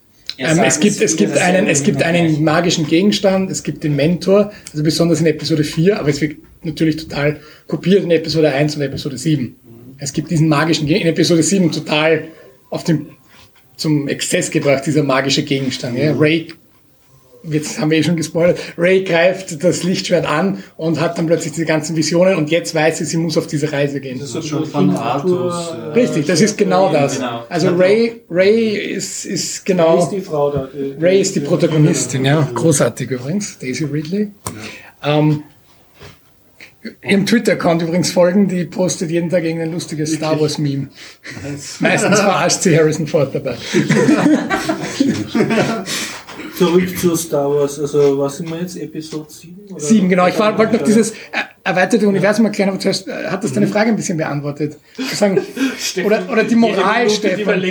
Ähm, 0.43 0.59
es 0.63 0.79
gibt, 0.79 1.01
es 1.01 1.15
gibt 1.15 1.37
einen, 1.37 1.67
es 1.67 1.83
gibt 1.83 2.01
in 2.01 2.03
einen 2.03 2.43
magischen 2.43 2.87
Gegenstand, 2.87 3.49
es 3.49 3.63
gibt 3.63 3.83
den 3.83 3.95
Mentor, 3.95 4.51
also 4.71 4.83
besonders 4.83 5.19
in 5.21 5.25
Episode 5.27 5.63
4, 5.63 5.99
aber 5.99 6.09
es 6.09 6.21
wird 6.21 6.37
natürlich 6.63 6.97
total 6.97 7.39
kopiert 7.67 8.03
in 8.03 8.11
Episode 8.11 8.51
1 8.51 8.75
und 8.75 8.81
Episode 8.81 9.17
7. 9.17 9.55
Es 9.97 10.13
gibt 10.13 10.31
diesen 10.31 10.47
magischen 10.47 10.87
Gegenstand, 10.87 11.09
in 11.09 11.13
Episode 11.13 11.43
7 11.43 11.71
total 11.71 12.25
auf 12.69 12.83
den, 12.83 13.07
zum 13.77 14.07
Exzess 14.07 14.51
gebracht, 14.51 14.85
dieser 14.85 15.03
magische 15.03 15.43
Gegenstand. 15.43 15.97
Ja. 15.97 16.13
Ray, 16.17 16.47
jetzt 17.43 17.79
haben 17.79 17.91
wir 17.91 17.97
eh 17.97 18.03
schon 18.03 18.15
gespoilert, 18.15 18.59
Ray 18.77 19.03
greift 19.03 19.63
das 19.63 19.83
Lichtschwert 19.83 20.25
an 20.25 20.63
und 20.77 20.99
hat 20.99 21.17
dann 21.17 21.27
plötzlich 21.27 21.53
diese 21.53 21.65
ganzen 21.65 21.95
Visionen 21.95 22.35
und 22.35 22.49
jetzt 22.49 22.73
weiß 22.73 22.99
sie, 22.99 23.05
sie 23.05 23.17
muss 23.17 23.37
auf 23.37 23.47
diese 23.47 23.71
Reise 23.71 23.99
gehen. 23.99 24.19
Das 24.19 24.33
ist 24.33 24.47
schon 24.47 24.65
von 24.65 24.95
Artus, 24.95 25.71
äh, 25.71 25.99
Richtig, 25.99 26.25
das 26.25 26.41
ist 26.41 26.57
genau 26.57 26.91
das. 26.91 27.17
Genau. 27.17 27.45
Also 27.49 27.69
Ray, 27.75 28.21
Ray 28.29 28.77
ist, 28.77 29.25
ist 29.25 29.65
genau. 29.65 29.95
Ray 29.95 30.03
ist 30.03 30.09
die 30.09 30.21
Frau 30.21 30.51
da. 30.51 30.69
Die, 30.73 30.95
Ray 31.03 31.21
ist 31.21 31.35
die 31.35 31.41
Protagonistin, 31.41 32.25
ja. 32.25 32.47
Großartig 32.53 33.11
übrigens. 33.11 33.57
Daisy 33.59 33.85
Ridley. 33.85 34.31
Ähm, 35.03 35.43
Ihrem 37.01 37.25
Twitter-Account 37.25 37.81
übrigens 37.81 38.11
folgen, 38.11 38.49
die 38.49 38.65
postet 38.65 39.09
jeden 39.09 39.29
Tag 39.29 39.45
irgendein 39.45 39.71
lustiges 39.71 40.15
Star 40.15 40.37
Wars-Meme. 40.37 40.89
Meistens 41.79 42.19
verarscht 42.19 42.61
sie 42.61 42.77
Harrison 42.77 43.07
Ford 43.07 43.33
dabei. 43.33 43.55
Zurück 46.63 46.97
zu 46.97 47.15
Star 47.15 47.49
Wars. 47.49 47.79
Also, 47.79 48.17
was 48.17 48.37
sind 48.37 48.49
wir 48.49 48.59
jetzt? 48.61 48.77
Episode 48.77 49.25
7? 49.29 49.55
Oder? 49.71 49.79
Sieben, 49.79 50.09
genau. 50.09 50.27
Ich 50.27 50.39
war- 50.39 50.57
wollte 50.57 50.77
noch 50.77 50.83
dieses 50.83 51.11
äh, 51.11 51.15
erweiterte 51.63 52.07
Universum 52.07 52.45
erklären, 52.45 52.69
aber 52.69 52.79
zuerst 52.79 53.07
äh, 53.07 53.11
hat 53.29 53.43
das 53.43 53.51
deine 53.53 53.67
Frage 53.67 53.89
ein 53.89 53.95
bisschen 53.95 54.17
beantwortet. 54.17 54.77
Sagen, 55.13 55.41
oder, 56.05 56.23
oder 56.31 56.43
die 56.43 56.55
Moral, 56.55 57.09
Stefan. 57.09 57.61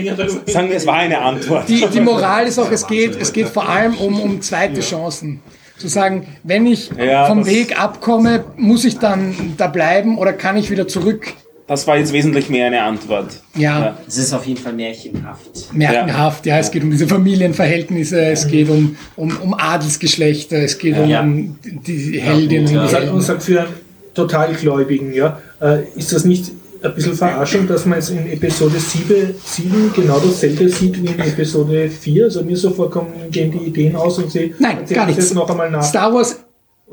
Sagen 0.47 0.69
wir, 0.69 0.77
es 0.77 0.87
war 0.87 0.95
eine 0.97 1.19
Antwort. 1.21 1.69
Die, 1.69 1.87
die 1.87 2.01
Moral 2.01 2.47
ist 2.47 2.59
auch, 2.59 2.71
es 2.71 2.87
geht, 2.87 3.21
es 3.21 3.33
geht 3.33 3.49
vor 3.49 3.69
allem 3.69 3.95
um, 3.97 4.21
um 4.21 4.41
zweite 4.43 4.81
Chancen. 4.81 5.41
Zu 5.79 5.89
sagen, 5.89 6.27
wenn 6.45 6.67
ich 6.67 6.91
Ja, 6.97 7.27
vom 7.27 7.47
Weg 7.47 7.81
abkomme, 7.81 8.45
muss 8.57 8.85
ich 8.85 8.99
dann 8.99 9.55
da 9.57 9.67
bleiben 9.67 10.19
oder 10.19 10.33
kann 10.33 10.57
ich 10.57 10.71
wieder 10.71 10.87
zurück? 10.87 11.33
Das 11.67 11.87
war 11.87 11.97
jetzt 11.97 12.13
wesentlich 12.13 12.49
mehr 12.51 12.67
eine 12.67 12.83
Antwort. 12.83 13.41
Ja, 13.57 13.97
Es 14.07 14.19
ist 14.19 14.33
auf 14.35 14.45
jeden 14.47 14.61
Fall 14.61 14.73
märchenhaft. 14.73 15.73
märchenhaft. 15.73 16.45
Ja, 16.47 16.59
es 16.59 16.71
geht 16.71 16.83
um 16.83 16.91
diese 16.91 17.07
Familienverhältnisse, 17.09 18.21
es 18.27 18.47
geht 18.47 18.69
um, 18.69 18.97
um, 19.17 19.37
um 19.41 19.55
Adelsgeschlechter, 19.55 20.59
es 20.59 20.77
geht 20.79 20.99
um 20.99 21.09
Ja. 21.09 21.25
die 21.25 22.21
Heldinnen. 22.21 22.75
Ja, 22.75 22.85
Und 23.03 23.09
und 23.11 23.21
sagt 23.23 23.43
für 23.45 23.61
einen 23.61 23.71
Totalgläubigen, 24.15 25.13
ja, 25.15 25.41
äh, 25.61 25.85
ist 25.97 26.13
das 26.13 26.25
nicht 26.25 26.51
ein 26.83 26.95
bisschen 26.95 27.15
Verarschung, 27.15 27.69
dass 27.69 27.87
man 27.87 27.99
jetzt 27.99 28.11
in 28.11 28.27
Episode 28.31 28.79
7, 28.79 29.35
7 29.45 29.93
genau 29.95 30.19
dasselbe 30.19 30.69
sieht 30.69 31.01
wie 31.03 31.07
in 31.13 31.19
Episode 31.21 31.89
4? 31.89 32.25
Also 32.25 32.43
mir 32.43 32.57
so 32.57 32.71
vorkommen, 32.71 33.13
gehen 33.31 33.53
die 33.53 33.67
Ideen 33.69 33.95
aus 33.95 34.19
und 34.19 34.33
sie 34.33 34.53
Nein, 34.59 34.79
gar 34.93 35.07
nichts. 35.07 35.23
jetzt 35.25 35.35
noch 35.35 35.49
einmal 35.49 35.71
nach. 35.71 35.83
Star 35.85 36.13
Wars 36.13 36.41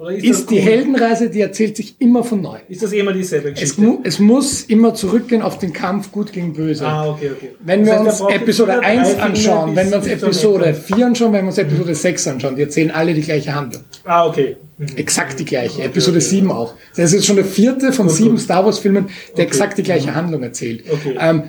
ist, 0.08 0.24
ist 0.24 0.50
die? 0.50 0.60
Heldenreise, 0.60 1.30
die 1.30 1.42
erzählt 1.42 1.76
sich 1.78 1.96
immer 2.00 2.24
von 2.24 2.42
neu. 2.42 2.58
Ist 2.70 2.82
das 2.84 2.92
immer 2.94 3.12
dieselbe 3.14 3.50
Es, 3.50 3.56
Geschichte? 3.56 3.82
mu 3.82 4.00
es 4.04 4.20
muss 4.20 4.62
immer 4.64 4.94
zurückgehen 4.94 5.42
auf 5.42 5.58
den 5.58 5.74
Kampf 5.74 6.12
gut 6.12 6.32
gegen 6.32 6.54
böse. 6.54 6.86
ah, 6.86 7.10
okay, 7.10 7.32
okay. 7.36 7.50
Wenn 7.60 7.86
Das 7.86 7.90
wir 8.06 8.06
heißt, 8.12 8.22
uns 8.22 8.34
Episode 8.34 8.72
wieder 8.74 8.82
1 8.84 9.02
drei 9.02 9.10
Filme 9.10 9.24
anschauen, 9.24 9.76
wenn 9.76 9.90
wir 9.90 9.98
uns 9.98 10.08
Episode 10.08 10.66
nächsten. 10.68 10.94
4 10.96 11.06
anschauen, 11.06 11.34
wenn 11.34 11.42
wir 11.44 11.48
uns 11.50 11.58
Episode 11.58 11.96
6 11.96 12.28
anschauen, 12.28 12.56
die 12.56 12.62
erzählen 12.62 12.92
alle 12.92 13.14
die 13.14 13.22
gleiche 13.22 13.54
Handlung. 13.54 13.84
Ah, 14.06 14.26
okay. 14.28 14.58
Mhm. 14.78 14.88
Exakt 14.96 15.40
die 15.40 15.46
gleiche. 15.46 15.84
Episode 15.84 16.22
7 16.22 16.50
auch. 16.52 16.74
Das 16.96 17.06
ist 17.06 17.14
jetzt 17.14 17.26
schon 17.26 17.36
der 17.36 17.46
vierte 17.46 17.92
von 17.92 18.08
sieben 18.10 18.38
Star 18.38 18.64
Wars 18.66 18.80
Filmen, 18.80 19.10
der 19.36 19.46
exakt 19.46 19.78
die 19.78 19.84
gleiche 19.84 20.16
Handlung 20.16 20.42
erzählt. 20.44 20.84
Okay. 20.90 21.18
Ähm, 21.20 21.44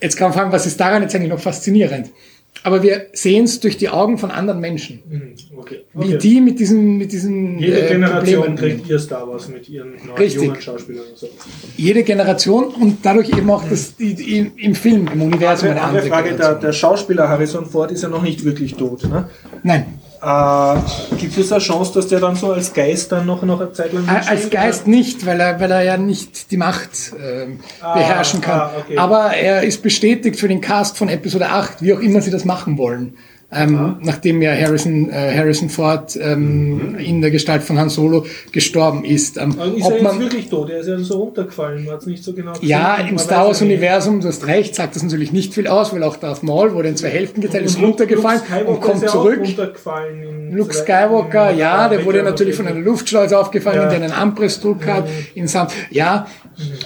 jetzt 0.00 0.16
kann 0.16 0.28
man 0.28 0.38
fragen, 0.38 0.52
was 0.52 0.66
ist 0.66 0.78
daran 0.78 1.02
jetzt 1.02 1.14
eigentlich 1.14 1.30
noch 1.30 1.40
faszinierend? 1.40 2.10
Aber 2.64 2.82
wir 2.82 3.06
sehen 3.12 3.44
es 3.44 3.58
durch 3.60 3.76
die 3.76 3.88
Augen 3.88 4.18
von 4.18 4.30
anderen 4.30 4.60
Menschen. 4.60 5.02
Mhm, 5.08 5.32
Okay. 5.62 5.84
Wie 5.94 6.14
okay. 6.14 6.18
die 6.18 6.40
mit 6.40 6.58
diesen, 6.58 6.98
mit 6.98 7.12
diesen 7.12 7.58
Jede 7.60 7.82
äh, 7.82 7.88
Generation 7.88 8.42
Problemen 8.46 8.56
kriegt 8.56 8.88
ihr 8.88 8.98
Star 8.98 9.28
Wars 9.28 9.48
mit 9.48 9.68
ihren 9.68 9.92
neuen 10.04 10.18
Richtig. 10.18 10.42
jungen 10.42 10.60
Schauspielern 10.60 11.04
und 11.08 11.16
so. 11.16 11.28
Jede 11.76 12.02
Generation 12.02 12.64
und 12.74 12.98
dadurch 13.04 13.28
eben 13.28 13.48
auch 13.48 13.62
das, 13.68 13.94
die, 13.96 14.14
die, 14.14 14.50
im 14.56 14.74
Film, 14.74 15.08
im 15.12 15.22
Universum 15.22 15.70
Eine 15.70 15.80
eine 15.80 15.88
andere 15.88 16.02
andere 16.02 16.16
Frage, 16.16 16.36
der, 16.36 16.54
der 16.56 16.72
Schauspieler 16.72 17.28
Harrison 17.28 17.66
Ford 17.66 17.92
ist 17.92 18.02
ja 18.02 18.08
noch 18.08 18.22
nicht 18.22 18.44
wirklich 18.44 18.74
tot. 18.74 19.04
Ne? 19.04 19.28
Nein, 19.62 19.86
Äh, 20.22 21.16
gibt 21.16 21.36
es 21.36 21.50
eine 21.50 21.60
Chance, 21.60 21.94
dass 21.94 22.06
der 22.06 22.20
dann 22.20 22.36
so 22.36 22.52
als 22.52 22.72
Geist 22.72 23.10
dann 23.10 23.26
noch, 23.26 23.42
noch 23.42 23.60
eine 23.60 23.72
Zeit 23.72 23.92
lang 23.92 24.08
Als 24.08 24.28
mitspielt? 24.28 24.50
Geist 24.52 24.86
nicht, 24.86 25.26
weil 25.26 25.40
er, 25.40 25.58
weil 25.58 25.70
er 25.72 25.82
ja 25.82 25.96
nicht 25.96 26.50
die 26.52 26.56
Macht 26.56 26.90
ähm, 27.20 27.58
Ah, 27.80 27.94
beherrschen 27.94 28.40
kann. 28.40 28.60
ah, 28.60 28.70
okay. 28.78 28.96
Aber 28.98 29.32
er 29.34 29.62
ist 29.64 29.82
bestätigt 29.82 30.38
für 30.38 30.46
den 30.46 30.60
Cast 30.60 30.96
von 30.96 31.08
Episode 31.08 31.48
8, 31.48 31.82
wie 31.82 31.92
auch 31.92 31.98
immer 32.00 32.20
sie 32.20 32.30
das 32.30 32.44
machen 32.44 32.78
wollen. 32.78 33.14
Ähm, 33.54 33.96
Nachdem 34.00 34.40
ja 34.40 34.52
Harrison, 34.54 35.10
äh, 35.10 35.36
Harrison 35.36 35.68
Ford 35.68 36.18
ähm, 36.20 36.96
in 36.98 37.20
der 37.20 37.30
Gestalt 37.30 37.62
von 37.62 37.78
Han 37.78 37.90
Solo 37.90 38.24
gestorben 38.50 39.04
ist. 39.04 39.36
Ähm, 39.36 39.54
Aber 39.58 39.76
ist 39.76 39.84
ob 39.84 39.90
er 39.90 39.96
jetzt 39.98 40.02
man, 40.02 40.20
wirklich 40.20 40.48
tot? 40.48 40.70
Er 40.70 40.78
ist 40.80 40.88
ja 40.88 40.98
so 40.98 41.18
runtergefallen, 41.18 41.84
man 41.84 41.94
hat 41.94 42.00
es 42.00 42.06
nicht 42.06 42.24
so 42.24 42.32
genau 42.32 42.52
ja, 42.62 42.92
gesehen. 42.96 43.08
im 43.08 43.14
Man 43.16 43.24
Star 43.24 43.40
weiß 43.40 43.46
Wars 43.48 43.60
ja 43.60 43.66
nicht. 43.66 43.76
Universum, 43.78 44.20
du 44.20 44.28
hast 44.28 44.46
recht, 44.46 44.74
sagt 44.74 44.96
das 44.96 45.02
natürlich 45.02 45.32
nicht 45.32 45.52
viel 45.52 45.66
aus, 45.66 45.92
weil 45.92 46.02
auch 46.02 46.16
Darth 46.16 46.42
Maul 46.42 46.72
wurde 46.72 46.88
in 46.88 46.96
zwei 46.96 47.10
Hälften 47.10 47.40
geteilt, 47.42 47.66
ist 47.66 47.80
runtergefallen 47.80 48.40
und 48.66 48.80
kommt 48.80 49.02
ja 49.02 49.08
zurück. 49.08 49.40
Luke 50.50 50.74
Skywalker, 50.74 51.50
ja, 51.52 51.88
der 51.88 52.04
wurde 52.04 52.22
natürlich 52.22 52.54
von 52.54 52.66
einer 52.66 52.80
Luftschleuse 52.80 53.38
aufgefallen, 53.38 53.76
Ja. 53.82 53.88
der 53.88 54.02
einen 54.02 54.12
Ampressdruck 54.12 54.86
hat, 54.86 55.08
in 55.34 55.48
Sam 55.48 55.68
ja, 55.90 56.26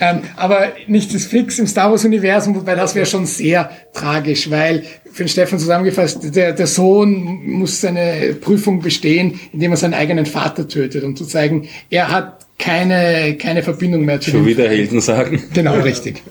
ähm, 0.01 0.20
aber 0.36 0.68
nichts 0.86 1.14
ist 1.14 1.26
fix 1.30 1.59
im 1.59 1.66
Star 1.66 1.90
Wars 1.90 2.05
Universum, 2.05 2.55
wobei 2.55 2.74
das 2.74 2.94
wäre 2.94 3.06
schon 3.06 3.26
sehr 3.26 3.70
tragisch, 3.93 4.51
weil 4.51 4.84
für 5.16 5.24
den 5.24 5.28
Stefan 5.28 5.59
zusammengefasst, 5.59 6.36
der, 6.36 6.52
der 6.52 6.66
Sohn 6.66 7.40
muss 7.47 7.80
seine 7.80 8.36
Prüfung 8.38 8.82
bestehen, 8.82 9.40
indem 9.51 9.70
er 9.70 9.78
seinen 9.78 9.94
eigenen 9.94 10.26
Vater 10.26 10.68
tötet, 10.68 11.05
um 11.05 11.16
zu 11.16 11.24
zeigen, 11.24 11.68
er 11.88 12.10
hat 12.10 12.47
keine, 12.59 13.36
keine 13.38 13.62
Verbindung 13.62 14.05
mehr 14.05 14.20
zu 14.20 14.30
Schon 14.30 14.40
dem 14.40 14.47
wieder 14.47 14.68
Helden 14.68 15.01
sagen. 15.01 15.43
Genau, 15.55 15.74
richtig. 15.80 16.22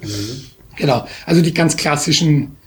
Genau. 0.78 1.08
Also 1.26 1.42
die 1.42 1.54
ganz 1.54 1.76
klassischen 1.76 2.58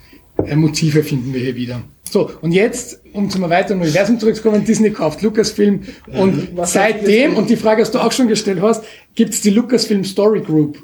äh, 0.45 0.57
Motive 0.57 1.05
finden 1.05 1.33
wir 1.33 1.41
hier 1.41 1.55
wieder. 1.55 1.83
So, 2.11 2.31
und 2.41 2.51
jetzt, 2.51 3.01
um 3.13 3.31
zum 3.31 3.45
erweiterten 3.45 3.81
Universum 3.81 4.19
zurückzukommen, 4.19 4.65
Disney 4.65 4.91
kauft 4.91 5.23
Lucasfilm 5.23 5.83
und 6.09 6.57
Was 6.57 6.75
hat 6.75 6.95
seitdem, 6.95 7.37
und 7.37 7.49
die 7.49 7.57
Frage 7.57 7.83
hast 7.83 7.95
du 7.95 8.01
auch 8.01 8.11
schon 8.11 8.27
gestellt, 8.27 8.61
Horst, 8.61 8.83
gibt's 9.15 9.41
die 9.41 9.51
Lucasfilm 9.51 10.03
Story 10.03 10.41
Group. 10.41 10.79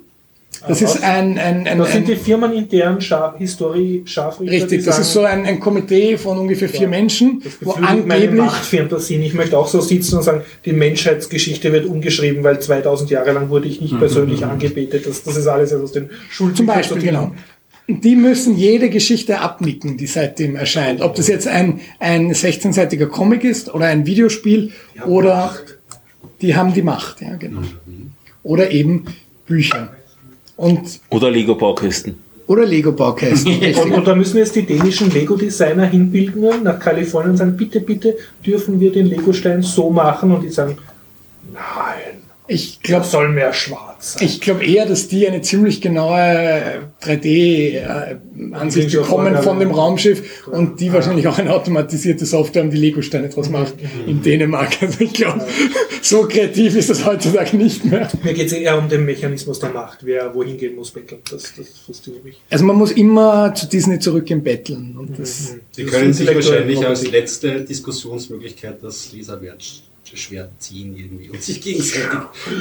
Das 0.67 0.83
ist 0.83 1.03
ein, 1.03 1.39
ein, 1.39 1.67
ein, 1.67 1.79
Das 1.79 1.93
sind 1.93 2.09
die 2.09 2.13
ein 2.13 2.19
firmenintern 2.19 3.01
Schaf 3.01 3.37
Historie 3.39 4.03
Scharfrichter. 4.05 4.53
die 4.53 4.61
richtig, 4.61 4.85
das 4.85 4.99
ist 4.99 5.13
so 5.13 5.23
ein, 5.23 5.45
ein 5.45 5.61
Komitee 5.61 6.17
von 6.17 6.39
ungefähr 6.39 6.69
vier 6.69 6.89
Menschen, 6.89 7.43
das 7.43 7.53
wo 7.61 7.73
angeblich 7.73 8.31
Machtfantasien. 8.33 9.23
Ich 9.23 9.35
möchte 9.35 9.59
auch 9.59 9.69
so 9.69 9.81
sitzen 9.81 10.17
und 10.17 10.23
sagen, 10.23 10.43
die 10.65 10.73
Menschheitsgeschichte 10.73 11.73
wird 11.73 11.87
umgeschrieben, 11.87 12.43
weil 12.45 12.61
2000 12.61 13.11
Jahre 13.11 13.33
lang 13.33 13.51
wurde 13.51 13.69
ich 13.69 13.81
nicht 13.81 13.99
persönlich 13.99 14.45
angebetet. 14.45 15.07
Das, 15.07 15.23
das 15.23 15.37
ist 15.37 15.47
alles 15.47 15.73
aus 15.73 15.93
den 15.93 16.11
Schulden. 16.31 16.57
Zum 16.57 16.67
Beispiel, 16.67 17.03
genau. 17.03 17.33
Die 17.87 18.17
müssen 18.17 18.57
jede 18.57 18.89
Geschichte 18.89 19.41
abnicken, 19.41 19.99
die 19.99 20.07
seitdem 20.07 20.57
erscheint. 20.57 21.03
Ob 21.03 21.17
das 21.17 21.29
jetzt 21.29 21.47
ein, 21.47 21.81
ein 21.99 22.33
16-seitiger 22.33 23.07
Comic 23.07 23.45
ist 23.45 23.75
oder 23.75 23.87
ein 23.87 24.07
Videospiel 24.07 24.73
oder 25.07 25.55
die 26.41 26.57
haben 26.57 26.73
die 26.73 26.83
Macht, 26.83 27.21
ja, 27.21 27.37
genau. 27.37 27.61
Oder 28.43 28.71
eben 28.71 29.05
Bücher. 29.47 29.95
Und, 30.57 31.01
Oder 31.11 31.31
Lego-Baukästen. 31.31 32.17
oder 32.47 32.65
Lego-Baukästen. 32.65 33.53
Und, 33.83 33.93
und 33.93 34.07
da 34.07 34.15
müssen 34.15 34.37
jetzt 34.39 34.55
die 34.55 34.67
dänischen 34.67 35.11
Lego-Designer 35.11 35.87
hinbilden 35.87 36.63
nach 36.63 36.79
Kalifornien 36.79 37.33
und 37.33 37.37
sagen, 37.39 37.57
bitte, 37.57 37.81
bitte 37.81 38.17
dürfen 38.45 38.79
wir 38.79 38.93
den 38.93 39.07
Lego-Stein 39.07 39.63
so 39.63 39.91
machen 39.91 40.31
und 40.31 40.43
die 40.43 40.51
sagen, 40.51 40.77
nein, 41.53 42.24
Ich 42.47 42.81
glaube 42.83 43.07
soll 43.07 43.31
mehr 43.31 43.55
schwarz 43.55 44.15
sein. 44.15 44.27
ich 44.27 44.39
glaub 44.39 44.63
eher, 44.63 44.85
dass 44.85 45.09
die 45.09 45.27
eine 45.27 45.41
ziemlich 45.41 45.81
genaue 45.81 46.91
3D-Ansicht 47.03 48.93
Die 48.93 48.97
bekommen 48.99 49.43
von 49.43 49.59
dem 49.59 49.71
Raumschiff 49.71 50.47
und 50.49 50.79
die 50.79 50.93
wahrscheinlich 50.93 51.27
auch 51.27 51.39
eine 51.39 51.55
automatisierte 51.55 52.27
Software 52.27 52.65
haben, 52.65 52.71
die 52.71 52.77
Lego-Steine 52.77 53.31
draus 53.31 53.49
macht 53.49 53.75
in 54.07 54.23
Dänemark. 54.23 54.73
Also 54.85 55.01
ich 55.01 55.15
glaube, 55.15 55.47
so 56.03 56.29
kreativ 56.29 56.77
ist 56.77 56.91
das 56.91 57.07
heutzutage 57.07 57.57
nicht 57.57 57.85
mehr. 57.87 58.09
Mir 58.23 58.35
geht 58.35 58.49
es 58.49 58.53
eher 58.53 58.77
um 58.77 58.89
den 58.89 59.07
Mechanismus 59.07 59.59
der 59.61 59.71
Macht, 59.71 60.01
wer 60.03 60.35
wohin 60.35 60.59
gehen 60.59 60.75
muss, 60.75 60.91
betteln. 60.91 61.21
Das, 61.31 61.55
das 61.57 61.69
fasziniert 61.87 62.25
mich. 62.25 62.41
Also 62.51 62.65
man 62.67 62.77
muss 62.77 62.93
immer 62.93 63.55
zu 63.55 63.67
Disney 63.67 63.99
zurückgehen 63.99 64.43
betteln. 64.43 64.97
Und 64.99 65.19
das, 65.19 65.55
Sie 65.71 65.85
Das 65.85 65.95
können 65.95 66.13
sich 66.13 66.35
wahrscheinlich 66.35 66.85
als 66.87 67.11
letzte 67.11 67.63
Diskussionsmöglichkeit 67.63 68.83
das 68.83 69.13
Laserschwert 70.15 70.51
ziehen 70.59 70.97
irgendwie 70.97 71.29
und 71.29 71.43
sich 71.43 71.61
gegenseitig 71.61 72.09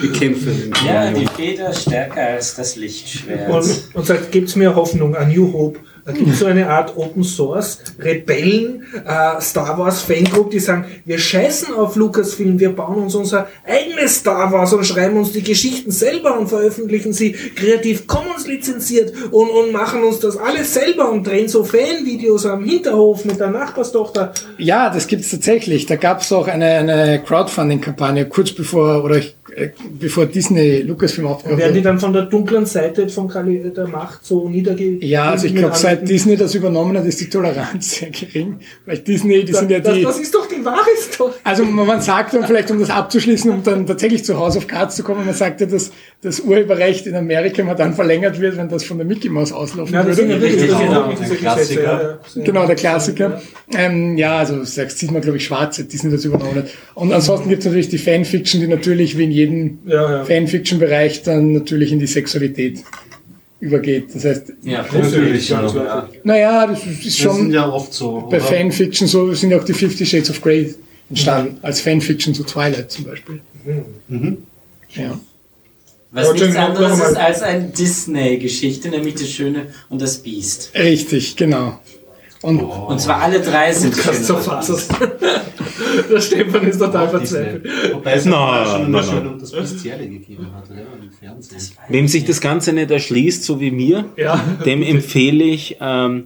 bekämpfen. 0.01 0.73
Ja, 0.85 1.11
die 1.11 1.27
Feder 1.27 1.73
stärker 1.73 2.21
als 2.21 2.55
das 2.55 2.75
Lichtschwert. 2.75 3.49
Und, 3.49 3.89
und 3.93 4.05
sagt, 4.05 4.31
gebt 4.31 4.55
mir 4.55 4.75
Hoffnung, 4.75 5.15
a 5.15 5.25
New 5.25 5.53
Hope. 5.53 5.79
Da 6.05 6.11
gibt 6.11 6.31
es 6.31 6.39
so 6.39 6.47
eine 6.47 6.69
Art 6.69 6.97
Open 6.97 7.23
Source, 7.23 7.79
Rebellen, 7.97 8.83
äh, 9.05 9.39
Star 9.39 9.77
Wars 9.77 10.01
Fangroup, 10.01 10.51
die 10.51 10.59
sagen, 10.59 10.85
wir 11.05 11.17
scheißen 11.17 11.73
auf 11.73 11.95
Lucasfilm, 11.95 12.59
wir 12.59 12.75
bauen 12.75 13.03
uns 13.03 13.15
unser 13.15 13.47
eigenes 13.65 14.17
Star 14.17 14.51
Wars 14.51 14.73
und 14.73 14.85
schreiben 14.85 15.15
uns 15.15 15.31
die 15.31 15.43
Geschichten 15.43 15.91
selber 15.91 16.37
und 16.37 16.47
veröffentlichen 16.47 17.13
sie 17.13 17.31
kreativ 17.31 18.05
Commons 18.05 18.47
lizenziert 18.47 19.13
und, 19.31 19.49
und 19.49 19.71
machen 19.71 20.03
uns 20.03 20.19
das 20.19 20.35
alles 20.35 20.73
selber 20.73 21.09
und 21.09 21.25
drehen 21.25 21.47
so 21.47 21.63
Fanvideos 21.63 22.45
am 22.45 22.65
Hinterhof 22.65 23.23
mit 23.23 23.39
der 23.39 23.51
Nachbarstochter. 23.51 24.33
ja, 24.57 24.89
das 24.89 25.07
gibt 25.07 25.23
es 25.23 25.31
tatsächlich. 25.31 25.85
Da 25.85 25.95
gab 25.95 26.21
es 26.21 26.33
auch 26.33 26.49
eine, 26.49 26.65
eine 26.65 27.23
Crowdfunding-Kampagne 27.23 28.27
kurz 28.27 28.51
bevor 28.51 29.05
oder 29.05 29.17
äh, 29.17 29.31
bevor 29.99 30.25
Disney 30.25 30.81
Lucasfilm 30.81 31.27
aufgehört 31.27 31.59
Werden 31.59 31.73
die 31.73 31.79
hat. 31.79 31.85
dann 31.85 31.99
von 31.99 32.13
der 32.13 32.23
dunklen 32.23 32.65
Seite 32.65 33.07
von 33.09 33.27
Kali 33.27 33.71
der 33.75 33.87
Macht 33.87 34.25
so 34.25 34.47
niederge... 34.49 34.97
Ja, 35.05 35.31
also 35.31 35.47
ich 35.47 35.55
glaube, 35.55 35.75
seit 35.75 36.07
Disney 36.07 36.35
das 36.35 36.55
übernommen 36.55 36.97
hat, 36.97 37.05
ist 37.05 37.21
die 37.21 37.29
Toleranz 37.29 37.91
sehr 37.99 38.09
gering. 38.09 38.59
Weil 38.85 38.99
Disney, 38.99 39.43
die 39.43 39.53
sind 39.53 39.69
ja 39.71 39.79
das, 39.79 39.93
die. 39.93 40.03
das 40.03 40.19
ist 40.19 40.33
doch 40.33 40.47
die 40.47 40.63
wahre 40.63 40.89
Story. 40.99 41.33
Also 41.43 41.65
man 41.65 42.01
sagt 42.01 42.33
dann 42.33 42.45
vielleicht, 42.45 42.71
um 42.71 42.79
das 42.79 42.89
abzuschließen, 42.89 43.51
um 43.51 43.63
dann 43.63 43.85
tatsächlich 43.85 44.23
zu 44.23 44.37
House 44.37 44.57
of 44.57 44.67
Cards 44.67 44.95
zu 44.95 45.03
kommen, 45.03 45.25
man 45.25 45.35
sagt 45.35 45.61
ja, 45.61 45.67
dass 45.67 45.91
das 46.21 46.39
Urheberrecht 46.39 47.05
in 47.05 47.15
Amerika 47.15 47.61
immer 47.61 47.75
dann 47.75 47.93
verlängert 47.93 48.39
wird, 48.39 48.57
wenn 48.57 48.69
das 48.69 48.83
von 48.83 48.97
der 48.97 49.05
Mickey 49.05 49.29
Mouse 49.29 49.51
auslaufen 49.51 49.93
Ja, 49.93 50.03
das 50.03 50.15
sind 50.15 50.29
ja 50.29 50.39
würde. 50.39 50.55
das 50.55 50.77
sind 50.77 50.79
Genau, 50.79 51.11
diese 51.11 51.33
ein 51.33 51.37
Klassiker. 51.39 51.83
Ja, 51.83 52.01
ja. 52.35 52.43
Genau, 52.43 52.65
der 52.65 52.75
Klassiker. 52.75 53.41
Ähm, 53.75 54.17
ja, 54.17 54.37
also 54.37 54.63
sagst, 54.63 54.99
sieht 54.99 55.11
man, 55.11 55.21
glaube 55.21 55.37
ich, 55.37 55.45
schwarz, 55.45 55.77
seit 55.77 55.91
Disney 55.91 56.11
das 56.11 56.23
übernommen 56.25 56.55
hat. 56.55 56.69
Und 56.95 57.11
ansonsten 57.11 57.49
gibt 57.49 57.59
es 57.59 57.65
natürlich 57.65 57.89
die 57.89 57.97
Fanfiction, 57.97 58.61
die 58.61 58.67
natürlich 58.67 59.17
wie 59.17 59.23
in 59.25 59.31
jedem 59.31 59.42
Ja, 59.85 60.17
ja. 60.17 60.25
Fanfiction-Bereich 60.25 61.23
dann 61.23 61.53
natürlich 61.53 61.91
in 61.91 61.99
die 61.99 62.07
Sexualität 62.07 62.83
übergeht. 63.59 64.13
Das 64.13 64.25
heißt, 64.25 64.53
ja, 64.63 64.85
Natürlich, 64.91 65.49
ja. 65.49 65.65
Ja. 65.65 65.75
ja. 65.75 66.09
naja, 66.23 66.67
das 66.67 66.85
ist 66.85 67.05
Das 67.05 67.17
schon 67.17 67.35
sind 67.37 67.53
ja 67.53 67.69
oft 67.69 67.93
so. 67.93 68.27
bei 68.29 68.37
oder? 68.37 68.45
Fanfiction 68.45 69.07
so, 69.07 69.33
sind 69.33 69.51
ja 69.51 69.59
auch 69.59 69.63
die 69.63 69.73
Fifty 69.73 70.05
Shades 70.05 70.29
of 70.29 70.41
Grey 70.41 70.75
entstanden, 71.09 71.57
als 71.61 71.79
Fanfiction 71.81 72.33
zu 72.33 72.43
Twilight 72.43 72.91
zum 72.91 73.05
Beispiel. 73.05 73.39
Ja. 74.95 75.19
Was 76.11 76.29
Aber 76.29 76.39
nichts 76.39 76.55
anderes 76.55 76.99
ist 76.99 77.15
als 77.15 77.41
eine 77.41 77.63
Disney-Geschichte, 77.69 78.89
nämlich 78.89 79.15
das 79.15 79.29
Schöne 79.29 79.67
und 79.89 80.01
das 80.01 80.17
Biest. 80.19 80.71
Richtig, 80.75 81.35
genau. 81.35 81.79
Und 82.43 82.59
Und 82.59 82.99
zwar 82.99 83.21
alle 83.21 83.39
drei 83.39 83.71
sind 83.73 83.95
schön. 83.95 84.13
fassen. 84.13 84.75
Der 86.11 86.19
Stefan 86.19 86.67
ist 86.67 86.77
total 86.77 87.09
verzweifelt. 87.09 87.65
Wobei 87.93 88.13
es 88.13 88.27
auch 88.27 88.65
schon 88.65 88.81
schön 88.83 88.91
nein. 88.91 89.27
und 89.27 89.41
das 89.41 89.51
Bestiale 89.51 90.07
gegeben 90.07 90.47
hat, 90.53 90.69
ja, 90.69 90.75
im 91.01 91.11
Fernsehen. 91.11 91.77
Wem 91.89 92.07
sich 92.07 92.25
das 92.25 92.41
Ganze 92.41 92.73
nicht 92.73 92.91
erschließt, 92.91 93.43
so 93.43 93.59
wie 93.59 93.71
mir, 93.71 94.05
Ja. 94.17 94.43
dem 94.65 94.83
empfehle 94.83 95.43
ich 95.45 95.77
ähm, 95.79 96.25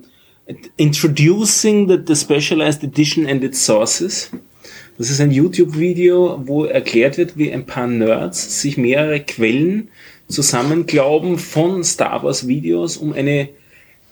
Introducing 0.77 1.87
the, 1.89 1.97
the 2.07 2.15
Specialized 2.15 2.83
Edition 2.83 3.27
and 3.27 3.43
its 3.43 3.65
Sources. 3.65 4.31
Das 4.97 5.09
ist 5.11 5.19
ein 5.21 5.31
YouTube-Video, 5.31 6.41
wo 6.45 6.65
erklärt 6.65 7.17
wird, 7.17 7.37
wie 7.37 7.51
ein 7.53 7.65
paar 7.65 7.85
Nerds 7.87 8.61
sich 8.61 8.77
mehrere 8.77 9.19
Quellen 9.19 9.89
zusammenglauben 10.27 11.37
von 11.37 11.83
Star 11.83 12.23
Wars-Videos, 12.23 12.97
um 12.97 13.13
eine 13.13 13.49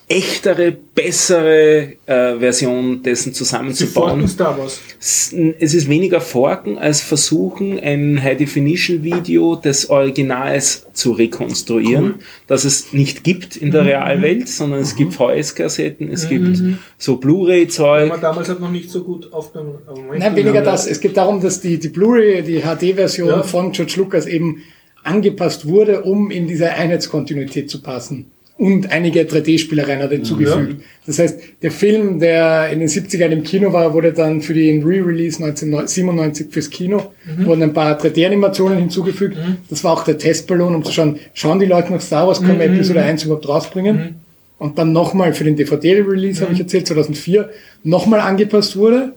echtere, 0.08 0.72
bessere 0.72 1.94
äh, 2.06 2.38
Version 2.38 3.02
dessen 3.02 3.34
zusammenzubauen. 3.34 4.24
Es 4.24 5.34
ist 5.34 5.90
weniger 5.90 6.22
Forken 6.22 6.78
als 6.78 7.02
Versuchen, 7.02 7.80
ein 7.80 8.22
High-Definition-Video 8.22 9.56
des 9.56 9.90
Originals 9.90 10.86
zu 10.94 11.12
rekonstruieren, 11.12 12.16
das 12.46 12.66
es 12.66 12.94
nicht 12.94 13.24
gibt 13.24 13.56
in 13.56 13.72
der 13.72 13.86
Realwelt, 13.86 14.48
sondern 14.48 14.80
es 14.82 14.96
gibt 14.96 15.14
VS-Kassetten, 15.16 16.12
es 16.12 16.30
gibt 16.30 16.62
so 17.00 17.18
Blu-ray-Zeug. 17.18 18.12
Aber 18.12 18.22
damals 18.22 18.50
hat 18.50 18.60
noch 18.60 18.72
nicht 18.72 18.92
so 18.92 19.04
gut 19.04 19.34
aufgenommen. 19.34 19.80
Nein, 20.18 20.36
weniger 20.36 20.62
das. 20.62 20.86
Es 20.86 21.00
geht 21.00 21.18
darum, 21.18 21.42
dass 21.42 21.62
die, 21.62 21.80
die 21.80 21.90
Blu-ray, 21.90 22.44
die 22.44 22.62
HD-Version 22.62 23.28
Ja. 23.30 23.44
von 23.44 23.72
George 23.72 23.94
Lucas 23.98 24.28
eben 24.28 24.62
angepasst 25.04 25.68
wurde, 25.68 26.04
um 26.04 26.30
in 26.30 26.48
diese 26.48 26.70
Einheitskontinuität 26.70 27.70
zu 27.70 27.82
passen. 27.82 28.32
Und 28.58 28.90
einige 28.90 29.24
3D-Spielereien 29.24 30.00
hat 30.00 30.12
hinzugefügt. 30.12 30.82
Das 31.06 31.20
heißt, 31.20 31.38
der 31.62 31.72
Film, 31.72 32.20
der 32.20 32.70
in 32.70 32.80
den 32.80 32.88
70ern 32.88 33.30
im 33.32 33.44
Kino 33.44 33.74
war, 33.74 33.94
wurde 33.94 34.14
dann 34.14 34.42
für 34.42 34.54
den 34.54 34.82
Re-Release 34.82 35.44
1997 35.44 36.48
fürs 36.52 36.70
Kino, 36.70 37.12
wurden 37.40 37.64
ein 37.64 37.74
paar 37.74 38.00
3D-Animationen 38.00 38.78
hinzugefügt. 38.78 39.38
Das 39.70 39.84
war 39.84 39.92
auch 39.92 40.06
der 40.06 40.18
Testballon, 40.18 40.74
um 40.74 40.86
zu 40.86 40.94
schauen, 40.94 41.20
schauen 41.34 41.60
die 41.60 41.66
Leute 41.66 41.92
nach 41.92 42.00
Star 42.00 42.28
Wars, 42.28 42.42
können 42.42 42.58
wir 42.58 42.68
Episode 42.68 43.02
1 43.02 43.26
überhaupt 43.26 43.48
rausbringen? 43.48 44.16
Und 44.58 44.78
dann 44.78 44.94
nochmal 44.94 45.34
für 45.34 45.44
den 45.44 45.58
DVD-Release, 45.58 46.42
habe 46.42 46.54
ich 46.54 46.60
erzählt, 46.62 46.88
2004, 46.88 47.50
nochmal 47.84 48.22
angepasst 48.22 48.78
wurde, 48.78 49.12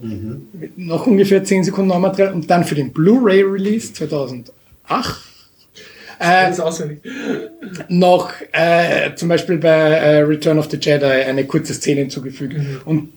mit 0.52 0.77
noch 0.77 1.06
ungefähr 1.06 1.44
10 1.44 1.62
Sekunden 1.62 1.90
Neumaterial, 1.90 2.35
und 2.35 2.51
dann 2.51 2.65
für 2.65 2.74
den 2.74 2.90
Blu-ray-Release 2.90 3.93
2008 3.93 5.27
Auswendig. 6.19 7.01
noch 7.89 8.31
äh, 8.53 9.15
zum 9.15 9.28
Beispiel 9.28 9.59
bei 9.59 9.69
äh, 9.70 10.19
Return 10.20 10.59
of 10.59 10.69
the 10.70 10.78
Jedi 10.81 11.05
eine 11.05 11.45
kurze 11.45 11.74
Szene 11.74 12.01
hinzugefügt. 12.01 12.55
Und 12.85 13.11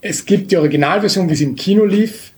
es 0.00 0.24
gibt 0.24 0.50
die 0.50 0.56
Originalversion, 0.56 1.28
wie 1.28 1.34
sie 1.34 1.44
im 1.44 1.56
Kino 1.56 1.84
lief, 1.84 2.32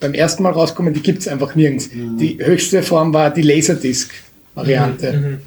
beim 0.00 0.14
ersten 0.14 0.42
Mal 0.42 0.52
rauskommen, 0.52 0.92
die 0.92 1.00
gibt's 1.00 1.26
einfach 1.28 1.54
nirgends. 1.54 1.90
Die 1.92 2.38
höchste 2.40 2.82
Form 2.82 3.14
war 3.14 3.30
die 3.30 3.42
Laserdisc-Variante 3.42 5.38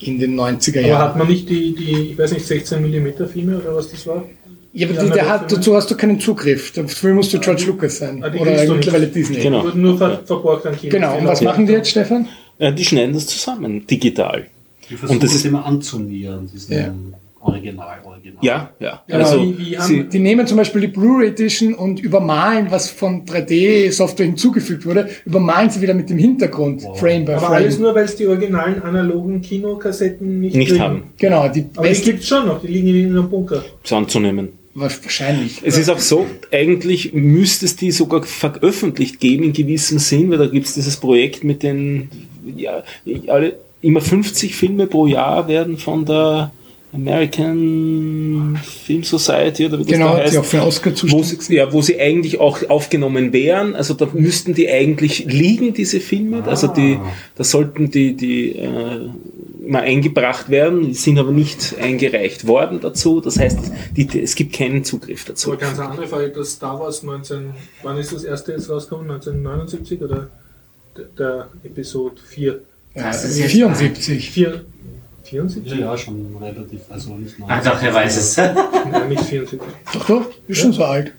in 0.00 0.18
den 0.18 0.38
90er 0.38 0.78
Aber 0.78 0.86
Jahren. 0.88 1.02
hat 1.02 1.16
man 1.16 1.28
nicht 1.28 1.48
die, 1.48 1.74
die, 1.74 2.10
ich 2.12 2.18
weiß 2.18 2.32
nicht, 2.32 2.46
16 2.46 2.82
mm 2.82 3.26
Filme 3.32 3.58
oder 3.58 3.74
was 3.76 3.90
das 3.90 4.06
war? 4.06 4.24
Ja, 4.72 4.88
aber 4.88 5.00
die 5.04 5.10
der 5.10 5.28
hat, 5.28 5.52
dazu 5.52 5.76
hast 5.76 5.88
du 5.90 5.96
keinen 5.96 6.18
Zugriff. 6.18 6.72
Dafür 6.72 7.14
musst 7.14 7.32
du 7.32 7.38
George 7.38 7.64
Lucas 7.66 7.98
sein. 7.98 8.22
Ah, 8.24 8.28
die 8.28 8.38
Oder 8.38 8.50
mittlerweile 8.74 9.04
nicht. 9.04 9.14
Disney. 9.14 9.36
Genau. 9.36 9.68
Nur 9.72 9.96
ver 9.96 10.20
verborgt 10.26 10.66
an 10.66 10.76
Kino. 10.76 10.90
Genau. 10.90 11.16
Und 11.16 11.26
was 11.26 11.40
machen 11.42 11.66
die 11.66 11.74
jetzt, 11.74 11.90
Stefan? 11.90 12.28
Äh, 12.58 12.72
die 12.72 12.84
schneiden 12.84 13.14
das 13.14 13.26
zusammen, 13.26 13.86
digital. 13.86 14.46
Die 14.88 14.94
versuchen 14.96 15.20
das 15.20 15.30
es 15.30 15.36
ist- 15.36 15.46
immer 15.46 15.64
anzunähern, 15.64 16.48
diesen 16.52 16.72
Ja. 16.74 16.94
Original, 17.40 17.98
Original. 18.04 18.38
Ja, 18.42 18.70
ja. 18.80 19.02
Ja, 19.06 19.16
Also, 19.18 19.42
wie, 19.44 19.58
wie 19.72 19.78
haben, 19.78 19.86
sie, 19.86 20.04
Die 20.04 20.18
nehmen 20.18 20.46
zum 20.46 20.56
Beispiel 20.56 20.80
die 20.80 20.86
Blu-ray 20.86 21.28
Edition 21.28 21.74
und 21.74 22.00
übermalen, 22.00 22.68
was 22.70 22.88
von 22.88 23.26
3D-Software 23.26 24.24
hinzugefügt 24.26 24.86
wurde, 24.86 25.10
übermalen 25.26 25.68
sie 25.68 25.82
wieder 25.82 25.92
mit 25.92 26.08
dem 26.08 26.16
Hintergrund, 26.16 26.82
Frame 26.94 27.26
by 27.26 27.32
aber 27.32 27.50
alles 27.50 27.74
Frame. 27.74 27.82
nur, 27.84 27.94
weil 27.96 28.04
es 28.06 28.16
die 28.16 28.26
originalen 28.26 28.82
analogen 28.82 29.42
Kinokassetten 29.42 30.40
nicht, 30.40 30.56
Nicht 30.56 30.78
haben. 30.80 31.02
Genau, 31.18 31.46
die 31.48 31.66
Aber 31.74 31.82
die 31.82 31.88
beste, 31.90 32.12
gibt's 32.12 32.28
schon 32.28 32.46
noch, 32.46 32.62
die 32.62 32.68
liegen 32.68 32.88
in 32.88 33.10
einem 33.10 33.28
Bunker. 33.28 33.62
ist 33.82 33.92
anzunehmen. 33.92 34.48
wahrscheinlich. 34.76 35.60
Es 35.62 35.76
ist 35.76 35.90
auch 35.90 35.98
so, 35.98 36.26
eigentlich 36.50 37.12
müsste 37.12 37.66
es 37.66 37.76
die 37.76 37.90
sogar 37.90 38.22
veröffentlicht 38.22 39.20
geben 39.20 39.44
in 39.44 39.52
gewissem 39.52 39.98
Sinn, 39.98 40.30
weil 40.30 40.38
da 40.38 40.46
gibt 40.46 40.64
es 40.66 40.74
dieses 40.74 40.96
Projekt 40.96 41.44
mit 41.44 41.62
den, 41.62 42.08
ja, 42.56 42.82
alle, 43.28 43.54
immer 43.82 44.00
50 44.00 44.54
Filme 44.54 44.86
pro 44.86 45.06
Jahr 45.06 45.46
werden 45.48 45.78
von 45.78 46.04
der 46.04 46.50
American 46.92 48.58
Film 48.62 49.02
Society 49.02 49.66
oder 49.66 49.78
wie 49.78 49.82
das 49.84 49.92
Genau, 49.92 50.12
da 50.16 50.22
heißt. 50.22 50.34
die 50.34 50.38
auch 50.38 50.44
für 50.44 50.62
Oscar 50.62 50.92
wo, 51.08 51.22
sie- 51.22 51.54
ja, 51.54 51.72
wo 51.72 51.82
sie 51.82 52.00
eigentlich 52.00 52.38
auch 52.40 52.68
aufgenommen 52.70 53.32
wären. 53.32 53.74
Also 53.74 53.94
da 53.94 54.08
müssten 54.12 54.54
die 54.54 54.68
eigentlich 54.70 55.24
liegen, 55.26 55.74
diese 55.74 56.00
Filme. 56.00 56.44
Also 56.44 56.68
die, 56.68 56.98
da 57.36 57.44
sollten 57.44 57.90
die, 57.90 58.14
die 58.14 58.50
äh, 58.56 59.08
mal 59.66 59.82
eingebracht 59.82 60.50
werden, 60.50 60.94
sind 60.94 61.18
aber 61.18 61.32
nicht 61.32 61.74
eingereicht 61.80 62.46
worden 62.46 62.78
dazu. 62.80 63.20
Das 63.20 63.38
heißt, 63.38 63.58
die, 63.96 64.06
die, 64.06 64.20
es 64.20 64.34
gibt 64.34 64.52
keinen 64.54 64.84
Zugriff 64.84 65.24
dazu. 65.24 65.50
So, 65.50 65.56
ganz 65.56 65.78
eine 65.78 65.88
andere 65.90 66.06
Frage, 66.06 66.28
das 66.30 66.52
Star 66.52 66.78
Wars 66.78 67.02
19, 67.02 67.50
wann 67.82 67.98
ist 67.98 68.12
das 68.12 68.24
erste 68.24 68.52
jetzt 68.52 68.70
rausgekommen? 68.70 69.10
1979 69.10 70.00
oder 70.02 70.28
der, 71.18 71.48
Episode 71.64 72.16
4? 72.26 72.60
Das 72.94 73.24
Äh, 73.24 73.28
ist 73.28 73.38
jetzt- 73.38 73.50
74. 73.52 74.30
4 74.30 74.64
74? 75.24 75.72
Ja, 75.72 75.78
ja, 75.78 75.98
schon 75.98 76.36
relativ, 76.40 76.80
also 76.90 77.14
nicht 77.16 77.38
neu. 77.38 77.46
Ah, 77.48 77.60
doch, 77.64 77.82
er 77.82 77.94
weiß 77.94 78.16
es. 78.16 78.36
Nein, 78.36 79.08
nicht 79.08 79.22
74. 79.24 79.58
Doch, 79.94 80.06
doch, 80.06 80.26
ist 80.46 80.58
schon 80.60 80.72
so 80.72 80.84
alt. 80.84 81.12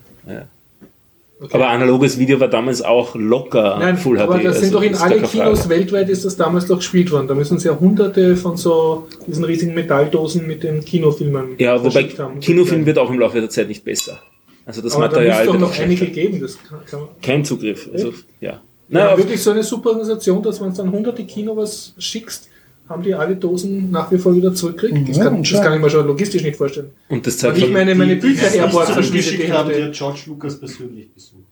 Aber 1.52 1.68
analoges 1.70 2.18
Video 2.18 2.40
war 2.40 2.48
damals 2.48 2.82
auch 2.82 3.14
locker 3.16 3.78
Nein, 3.78 3.98
Full 3.98 4.20
aber 4.20 4.38
HD. 4.40 4.46
das 4.46 4.56
sind 4.62 4.64
also 4.74 4.78
doch 4.78 4.84
in 4.84 4.96
alle 4.96 5.22
Kinos 5.22 5.60
Frage. 5.60 5.70
weltweit 5.70 6.10
ist 6.10 6.24
das 6.24 6.38
damals 6.38 6.66
doch 6.68 6.78
gespielt 6.78 7.12
worden. 7.12 7.28
Da 7.28 7.34
müssen 7.36 7.60
sie 7.60 7.68
ja 7.68 7.78
hunderte 7.78 8.38
von 8.38 8.56
so 8.56 9.08
diesen 9.28 9.44
riesigen 9.44 9.74
Metalldosen 9.74 10.48
mit 10.48 10.64
den 10.64 10.84
Kinofilmen 10.86 11.56
Ja, 11.58 11.84
wobei 11.84 12.04
haben. 12.18 12.40
Kinofilm 12.40 12.86
wird 12.86 12.98
auch 12.98 13.10
im 13.12 13.20
Laufe 13.20 13.42
der 13.42 13.50
Zeit 13.50 13.68
nicht 13.68 13.84
besser. 13.84 14.18
Also 14.66 14.82
das 14.82 14.94
aber 14.96 15.10
da 15.10 15.18
Material 15.18 15.36
müsste 15.46 15.46
doch 15.46 15.54
wird 15.54 15.78
noch 15.78 15.80
einige 15.84 16.06
geben. 16.08 16.40
Das 16.40 16.58
kann, 16.64 16.80
kann 16.90 17.00
man. 17.02 17.10
Kein 17.22 17.44
Zugriff. 17.44 17.90
Also, 17.92 18.14
ja. 18.40 18.62
Na, 18.88 19.18
wirklich 19.18 19.42
so 19.42 19.52
eine 19.52 19.64
super 19.64 19.90
Organisation, 19.90 20.42
dass 20.44 20.62
wenn 20.62 20.70
du 20.70 20.78
dann 20.78 20.92
hunderte 20.92 21.24
Kino 21.26 21.56
was 21.58 21.94
schickst, 21.98 22.50
haben 22.88 23.02
die 23.02 23.16
alle 23.16 23.36
Dosen 23.36 23.90
nach 23.90 24.12
wie 24.12 24.18
vor 24.18 24.36
wieder 24.36 24.54
zurückkriegt. 24.54 25.10
Das 25.10 25.20
kann, 25.20 25.42
das 25.42 25.62
kann 25.62 25.74
ich 25.74 25.82
mir 25.82 25.90
schon 25.90 26.06
logistisch 26.06 26.44
nicht 26.44 26.56
vorstellen. 26.56 26.92
und 27.10 27.26
das 27.26 27.38
zeigt 27.38 27.58
ich 27.58 27.72
meine, 27.72 27.96
meine 27.96 28.16
Bücher 28.16 28.48
die 28.50 28.58
Airport 28.58 28.90
verschwindet 28.90 29.14
die 29.14 29.22
zurückgeschickt 29.22 29.52
haben, 29.54 29.70
die 29.70 29.76
Hälfte. 29.76 29.88
hat 29.88 29.98
George 29.98 30.20
Lucas 30.28 30.60
persönlich 30.60 31.12
besucht. 31.14 31.46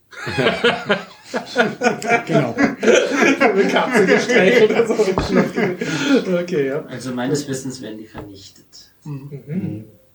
Genau. 2.28 2.56
Eine 3.40 3.64
Katze 3.68 4.06
gestreichelt 4.06 4.88
so. 4.88 6.34
Okay, 6.38 6.68
ja. 6.68 6.86
Also 6.86 7.12
meines 7.12 7.48
Wissens 7.48 7.82
werden 7.82 7.98
die 7.98 8.06
vernichtet. 8.06 8.92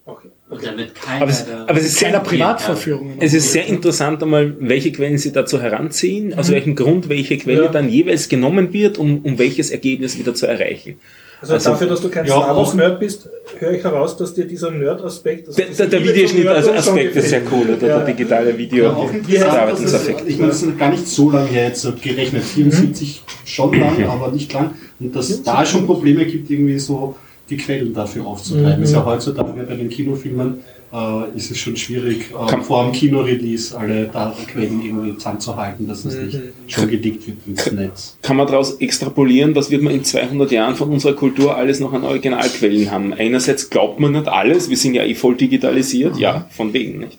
Okay. 0.04 0.30
Und 0.58 0.66
damit 0.66 0.94
keiner 0.94 1.22
aber, 1.22 1.30
es, 1.30 1.46
da- 1.46 1.64
aber 1.66 1.78
es 1.78 1.84
ist 1.86 1.98
sehr 1.98 2.20
Privatverführung. 2.20 3.14
Es 3.20 3.34
ist 3.34 3.52
sehr 3.52 3.66
interessant 3.66 4.22
einmal, 4.22 4.54
welche 4.60 4.92
Quellen 4.92 5.18
Sie 5.18 5.32
dazu 5.32 5.60
heranziehen, 5.60 6.34
aus 6.38 6.50
welchem 6.50 6.74
Grund 6.74 7.08
welche 7.08 7.38
Quelle 7.38 7.64
Ja. 7.64 7.68
dann 7.68 7.88
jeweils 7.88 8.28
genommen 8.28 8.72
wird, 8.72 8.98
um, 8.98 9.20
um 9.22 9.38
welches 9.38 9.70
Ergebnis 9.70 10.18
wieder 10.18 10.34
zu 10.34 10.46
erreichen. 10.46 10.96
Also, 11.40 11.54
Also- 11.54 11.70
dafür, 11.70 11.86
dass 11.86 12.00
du 12.00 12.08
kein 12.08 12.26
Ja, 12.26 12.32
Star 12.32 12.56
Wars 12.56 12.74
Nerd 12.74 12.98
bist, 12.98 13.28
höre 13.60 13.70
ich 13.72 13.84
heraus, 13.84 14.16
dass 14.16 14.34
dir 14.34 14.44
dieser 14.44 14.72
Nerd-Aspekt, 14.72 15.46
also 15.46 15.62
Der, 15.62 15.86
der, 15.86 16.02
Videoschnitt-Aspekt 16.04 17.14
ist 17.14 17.28
sehr 17.28 17.42
cool, 17.52 17.76
oder 17.76 17.86
Ja. 17.86 17.98
der 17.98 18.06
digitale 18.06 18.58
Video. 18.58 18.84
Ja, 18.86 18.92
auch 18.92 19.08
Verarbeitungseffekt. 19.08 20.22
ich 20.26 20.36
meine, 20.38 20.48
das 20.50 20.62
ist 20.62 20.76
gar 20.78 20.90
nicht 20.90 21.06
so 21.06 21.30
lange 21.30 21.48
her 21.48 21.68
jetzt 21.68 21.86
gerechnet, 22.02 22.42
74 22.42 23.22
schon 23.44 23.78
lang, 23.78 24.02
aber 24.08 24.32
nicht 24.32 24.52
lang. 24.52 24.72
Und 24.98 25.14
dass 25.14 25.30
es 25.30 25.42
da 25.44 25.64
schon 25.64 25.86
Probleme 25.86 26.24
gibt, 26.26 26.50
irgendwie 26.50 26.78
so 26.80 27.14
die 27.50 27.56
Quellen 27.56 27.94
dafür 27.94 28.26
aufzutreiben. 28.26 28.82
Ist 28.82 28.92
ja 28.92 29.04
heutzutage 29.04 29.62
bei 29.62 29.76
den 29.76 29.88
Kinofilmen 29.88 30.60
äh, 30.92 31.36
ist 31.36 31.50
es 31.50 31.58
schon 31.58 31.76
schwierig, 31.76 32.30
äh, 32.30 32.50
Kann- 32.50 32.62
vor 32.62 32.84
dem 32.84 32.92
Kinorelease 32.92 33.76
alle 33.78 34.06
Datenquellen 34.06 34.82
irgendwie 34.82 35.14
zusammenzuhalten, 35.16 35.86
dass 35.88 36.04
es 36.04 36.14
nicht 36.16 36.38
schon 36.66 36.88
gedickt 36.88 37.26
wird 37.26 37.36
ins 37.46 37.70
Netz. 37.72 38.16
Kann 38.22 38.36
man 38.36 38.46
daraus 38.46 38.74
extrapolieren, 38.76 39.54
was 39.54 39.70
wird 39.70 39.82
man 39.82 39.92
in 39.92 40.04
200 40.04 40.50
Jahren 40.50 40.74
von 40.76 40.88
unserer 40.90 41.14
Kultur 41.14 41.56
alles 41.56 41.80
noch 41.80 41.92
an 41.92 42.04
Originalquellen 42.04 42.90
haben? 42.90 43.12
Einerseits 43.12 43.68
glaubt 43.70 44.00
man 44.00 44.12
nicht 44.12 44.28
alles, 44.28 44.70
wir 44.70 44.76
sind 44.76 44.94
ja 44.94 45.04
eh 45.04 45.14
voll 45.14 45.36
digitalisiert, 45.36 46.16
ja, 46.18 46.46
von 46.50 46.72
wegen 46.72 47.00
nicht. 47.00 47.18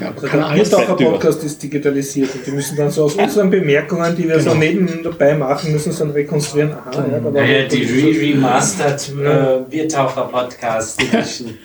Ja, 0.00 0.08
aber 0.08 0.20
Der 0.22 0.30
kann 0.30 0.40
alles 0.42 0.70
Biertaucher 0.70 0.86
bleibt 0.86 1.00
über. 1.02 1.10
Podcast 1.10 1.44
ist 1.44 1.62
digitalisiert 1.62 2.34
und 2.34 2.46
die 2.46 2.50
müssen 2.52 2.76
dann 2.78 2.90
so 2.90 3.04
aus 3.04 3.14
unseren 3.16 3.50
Bemerkungen, 3.50 4.16
die 4.16 4.26
wir 4.26 4.40
so 4.40 4.54
neben 4.54 5.02
dabei 5.02 5.34
machen, 5.36 5.72
müssen 5.72 5.92
sie 5.92 5.98
dann 5.98 6.12
rekonstruieren. 6.12 6.72
Aha, 6.72 7.06
ja, 7.12 7.18
da 7.18 7.24
war 7.24 7.30
Naja, 7.32 7.68
die 7.68 7.82
Re-Remastered 7.82 9.12
äh, 9.22 9.58
Biertaucher-Podcast 9.68 11.02
Edition 11.02 11.50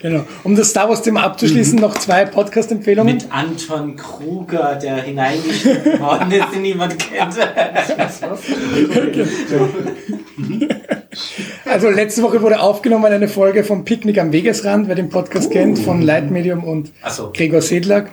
Genau. 0.00 0.24
Um 0.44 0.54
das 0.54 0.70
Star 0.70 0.88
Wars-Thema 0.88 1.24
abzuschließen, 1.24 1.78
noch 1.80 1.98
zwei 1.98 2.24
Podcast-Empfehlungen. 2.24 3.16
mit 3.16 3.26
Anton 3.32 3.96
Kruger, 3.96 4.76
der 4.76 5.02
hineingeschnitten 5.02 5.98
worden 6.00 6.30
ist, 6.30 6.52
den 6.54 6.62
niemand 6.62 6.98
kennt. 6.98 7.34
Also 11.64 11.90
letzte 11.90 12.22
Woche 12.22 12.40
wurde 12.42 12.60
aufgenommen 12.60 13.06
eine 13.06 13.28
Folge 13.28 13.64
vom 13.64 13.84
Picknick 13.84 14.18
am 14.18 14.32
Wegesrand, 14.32 14.88
wer 14.88 14.94
den 14.94 15.08
Podcast 15.08 15.50
kennt, 15.50 15.78
von 15.78 16.00
Lightmedium 16.00 16.62
und 16.64 16.92
Ach 17.02 17.10
so. 17.10 17.32
Gregor 17.32 17.60
Sedlak 17.60 18.12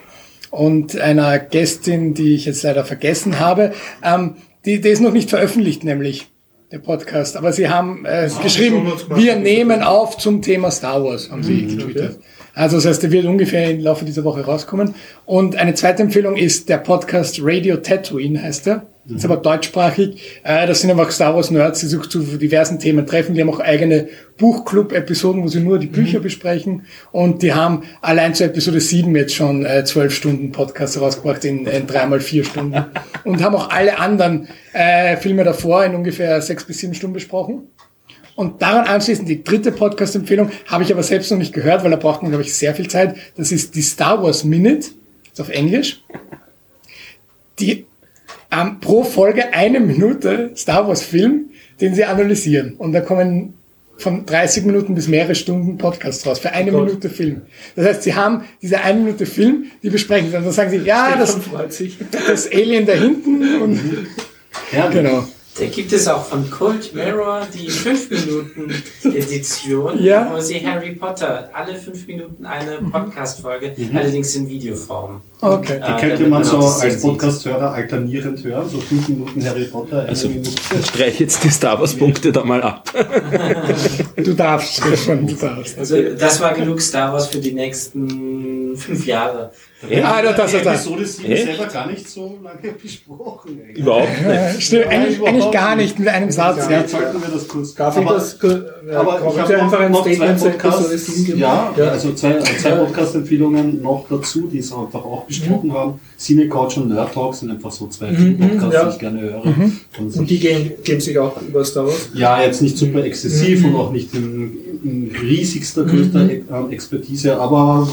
und 0.49 0.99
einer 0.99 1.37
Gästin, 1.39 2.13
die 2.13 2.33
ich 2.35 2.45
jetzt 2.45 2.63
leider 2.63 2.83
vergessen 2.83 3.39
habe. 3.39 3.73
Ähm, 4.03 4.37
die, 4.65 4.81
die 4.81 4.89
ist 4.89 5.01
noch 5.01 5.13
nicht 5.13 5.29
veröffentlicht, 5.29 5.83
nämlich 5.83 6.27
der 6.71 6.79
Podcast. 6.79 7.37
Aber 7.37 7.53
sie 7.53 7.69
haben 7.69 8.05
äh, 8.05 8.29
geschrieben, 8.41 8.77
Shownotes 8.77 9.03
gemacht. 9.05 9.21
wir 9.21 9.35
nehmen 9.35 9.83
auf 9.83 10.17
zum 10.17 10.41
Thema 10.41 10.71
Star 10.71 11.03
Wars, 11.03 11.29
haben 11.31 11.43
sie 11.43 11.67
getwittert. 11.67 12.19
Also 12.53 12.77
das 12.77 12.85
heißt, 12.85 13.03
der 13.03 13.11
wird 13.11 13.25
ungefähr 13.25 13.71
im 13.71 13.81
Laufe 13.81 14.05
dieser 14.05 14.23
Woche 14.23 14.45
rauskommen. 14.45 14.95
Und 15.25 15.57
eine 15.57 15.73
zweite 15.73 16.03
Empfehlung 16.03 16.37
ist 16.37 16.69
der 16.69 16.77
Podcast 16.77 17.39
Radio 17.41 17.77
Tatooine, 17.77 18.41
heißt 18.41 18.67
der. 19.07 19.17
Ist 19.17 19.25
aber 19.25 19.37
deutschsprachig. 19.37 20.41
Äh, 20.43 20.65
das 20.65 20.81
sind 20.81 20.89
einfach 20.89 21.11
Star 21.11 21.35
Wars 21.35 21.51
Nerds, 21.51 21.81
die 21.81 21.85
sich 21.85 22.01
zu 22.09 22.19
diversen 22.37 22.79
Themen 22.79 23.05
treffen. 23.05 23.35
Die 23.35 23.41
haben 23.41 23.49
auch 23.49 23.59
eigene 23.59 24.07
Buchclub-Episoden, 24.37 25.43
wo 25.43 25.47
sie 25.47 25.59
nur 25.59 25.77
die 25.77 25.87
Bücher 25.87 26.19
besprechen. 26.19 26.85
Und 27.11 27.43
die 27.43 27.53
haben 27.53 27.83
allein 28.01 28.33
zur 28.33 28.47
Episode 28.47 28.81
7 28.81 29.15
jetzt 29.15 29.35
schon 29.35 29.65
äh, 29.65 29.83
zwölf 29.85 30.13
Stunden 30.13 30.51
Podcast 30.51 30.99
rausgebracht 30.99 31.45
in, 31.45 31.67
in 31.67 31.85
dreimal 31.85 32.19
vier 32.19 32.43
Stunden. 32.43 32.85
Und 33.23 33.43
haben 33.43 33.55
auch 33.55 33.69
alle 33.69 33.99
anderen 33.99 34.47
äh, 34.73 35.17
Filme 35.17 35.43
davor 35.43 35.85
in 35.85 35.93
ungefähr 35.95 36.41
sechs 36.41 36.63
bis 36.63 36.79
sieben 36.79 36.95
Stunden 36.95 37.13
besprochen. 37.13 37.67
Und 38.35 38.61
daran 38.61 38.85
anschließend 38.85 39.29
die 39.29 39.43
dritte 39.43 39.71
Podcast-Empfehlung 39.71 40.51
habe 40.67 40.83
ich 40.83 40.91
aber 40.91 41.03
selbst 41.03 41.31
noch 41.31 41.37
nicht 41.37 41.53
gehört, 41.53 41.83
weil 41.83 41.91
da 41.91 41.97
braucht 41.97 42.21
man, 42.21 42.31
glaube 42.31 42.43
ich, 42.43 42.53
sehr 42.53 42.75
viel 42.75 42.89
Zeit. 42.89 43.15
Das 43.37 43.51
ist 43.51 43.75
die 43.75 43.81
Star 43.81 44.21
Wars 44.21 44.43
Minute, 44.43 44.89
ist 45.31 45.39
auf 45.39 45.49
Englisch. 45.49 46.03
Die 47.59 47.85
ähm, 48.51 48.79
pro 48.79 49.03
Folge 49.03 49.53
eine 49.53 49.79
Minute 49.79 50.51
Star 50.55 50.87
Wars 50.87 51.01
Film, 51.01 51.49
den 51.81 51.95
sie 51.95 52.05
analysieren. 52.05 52.75
Und 52.77 52.93
da 52.93 53.01
kommen 53.01 53.53
von 53.97 54.25
30 54.25 54.65
Minuten 54.65 54.95
bis 54.95 55.07
mehrere 55.07 55.35
Stunden 55.35 55.77
Podcast 55.77 56.25
raus 56.27 56.39
für 56.39 56.51
eine 56.51 56.71
Gott. 56.71 56.85
Minute 56.85 57.09
Film. 57.09 57.43
Das 57.75 57.85
heißt, 57.85 58.03
sie 58.03 58.13
haben 58.13 58.43
diese 58.61 58.81
eine 58.81 58.99
Minute 58.99 59.25
Film, 59.25 59.65
die 59.83 59.89
besprechen 59.89 60.29
sie. 60.29 60.37
Und 60.37 60.43
dann 60.43 60.53
sagen 60.53 60.69
sie, 60.69 60.77
ja, 60.77 61.15
das, 61.17 61.37
das 62.27 62.51
Alien 62.51 62.85
da 62.85 62.93
hinten 62.93 63.61
und 63.61 63.79
Ja, 64.71 64.87
genau. 64.89 65.25
Da 65.57 65.65
gibt 65.67 65.93
es 65.93 66.05
auch 66.09 66.25
von 66.25 66.49
Cold 66.51 66.93
Mirror 66.93 67.47
die 67.53 67.69
5-Minuten-Edition, 67.71 69.97
Ja. 70.03 70.29
wo 70.33 70.39
sie 70.41 70.59
Harry 70.65 70.91
Potter 70.95 71.49
alle 71.53 71.75
5 71.75 72.07
Minuten 72.07 72.45
eine 72.45 72.79
Podcast-Folge, 72.91 73.73
allerdings 73.93 74.35
in 74.35 74.49
Videoform. 74.49 75.21
Okay. 75.39 75.77
Äh, 75.77 75.79
Die 75.79 75.93
könnte 76.01 76.15
damit 76.17 76.29
man 76.29 76.43
so 76.43 76.57
als. 76.59 77.01
Podcast-Hörer 77.01 77.71
alternierend 77.71 78.43
hören, 78.43 78.69
so 78.69 78.79
fünf 78.79 79.07
Minuten 79.07 79.45
Harry 79.47 79.63
Potter, 79.65 80.01
eine 80.01 80.09
Also, 80.09 80.27
Minute. 80.27 80.51
ich 80.79 80.85
streiche 80.87 81.23
jetzt 81.23 81.41
die 81.43 81.49
Star 81.49 81.79
Wars-Punkte 81.79 82.31
da 82.33 82.43
mal 82.43 82.61
ab. 82.61 82.91
Du 84.17 84.33
darfst, 84.33 84.75
Stefan, 84.77 85.27
du 85.27 85.35
darfst. 85.35 85.77
Also 85.77 86.01
das 86.17 86.39
war 86.41 86.53
genug 86.53 86.81
Star 86.81 87.11
Wars 87.13 87.27
für 87.27 87.37
die 87.39 87.51
nächsten 87.51 88.75
fünf 88.77 89.05
Jahre. 89.05 89.51
Ah, 90.03 90.21
das, 90.21 90.35
das, 90.35 90.51
Die 90.51 90.57
das. 90.63 90.85
Episode 90.85 91.05
7 91.05 91.31
Echt? 91.31 91.45
selber 91.45 91.65
gar 91.67 91.87
nicht 91.87 92.09
so 92.09 92.37
lange 92.43 92.73
besprochen. 92.81 93.59
eigentlich. 93.61 93.77
Überhaupt 93.79 94.07
nicht. 94.09 94.27
Äh, 94.29 94.61
Stimmt, 94.61 94.87
eigentlich, 94.87 95.23
eigentlich 95.27 95.51
gar 95.51 95.75
nicht 95.75 95.99
mit 95.99 96.07
einem 96.07 96.31
Satz. 96.31 96.57
Ja, 96.57 96.71
Ja. 96.71 96.79
jetzt 96.81 96.91
sollten 96.91 97.21
wir 97.21 97.29
das 97.33 97.47
kurz. 97.47 97.73
Darf 97.75 97.97
ich 97.97 98.05
Aber- 98.05 98.15
das? 98.15 98.33
äh, 98.43 98.93
Aber 98.95 99.21
ich 99.27 99.33
ich 99.35 99.41
habe 99.41 99.61
einfach 99.61 99.79
ein 99.79 99.91
noch, 99.91 99.99
noch 99.99 100.05
zwei 100.05 100.15
Statement 100.15 100.39
zur 100.39 100.49
Episode 100.49 100.73
Podcasts, 100.77 101.05
7 101.07 101.25
geben? 101.25 101.39
ja, 101.39 101.73
Ja. 101.77 101.83
also 101.85 102.13
zwei, 102.13 102.39
zwei 102.39 102.71
Podcast-Empfehlungen 102.71 103.81
noch 103.81 104.05
dazu, 104.09 104.47
die 104.47 104.61
sie 104.61 104.75
einfach 104.75 105.03
auch 105.03 105.23
besprochen 105.25 105.73
haben. 105.73 105.99
Cine 106.17 106.47
Couch 106.49 106.77
und 106.77 106.89
Nerd 106.89 107.13
Talk 107.13 107.35
sind 107.35 107.51
einfach 107.51 107.71
so 107.71 107.87
zwei 107.87 108.11
Mhm, 108.11 108.37
Podcasts, 108.39 108.73
ja. 108.73 108.83
die 108.85 108.89
ich 108.91 108.99
gerne 108.99 109.21
höre. 109.21 109.43
Und 109.45 110.15
Und 110.17 110.29
die 110.29 110.39
geben, 110.39 110.71
geben 110.83 111.01
sich 111.01 111.17
auch 111.19 111.41
über 111.41 111.63
Star 111.65 111.85
Wars. 111.85 112.09
ja, 112.13 112.41
jetzt 112.41 112.61
nicht 112.61 112.77
super 112.77 113.03
exzessiv 113.03 113.61
Mhm. 113.61 113.65
und 113.65 113.75
auch 113.81 113.91
nicht 113.91 114.13
in, 114.13 114.51
in 114.83 115.11
riesigster, 115.21 115.83
größter 115.83 116.21
ähm, 116.29 116.71
Expertise, 116.71 117.37
aber 117.37 117.87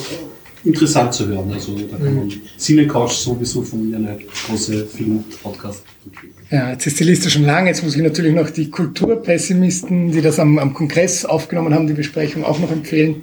interessant 0.64 1.14
zu 1.14 1.26
hören. 1.26 1.51
Also 1.52 1.76
da 1.76 1.97
kann 1.97 2.14
man 2.14 2.32
Cine 2.59 2.86
Couch 2.86 3.12
sowieso 3.12 3.62
von 3.62 3.89
mir 3.89 3.97
eine 3.97 4.18
große 4.47 4.86
Film-Podcast 4.86 5.82
ja, 6.51 6.70
jetzt 6.70 6.86
ist 6.86 7.01
die 7.01 7.05
Liste 7.05 7.30
schon 7.30 7.44
lang. 7.44 7.66
Jetzt 7.66 7.82
muss 7.82 7.97
ich 7.97 8.02
natürlich 8.02 8.34
noch 8.34 8.51
die 8.51 8.70
Kulturpessimisten, 8.70 10.12
die 10.12 10.20
das 10.20 10.39
am, 10.39 10.59
am 10.59 10.74
Kongress 10.74 11.24
aufgenommen 11.24 11.74
haben, 11.74 11.86
die 11.86 11.94
Besprechung 11.94 12.44
auch 12.44 12.59
noch 12.59 12.70
empfehlen. 12.70 13.22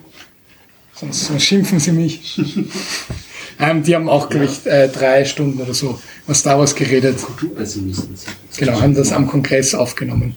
Sonst, 0.96 1.28
sonst 1.28 1.44
schimpfen 1.44 1.80
sie 1.80 1.92
mich. 1.92 2.42
ähm, 3.60 3.84
die 3.84 3.96
haben 3.96 4.10
auch, 4.10 4.30
glaube 4.30 4.46
ich, 4.46 4.66
äh, 4.66 4.88
drei 4.88 5.26
Stunden 5.26 5.62
oder 5.62 5.74
so 5.74 6.00
über 6.26 6.34
Star 6.34 6.58
Wars 6.58 6.74
geredet. 6.74 7.22
Kulturpessimisten 7.22 8.16
sind. 8.16 8.36
Genau, 8.58 8.82
haben 8.82 8.96
das 8.96 9.12
am 9.12 9.28
Kongress 9.28 9.76
aufgenommen. 9.76 10.36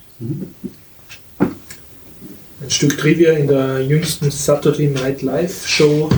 Stück 2.69 2.99
Trivia 2.99 3.33
in 3.33 3.49
der 3.49 3.81
jüngsten 3.81 4.31
Saturday 4.31 4.89
Night 4.89 5.23
Live 5.23 5.67
Show 5.67 6.11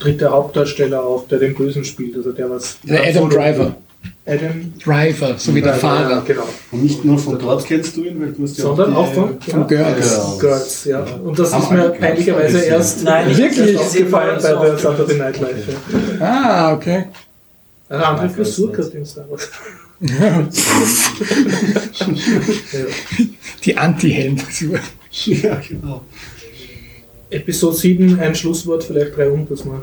tritt 0.00 0.20
der 0.20 0.30
Hauptdarsteller 0.30 1.02
auf, 1.02 1.28
der 1.28 1.38
den 1.38 1.54
Bösen 1.54 1.84
spielt, 1.84 2.16
also 2.16 2.32
der 2.32 2.50
was. 2.50 2.78
Der 2.84 3.02
Adam 3.06 3.30
Driver. 3.30 3.74
Adam 4.26 4.72
Driver, 4.84 5.34
so 5.38 5.54
wie 5.54 5.62
der 5.62 5.74
Fahrer. 5.74 6.22
Genau. 6.26 6.46
Und 6.70 6.82
nicht 6.84 7.04
nur 7.04 7.18
von 7.18 7.38
dort 7.38 7.64
kennst 7.66 7.96
du 7.96 8.04
ihn, 8.04 8.20
weil 8.20 8.32
du 8.32 8.42
hast 8.42 8.58
ja 8.58 8.64
Sondern 8.64 8.90
die- 8.90 8.96
auch 8.96 9.12
von, 9.12 9.40
Von 9.40 9.66
Girls. 9.66 10.38
Girls, 10.38 10.84
ja. 10.84 11.02
Und 11.24 11.38
das 11.38 11.52
Haben 11.52 11.62
ist 11.62 11.70
mir 11.70 11.88
peinlicherweise 11.90 12.60
erst 12.60 13.04
Nein, 13.04 13.30
ich 13.30 13.38
Wirklich? 13.38 13.58
gesehen, 13.58 13.78
aufgefallen 13.78 14.38
bei 14.42 14.48
der 14.48 14.58
auch- 14.60 14.78
Saturday 14.78 15.16
Night 15.16 15.40
Live. 15.40 15.68
Ja. 16.20 16.26
Ah, 16.26 16.72
okay. 16.74 17.04
Eine 17.88 18.06
andere 18.06 18.28
Frisur 18.28 18.70
gehabt 18.70 18.94
in 18.94 19.06
Star 19.06 19.24
Wars. 19.30 19.48
Die 23.64 23.76
Anti-Helm-Frisur. 23.76 24.78
Ja, 25.24 25.60
genau. 25.66 26.02
Episode 27.30 27.76
7, 27.76 28.20
ein 28.20 28.34
Schlusswort, 28.34 28.84
vielleicht 28.84 29.16
drei 29.16 29.30
das 29.50 29.64
mal. 29.64 29.82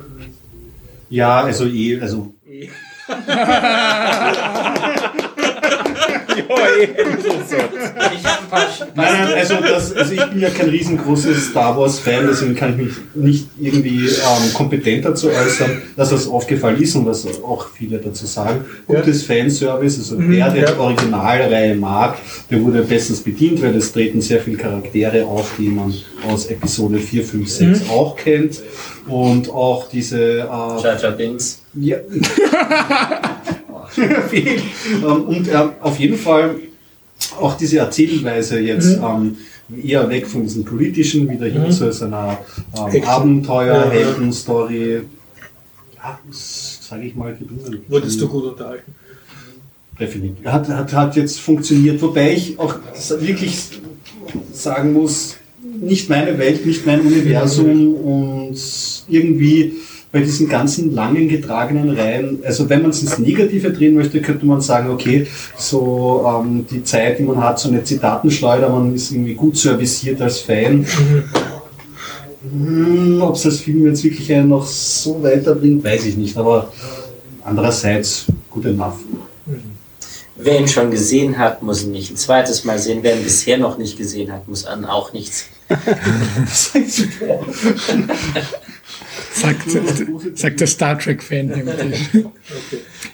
Ja, 1.09 1.41
also 1.41 1.65
eh, 1.65 1.99
also 1.99 2.33
Ich 6.37 8.25
habe 8.25 8.43
ein 8.43 8.49
paar 8.49 8.61
Sch- 8.61 8.85
Nein, 8.95 9.13
nein, 9.23 9.33
also, 9.37 9.55
das, 9.55 9.93
also 9.93 10.13
ich 10.13 10.25
bin 10.25 10.39
ja 10.41 10.49
kein 10.49 10.69
riesengroßes 10.69 11.47
Star 11.51 11.77
Wars-Fan, 11.77 12.27
deswegen 12.27 12.55
kann 12.55 12.71
ich 12.71 12.85
mich 12.85 12.93
nicht 13.15 13.47
irgendwie 13.59 14.07
ähm, 14.07 14.53
kompetent 14.53 15.05
dazu 15.05 15.29
äußern, 15.29 15.81
dass 15.95 16.09
das 16.09 16.27
aufgefallen 16.27 16.81
ist 16.81 16.95
und 16.95 17.05
was 17.05 17.25
auch 17.43 17.67
viele 17.69 17.97
dazu 17.99 18.25
sagen. 18.25 18.65
Gutes 18.87 19.23
Fanservice, 19.23 19.97
also 19.99 20.15
der, 20.17 20.49
der 20.51 20.63
ja. 20.63 20.71
die 20.71 20.79
Originalreihe 20.79 21.75
mag, 21.75 22.17
der 22.49 22.61
wurde 22.61 22.81
bestens 22.81 23.21
bedient, 23.21 23.61
weil 23.61 23.75
es 23.75 23.91
treten 23.91 24.21
sehr 24.21 24.39
viele 24.39 24.57
Charaktere 24.57 25.25
auf, 25.25 25.53
die 25.57 25.69
man 25.69 25.93
aus 26.29 26.47
Episode 26.47 26.99
4, 26.99 27.23
5, 27.23 27.49
6 27.49 27.89
auch 27.89 28.15
kennt. 28.15 28.61
Und 29.07 29.49
auch 29.51 29.87
diese 29.89 30.19
äh, 30.19 30.43
Jar 30.43 30.99
Jar 30.99 31.11
Binks. 31.11 31.61
ja. 31.75 31.97
Viel. 34.29 34.61
Ähm, 35.03 35.21
Und 35.23 35.47
ähm, 35.47 35.69
auf 35.81 35.99
jeden 35.99 36.17
Fall 36.17 36.55
auch 37.39 37.55
diese 37.57 37.79
Erzählweise 37.79 38.59
jetzt 38.59 38.97
ähm, 38.97 39.37
eher 39.83 40.09
weg 40.09 40.27
von 40.27 40.43
diesem 40.43 40.65
politischen, 40.65 41.29
wieder 41.29 41.45
hin 41.47 41.71
zu 41.71 41.91
so 41.91 42.05
einer 42.05 42.37
ähm. 42.77 43.03
Abenteuer. 43.03 43.89
Heldenstory. 43.89 45.01
Ja, 45.95 46.19
sage 46.29 47.07
ich 47.07 47.15
mal, 47.15 47.35
gelungen. 47.35 47.83
Wurdest 47.87 48.21
du 48.21 48.27
gut 48.27 48.43
unterhalten? 48.43 48.93
Definitiv. 49.99 50.45
Hat, 50.45 50.67
hat, 50.67 50.93
hat 50.93 51.15
jetzt 51.15 51.39
funktioniert, 51.39 52.01
wobei 52.01 52.33
ich 52.33 52.59
auch 52.59 52.75
wirklich 53.19 53.57
sagen 54.51 54.93
muss, 54.93 55.37
nicht 55.81 56.09
meine 56.09 56.37
Welt, 56.37 56.65
nicht 56.65 56.85
mein 56.85 57.01
Universum 57.01 57.95
und 57.95 58.57
irgendwie 59.07 59.73
bei 60.15 60.21
diesen 60.21 60.47
ganzen 60.47 60.95
langen 60.95 61.27
getragenen 61.27 61.89
Reihen, 61.89 62.39
also 62.45 62.69
wenn 62.69 62.83
man 62.83 62.91
es 62.91 63.01
ins 63.01 63.17
Negative 63.17 63.69
drehen 63.69 63.95
möchte, 63.95 64.21
könnte 64.21 64.45
man 64.45 64.61
sagen, 64.61 64.89
okay, 64.89 65.27
so 65.57 66.25
ähm, 66.25 66.65
die 66.71 66.85
Zeit, 66.85 67.19
die 67.19 67.23
man 67.23 67.43
hat, 67.43 67.59
so 67.59 67.67
eine 67.67 67.83
Zitatenschleuder, 67.83 68.69
man 68.69 68.95
ist 68.95 69.11
irgendwie 69.11 69.33
gut 69.33 69.57
serviciert 69.57 70.21
als 70.21 70.39
Fan. 70.39 70.85
Hm, 72.49 73.21
Ob 73.21 73.35
es 73.35 73.41
das 73.41 73.59
Film 73.59 73.85
jetzt 73.87 74.05
wirklich 74.05 74.31
einen 74.31 74.47
noch 74.47 74.65
so 74.65 75.21
weiterbringt, 75.21 75.83
weiß 75.83 76.05
ich 76.05 76.15
nicht, 76.15 76.37
aber 76.37 76.71
andererseits 77.43 78.23
good 78.49 78.67
enough. 78.67 78.95
Wer 80.37 80.61
ihn 80.61 80.69
schon 80.69 80.91
gesehen 80.91 81.37
hat, 81.37 81.61
muss 81.61 81.83
ihn 81.83 81.91
nicht 81.91 82.11
ein 82.11 82.15
zweites 82.15 82.63
Mal 82.63 82.79
sehen. 82.79 82.99
Wer 83.01 83.17
ihn 83.17 83.23
bisher 83.23 83.57
noch 83.57 83.77
nicht 83.77 83.97
gesehen 83.97 84.31
hat, 84.31 84.47
muss 84.47 84.65
an 84.65 84.85
auch 84.85 85.11
nichts. 85.11 85.47
Sagt, 89.35 89.69
sagt 90.37 90.59
der 90.61 90.67
Star 90.67 90.97
Trek-Fan 90.97 91.49
dir. 91.49 92.31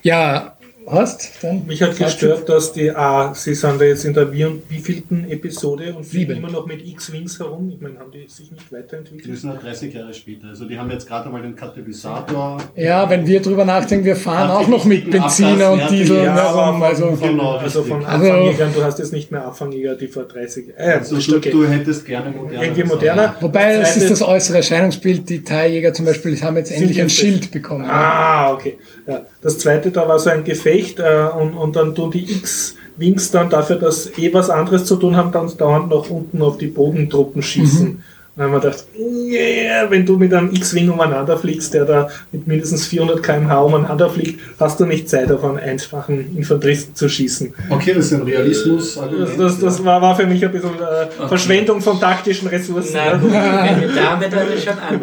Ja, 0.03 0.57
hast 0.87 1.31
dann? 1.41 1.65
Mich 1.67 1.81
hat 1.81 1.97
gestört, 1.97 2.47
dass 2.49 2.73
die, 2.73 2.91
ah, 2.91 3.33
sie 3.33 3.53
sind 3.55 3.79
da 3.79 3.85
jetzt 3.85 4.05
in 4.05 4.13
der 4.13 4.31
wie 4.31 4.45
und 4.45 4.63
wievielten 4.69 5.29
Episode 5.29 5.93
und 5.93 6.05
fliegen 6.05 6.37
immer 6.37 6.49
noch 6.49 6.65
mit 6.65 6.85
X-Wings 6.85 7.39
herum. 7.39 7.71
Ich 7.73 7.81
meine, 7.81 7.99
haben 7.99 8.11
die 8.11 8.27
sich 8.27 8.51
nicht 8.51 8.63
Die 8.69 8.75
weiterentwickelt? 8.75 9.37
sind 9.37 9.53
noch 9.53 9.61
30 9.61 9.93
Jahre 9.93 10.13
später. 10.13 10.47
Also 10.47 10.65
die 10.65 10.77
haben 10.77 10.89
jetzt 10.91 11.07
gerade 11.07 11.25
einmal 11.27 11.41
den 11.41 11.55
Katalysator. 11.55 12.57
Ja, 12.75 13.09
wenn 13.09 13.25
wir 13.27 13.41
drüber 13.41 13.65
nachdenken, 13.65 14.05
wir 14.05 14.15
fahren 14.15 14.49
auch 14.49 14.65
die 14.65 14.71
noch 14.71 14.85
mit 14.85 15.09
Benziner 15.09 15.71
und? 15.71 15.89
Diesel 15.89 16.23
Ja, 16.23 16.35
herum. 16.35 16.81
Also, 16.81 17.15
von, 17.15 17.29
Genau, 17.29 17.57
also 17.57 17.83
von. 17.83 18.05
Also- 18.05 18.25
Anfangjägern, 18.31 18.73
du 18.73 18.83
hast 18.83 18.99
jetzt 18.99 19.13
nicht 19.13 19.31
mehr 19.31 19.45
Anfangjäger, 19.47 19.95
die 19.95 20.07
vor 20.07 20.23
30 20.23 20.69
äh, 20.77 20.93
Also 20.93 21.17
ist 21.17 21.29
du, 21.31 21.37
okay. 21.37 21.51
du 21.51 21.67
hättest 21.67 22.05
gerne 22.05 22.31
moderner. 22.31 22.63
Irgendwie 22.63 22.83
moderner. 22.83 23.35
wobei, 23.39 23.73
es 23.75 23.97
ist 23.97 24.09
das 24.11 24.21
äußere 24.21 24.57
Erscheinungsbild. 24.57 25.29
Die 25.29 25.43
Teiljäger 25.43 25.93
zum 25.93 26.05
Beispiel 26.05 26.39
haben 26.41 26.57
jetzt 26.57 26.71
endlich 26.71 27.01
ein 27.01 27.09
Schild 27.09 27.51
bekommen. 27.51 27.85
Ah, 27.89 28.53
okay. 28.53 28.77
Ja. 29.07 29.25
Das 29.41 29.57
zweite, 29.57 29.91
da 29.91 30.07
war 30.07 30.19
so 30.19 30.29
ein 30.29 30.43
Gefecht 30.43 30.99
äh, 30.99 31.27
und, 31.37 31.55
und 31.55 31.75
dann 31.75 31.95
tun 31.95 32.11
die 32.11 32.31
X-Wings 32.31 33.31
dann 33.31 33.49
dafür, 33.49 33.77
dass 33.77 34.17
eh 34.17 34.33
was 34.33 34.49
anderes 34.49 34.85
zu 34.85 34.97
tun 34.97 35.15
haben, 35.15 35.31
dann 35.31 35.55
dauernd 35.57 35.89
noch 35.89 36.09
unten 36.09 36.41
auf 36.41 36.57
die 36.57 36.67
Bodentruppen 36.67 37.41
schießen. 37.41 38.03
Dann 38.37 38.45
haben 38.45 38.53
wir 38.53 38.59
gedacht, 38.61 38.85
yeah, 38.97 39.91
wenn 39.91 40.05
du 40.05 40.15
mit 40.17 40.33
einem 40.33 40.53
X-Wing 40.53 40.89
umeinander 40.89 41.37
fliegst, 41.37 41.73
der 41.73 41.83
da 41.83 42.07
mit 42.31 42.47
mindestens 42.47 42.87
400 42.87 43.21
km/h 43.21 43.61
umeinander 43.61 44.09
fliegt, 44.09 44.39
hast 44.57 44.79
du 44.79 44.85
nicht 44.85 45.09
Zeit, 45.09 45.29
auf 45.33 45.43
einen 45.43 45.59
einfachen 45.59 46.37
Infanteristen 46.37 46.95
zu 46.95 47.09
schießen. 47.09 47.53
Okay, 47.69 47.93
das 47.93 48.05
ist 48.05 48.13
ein 48.13 48.21
Realismus. 48.21 48.95
Das, 48.95 49.35
das, 49.35 49.59
das 49.59 49.83
war, 49.83 50.01
war 50.01 50.15
für 50.15 50.25
mich 50.25 50.45
ein 50.45 50.51
bisschen 50.51 50.69
äh, 50.69 51.27
Verschwendung 51.27 51.81
von 51.81 51.99
taktischen 51.99 52.47
Ressourcen. 52.47 52.99
Gut, 53.19 53.31
wenn 53.33 53.81
wir 53.81 53.89
damit 53.95 54.31
dann 54.31 54.47
schon 54.57 54.79
an. 54.79 55.01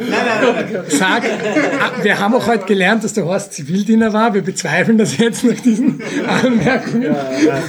Sag, 0.88 1.24
ah, 1.24 2.02
wir 2.02 2.18
haben 2.18 2.34
auch 2.34 2.46
heute 2.46 2.64
gelernt, 2.64 3.04
dass 3.04 3.12
der 3.12 3.26
Horst 3.26 3.52
Zivildiener 3.52 4.10
war. 4.14 4.32
Wir 4.32 4.42
bezweifeln 4.42 4.96
das 4.96 5.18
jetzt 5.18 5.44
nach 5.44 5.60
diesen 5.60 6.00
Anmerkungen. 6.26 7.02
Ja, 7.02 7.30
ja. 7.44 7.62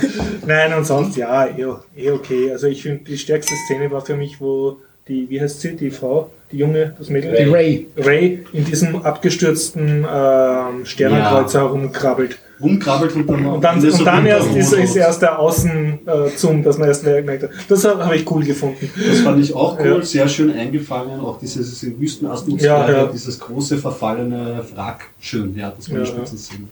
Nein, 0.45 0.73
und 0.73 0.85
sonst, 0.85 1.17
ja, 1.17 1.47
eh, 1.47 1.65
eh 1.97 2.11
okay. 2.11 2.49
Also 2.53 2.67
ich 2.67 2.81
finde, 2.81 3.03
die 3.03 3.17
stärkste 3.17 3.55
Szene 3.65 3.91
war 3.91 3.99
für 3.99 4.15
mich, 4.15 4.39
wo 4.39 4.79
die, 5.09 5.29
wie 5.29 5.41
heißt 5.41 5.59
sie, 5.59 5.75
die 5.75 5.89
Frau, 5.89 6.29
die 6.51 6.57
Junge, 6.57 6.93
das 6.97 7.09
Mädel? 7.09 7.35
Die 7.35 7.49
Ray. 7.49 7.87
Ray 7.97 8.45
in 8.53 8.63
diesem 8.63 9.01
abgestürzten 9.01 10.05
ähm, 10.09 10.85
Sternenkreuzer 10.85 11.61
herumkrabbelt. 11.61 12.37
Rumkrabbelt 12.61 13.15
und 13.15 13.27
dann, 13.27 13.45
Und 13.45 13.63
dann, 13.63 13.79
und 13.81 14.05
dann 14.05 14.25
erst 14.25 14.53
ist, 14.53 14.73
ist 14.73 14.95
erst 14.95 15.21
der 15.21 15.39
Außenzoom, 15.39 16.61
dass 16.61 16.77
man 16.77 16.89
erst 16.89 17.05
gemerkt 17.05 17.43
hat. 17.43 17.51
Das 17.69 17.85
habe 17.85 18.05
hab 18.05 18.13
ich 18.13 18.29
cool 18.29 18.43
gefunden. 18.43 18.89
Das 19.07 19.19
fand 19.21 19.41
ich 19.41 19.53
auch 19.55 19.79
cool, 19.79 19.99
Ja. 19.99 20.01
sehr 20.01 20.27
schön 20.27 20.51
eingefangen. 20.51 21.21
Auch 21.21 21.39
dieses 21.39 21.79
diese 21.79 21.97
Wüstenatmosphäre, 21.99 22.91
Ja, 22.91 22.97
ja. 23.03 23.05
dieses 23.07 23.39
große 23.39 23.77
verfallene 23.77 24.61
Wrack. 24.75 25.05
Schön, 25.21 25.55
ja, 25.55 25.71
das 25.75 25.89
war 25.89 25.99
Ja, 25.99 26.03
die 26.03 26.09
ja. 26.09 26.15
Spitzenszene. 26.17 26.67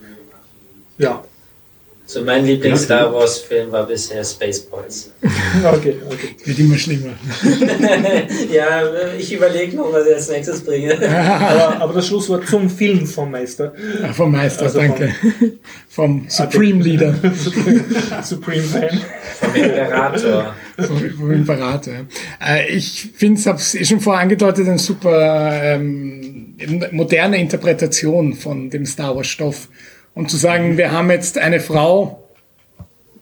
Ja, 0.97 1.23
So 2.09 2.23
mein 2.23 2.45
Lieblings-Star 2.45 3.13
Wars-Film 3.13 3.69
war 3.69 3.85
bisher 3.85 4.23
Spaceballs. 4.23 5.11
okay, 5.73 5.97
okay. 6.09 6.35
Wird 6.45 6.59
immer 6.59 6.77
schlimmer. 6.77 7.15
ja, 8.49 8.81
ich 9.19 9.33
überlege 9.33 9.75
noch, 9.75 9.91
was 9.91 10.07
ich 10.07 10.15
als 10.15 10.29
nächstes 10.29 10.61
bringe. 10.61 10.97
Aber, 11.09 11.81
aber 11.81 11.93
das 11.95 12.07
Schlusswort 12.07 12.47
zum 12.47 12.69
Film 12.69 13.05
vom 13.05 13.29
Meister. 13.29 13.73
Ah, 14.01 14.13
vom 14.13 14.31
Meister, 14.31 14.63
Also 14.63 14.79
danke. 14.79 15.13
Vom 15.89 16.25
Supreme 16.29 16.81
Leader, 16.81 17.13
Supreme 18.23 18.63
Fan. 18.63 19.01
Vom 19.39 19.55
Imperator. 19.55 20.55
vom, 20.79 21.09
vom 21.11 21.31
Imperator. 21.31 21.93
Äh, 22.41 22.73
ich 22.73 23.09
finde, 23.17 23.41
ich 23.41 23.47
habe 23.47 23.57
es 23.57 23.75
eh 23.75 23.83
schon 23.83 23.99
vorher 23.99 24.23
angedeutet, 24.23 24.65
eine 24.65 24.79
super 24.79 25.61
ähm, 25.61 26.55
moderne 26.91 27.37
Interpretation 27.37 28.33
von 28.33 28.69
dem 28.69 28.85
Star 28.85 29.13
Wars 29.13 29.27
Stoff. 29.27 29.67
Und 30.17 30.31
zu 30.31 30.37
sagen, 30.37 30.77
wir 30.77 30.91
haben 30.91 31.11
jetzt 31.11 31.37
eine 31.37 31.59
Frau, 31.59 32.27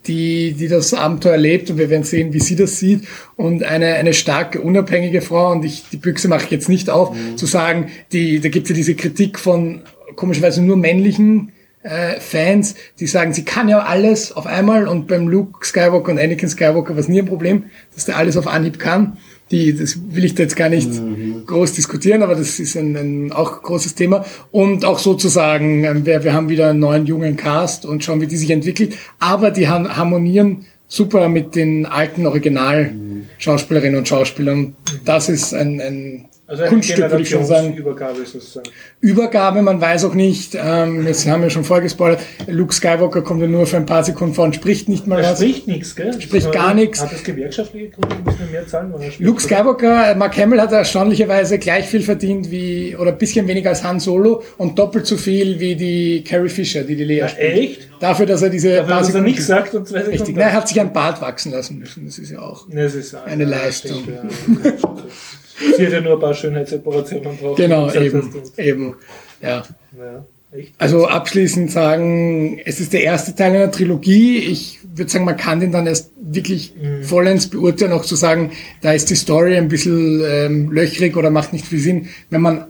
die, 0.08 0.54
die 0.54 0.70
das 0.70 0.94
Abenteuer 0.94 1.34
erlebt 1.34 1.70
und 1.70 1.78
wir 1.78 1.90
werden 1.90 2.04
sehen, 2.04 2.32
wie 2.32 2.40
sie 2.40 2.56
das 2.56 2.80
sieht 2.80 3.04
und 3.36 3.64
eine, 3.64 3.96
eine 3.96 4.14
starke, 4.14 4.62
unabhängige 4.62 5.20
Frau 5.20 5.52
und 5.52 5.66
ich, 5.66 5.84
die 5.92 5.98
Büchse 5.98 6.30
mache 6.30 6.46
ich 6.46 6.52
jetzt 6.52 6.70
nicht 6.70 6.90
auf, 6.90 7.14
zu 7.36 7.48
sagen, 7.48 7.90
die, 8.14 8.40
da 8.40 8.48
gibt 8.48 8.68
es 8.68 8.70
ja 8.70 8.76
diese 8.76 8.96
Kritik 8.96 9.38
von 9.38 9.82
komischerweise 10.16 10.64
nur 10.64 10.78
männlichen 10.78 11.52
äh, 11.84 12.18
Fans, 12.22 12.76
die 13.02 13.08
sagen, 13.08 13.34
sie 13.34 13.44
kann 13.44 13.68
ja 13.68 13.80
alles 13.80 14.32
auf 14.32 14.46
einmal 14.46 14.88
und 14.88 15.08
beim 15.08 15.28
Luke 15.28 15.66
Skywalker 15.66 16.14
und 16.14 16.20
Anakin 16.20 16.48
Skywalker 16.48 16.94
war 16.94 17.00
es 17.00 17.10
nie 17.10 17.20
ein 17.20 17.26
Problem, 17.26 17.66
dass 17.94 18.06
der 18.06 18.16
alles 18.16 18.38
auf 18.38 18.48
Anhieb 18.48 18.80
kann. 18.80 19.18
Die, 19.52 19.76
das 19.76 20.00
will 20.10 20.26
ich 20.26 20.34
da 20.34 20.44
jetzt 20.44 20.56
gar 20.56 20.70
nicht 20.70 20.90
groß 21.46 21.74
diskutieren, 21.74 22.24
aber 22.24 22.34
das 22.34 22.60
ist 22.60 22.76
ein, 22.76 22.96
ein 22.96 23.32
auch 23.32 23.62
großes 23.62 23.94
Thema. 23.94 24.26
Und 24.52 24.86
auch 24.86 24.98
sozusagen, 24.98 25.84
ähm, 25.84 26.06
wir, 26.06 26.24
wir 26.24 26.34
haben 26.34 26.50
wieder 26.50 26.70
einen 26.70 26.80
neuen 26.80 27.06
jungen 27.06 27.36
Cast 27.36 27.86
und 27.86 28.04
schauen, 28.04 28.22
wie 28.22 28.28
die 28.28 28.38
sich 28.38 28.50
entwickelt. 28.50 28.96
Aber 29.20 29.52
die 29.52 29.68
harmonieren 29.68 30.66
super 30.88 31.30
mit 31.30 31.56
den 31.56 31.86
alten 31.86 32.26
Original-Schauspielerinnen 32.26 34.00
und 34.00 34.08
Schauspielern. 34.08 34.76
Das 35.04 35.30
ist 35.30 35.54
ein, 35.54 35.80
ein 35.80 36.26
Also 36.48 36.62
eine 36.62 36.70
Kunststück, 36.70 37.10
würde 37.10 37.22
ich 37.24 37.30
schon 37.30 37.44
sagen. 37.44 37.74
Generationsübergabe 37.76 38.26
sozusagen. 38.26 38.70
Übergabe, 39.02 39.62
man 39.64 39.82
weiß 39.82 40.06
auch 40.06 40.14
nicht, 40.14 40.56
ähm, 40.56 41.08
jetzt 41.08 41.28
haben 41.28 41.42
wir 41.42 41.50
schon 41.50 41.64
vorgespoilert, 41.64 42.20
Luke 42.48 42.72
Skywalker 42.72 43.24
kommt 43.24 43.42
ja 43.42 43.48
nur 43.48 43.66
für 43.66 43.78
ein 43.78 43.88
paar 43.88 44.04
Sekunden 44.04 44.36
vor 44.36 44.46
und 44.46 44.54
spricht 44.56 44.88
nicht 44.88 45.08
mal 45.08 45.20
Er 45.24 45.32
was. 45.32 45.40
spricht 45.40 45.68
nichts, 45.68 45.96
gell? 45.96 46.22
Spricht 46.22 46.52
gar 46.52 46.76
nichts. 46.76 47.02
Hat 47.02 47.12
das 47.12 47.24
gewerkschaftliche 47.24 47.90
Gründe? 47.90 48.16
Müssen 48.24 48.40
wir 48.42 48.48
mehr 48.60 48.68
zahlen? 48.68 48.94
Oder 48.94 49.06
Luke 49.18 49.42
Skywalker, 49.42 50.12
äh, 50.12 50.16
Mark 50.16 50.38
Hamill 50.38 50.62
hat 50.62 50.72
erstaunlicherweise 50.72 51.58
gleich 51.58 51.88
viel 51.88 52.02
verdient 52.02 52.52
wie, 52.52 52.96
oder 52.96 53.12
ein 53.12 53.18
bisschen 53.18 53.48
weniger 53.48 53.70
als 53.70 53.84
Han 53.84 54.00
Solo 54.00 54.44
und 54.60 54.78
doppelt 54.78 55.08
so 55.08 55.18
viel 55.18 55.60
wie 55.60 55.76
die 55.76 56.24
Carrie 56.24 56.50
Fisher, 56.50 56.84
die 56.84 56.96
die 56.96 57.06
Lea 57.06 57.28
spielt. 57.28 57.54
echt? 57.54 57.90
Dafür, 58.00 58.28
dass 58.28 58.44
er 58.44 58.50
diese 58.52 58.70
Dafür, 58.76 58.88
dass 58.90 59.00
er 59.00 59.06
Sekunden- 59.06 59.26
nichts 59.30 59.48
sagt 59.48 59.74
und 59.74 59.88
zwei 59.88 59.98
Sekunden. 60.00 60.18
Richtig, 60.20 60.36
Nein, 60.36 60.48
er 60.50 60.54
hat 60.54 60.68
sich 60.68 60.80
ein 60.80 60.94
Bart 60.94 61.22
wachsen 61.22 61.52
lassen 61.52 61.80
müssen, 61.80 62.06
das 62.06 62.20
ist 62.20 62.30
ja 62.30 62.40
auch. 62.40 62.68
Das 62.70 62.94
ist 62.94 63.16
Eine 63.16 63.46
Leistung. 63.46 64.04
stimmt, 64.04 64.64
ja. 64.64 64.74
Sie 65.78 65.86
hat 65.86 65.94
ja 65.94 66.02
nur 66.02 66.14
ein 66.14 66.20
paar 66.20 66.34
Schönheitsoperationen 66.34 67.38
braucht. 67.38 67.58
Genau, 67.58 67.92
eben, 67.94 68.32
eben, 68.58 68.96
ja. 69.42 69.64
Ja. 69.98 70.26
Also 70.78 71.08
abschließend 71.08 71.72
sagen, 71.72 72.60
es 72.64 72.80
ist 72.80 72.94
der 72.94 73.04
erste 73.04 73.36
Teil 73.36 73.56
einer 73.56 73.72
Trilogie. 73.72 74.38
Ich 74.38 74.80
würde 74.96 75.12
sagen, 75.12 75.26
man 75.26 75.36
kann 75.36 75.60
den 75.60 75.72
dann 75.72 75.86
erst 75.86 76.12
wirklich 76.18 76.74
vollends 77.02 77.48
beurteilen, 77.50 77.92
auch 77.92 78.06
zu 78.06 78.16
sagen, 78.16 78.52
da 78.82 78.94
ist 78.94 79.10
die 79.10 79.16
Story 79.16 79.58
ein 79.58 79.68
bisschen 79.68 80.24
ähm, 80.26 80.72
löchrig 80.72 81.18
oder 81.18 81.30
macht 81.30 81.52
nicht 81.52 81.66
viel 81.66 81.80
Sinn, 81.80 82.08
wenn 82.30 82.42
man 82.42 82.68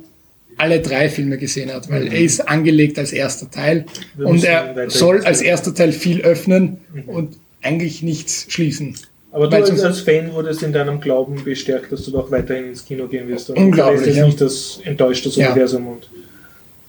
alle 0.58 0.80
drei 0.80 1.10
Filme 1.10 1.38
gesehen 1.38 1.72
hat, 1.72 1.90
weil 1.90 2.08
er 2.08 2.20
ist 2.20 2.48
angelegt 2.48 2.98
als 2.98 3.12
erster 3.12 3.52
Teil 3.52 3.86
Wir 4.16 4.28
und 4.28 4.44
er 4.44 4.90
soll 4.90 5.24
als 5.26 5.42
erster 5.42 5.76
Teil 5.76 5.92
viel 5.92 6.22
öffnen 6.22 6.78
und 7.08 7.38
eigentlich 7.62 8.02
nichts 8.04 8.46
schließen. 8.50 8.96
Aber 9.36 9.50
du 9.50 9.58
als, 9.58 9.84
als 9.84 10.00
Fan 10.00 10.32
wurdest 10.32 10.64
in 10.64 10.72
deinem 10.72 11.02
Glauben 11.02 11.44
bestärkt, 11.44 11.92
dass 11.92 12.06
du 12.06 12.12
doch 12.12 12.32
weiterhin 12.32 12.70
ins 12.70 12.86
Kino 12.86 13.06
gehen 13.06 13.28
wirst. 13.28 13.50
Und 13.50 13.58
Unglaublich, 13.58 14.00
Du 14.00 14.06
lässt 14.06 14.08
jetzt 14.08 14.18
ja. 14.18 14.26
nicht 14.28 14.40
das 14.40 14.80
enttäuscht 14.86 15.26
das 15.26 15.36
Ja. 15.36 15.52
Universum 15.52 15.88
und. 15.88 16.10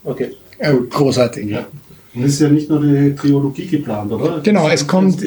Okay. 0.05 0.31
Großartig. 0.91 1.51
Ja. 1.51 1.67
Und 2.15 2.23
es 2.23 2.35
ist 2.35 2.41
ja 2.43 2.49
nicht 2.49 2.71
nur 2.71 2.81
die 2.81 3.17
Trilogie 3.17 3.67
geplant, 3.67 4.13
oder? 4.13 4.41
Genau, 4.45 4.69
es 4.69 4.87
kommt-. 4.87 5.21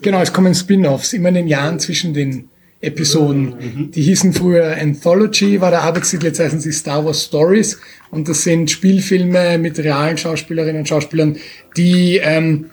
Genau, 0.00 0.20
es 0.20 0.32
kommen 0.32 0.52
Spin-offs, 0.52 1.12
immer 1.12 1.28
in 1.28 1.36
den 1.36 1.46
Jahren 1.46 1.78
zwischen 1.78 2.12
den 2.12 2.48
Episoden. 2.80 3.90
Die 3.94 4.02
hießen 4.02 4.32
früher 4.32 4.76
Anthology, 4.76 5.60
war 5.60 5.70
der 5.70 5.82
Arbeitstitel, 5.82 6.26
jetzt 6.26 6.40
heißen 6.40 6.58
sie 6.58 6.72
Star 6.72 7.04
Wars 7.04 7.24
Stories. 7.24 7.78
Und 8.10 8.28
das 8.28 8.42
sind 8.42 8.68
Spielfilme 8.68 9.58
mit 9.58 9.78
realen 9.78 10.18
Schauspielerinnen 10.18 10.80
und 10.80 10.88
Schauspielern, 10.88 11.36
die 11.76 12.16
ähm, 12.16 12.66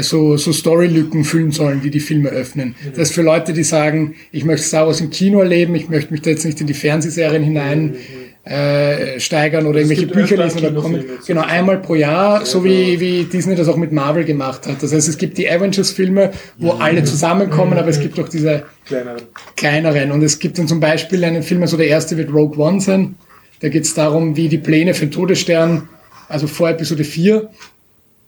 so, 0.00 0.36
so 0.36 0.52
Storylücken 0.52 1.24
füllen 1.24 1.50
sollen, 1.50 1.82
die 1.82 1.90
die 1.90 2.00
Filme 2.00 2.30
öffnen. 2.30 2.74
Das 2.90 3.10
ist 3.10 3.14
für 3.14 3.22
Leute, 3.22 3.52
die 3.52 3.64
sagen, 3.64 4.14
ich 4.30 4.44
möchte 4.44 4.66
Star 4.66 4.86
Wars 4.86 5.00
im 5.00 5.10
Kino 5.10 5.40
erleben, 5.40 5.74
ich 5.74 5.88
möchte 5.88 6.12
mich 6.12 6.22
da 6.22 6.30
jetzt 6.30 6.44
nicht 6.44 6.60
in 6.60 6.66
die 6.66 6.74
Fernsehserien 6.74 7.42
hinein 7.42 7.96
äh, 8.44 9.20
steigern 9.20 9.66
oder 9.66 9.78
irgendwelche 9.78 10.06
gibt 10.06 10.14
Bücher 10.14 10.36
lesen 10.36 10.58
oder 10.58 10.72
kommen. 10.72 11.04
Genau, 11.26 11.42
einmal 11.42 11.78
pro 11.78 11.94
Jahr, 11.94 12.44
so 12.44 12.64
wie, 12.64 12.98
wie 12.98 13.24
Disney 13.24 13.54
das 13.54 13.68
auch 13.68 13.76
mit 13.76 13.92
Marvel 13.92 14.24
gemacht 14.24 14.66
hat. 14.66 14.82
Das 14.82 14.92
heißt, 14.92 15.08
es 15.08 15.16
gibt 15.16 15.38
die 15.38 15.48
Avengers-Filme, 15.48 16.32
wo 16.58 16.72
alle 16.72 17.04
zusammenkommen, 17.04 17.78
aber 17.78 17.88
es 17.88 18.00
gibt 18.00 18.18
auch 18.18 18.28
diese 18.28 18.64
Kleineren. 18.86 19.22
kleineren. 19.56 20.12
Und 20.12 20.22
es 20.22 20.38
gibt 20.38 20.58
dann 20.58 20.66
zum 20.66 20.80
Beispiel 20.80 21.24
einen 21.24 21.42
Film, 21.42 21.62
also 21.62 21.76
der 21.76 21.86
erste 21.86 22.16
wird 22.16 22.32
Rogue 22.32 22.58
One 22.58 22.80
sein. 22.80 23.14
Da 23.60 23.68
geht 23.68 23.84
es 23.84 23.94
darum, 23.94 24.36
wie 24.36 24.48
die 24.48 24.58
Pläne 24.58 24.94
für 24.94 25.06
den 25.06 25.12
Todesstern, 25.12 25.88
also 26.28 26.48
vor 26.48 26.68
Episode 26.70 27.04
4, 27.04 27.48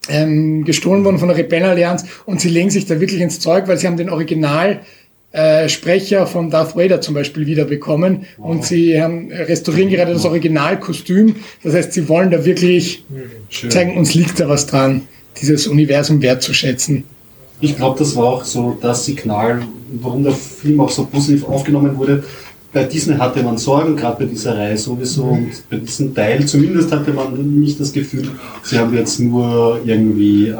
ähm, 0.09 0.63
gestohlen 0.65 1.03
wurden 1.03 1.19
von 1.19 1.27
der 1.27 1.37
Rebellenallianz. 1.37 2.05
Und 2.25 2.41
sie 2.41 2.49
legen 2.49 2.69
sich 2.69 2.85
da 2.85 2.99
wirklich 2.99 3.21
ins 3.21 3.39
Zeug, 3.39 3.67
weil 3.67 3.77
sie 3.77 3.87
haben 3.87 3.97
den 3.97 4.09
Original 4.09 4.81
äh, 5.35 5.67
Sprecher 5.67 6.27
von 6.27 6.49
Darth 6.49 6.77
Vader 6.77 7.01
zum 7.01 7.13
Beispiel 7.13 7.45
wiederbekommen 7.45 8.25
und 8.37 8.63
sie 8.63 9.01
haben, 9.01 9.29
restaurieren 9.33 9.89
gerade 9.89 10.13
das 10.13 10.23
Originalkostüm. 10.23 11.35
Das 11.61 11.73
heißt, 11.73 11.91
sie 11.91 12.07
wollen 12.07 12.31
da 12.31 12.45
wirklich 12.45 13.03
zeigen, 13.69 13.97
uns 13.97 14.13
liegt 14.13 14.39
da 14.39 14.47
was 14.47 14.65
dran, 14.65 15.01
dieses 15.41 15.67
Universum 15.67 16.21
wertzuschätzen. 16.21 17.03
Ich 17.59 17.75
glaube, 17.75 17.99
das 17.99 18.15
war 18.15 18.25
auch 18.25 18.45
so 18.45 18.77
das 18.81 19.05
Signal, 19.05 19.63
warum 20.01 20.23
der 20.23 20.31
Film 20.33 20.79
auch 20.79 20.89
so 20.89 21.05
positiv 21.05 21.45
aufgenommen 21.47 21.97
wurde. 21.97 22.23
Bei 22.75 22.83
Disney 22.83 23.15
hatte 23.15 23.41
man 23.41 23.57
Sorgen, 23.57 23.95
gerade 23.95 24.25
bei 24.25 24.29
dieser 24.29 24.57
Reihe 24.57 24.77
sowieso, 24.77 25.23
und 25.23 25.49
bei 25.69 25.77
diesem 25.77 26.13
Teil 26.13 26.45
zumindest 26.45 26.91
hatte 26.91 27.11
man 27.13 27.33
nicht 27.61 27.79
das 27.79 27.93
Gefühl, 27.93 28.27
sie 28.63 28.77
haben 28.77 28.93
jetzt 28.93 29.17
nur 29.17 29.79
irgendwie 29.85 30.49
äh, 30.49 30.55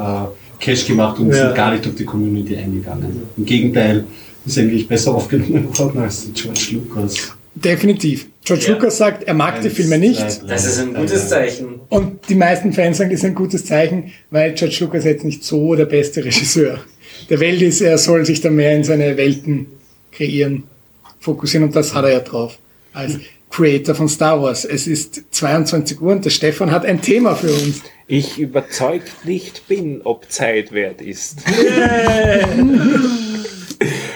Cash 0.58 0.86
gemacht 0.86 1.18
und 1.20 1.28
Ja. 1.28 1.34
sind 1.48 1.54
gar 1.54 1.72
nicht 1.72 1.86
auf 1.86 1.94
die 1.94 2.06
Community 2.06 2.56
eingegangen. 2.56 3.20
Im 3.36 3.44
Gegenteil, 3.44 4.04
ist 4.46 4.56
eigentlich 4.58 4.88
besser 4.88 5.14
aufgenommen 5.14 5.68
worden 5.78 5.98
als 6.00 6.26
George 6.32 6.68
Lucas. 6.72 7.34
Definitiv. 7.54 8.28
George 8.44 8.64
Ja. 8.68 8.72
Lucas 8.72 8.96
sagt, 8.96 9.24
er 9.24 9.34
mag 9.34 9.60
die 9.60 9.66
Eins, 9.68 9.76
Filme 9.76 9.98
nicht. 9.98 10.30
zwei, 10.30 10.46
Das 10.48 10.64
ist 10.64 10.78
ein 10.80 10.94
gutes 10.94 11.28
Zeichen. 11.28 11.66
Und 11.90 12.26
die 12.30 12.34
meisten 12.34 12.72
Fans 12.72 12.96
sagen, 12.96 13.10
das 13.10 13.20
ist 13.20 13.26
ein 13.26 13.34
gutes 13.34 13.66
Zeichen, 13.66 14.04
weil 14.30 14.54
George 14.54 14.78
Lucas 14.80 15.04
jetzt 15.04 15.24
nicht 15.24 15.44
so 15.44 15.74
der 15.74 15.84
beste 15.84 16.24
Regisseur 16.24 16.78
der 17.28 17.40
Welt 17.40 17.60
ist. 17.60 17.82
Er 17.82 17.98
soll 17.98 18.24
sich 18.24 18.40
da 18.40 18.48
mehr 18.48 18.74
in 18.74 18.84
seine 18.84 19.18
Welten 19.18 19.66
kreieren, 20.12 20.62
fokussieren 21.20 21.66
und 21.66 21.76
das 21.76 21.94
hat 21.94 22.04
er 22.04 22.12
ja 22.12 22.20
drauf. 22.20 22.58
Als 22.92 23.18
Creator 23.50 23.94
von 23.94 24.08
Star 24.08 24.42
Wars. 24.42 24.64
Es 24.64 24.86
ist 24.86 25.22
22 25.30 26.00
Uhr 26.00 26.12
und 26.12 26.24
der 26.24 26.30
Stefan 26.30 26.70
hat 26.70 26.84
ein 26.84 27.00
Thema 27.00 27.34
für 27.34 27.50
uns. 27.50 27.82
Ich 28.06 28.38
überzeugt 28.38 29.24
nicht 29.24 29.66
bin, 29.66 30.02
ob 30.04 30.30
Zeit 30.30 30.72
wert 30.72 31.00
ist. 31.00 31.38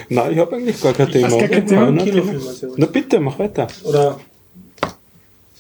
Nein, 0.09 0.33
ich 0.33 0.39
habe 0.39 0.57
eigentlich 0.57 0.81
gar 0.81 0.93
kein 0.93 1.11
Thema. 1.11 1.29
gar 1.29 1.49
kein 1.49 1.67
Thema? 1.67 1.93
Kinofilm, 1.93 2.47
also. 2.47 2.75
Na 2.77 2.87
bitte, 2.87 3.21
mach 3.21 3.39
weiter. 3.39 3.67
Oder 3.85 4.19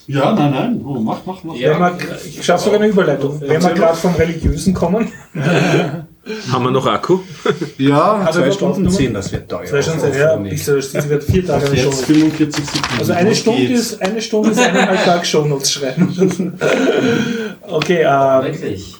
Ja, 0.06 0.32
nein, 0.32 0.50
nein, 0.50 0.80
oh, 0.84 0.98
mach, 0.98 1.24
mach, 1.24 1.44
mach. 1.44 1.54
wenn 1.54 1.60
wir, 1.60 1.98
ich 2.26 2.44
schaffe 2.44 2.64
sogar 2.64 2.80
eine 2.80 2.90
Überleitung. 2.90 3.40
Wenn 3.40 3.62
wir 3.62 3.70
gerade 3.70 3.96
vom 3.96 4.14
Religiösen 4.14 4.74
kommen, 4.74 5.12
Haben 6.52 6.64
wir 6.64 6.70
noch 6.70 6.86
Akku? 6.86 7.20
Ja, 7.78 8.12
Also 8.26 8.40
zwei 8.40 8.50
Stunden 8.52 8.90
zehn, 8.90 9.14
das 9.14 9.32
wird 9.32 9.48
teuer. 9.50 9.64
zwei 9.64 9.80
Stunden, 9.82 10.12
ja, 10.16 10.56
so, 10.56 10.78
sie 10.80 11.08
wird 11.08 11.24
vier 11.24 11.46
Tage 11.46 11.66
eine 11.66 11.76
Show. 11.78 11.90
45 11.90 12.64
Sekunden. 12.66 12.98
Also 12.98 13.12
eine 13.14 13.34
Stunde 13.34 13.66
geht's. 13.66 13.92
ist, 13.92 14.02
eine 14.02 14.20
Stunde 14.20 14.50
ist 14.50 14.58
eineinhalb 14.60 15.04
Tag 15.04 15.26
Shownotes 15.26 15.72
schreiben. 15.72 16.58
okay, 17.68 18.02
äh, 18.02 18.44
Wirklich. 18.44 18.96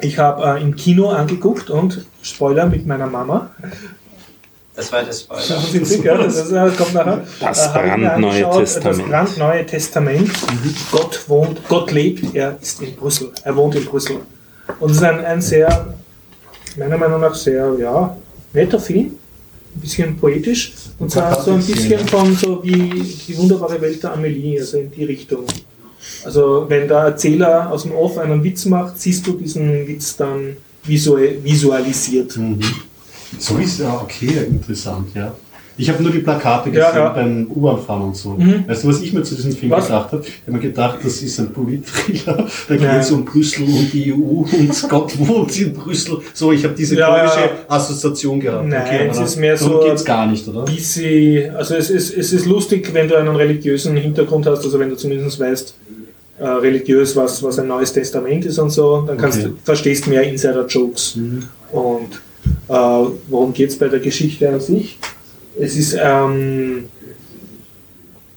ich 0.00 0.18
habe 0.18 0.58
äh, 0.58 0.62
im 0.62 0.74
Kino 0.76 1.10
angeguckt 1.10 1.68
und 1.70 2.06
Spoiler 2.22 2.66
mit 2.66 2.86
meiner 2.86 3.06
Mama. 3.06 3.50
Das 4.74 4.90
war 4.92 5.02
das 5.04 5.20
Spoiler. 5.20 5.60
Sich, 5.84 6.02
ja, 6.02 6.16
das, 6.16 6.48
das 6.48 6.76
kommt 6.76 6.94
nachher. 6.94 7.22
Das 7.38 7.66
Äh, 7.66 7.70
brandneue 7.74 8.12
angeschaut, 8.12 8.58
Testament. 8.60 8.98
Das 8.98 9.08
brandneue 9.08 9.66
Testament. 9.66 10.30
Gott 10.90 11.20
wohnt, 11.28 11.68
Gott 11.68 11.92
lebt, 11.92 12.34
er 12.34 12.56
ist 12.60 12.80
in 12.82 12.96
Brüssel. 12.96 13.30
Er 13.44 13.54
wohnt 13.54 13.74
in 13.76 13.84
Brüssel. 13.84 14.16
Und 14.80 14.90
es 14.90 14.96
ist 14.96 15.02
ein, 15.02 15.24
ein 15.24 15.40
sehr, 15.42 15.94
meiner 16.76 16.98
Meinung 16.98 17.20
nach 17.20 17.34
sehr, 17.34 17.74
ja, 17.78 18.16
netter 18.52 18.78
Film. 18.78 19.12
Ein 19.76 19.80
bisschen 19.80 20.16
poetisch. 20.16 20.72
Und 20.98 21.10
zwar 21.10 21.42
so 21.42 21.52
ein 21.52 21.64
bisschen 21.64 22.06
von 22.06 22.34
so 22.36 22.62
wie 22.62 23.02
die 23.26 23.36
wunderbare 23.36 23.80
Welt 23.80 24.02
der 24.02 24.12
Amelie, 24.12 24.60
also 24.60 24.78
in 24.78 24.90
die 24.90 25.04
Richtung. 25.04 25.44
Also 26.24 26.66
wenn 26.68 26.86
der 26.86 26.98
Erzähler 26.98 27.70
aus 27.70 27.82
dem 27.82 27.92
Off 27.92 28.18
einen 28.18 28.44
Witz 28.44 28.66
macht, 28.66 29.00
siehst 29.00 29.26
du 29.26 29.32
diesen 29.32 29.86
Witz 29.88 30.16
dann 30.16 30.56
visualisiert. 30.84 32.38
So 33.38 33.58
ist 33.58 33.80
ja 33.80 34.00
okay, 34.00 34.46
interessant, 34.48 35.08
ja. 35.14 35.34
Ich 35.76 35.88
habe 35.90 36.02
nur 36.02 36.12
die 36.12 36.20
Plakate 36.20 36.70
gesehen 36.70 36.86
Ja, 36.94 36.96
ja. 36.98 37.08
beim 37.10 37.46
U-Bahnfahren 37.50 38.02
und 38.02 38.16
so. 38.16 38.30
Mhm. 38.30 38.64
Weißt 38.68 38.84
du, 38.84 38.88
was 38.88 39.00
ich 39.00 39.12
mir 39.12 39.22
zu 39.24 39.34
diesem 39.34 39.52
Film 39.52 39.72
Was? 39.72 39.86
gedacht 39.86 40.12
habe? 40.12 40.22
Ich 40.24 40.32
habe 40.42 40.52
mir 40.52 40.60
gedacht, 40.60 40.98
das 41.02 41.20
ist 41.20 41.38
ein 41.40 41.52
Polit-Thriller. 41.52 42.46
Da 42.68 42.76
geht 42.76 42.88
es 43.00 43.10
um 43.10 43.24
Brüssel 43.24 43.64
und 43.64 43.92
die 43.92 44.12
EU 44.12 44.16
und 44.16 44.88
Gott 44.88 45.18
wohnt 45.18 45.58
in 45.60 45.72
Brüssel. 45.74 46.18
So, 46.32 46.52
ich 46.52 46.62
habe 46.64 46.74
diese 46.74 46.96
Ja, 46.96 47.08
komische. 47.18 47.50
Assoziation 47.68 48.38
gehabt. 48.40 48.68
Nein, 48.68 49.08
es 49.10 49.16
aber 49.16 49.26
ist 49.26 49.36
mehr 49.36 49.56
so- 49.56 49.80
geht's 49.80 50.04
gar 50.04 50.26
nicht, 50.26 50.46
oder? 50.46 50.64
sie, 50.78 51.48
also 51.54 51.74
es 51.74 51.90
ist, 51.90 52.16
es 52.16 52.32
ist 52.32 52.46
lustig, 52.46 52.90
wenn 52.94 53.08
du 53.08 53.16
einen 53.16 53.34
religiösen 53.34 53.96
Hintergrund 53.96 54.46
hast, 54.46 54.64
also 54.64 54.78
wenn 54.78 54.90
du 54.90 54.96
zumindest 54.96 55.40
weißt, 55.40 55.74
äh, 56.38 56.44
religiös, 56.46 57.14
was, 57.16 57.42
was 57.42 57.58
ein 57.58 57.66
neues 57.68 57.92
Testament 57.92 58.44
ist 58.44 58.58
und 58.58 58.70
so, 58.70 59.02
dann 59.06 59.16
kannst 59.18 59.38
Okay. 59.40 59.48
du, 59.48 59.56
verstehst 59.64 60.06
mehr 60.06 60.22
Insider-Jokes. 60.22 61.18
Und 61.72 62.08
äh, 62.68 62.72
worum 63.28 63.52
geht 63.52 63.70
es 63.70 63.78
bei 63.78 63.88
der 63.88 64.00
Geschichte 64.00 64.48
an 64.48 64.60
sich? 64.60 64.98
Es 65.58 65.76
ist, 65.76 65.96
ähm, 66.00 66.84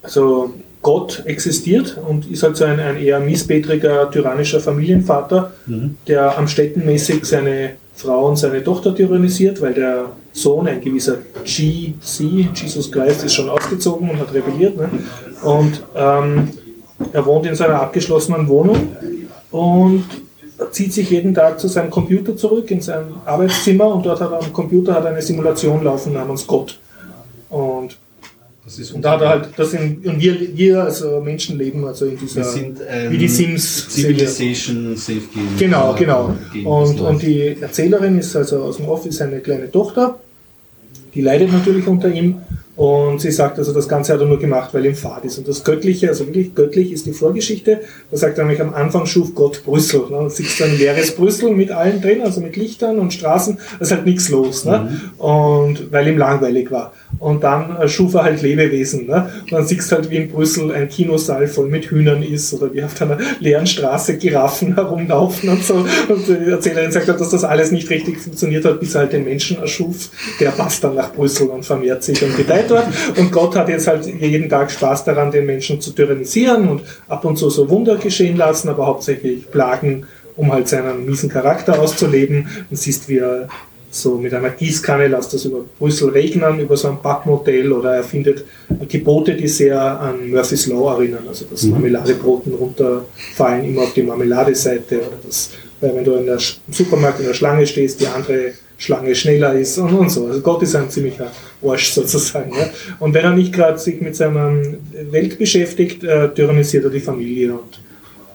also 0.02 0.53
Gott 0.81 1.23
existiert 1.26 1.98
und 2.07 2.30
ist 2.31 2.44
halt 2.44 2.56
so 2.56 2.65
ein, 2.65 2.80
ein 2.80 2.98
eher 2.98 3.19
missbetriger, 3.19 4.10
tyrannischer 4.10 4.60
Familienvater, 4.60 5.52
der 6.07 6.38
am 6.38 6.48
städtenmäßig 6.48 7.26
seine 7.26 7.72
Frau 7.94 8.27
und 8.30 8.38
seine 8.38 8.64
Tochter 8.64 8.95
tyrannisiert, 8.95 9.60
weil 9.61 9.73
der 9.73 10.06
Sohn, 10.31 10.68
ein 10.68 10.80
gewisser 10.80 11.18
GC, 11.44 12.48
Jesus 12.53 12.91
Christ, 12.91 13.23
ist 13.26 13.34
schon 13.34 13.49
ausgezogen 13.49 14.10
und 14.10 14.19
hat 14.19 14.34
rebelliert. 14.34 14.77
Ne? 14.77 14.89
Und 15.41 15.84
ähm, 15.95 16.49
er 17.11 17.26
wohnt 17.26 17.48
in 17.48 17.56
seiner 17.56 17.81
abgeschlossenen 17.81 18.48
Wohnung 18.48 18.95
und 19.52 20.06
zieht 20.72 20.94
sich 20.94 21.10
jeden 21.10 21.34
Tag 21.34 21.60
zu 21.60 21.68
seinem 21.68 21.89
Computer 21.89 22.35
zurück, 22.38 22.69
in 22.72 22.81
sein 22.81 23.06
Arbeitszimmer 23.26 23.88
und 23.88 24.06
dort 24.06 24.22
hat 24.22 24.31
er 24.31 24.39
am 24.41 24.53
Computer 24.53 24.94
hat 24.94 25.06
eine 25.06 25.22
Simulation 25.22 25.84
laufen 25.84 26.14
namens 26.14 26.45
Gott. 26.45 26.80
Und 27.49 27.98
Das 28.65 28.80
ist 28.80 28.91
Und 28.91 29.02
da 29.02 29.11
hat 29.11 29.22
er 29.22 29.30
halt, 29.30 29.49
das 29.56 29.72
sind, 29.72 30.06
und 30.06 30.19
wir, 30.19 30.36
wir 30.57 30.84
also 30.84 31.22
Menschen 31.22 31.57
leben 31.57 31.86
also 31.86 32.06
in 32.06 32.18
dieser, 32.18 32.41
Wir 32.41 32.44
sind 32.44 32.82
ein 32.86 33.11
wie 33.11 33.18
die 33.18 33.30
Sims. 33.30 33.88
Civilization 33.90 34.95
Safe 34.98 35.22
Game. 35.34 35.57
Genau, 35.57 35.95
äh, 35.95 35.99
genau. 35.99 36.36
Und, 36.65 36.99
und 36.99 37.22
die 37.22 37.56
Erzählerin 37.61 38.19
ist 38.19 38.36
also 38.36 38.64
aus 38.64 38.78
dem 38.78 38.90
Office 38.90 39.22
eine 39.22 39.40
kleine 39.40 39.72
Tochter, 39.72 40.19
die 41.14 41.22
leidet 41.22 41.52
natürlich 41.52 41.88
unter 41.88 42.10
ihm 42.10 42.41
und 42.78 43.19
sie 43.22 43.32
sagt 43.32 43.57
also, 43.57 43.74
das 43.74 43.88
Ganze 43.88 44.14
hat 44.14 44.19
er 44.19 44.28
nur 44.28 44.38
gemacht, 44.38 44.72
weil 44.72 44.86
ihm 44.86 44.94
fad 44.94 45.26
ist. 45.26 45.40
Und 45.40 45.48
das 45.48 45.64
Göttliche, 45.64 46.10
also 46.10 46.28
wirklich 46.28 46.53
göttlich 46.53 46.91
ist 46.91 47.07
die 47.07 47.11
Vorgeschichte. 47.11 47.82
Da 48.11 48.18
sagt 48.18 48.38
er 48.38 48.44
nämlich, 48.44 48.61
am 48.61 48.72
Anfang 48.72 49.07
schuf 49.07 49.34
Gott 49.34 49.64
Brüssel. 49.65 50.02
Ne? 50.11 50.18
Und 50.18 50.32
siehst 50.32 50.61
ein 50.61 50.78
leeres 50.78 51.15
Brüssel 51.15 51.56
mit 51.56 51.72
allen 51.72 52.03
drin, 52.03 52.22
also 52.22 52.40
mit 52.40 52.56
Lichtern 52.56 52.99
und 52.99 53.14
Straßen, 53.14 53.57
da 53.80 53.84
ist 53.84 53.91
halt 53.91 54.06
nichts 54.06 54.30
los. 54.30 54.64
Ne? 54.64 55.02
Und 55.18 55.91
weil 55.91 56.07
ihm 56.07 56.19
langweilig 56.19 56.69
war. 56.69 56.94
Und 57.19 57.43
dann 57.43 57.77
äh, 57.77 57.88
schuf 57.88 58.13
er 58.13 58.23
halt 58.23 58.41
Lebewesen. 58.41 59.07
Ne? 59.07 59.31
Und 59.41 59.51
dann 59.51 59.65
siehst 59.65 59.91
du 59.91 59.95
halt, 59.95 60.09
wie 60.09 60.17
in 60.17 60.29
Brüssel 60.29 60.71
ein 60.71 60.88
Kinosaal 60.88 61.47
voll 61.47 61.67
mit 61.67 61.85
Hühnern 61.85 62.21
ist 62.21 62.53
oder 62.53 62.71
wie 62.73 62.84
auf 62.84 63.01
einer 63.01 63.17
leeren 63.39 63.65
Straße 63.65 64.17
Giraffen 64.17 64.75
herumlaufen 64.75 65.49
und 65.49 65.63
so. 65.63 65.85
Und 66.07 66.27
die 66.27 66.51
Erzählerin 66.51 66.91
sagt 66.91 67.07
halt, 67.07 67.19
dass 67.19 67.29
das 67.29 67.43
alles 67.43 67.71
nicht 67.71 67.89
richtig 67.89 68.19
funktioniert 68.19 68.65
hat, 68.65 68.79
bis 68.79 68.93
er 68.93 69.01
halt 69.01 69.13
den 69.13 69.23
Menschen 69.23 69.57
erschuf. 69.57 70.09
Der 70.39 70.51
passt 70.51 70.84
dann 70.84 70.95
nach 70.95 71.13
Brüssel 71.13 71.47
und 71.47 71.65
vermehrt 71.65 72.03
sich 72.03 72.23
und 72.23 72.35
gedeiht 72.35 72.69
dort. 72.69 72.88
Und 73.17 73.31
Gott 73.31 73.55
hat 73.55 73.69
jetzt 73.69 73.88
halt 73.88 74.05
jeden 74.05 74.49
Tag 74.49 74.69
Spaß 74.69 75.05
daran, 75.05 75.31
den 75.31 75.45
Menschen 75.45 75.81
zu 75.81 75.91
tyrannisieren 75.91 76.67
und 76.67 76.81
ab 77.07 77.25
und 77.25 77.38
zu 77.38 77.49
so 77.49 77.69
Wunder 77.69 77.95
geschehen 77.95 78.38
lassen, 78.38 78.69
aber 78.69 78.85
hauptsächlich 78.85 79.49
Plagen, 79.49 80.05
um 80.35 80.51
halt 80.51 80.67
seinen 80.67 81.05
miesen 81.05 81.29
Charakter 81.29 81.79
auszuleben. 81.79 82.47
Und 82.69 82.77
siehst, 82.77 83.09
wie 83.09 83.17
er 83.17 83.47
so 84.02 84.18
mit 84.18 84.34
einer 84.34 84.49
Gießkanne 84.49 85.07
lässt 85.07 85.34
das 85.34 85.45
über 85.45 85.65
Brüssel 85.80 86.10
regnen, 86.10 86.60
über 86.60 86.78
so 86.78 86.90
ein 86.90 87.02
Backmodell 87.02 87.72
oder 87.72 87.95
er 87.95 88.03
findet 88.03 88.45
Gebote, 88.88 89.36
die 89.36 89.48
sehr 89.48 89.80
an 89.99 90.30
Murphy's 90.30 90.68
Law 90.68 90.94
erinnern, 90.94 91.24
also 91.28 91.45
dass 91.45 91.64
Marmeladebroten 91.64 92.53
runterfallen, 92.53 93.65
immer 93.65 93.84
auf 93.84 93.94
die 93.94 94.03
Marmeladeseite 94.03 94.98
oder 94.99 95.18
dass, 95.26 95.52
weil 95.82 95.95
wenn 95.95 96.03
du 96.03 96.14
in 96.15 96.26
der 96.26 96.38
im 96.38 96.74
Supermarkt 96.74 97.19
in 97.19 97.28
der 97.28 97.34
Schlange 97.34 97.65
stehst, 97.65 98.02
die 98.02 98.07
andere 98.07 98.53
Schlange 98.78 99.15
schneller 99.15 99.53
ist 99.53 99.78
und, 99.80 99.91
und 99.94 100.10
so. 100.10 100.28
Also 100.28 100.41
Gott 100.41 100.61
ist 100.61 100.76
ein 100.76 100.90
ziemlicher 100.90 101.32
Arsch 101.64 101.91
sozusagen. 101.94 102.52
Ja. 102.52 102.69
Und 102.99 103.14
wenn 103.14 103.24
er 103.24 103.32
nicht 103.32 103.53
gerade 103.53 103.80
sich 103.80 103.99
mit 104.02 104.15
seiner 104.15 104.53
Welt 105.11 105.38
beschäftigt, 105.38 106.03
äh, 106.03 106.30
tyrannisiert 106.34 106.86
er 106.86 106.91
die 106.91 106.99
Familie 106.99 107.53
und 107.53 107.80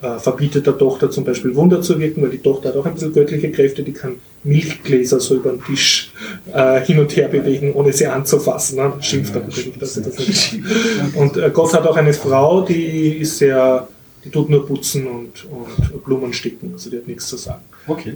äh, 0.03 0.19
verbietet 0.19 0.67
der 0.67 0.77
Tochter 0.77 1.11
zum 1.11 1.25
Beispiel 1.25 1.55
Wunder 1.55 1.81
zu 1.81 1.99
wirken, 1.99 2.23
weil 2.23 2.31
die 2.31 2.39
Tochter 2.39 2.71
hat 2.71 2.77
auch 2.77 2.85
ein 2.85 2.95
bisschen 2.95 3.13
göttliche 3.13 3.53
Kräfte, 3.53 3.83
die 3.83 3.93
kann 3.93 4.17
Milchgläser 4.43 5.21
so 5.21 5.37
über 5.37 5.51
den 5.51 5.65
Tisch 5.65 6.11
äh, 6.53 6.81
hin 6.81 6.99
und 6.99 7.15
her 7.17 7.29
bewegen, 7.29 7.73
ohne 7.73 7.93
sie 7.93 8.07
anzufassen. 8.07 8.79
Ne? 8.79 8.93
Schimpft 9.01 9.35
er 9.37 9.43
natürlich, 9.43 9.79
dass 9.79 9.95
sie 9.95 10.03
das 10.03 10.19
nicht 10.19 10.61
kann. 10.99 11.15
Und 11.15 11.37
äh, 11.37 11.51
Gott 11.53 11.73
hat 11.73 11.87
auch 11.87 11.97
eine 11.97 12.13
Frau, 12.13 12.63
die 12.63 13.19
ist 13.19 13.39
sehr, 13.39 13.87
die 14.25 14.31
tut 14.31 14.51
nur 14.51 14.67
putzen 14.67 15.07
und, 15.07 15.47
und 15.51 16.05
Blumen 16.05 16.33
sticken, 16.33 16.71
also 16.73 16.91
die 16.91 16.97
hat 16.97 17.07
nichts 17.07 17.29
zu 17.29 17.37
sagen. 17.37 17.63
Okay. 17.87 18.15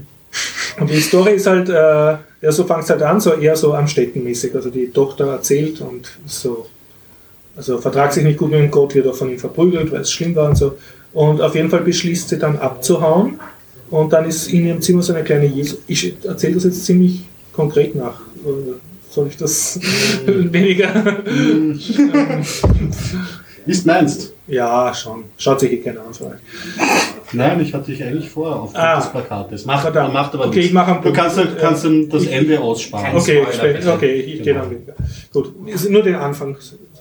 Und 0.80 0.90
die 0.90 1.00
Story 1.00 1.34
ist 1.34 1.46
halt, 1.46 1.68
äh, 1.68 1.72
ja, 1.72 2.52
so 2.52 2.64
fängt 2.64 2.82
es 2.82 2.90
halt 2.90 3.02
an, 3.02 3.20
so 3.20 3.32
eher 3.32 3.56
so 3.56 3.74
am 3.74 3.88
Städtenmäßig. 3.88 4.54
Also 4.54 4.70
die 4.70 4.90
Tochter 4.90 5.28
erzählt 5.28 5.80
und 5.80 6.18
so, 6.26 6.66
also 7.56 7.78
vertragt 7.78 8.12
sich 8.12 8.24
nicht 8.24 8.38
gut 8.38 8.50
mit 8.50 8.60
dem 8.60 8.70
Gott, 8.70 8.94
wird 8.94 9.06
auch 9.06 9.14
von 9.14 9.30
ihm 9.30 9.38
verprügelt, 9.38 9.90
weil 9.90 10.02
es 10.02 10.10
schlimm 10.10 10.34
war 10.34 10.50
und 10.50 10.56
so. 10.56 10.76
Und 11.16 11.40
auf 11.40 11.54
jeden 11.54 11.70
Fall 11.70 11.80
beschließt 11.80 12.28
sie 12.28 12.38
dann 12.38 12.58
abzuhauen. 12.58 13.40
Und 13.90 14.12
dann 14.12 14.26
ist 14.28 14.48
in 14.52 14.66
ihrem 14.66 14.82
Zimmer 14.82 15.00
so 15.02 15.14
eine 15.14 15.24
kleine 15.24 15.46
Jesus. 15.46 15.78
Ich 15.86 16.12
erzähle 16.24 16.54
das 16.54 16.64
jetzt 16.64 16.84
ziemlich 16.84 17.24
konkret 17.54 17.94
nach. 17.94 18.20
Äh, 18.44 18.74
Soll 19.08 19.28
ich 19.28 19.36
das 19.38 19.80
weniger? 20.26 21.22
Ist 23.66 23.86
meinst? 23.86 24.32
ja, 24.46 24.92
schon. 24.94 25.24
Schaut 25.38 25.60
sich 25.60 25.72
eh 25.72 25.76
keiner 25.78 26.00
an. 26.00 26.06
Nein, 27.32 27.60
ich 27.60 27.72
hatte 27.74 27.90
dich 27.90 28.02
eigentlich 28.04 28.28
vor 28.28 28.54
auf 28.62 28.70
Ah. 28.74 28.96
das 28.96 29.10
Plakat. 29.10 29.50
Das 29.50 29.64
macht, 29.64 29.82
Verdammt. 29.82 30.12
macht 30.14 30.34
aber 30.34 30.46
Okay, 30.46 30.56
nichts. 30.56 30.66
ich 30.68 30.72
mache 30.74 30.92
einen 30.94 31.02
Du 31.02 31.12
kannst, 31.12 31.36
Punkt. 31.36 31.58
kannst 31.58 31.84
dann 31.84 32.08
das 32.08 32.22
Ich- 32.24 32.32
Ende 32.32 32.60
aussparen. 32.60 33.16
Okay, 33.16 33.42
okay, 33.88 34.12
ich 34.20 34.26
gehe 34.34 34.42
Genau. 34.42 34.60
dann 34.60 34.70
weniger. 34.70 34.94
Gut, 35.32 35.90
nur 35.90 36.02
den 36.02 36.14
Anfang 36.14 36.56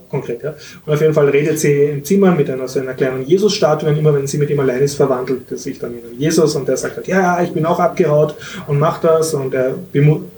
konkret, 0.09 0.43
ja. 0.43 0.53
Und 0.85 0.93
auf 0.93 1.01
jeden 1.01 1.13
Fall 1.13 1.29
redet 1.29 1.59
sie 1.59 1.83
im 1.85 2.03
Zimmer 2.03 2.31
mit 2.31 2.49
einer 2.49 2.67
so 2.67 2.79
einer 2.79 2.93
kleinen 2.93 3.25
Jesus-Statue 3.25 3.89
und 3.89 3.97
immer 3.97 4.13
wenn 4.13 4.27
sie 4.27 4.37
mit 4.37 4.49
ihm 4.49 4.59
allein 4.59 4.81
ist, 4.81 4.95
verwandelt 4.95 5.51
er 5.51 5.57
sich 5.57 5.79
dann 5.79 5.93
in 5.97 6.05
einen 6.05 6.19
Jesus 6.19 6.55
und 6.55 6.67
der 6.67 6.77
sagt 6.77 6.97
halt, 6.97 7.07
ja, 7.07 7.21
ja, 7.21 7.43
ich 7.43 7.51
bin 7.51 7.65
auch 7.65 7.79
abgehaut 7.79 8.35
und 8.67 8.79
macht 8.79 9.03
das 9.03 9.33
und 9.33 9.53
er 9.53 9.75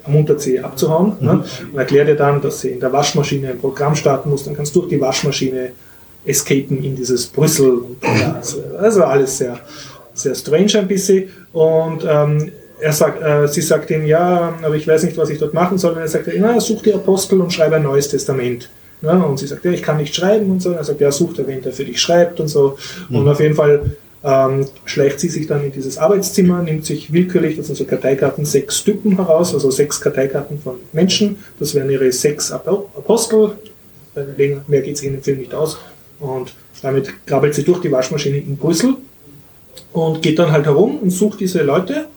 ermuntert 0.05 0.41
sie 0.41 0.59
abzuhauen 0.59 1.13
ne? 1.19 1.43
und 1.71 1.77
erklärt 1.77 2.07
ihr 2.07 2.15
dann, 2.15 2.41
dass 2.41 2.61
sie 2.61 2.69
in 2.69 2.79
der 2.79 2.91
Waschmaschine 2.91 3.49
ein 3.49 3.59
Programm 3.59 3.95
starten 3.95 4.29
muss, 4.29 4.43
dann 4.43 4.55
kannst 4.55 4.75
du 4.75 4.81
durch 4.81 4.89
die 4.89 5.01
Waschmaschine 5.01 5.71
escapen 6.27 6.83
in 6.83 6.95
dieses 6.95 7.27
Brüssel. 7.27 7.71
Und, 7.71 7.97
ja, 8.03 8.33
also, 8.33 8.63
also 8.79 9.03
alles 9.03 9.37
sehr, 9.37 9.59
sehr 10.13 10.35
strange 10.35 10.77
ein 10.77 10.87
bisschen. 10.87 11.29
Und 11.53 12.05
ähm, 12.07 12.51
er 12.79 12.93
sagt, 12.93 13.23
äh, 13.23 13.47
sie 13.47 13.61
sagt 13.61 13.89
ihm, 13.89 14.05
ja, 14.05 14.53
aber 14.61 14.75
ich 14.75 14.87
weiß 14.87 15.03
nicht, 15.03 15.17
was 15.17 15.29
ich 15.29 15.39
dort 15.39 15.53
machen 15.53 15.77
soll. 15.77 15.93
Und 15.93 15.99
er 15.99 16.07
sagt, 16.07 16.29
na, 16.37 16.59
such 16.59 16.83
die 16.83 16.93
Apostel 16.93 17.41
und 17.41 17.51
schreibe 17.51 17.77
ein 17.77 17.83
neues 17.83 18.09
Testament. 18.09 18.69
Ja, 19.01 19.13
und 19.21 19.37
sie 19.37 19.45
sagt, 19.47 19.63
ja, 19.63 19.71
ich 19.71 19.83
kann 19.83 19.97
nicht 19.97 20.15
schreiben 20.15 20.49
und 20.51 20.61
so. 20.61 20.69
Und 20.69 20.75
er 20.75 20.83
sagt, 20.83 20.99
ja, 21.01 21.11
such 21.11 21.33
da 21.35 21.45
wen, 21.45 21.61
der 21.61 21.71
für 21.71 21.85
dich 21.85 22.01
schreibt 22.01 22.39
und 22.39 22.47
so. 22.47 22.77
Und 23.09 23.27
auf 23.27 23.39
jeden 23.39 23.53
Fall 23.55 23.95
ähm, 24.23 24.65
schleicht 24.85 25.19
sie 25.19 25.29
sich 25.29 25.45
dann 25.45 25.63
in 25.63 25.71
dieses 25.71 25.97
Arbeitszimmer, 25.99 26.63
nimmt 26.63 26.85
sich 26.85 27.13
willkürlich, 27.13 27.55
das 27.57 27.67
sind 27.67 27.75
so 27.75 27.85
Karteikarten, 27.85 28.43
sechs 28.45 28.83
Typen 28.83 29.15
heraus, 29.15 29.53
also 29.53 29.69
sechs 29.69 30.01
Karteikarten 30.01 30.59
von 30.59 30.77
Menschen. 30.93 31.37
Das 31.59 31.75
wären 31.75 31.89
ihre 31.91 32.11
sechs 32.11 32.51
Apo- 32.51 32.87
Apostel. 32.97 33.51
Mehr 34.67 34.81
geht 34.81 34.97
sich 34.97 35.07
in 35.07 35.13
dem 35.13 35.21
Film 35.21 35.37
nicht 35.39 35.53
aus. 35.53 35.77
Und 36.19 36.53
damit 36.81 37.13
krabbelt 37.27 37.53
sie 37.53 37.63
durch 37.63 37.81
die 37.81 37.91
Waschmaschine 37.91 38.37
in 38.37 38.57
Brüssel 38.57 38.95
und 39.93 40.23
geht 40.23 40.39
dann 40.39 40.51
halt 40.51 40.65
herum 40.65 40.97
und 40.97 41.11
sucht 41.11 41.39
diese 41.39 41.61
Leute 41.61 42.07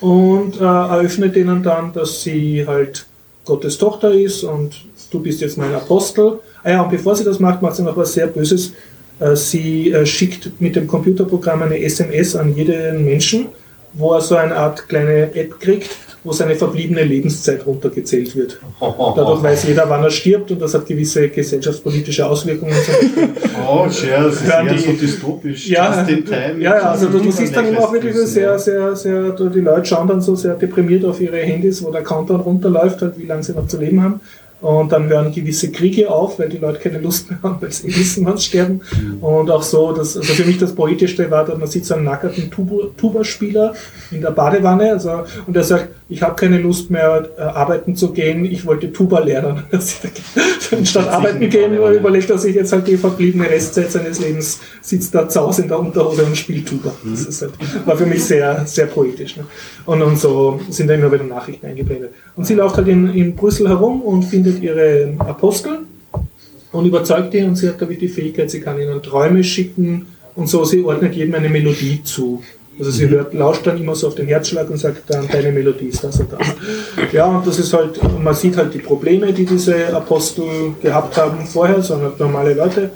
und 0.00 0.60
äh, 0.60 0.64
eröffnet 0.64 1.36
denen 1.36 1.62
dann, 1.62 1.92
dass 1.94 2.22
sie 2.22 2.66
halt 2.66 3.06
Gottes 3.44 3.78
Tochter 3.78 4.12
ist 4.12 4.44
und 4.44 4.84
du 5.12 5.20
bist 5.20 5.40
jetzt 5.40 5.58
mein 5.58 5.74
Apostel. 5.74 6.40
Ah 6.64 6.70
ja, 6.70 6.82
und 6.82 6.90
bevor 6.90 7.14
sie 7.14 7.24
das 7.24 7.38
macht, 7.38 7.62
macht 7.62 7.76
sie 7.76 7.82
noch 7.82 7.96
was 7.96 8.14
sehr 8.14 8.26
Böses. 8.26 8.72
Äh, 9.20 9.36
sie 9.36 9.92
äh, 9.92 10.06
schickt 10.06 10.60
mit 10.60 10.76
dem 10.76 10.86
Computerprogramm 10.86 11.62
eine 11.62 11.80
SMS 11.80 12.34
an 12.36 12.54
jeden 12.54 13.04
Menschen, 13.04 13.46
wo 13.92 14.12
er 14.14 14.20
so 14.20 14.36
eine 14.36 14.56
Art 14.56 14.88
kleine 14.88 15.34
App 15.34 15.60
kriegt, 15.60 15.90
wo 16.24 16.32
seine 16.32 16.54
verbliebene 16.54 17.02
Lebenszeit 17.02 17.66
runtergezählt 17.66 18.34
wird. 18.36 18.58
Dadurch 18.80 19.42
weiß 19.42 19.64
jeder, 19.64 19.88
wann 19.88 20.04
er 20.04 20.10
stirbt 20.10 20.50
und 20.50 20.60
das 20.60 20.72
hat 20.74 20.86
gewisse 20.86 21.28
gesellschaftspolitische 21.28 22.26
Auswirkungen. 22.26 22.74
Oh, 23.64 23.88
share, 23.88 24.24
das 24.24 24.34
ist 24.34 24.48
eher 24.48 24.78
so 24.78 24.92
dystopisch. 24.92 25.68
ja, 25.68 25.96
Just 25.96 26.10
in 26.10 26.24
time. 26.24 26.56
ja, 26.58 26.76
ja, 26.76 26.90
also 26.90 27.06
du, 27.08 27.20
du 27.20 27.30
siehst 27.30 27.54
dann 27.54 27.68
immer 27.68 27.80
auch 27.80 27.92
wirklich 27.92 28.14
so 28.14 28.26
sehr, 28.26 28.58
sehr, 28.58 28.96
sehr, 28.96 29.30
die 29.30 29.60
Leute 29.60 29.86
schauen 29.86 30.08
dann 30.08 30.20
so 30.20 30.34
sehr 30.34 30.54
deprimiert 30.54 31.04
auf 31.04 31.20
ihre 31.20 31.38
Handys, 31.38 31.82
wo 31.82 31.90
der 31.92 32.02
Countdown 32.02 32.40
runterläuft, 32.40 33.00
halt, 33.00 33.18
wie 33.18 33.24
lange 33.24 33.42
sie 33.44 33.52
noch 33.52 33.68
zu 33.68 33.78
leben 33.78 34.02
haben. 34.02 34.20
Und 34.62 34.92
dann 34.92 35.08
hören 35.08 35.32
gewisse 35.32 35.70
Kriege 35.72 36.08
auf, 36.08 36.38
weil 36.38 36.48
die 36.48 36.58
Leute 36.58 36.78
keine 36.78 36.98
Lust 36.98 37.28
mehr 37.28 37.40
haben, 37.42 37.56
weil 37.60 37.72
sie 37.72 37.88
wissen, 37.88 38.24
wann 38.24 38.36
sie 38.36 38.44
sterben. 38.44 38.80
Und 39.20 39.50
auch 39.50 39.62
so, 39.62 39.92
dass, 39.92 40.16
also 40.16 40.32
für 40.32 40.44
mich 40.44 40.58
das 40.58 40.72
Poetischste 40.74 41.30
war, 41.30 41.44
dass 41.44 41.58
man 41.58 41.68
sieht 41.68 41.84
so 41.84 41.94
einen 41.94 42.04
nackerten 42.04 42.48
Tuba- 42.50 42.88
Tuba-Spieler 42.96 43.74
in 44.12 44.20
der 44.20 44.30
Badewanne, 44.30 44.92
also, 44.92 45.24
und 45.46 45.56
er 45.56 45.64
sagt, 45.64 45.88
ich 46.08 46.22
habe 46.22 46.34
keine 46.36 46.58
Lust 46.58 46.90
mehr, 46.90 47.28
äh, 47.36 47.40
arbeiten 47.40 47.96
zu 47.96 48.12
gehen, 48.12 48.44
ich 48.44 48.66
wollte 48.66 48.92
Tuba 48.92 49.20
lernen. 49.20 49.64
Statt 50.84 51.08
arbeiten 51.08 51.48
gehen, 51.48 51.74
überlegt 51.74 52.30
er 52.30 52.38
sich 52.38 52.54
jetzt 52.54 52.72
halt 52.72 52.86
die 52.86 52.96
verbliebene 52.96 53.48
Restzeit 53.48 53.90
seines 53.90 54.20
Lebens, 54.20 54.60
sitzt 54.80 55.14
da 55.14 55.28
zu 55.28 55.40
Hause 55.40 55.62
in 55.62 55.68
der 55.68 55.78
Unterhose 55.78 56.24
und 56.24 56.36
spielt 56.36 56.68
Tuba. 56.68 56.92
Das 57.04 57.24
ist 57.24 57.42
halt, 57.42 57.52
war 57.86 57.96
für 57.96 58.06
mich 58.06 58.22
sehr, 58.24 58.64
sehr 58.66 58.86
poetisch. 58.86 59.36
Ne? 59.36 59.44
Und, 59.86 60.02
und 60.02 60.18
so 60.18 60.60
sind 60.68 60.88
da 60.88 60.94
immer 60.94 61.10
wieder 61.10 61.24
Nachrichten 61.24 61.66
eingeblendet. 61.66 62.12
Und 62.36 62.46
sie 62.46 62.54
läuft 62.54 62.76
halt 62.76 62.88
in, 62.88 63.12
in 63.14 63.34
Brüssel 63.34 63.68
herum 63.68 64.02
und 64.02 64.24
findet 64.24 64.51
ihre 64.60 65.14
Apostel 65.18 65.80
und 66.72 66.86
überzeugt 66.86 67.32
die 67.34 67.42
und 67.42 67.56
sie 67.56 67.68
hat 67.68 67.80
dadurch 67.80 67.98
die 67.98 68.08
Fähigkeit, 68.08 68.50
sie 68.50 68.60
kann 68.60 68.80
ihnen 68.80 69.02
Träume 69.02 69.44
schicken 69.44 70.06
und 70.34 70.48
so, 70.48 70.64
sie 70.64 70.82
ordnet 70.82 71.14
jedem 71.14 71.34
eine 71.34 71.48
Melodie 71.48 72.02
zu. 72.02 72.42
Also 72.78 72.90
sie 72.90 73.08
hört, 73.08 73.34
lauscht 73.34 73.66
dann 73.66 73.78
immer 73.78 73.94
so 73.94 74.08
auf 74.08 74.14
den 74.14 74.26
Herzschlag 74.26 74.68
und 74.70 74.78
sagt 74.78 75.02
dann, 75.08 75.28
deine 75.28 75.52
Melodie 75.52 75.88
ist 75.88 76.02
das 76.02 76.18
und 76.20 76.32
das. 76.32 76.46
Ja, 77.12 77.26
und 77.26 77.46
das 77.46 77.58
ist 77.58 77.72
halt, 77.74 78.00
man 78.18 78.34
sieht 78.34 78.56
halt 78.56 78.72
die 78.72 78.78
Probleme, 78.78 79.32
die 79.32 79.44
diese 79.44 79.94
Apostel 79.94 80.74
gehabt 80.80 81.16
haben 81.18 81.44
vorher, 81.44 81.82
sondern 81.82 82.10
halt 82.10 82.20
normale 82.20 82.54
Leute 82.54 82.90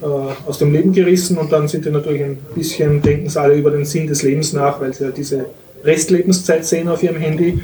äh, 0.00 0.06
aus 0.06 0.58
dem 0.58 0.72
Leben 0.72 0.92
gerissen 0.92 1.36
und 1.36 1.52
dann 1.52 1.68
sind 1.68 1.84
die 1.84 1.90
natürlich 1.90 2.24
ein 2.24 2.38
bisschen, 2.54 3.02
denken 3.02 3.28
sie 3.28 3.38
alle 3.38 3.54
über 3.54 3.70
den 3.70 3.84
Sinn 3.84 4.06
des 4.06 4.22
Lebens 4.22 4.54
nach, 4.54 4.80
weil 4.80 4.94
sie 4.94 5.04
halt 5.04 5.18
diese 5.18 5.44
Restlebenszeit 5.84 6.64
sehen 6.64 6.88
auf 6.88 7.02
ihrem 7.02 7.16
Handy 7.16 7.60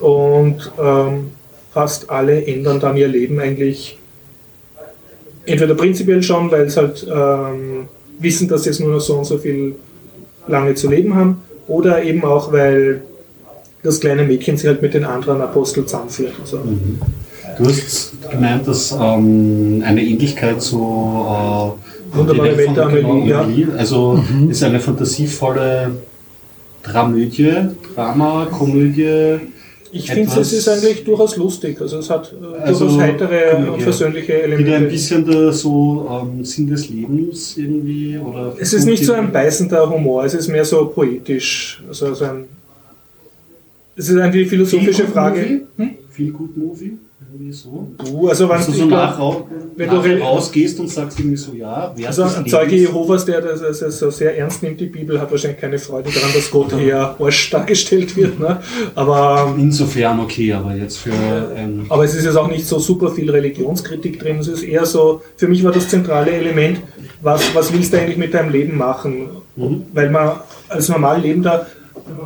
und 0.00 0.72
ähm, 0.82 1.30
fast 1.74 2.08
alle 2.08 2.46
ändern 2.46 2.80
dann 2.80 2.96
ihr 2.96 3.08
Leben 3.08 3.40
eigentlich 3.40 3.98
entweder 5.44 5.74
prinzipiell 5.74 6.22
schon, 6.22 6.50
weil 6.50 6.70
sie 6.70 6.80
halt 6.80 7.06
ähm, 7.12 7.88
wissen, 8.18 8.48
dass 8.48 8.62
sie 8.62 8.70
jetzt 8.70 8.80
nur 8.80 8.92
noch 8.92 9.00
so 9.00 9.16
und 9.16 9.24
so 9.24 9.38
viel 9.38 9.74
lange 10.46 10.74
zu 10.74 10.88
leben 10.88 11.14
haben, 11.14 11.42
oder 11.66 12.02
eben 12.02 12.24
auch, 12.24 12.52
weil 12.52 13.02
das 13.82 14.00
kleine 14.00 14.24
Mädchen 14.24 14.56
sich 14.56 14.66
halt 14.66 14.82
mit 14.82 14.94
den 14.94 15.04
anderen 15.04 15.40
Aposteln 15.40 15.86
zusammenführt. 15.86 16.32
Also, 16.40 16.60
Du 17.56 17.66
hast 17.66 18.12
gemeint, 18.30 18.66
dass 18.66 18.92
ähm, 18.92 19.82
eine 19.84 20.02
Ähnlichkeit 20.02 20.60
zu 20.60 20.76
äh, 20.76 22.16
Wunderbare 22.16 22.56
Welt 22.56 22.76
der 22.76 22.86
Amelie, 22.86 23.28
ja. 23.28 23.46
Also 23.76 24.22
ist 24.48 24.62
eine 24.62 24.80
fantasievolle 24.80 25.92
Dramödie, 26.82 27.52
Drama, 27.94 28.46
Komödie. 28.50 29.38
Ich 29.96 30.10
finde, 30.10 30.40
es 30.40 30.52
ist 30.52 30.68
eigentlich 30.68 31.04
durchaus 31.04 31.36
lustig. 31.36 31.80
Also 31.80 31.98
es 31.98 32.10
hat 32.10 32.32
äh, 32.32 32.62
Also, 32.62 32.86
durchaus 32.86 33.00
heitere 33.00 33.70
und 33.72 33.80
versöhnliche 33.80 34.32
Wieder 34.32 34.44
ein 34.44 34.52
Elemente. 34.52 34.88
bisschen 34.90 35.24
der 35.24 35.52
so 35.52 36.08
ähm, 36.10 36.44
Sinn 36.44 36.66
des 36.66 36.88
Lebens 36.88 37.56
irgendwie 37.56 38.18
oder 38.18 38.54
Es 38.58 38.72
ist 38.72 38.86
nicht 38.86 39.04
so 39.04 39.12
ein 39.12 39.30
beißender 39.30 39.88
Humor, 39.88 40.24
es 40.24 40.34
ist 40.34 40.48
mehr 40.48 40.64
so 40.64 40.86
poetisch. 40.86 41.82
Also 41.88 42.12
so 42.14 42.24
ein 42.24 42.44
es 43.96 44.08
ist 44.08 44.16
eine 44.18 44.46
philosophische 44.46 45.06
Frage. 45.06 45.62
Hm? 45.76 45.90
Viel 46.10 46.32
gut 46.32 46.56
Movie, 46.56 46.98
irgendwie 47.34 47.52
so. 47.52 47.88
Du, 47.98 48.28
also 48.28 48.48
wenn 48.48 48.64
du 48.64 48.70
ich 48.70 48.78
so 48.78 48.86
glaub, 48.86 48.90
nach, 48.90 49.18
ra- 49.18 49.44
wenn 49.76 49.90
du 49.90 49.96
nachher 49.96 50.16
re- 50.16 50.20
rausgehst 50.20 50.78
und 50.78 50.88
sagst 50.88 51.18
irgendwie 51.18 51.36
so, 51.36 51.52
ja, 51.52 51.92
Wert 51.96 52.06
Also 52.06 52.22
ein 52.22 52.46
Zeuge. 52.46 52.76
Jehovas, 52.76 53.24
der 53.24 53.40
das 53.40 53.60
also 53.62 53.90
so 53.90 54.10
sehr 54.10 54.38
ernst 54.38 54.62
nimmt, 54.62 54.78
die 54.80 54.86
Bibel, 54.86 55.20
hat 55.20 55.30
wahrscheinlich 55.30 55.60
keine 55.60 55.78
Freude 55.78 56.10
daran, 56.12 56.30
dass 56.34 56.50
Gott 56.50 56.72
eher 56.78 57.16
Arsch 57.18 57.50
dargestellt 57.50 58.16
wird. 58.16 58.38
Ne? 58.38 58.60
Aber, 58.94 59.52
Insofern 59.58 60.20
okay, 60.20 60.52
aber 60.52 60.74
jetzt 60.76 60.98
für 60.98 61.12
ein 61.12 61.86
aber 61.88 62.04
es 62.04 62.14
ist 62.14 62.24
jetzt 62.24 62.36
auch 62.36 62.48
nicht 62.48 62.66
so 62.66 62.78
super 62.78 63.10
viel 63.10 63.30
Religionskritik 63.30 64.20
drin. 64.20 64.38
Es 64.38 64.48
ist 64.48 64.62
eher 64.62 64.86
so, 64.86 65.22
für 65.36 65.48
mich 65.48 65.64
war 65.64 65.72
das 65.72 65.88
zentrale 65.88 66.30
Element, 66.30 66.78
was, 67.20 67.54
was 67.54 67.72
willst 67.72 67.92
du 67.92 67.98
eigentlich 67.98 68.16
mit 68.16 68.32
deinem 68.32 68.52
Leben 68.52 68.76
machen? 68.76 69.28
Weil 69.92 70.10
man 70.10 70.32
als 70.68 70.88
normal 70.88 71.20
Lebender 71.20 71.66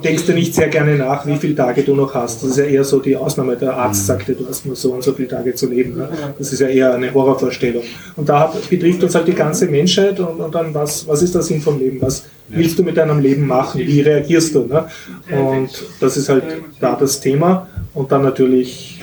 denkst 0.02 0.26
du 0.26 0.32
nicht 0.32 0.55
sehr 0.55 0.68
gerne 0.68 0.97
nach, 0.97 1.26
wie 1.26 1.36
viele 1.36 1.55
Tage 1.55 1.82
du 1.82 1.94
noch 1.94 2.12
hast. 2.15 2.42
Das 2.42 2.50
ist 2.50 2.57
ja 2.58 2.65
eher 2.65 2.84
so 2.84 2.98
die 2.98 3.16
Ausnahme. 3.16 3.57
Der 3.57 3.76
Arzt 3.76 4.07
sagte, 4.07 4.32
du 4.34 4.47
hast 4.48 4.66
nur 4.66 4.74
so 4.74 4.92
und 4.92 5.02
so 5.02 5.12
viele 5.12 5.28
Tage 5.28 5.55
zu 5.55 5.68
leben. 5.68 5.97
Ne? 5.97 6.08
Das 6.36 6.52
ist 6.52 6.60
ja 6.60 6.68
eher 6.68 6.94
eine 6.94 7.12
Horrorvorstellung. 7.12 7.82
Und 8.16 8.28
da 8.28 8.40
hat, 8.40 8.68
betrifft 8.68 9.02
uns 9.02 9.15
halt 9.15 9.28
die 9.28 9.34
ganze 9.34 9.66
Menschheit 9.66 10.18
und, 10.18 10.40
und 10.40 10.55
dann, 10.55 10.74
was, 10.74 11.07
was 11.07 11.23
ist 11.23 11.34
der 11.34 11.42
Sinn 11.42 11.60
vom 11.60 11.78
Leben? 11.78 12.00
Was 12.02 12.24
willst 12.48 12.78
du 12.78 12.82
mit 12.82 12.97
deinem 12.97 13.20
Leben 13.20 13.47
machen? 13.47 13.81
Wie 13.81 14.00
reagierst 14.00 14.55
du? 14.55 14.65
Ne? 14.65 14.86
Und 15.31 15.70
das 16.00 16.16
ist 16.16 16.28
halt 16.28 16.44
da 16.81 16.97
das 16.97 17.20
Thema. 17.20 17.68
Und 17.94 18.10
dann 18.10 18.23
natürlich, 18.23 19.00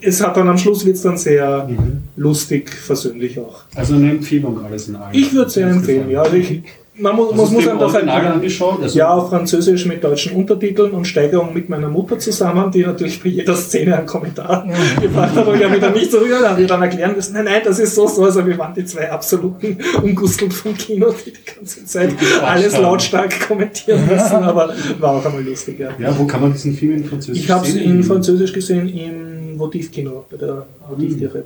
es 0.00 0.24
hat 0.24 0.36
dann 0.36 0.48
am 0.48 0.56
Schluss 0.56 0.84
wird 0.86 0.96
es 0.96 1.02
dann 1.02 1.18
sehr 1.18 1.68
lustig, 2.16 2.70
versöhnlich 2.70 3.38
auch. 3.38 3.62
Also 3.74 3.94
eine 3.94 4.10
Empfehlung 4.10 4.64
alles 4.64 4.88
in 4.88 4.96
allem. 4.96 5.12
Ich 5.12 5.32
würde 5.34 5.48
es 5.48 5.54
sehr 5.54 5.68
empfehlen. 5.68 6.10
Ja, 6.10 6.22
also 6.22 6.36
ich, 6.36 6.62
man 6.94 7.16
muss, 7.16 7.32
Hast 7.32 7.52
muss, 7.52 7.66
einem 7.66 7.78
das 7.78 7.94
halt 7.94 8.08
angeschaut? 8.08 8.82
Also, 8.82 8.98
ja, 8.98 9.10
auf 9.10 9.30
Französisch 9.30 9.86
mit 9.86 10.02
deutschen 10.02 10.32
Untertiteln 10.32 10.90
und 10.92 11.06
Steigerung 11.06 11.54
mit 11.54 11.68
meiner 11.68 11.88
Mutter 11.88 12.18
zusammen, 12.18 12.70
die 12.70 12.84
natürlich 12.84 13.22
bei 13.22 13.28
jeder 13.28 13.54
Szene 13.54 13.96
einen 13.96 14.06
Kommentar 14.06 14.66
gebracht 15.00 15.34
hat, 15.34 15.46
ich 15.54 15.68
mir 15.68 15.80
dann 15.80 15.92
nicht 15.92 16.10
so 16.10 16.24
ja, 16.26 16.40
dann 16.40 16.58
wir 16.58 16.66
dann 16.66 16.82
erklären 16.82 17.14
müssen, 17.14 17.34
nein, 17.34 17.44
nein, 17.44 17.62
das 17.64 17.78
ist 17.78 17.94
so, 17.94 18.06
so. 18.06 18.24
Also 18.24 18.46
wir 18.46 18.58
waren 18.58 18.74
die 18.74 18.84
zwei 18.84 19.10
absoluten 19.10 19.78
Ungusteln 20.02 20.50
vom 20.50 20.76
Kino, 20.76 21.14
die 21.24 21.32
die 21.32 21.54
ganze 21.54 21.84
Zeit 21.84 22.14
alles 22.42 22.76
lautstark 22.76 23.48
kommentieren 23.48 24.06
müssen, 24.06 24.36
aber 24.36 24.74
war 24.98 25.12
auch 25.12 25.24
einmal 25.24 25.44
lustig, 25.44 25.78
ja. 25.78 25.90
ja, 25.98 26.18
wo 26.18 26.24
kann 26.24 26.40
man 26.40 26.52
diesen 26.52 26.74
Film 26.74 26.96
in 26.96 27.04
Französisch 27.04 27.44
Ich 27.44 27.50
habe 27.50 27.66
es 27.66 27.72
sehen? 27.72 27.98
in 27.98 28.02
Französisch 28.02 28.52
gesehen 28.52 28.88
im 28.88 29.58
Votivkino, 29.58 30.24
bei 30.30 30.36
der 30.36 30.66
Votivtiere. 30.88 31.44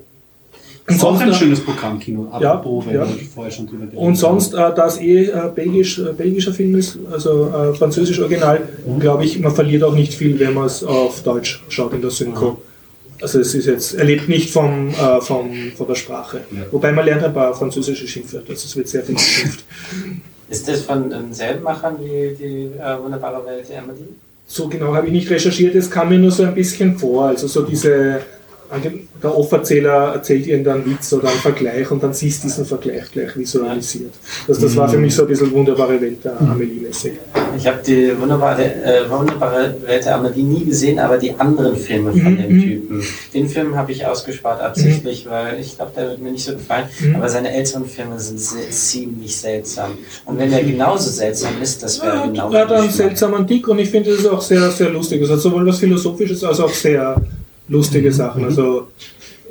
Das 0.87 0.97
ist 0.97 1.05
auch 1.05 1.13
ein 1.19 1.29
Sonst- 1.29 1.39
schönes 1.39 1.61
Programmkino, 1.61 2.29
Ja, 2.41 2.55
apropos, 2.55 2.87
weil 2.87 2.95
ja. 2.97 3.07
wir 3.09 3.17
vorher 3.35 3.51
schon 3.51 3.67
drüber 3.67 3.87
geredet 3.87 3.99
Und 3.99 4.17
sonst, 4.17 4.53
äh, 4.53 4.57
da 4.57 4.87
es 4.87 5.01
eh 5.01 5.25
äh, 5.25 5.51
belgisch, 5.55 5.99
äh, 5.99 6.13
belgischer 6.13 6.53
Film 6.53 6.77
ist, 6.77 6.99
also 7.11 7.49
äh, 7.49 7.75
französisch 7.75 8.21
Original, 8.21 8.61
glaube 9.01 9.25
ich, 9.25 9.39
man 9.41 9.55
verliert 9.55 9.83
auch 9.83 9.95
nicht 9.95 10.13
viel, 10.13 10.39
wenn 10.39 10.53
man 10.53 10.67
es 10.67 10.85
auf 10.85 11.23
Deutsch 11.23 11.63
schaut 11.71 11.95
in 11.95 12.03
der 12.03 12.11
Synchro. 12.11 12.61
Also 13.23 13.41
es 13.41 13.55
ist 13.55 13.65
jetzt, 13.67 13.95
er 13.95 14.05
lebt 14.05 14.29
nicht 14.29 14.51
vom, 14.51 14.91
äh, 14.91 15.21
vom, 15.23 15.51
von 15.75 15.87
der 15.87 15.95
Sprache. 15.95 16.41
Ja. 16.51 16.63
Wobei 16.71 16.93
man 16.93 17.07
lernt 17.07 17.23
ein 17.25 17.33
paar 17.33 17.55
französische 17.55 18.07
Schimpfwörter, 18.07 18.51
also 18.51 18.67
es 18.67 18.77
wird 18.77 18.89
sehr 18.89 19.03
viel 19.05 19.15
geschimpft. 19.15 19.65
Ist 20.51 20.69
das 20.69 20.83
von 20.83 21.09
denselben 21.09 21.63
Machern 21.63 21.95
wie 22.01 22.35
die 22.39 22.71
äh, 22.79 23.03
wunderbare 23.03 23.45
Welt 23.47 23.67
der 23.71 23.79
Amelie? 23.83 24.05
So 24.47 24.69
genau 24.69 24.95
habe 24.95 25.07
ich 25.07 25.13
nicht 25.15 25.31
recherchiert, 25.31 25.75
es 25.75 25.91
kam 25.91 26.11
mir 26.11 26.19
nur 26.19 26.31
so 26.31 26.43
ein 26.43 26.55
bisschen 26.55 26.99
vor, 26.99 27.29
also 27.29 27.47
so 27.47 27.63
diese, 27.63 28.21
ange- 28.71 29.01
der 29.23 29.37
Offerzähler 29.37 30.15
erzählt 30.15 30.47
irgendeinen 30.47 30.85
Witz 30.87 31.13
oder 31.13 31.29
einen 31.29 31.39
Vergleich 31.39 31.91
und 31.91 32.03
dann 32.03 32.13
siehst 32.13 32.43
du 32.45 32.49
diesen 32.49 32.65
Vergleich 32.67 33.11
gleich 33.13 33.37
visualisiert. 33.37 34.13
Das, 34.47 34.59
das 34.59 34.77
war 34.77 34.89
für 34.89 34.99
mich 34.99 35.15
so 35.15 35.23
ein 35.23 35.29
bisschen 35.29 35.51
wunderbare 35.53 36.01
Welt 36.01 36.23
der 36.25 36.39
Amelie-mäßig. 36.41 37.13
Ich 37.57 37.67
habe 37.67 37.79
die 37.87 38.13
wunderbare, 38.21 38.65
äh, 38.65 39.09
wunderbare 39.09 39.75
Welt 39.87 40.05
der 40.05 40.17
Amelie 40.17 40.43
nie 40.45 40.65
gesehen, 40.65 40.99
aber 40.99 41.17
die 41.19 41.33
anderen 41.39 41.77
Filme 41.77 42.13
von 42.13 42.23
Mhm, 42.35 42.37
dem 42.43 42.57
mhm. 42.57 42.63
Typen. 42.63 43.03
Den 43.33 43.49
Film 43.49 43.77
habe 43.77 43.93
ich 43.93 44.05
ausgespart 44.05 44.61
absichtlich, 44.61 45.27
weil 45.29 45.61
ich 45.61 45.77
glaube, 45.77 45.93
der 45.97 46.09
wird 46.11 46.21
mir 46.21 46.33
nicht 46.33 46.45
so 46.45 46.53
gefallen. 46.53 46.87
Mhm. 47.01 47.17
Aber 47.17 47.29
seine 47.29 47.53
älteren 47.55 47.87
Filme 47.87 48.19
sind 48.21 48.39
ziemlich 48.41 49.37
seltsam. 49.37 49.93
Und 50.25 50.39
wenn 50.39 50.51
der 50.51 50.65
genauso 50.65 51.11
seltsam 51.11 51.53
ist, 51.63 51.83
das 51.83 52.01
wäre 52.03 52.17
Ja, 52.17 52.27
genau 52.27 52.53
er 52.53 52.61
hat 52.63 52.73
einen 52.73 52.91
seltsamen 52.91 53.47
Dick 53.47 53.67
und 53.69 53.79
ich 53.79 53.91
finde, 53.91 54.11
es 54.11 54.21
ist 54.21 54.27
auch 54.29 54.41
sehr, 54.43 54.71
sehr 54.71 54.91
lustig. 54.91 55.23
Es 55.23 55.31
hat 55.31 55.41
sowohl 55.41 55.67
was 55.67 55.79
Philosophisches 55.79 56.43
als 56.45 56.61
auch 56.61 56.71
sehr 56.73 57.17
lustige 57.69 58.13
Sachen. 58.13 58.45
Also 58.45 58.89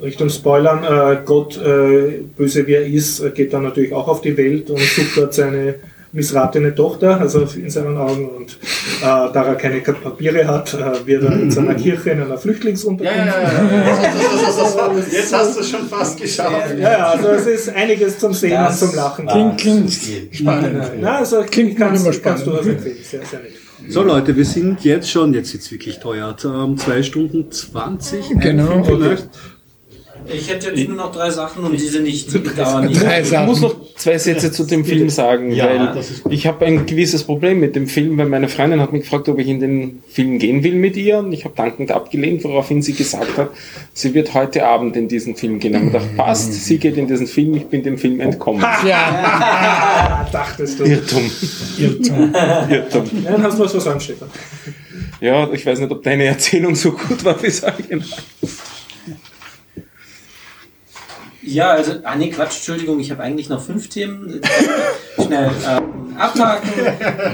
Richtung 0.01 0.29
Spoilern, 0.29 0.83
äh, 0.83 1.17
Gott, 1.23 1.57
äh, 1.57 2.19
böse 2.35 2.65
wie 2.67 2.73
er 2.73 2.85
ist, 2.85 3.19
äh, 3.21 3.29
geht 3.31 3.53
dann 3.53 3.63
natürlich 3.63 3.93
auch 3.93 4.07
auf 4.07 4.21
die 4.21 4.35
Welt 4.35 4.69
und 4.69 4.79
sucht 4.79 5.15
dort 5.17 5.33
seine 5.33 5.75
missratene 6.15 6.75
Tochter, 6.75 7.19
also 7.19 7.47
in 7.55 7.69
seinen 7.71 7.97
Augen. 7.97 8.27
Und 8.29 8.51
äh, 8.51 9.01
da 9.01 9.31
er 9.47 9.55
keine 9.55 9.79
Papiere 9.81 10.45
hat, 10.45 10.73
äh, 10.73 11.07
wird 11.07 11.23
er 11.23 11.31
in 11.33 11.49
seiner 11.49 11.73
Kirche 11.73 12.11
in 12.11 12.21
einer 12.21 12.37
Flüchtlingsunterkunft. 12.37 13.33
Jetzt 15.11 15.33
hast 15.33 15.55
du 15.55 15.61
es 15.61 15.69
schon 15.69 15.87
fast 15.87 16.21
geschafft. 16.21 16.77
Ja, 16.77 16.91
ja, 16.91 17.07
also 17.07 17.29
es 17.29 17.47
ist 17.47 17.69
einiges 17.69 18.19
zum 18.19 18.33
Sehen 18.33 18.51
Das 18.51 18.81
und 18.81 18.89
zum 18.89 18.97
Lachen. 18.97 19.25
Klingt- 19.57 19.91
viel. 19.91 20.27
Spannend. 20.31 20.83
Ja, 21.01 21.17
also 21.17 21.43
Klingt 21.49 21.77
kannst, 21.79 22.05
manchmal 22.05 22.21
kannst 22.33 22.45
du 22.45 22.51
spannend. 22.51 22.67
das 22.67 22.75
empfehlen. 22.75 22.97
Sehr, 23.03 23.25
sehr 23.25 23.39
nett. 23.39 23.51
So 23.89 24.03
Leute, 24.03 24.35
wir 24.35 24.45
sind 24.45 24.83
jetzt 24.83 25.09
schon, 25.09 25.33
jetzt 25.33 25.53
ist 25.53 25.71
wirklich 25.71 25.99
teuer, 25.99 26.35
ähm, 26.45 26.77
2 26.77 27.03
Stunden 27.03 27.51
20. 27.51 28.39
Genau. 28.39 28.83
Vielleicht. 28.83 29.29
Ich 30.27 30.49
hätte 30.49 30.69
jetzt 30.71 30.87
nur 30.87 30.97
noch 30.97 31.11
drei 31.11 31.29
Sachen 31.29 31.63
und 31.63 31.73
diese 31.79 31.99
nicht, 32.01 32.33
die 32.33 32.43
dauern 32.55 32.87
nicht. 32.87 33.01
Drei 33.01 33.21
Ich 33.21 33.31
muss 33.45 33.61
noch 33.61 33.75
zwei 33.95 34.17
Sätze 34.17 34.51
zu 34.51 34.63
dem 34.63 34.85
Film 34.85 35.09
sagen, 35.09 35.51
Ja, 35.51 35.65
weil 35.65 36.03
ich 36.29 36.47
habe 36.47 36.65
ein 36.65 36.85
gewisses 36.85 37.23
Problem 37.23 37.59
mit 37.59 37.75
dem 37.75 37.87
Film, 37.87 38.17
weil 38.17 38.27
meine 38.27 38.47
Freundin 38.49 38.81
hat 38.81 38.93
mich 38.93 39.03
gefragt, 39.03 39.29
ob 39.29 39.39
ich 39.39 39.47
in 39.47 39.59
den 39.59 40.03
Film 40.09 40.39
gehen 40.39 40.63
will 40.63 40.75
mit 40.75 40.95
ihr 40.97 41.19
und 41.19 41.31
ich 41.31 41.45
habe 41.45 41.55
dankend 41.55 41.91
abgelehnt, 41.91 42.43
woraufhin 42.43 42.81
sie 42.81 42.93
gesagt 42.93 43.37
hat, 43.37 43.49
sie 43.93 44.13
wird 44.13 44.33
heute 44.33 44.65
Abend 44.65 44.95
in 44.95 45.07
diesen 45.07 45.35
Film 45.35 45.59
gehen. 45.59 45.75
Und 45.75 45.87
ich 45.87 45.93
dachte, 45.93 46.09
passt, 46.15 46.53
sie 46.53 46.77
geht 46.77 46.97
in 46.97 47.07
diesen 47.07 47.27
Film, 47.27 47.55
ich 47.55 47.65
bin 47.65 47.83
dem 47.83 47.97
Film 47.97 48.19
entkommen. 48.19 48.61
Ja, 48.87 50.27
dachtest 50.31 50.79
du. 50.79 50.85
Irrtum. 50.85 51.29
Irrtum. 51.77 52.33
Irrtum. 52.69 53.03
Ja, 53.23 53.31
dann 53.31 53.43
hast 53.43 53.57
du 53.57 53.63
was 53.63 53.71
versäumt, 53.71 54.01
Stefan. 54.01 54.29
Ja, 55.21 55.49
ich 55.53 55.65
weiß 55.65 55.79
nicht, 55.79 55.91
ob 55.91 56.03
deine 56.03 56.25
Erzählung 56.25 56.75
so 56.75 56.91
gut 56.91 57.23
war 57.23 57.41
wie 57.41 57.49
sagen. 57.49 58.03
Ja, 61.45 61.71
also, 61.71 61.93
ah 62.03 62.15
nee, 62.15 62.29
Quatsch, 62.29 62.55
Entschuldigung, 62.57 62.99
ich 62.99 63.11
habe 63.11 63.21
eigentlich 63.21 63.49
noch 63.49 63.61
fünf 63.61 63.89
Themen. 63.89 64.41
Schnell 65.15 65.51
ähm, 65.67 66.15
abhaken. 66.17 66.69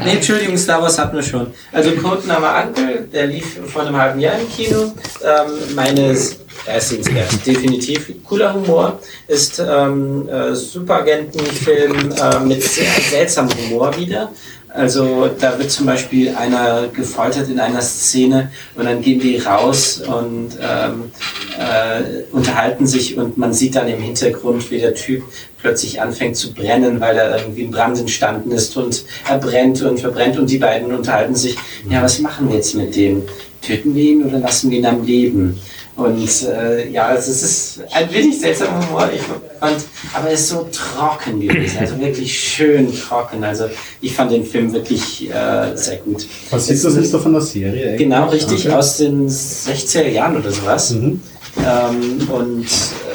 Nee, 0.03 0.13
Entschuldigung, 0.13 0.57
Star 0.57 0.81
Wars 0.81 0.97
hatten 0.97 1.15
wir 1.15 1.23
schon. 1.23 1.47
Also 1.71 1.91
Codename 1.91 2.47
Uncle, 2.47 3.07
der 3.11 3.27
lief 3.27 3.59
vor 3.71 3.83
einem 3.83 3.95
halben 3.95 4.19
Jahr 4.19 4.39
im 4.39 4.49
Kino. 4.49 4.93
Ähm, 5.23 5.75
meines 5.75 6.39
erstens 6.65 7.07
erst 7.07 7.45
definitiv 7.45 8.11
cooler 8.23 8.53
Humor, 8.53 8.99
ist 9.27 9.59
ähm, 9.59 10.27
äh, 10.27 10.53
Superagentenfilm 10.55 12.11
äh, 12.11 12.39
mit 12.39 12.63
sehr 12.63 12.89
seltsamem 13.09 13.55
Humor 13.57 13.95
wieder. 13.97 14.31
Also 14.71 15.27
da 15.39 15.57
wird 15.57 15.71
zum 15.71 15.87
Beispiel 15.87 16.35
einer 16.35 16.87
gefoltert 16.89 17.49
in 17.49 17.59
einer 17.59 17.81
Szene 17.81 18.51
und 18.75 18.85
dann 18.85 19.01
gehen 19.01 19.19
die 19.19 19.37
raus 19.37 19.99
und 19.99 20.51
ähm, 20.61 21.11
äh, 21.57 22.23
unterhalten 22.31 22.85
sich 22.85 23.17
und 23.17 23.35
man 23.35 23.51
sieht 23.51 23.75
dann 23.75 23.87
im 23.87 23.99
Hintergrund, 23.99 24.69
wie 24.69 24.77
der 24.77 24.93
Typ 24.93 25.23
plötzlich 25.57 25.99
anfängt 25.99 26.35
zu 26.35 26.53
brennen, 26.53 27.01
weil 27.01 27.15
da 27.15 27.37
irgendwie 27.37 27.63
ein 27.63 27.71
Brand 27.71 27.99
entstanden 27.99 28.51
ist 28.51 28.77
und 28.77 29.05
er 29.27 29.39
brennt 29.39 29.81
und 29.81 29.99
verbrennt 29.99 30.37
und 30.37 30.49
die 30.49 30.59
beiden 30.59 30.93
unterhalten 30.93 31.35
sich, 31.35 31.57
ja, 31.89 32.03
was 32.03 32.19
machen 32.19 32.47
wir 32.49 32.57
jetzt 32.57 32.75
mit 32.75 32.95
dem? 32.95 33.23
Töten 33.61 33.95
wir 33.95 34.03
ihn 34.03 34.23
oder 34.23 34.39
lassen 34.39 34.69
wir 34.69 34.77
ihn 34.77 34.85
am 34.85 35.03
Leben? 35.03 35.59
Und 35.99 36.43
äh, 36.47 36.89
ja, 36.89 37.07
also 37.07 37.29
es 37.31 37.43
ist 37.43 37.79
ein 37.91 38.11
wenig 38.13 38.39
seltsamer 38.39 38.87
Humor, 38.87 39.09
ich 39.13 39.21
fand, 39.59 39.83
aber 40.13 40.27
er 40.27 40.33
ist 40.33 40.47
so 40.47 40.65
trocken 40.71 41.41
gewesen, 41.41 41.77
also 41.79 41.99
wirklich 41.99 42.37
schön 42.39 42.93
trocken. 42.97 43.43
Also 43.43 43.65
ich 43.99 44.13
fand 44.13 44.31
den 44.31 44.45
Film 44.45 44.71
wirklich 44.71 45.29
äh, 45.29 45.75
sehr 45.75 45.97
gut. 45.97 46.25
Was 46.51 46.69
ist 46.69 46.85
das 46.85 46.93
nicht 46.95 47.11
so 47.11 47.19
von 47.19 47.33
der 47.33 47.41
Serie 47.41 47.83
eigentlich? 47.89 47.97
Genau, 47.99 48.29
richtig, 48.29 48.65
Okay. 48.65 48.75
aus 48.75 48.97
den 48.97 49.27
60er 49.29 50.07
Jahren 50.07 50.37
oder 50.37 50.51
sowas. 50.51 50.91
Mhm. 50.91 51.21
Ähm, 51.65 52.29
und 52.29 52.67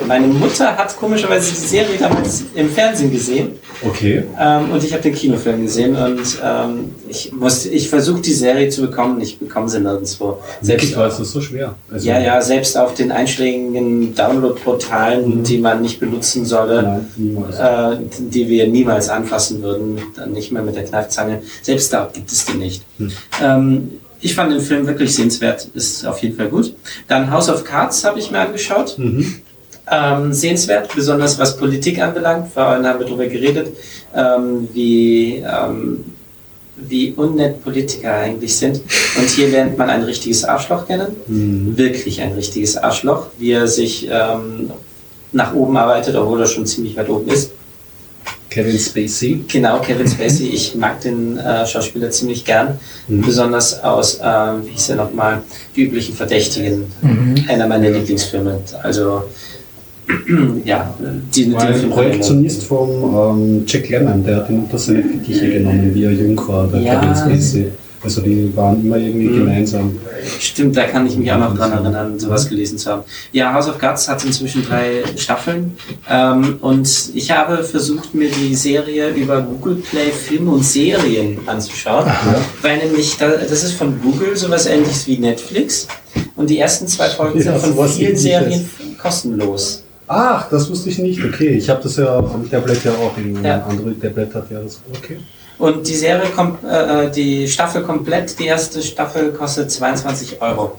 meine 0.07 0.27
Mutter 0.27 0.77
hat 0.77 0.97
komischerweise 0.97 1.51
die 1.51 1.67
Serie 1.67 1.97
damals 1.99 2.45
im 2.55 2.69
Fernsehen 2.69 3.11
gesehen. 3.11 3.53
Okay. 3.83 4.25
Ähm, 4.39 4.71
und 4.71 4.83
ich 4.85 4.93
habe 4.93 5.03
den 5.03 5.15
Kinofilm 5.15 5.63
gesehen 5.63 5.97
und 5.97 6.23
ähm, 6.43 6.95
ich 7.09 7.33
muss, 7.33 7.67
ich 7.67 7.89
versuche 7.89 8.21
die 8.21 8.33
Serie 8.33 8.69
zu 8.69 8.83
bekommen, 8.83 9.21
ich 9.21 9.39
bekomme 9.39 9.69
sie 9.69 9.81
nirgendwo. 9.81 10.39
Selbst, 10.61 10.97
war 10.97 11.09
es 11.09 11.17
so 11.17 11.41
schwer. 11.41 11.75
Also, 11.91 12.09
ja, 12.09 12.21
ja, 12.21 12.41
selbst 12.41 12.77
auf 12.77 12.95
den 12.95 13.13
einschlägigen 13.13 14.15
Download-Portalen, 14.15 15.43
die 15.43 15.59
man 15.59 15.83
nicht 15.83 16.01
benutzen 16.01 16.47
solle, 16.47 17.03
Nein, 17.17 17.45
äh, 17.59 17.97
die 18.19 18.49
wir 18.49 18.69
niemals 18.69 19.09
anfassen 19.09 19.63
würden, 19.63 19.99
dann 20.17 20.33
nicht 20.33 20.53
mehr 20.53 20.63
mit 20.63 20.77
der 20.77 20.85
Kneifzange. 20.85 21.43
Selbst 21.63 21.93
da 21.93 22.09
gibt 22.13 22.31
es 22.31 22.45
die 22.47 22.57
nicht. 22.57 22.83
Ähm, 23.43 24.01
ich 24.25 24.35
fand 24.35 24.51
den 24.51 24.61
Film 24.61 24.87
wirklich 24.87 25.15
sehenswert, 25.15 25.69
ist 25.75 26.07
auf 26.07 26.19
jeden 26.21 26.35
Fall 26.35 26.49
gut. 26.49 26.75
Dann 27.09 27.31
House 27.31 27.51
of 27.51 27.63
Cards 27.63 28.03
habe 28.05 28.19
ich 28.19 28.31
mir 28.31 28.39
angeschaut. 28.39 28.99
Mhm. 28.99 29.43
Ähm, 29.91 30.33
sehenswert, 30.33 30.95
besonders 30.95 31.39
was 31.39 31.59
Politik 31.59 32.01
anbelangt. 32.01 32.51
Vorhin 32.55 32.87
haben 32.87 33.01
wir 33.01 33.07
darüber 33.07 33.27
geredet, 33.27 33.77
ähm, 34.17 34.67
wie, 34.73 35.45
ähm, 35.47 36.05
wie 36.77 37.13
unnett 37.13 37.63
Politiker 37.63 38.15
eigentlich 38.15 38.57
sind. 38.57 38.81
Und 39.19 39.29
hier 39.29 39.49
lernt 39.49 39.77
man 39.77 39.91
ein 39.91 40.05
richtiges 40.05 40.43
Arschloch 40.43 40.87
kennen. 40.87 41.09
Mhm. 41.27 41.77
Wirklich 41.77 42.23
ein 42.23 42.33
richtiges 42.33 42.79
Arschloch, 42.79 43.27
wie 43.39 43.53
er 43.53 43.69
sich 43.69 44.09
ähm, 44.11 44.71
nach 45.33 45.53
oben 45.53 45.77
arbeitet, 45.77 46.17
obwohl 46.17 46.41
er 46.41 46.47
schon 46.47 46.65
ziemlich 46.65 46.97
weit 46.97 47.11
oben 47.11 47.29
ist. 47.29 47.51
Kevin 48.55 48.79
Spacey. 48.79 49.45
Genau, 49.49 49.81
Kevin 49.81 50.07
Spacey. 50.07 50.47
Ich 50.47 50.77
mag 50.77 51.01
den 51.01 51.37
äh, 51.39 51.67
Schauspieler 51.67 52.11
ziemlich 52.11 52.45
gern. 52.45 52.79
Besonders 53.09 53.83
aus, 53.83 54.21
ähm, 54.23 54.65
wie 54.65 54.71
hieß 54.71 54.91
er 54.91 54.97
nochmal, 54.97 55.43
die 55.75 55.83
üblichen 55.85 56.15
Verdächtigen. 56.15 56.85
Einer 57.49 57.67
meiner 57.67 57.91
Lieblingsfilme. 57.91 58.61
Also, 58.83 59.25
ja, 60.65 60.95
die, 61.35 61.47
den 61.47 61.57
ein 61.57 61.91
Projektionist 61.91 62.63
vom 62.63 62.91
ähm, 62.91 63.65
Jack 63.67 63.89
Lemmon, 63.89 64.23
der 64.23 64.37
hat 64.37 64.51
ihn 64.51 64.61
unter 64.61 64.79
seine 64.79 65.03
Fittiche 65.03 65.51
genommen, 65.51 65.91
wie 65.93 66.05
er 66.05 66.13
jung 66.13 66.41
war, 66.47 66.69
der 66.69 66.81
Ja. 66.81 67.01
Kevin 67.01 67.17
Spacey. 67.17 67.73
Also 68.05 68.21
die 68.21 68.55
waren 68.55 68.85
immer 68.85 68.99
irgendwie 68.99 69.29
gemeinsam. 69.29 69.99
Stimmt, 70.39 70.77
da 70.77 70.85
kann 70.85 71.07
ich 71.07 71.17
mich 71.17 71.33
auch 71.33 71.39
noch 71.39 71.57
dran 71.57 71.73
erinnern, 71.73 72.19
sowas 72.19 72.49
gelesen 72.49 72.77
zu 72.77 72.91
haben. 72.91 73.03
Ja, 73.33 73.53
House 73.55 73.69
of 73.69 73.79
Guts 73.79 74.09
hat 74.09 74.25
inzwischen 74.25 74.63
drei 74.65 75.03
Staffeln 75.17 75.77
ähm, 76.11 76.59
und 76.61 76.89
ich 77.15 77.31
habe 77.31 77.65
versucht, 77.65 78.15
mir 78.15 78.29
die 78.31 78.55
Serie 78.55 79.09
über 79.11 79.41
Google 79.41 79.77
Play 79.77 80.11
Filme 80.11 80.51
und 80.51 80.65
Serien 80.65 81.39
anzuschauen, 81.47 82.07
weil 82.63 82.79
nämlich, 82.79 83.17
da, 83.17 83.29
das 83.29 83.65
ist 83.65 83.73
von 83.73 84.01
Google 84.03 84.37
sowas 84.37 84.67
ähnliches 84.67 85.07
wie 85.07 85.19
Netflix 85.19 85.89
und 86.37 86.51
die 86.51 86.59
ersten 86.59 86.87
zwei 86.87 87.09
Folgen 87.09 87.41
Ja, 87.41 87.59
sind 87.59 87.75
von 87.75 87.89
vielen. 87.89 88.17
Serien 88.17 88.69
kostenlos. 89.01 89.83
Ach, 90.07 90.49
das 90.51 90.69
wusste 90.69 90.91
ich 90.91 90.99
nicht. 90.99 91.25
Okay, 91.25 91.51
ich 91.57 91.69
habe 91.71 91.83
das 91.83 91.97
ja 91.97 92.19
am 92.19 92.49
Tablet 92.51 92.85
ja 92.85 92.93
auch. 92.93 93.17
Irgendwie. 93.17 93.43
Ja. 93.43 93.55
Ein 93.55 93.63
Android-Tablet 93.79 94.35
hat 94.35 94.51
ja 94.51 94.61
das. 94.61 94.81
Okay. 94.95 95.19
Und 95.59 95.87
die 95.87 95.95
Serie 95.95 96.31
kommt, 96.31 96.65
äh, 96.65 97.11
die 97.11 97.49
Staffel 97.49 97.83
komplett, 97.83 98.39
die 98.39 98.47
erste 98.47 98.83
Staffel 98.83 99.33
kostet 99.33 99.71
22 99.71 100.41
Euro. 100.43 100.73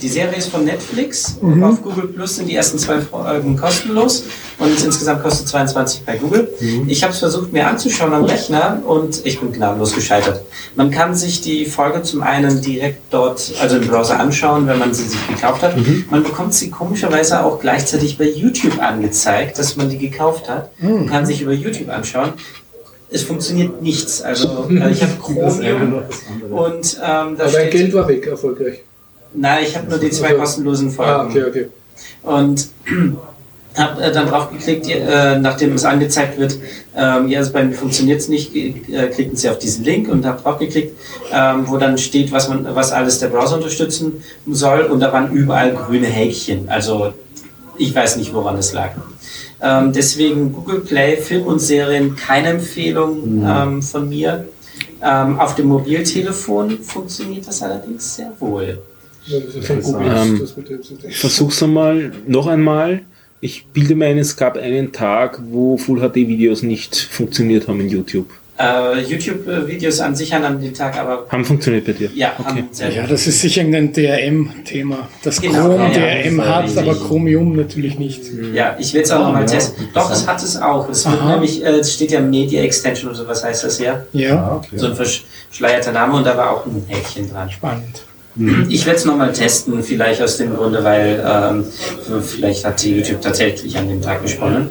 Die 0.00 0.08
Serie 0.08 0.36
ist 0.36 0.50
von 0.50 0.64
Netflix. 0.64 1.38
Auf 1.60 1.82
Google 1.82 2.06
Plus 2.08 2.36
sind 2.36 2.48
die 2.48 2.54
ersten 2.54 2.78
zwei 2.78 3.00
Folgen 3.00 3.56
kostenlos 3.56 4.24
und 4.58 4.84
insgesamt 4.84 5.24
kostet 5.24 5.48
22 5.48 6.04
bei 6.04 6.16
Google. 6.16 6.48
Ich 6.86 7.02
habe 7.02 7.12
es 7.12 7.18
versucht 7.18 7.52
mir 7.52 7.66
anzuschauen 7.66 8.12
am 8.12 8.24
Rechner 8.24 8.80
und 8.86 9.26
ich 9.26 9.40
bin 9.40 9.52
gnadenlos 9.52 9.94
gescheitert. 9.94 10.42
Man 10.76 10.92
kann 10.92 11.16
sich 11.16 11.40
die 11.40 11.66
Folge 11.66 12.02
zum 12.02 12.22
einen 12.22 12.62
direkt 12.62 13.02
dort, 13.10 13.52
also 13.60 13.76
im 13.76 13.88
Browser 13.88 14.20
anschauen, 14.20 14.68
wenn 14.68 14.78
man 14.78 14.94
sie 14.94 15.04
sich 15.04 15.26
gekauft 15.26 15.62
hat. 15.62 15.74
Man 16.10 16.22
bekommt 16.22 16.54
sie 16.54 16.70
komischerweise 16.70 17.44
auch 17.44 17.58
gleichzeitig 17.58 18.18
bei 18.18 18.28
YouTube 18.28 18.80
angezeigt, 18.80 19.58
dass 19.58 19.74
man 19.74 19.90
die 19.90 19.98
gekauft 19.98 20.48
hat. 20.48 20.70
Man 20.80 21.08
kann 21.08 21.26
sich 21.26 21.42
über 21.42 21.52
YouTube 21.52 21.88
anschauen 21.88 22.34
es 23.10 23.22
funktioniert 23.22 23.80
nichts. 23.82 24.20
Also 24.22 24.66
äh, 24.70 24.90
ich 24.90 25.02
habe 25.02 25.12
Chromium 25.20 26.02
und 26.50 26.96
ähm, 26.96 27.00
da 27.02 27.24
Aber 27.24 27.36
dein 27.36 27.50
steht, 27.50 27.70
Geld 27.72 27.94
war 27.94 28.08
weg, 28.08 28.26
erfolgreich. 28.26 28.80
nein, 29.34 29.64
ich 29.66 29.76
habe 29.76 29.88
nur 29.88 29.98
die 29.98 30.10
zwei 30.10 30.28
Also- 30.28 30.40
kostenlosen 30.40 30.90
Folgen 30.90 31.10
Ah, 31.12 31.24
okay, 31.26 31.44
okay. 31.48 31.66
und 32.22 32.68
habe 33.76 34.02
äh, 34.02 34.10
dann 34.12 34.26
drauf 34.28 34.50
geklickt, 34.50 34.88
äh, 34.90 35.38
nachdem 35.38 35.72
es 35.74 35.84
angezeigt 35.84 36.36
wird, 36.38 36.58
ähm, 36.96 37.28
ja, 37.28 37.38
also 37.38 37.52
bei 37.52 37.62
mir 37.64 37.74
funktioniert 37.74 38.20
es 38.20 38.28
nicht, 38.28 38.54
äh, 38.56 38.72
klicken 39.14 39.36
Sie 39.36 39.48
auf 39.48 39.58
diesen 39.58 39.84
Link 39.84 40.08
und 40.08 40.26
habe 40.26 40.42
drauf 40.42 40.58
geklickt, 40.58 40.96
ähm, 41.32 41.62
wo 41.66 41.76
dann 41.76 41.96
steht, 41.96 42.32
was 42.32 42.48
man, 42.48 42.66
was 42.74 42.90
alles 42.90 43.20
der 43.20 43.28
Browser 43.28 43.56
unterstützen 43.56 44.22
soll 44.50 44.80
und 44.82 44.98
da 45.00 45.12
waren 45.12 45.30
überall 45.32 45.72
grüne 45.74 46.06
Häkchen. 46.08 46.68
Also 46.68 47.12
ich 47.76 47.94
weiß 47.94 48.16
nicht, 48.16 48.34
woran 48.34 48.56
es 48.58 48.72
lag. 48.72 48.90
Ähm, 49.60 49.92
deswegen 49.92 50.52
Google 50.52 50.80
Play, 50.80 51.16
Film 51.16 51.44
und 51.46 51.58
Serien, 51.58 52.14
keine 52.14 52.48
Empfehlung 52.48 53.44
ähm, 53.44 53.82
von 53.82 54.08
mir. 54.08 54.48
Ähm, 55.02 55.38
auf 55.38 55.54
dem 55.54 55.66
Mobiltelefon 55.66 56.78
funktioniert 56.82 57.46
das 57.46 57.62
allerdings 57.62 58.16
sehr 58.16 58.32
wohl. 58.38 58.78
Ja, 59.26 59.38
Ähm. 60.00 60.46
Versuch's 61.10 61.62
einmal, 61.62 62.12
noch 62.26 62.46
einmal. 62.46 63.02
Ich 63.40 63.66
bilde 63.66 63.94
mir 63.94 64.06
ein, 64.06 64.18
es 64.18 64.36
gab 64.36 64.56
einen 64.56 64.92
Tag, 64.92 65.40
wo 65.50 65.76
Full 65.76 66.00
HD 66.00 66.16
Videos 66.16 66.62
nicht 66.62 66.96
funktioniert 66.96 67.68
haben 67.68 67.80
in 67.80 67.88
YouTube. 67.88 68.28
Äh, 68.58 69.00
YouTube-Videos 69.02 70.00
an 70.00 70.16
sich 70.16 70.34
an 70.34 70.60
dem 70.60 70.74
Tag, 70.74 70.98
aber 70.98 71.26
Haben 71.30 71.44
funktioniert 71.44 71.84
bei 71.86 71.92
dir? 71.92 72.10
ja, 72.14 72.32
haben 72.44 72.68
sehr 72.72 72.90
Ja, 72.90 73.06
das 73.06 73.26
ist 73.26 73.40
sicher 73.40 73.60
ein 73.62 73.92
DRM-Thema. 73.92 75.08
Das 75.22 75.40
Genau, 75.40 75.68
Chrome 75.68 75.92
ja, 75.92 76.22
DRM 76.22 76.44
hat, 76.44 76.64
richtig. 76.64 76.82
aber 76.82 76.94
Chromium 76.96 77.54
natürlich 77.56 77.98
nicht. 77.98 78.22
Ja, 78.52 78.76
ich 78.78 78.92
will 78.94 79.02
es 79.02 79.10
auch 79.12 79.20
nochmal 79.20 79.42
ja, 79.42 79.46
testen. 79.48 79.88
Doch, 79.94 80.10
es 80.10 80.26
hat 80.26 80.42
es 80.42 80.56
auch. 80.60 80.88
Es 80.88 81.08
wird 81.08 81.24
nämlich, 81.24 81.64
äh, 81.64 81.68
es 81.68 81.94
steht 81.94 82.10
ja 82.10 82.20
Media 82.20 82.62
Extension 82.62 83.10
oder 83.10 83.18
sowas 83.18 83.44
heißt 83.44 83.62
das 83.64 83.78
ja. 83.78 84.02
Ja, 84.12 84.36
Ah, 84.36 84.56
okay. 84.56 84.76
So 84.76 84.86
ein 84.88 84.94
verschleierter 84.96 85.92
Name 85.92 86.14
und 86.14 86.26
da 86.26 86.36
war 86.36 86.50
auch 86.50 86.66
ein 86.66 86.82
Häkchen 86.88 87.30
dran. 87.30 87.48
spannend. 87.50 88.02
Ich 88.68 88.86
werde 88.86 88.98
es 88.98 89.04
nochmal 89.04 89.32
testen, 89.32 89.82
vielleicht 89.82 90.22
aus 90.22 90.36
dem 90.36 90.54
Grunde, 90.54 90.82
weil 90.84 91.24
ähm, 91.26 91.64
vielleicht 92.22 92.64
hat 92.64 92.82
die 92.82 92.96
YouTube 92.96 93.20
tatsächlich 93.20 93.76
an 93.76 93.88
dem 93.88 94.00
Tag 94.00 94.22
gesponnen. 94.22 94.70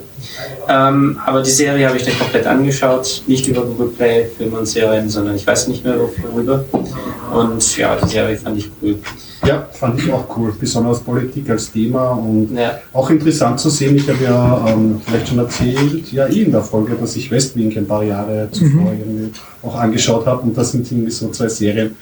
Ähm, 0.70 1.18
aber 1.26 1.42
die 1.42 1.50
Serie 1.52 1.88
habe 1.88 1.98
ich 1.98 2.04
dann 2.06 2.18
komplett 2.18 2.46
angeschaut, 2.48 3.24
nicht 3.28 3.48
über 3.48 3.62
Google 3.64 3.90
Play, 3.90 4.28
Filme 4.38 4.60
und 4.60 4.66
Serien, 4.68 5.10
sondern 5.10 5.36
ich 5.36 5.46
weiß 5.46 5.68
nicht 5.68 5.84
mehr 5.84 5.96
worüber. 6.00 6.64
Und 7.34 7.78
ja, 7.78 7.98
die 8.02 8.08
Serie 8.10 8.38
fand 8.38 8.58
ich 8.58 8.70
cool. 8.82 9.00
Ja, 9.46 9.68
fand 9.72 10.00
ich 10.00 10.12
auch 10.12 10.26
cool. 10.38 10.54
Besonders 10.60 11.00
Politik 11.02 11.50
als 11.50 11.72
Thema 11.72 12.12
und 12.12 12.56
Ja. 12.56 12.80
auch 12.94 13.10
interessant 13.10 13.60
zu 13.60 13.70
sehen. 13.70 13.96
Ich 13.98 14.08
habe 14.10 14.24
ja 14.24 14.66
ähm, 14.68 15.02
vielleicht 15.06 15.28
schon 15.28 15.40
erzählt, 15.40 16.12
ja 16.12 16.28
eh 16.28 16.44
in 16.44 16.52
der 16.52 16.64
Folge, 16.64 16.96
dass 17.00 17.16
ich 17.16 17.30
Westwing 17.30 17.78
ein 17.78 17.88
paar 17.88 18.04
Jahre 18.04 18.48
zuvor 18.52 18.94
irgendwie 18.98 19.32
auch 19.64 19.76
angeschaut 19.76 20.26
habe 20.26 20.42
und 20.44 20.58
das 20.58 20.72
sind 20.72 20.90
irgendwie 20.92 21.12
so 21.12 21.30
zwei 21.30 21.50
Serien. 21.50 21.96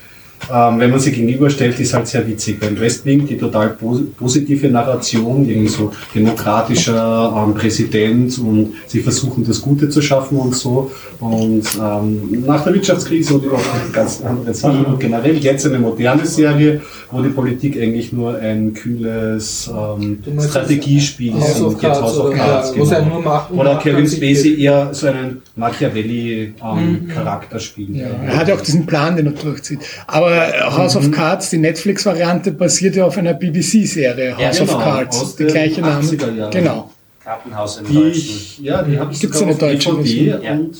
Ähm, 0.54 0.80
wenn 0.80 0.92
man 0.92 1.00
sie 1.00 1.12
gegenüberstellt, 1.12 1.80
ist 1.80 1.94
halt 1.94 2.08
sehr 2.08 2.28
witzig, 2.28 2.58
weil 2.62 2.80
Westwing 2.80 3.26
die 3.26 3.38
total 3.38 3.70
pos 3.70 4.02
positive 4.18 4.68
Narration, 4.70 5.48
irgendwie 5.50 5.68
so 5.68 5.92
demokratischer 6.14 7.34
ähm, 7.36 7.54
Präsident 7.56 8.38
und 8.40 8.74
sie 8.86 9.00
versuchen 9.00 9.44
das 9.46 9.62
Gute 9.62 9.90
zu 9.90 10.02
schaffen 10.02 10.38
und 10.38 10.56
so. 10.56 10.92
Und 11.20 11.64
ähm, 11.82 12.44
nach 12.46 12.64
der 12.64 12.74
Wirtschaftskrise 12.76 13.36
und 13.36 13.46
überhaupt 13.46 13.94
ganz 13.94 14.22
andere 14.22 14.54
Sachen. 14.54 14.86
Und 14.86 15.00
generell 15.00 15.38
jetzt 15.38 15.66
eine 15.66 15.80
moderne 15.80 16.26
Serie, 16.26 16.82
wo 17.10 17.22
die 17.22 17.30
Politik 17.30 17.82
eigentlich 17.82 18.14
nur 18.14 18.38
ein 18.38 18.74
kühles 18.74 19.72
ähm, 19.74 20.20
Strategiespiel 20.40 21.36
ist. 21.38 21.62
Und 21.62 21.82
jetzt 21.82 22.02
House 22.02 22.18
of 22.20 22.26
oder- 22.28 22.36
Cards, 22.36 22.76
ja, 22.76 22.84
es 22.84 22.90
genau. 22.90 23.02
einen 23.02 23.10
nur 23.10 23.22
macht 23.22 23.52
und 23.52 23.60
Oder 23.60 23.78
Kevin 23.78 24.08
Spacey 24.08 24.62
eher 24.62 24.94
so 24.94 25.08
einen 25.08 25.42
Machiavelli-Charakter 25.56 27.60
spielt. 27.60 27.96
Ja, 27.96 28.08
er 28.26 28.38
hat 28.38 28.48
ja 28.48 28.56
auch 28.56 28.62
diesen 28.62 28.86
Plan, 28.86 29.16
den 29.16 29.28
er 29.28 29.32
durchzieht. 29.32 29.80
Aber 30.08 30.25
House 30.30 30.95
of 30.95 31.12
Cards, 31.12 31.50
die 31.50 31.58
Netflix-Variante, 31.58 32.52
basiert 32.52 32.95
ja 32.95 33.06
auf 33.06 33.18
einer 33.18 33.34
BBC-Serie, 33.34 34.36
Ja, 34.38 34.48
House 34.48 34.60
genau, 34.60 34.74
of 34.78 34.84
Cards. 34.84 35.36
Der 35.36 35.45
den 35.48 35.54
gleiche 35.54 35.82
Name. 35.82 36.02
80er 36.06 36.34
Jahren. 36.36 36.52
Genau. 36.52 36.92
Kartenhaus 37.24 37.78
im 37.78 37.88
Die 37.88 37.94
Deutschen. 37.94 38.12
ich, 38.12 38.60
ja, 38.60 38.84
die 38.84 39.00
habe 39.00 39.12
ich 39.12 39.20
Gibt's 39.20 39.40
sogar 39.40 39.56
eine 39.56 39.56
auf 39.56 39.72
deutsche 39.72 39.90
DVD 39.90 40.04
Version? 40.32 40.44
Ja. 40.44 40.52
und, 40.52 40.76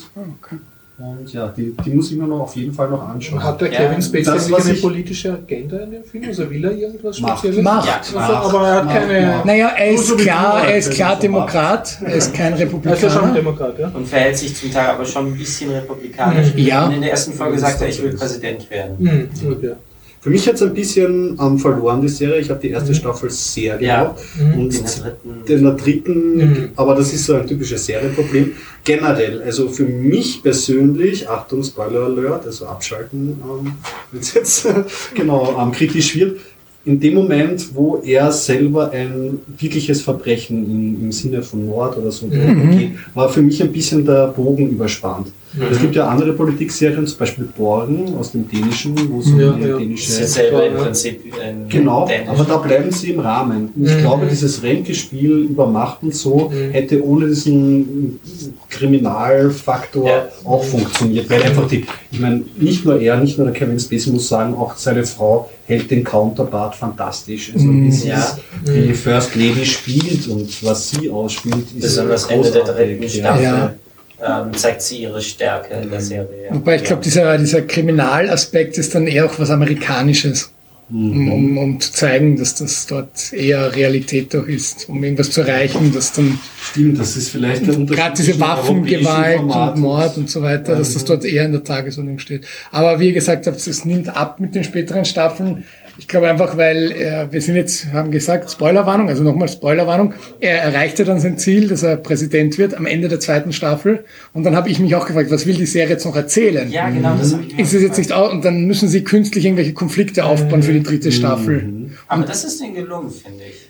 und 0.98 1.30
ja, 1.30 1.48
die, 1.48 1.74
die 1.84 1.90
muss 1.90 2.10
ich 2.10 2.16
mir 2.16 2.26
noch 2.26 2.40
auf 2.40 2.56
jeden 2.56 2.72
Fall 2.72 2.88
noch 2.88 3.06
anschauen. 3.06 3.42
Hat 3.42 3.60
der 3.60 3.70
Ja, 3.70 3.80
Kevin 3.80 4.00
Spacey 4.00 4.50
das, 4.50 4.50
eine 4.50 4.74
politische 4.74 5.34
Agenda 5.34 5.78
in 5.80 5.90
dem 5.90 6.04
Film? 6.04 6.24
Also 6.26 6.48
will 6.48 6.64
er 6.64 6.72
irgendwas 6.72 7.20
Macht. 7.20 7.38
Spezielles? 7.40 7.62
Macht. 7.62 8.16
Also, 8.16 8.18
aber 8.18 8.66
er 8.66 8.74
hat 8.76 8.88
keine. 8.88 9.42
Naja, 9.44 9.68
er 9.76 9.90
ist 9.90 10.06
So 10.06 10.18
wie 10.18 10.22
klar, 10.22 10.66
er 10.66 10.78
ist 10.78 10.90
klar 10.90 11.18
Demokrat, 11.18 11.98
er 12.02 12.14
ist 12.14 12.32
kein 12.32 12.54
Er 12.54 12.94
ist 12.94 13.02
ja 13.02 13.10
schon 13.10 13.24
ein 13.24 13.30
Republikaner. 13.30 13.34
Demokrat, 13.34 13.78
ja? 13.78 13.88
Und 13.92 14.08
verhält 14.08 14.38
sich 14.38 14.56
zum 14.56 14.72
Teil 14.72 14.88
aber 14.88 15.04
schon 15.04 15.26
ein 15.26 15.36
bisschen 15.36 15.70
republikanisch. 15.70 16.54
Ja. 16.56 16.86
Und 16.86 16.94
in 16.94 17.02
der 17.02 17.10
ersten 17.10 17.34
Folge 17.34 17.58
sagt 17.58 17.82
er, 17.82 17.88
ich 17.88 18.02
will 18.02 18.16
Präsident 18.16 18.70
werden. 18.70 18.96
Mhm, 18.98 19.28
okay. 19.52 19.72
Für 20.20 20.30
mich 20.30 20.46
hat 20.48 20.56
es 20.56 20.62
ein 20.62 20.74
bisschen 20.74 21.38
ähm, 21.40 21.58
verloren, 21.58 22.00
die 22.00 22.08
Serie. 22.08 22.40
Ich 22.40 22.50
habe 22.50 22.60
die 22.60 22.70
erste 22.70 22.94
Staffel 22.94 23.30
sehr 23.30 23.80
Ja. 23.80 24.02
gemocht. 24.04 24.22
Mhm. 24.38 24.60
Und 24.60 24.74
In 24.74 24.82
der 24.84 24.90
dritten. 24.90 25.52
in 25.58 25.62
der 25.62 25.72
dritten, 25.74 26.36
Mhm. 26.36 26.68
aber 26.74 26.94
das 26.96 27.12
ist 27.12 27.26
so 27.26 27.34
ein 27.34 27.46
typisches 27.46 27.86
Serienproblem. 27.86 28.52
Generell, 28.84 29.42
also 29.42 29.68
für 29.68 29.84
mich 29.84 30.42
persönlich, 30.42 31.28
Achtung, 31.28 31.62
Spoiler 31.62 32.04
Alert, 32.06 32.46
also 32.46 32.66
abschalten, 32.66 33.38
ähm, 33.42 33.72
wenn 34.10 34.20
es 34.20 34.34
jetzt 34.34 34.66
genau 35.14 35.56
ähm, 35.60 35.70
kritisch 35.72 36.14
wird, 36.16 36.40
in 36.84 37.00
dem 37.00 37.14
Moment, 37.14 37.74
wo 37.74 38.00
er 38.04 38.30
selber 38.30 38.90
ein 38.92 39.40
wirkliches 39.58 40.02
Verbrechen 40.02 40.64
im, 40.70 41.04
im 41.06 41.12
Sinne 41.12 41.42
von 41.42 41.66
Mord 41.66 41.96
oder 41.98 42.12
so 42.12 42.26
begeht, 42.28 42.92
war 43.14 43.28
für 43.28 43.42
mich 43.42 43.60
ein 43.60 43.72
bisschen 43.72 44.04
der 44.06 44.28
Bogen 44.28 44.70
überspannt. 44.70 45.28
Es 45.70 45.80
gibt 45.80 45.94
ja 45.96 46.06
andere 46.08 46.32
Politikserien, 46.32 47.06
zum 47.06 47.18
Beispiel 47.18 47.48
Borgen 47.56 48.14
aus 48.18 48.32
dem 48.32 48.48
Dänischen, 48.48 48.94
wo 49.10 49.18
um 49.18 49.40
Ja, 49.40 49.46
ja. 49.46 49.68
Das 49.68 49.78
dänische 49.78 50.22
ist 50.22 50.34
selber 50.34 50.66
im. 50.66 50.74
Prinzip 50.76 51.20
ein 51.42 51.68
Genau, 51.68 52.06
Dänisch. 52.06 52.28
aber 52.28 52.44
da 52.44 52.56
bleiben 52.58 52.90
sie 52.90 53.10
im 53.12 53.20
Rahmen. 53.20 53.70
Und 53.74 53.86
ich 53.86 53.94
Mhm. 53.96 54.00
glaube, 54.00 54.26
dieses 54.26 54.62
Ränkespiel 54.62 55.30
über 55.50 55.66
Macht 55.66 56.02
und 56.02 56.14
so 56.14 56.50
Mhm. 56.52 56.70
hätte 56.72 57.02
ohne 57.04 57.26
diesen 57.28 58.20
Kriminalfaktor 58.68 60.08
Ja. 60.08 60.28
auch 60.44 60.62
funktioniert. 60.64 61.28
Weil 61.30 61.42
einfach 61.42 61.66
die, 61.68 61.84
ich 62.10 62.20
meine, 62.20 62.42
nicht 62.58 62.84
nur 62.84 63.00
er, 63.00 63.16
nicht 63.18 63.38
nur 63.38 63.46
der 63.46 63.54
Kevin 63.54 63.78
Spacey 63.78 64.10
muss 64.12 64.28
sagen, 64.28 64.54
auch 64.54 64.76
seine 64.76 65.04
Frau 65.04 65.50
hält 65.66 65.90
den 65.90 66.04
Counterpart 66.04 66.74
fantastisch. 66.74 67.52
Also 67.54 67.66
wie 67.68 67.90
sie 67.90 68.08
Ja. 68.08 68.36
die 68.66 68.92
First 68.94 69.34
Lady 69.34 69.64
spielt 69.64 70.28
und 70.28 70.48
was 70.64 70.90
sie 70.90 71.10
ausspielt, 71.10 71.64
ist 71.76 71.82
Besonders 71.82 72.24
Ende 72.26 72.50
der 72.50 72.64
dritten 72.64 73.08
Staffel 73.08 73.42
Ja. 73.42 73.74
Ähm, 74.24 74.54
zeigt 74.54 74.82
sie 74.82 75.02
ihre 75.02 75.20
Stärke 75.20 75.74
in 75.74 75.90
der 75.90 76.00
Serie. 76.00 76.48
Wobei 76.50 76.76
ich 76.76 76.84
glaube, 76.84 77.02
dieser, 77.02 77.36
dieser 77.38 77.62
Kriminalaspekt 77.62 78.78
ist 78.78 78.94
dann 78.94 79.06
eher 79.06 79.26
auch 79.26 79.38
was 79.38 79.50
Amerikanisches. 79.50 80.50
Um, 80.88 81.32
um, 81.32 81.58
um 81.58 81.80
zu 81.80 81.90
zeigen, 81.90 82.36
dass 82.36 82.54
das 82.54 82.86
dort 82.86 83.32
eher 83.32 83.74
Realität 83.74 84.32
doch 84.32 84.46
ist, 84.46 84.88
um 84.88 85.02
irgendwas 85.02 85.32
zu 85.32 85.40
erreichen, 85.40 85.92
dass 85.92 86.12
dann 86.12 86.38
Stimmt, 86.62 87.00
das 87.00 87.16
ist 87.16 87.30
vielleicht 87.30 87.66
der 87.66 87.74
Unterschied. 87.74 87.96
gerade 87.96 88.16
diese 88.16 88.38
Waffengewalt 88.38 89.40
und 89.40 89.78
Mord 89.78 90.16
und 90.16 90.30
so 90.30 90.42
weiter, 90.42 90.76
dass 90.76 90.94
das 90.94 91.04
dort 91.04 91.24
eher 91.24 91.44
in 91.44 91.50
der 91.50 91.64
Tagesordnung 91.64 92.20
steht. 92.20 92.46
Aber 92.70 93.00
wie 93.00 93.08
ihr 93.08 93.14
gesagt 93.14 93.48
habt, 93.48 93.66
es 93.66 93.84
nimmt 93.84 94.16
ab 94.16 94.38
mit 94.38 94.54
den 94.54 94.62
späteren 94.62 95.04
Staffeln. 95.04 95.64
Ich 95.98 96.08
glaube 96.08 96.28
einfach, 96.28 96.56
weil 96.56 96.92
äh, 96.92 97.26
wir 97.30 97.40
sind 97.40 97.56
jetzt, 97.56 97.92
haben 97.92 98.10
gesagt, 98.10 98.50
Spoilerwarnung, 98.50 99.08
also 99.08 99.22
nochmal 99.22 99.48
Spoilerwarnung. 99.48 100.14
Er 100.40 100.62
erreichte 100.62 101.04
dann 101.04 101.20
sein 101.20 101.38
Ziel, 101.38 101.68
dass 101.68 101.82
er 101.82 101.96
Präsident 101.96 102.58
wird 102.58 102.74
am 102.74 102.86
Ende 102.86 103.08
der 103.08 103.20
zweiten 103.20 103.52
Staffel. 103.52 104.04
Und 104.34 104.44
dann 104.44 104.54
habe 104.56 104.68
ich 104.68 104.78
mich 104.78 104.94
auch 104.94 105.06
gefragt, 105.06 105.30
was 105.30 105.46
will 105.46 105.54
die 105.54 105.66
Serie 105.66 105.94
jetzt 105.94 106.04
noch 106.04 106.16
erzählen? 106.16 106.70
Ja, 106.70 106.90
genau, 106.90 107.16
das 107.16 107.32
habe 107.32 107.44
ich 107.44 107.56
mir 107.56 107.62
Ist 107.62 107.72
es 107.72 107.82
jetzt 107.82 107.98
nicht 107.98 108.12
auch, 108.12 108.30
und 108.30 108.44
dann 108.44 108.66
müssen 108.66 108.88
sie 108.88 109.04
künstlich 109.04 109.44
irgendwelche 109.44 109.72
Konflikte 109.72 110.24
aufbauen 110.24 110.62
für 110.62 110.72
die 110.72 110.82
dritte 110.82 111.12
Staffel. 111.12 111.90
Aber 112.08 112.24
das 112.24 112.44
ist 112.44 112.60
denen 112.60 112.74
gelungen, 112.74 113.10
finde 113.10 113.44
ich. 113.48 113.65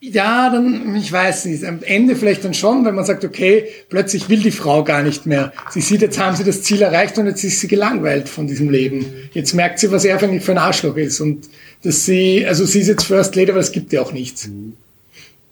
Ja, 0.00 0.50
dann, 0.50 0.96
ich 0.96 1.12
weiß 1.12 1.44
nicht, 1.44 1.64
am 1.64 1.82
Ende 1.82 2.16
vielleicht 2.16 2.44
dann 2.44 2.54
schon, 2.54 2.84
wenn 2.84 2.94
man 2.94 3.04
sagt, 3.04 3.24
okay, 3.24 3.66
plötzlich 3.88 4.28
will 4.28 4.40
die 4.40 4.50
Frau 4.50 4.82
gar 4.84 5.02
nicht 5.02 5.26
mehr. 5.26 5.52
Sie 5.70 5.82
sieht, 5.82 6.00
jetzt 6.00 6.18
haben 6.18 6.34
sie 6.34 6.44
das 6.44 6.62
Ziel 6.62 6.80
erreicht 6.80 7.18
und 7.18 7.26
jetzt 7.26 7.44
ist 7.44 7.60
sie 7.60 7.68
gelangweilt 7.68 8.28
von 8.28 8.46
diesem 8.46 8.70
Leben. 8.70 9.04
Jetzt 9.32 9.52
merkt 9.52 9.78
sie, 9.78 9.92
was 9.92 10.04
er 10.04 10.20
eigentlich 10.20 10.42
für 10.42 10.52
ein 10.52 10.58
Arschloch 10.58 10.96
ist 10.96 11.20
und 11.20 11.48
dass 11.82 12.06
sie, 12.06 12.46
also 12.46 12.64
sie 12.64 12.80
ist 12.80 12.88
jetzt 12.88 13.04
First 13.04 13.36
Lady, 13.36 13.50
aber 13.50 13.60
es 13.60 13.72
gibt 13.72 13.92
ja 13.92 14.00
auch 14.00 14.12
nichts. 14.12 14.48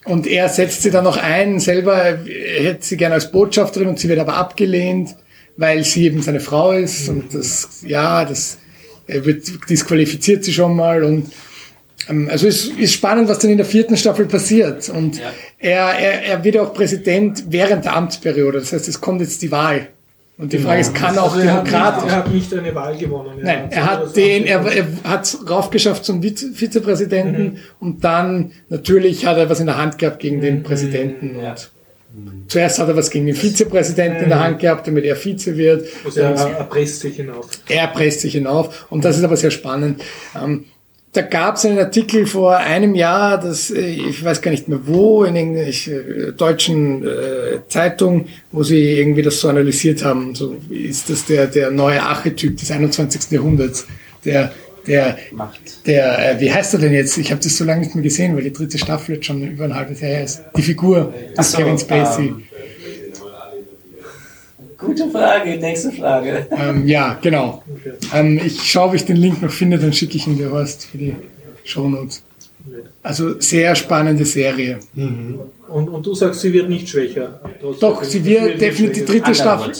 Und 0.04 0.26
er 0.26 0.48
setzt 0.48 0.82
sie 0.82 0.90
dann 0.90 1.04
noch 1.04 1.18
ein, 1.18 1.60
selber 1.60 1.96
er 1.96 2.64
hätte 2.64 2.86
sie 2.86 2.96
gerne 2.96 3.14
als 3.14 3.30
Botschafterin 3.30 3.88
und 3.88 3.98
sie 3.98 4.08
wird 4.08 4.18
aber 4.18 4.34
abgelehnt, 4.34 5.16
weil 5.58 5.84
sie 5.84 6.04
eben 6.04 6.22
seine 6.22 6.40
Frau 6.40 6.72
ist 6.72 7.10
und 7.10 7.34
das, 7.34 7.82
ja, 7.82 8.24
das 8.24 8.58
er 9.06 9.24
wird 9.24 9.68
disqualifiziert 9.68 10.44
sie 10.44 10.52
schon 10.52 10.76
mal 10.76 11.02
und 11.02 11.32
also 12.28 12.46
es 12.46 12.66
ist 12.66 12.92
spannend, 12.94 13.28
was 13.28 13.38
dann 13.40 13.50
in 13.50 13.56
der 13.56 13.66
vierten 13.66 13.96
Staffel 13.96 14.26
passiert. 14.26 14.88
Und 14.88 15.18
Ja. 15.18 15.24
er, 15.58 15.98
er, 15.98 16.22
er 16.24 16.44
wird 16.44 16.56
auch 16.58 16.72
Präsident 16.72 17.44
während 17.48 17.84
der 17.84 17.96
Amtsperiode. 17.96 18.60
Das 18.60 18.72
heißt, 18.72 18.88
es 18.88 19.00
kommt 19.00 19.20
jetzt 19.20 19.42
die 19.42 19.50
Wahl. 19.50 19.88
Und 20.38 20.52
die 20.52 20.58
Frage 20.58 20.80
ist, 20.80 20.94
kann 20.94 21.18
auch 21.18 21.34
Also 21.34 21.40
er, 21.46 21.52
hat 21.54 21.64
nicht, 21.64 21.72
demokratisch. 21.74 22.10
er 22.12 22.16
hat 22.16 22.32
nicht 22.32 22.54
eine 22.54 22.74
Wahl 22.74 22.96
gewonnen. 22.96 23.38
Nein, 23.42 23.66
er 23.70 23.90
hat 23.90 24.14
den, 24.16 24.44
er, 24.46 24.60
er 24.64 24.86
hat 25.02 25.24
es 25.24 25.50
raufgeschafft 25.50 26.04
zum 26.04 26.20
Vize- 26.22 26.54
Vizepräsidenten 26.54 27.58
und 27.80 28.04
dann 28.04 28.52
natürlich 28.68 29.26
hat 29.26 29.36
er 29.36 29.50
was 29.50 29.58
in 29.58 29.66
der 29.66 29.78
Hand 29.78 29.98
gehabt 29.98 30.20
gegen 30.20 30.40
den 30.40 30.62
Präsidenten. 30.62 31.40
Ja. 31.42 31.56
Und 32.14 32.44
zuerst 32.50 32.78
hat 32.78 32.86
er 32.88 32.96
was 32.96 33.10
gegen 33.10 33.26
den 33.26 33.34
Vizepräsidenten 33.34 34.22
in 34.22 34.28
der 34.28 34.38
Hand 34.38 34.60
gehabt, 34.60 34.86
damit 34.86 35.04
er 35.04 35.16
Vize 35.16 35.56
wird. 35.56 35.88
Also 36.04 36.20
er 36.20 36.30
erpresst 36.58 37.00
sich 37.00 37.16
hinauf. 37.16 37.48
Er 37.68 37.88
presst 37.88 38.20
sich 38.20 38.32
hinauf 38.32 38.86
und 38.90 39.04
das 39.04 39.18
ist 39.18 39.24
aber 39.24 39.36
sehr 39.36 39.50
spannend. 39.50 40.02
Ähm, 40.40 40.66
da 41.18 41.22
gab 41.24 41.56
es 41.56 41.66
einen 41.66 41.80
Artikel 41.80 42.26
vor 42.26 42.56
einem 42.56 42.94
Jahr, 42.94 43.40
das 43.40 43.72
äh, 43.72 43.88
ich 43.88 44.24
weiß 44.24 44.40
gar 44.40 44.52
nicht 44.52 44.68
mehr 44.68 44.78
wo, 44.84 45.24
in 45.24 45.34
irgendeiner 45.34 46.32
deutschen 46.32 47.04
äh, 47.04 47.58
Zeitung, 47.68 48.26
wo 48.52 48.62
sie 48.62 48.98
irgendwie 48.98 49.22
das 49.22 49.40
so 49.40 49.48
analysiert 49.48 50.04
haben. 50.04 50.36
So 50.36 50.56
ist 50.70 51.10
das 51.10 51.26
der, 51.26 51.48
der 51.48 51.72
neue 51.72 52.00
Archetyp 52.00 52.56
des 52.56 52.70
21. 52.70 53.32
Jahrhunderts, 53.32 53.88
der 54.24 54.52
der 54.86 55.18
Macht. 55.32 55.86
der, 55.86 56.36
äh, 56.36 56.40
wie 56.40 56.52
heißt 56.52 56.74
er 56.74 56.80
denn 56.80 56.92
jetzt? 56.92 57.18
Ich 57.18 57.32
habe 57.32 57.42
das 57.42 57.56
so 57.56 57.64
lange 57.64 57.80
nicht 57.80 57.94
mehr 57.96 58.04
gesehen, 58.04 58.36
weil 58.36 58.44
die 58.44 58.52
dritte 58.52 58.78
Staffel 58.78 59.16
jetzt 59.16 59.26
schon 59.26 59.42
über 59.42 59.64
ein 59.64 59.74
halbes 59.74 60.00
Jahr 60.00 60.12
her 60.12 60.24
ist. 60.24 60.42
Die 60.56 60.62
Figur 60.62 61.12
so, 61.36 61.58
Kevin 61.58 61.78
Spacey. 61.78 62.28
ähm, 62.28 62.42
Gute 64.78 65.10
Frage, 65.10 65.56
nächste 65.58 65.90
Frage. 65.92 66.46
Ähm, 66.52 66.86
ja, 66.86 67.18
genau. 67.20 67.62
Ähm, 68.14 68.40
ich 68.44 68.62
schaue, 68.62 68.88
ob 68.90 68.94
ich 68.94 69.04
den 69.04 69.16
Link 69.16 69.42
noch 69.42 69.50
finde, 69.50 69.78
dann 69.78 69.92
schicke 69.92 70.16
ich 70.16 70.26
ihn 70.26 70.36
dir, 70.36 70.50
Horst, 70.52 70.86
für 70.86 70.98
die 70.98 71.16
Shownotes. 71.64 72.22
Also 73.02 73.40
sehr 73.40 73.74
spannende 73.74 74.24
Serie. 74.24 74.78
Und, 74.94 75.88
und 75.88 76.06
du 76.06 76.14
sagst, 76.14 76.40
sie 76.40 76.52
wird 76.52 76.68
nicht 76.68 76.88
schwächer. 76.88 77.40
Trotzdem- 77.60 77.80
Doch, 77.80 78.04
sie 78.04 78.24
wird 78.24 78.60
definitiv 78.60 79.06
die 79.06 79.12
dritte 79.12 79.34
Staffel. 79.34 79.72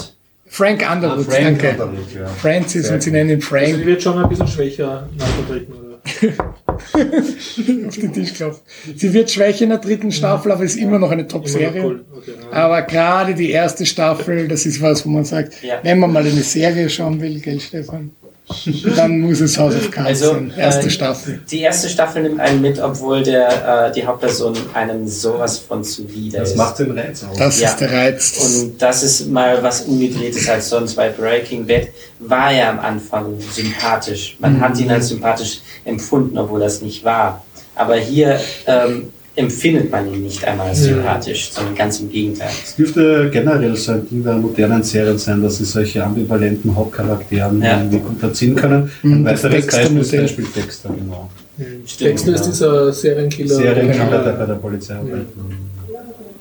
Frank 0.51 0.85
Underwood, 0.91 1.27
Frank 1.27 1.61
danke. 1.61 1.71
Underwood, 1.73 2.15
ja. 2.19 2.27
Francis 2.27 2.87
Sehr 2.87 2.95
und 2.95 3.03
sie 3.03 3.11
nennen 3.11 3.31
ihn 3.31 3.43
schwächer. 3.43 3.61
Also 3.67 3.73
Frank 3.75 3.85
sie 3.85 3.87
wird 3.91 4.03
schon 4.03 4.19
ein 4.19 4.29
bisschen 4.29 4.49
schwächer 4.49 5.09
nach 5.19 5.27
der 5.49 5.57
dritten, 5.57 5.73
oder? 5.75 6.55
auf 7.87 7.97
den 7.97 8.13
Tisch 8.13 8.35
klopft. 8.35 8.63
Sie 8.97 9.13
wird 9.13 9.31
schwächer 9.31 9.65
in 9.65 9.71
der 9.71 9.79
dritten 9.79 10.13
Staffel, 10.13 10.53
aber 10.53 10.65
ist 10.65 10.77
immer 10.77 10.99
noch 10.99 11.11
eine 11.11 11.27
Top-Serie. 11.27 11.85
cool. 11.85 12.05
Okay, 12.17 12.33
ja. 12.51 12.57
Aber 12.57 12.83
gerade 12.83 13.35
die 13.35 13.51
erste 13.51 13.87
Staffel, 13.87 14.49
das 14.49 14.67
ist 14.67 14.81
was, 14.81 15.05
wo 15.05 15.11
man 15.11 15.25
sagt, 15.25 15.63
Ja. 15.63 15.81
wenn 15.83 15.99
man 15.99 16.13
mal 16.13 16.23
eine 16.27 16.43
Serie 16.43 16.89
schauen 16.89 17.21
will, 17.21 17.41
gell, 17.41 17.61
Stefan? 17.61 18.11
Dann 18.97 19.21
muss 19.21 19.41
es 19.41 19.59
House 19.59 19.75
of 19.77 19.91
Cards 19.91 20.09
Also, 20.23 20.33
sein. 20.35 20.53
Erste 20.57 20.87
äh, 20.87 20.91
Staffel. 20.91 21.41
Die 21.51 21.61
erste 21.61 21.89
Staffel 21.89 22.23
nimmt 22.23 22.41
einen 22.41 22.61
mit, 22.61 22.79
obwohl 22.81 23.23
der, 23.23 23.89
äh, 23.89 23.93
die 23.93 24.07
Hauptperson 24.07 24.55
einem 24.75 25.07
sowas 25.07 25.59
von 25.59 25.85
zuwider 25.85 26.41
Das 26.41 26.51
ist. 26.51 26.57
macht 26.57 26.79
den 26.79 26.99
Reiz 26.99 27.25
aus. 27.25 27.37
Das 27.37 27.61
Ja. 27.61 27.69
ist 27.71 27.81
der 27.81 27.93
Reiz. 27.93 28.33
Und 28.43 28.79
das 28.81 29.03
ist 29.03 29.29
mal 29.29 29.63
was 29.63 29.83
umgedrehtes 29.83 30.49
als 30.49 30.69
sonst, 30.71 30.97
weil 30.97 31.11
Breaking 31.13 31.67
Bad 31.67 31.89
war 32.21 32.53
ja 32.53 32.71
am 32.71 32.81
Anfang 32.81 33.35
sympathisch. 33.53 34.37
Man 34.41 34.61
hat 34.61 34.79
ihn 34.79 34.91
als 34.91 35.09
sympathisch 35.09 35.61
empfunden, 35.85 36.39
obwohl 36.39 36.61
das 36.61 36.81
nicht 36.83 37.05
war. 37.05 37.45
Aber 37.75 37.97
hier 37.97 38.41
ähm, 38.67 39.13
empfindet 39.39 39.91
man 39.91 40.13
ihn 40.13 40.23
nicht 40.23 40.45
einmal 40.45 40.69
als 40.69 40.83
sympathisch, 40.83 41.51
sondern 41.53 41.75
ganz 41.77 42.01
im 42.01 42.11
Gegenteil. 42.11 42.51
Es 42.65 42.75
dürfte 42.75 43.31
generell 43.33 43.77
so 43.77 43.93
ein 43.93 44.09
Ding 44.09 44.25
der 44.25 44.35
modernen 44.35 44.83
Serien 44.83 45.17
sein, 45.17 45.41
dass 45.43 45.59
sie 45.59 45.65
solche 45.65 46.03
ambivalenten 46.05 46.75
Hauptcharakteren 46.75 47.63
Ja. 47.63 47.79
irgendwie 47.79 47.99
gut 47.99 48.23
erziehen 48.23 48.57
können. 48.57 48.91
Mhm, 49.03 49.13
Ein 49.13 49.25
das 49.25 49.45
weiteres 49.45 49.67
Beispiel 49.69 49.99
ist. 50.01 50.13
Beispiel 50.13 50.47
Dexter, 50.57 50.89
genau. 50.91 51.31
Dexter 52.01 52.35
ist 52.35 52.43
dieser 52.47 52.93
Serienkiller. 52.93 53.55
Serienkiller, 53.55 54.23
der 54.25 54.33
bei 54.33 54.47
der 54.47 54.55
Polizei 54.55 54.95
arbeitet. 54.97 55.27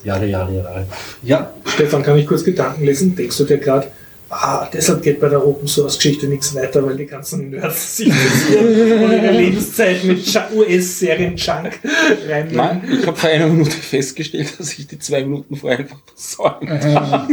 Jahre, 0.03 0.25
Jahre, 0.25 0.55
Jahre. 0.55 0.85
Ja, 1.23 1.51
Stefan, 1.65 2.01
kann 2.03 2.17
ich 2.17 2.25
kurz 2.25 2.43
Gedanken 2.43 2.83
lesen? 2.83 3.15
Denkst 3.15 3.37
du 3.37 3.43
dir 3.43 3.57
gerade, 3.57 3.87
ah, 4.29 4.67
deshalb 4.73 5.01
geht 5.01 5.19
bei 5.19 5.29
der 5.29 5.45
Open 5.45 5.67
Source 5.67 5.95
Geschichte 5.97 6.27
nichts 6.27 6.53
weiter, 6.55 6.85
weil 6.85 6.95
die 6.97 7.05
ganzen 7.05 7.49
Nerds 7.49 7.97
sich 7.97 8.07
interessieren 8.07 9.03
und 9.03 9.11
ihre 9.11 9.31
Lebenszeit 9.31 10.03
mit 10.03 10.19
Ju- 10.25 10.53
US-Serien-Junk 10.55 11.79
reinlegen? 12.27 12.57
Nein, 12.57 12.81
ich 12.99 13.05
habe 13.07 13.17
vor 13.17 13.29
einer 13.29 13.47
Minute 13.47 13.71
festgestellt, 13.71 14.59
dass 14.59 14.77
ich 14.77 14.87
die 14.87 14.99
zwei 14.99 15.21
Minuten 15.23 15.55
vorher 15.55 15.79
einfach 15.79 15.97
versäumt 16.15 16.69
habe. 16.95 17.27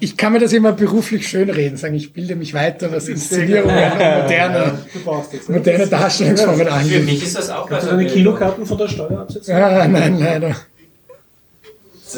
Ich 0.00 0.16
kann 0.16 0.32
mir 0.32 0.40
das 0.40 0.52
immer 0.52 0.72
beruflich 0.72 1.26
schönreden, 1.28 1.76
sagen, 1.76 1.94
ich 1.94 2.12
bilde 2.12 2.36
mich 2.36 2.54
weiter, 2.54 2.90
was 2.92 3.08
Inszenierungen 3.08 3.74
moderne, 4.22 4.78
Du 4.92 5.00
brauchst 5.04 5.32
das. 5.34 5.48
ne? 5.48 5.56
moderne 5.58 5.86
Darstellungsformen 5.86 6.66
Für 6.66 6.72
angeht. 6.72 7.04
mich 7.04 7.22
ist 7.22 7.36
das 7.36 7.50
auch 7.50 7.68
Kannst 7.68 7.86
du 7.86 7.90
was 7.92 7.96
deine 7.98 8.08
Kinokarten 8.10 8.66
von 8.66 8.78
der 8.78 8.88
Steuer 8.88 9.20
absetzen? 9.20 9.54
Ah, 9.54 9.86
nein, 9.88 10.18
leider. 10.18 10.56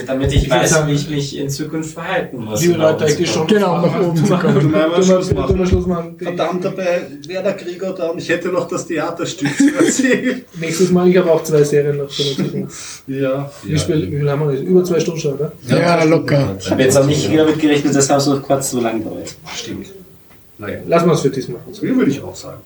Damit 0.06 0.32
ich 0.32 0.48
weiß, 0.48 0.86
wie 0.86 0.92
ich 0.92 1.08
mich 1.08 1.36
in 1.38 1.48
Zukunft 1.48 1.92
verhalten 1.92 2.44
muss. 2.44 2.62
Liebe 2.62 2.78
Leute, 2.78 3.06
ich 3.06 3.16
gehe 3.16 3.26
schon. 3.26 3.46
Genau, 3.46 3.80
nach 3.80 4.00
oben 4.00 4.16
zu 4.16 4.36
kommen. 4.36 4.60
Du 4.60 4.68
mal 4.68 5.02
Schluss 5.02 5.32
machen. 5.32 5.66
Schluss 5.66 5.86
machen. 5.86 6.16
verdammt 6.18 6.64
dabei, 6.64 7.02
wer 7.26 7.42
der 7.42 7.54
Krieger 7.54 7.92
da 7.92 8.08
und 8.08 8.18
ich 8.18 8.28
hätte 8.28 8.48
noch 8.48 8.68
das 8.68 8.86
Theaterstück 8.86 9.48
zu 9.56 9.74
erzählen. 9.76 10.44
Nächstes 10.60 10.90
Mal, 10.90 11.08
ich 11.08 11.16
habe 11.16 11.30
auch 11.32 11.42
zwei 11.42 11.62
Serien 11.62 11.98
noch 11.98 12.08
zu 12.08 12.22
ja. 13.06 13.50
Wie, 13.62 13.78
viel, 13.78 14.10
wie 14.10 14.16
viel 14.18 14.30
haben 14.30 14.46
wir 14.46 14.54
jetzt? 14.54 14.64
Über 14.64 14.84
zwei 14.84 15.00
Stunden 15.00 15.20
schon, 15.20 15.34
oder? 15.34 15.52
Ja, 15.68 16.02
locker. 16.04 16.56
Ich 16.58 16.70
habe 16.70 16.82
jetzt 16.82 16.96
auch 16.96 17.06
nicht 17.06 17.30
wieder 17.30 17.46
mitgerechnet, 17.46 17.94
dass 17.94 18.10
House 18.10 18.28
of 18.28 18.46
Cards 18.46 18.70
so 18.70 18.80
lang 18.80 19.02
dauert. 19.04 19.34
Stimmt. 19.54 19.88
Naja, 20.56 20.78
Lassen 20.86 21.06
wir 21.06 21.14
es 21.14 21.20
für 21.20 21.30
diesmal. 21.30 21.60
so 21.72 21.82
würde 21.82 22.10
ich 22.10 22.22
auch 22.22 22.34
sagen. 22.34 22.60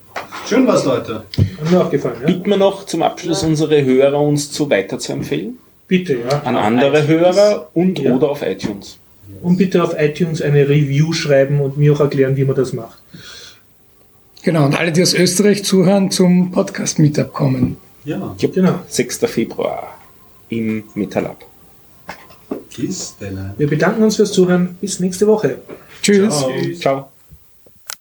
Schön 0.47 0.67
was, 0.67 0.85
Leute. 0.85 1.23
Hat 1.61 1.71
mir 1.71 1.81
auch 1.81 1.89
gefallen, 1.89 2.15
ja? 2.21 2.27
Bitten 2.27 2.49
wir 2.49 2.57
noch 2.57 2.85
zum 2.85 3.01
Abschluss 3.01 3.43
unsere 3.43 3.83
Hörer 3.83 4.19
uns 4.19 4.51
zu 4.51 4.69
weiter 4.69 4.99
zu 4.99 5.13
empfehlen. 5.13 5.57
Bitte, 5.89 6.13
ja. 6.19 6.39
An 6.43 6.55
andere 6.55 6.99
iTunes. 7.03 7.07
Hörer 7.07 7.67
und 7.73 7.99
Ja. 7.99 8.15
oder 8.15 8.29
auf 8.29 8.41
iTunes. 8.43 8.97
Und 9.41 9.57
bitte 9.57 9.83
auf 9.83 9.93
iTunes 9.99 10.41
eine 10.41 10.67
Review 10.69 11.11
schreiben 11.13 11.59
und 11.59 11.77
mir 11.77 11.91
auch 11.93 11.99
erklären, 11.99 12.37
wie 12.37 12.45
man 12.45 12.55
das 12.55 12.71
macht. 12.73 12.97
Genau, 14.43 14.65
und 14.65 14.79
alle, 14.79 14.91
die 14.93 15.01
aus 15.01 15.13
Österreich 15.13 15.63
zuhören, 15.65 16.09
zum 16.11 16.51
Podcast-Meetup 16.51 17.33
kommen. 17.33 17.75
Ja, 18.05 18.33
Genau. 18.39 18.79
6. 18.87 19.19
Februar 19.27 19.97
im 20.49 20.83
Metalab. 20.95 21.43
bis 22.77 23.15
dann. 23.19 23.53
Wir 23.57 23.67
bedanken 23.67 24.03
uns 24.03 24.15
fürs 24.15 24.31
Zuhören. 24.31 24.77
Bis 24.79 24.99
nächste 25.01 25.27
Woche. 25.27 25.57
Tschüss. 26.01 26.45
Tschüss. 26.61 26.79
Ciao. 26.79 27.09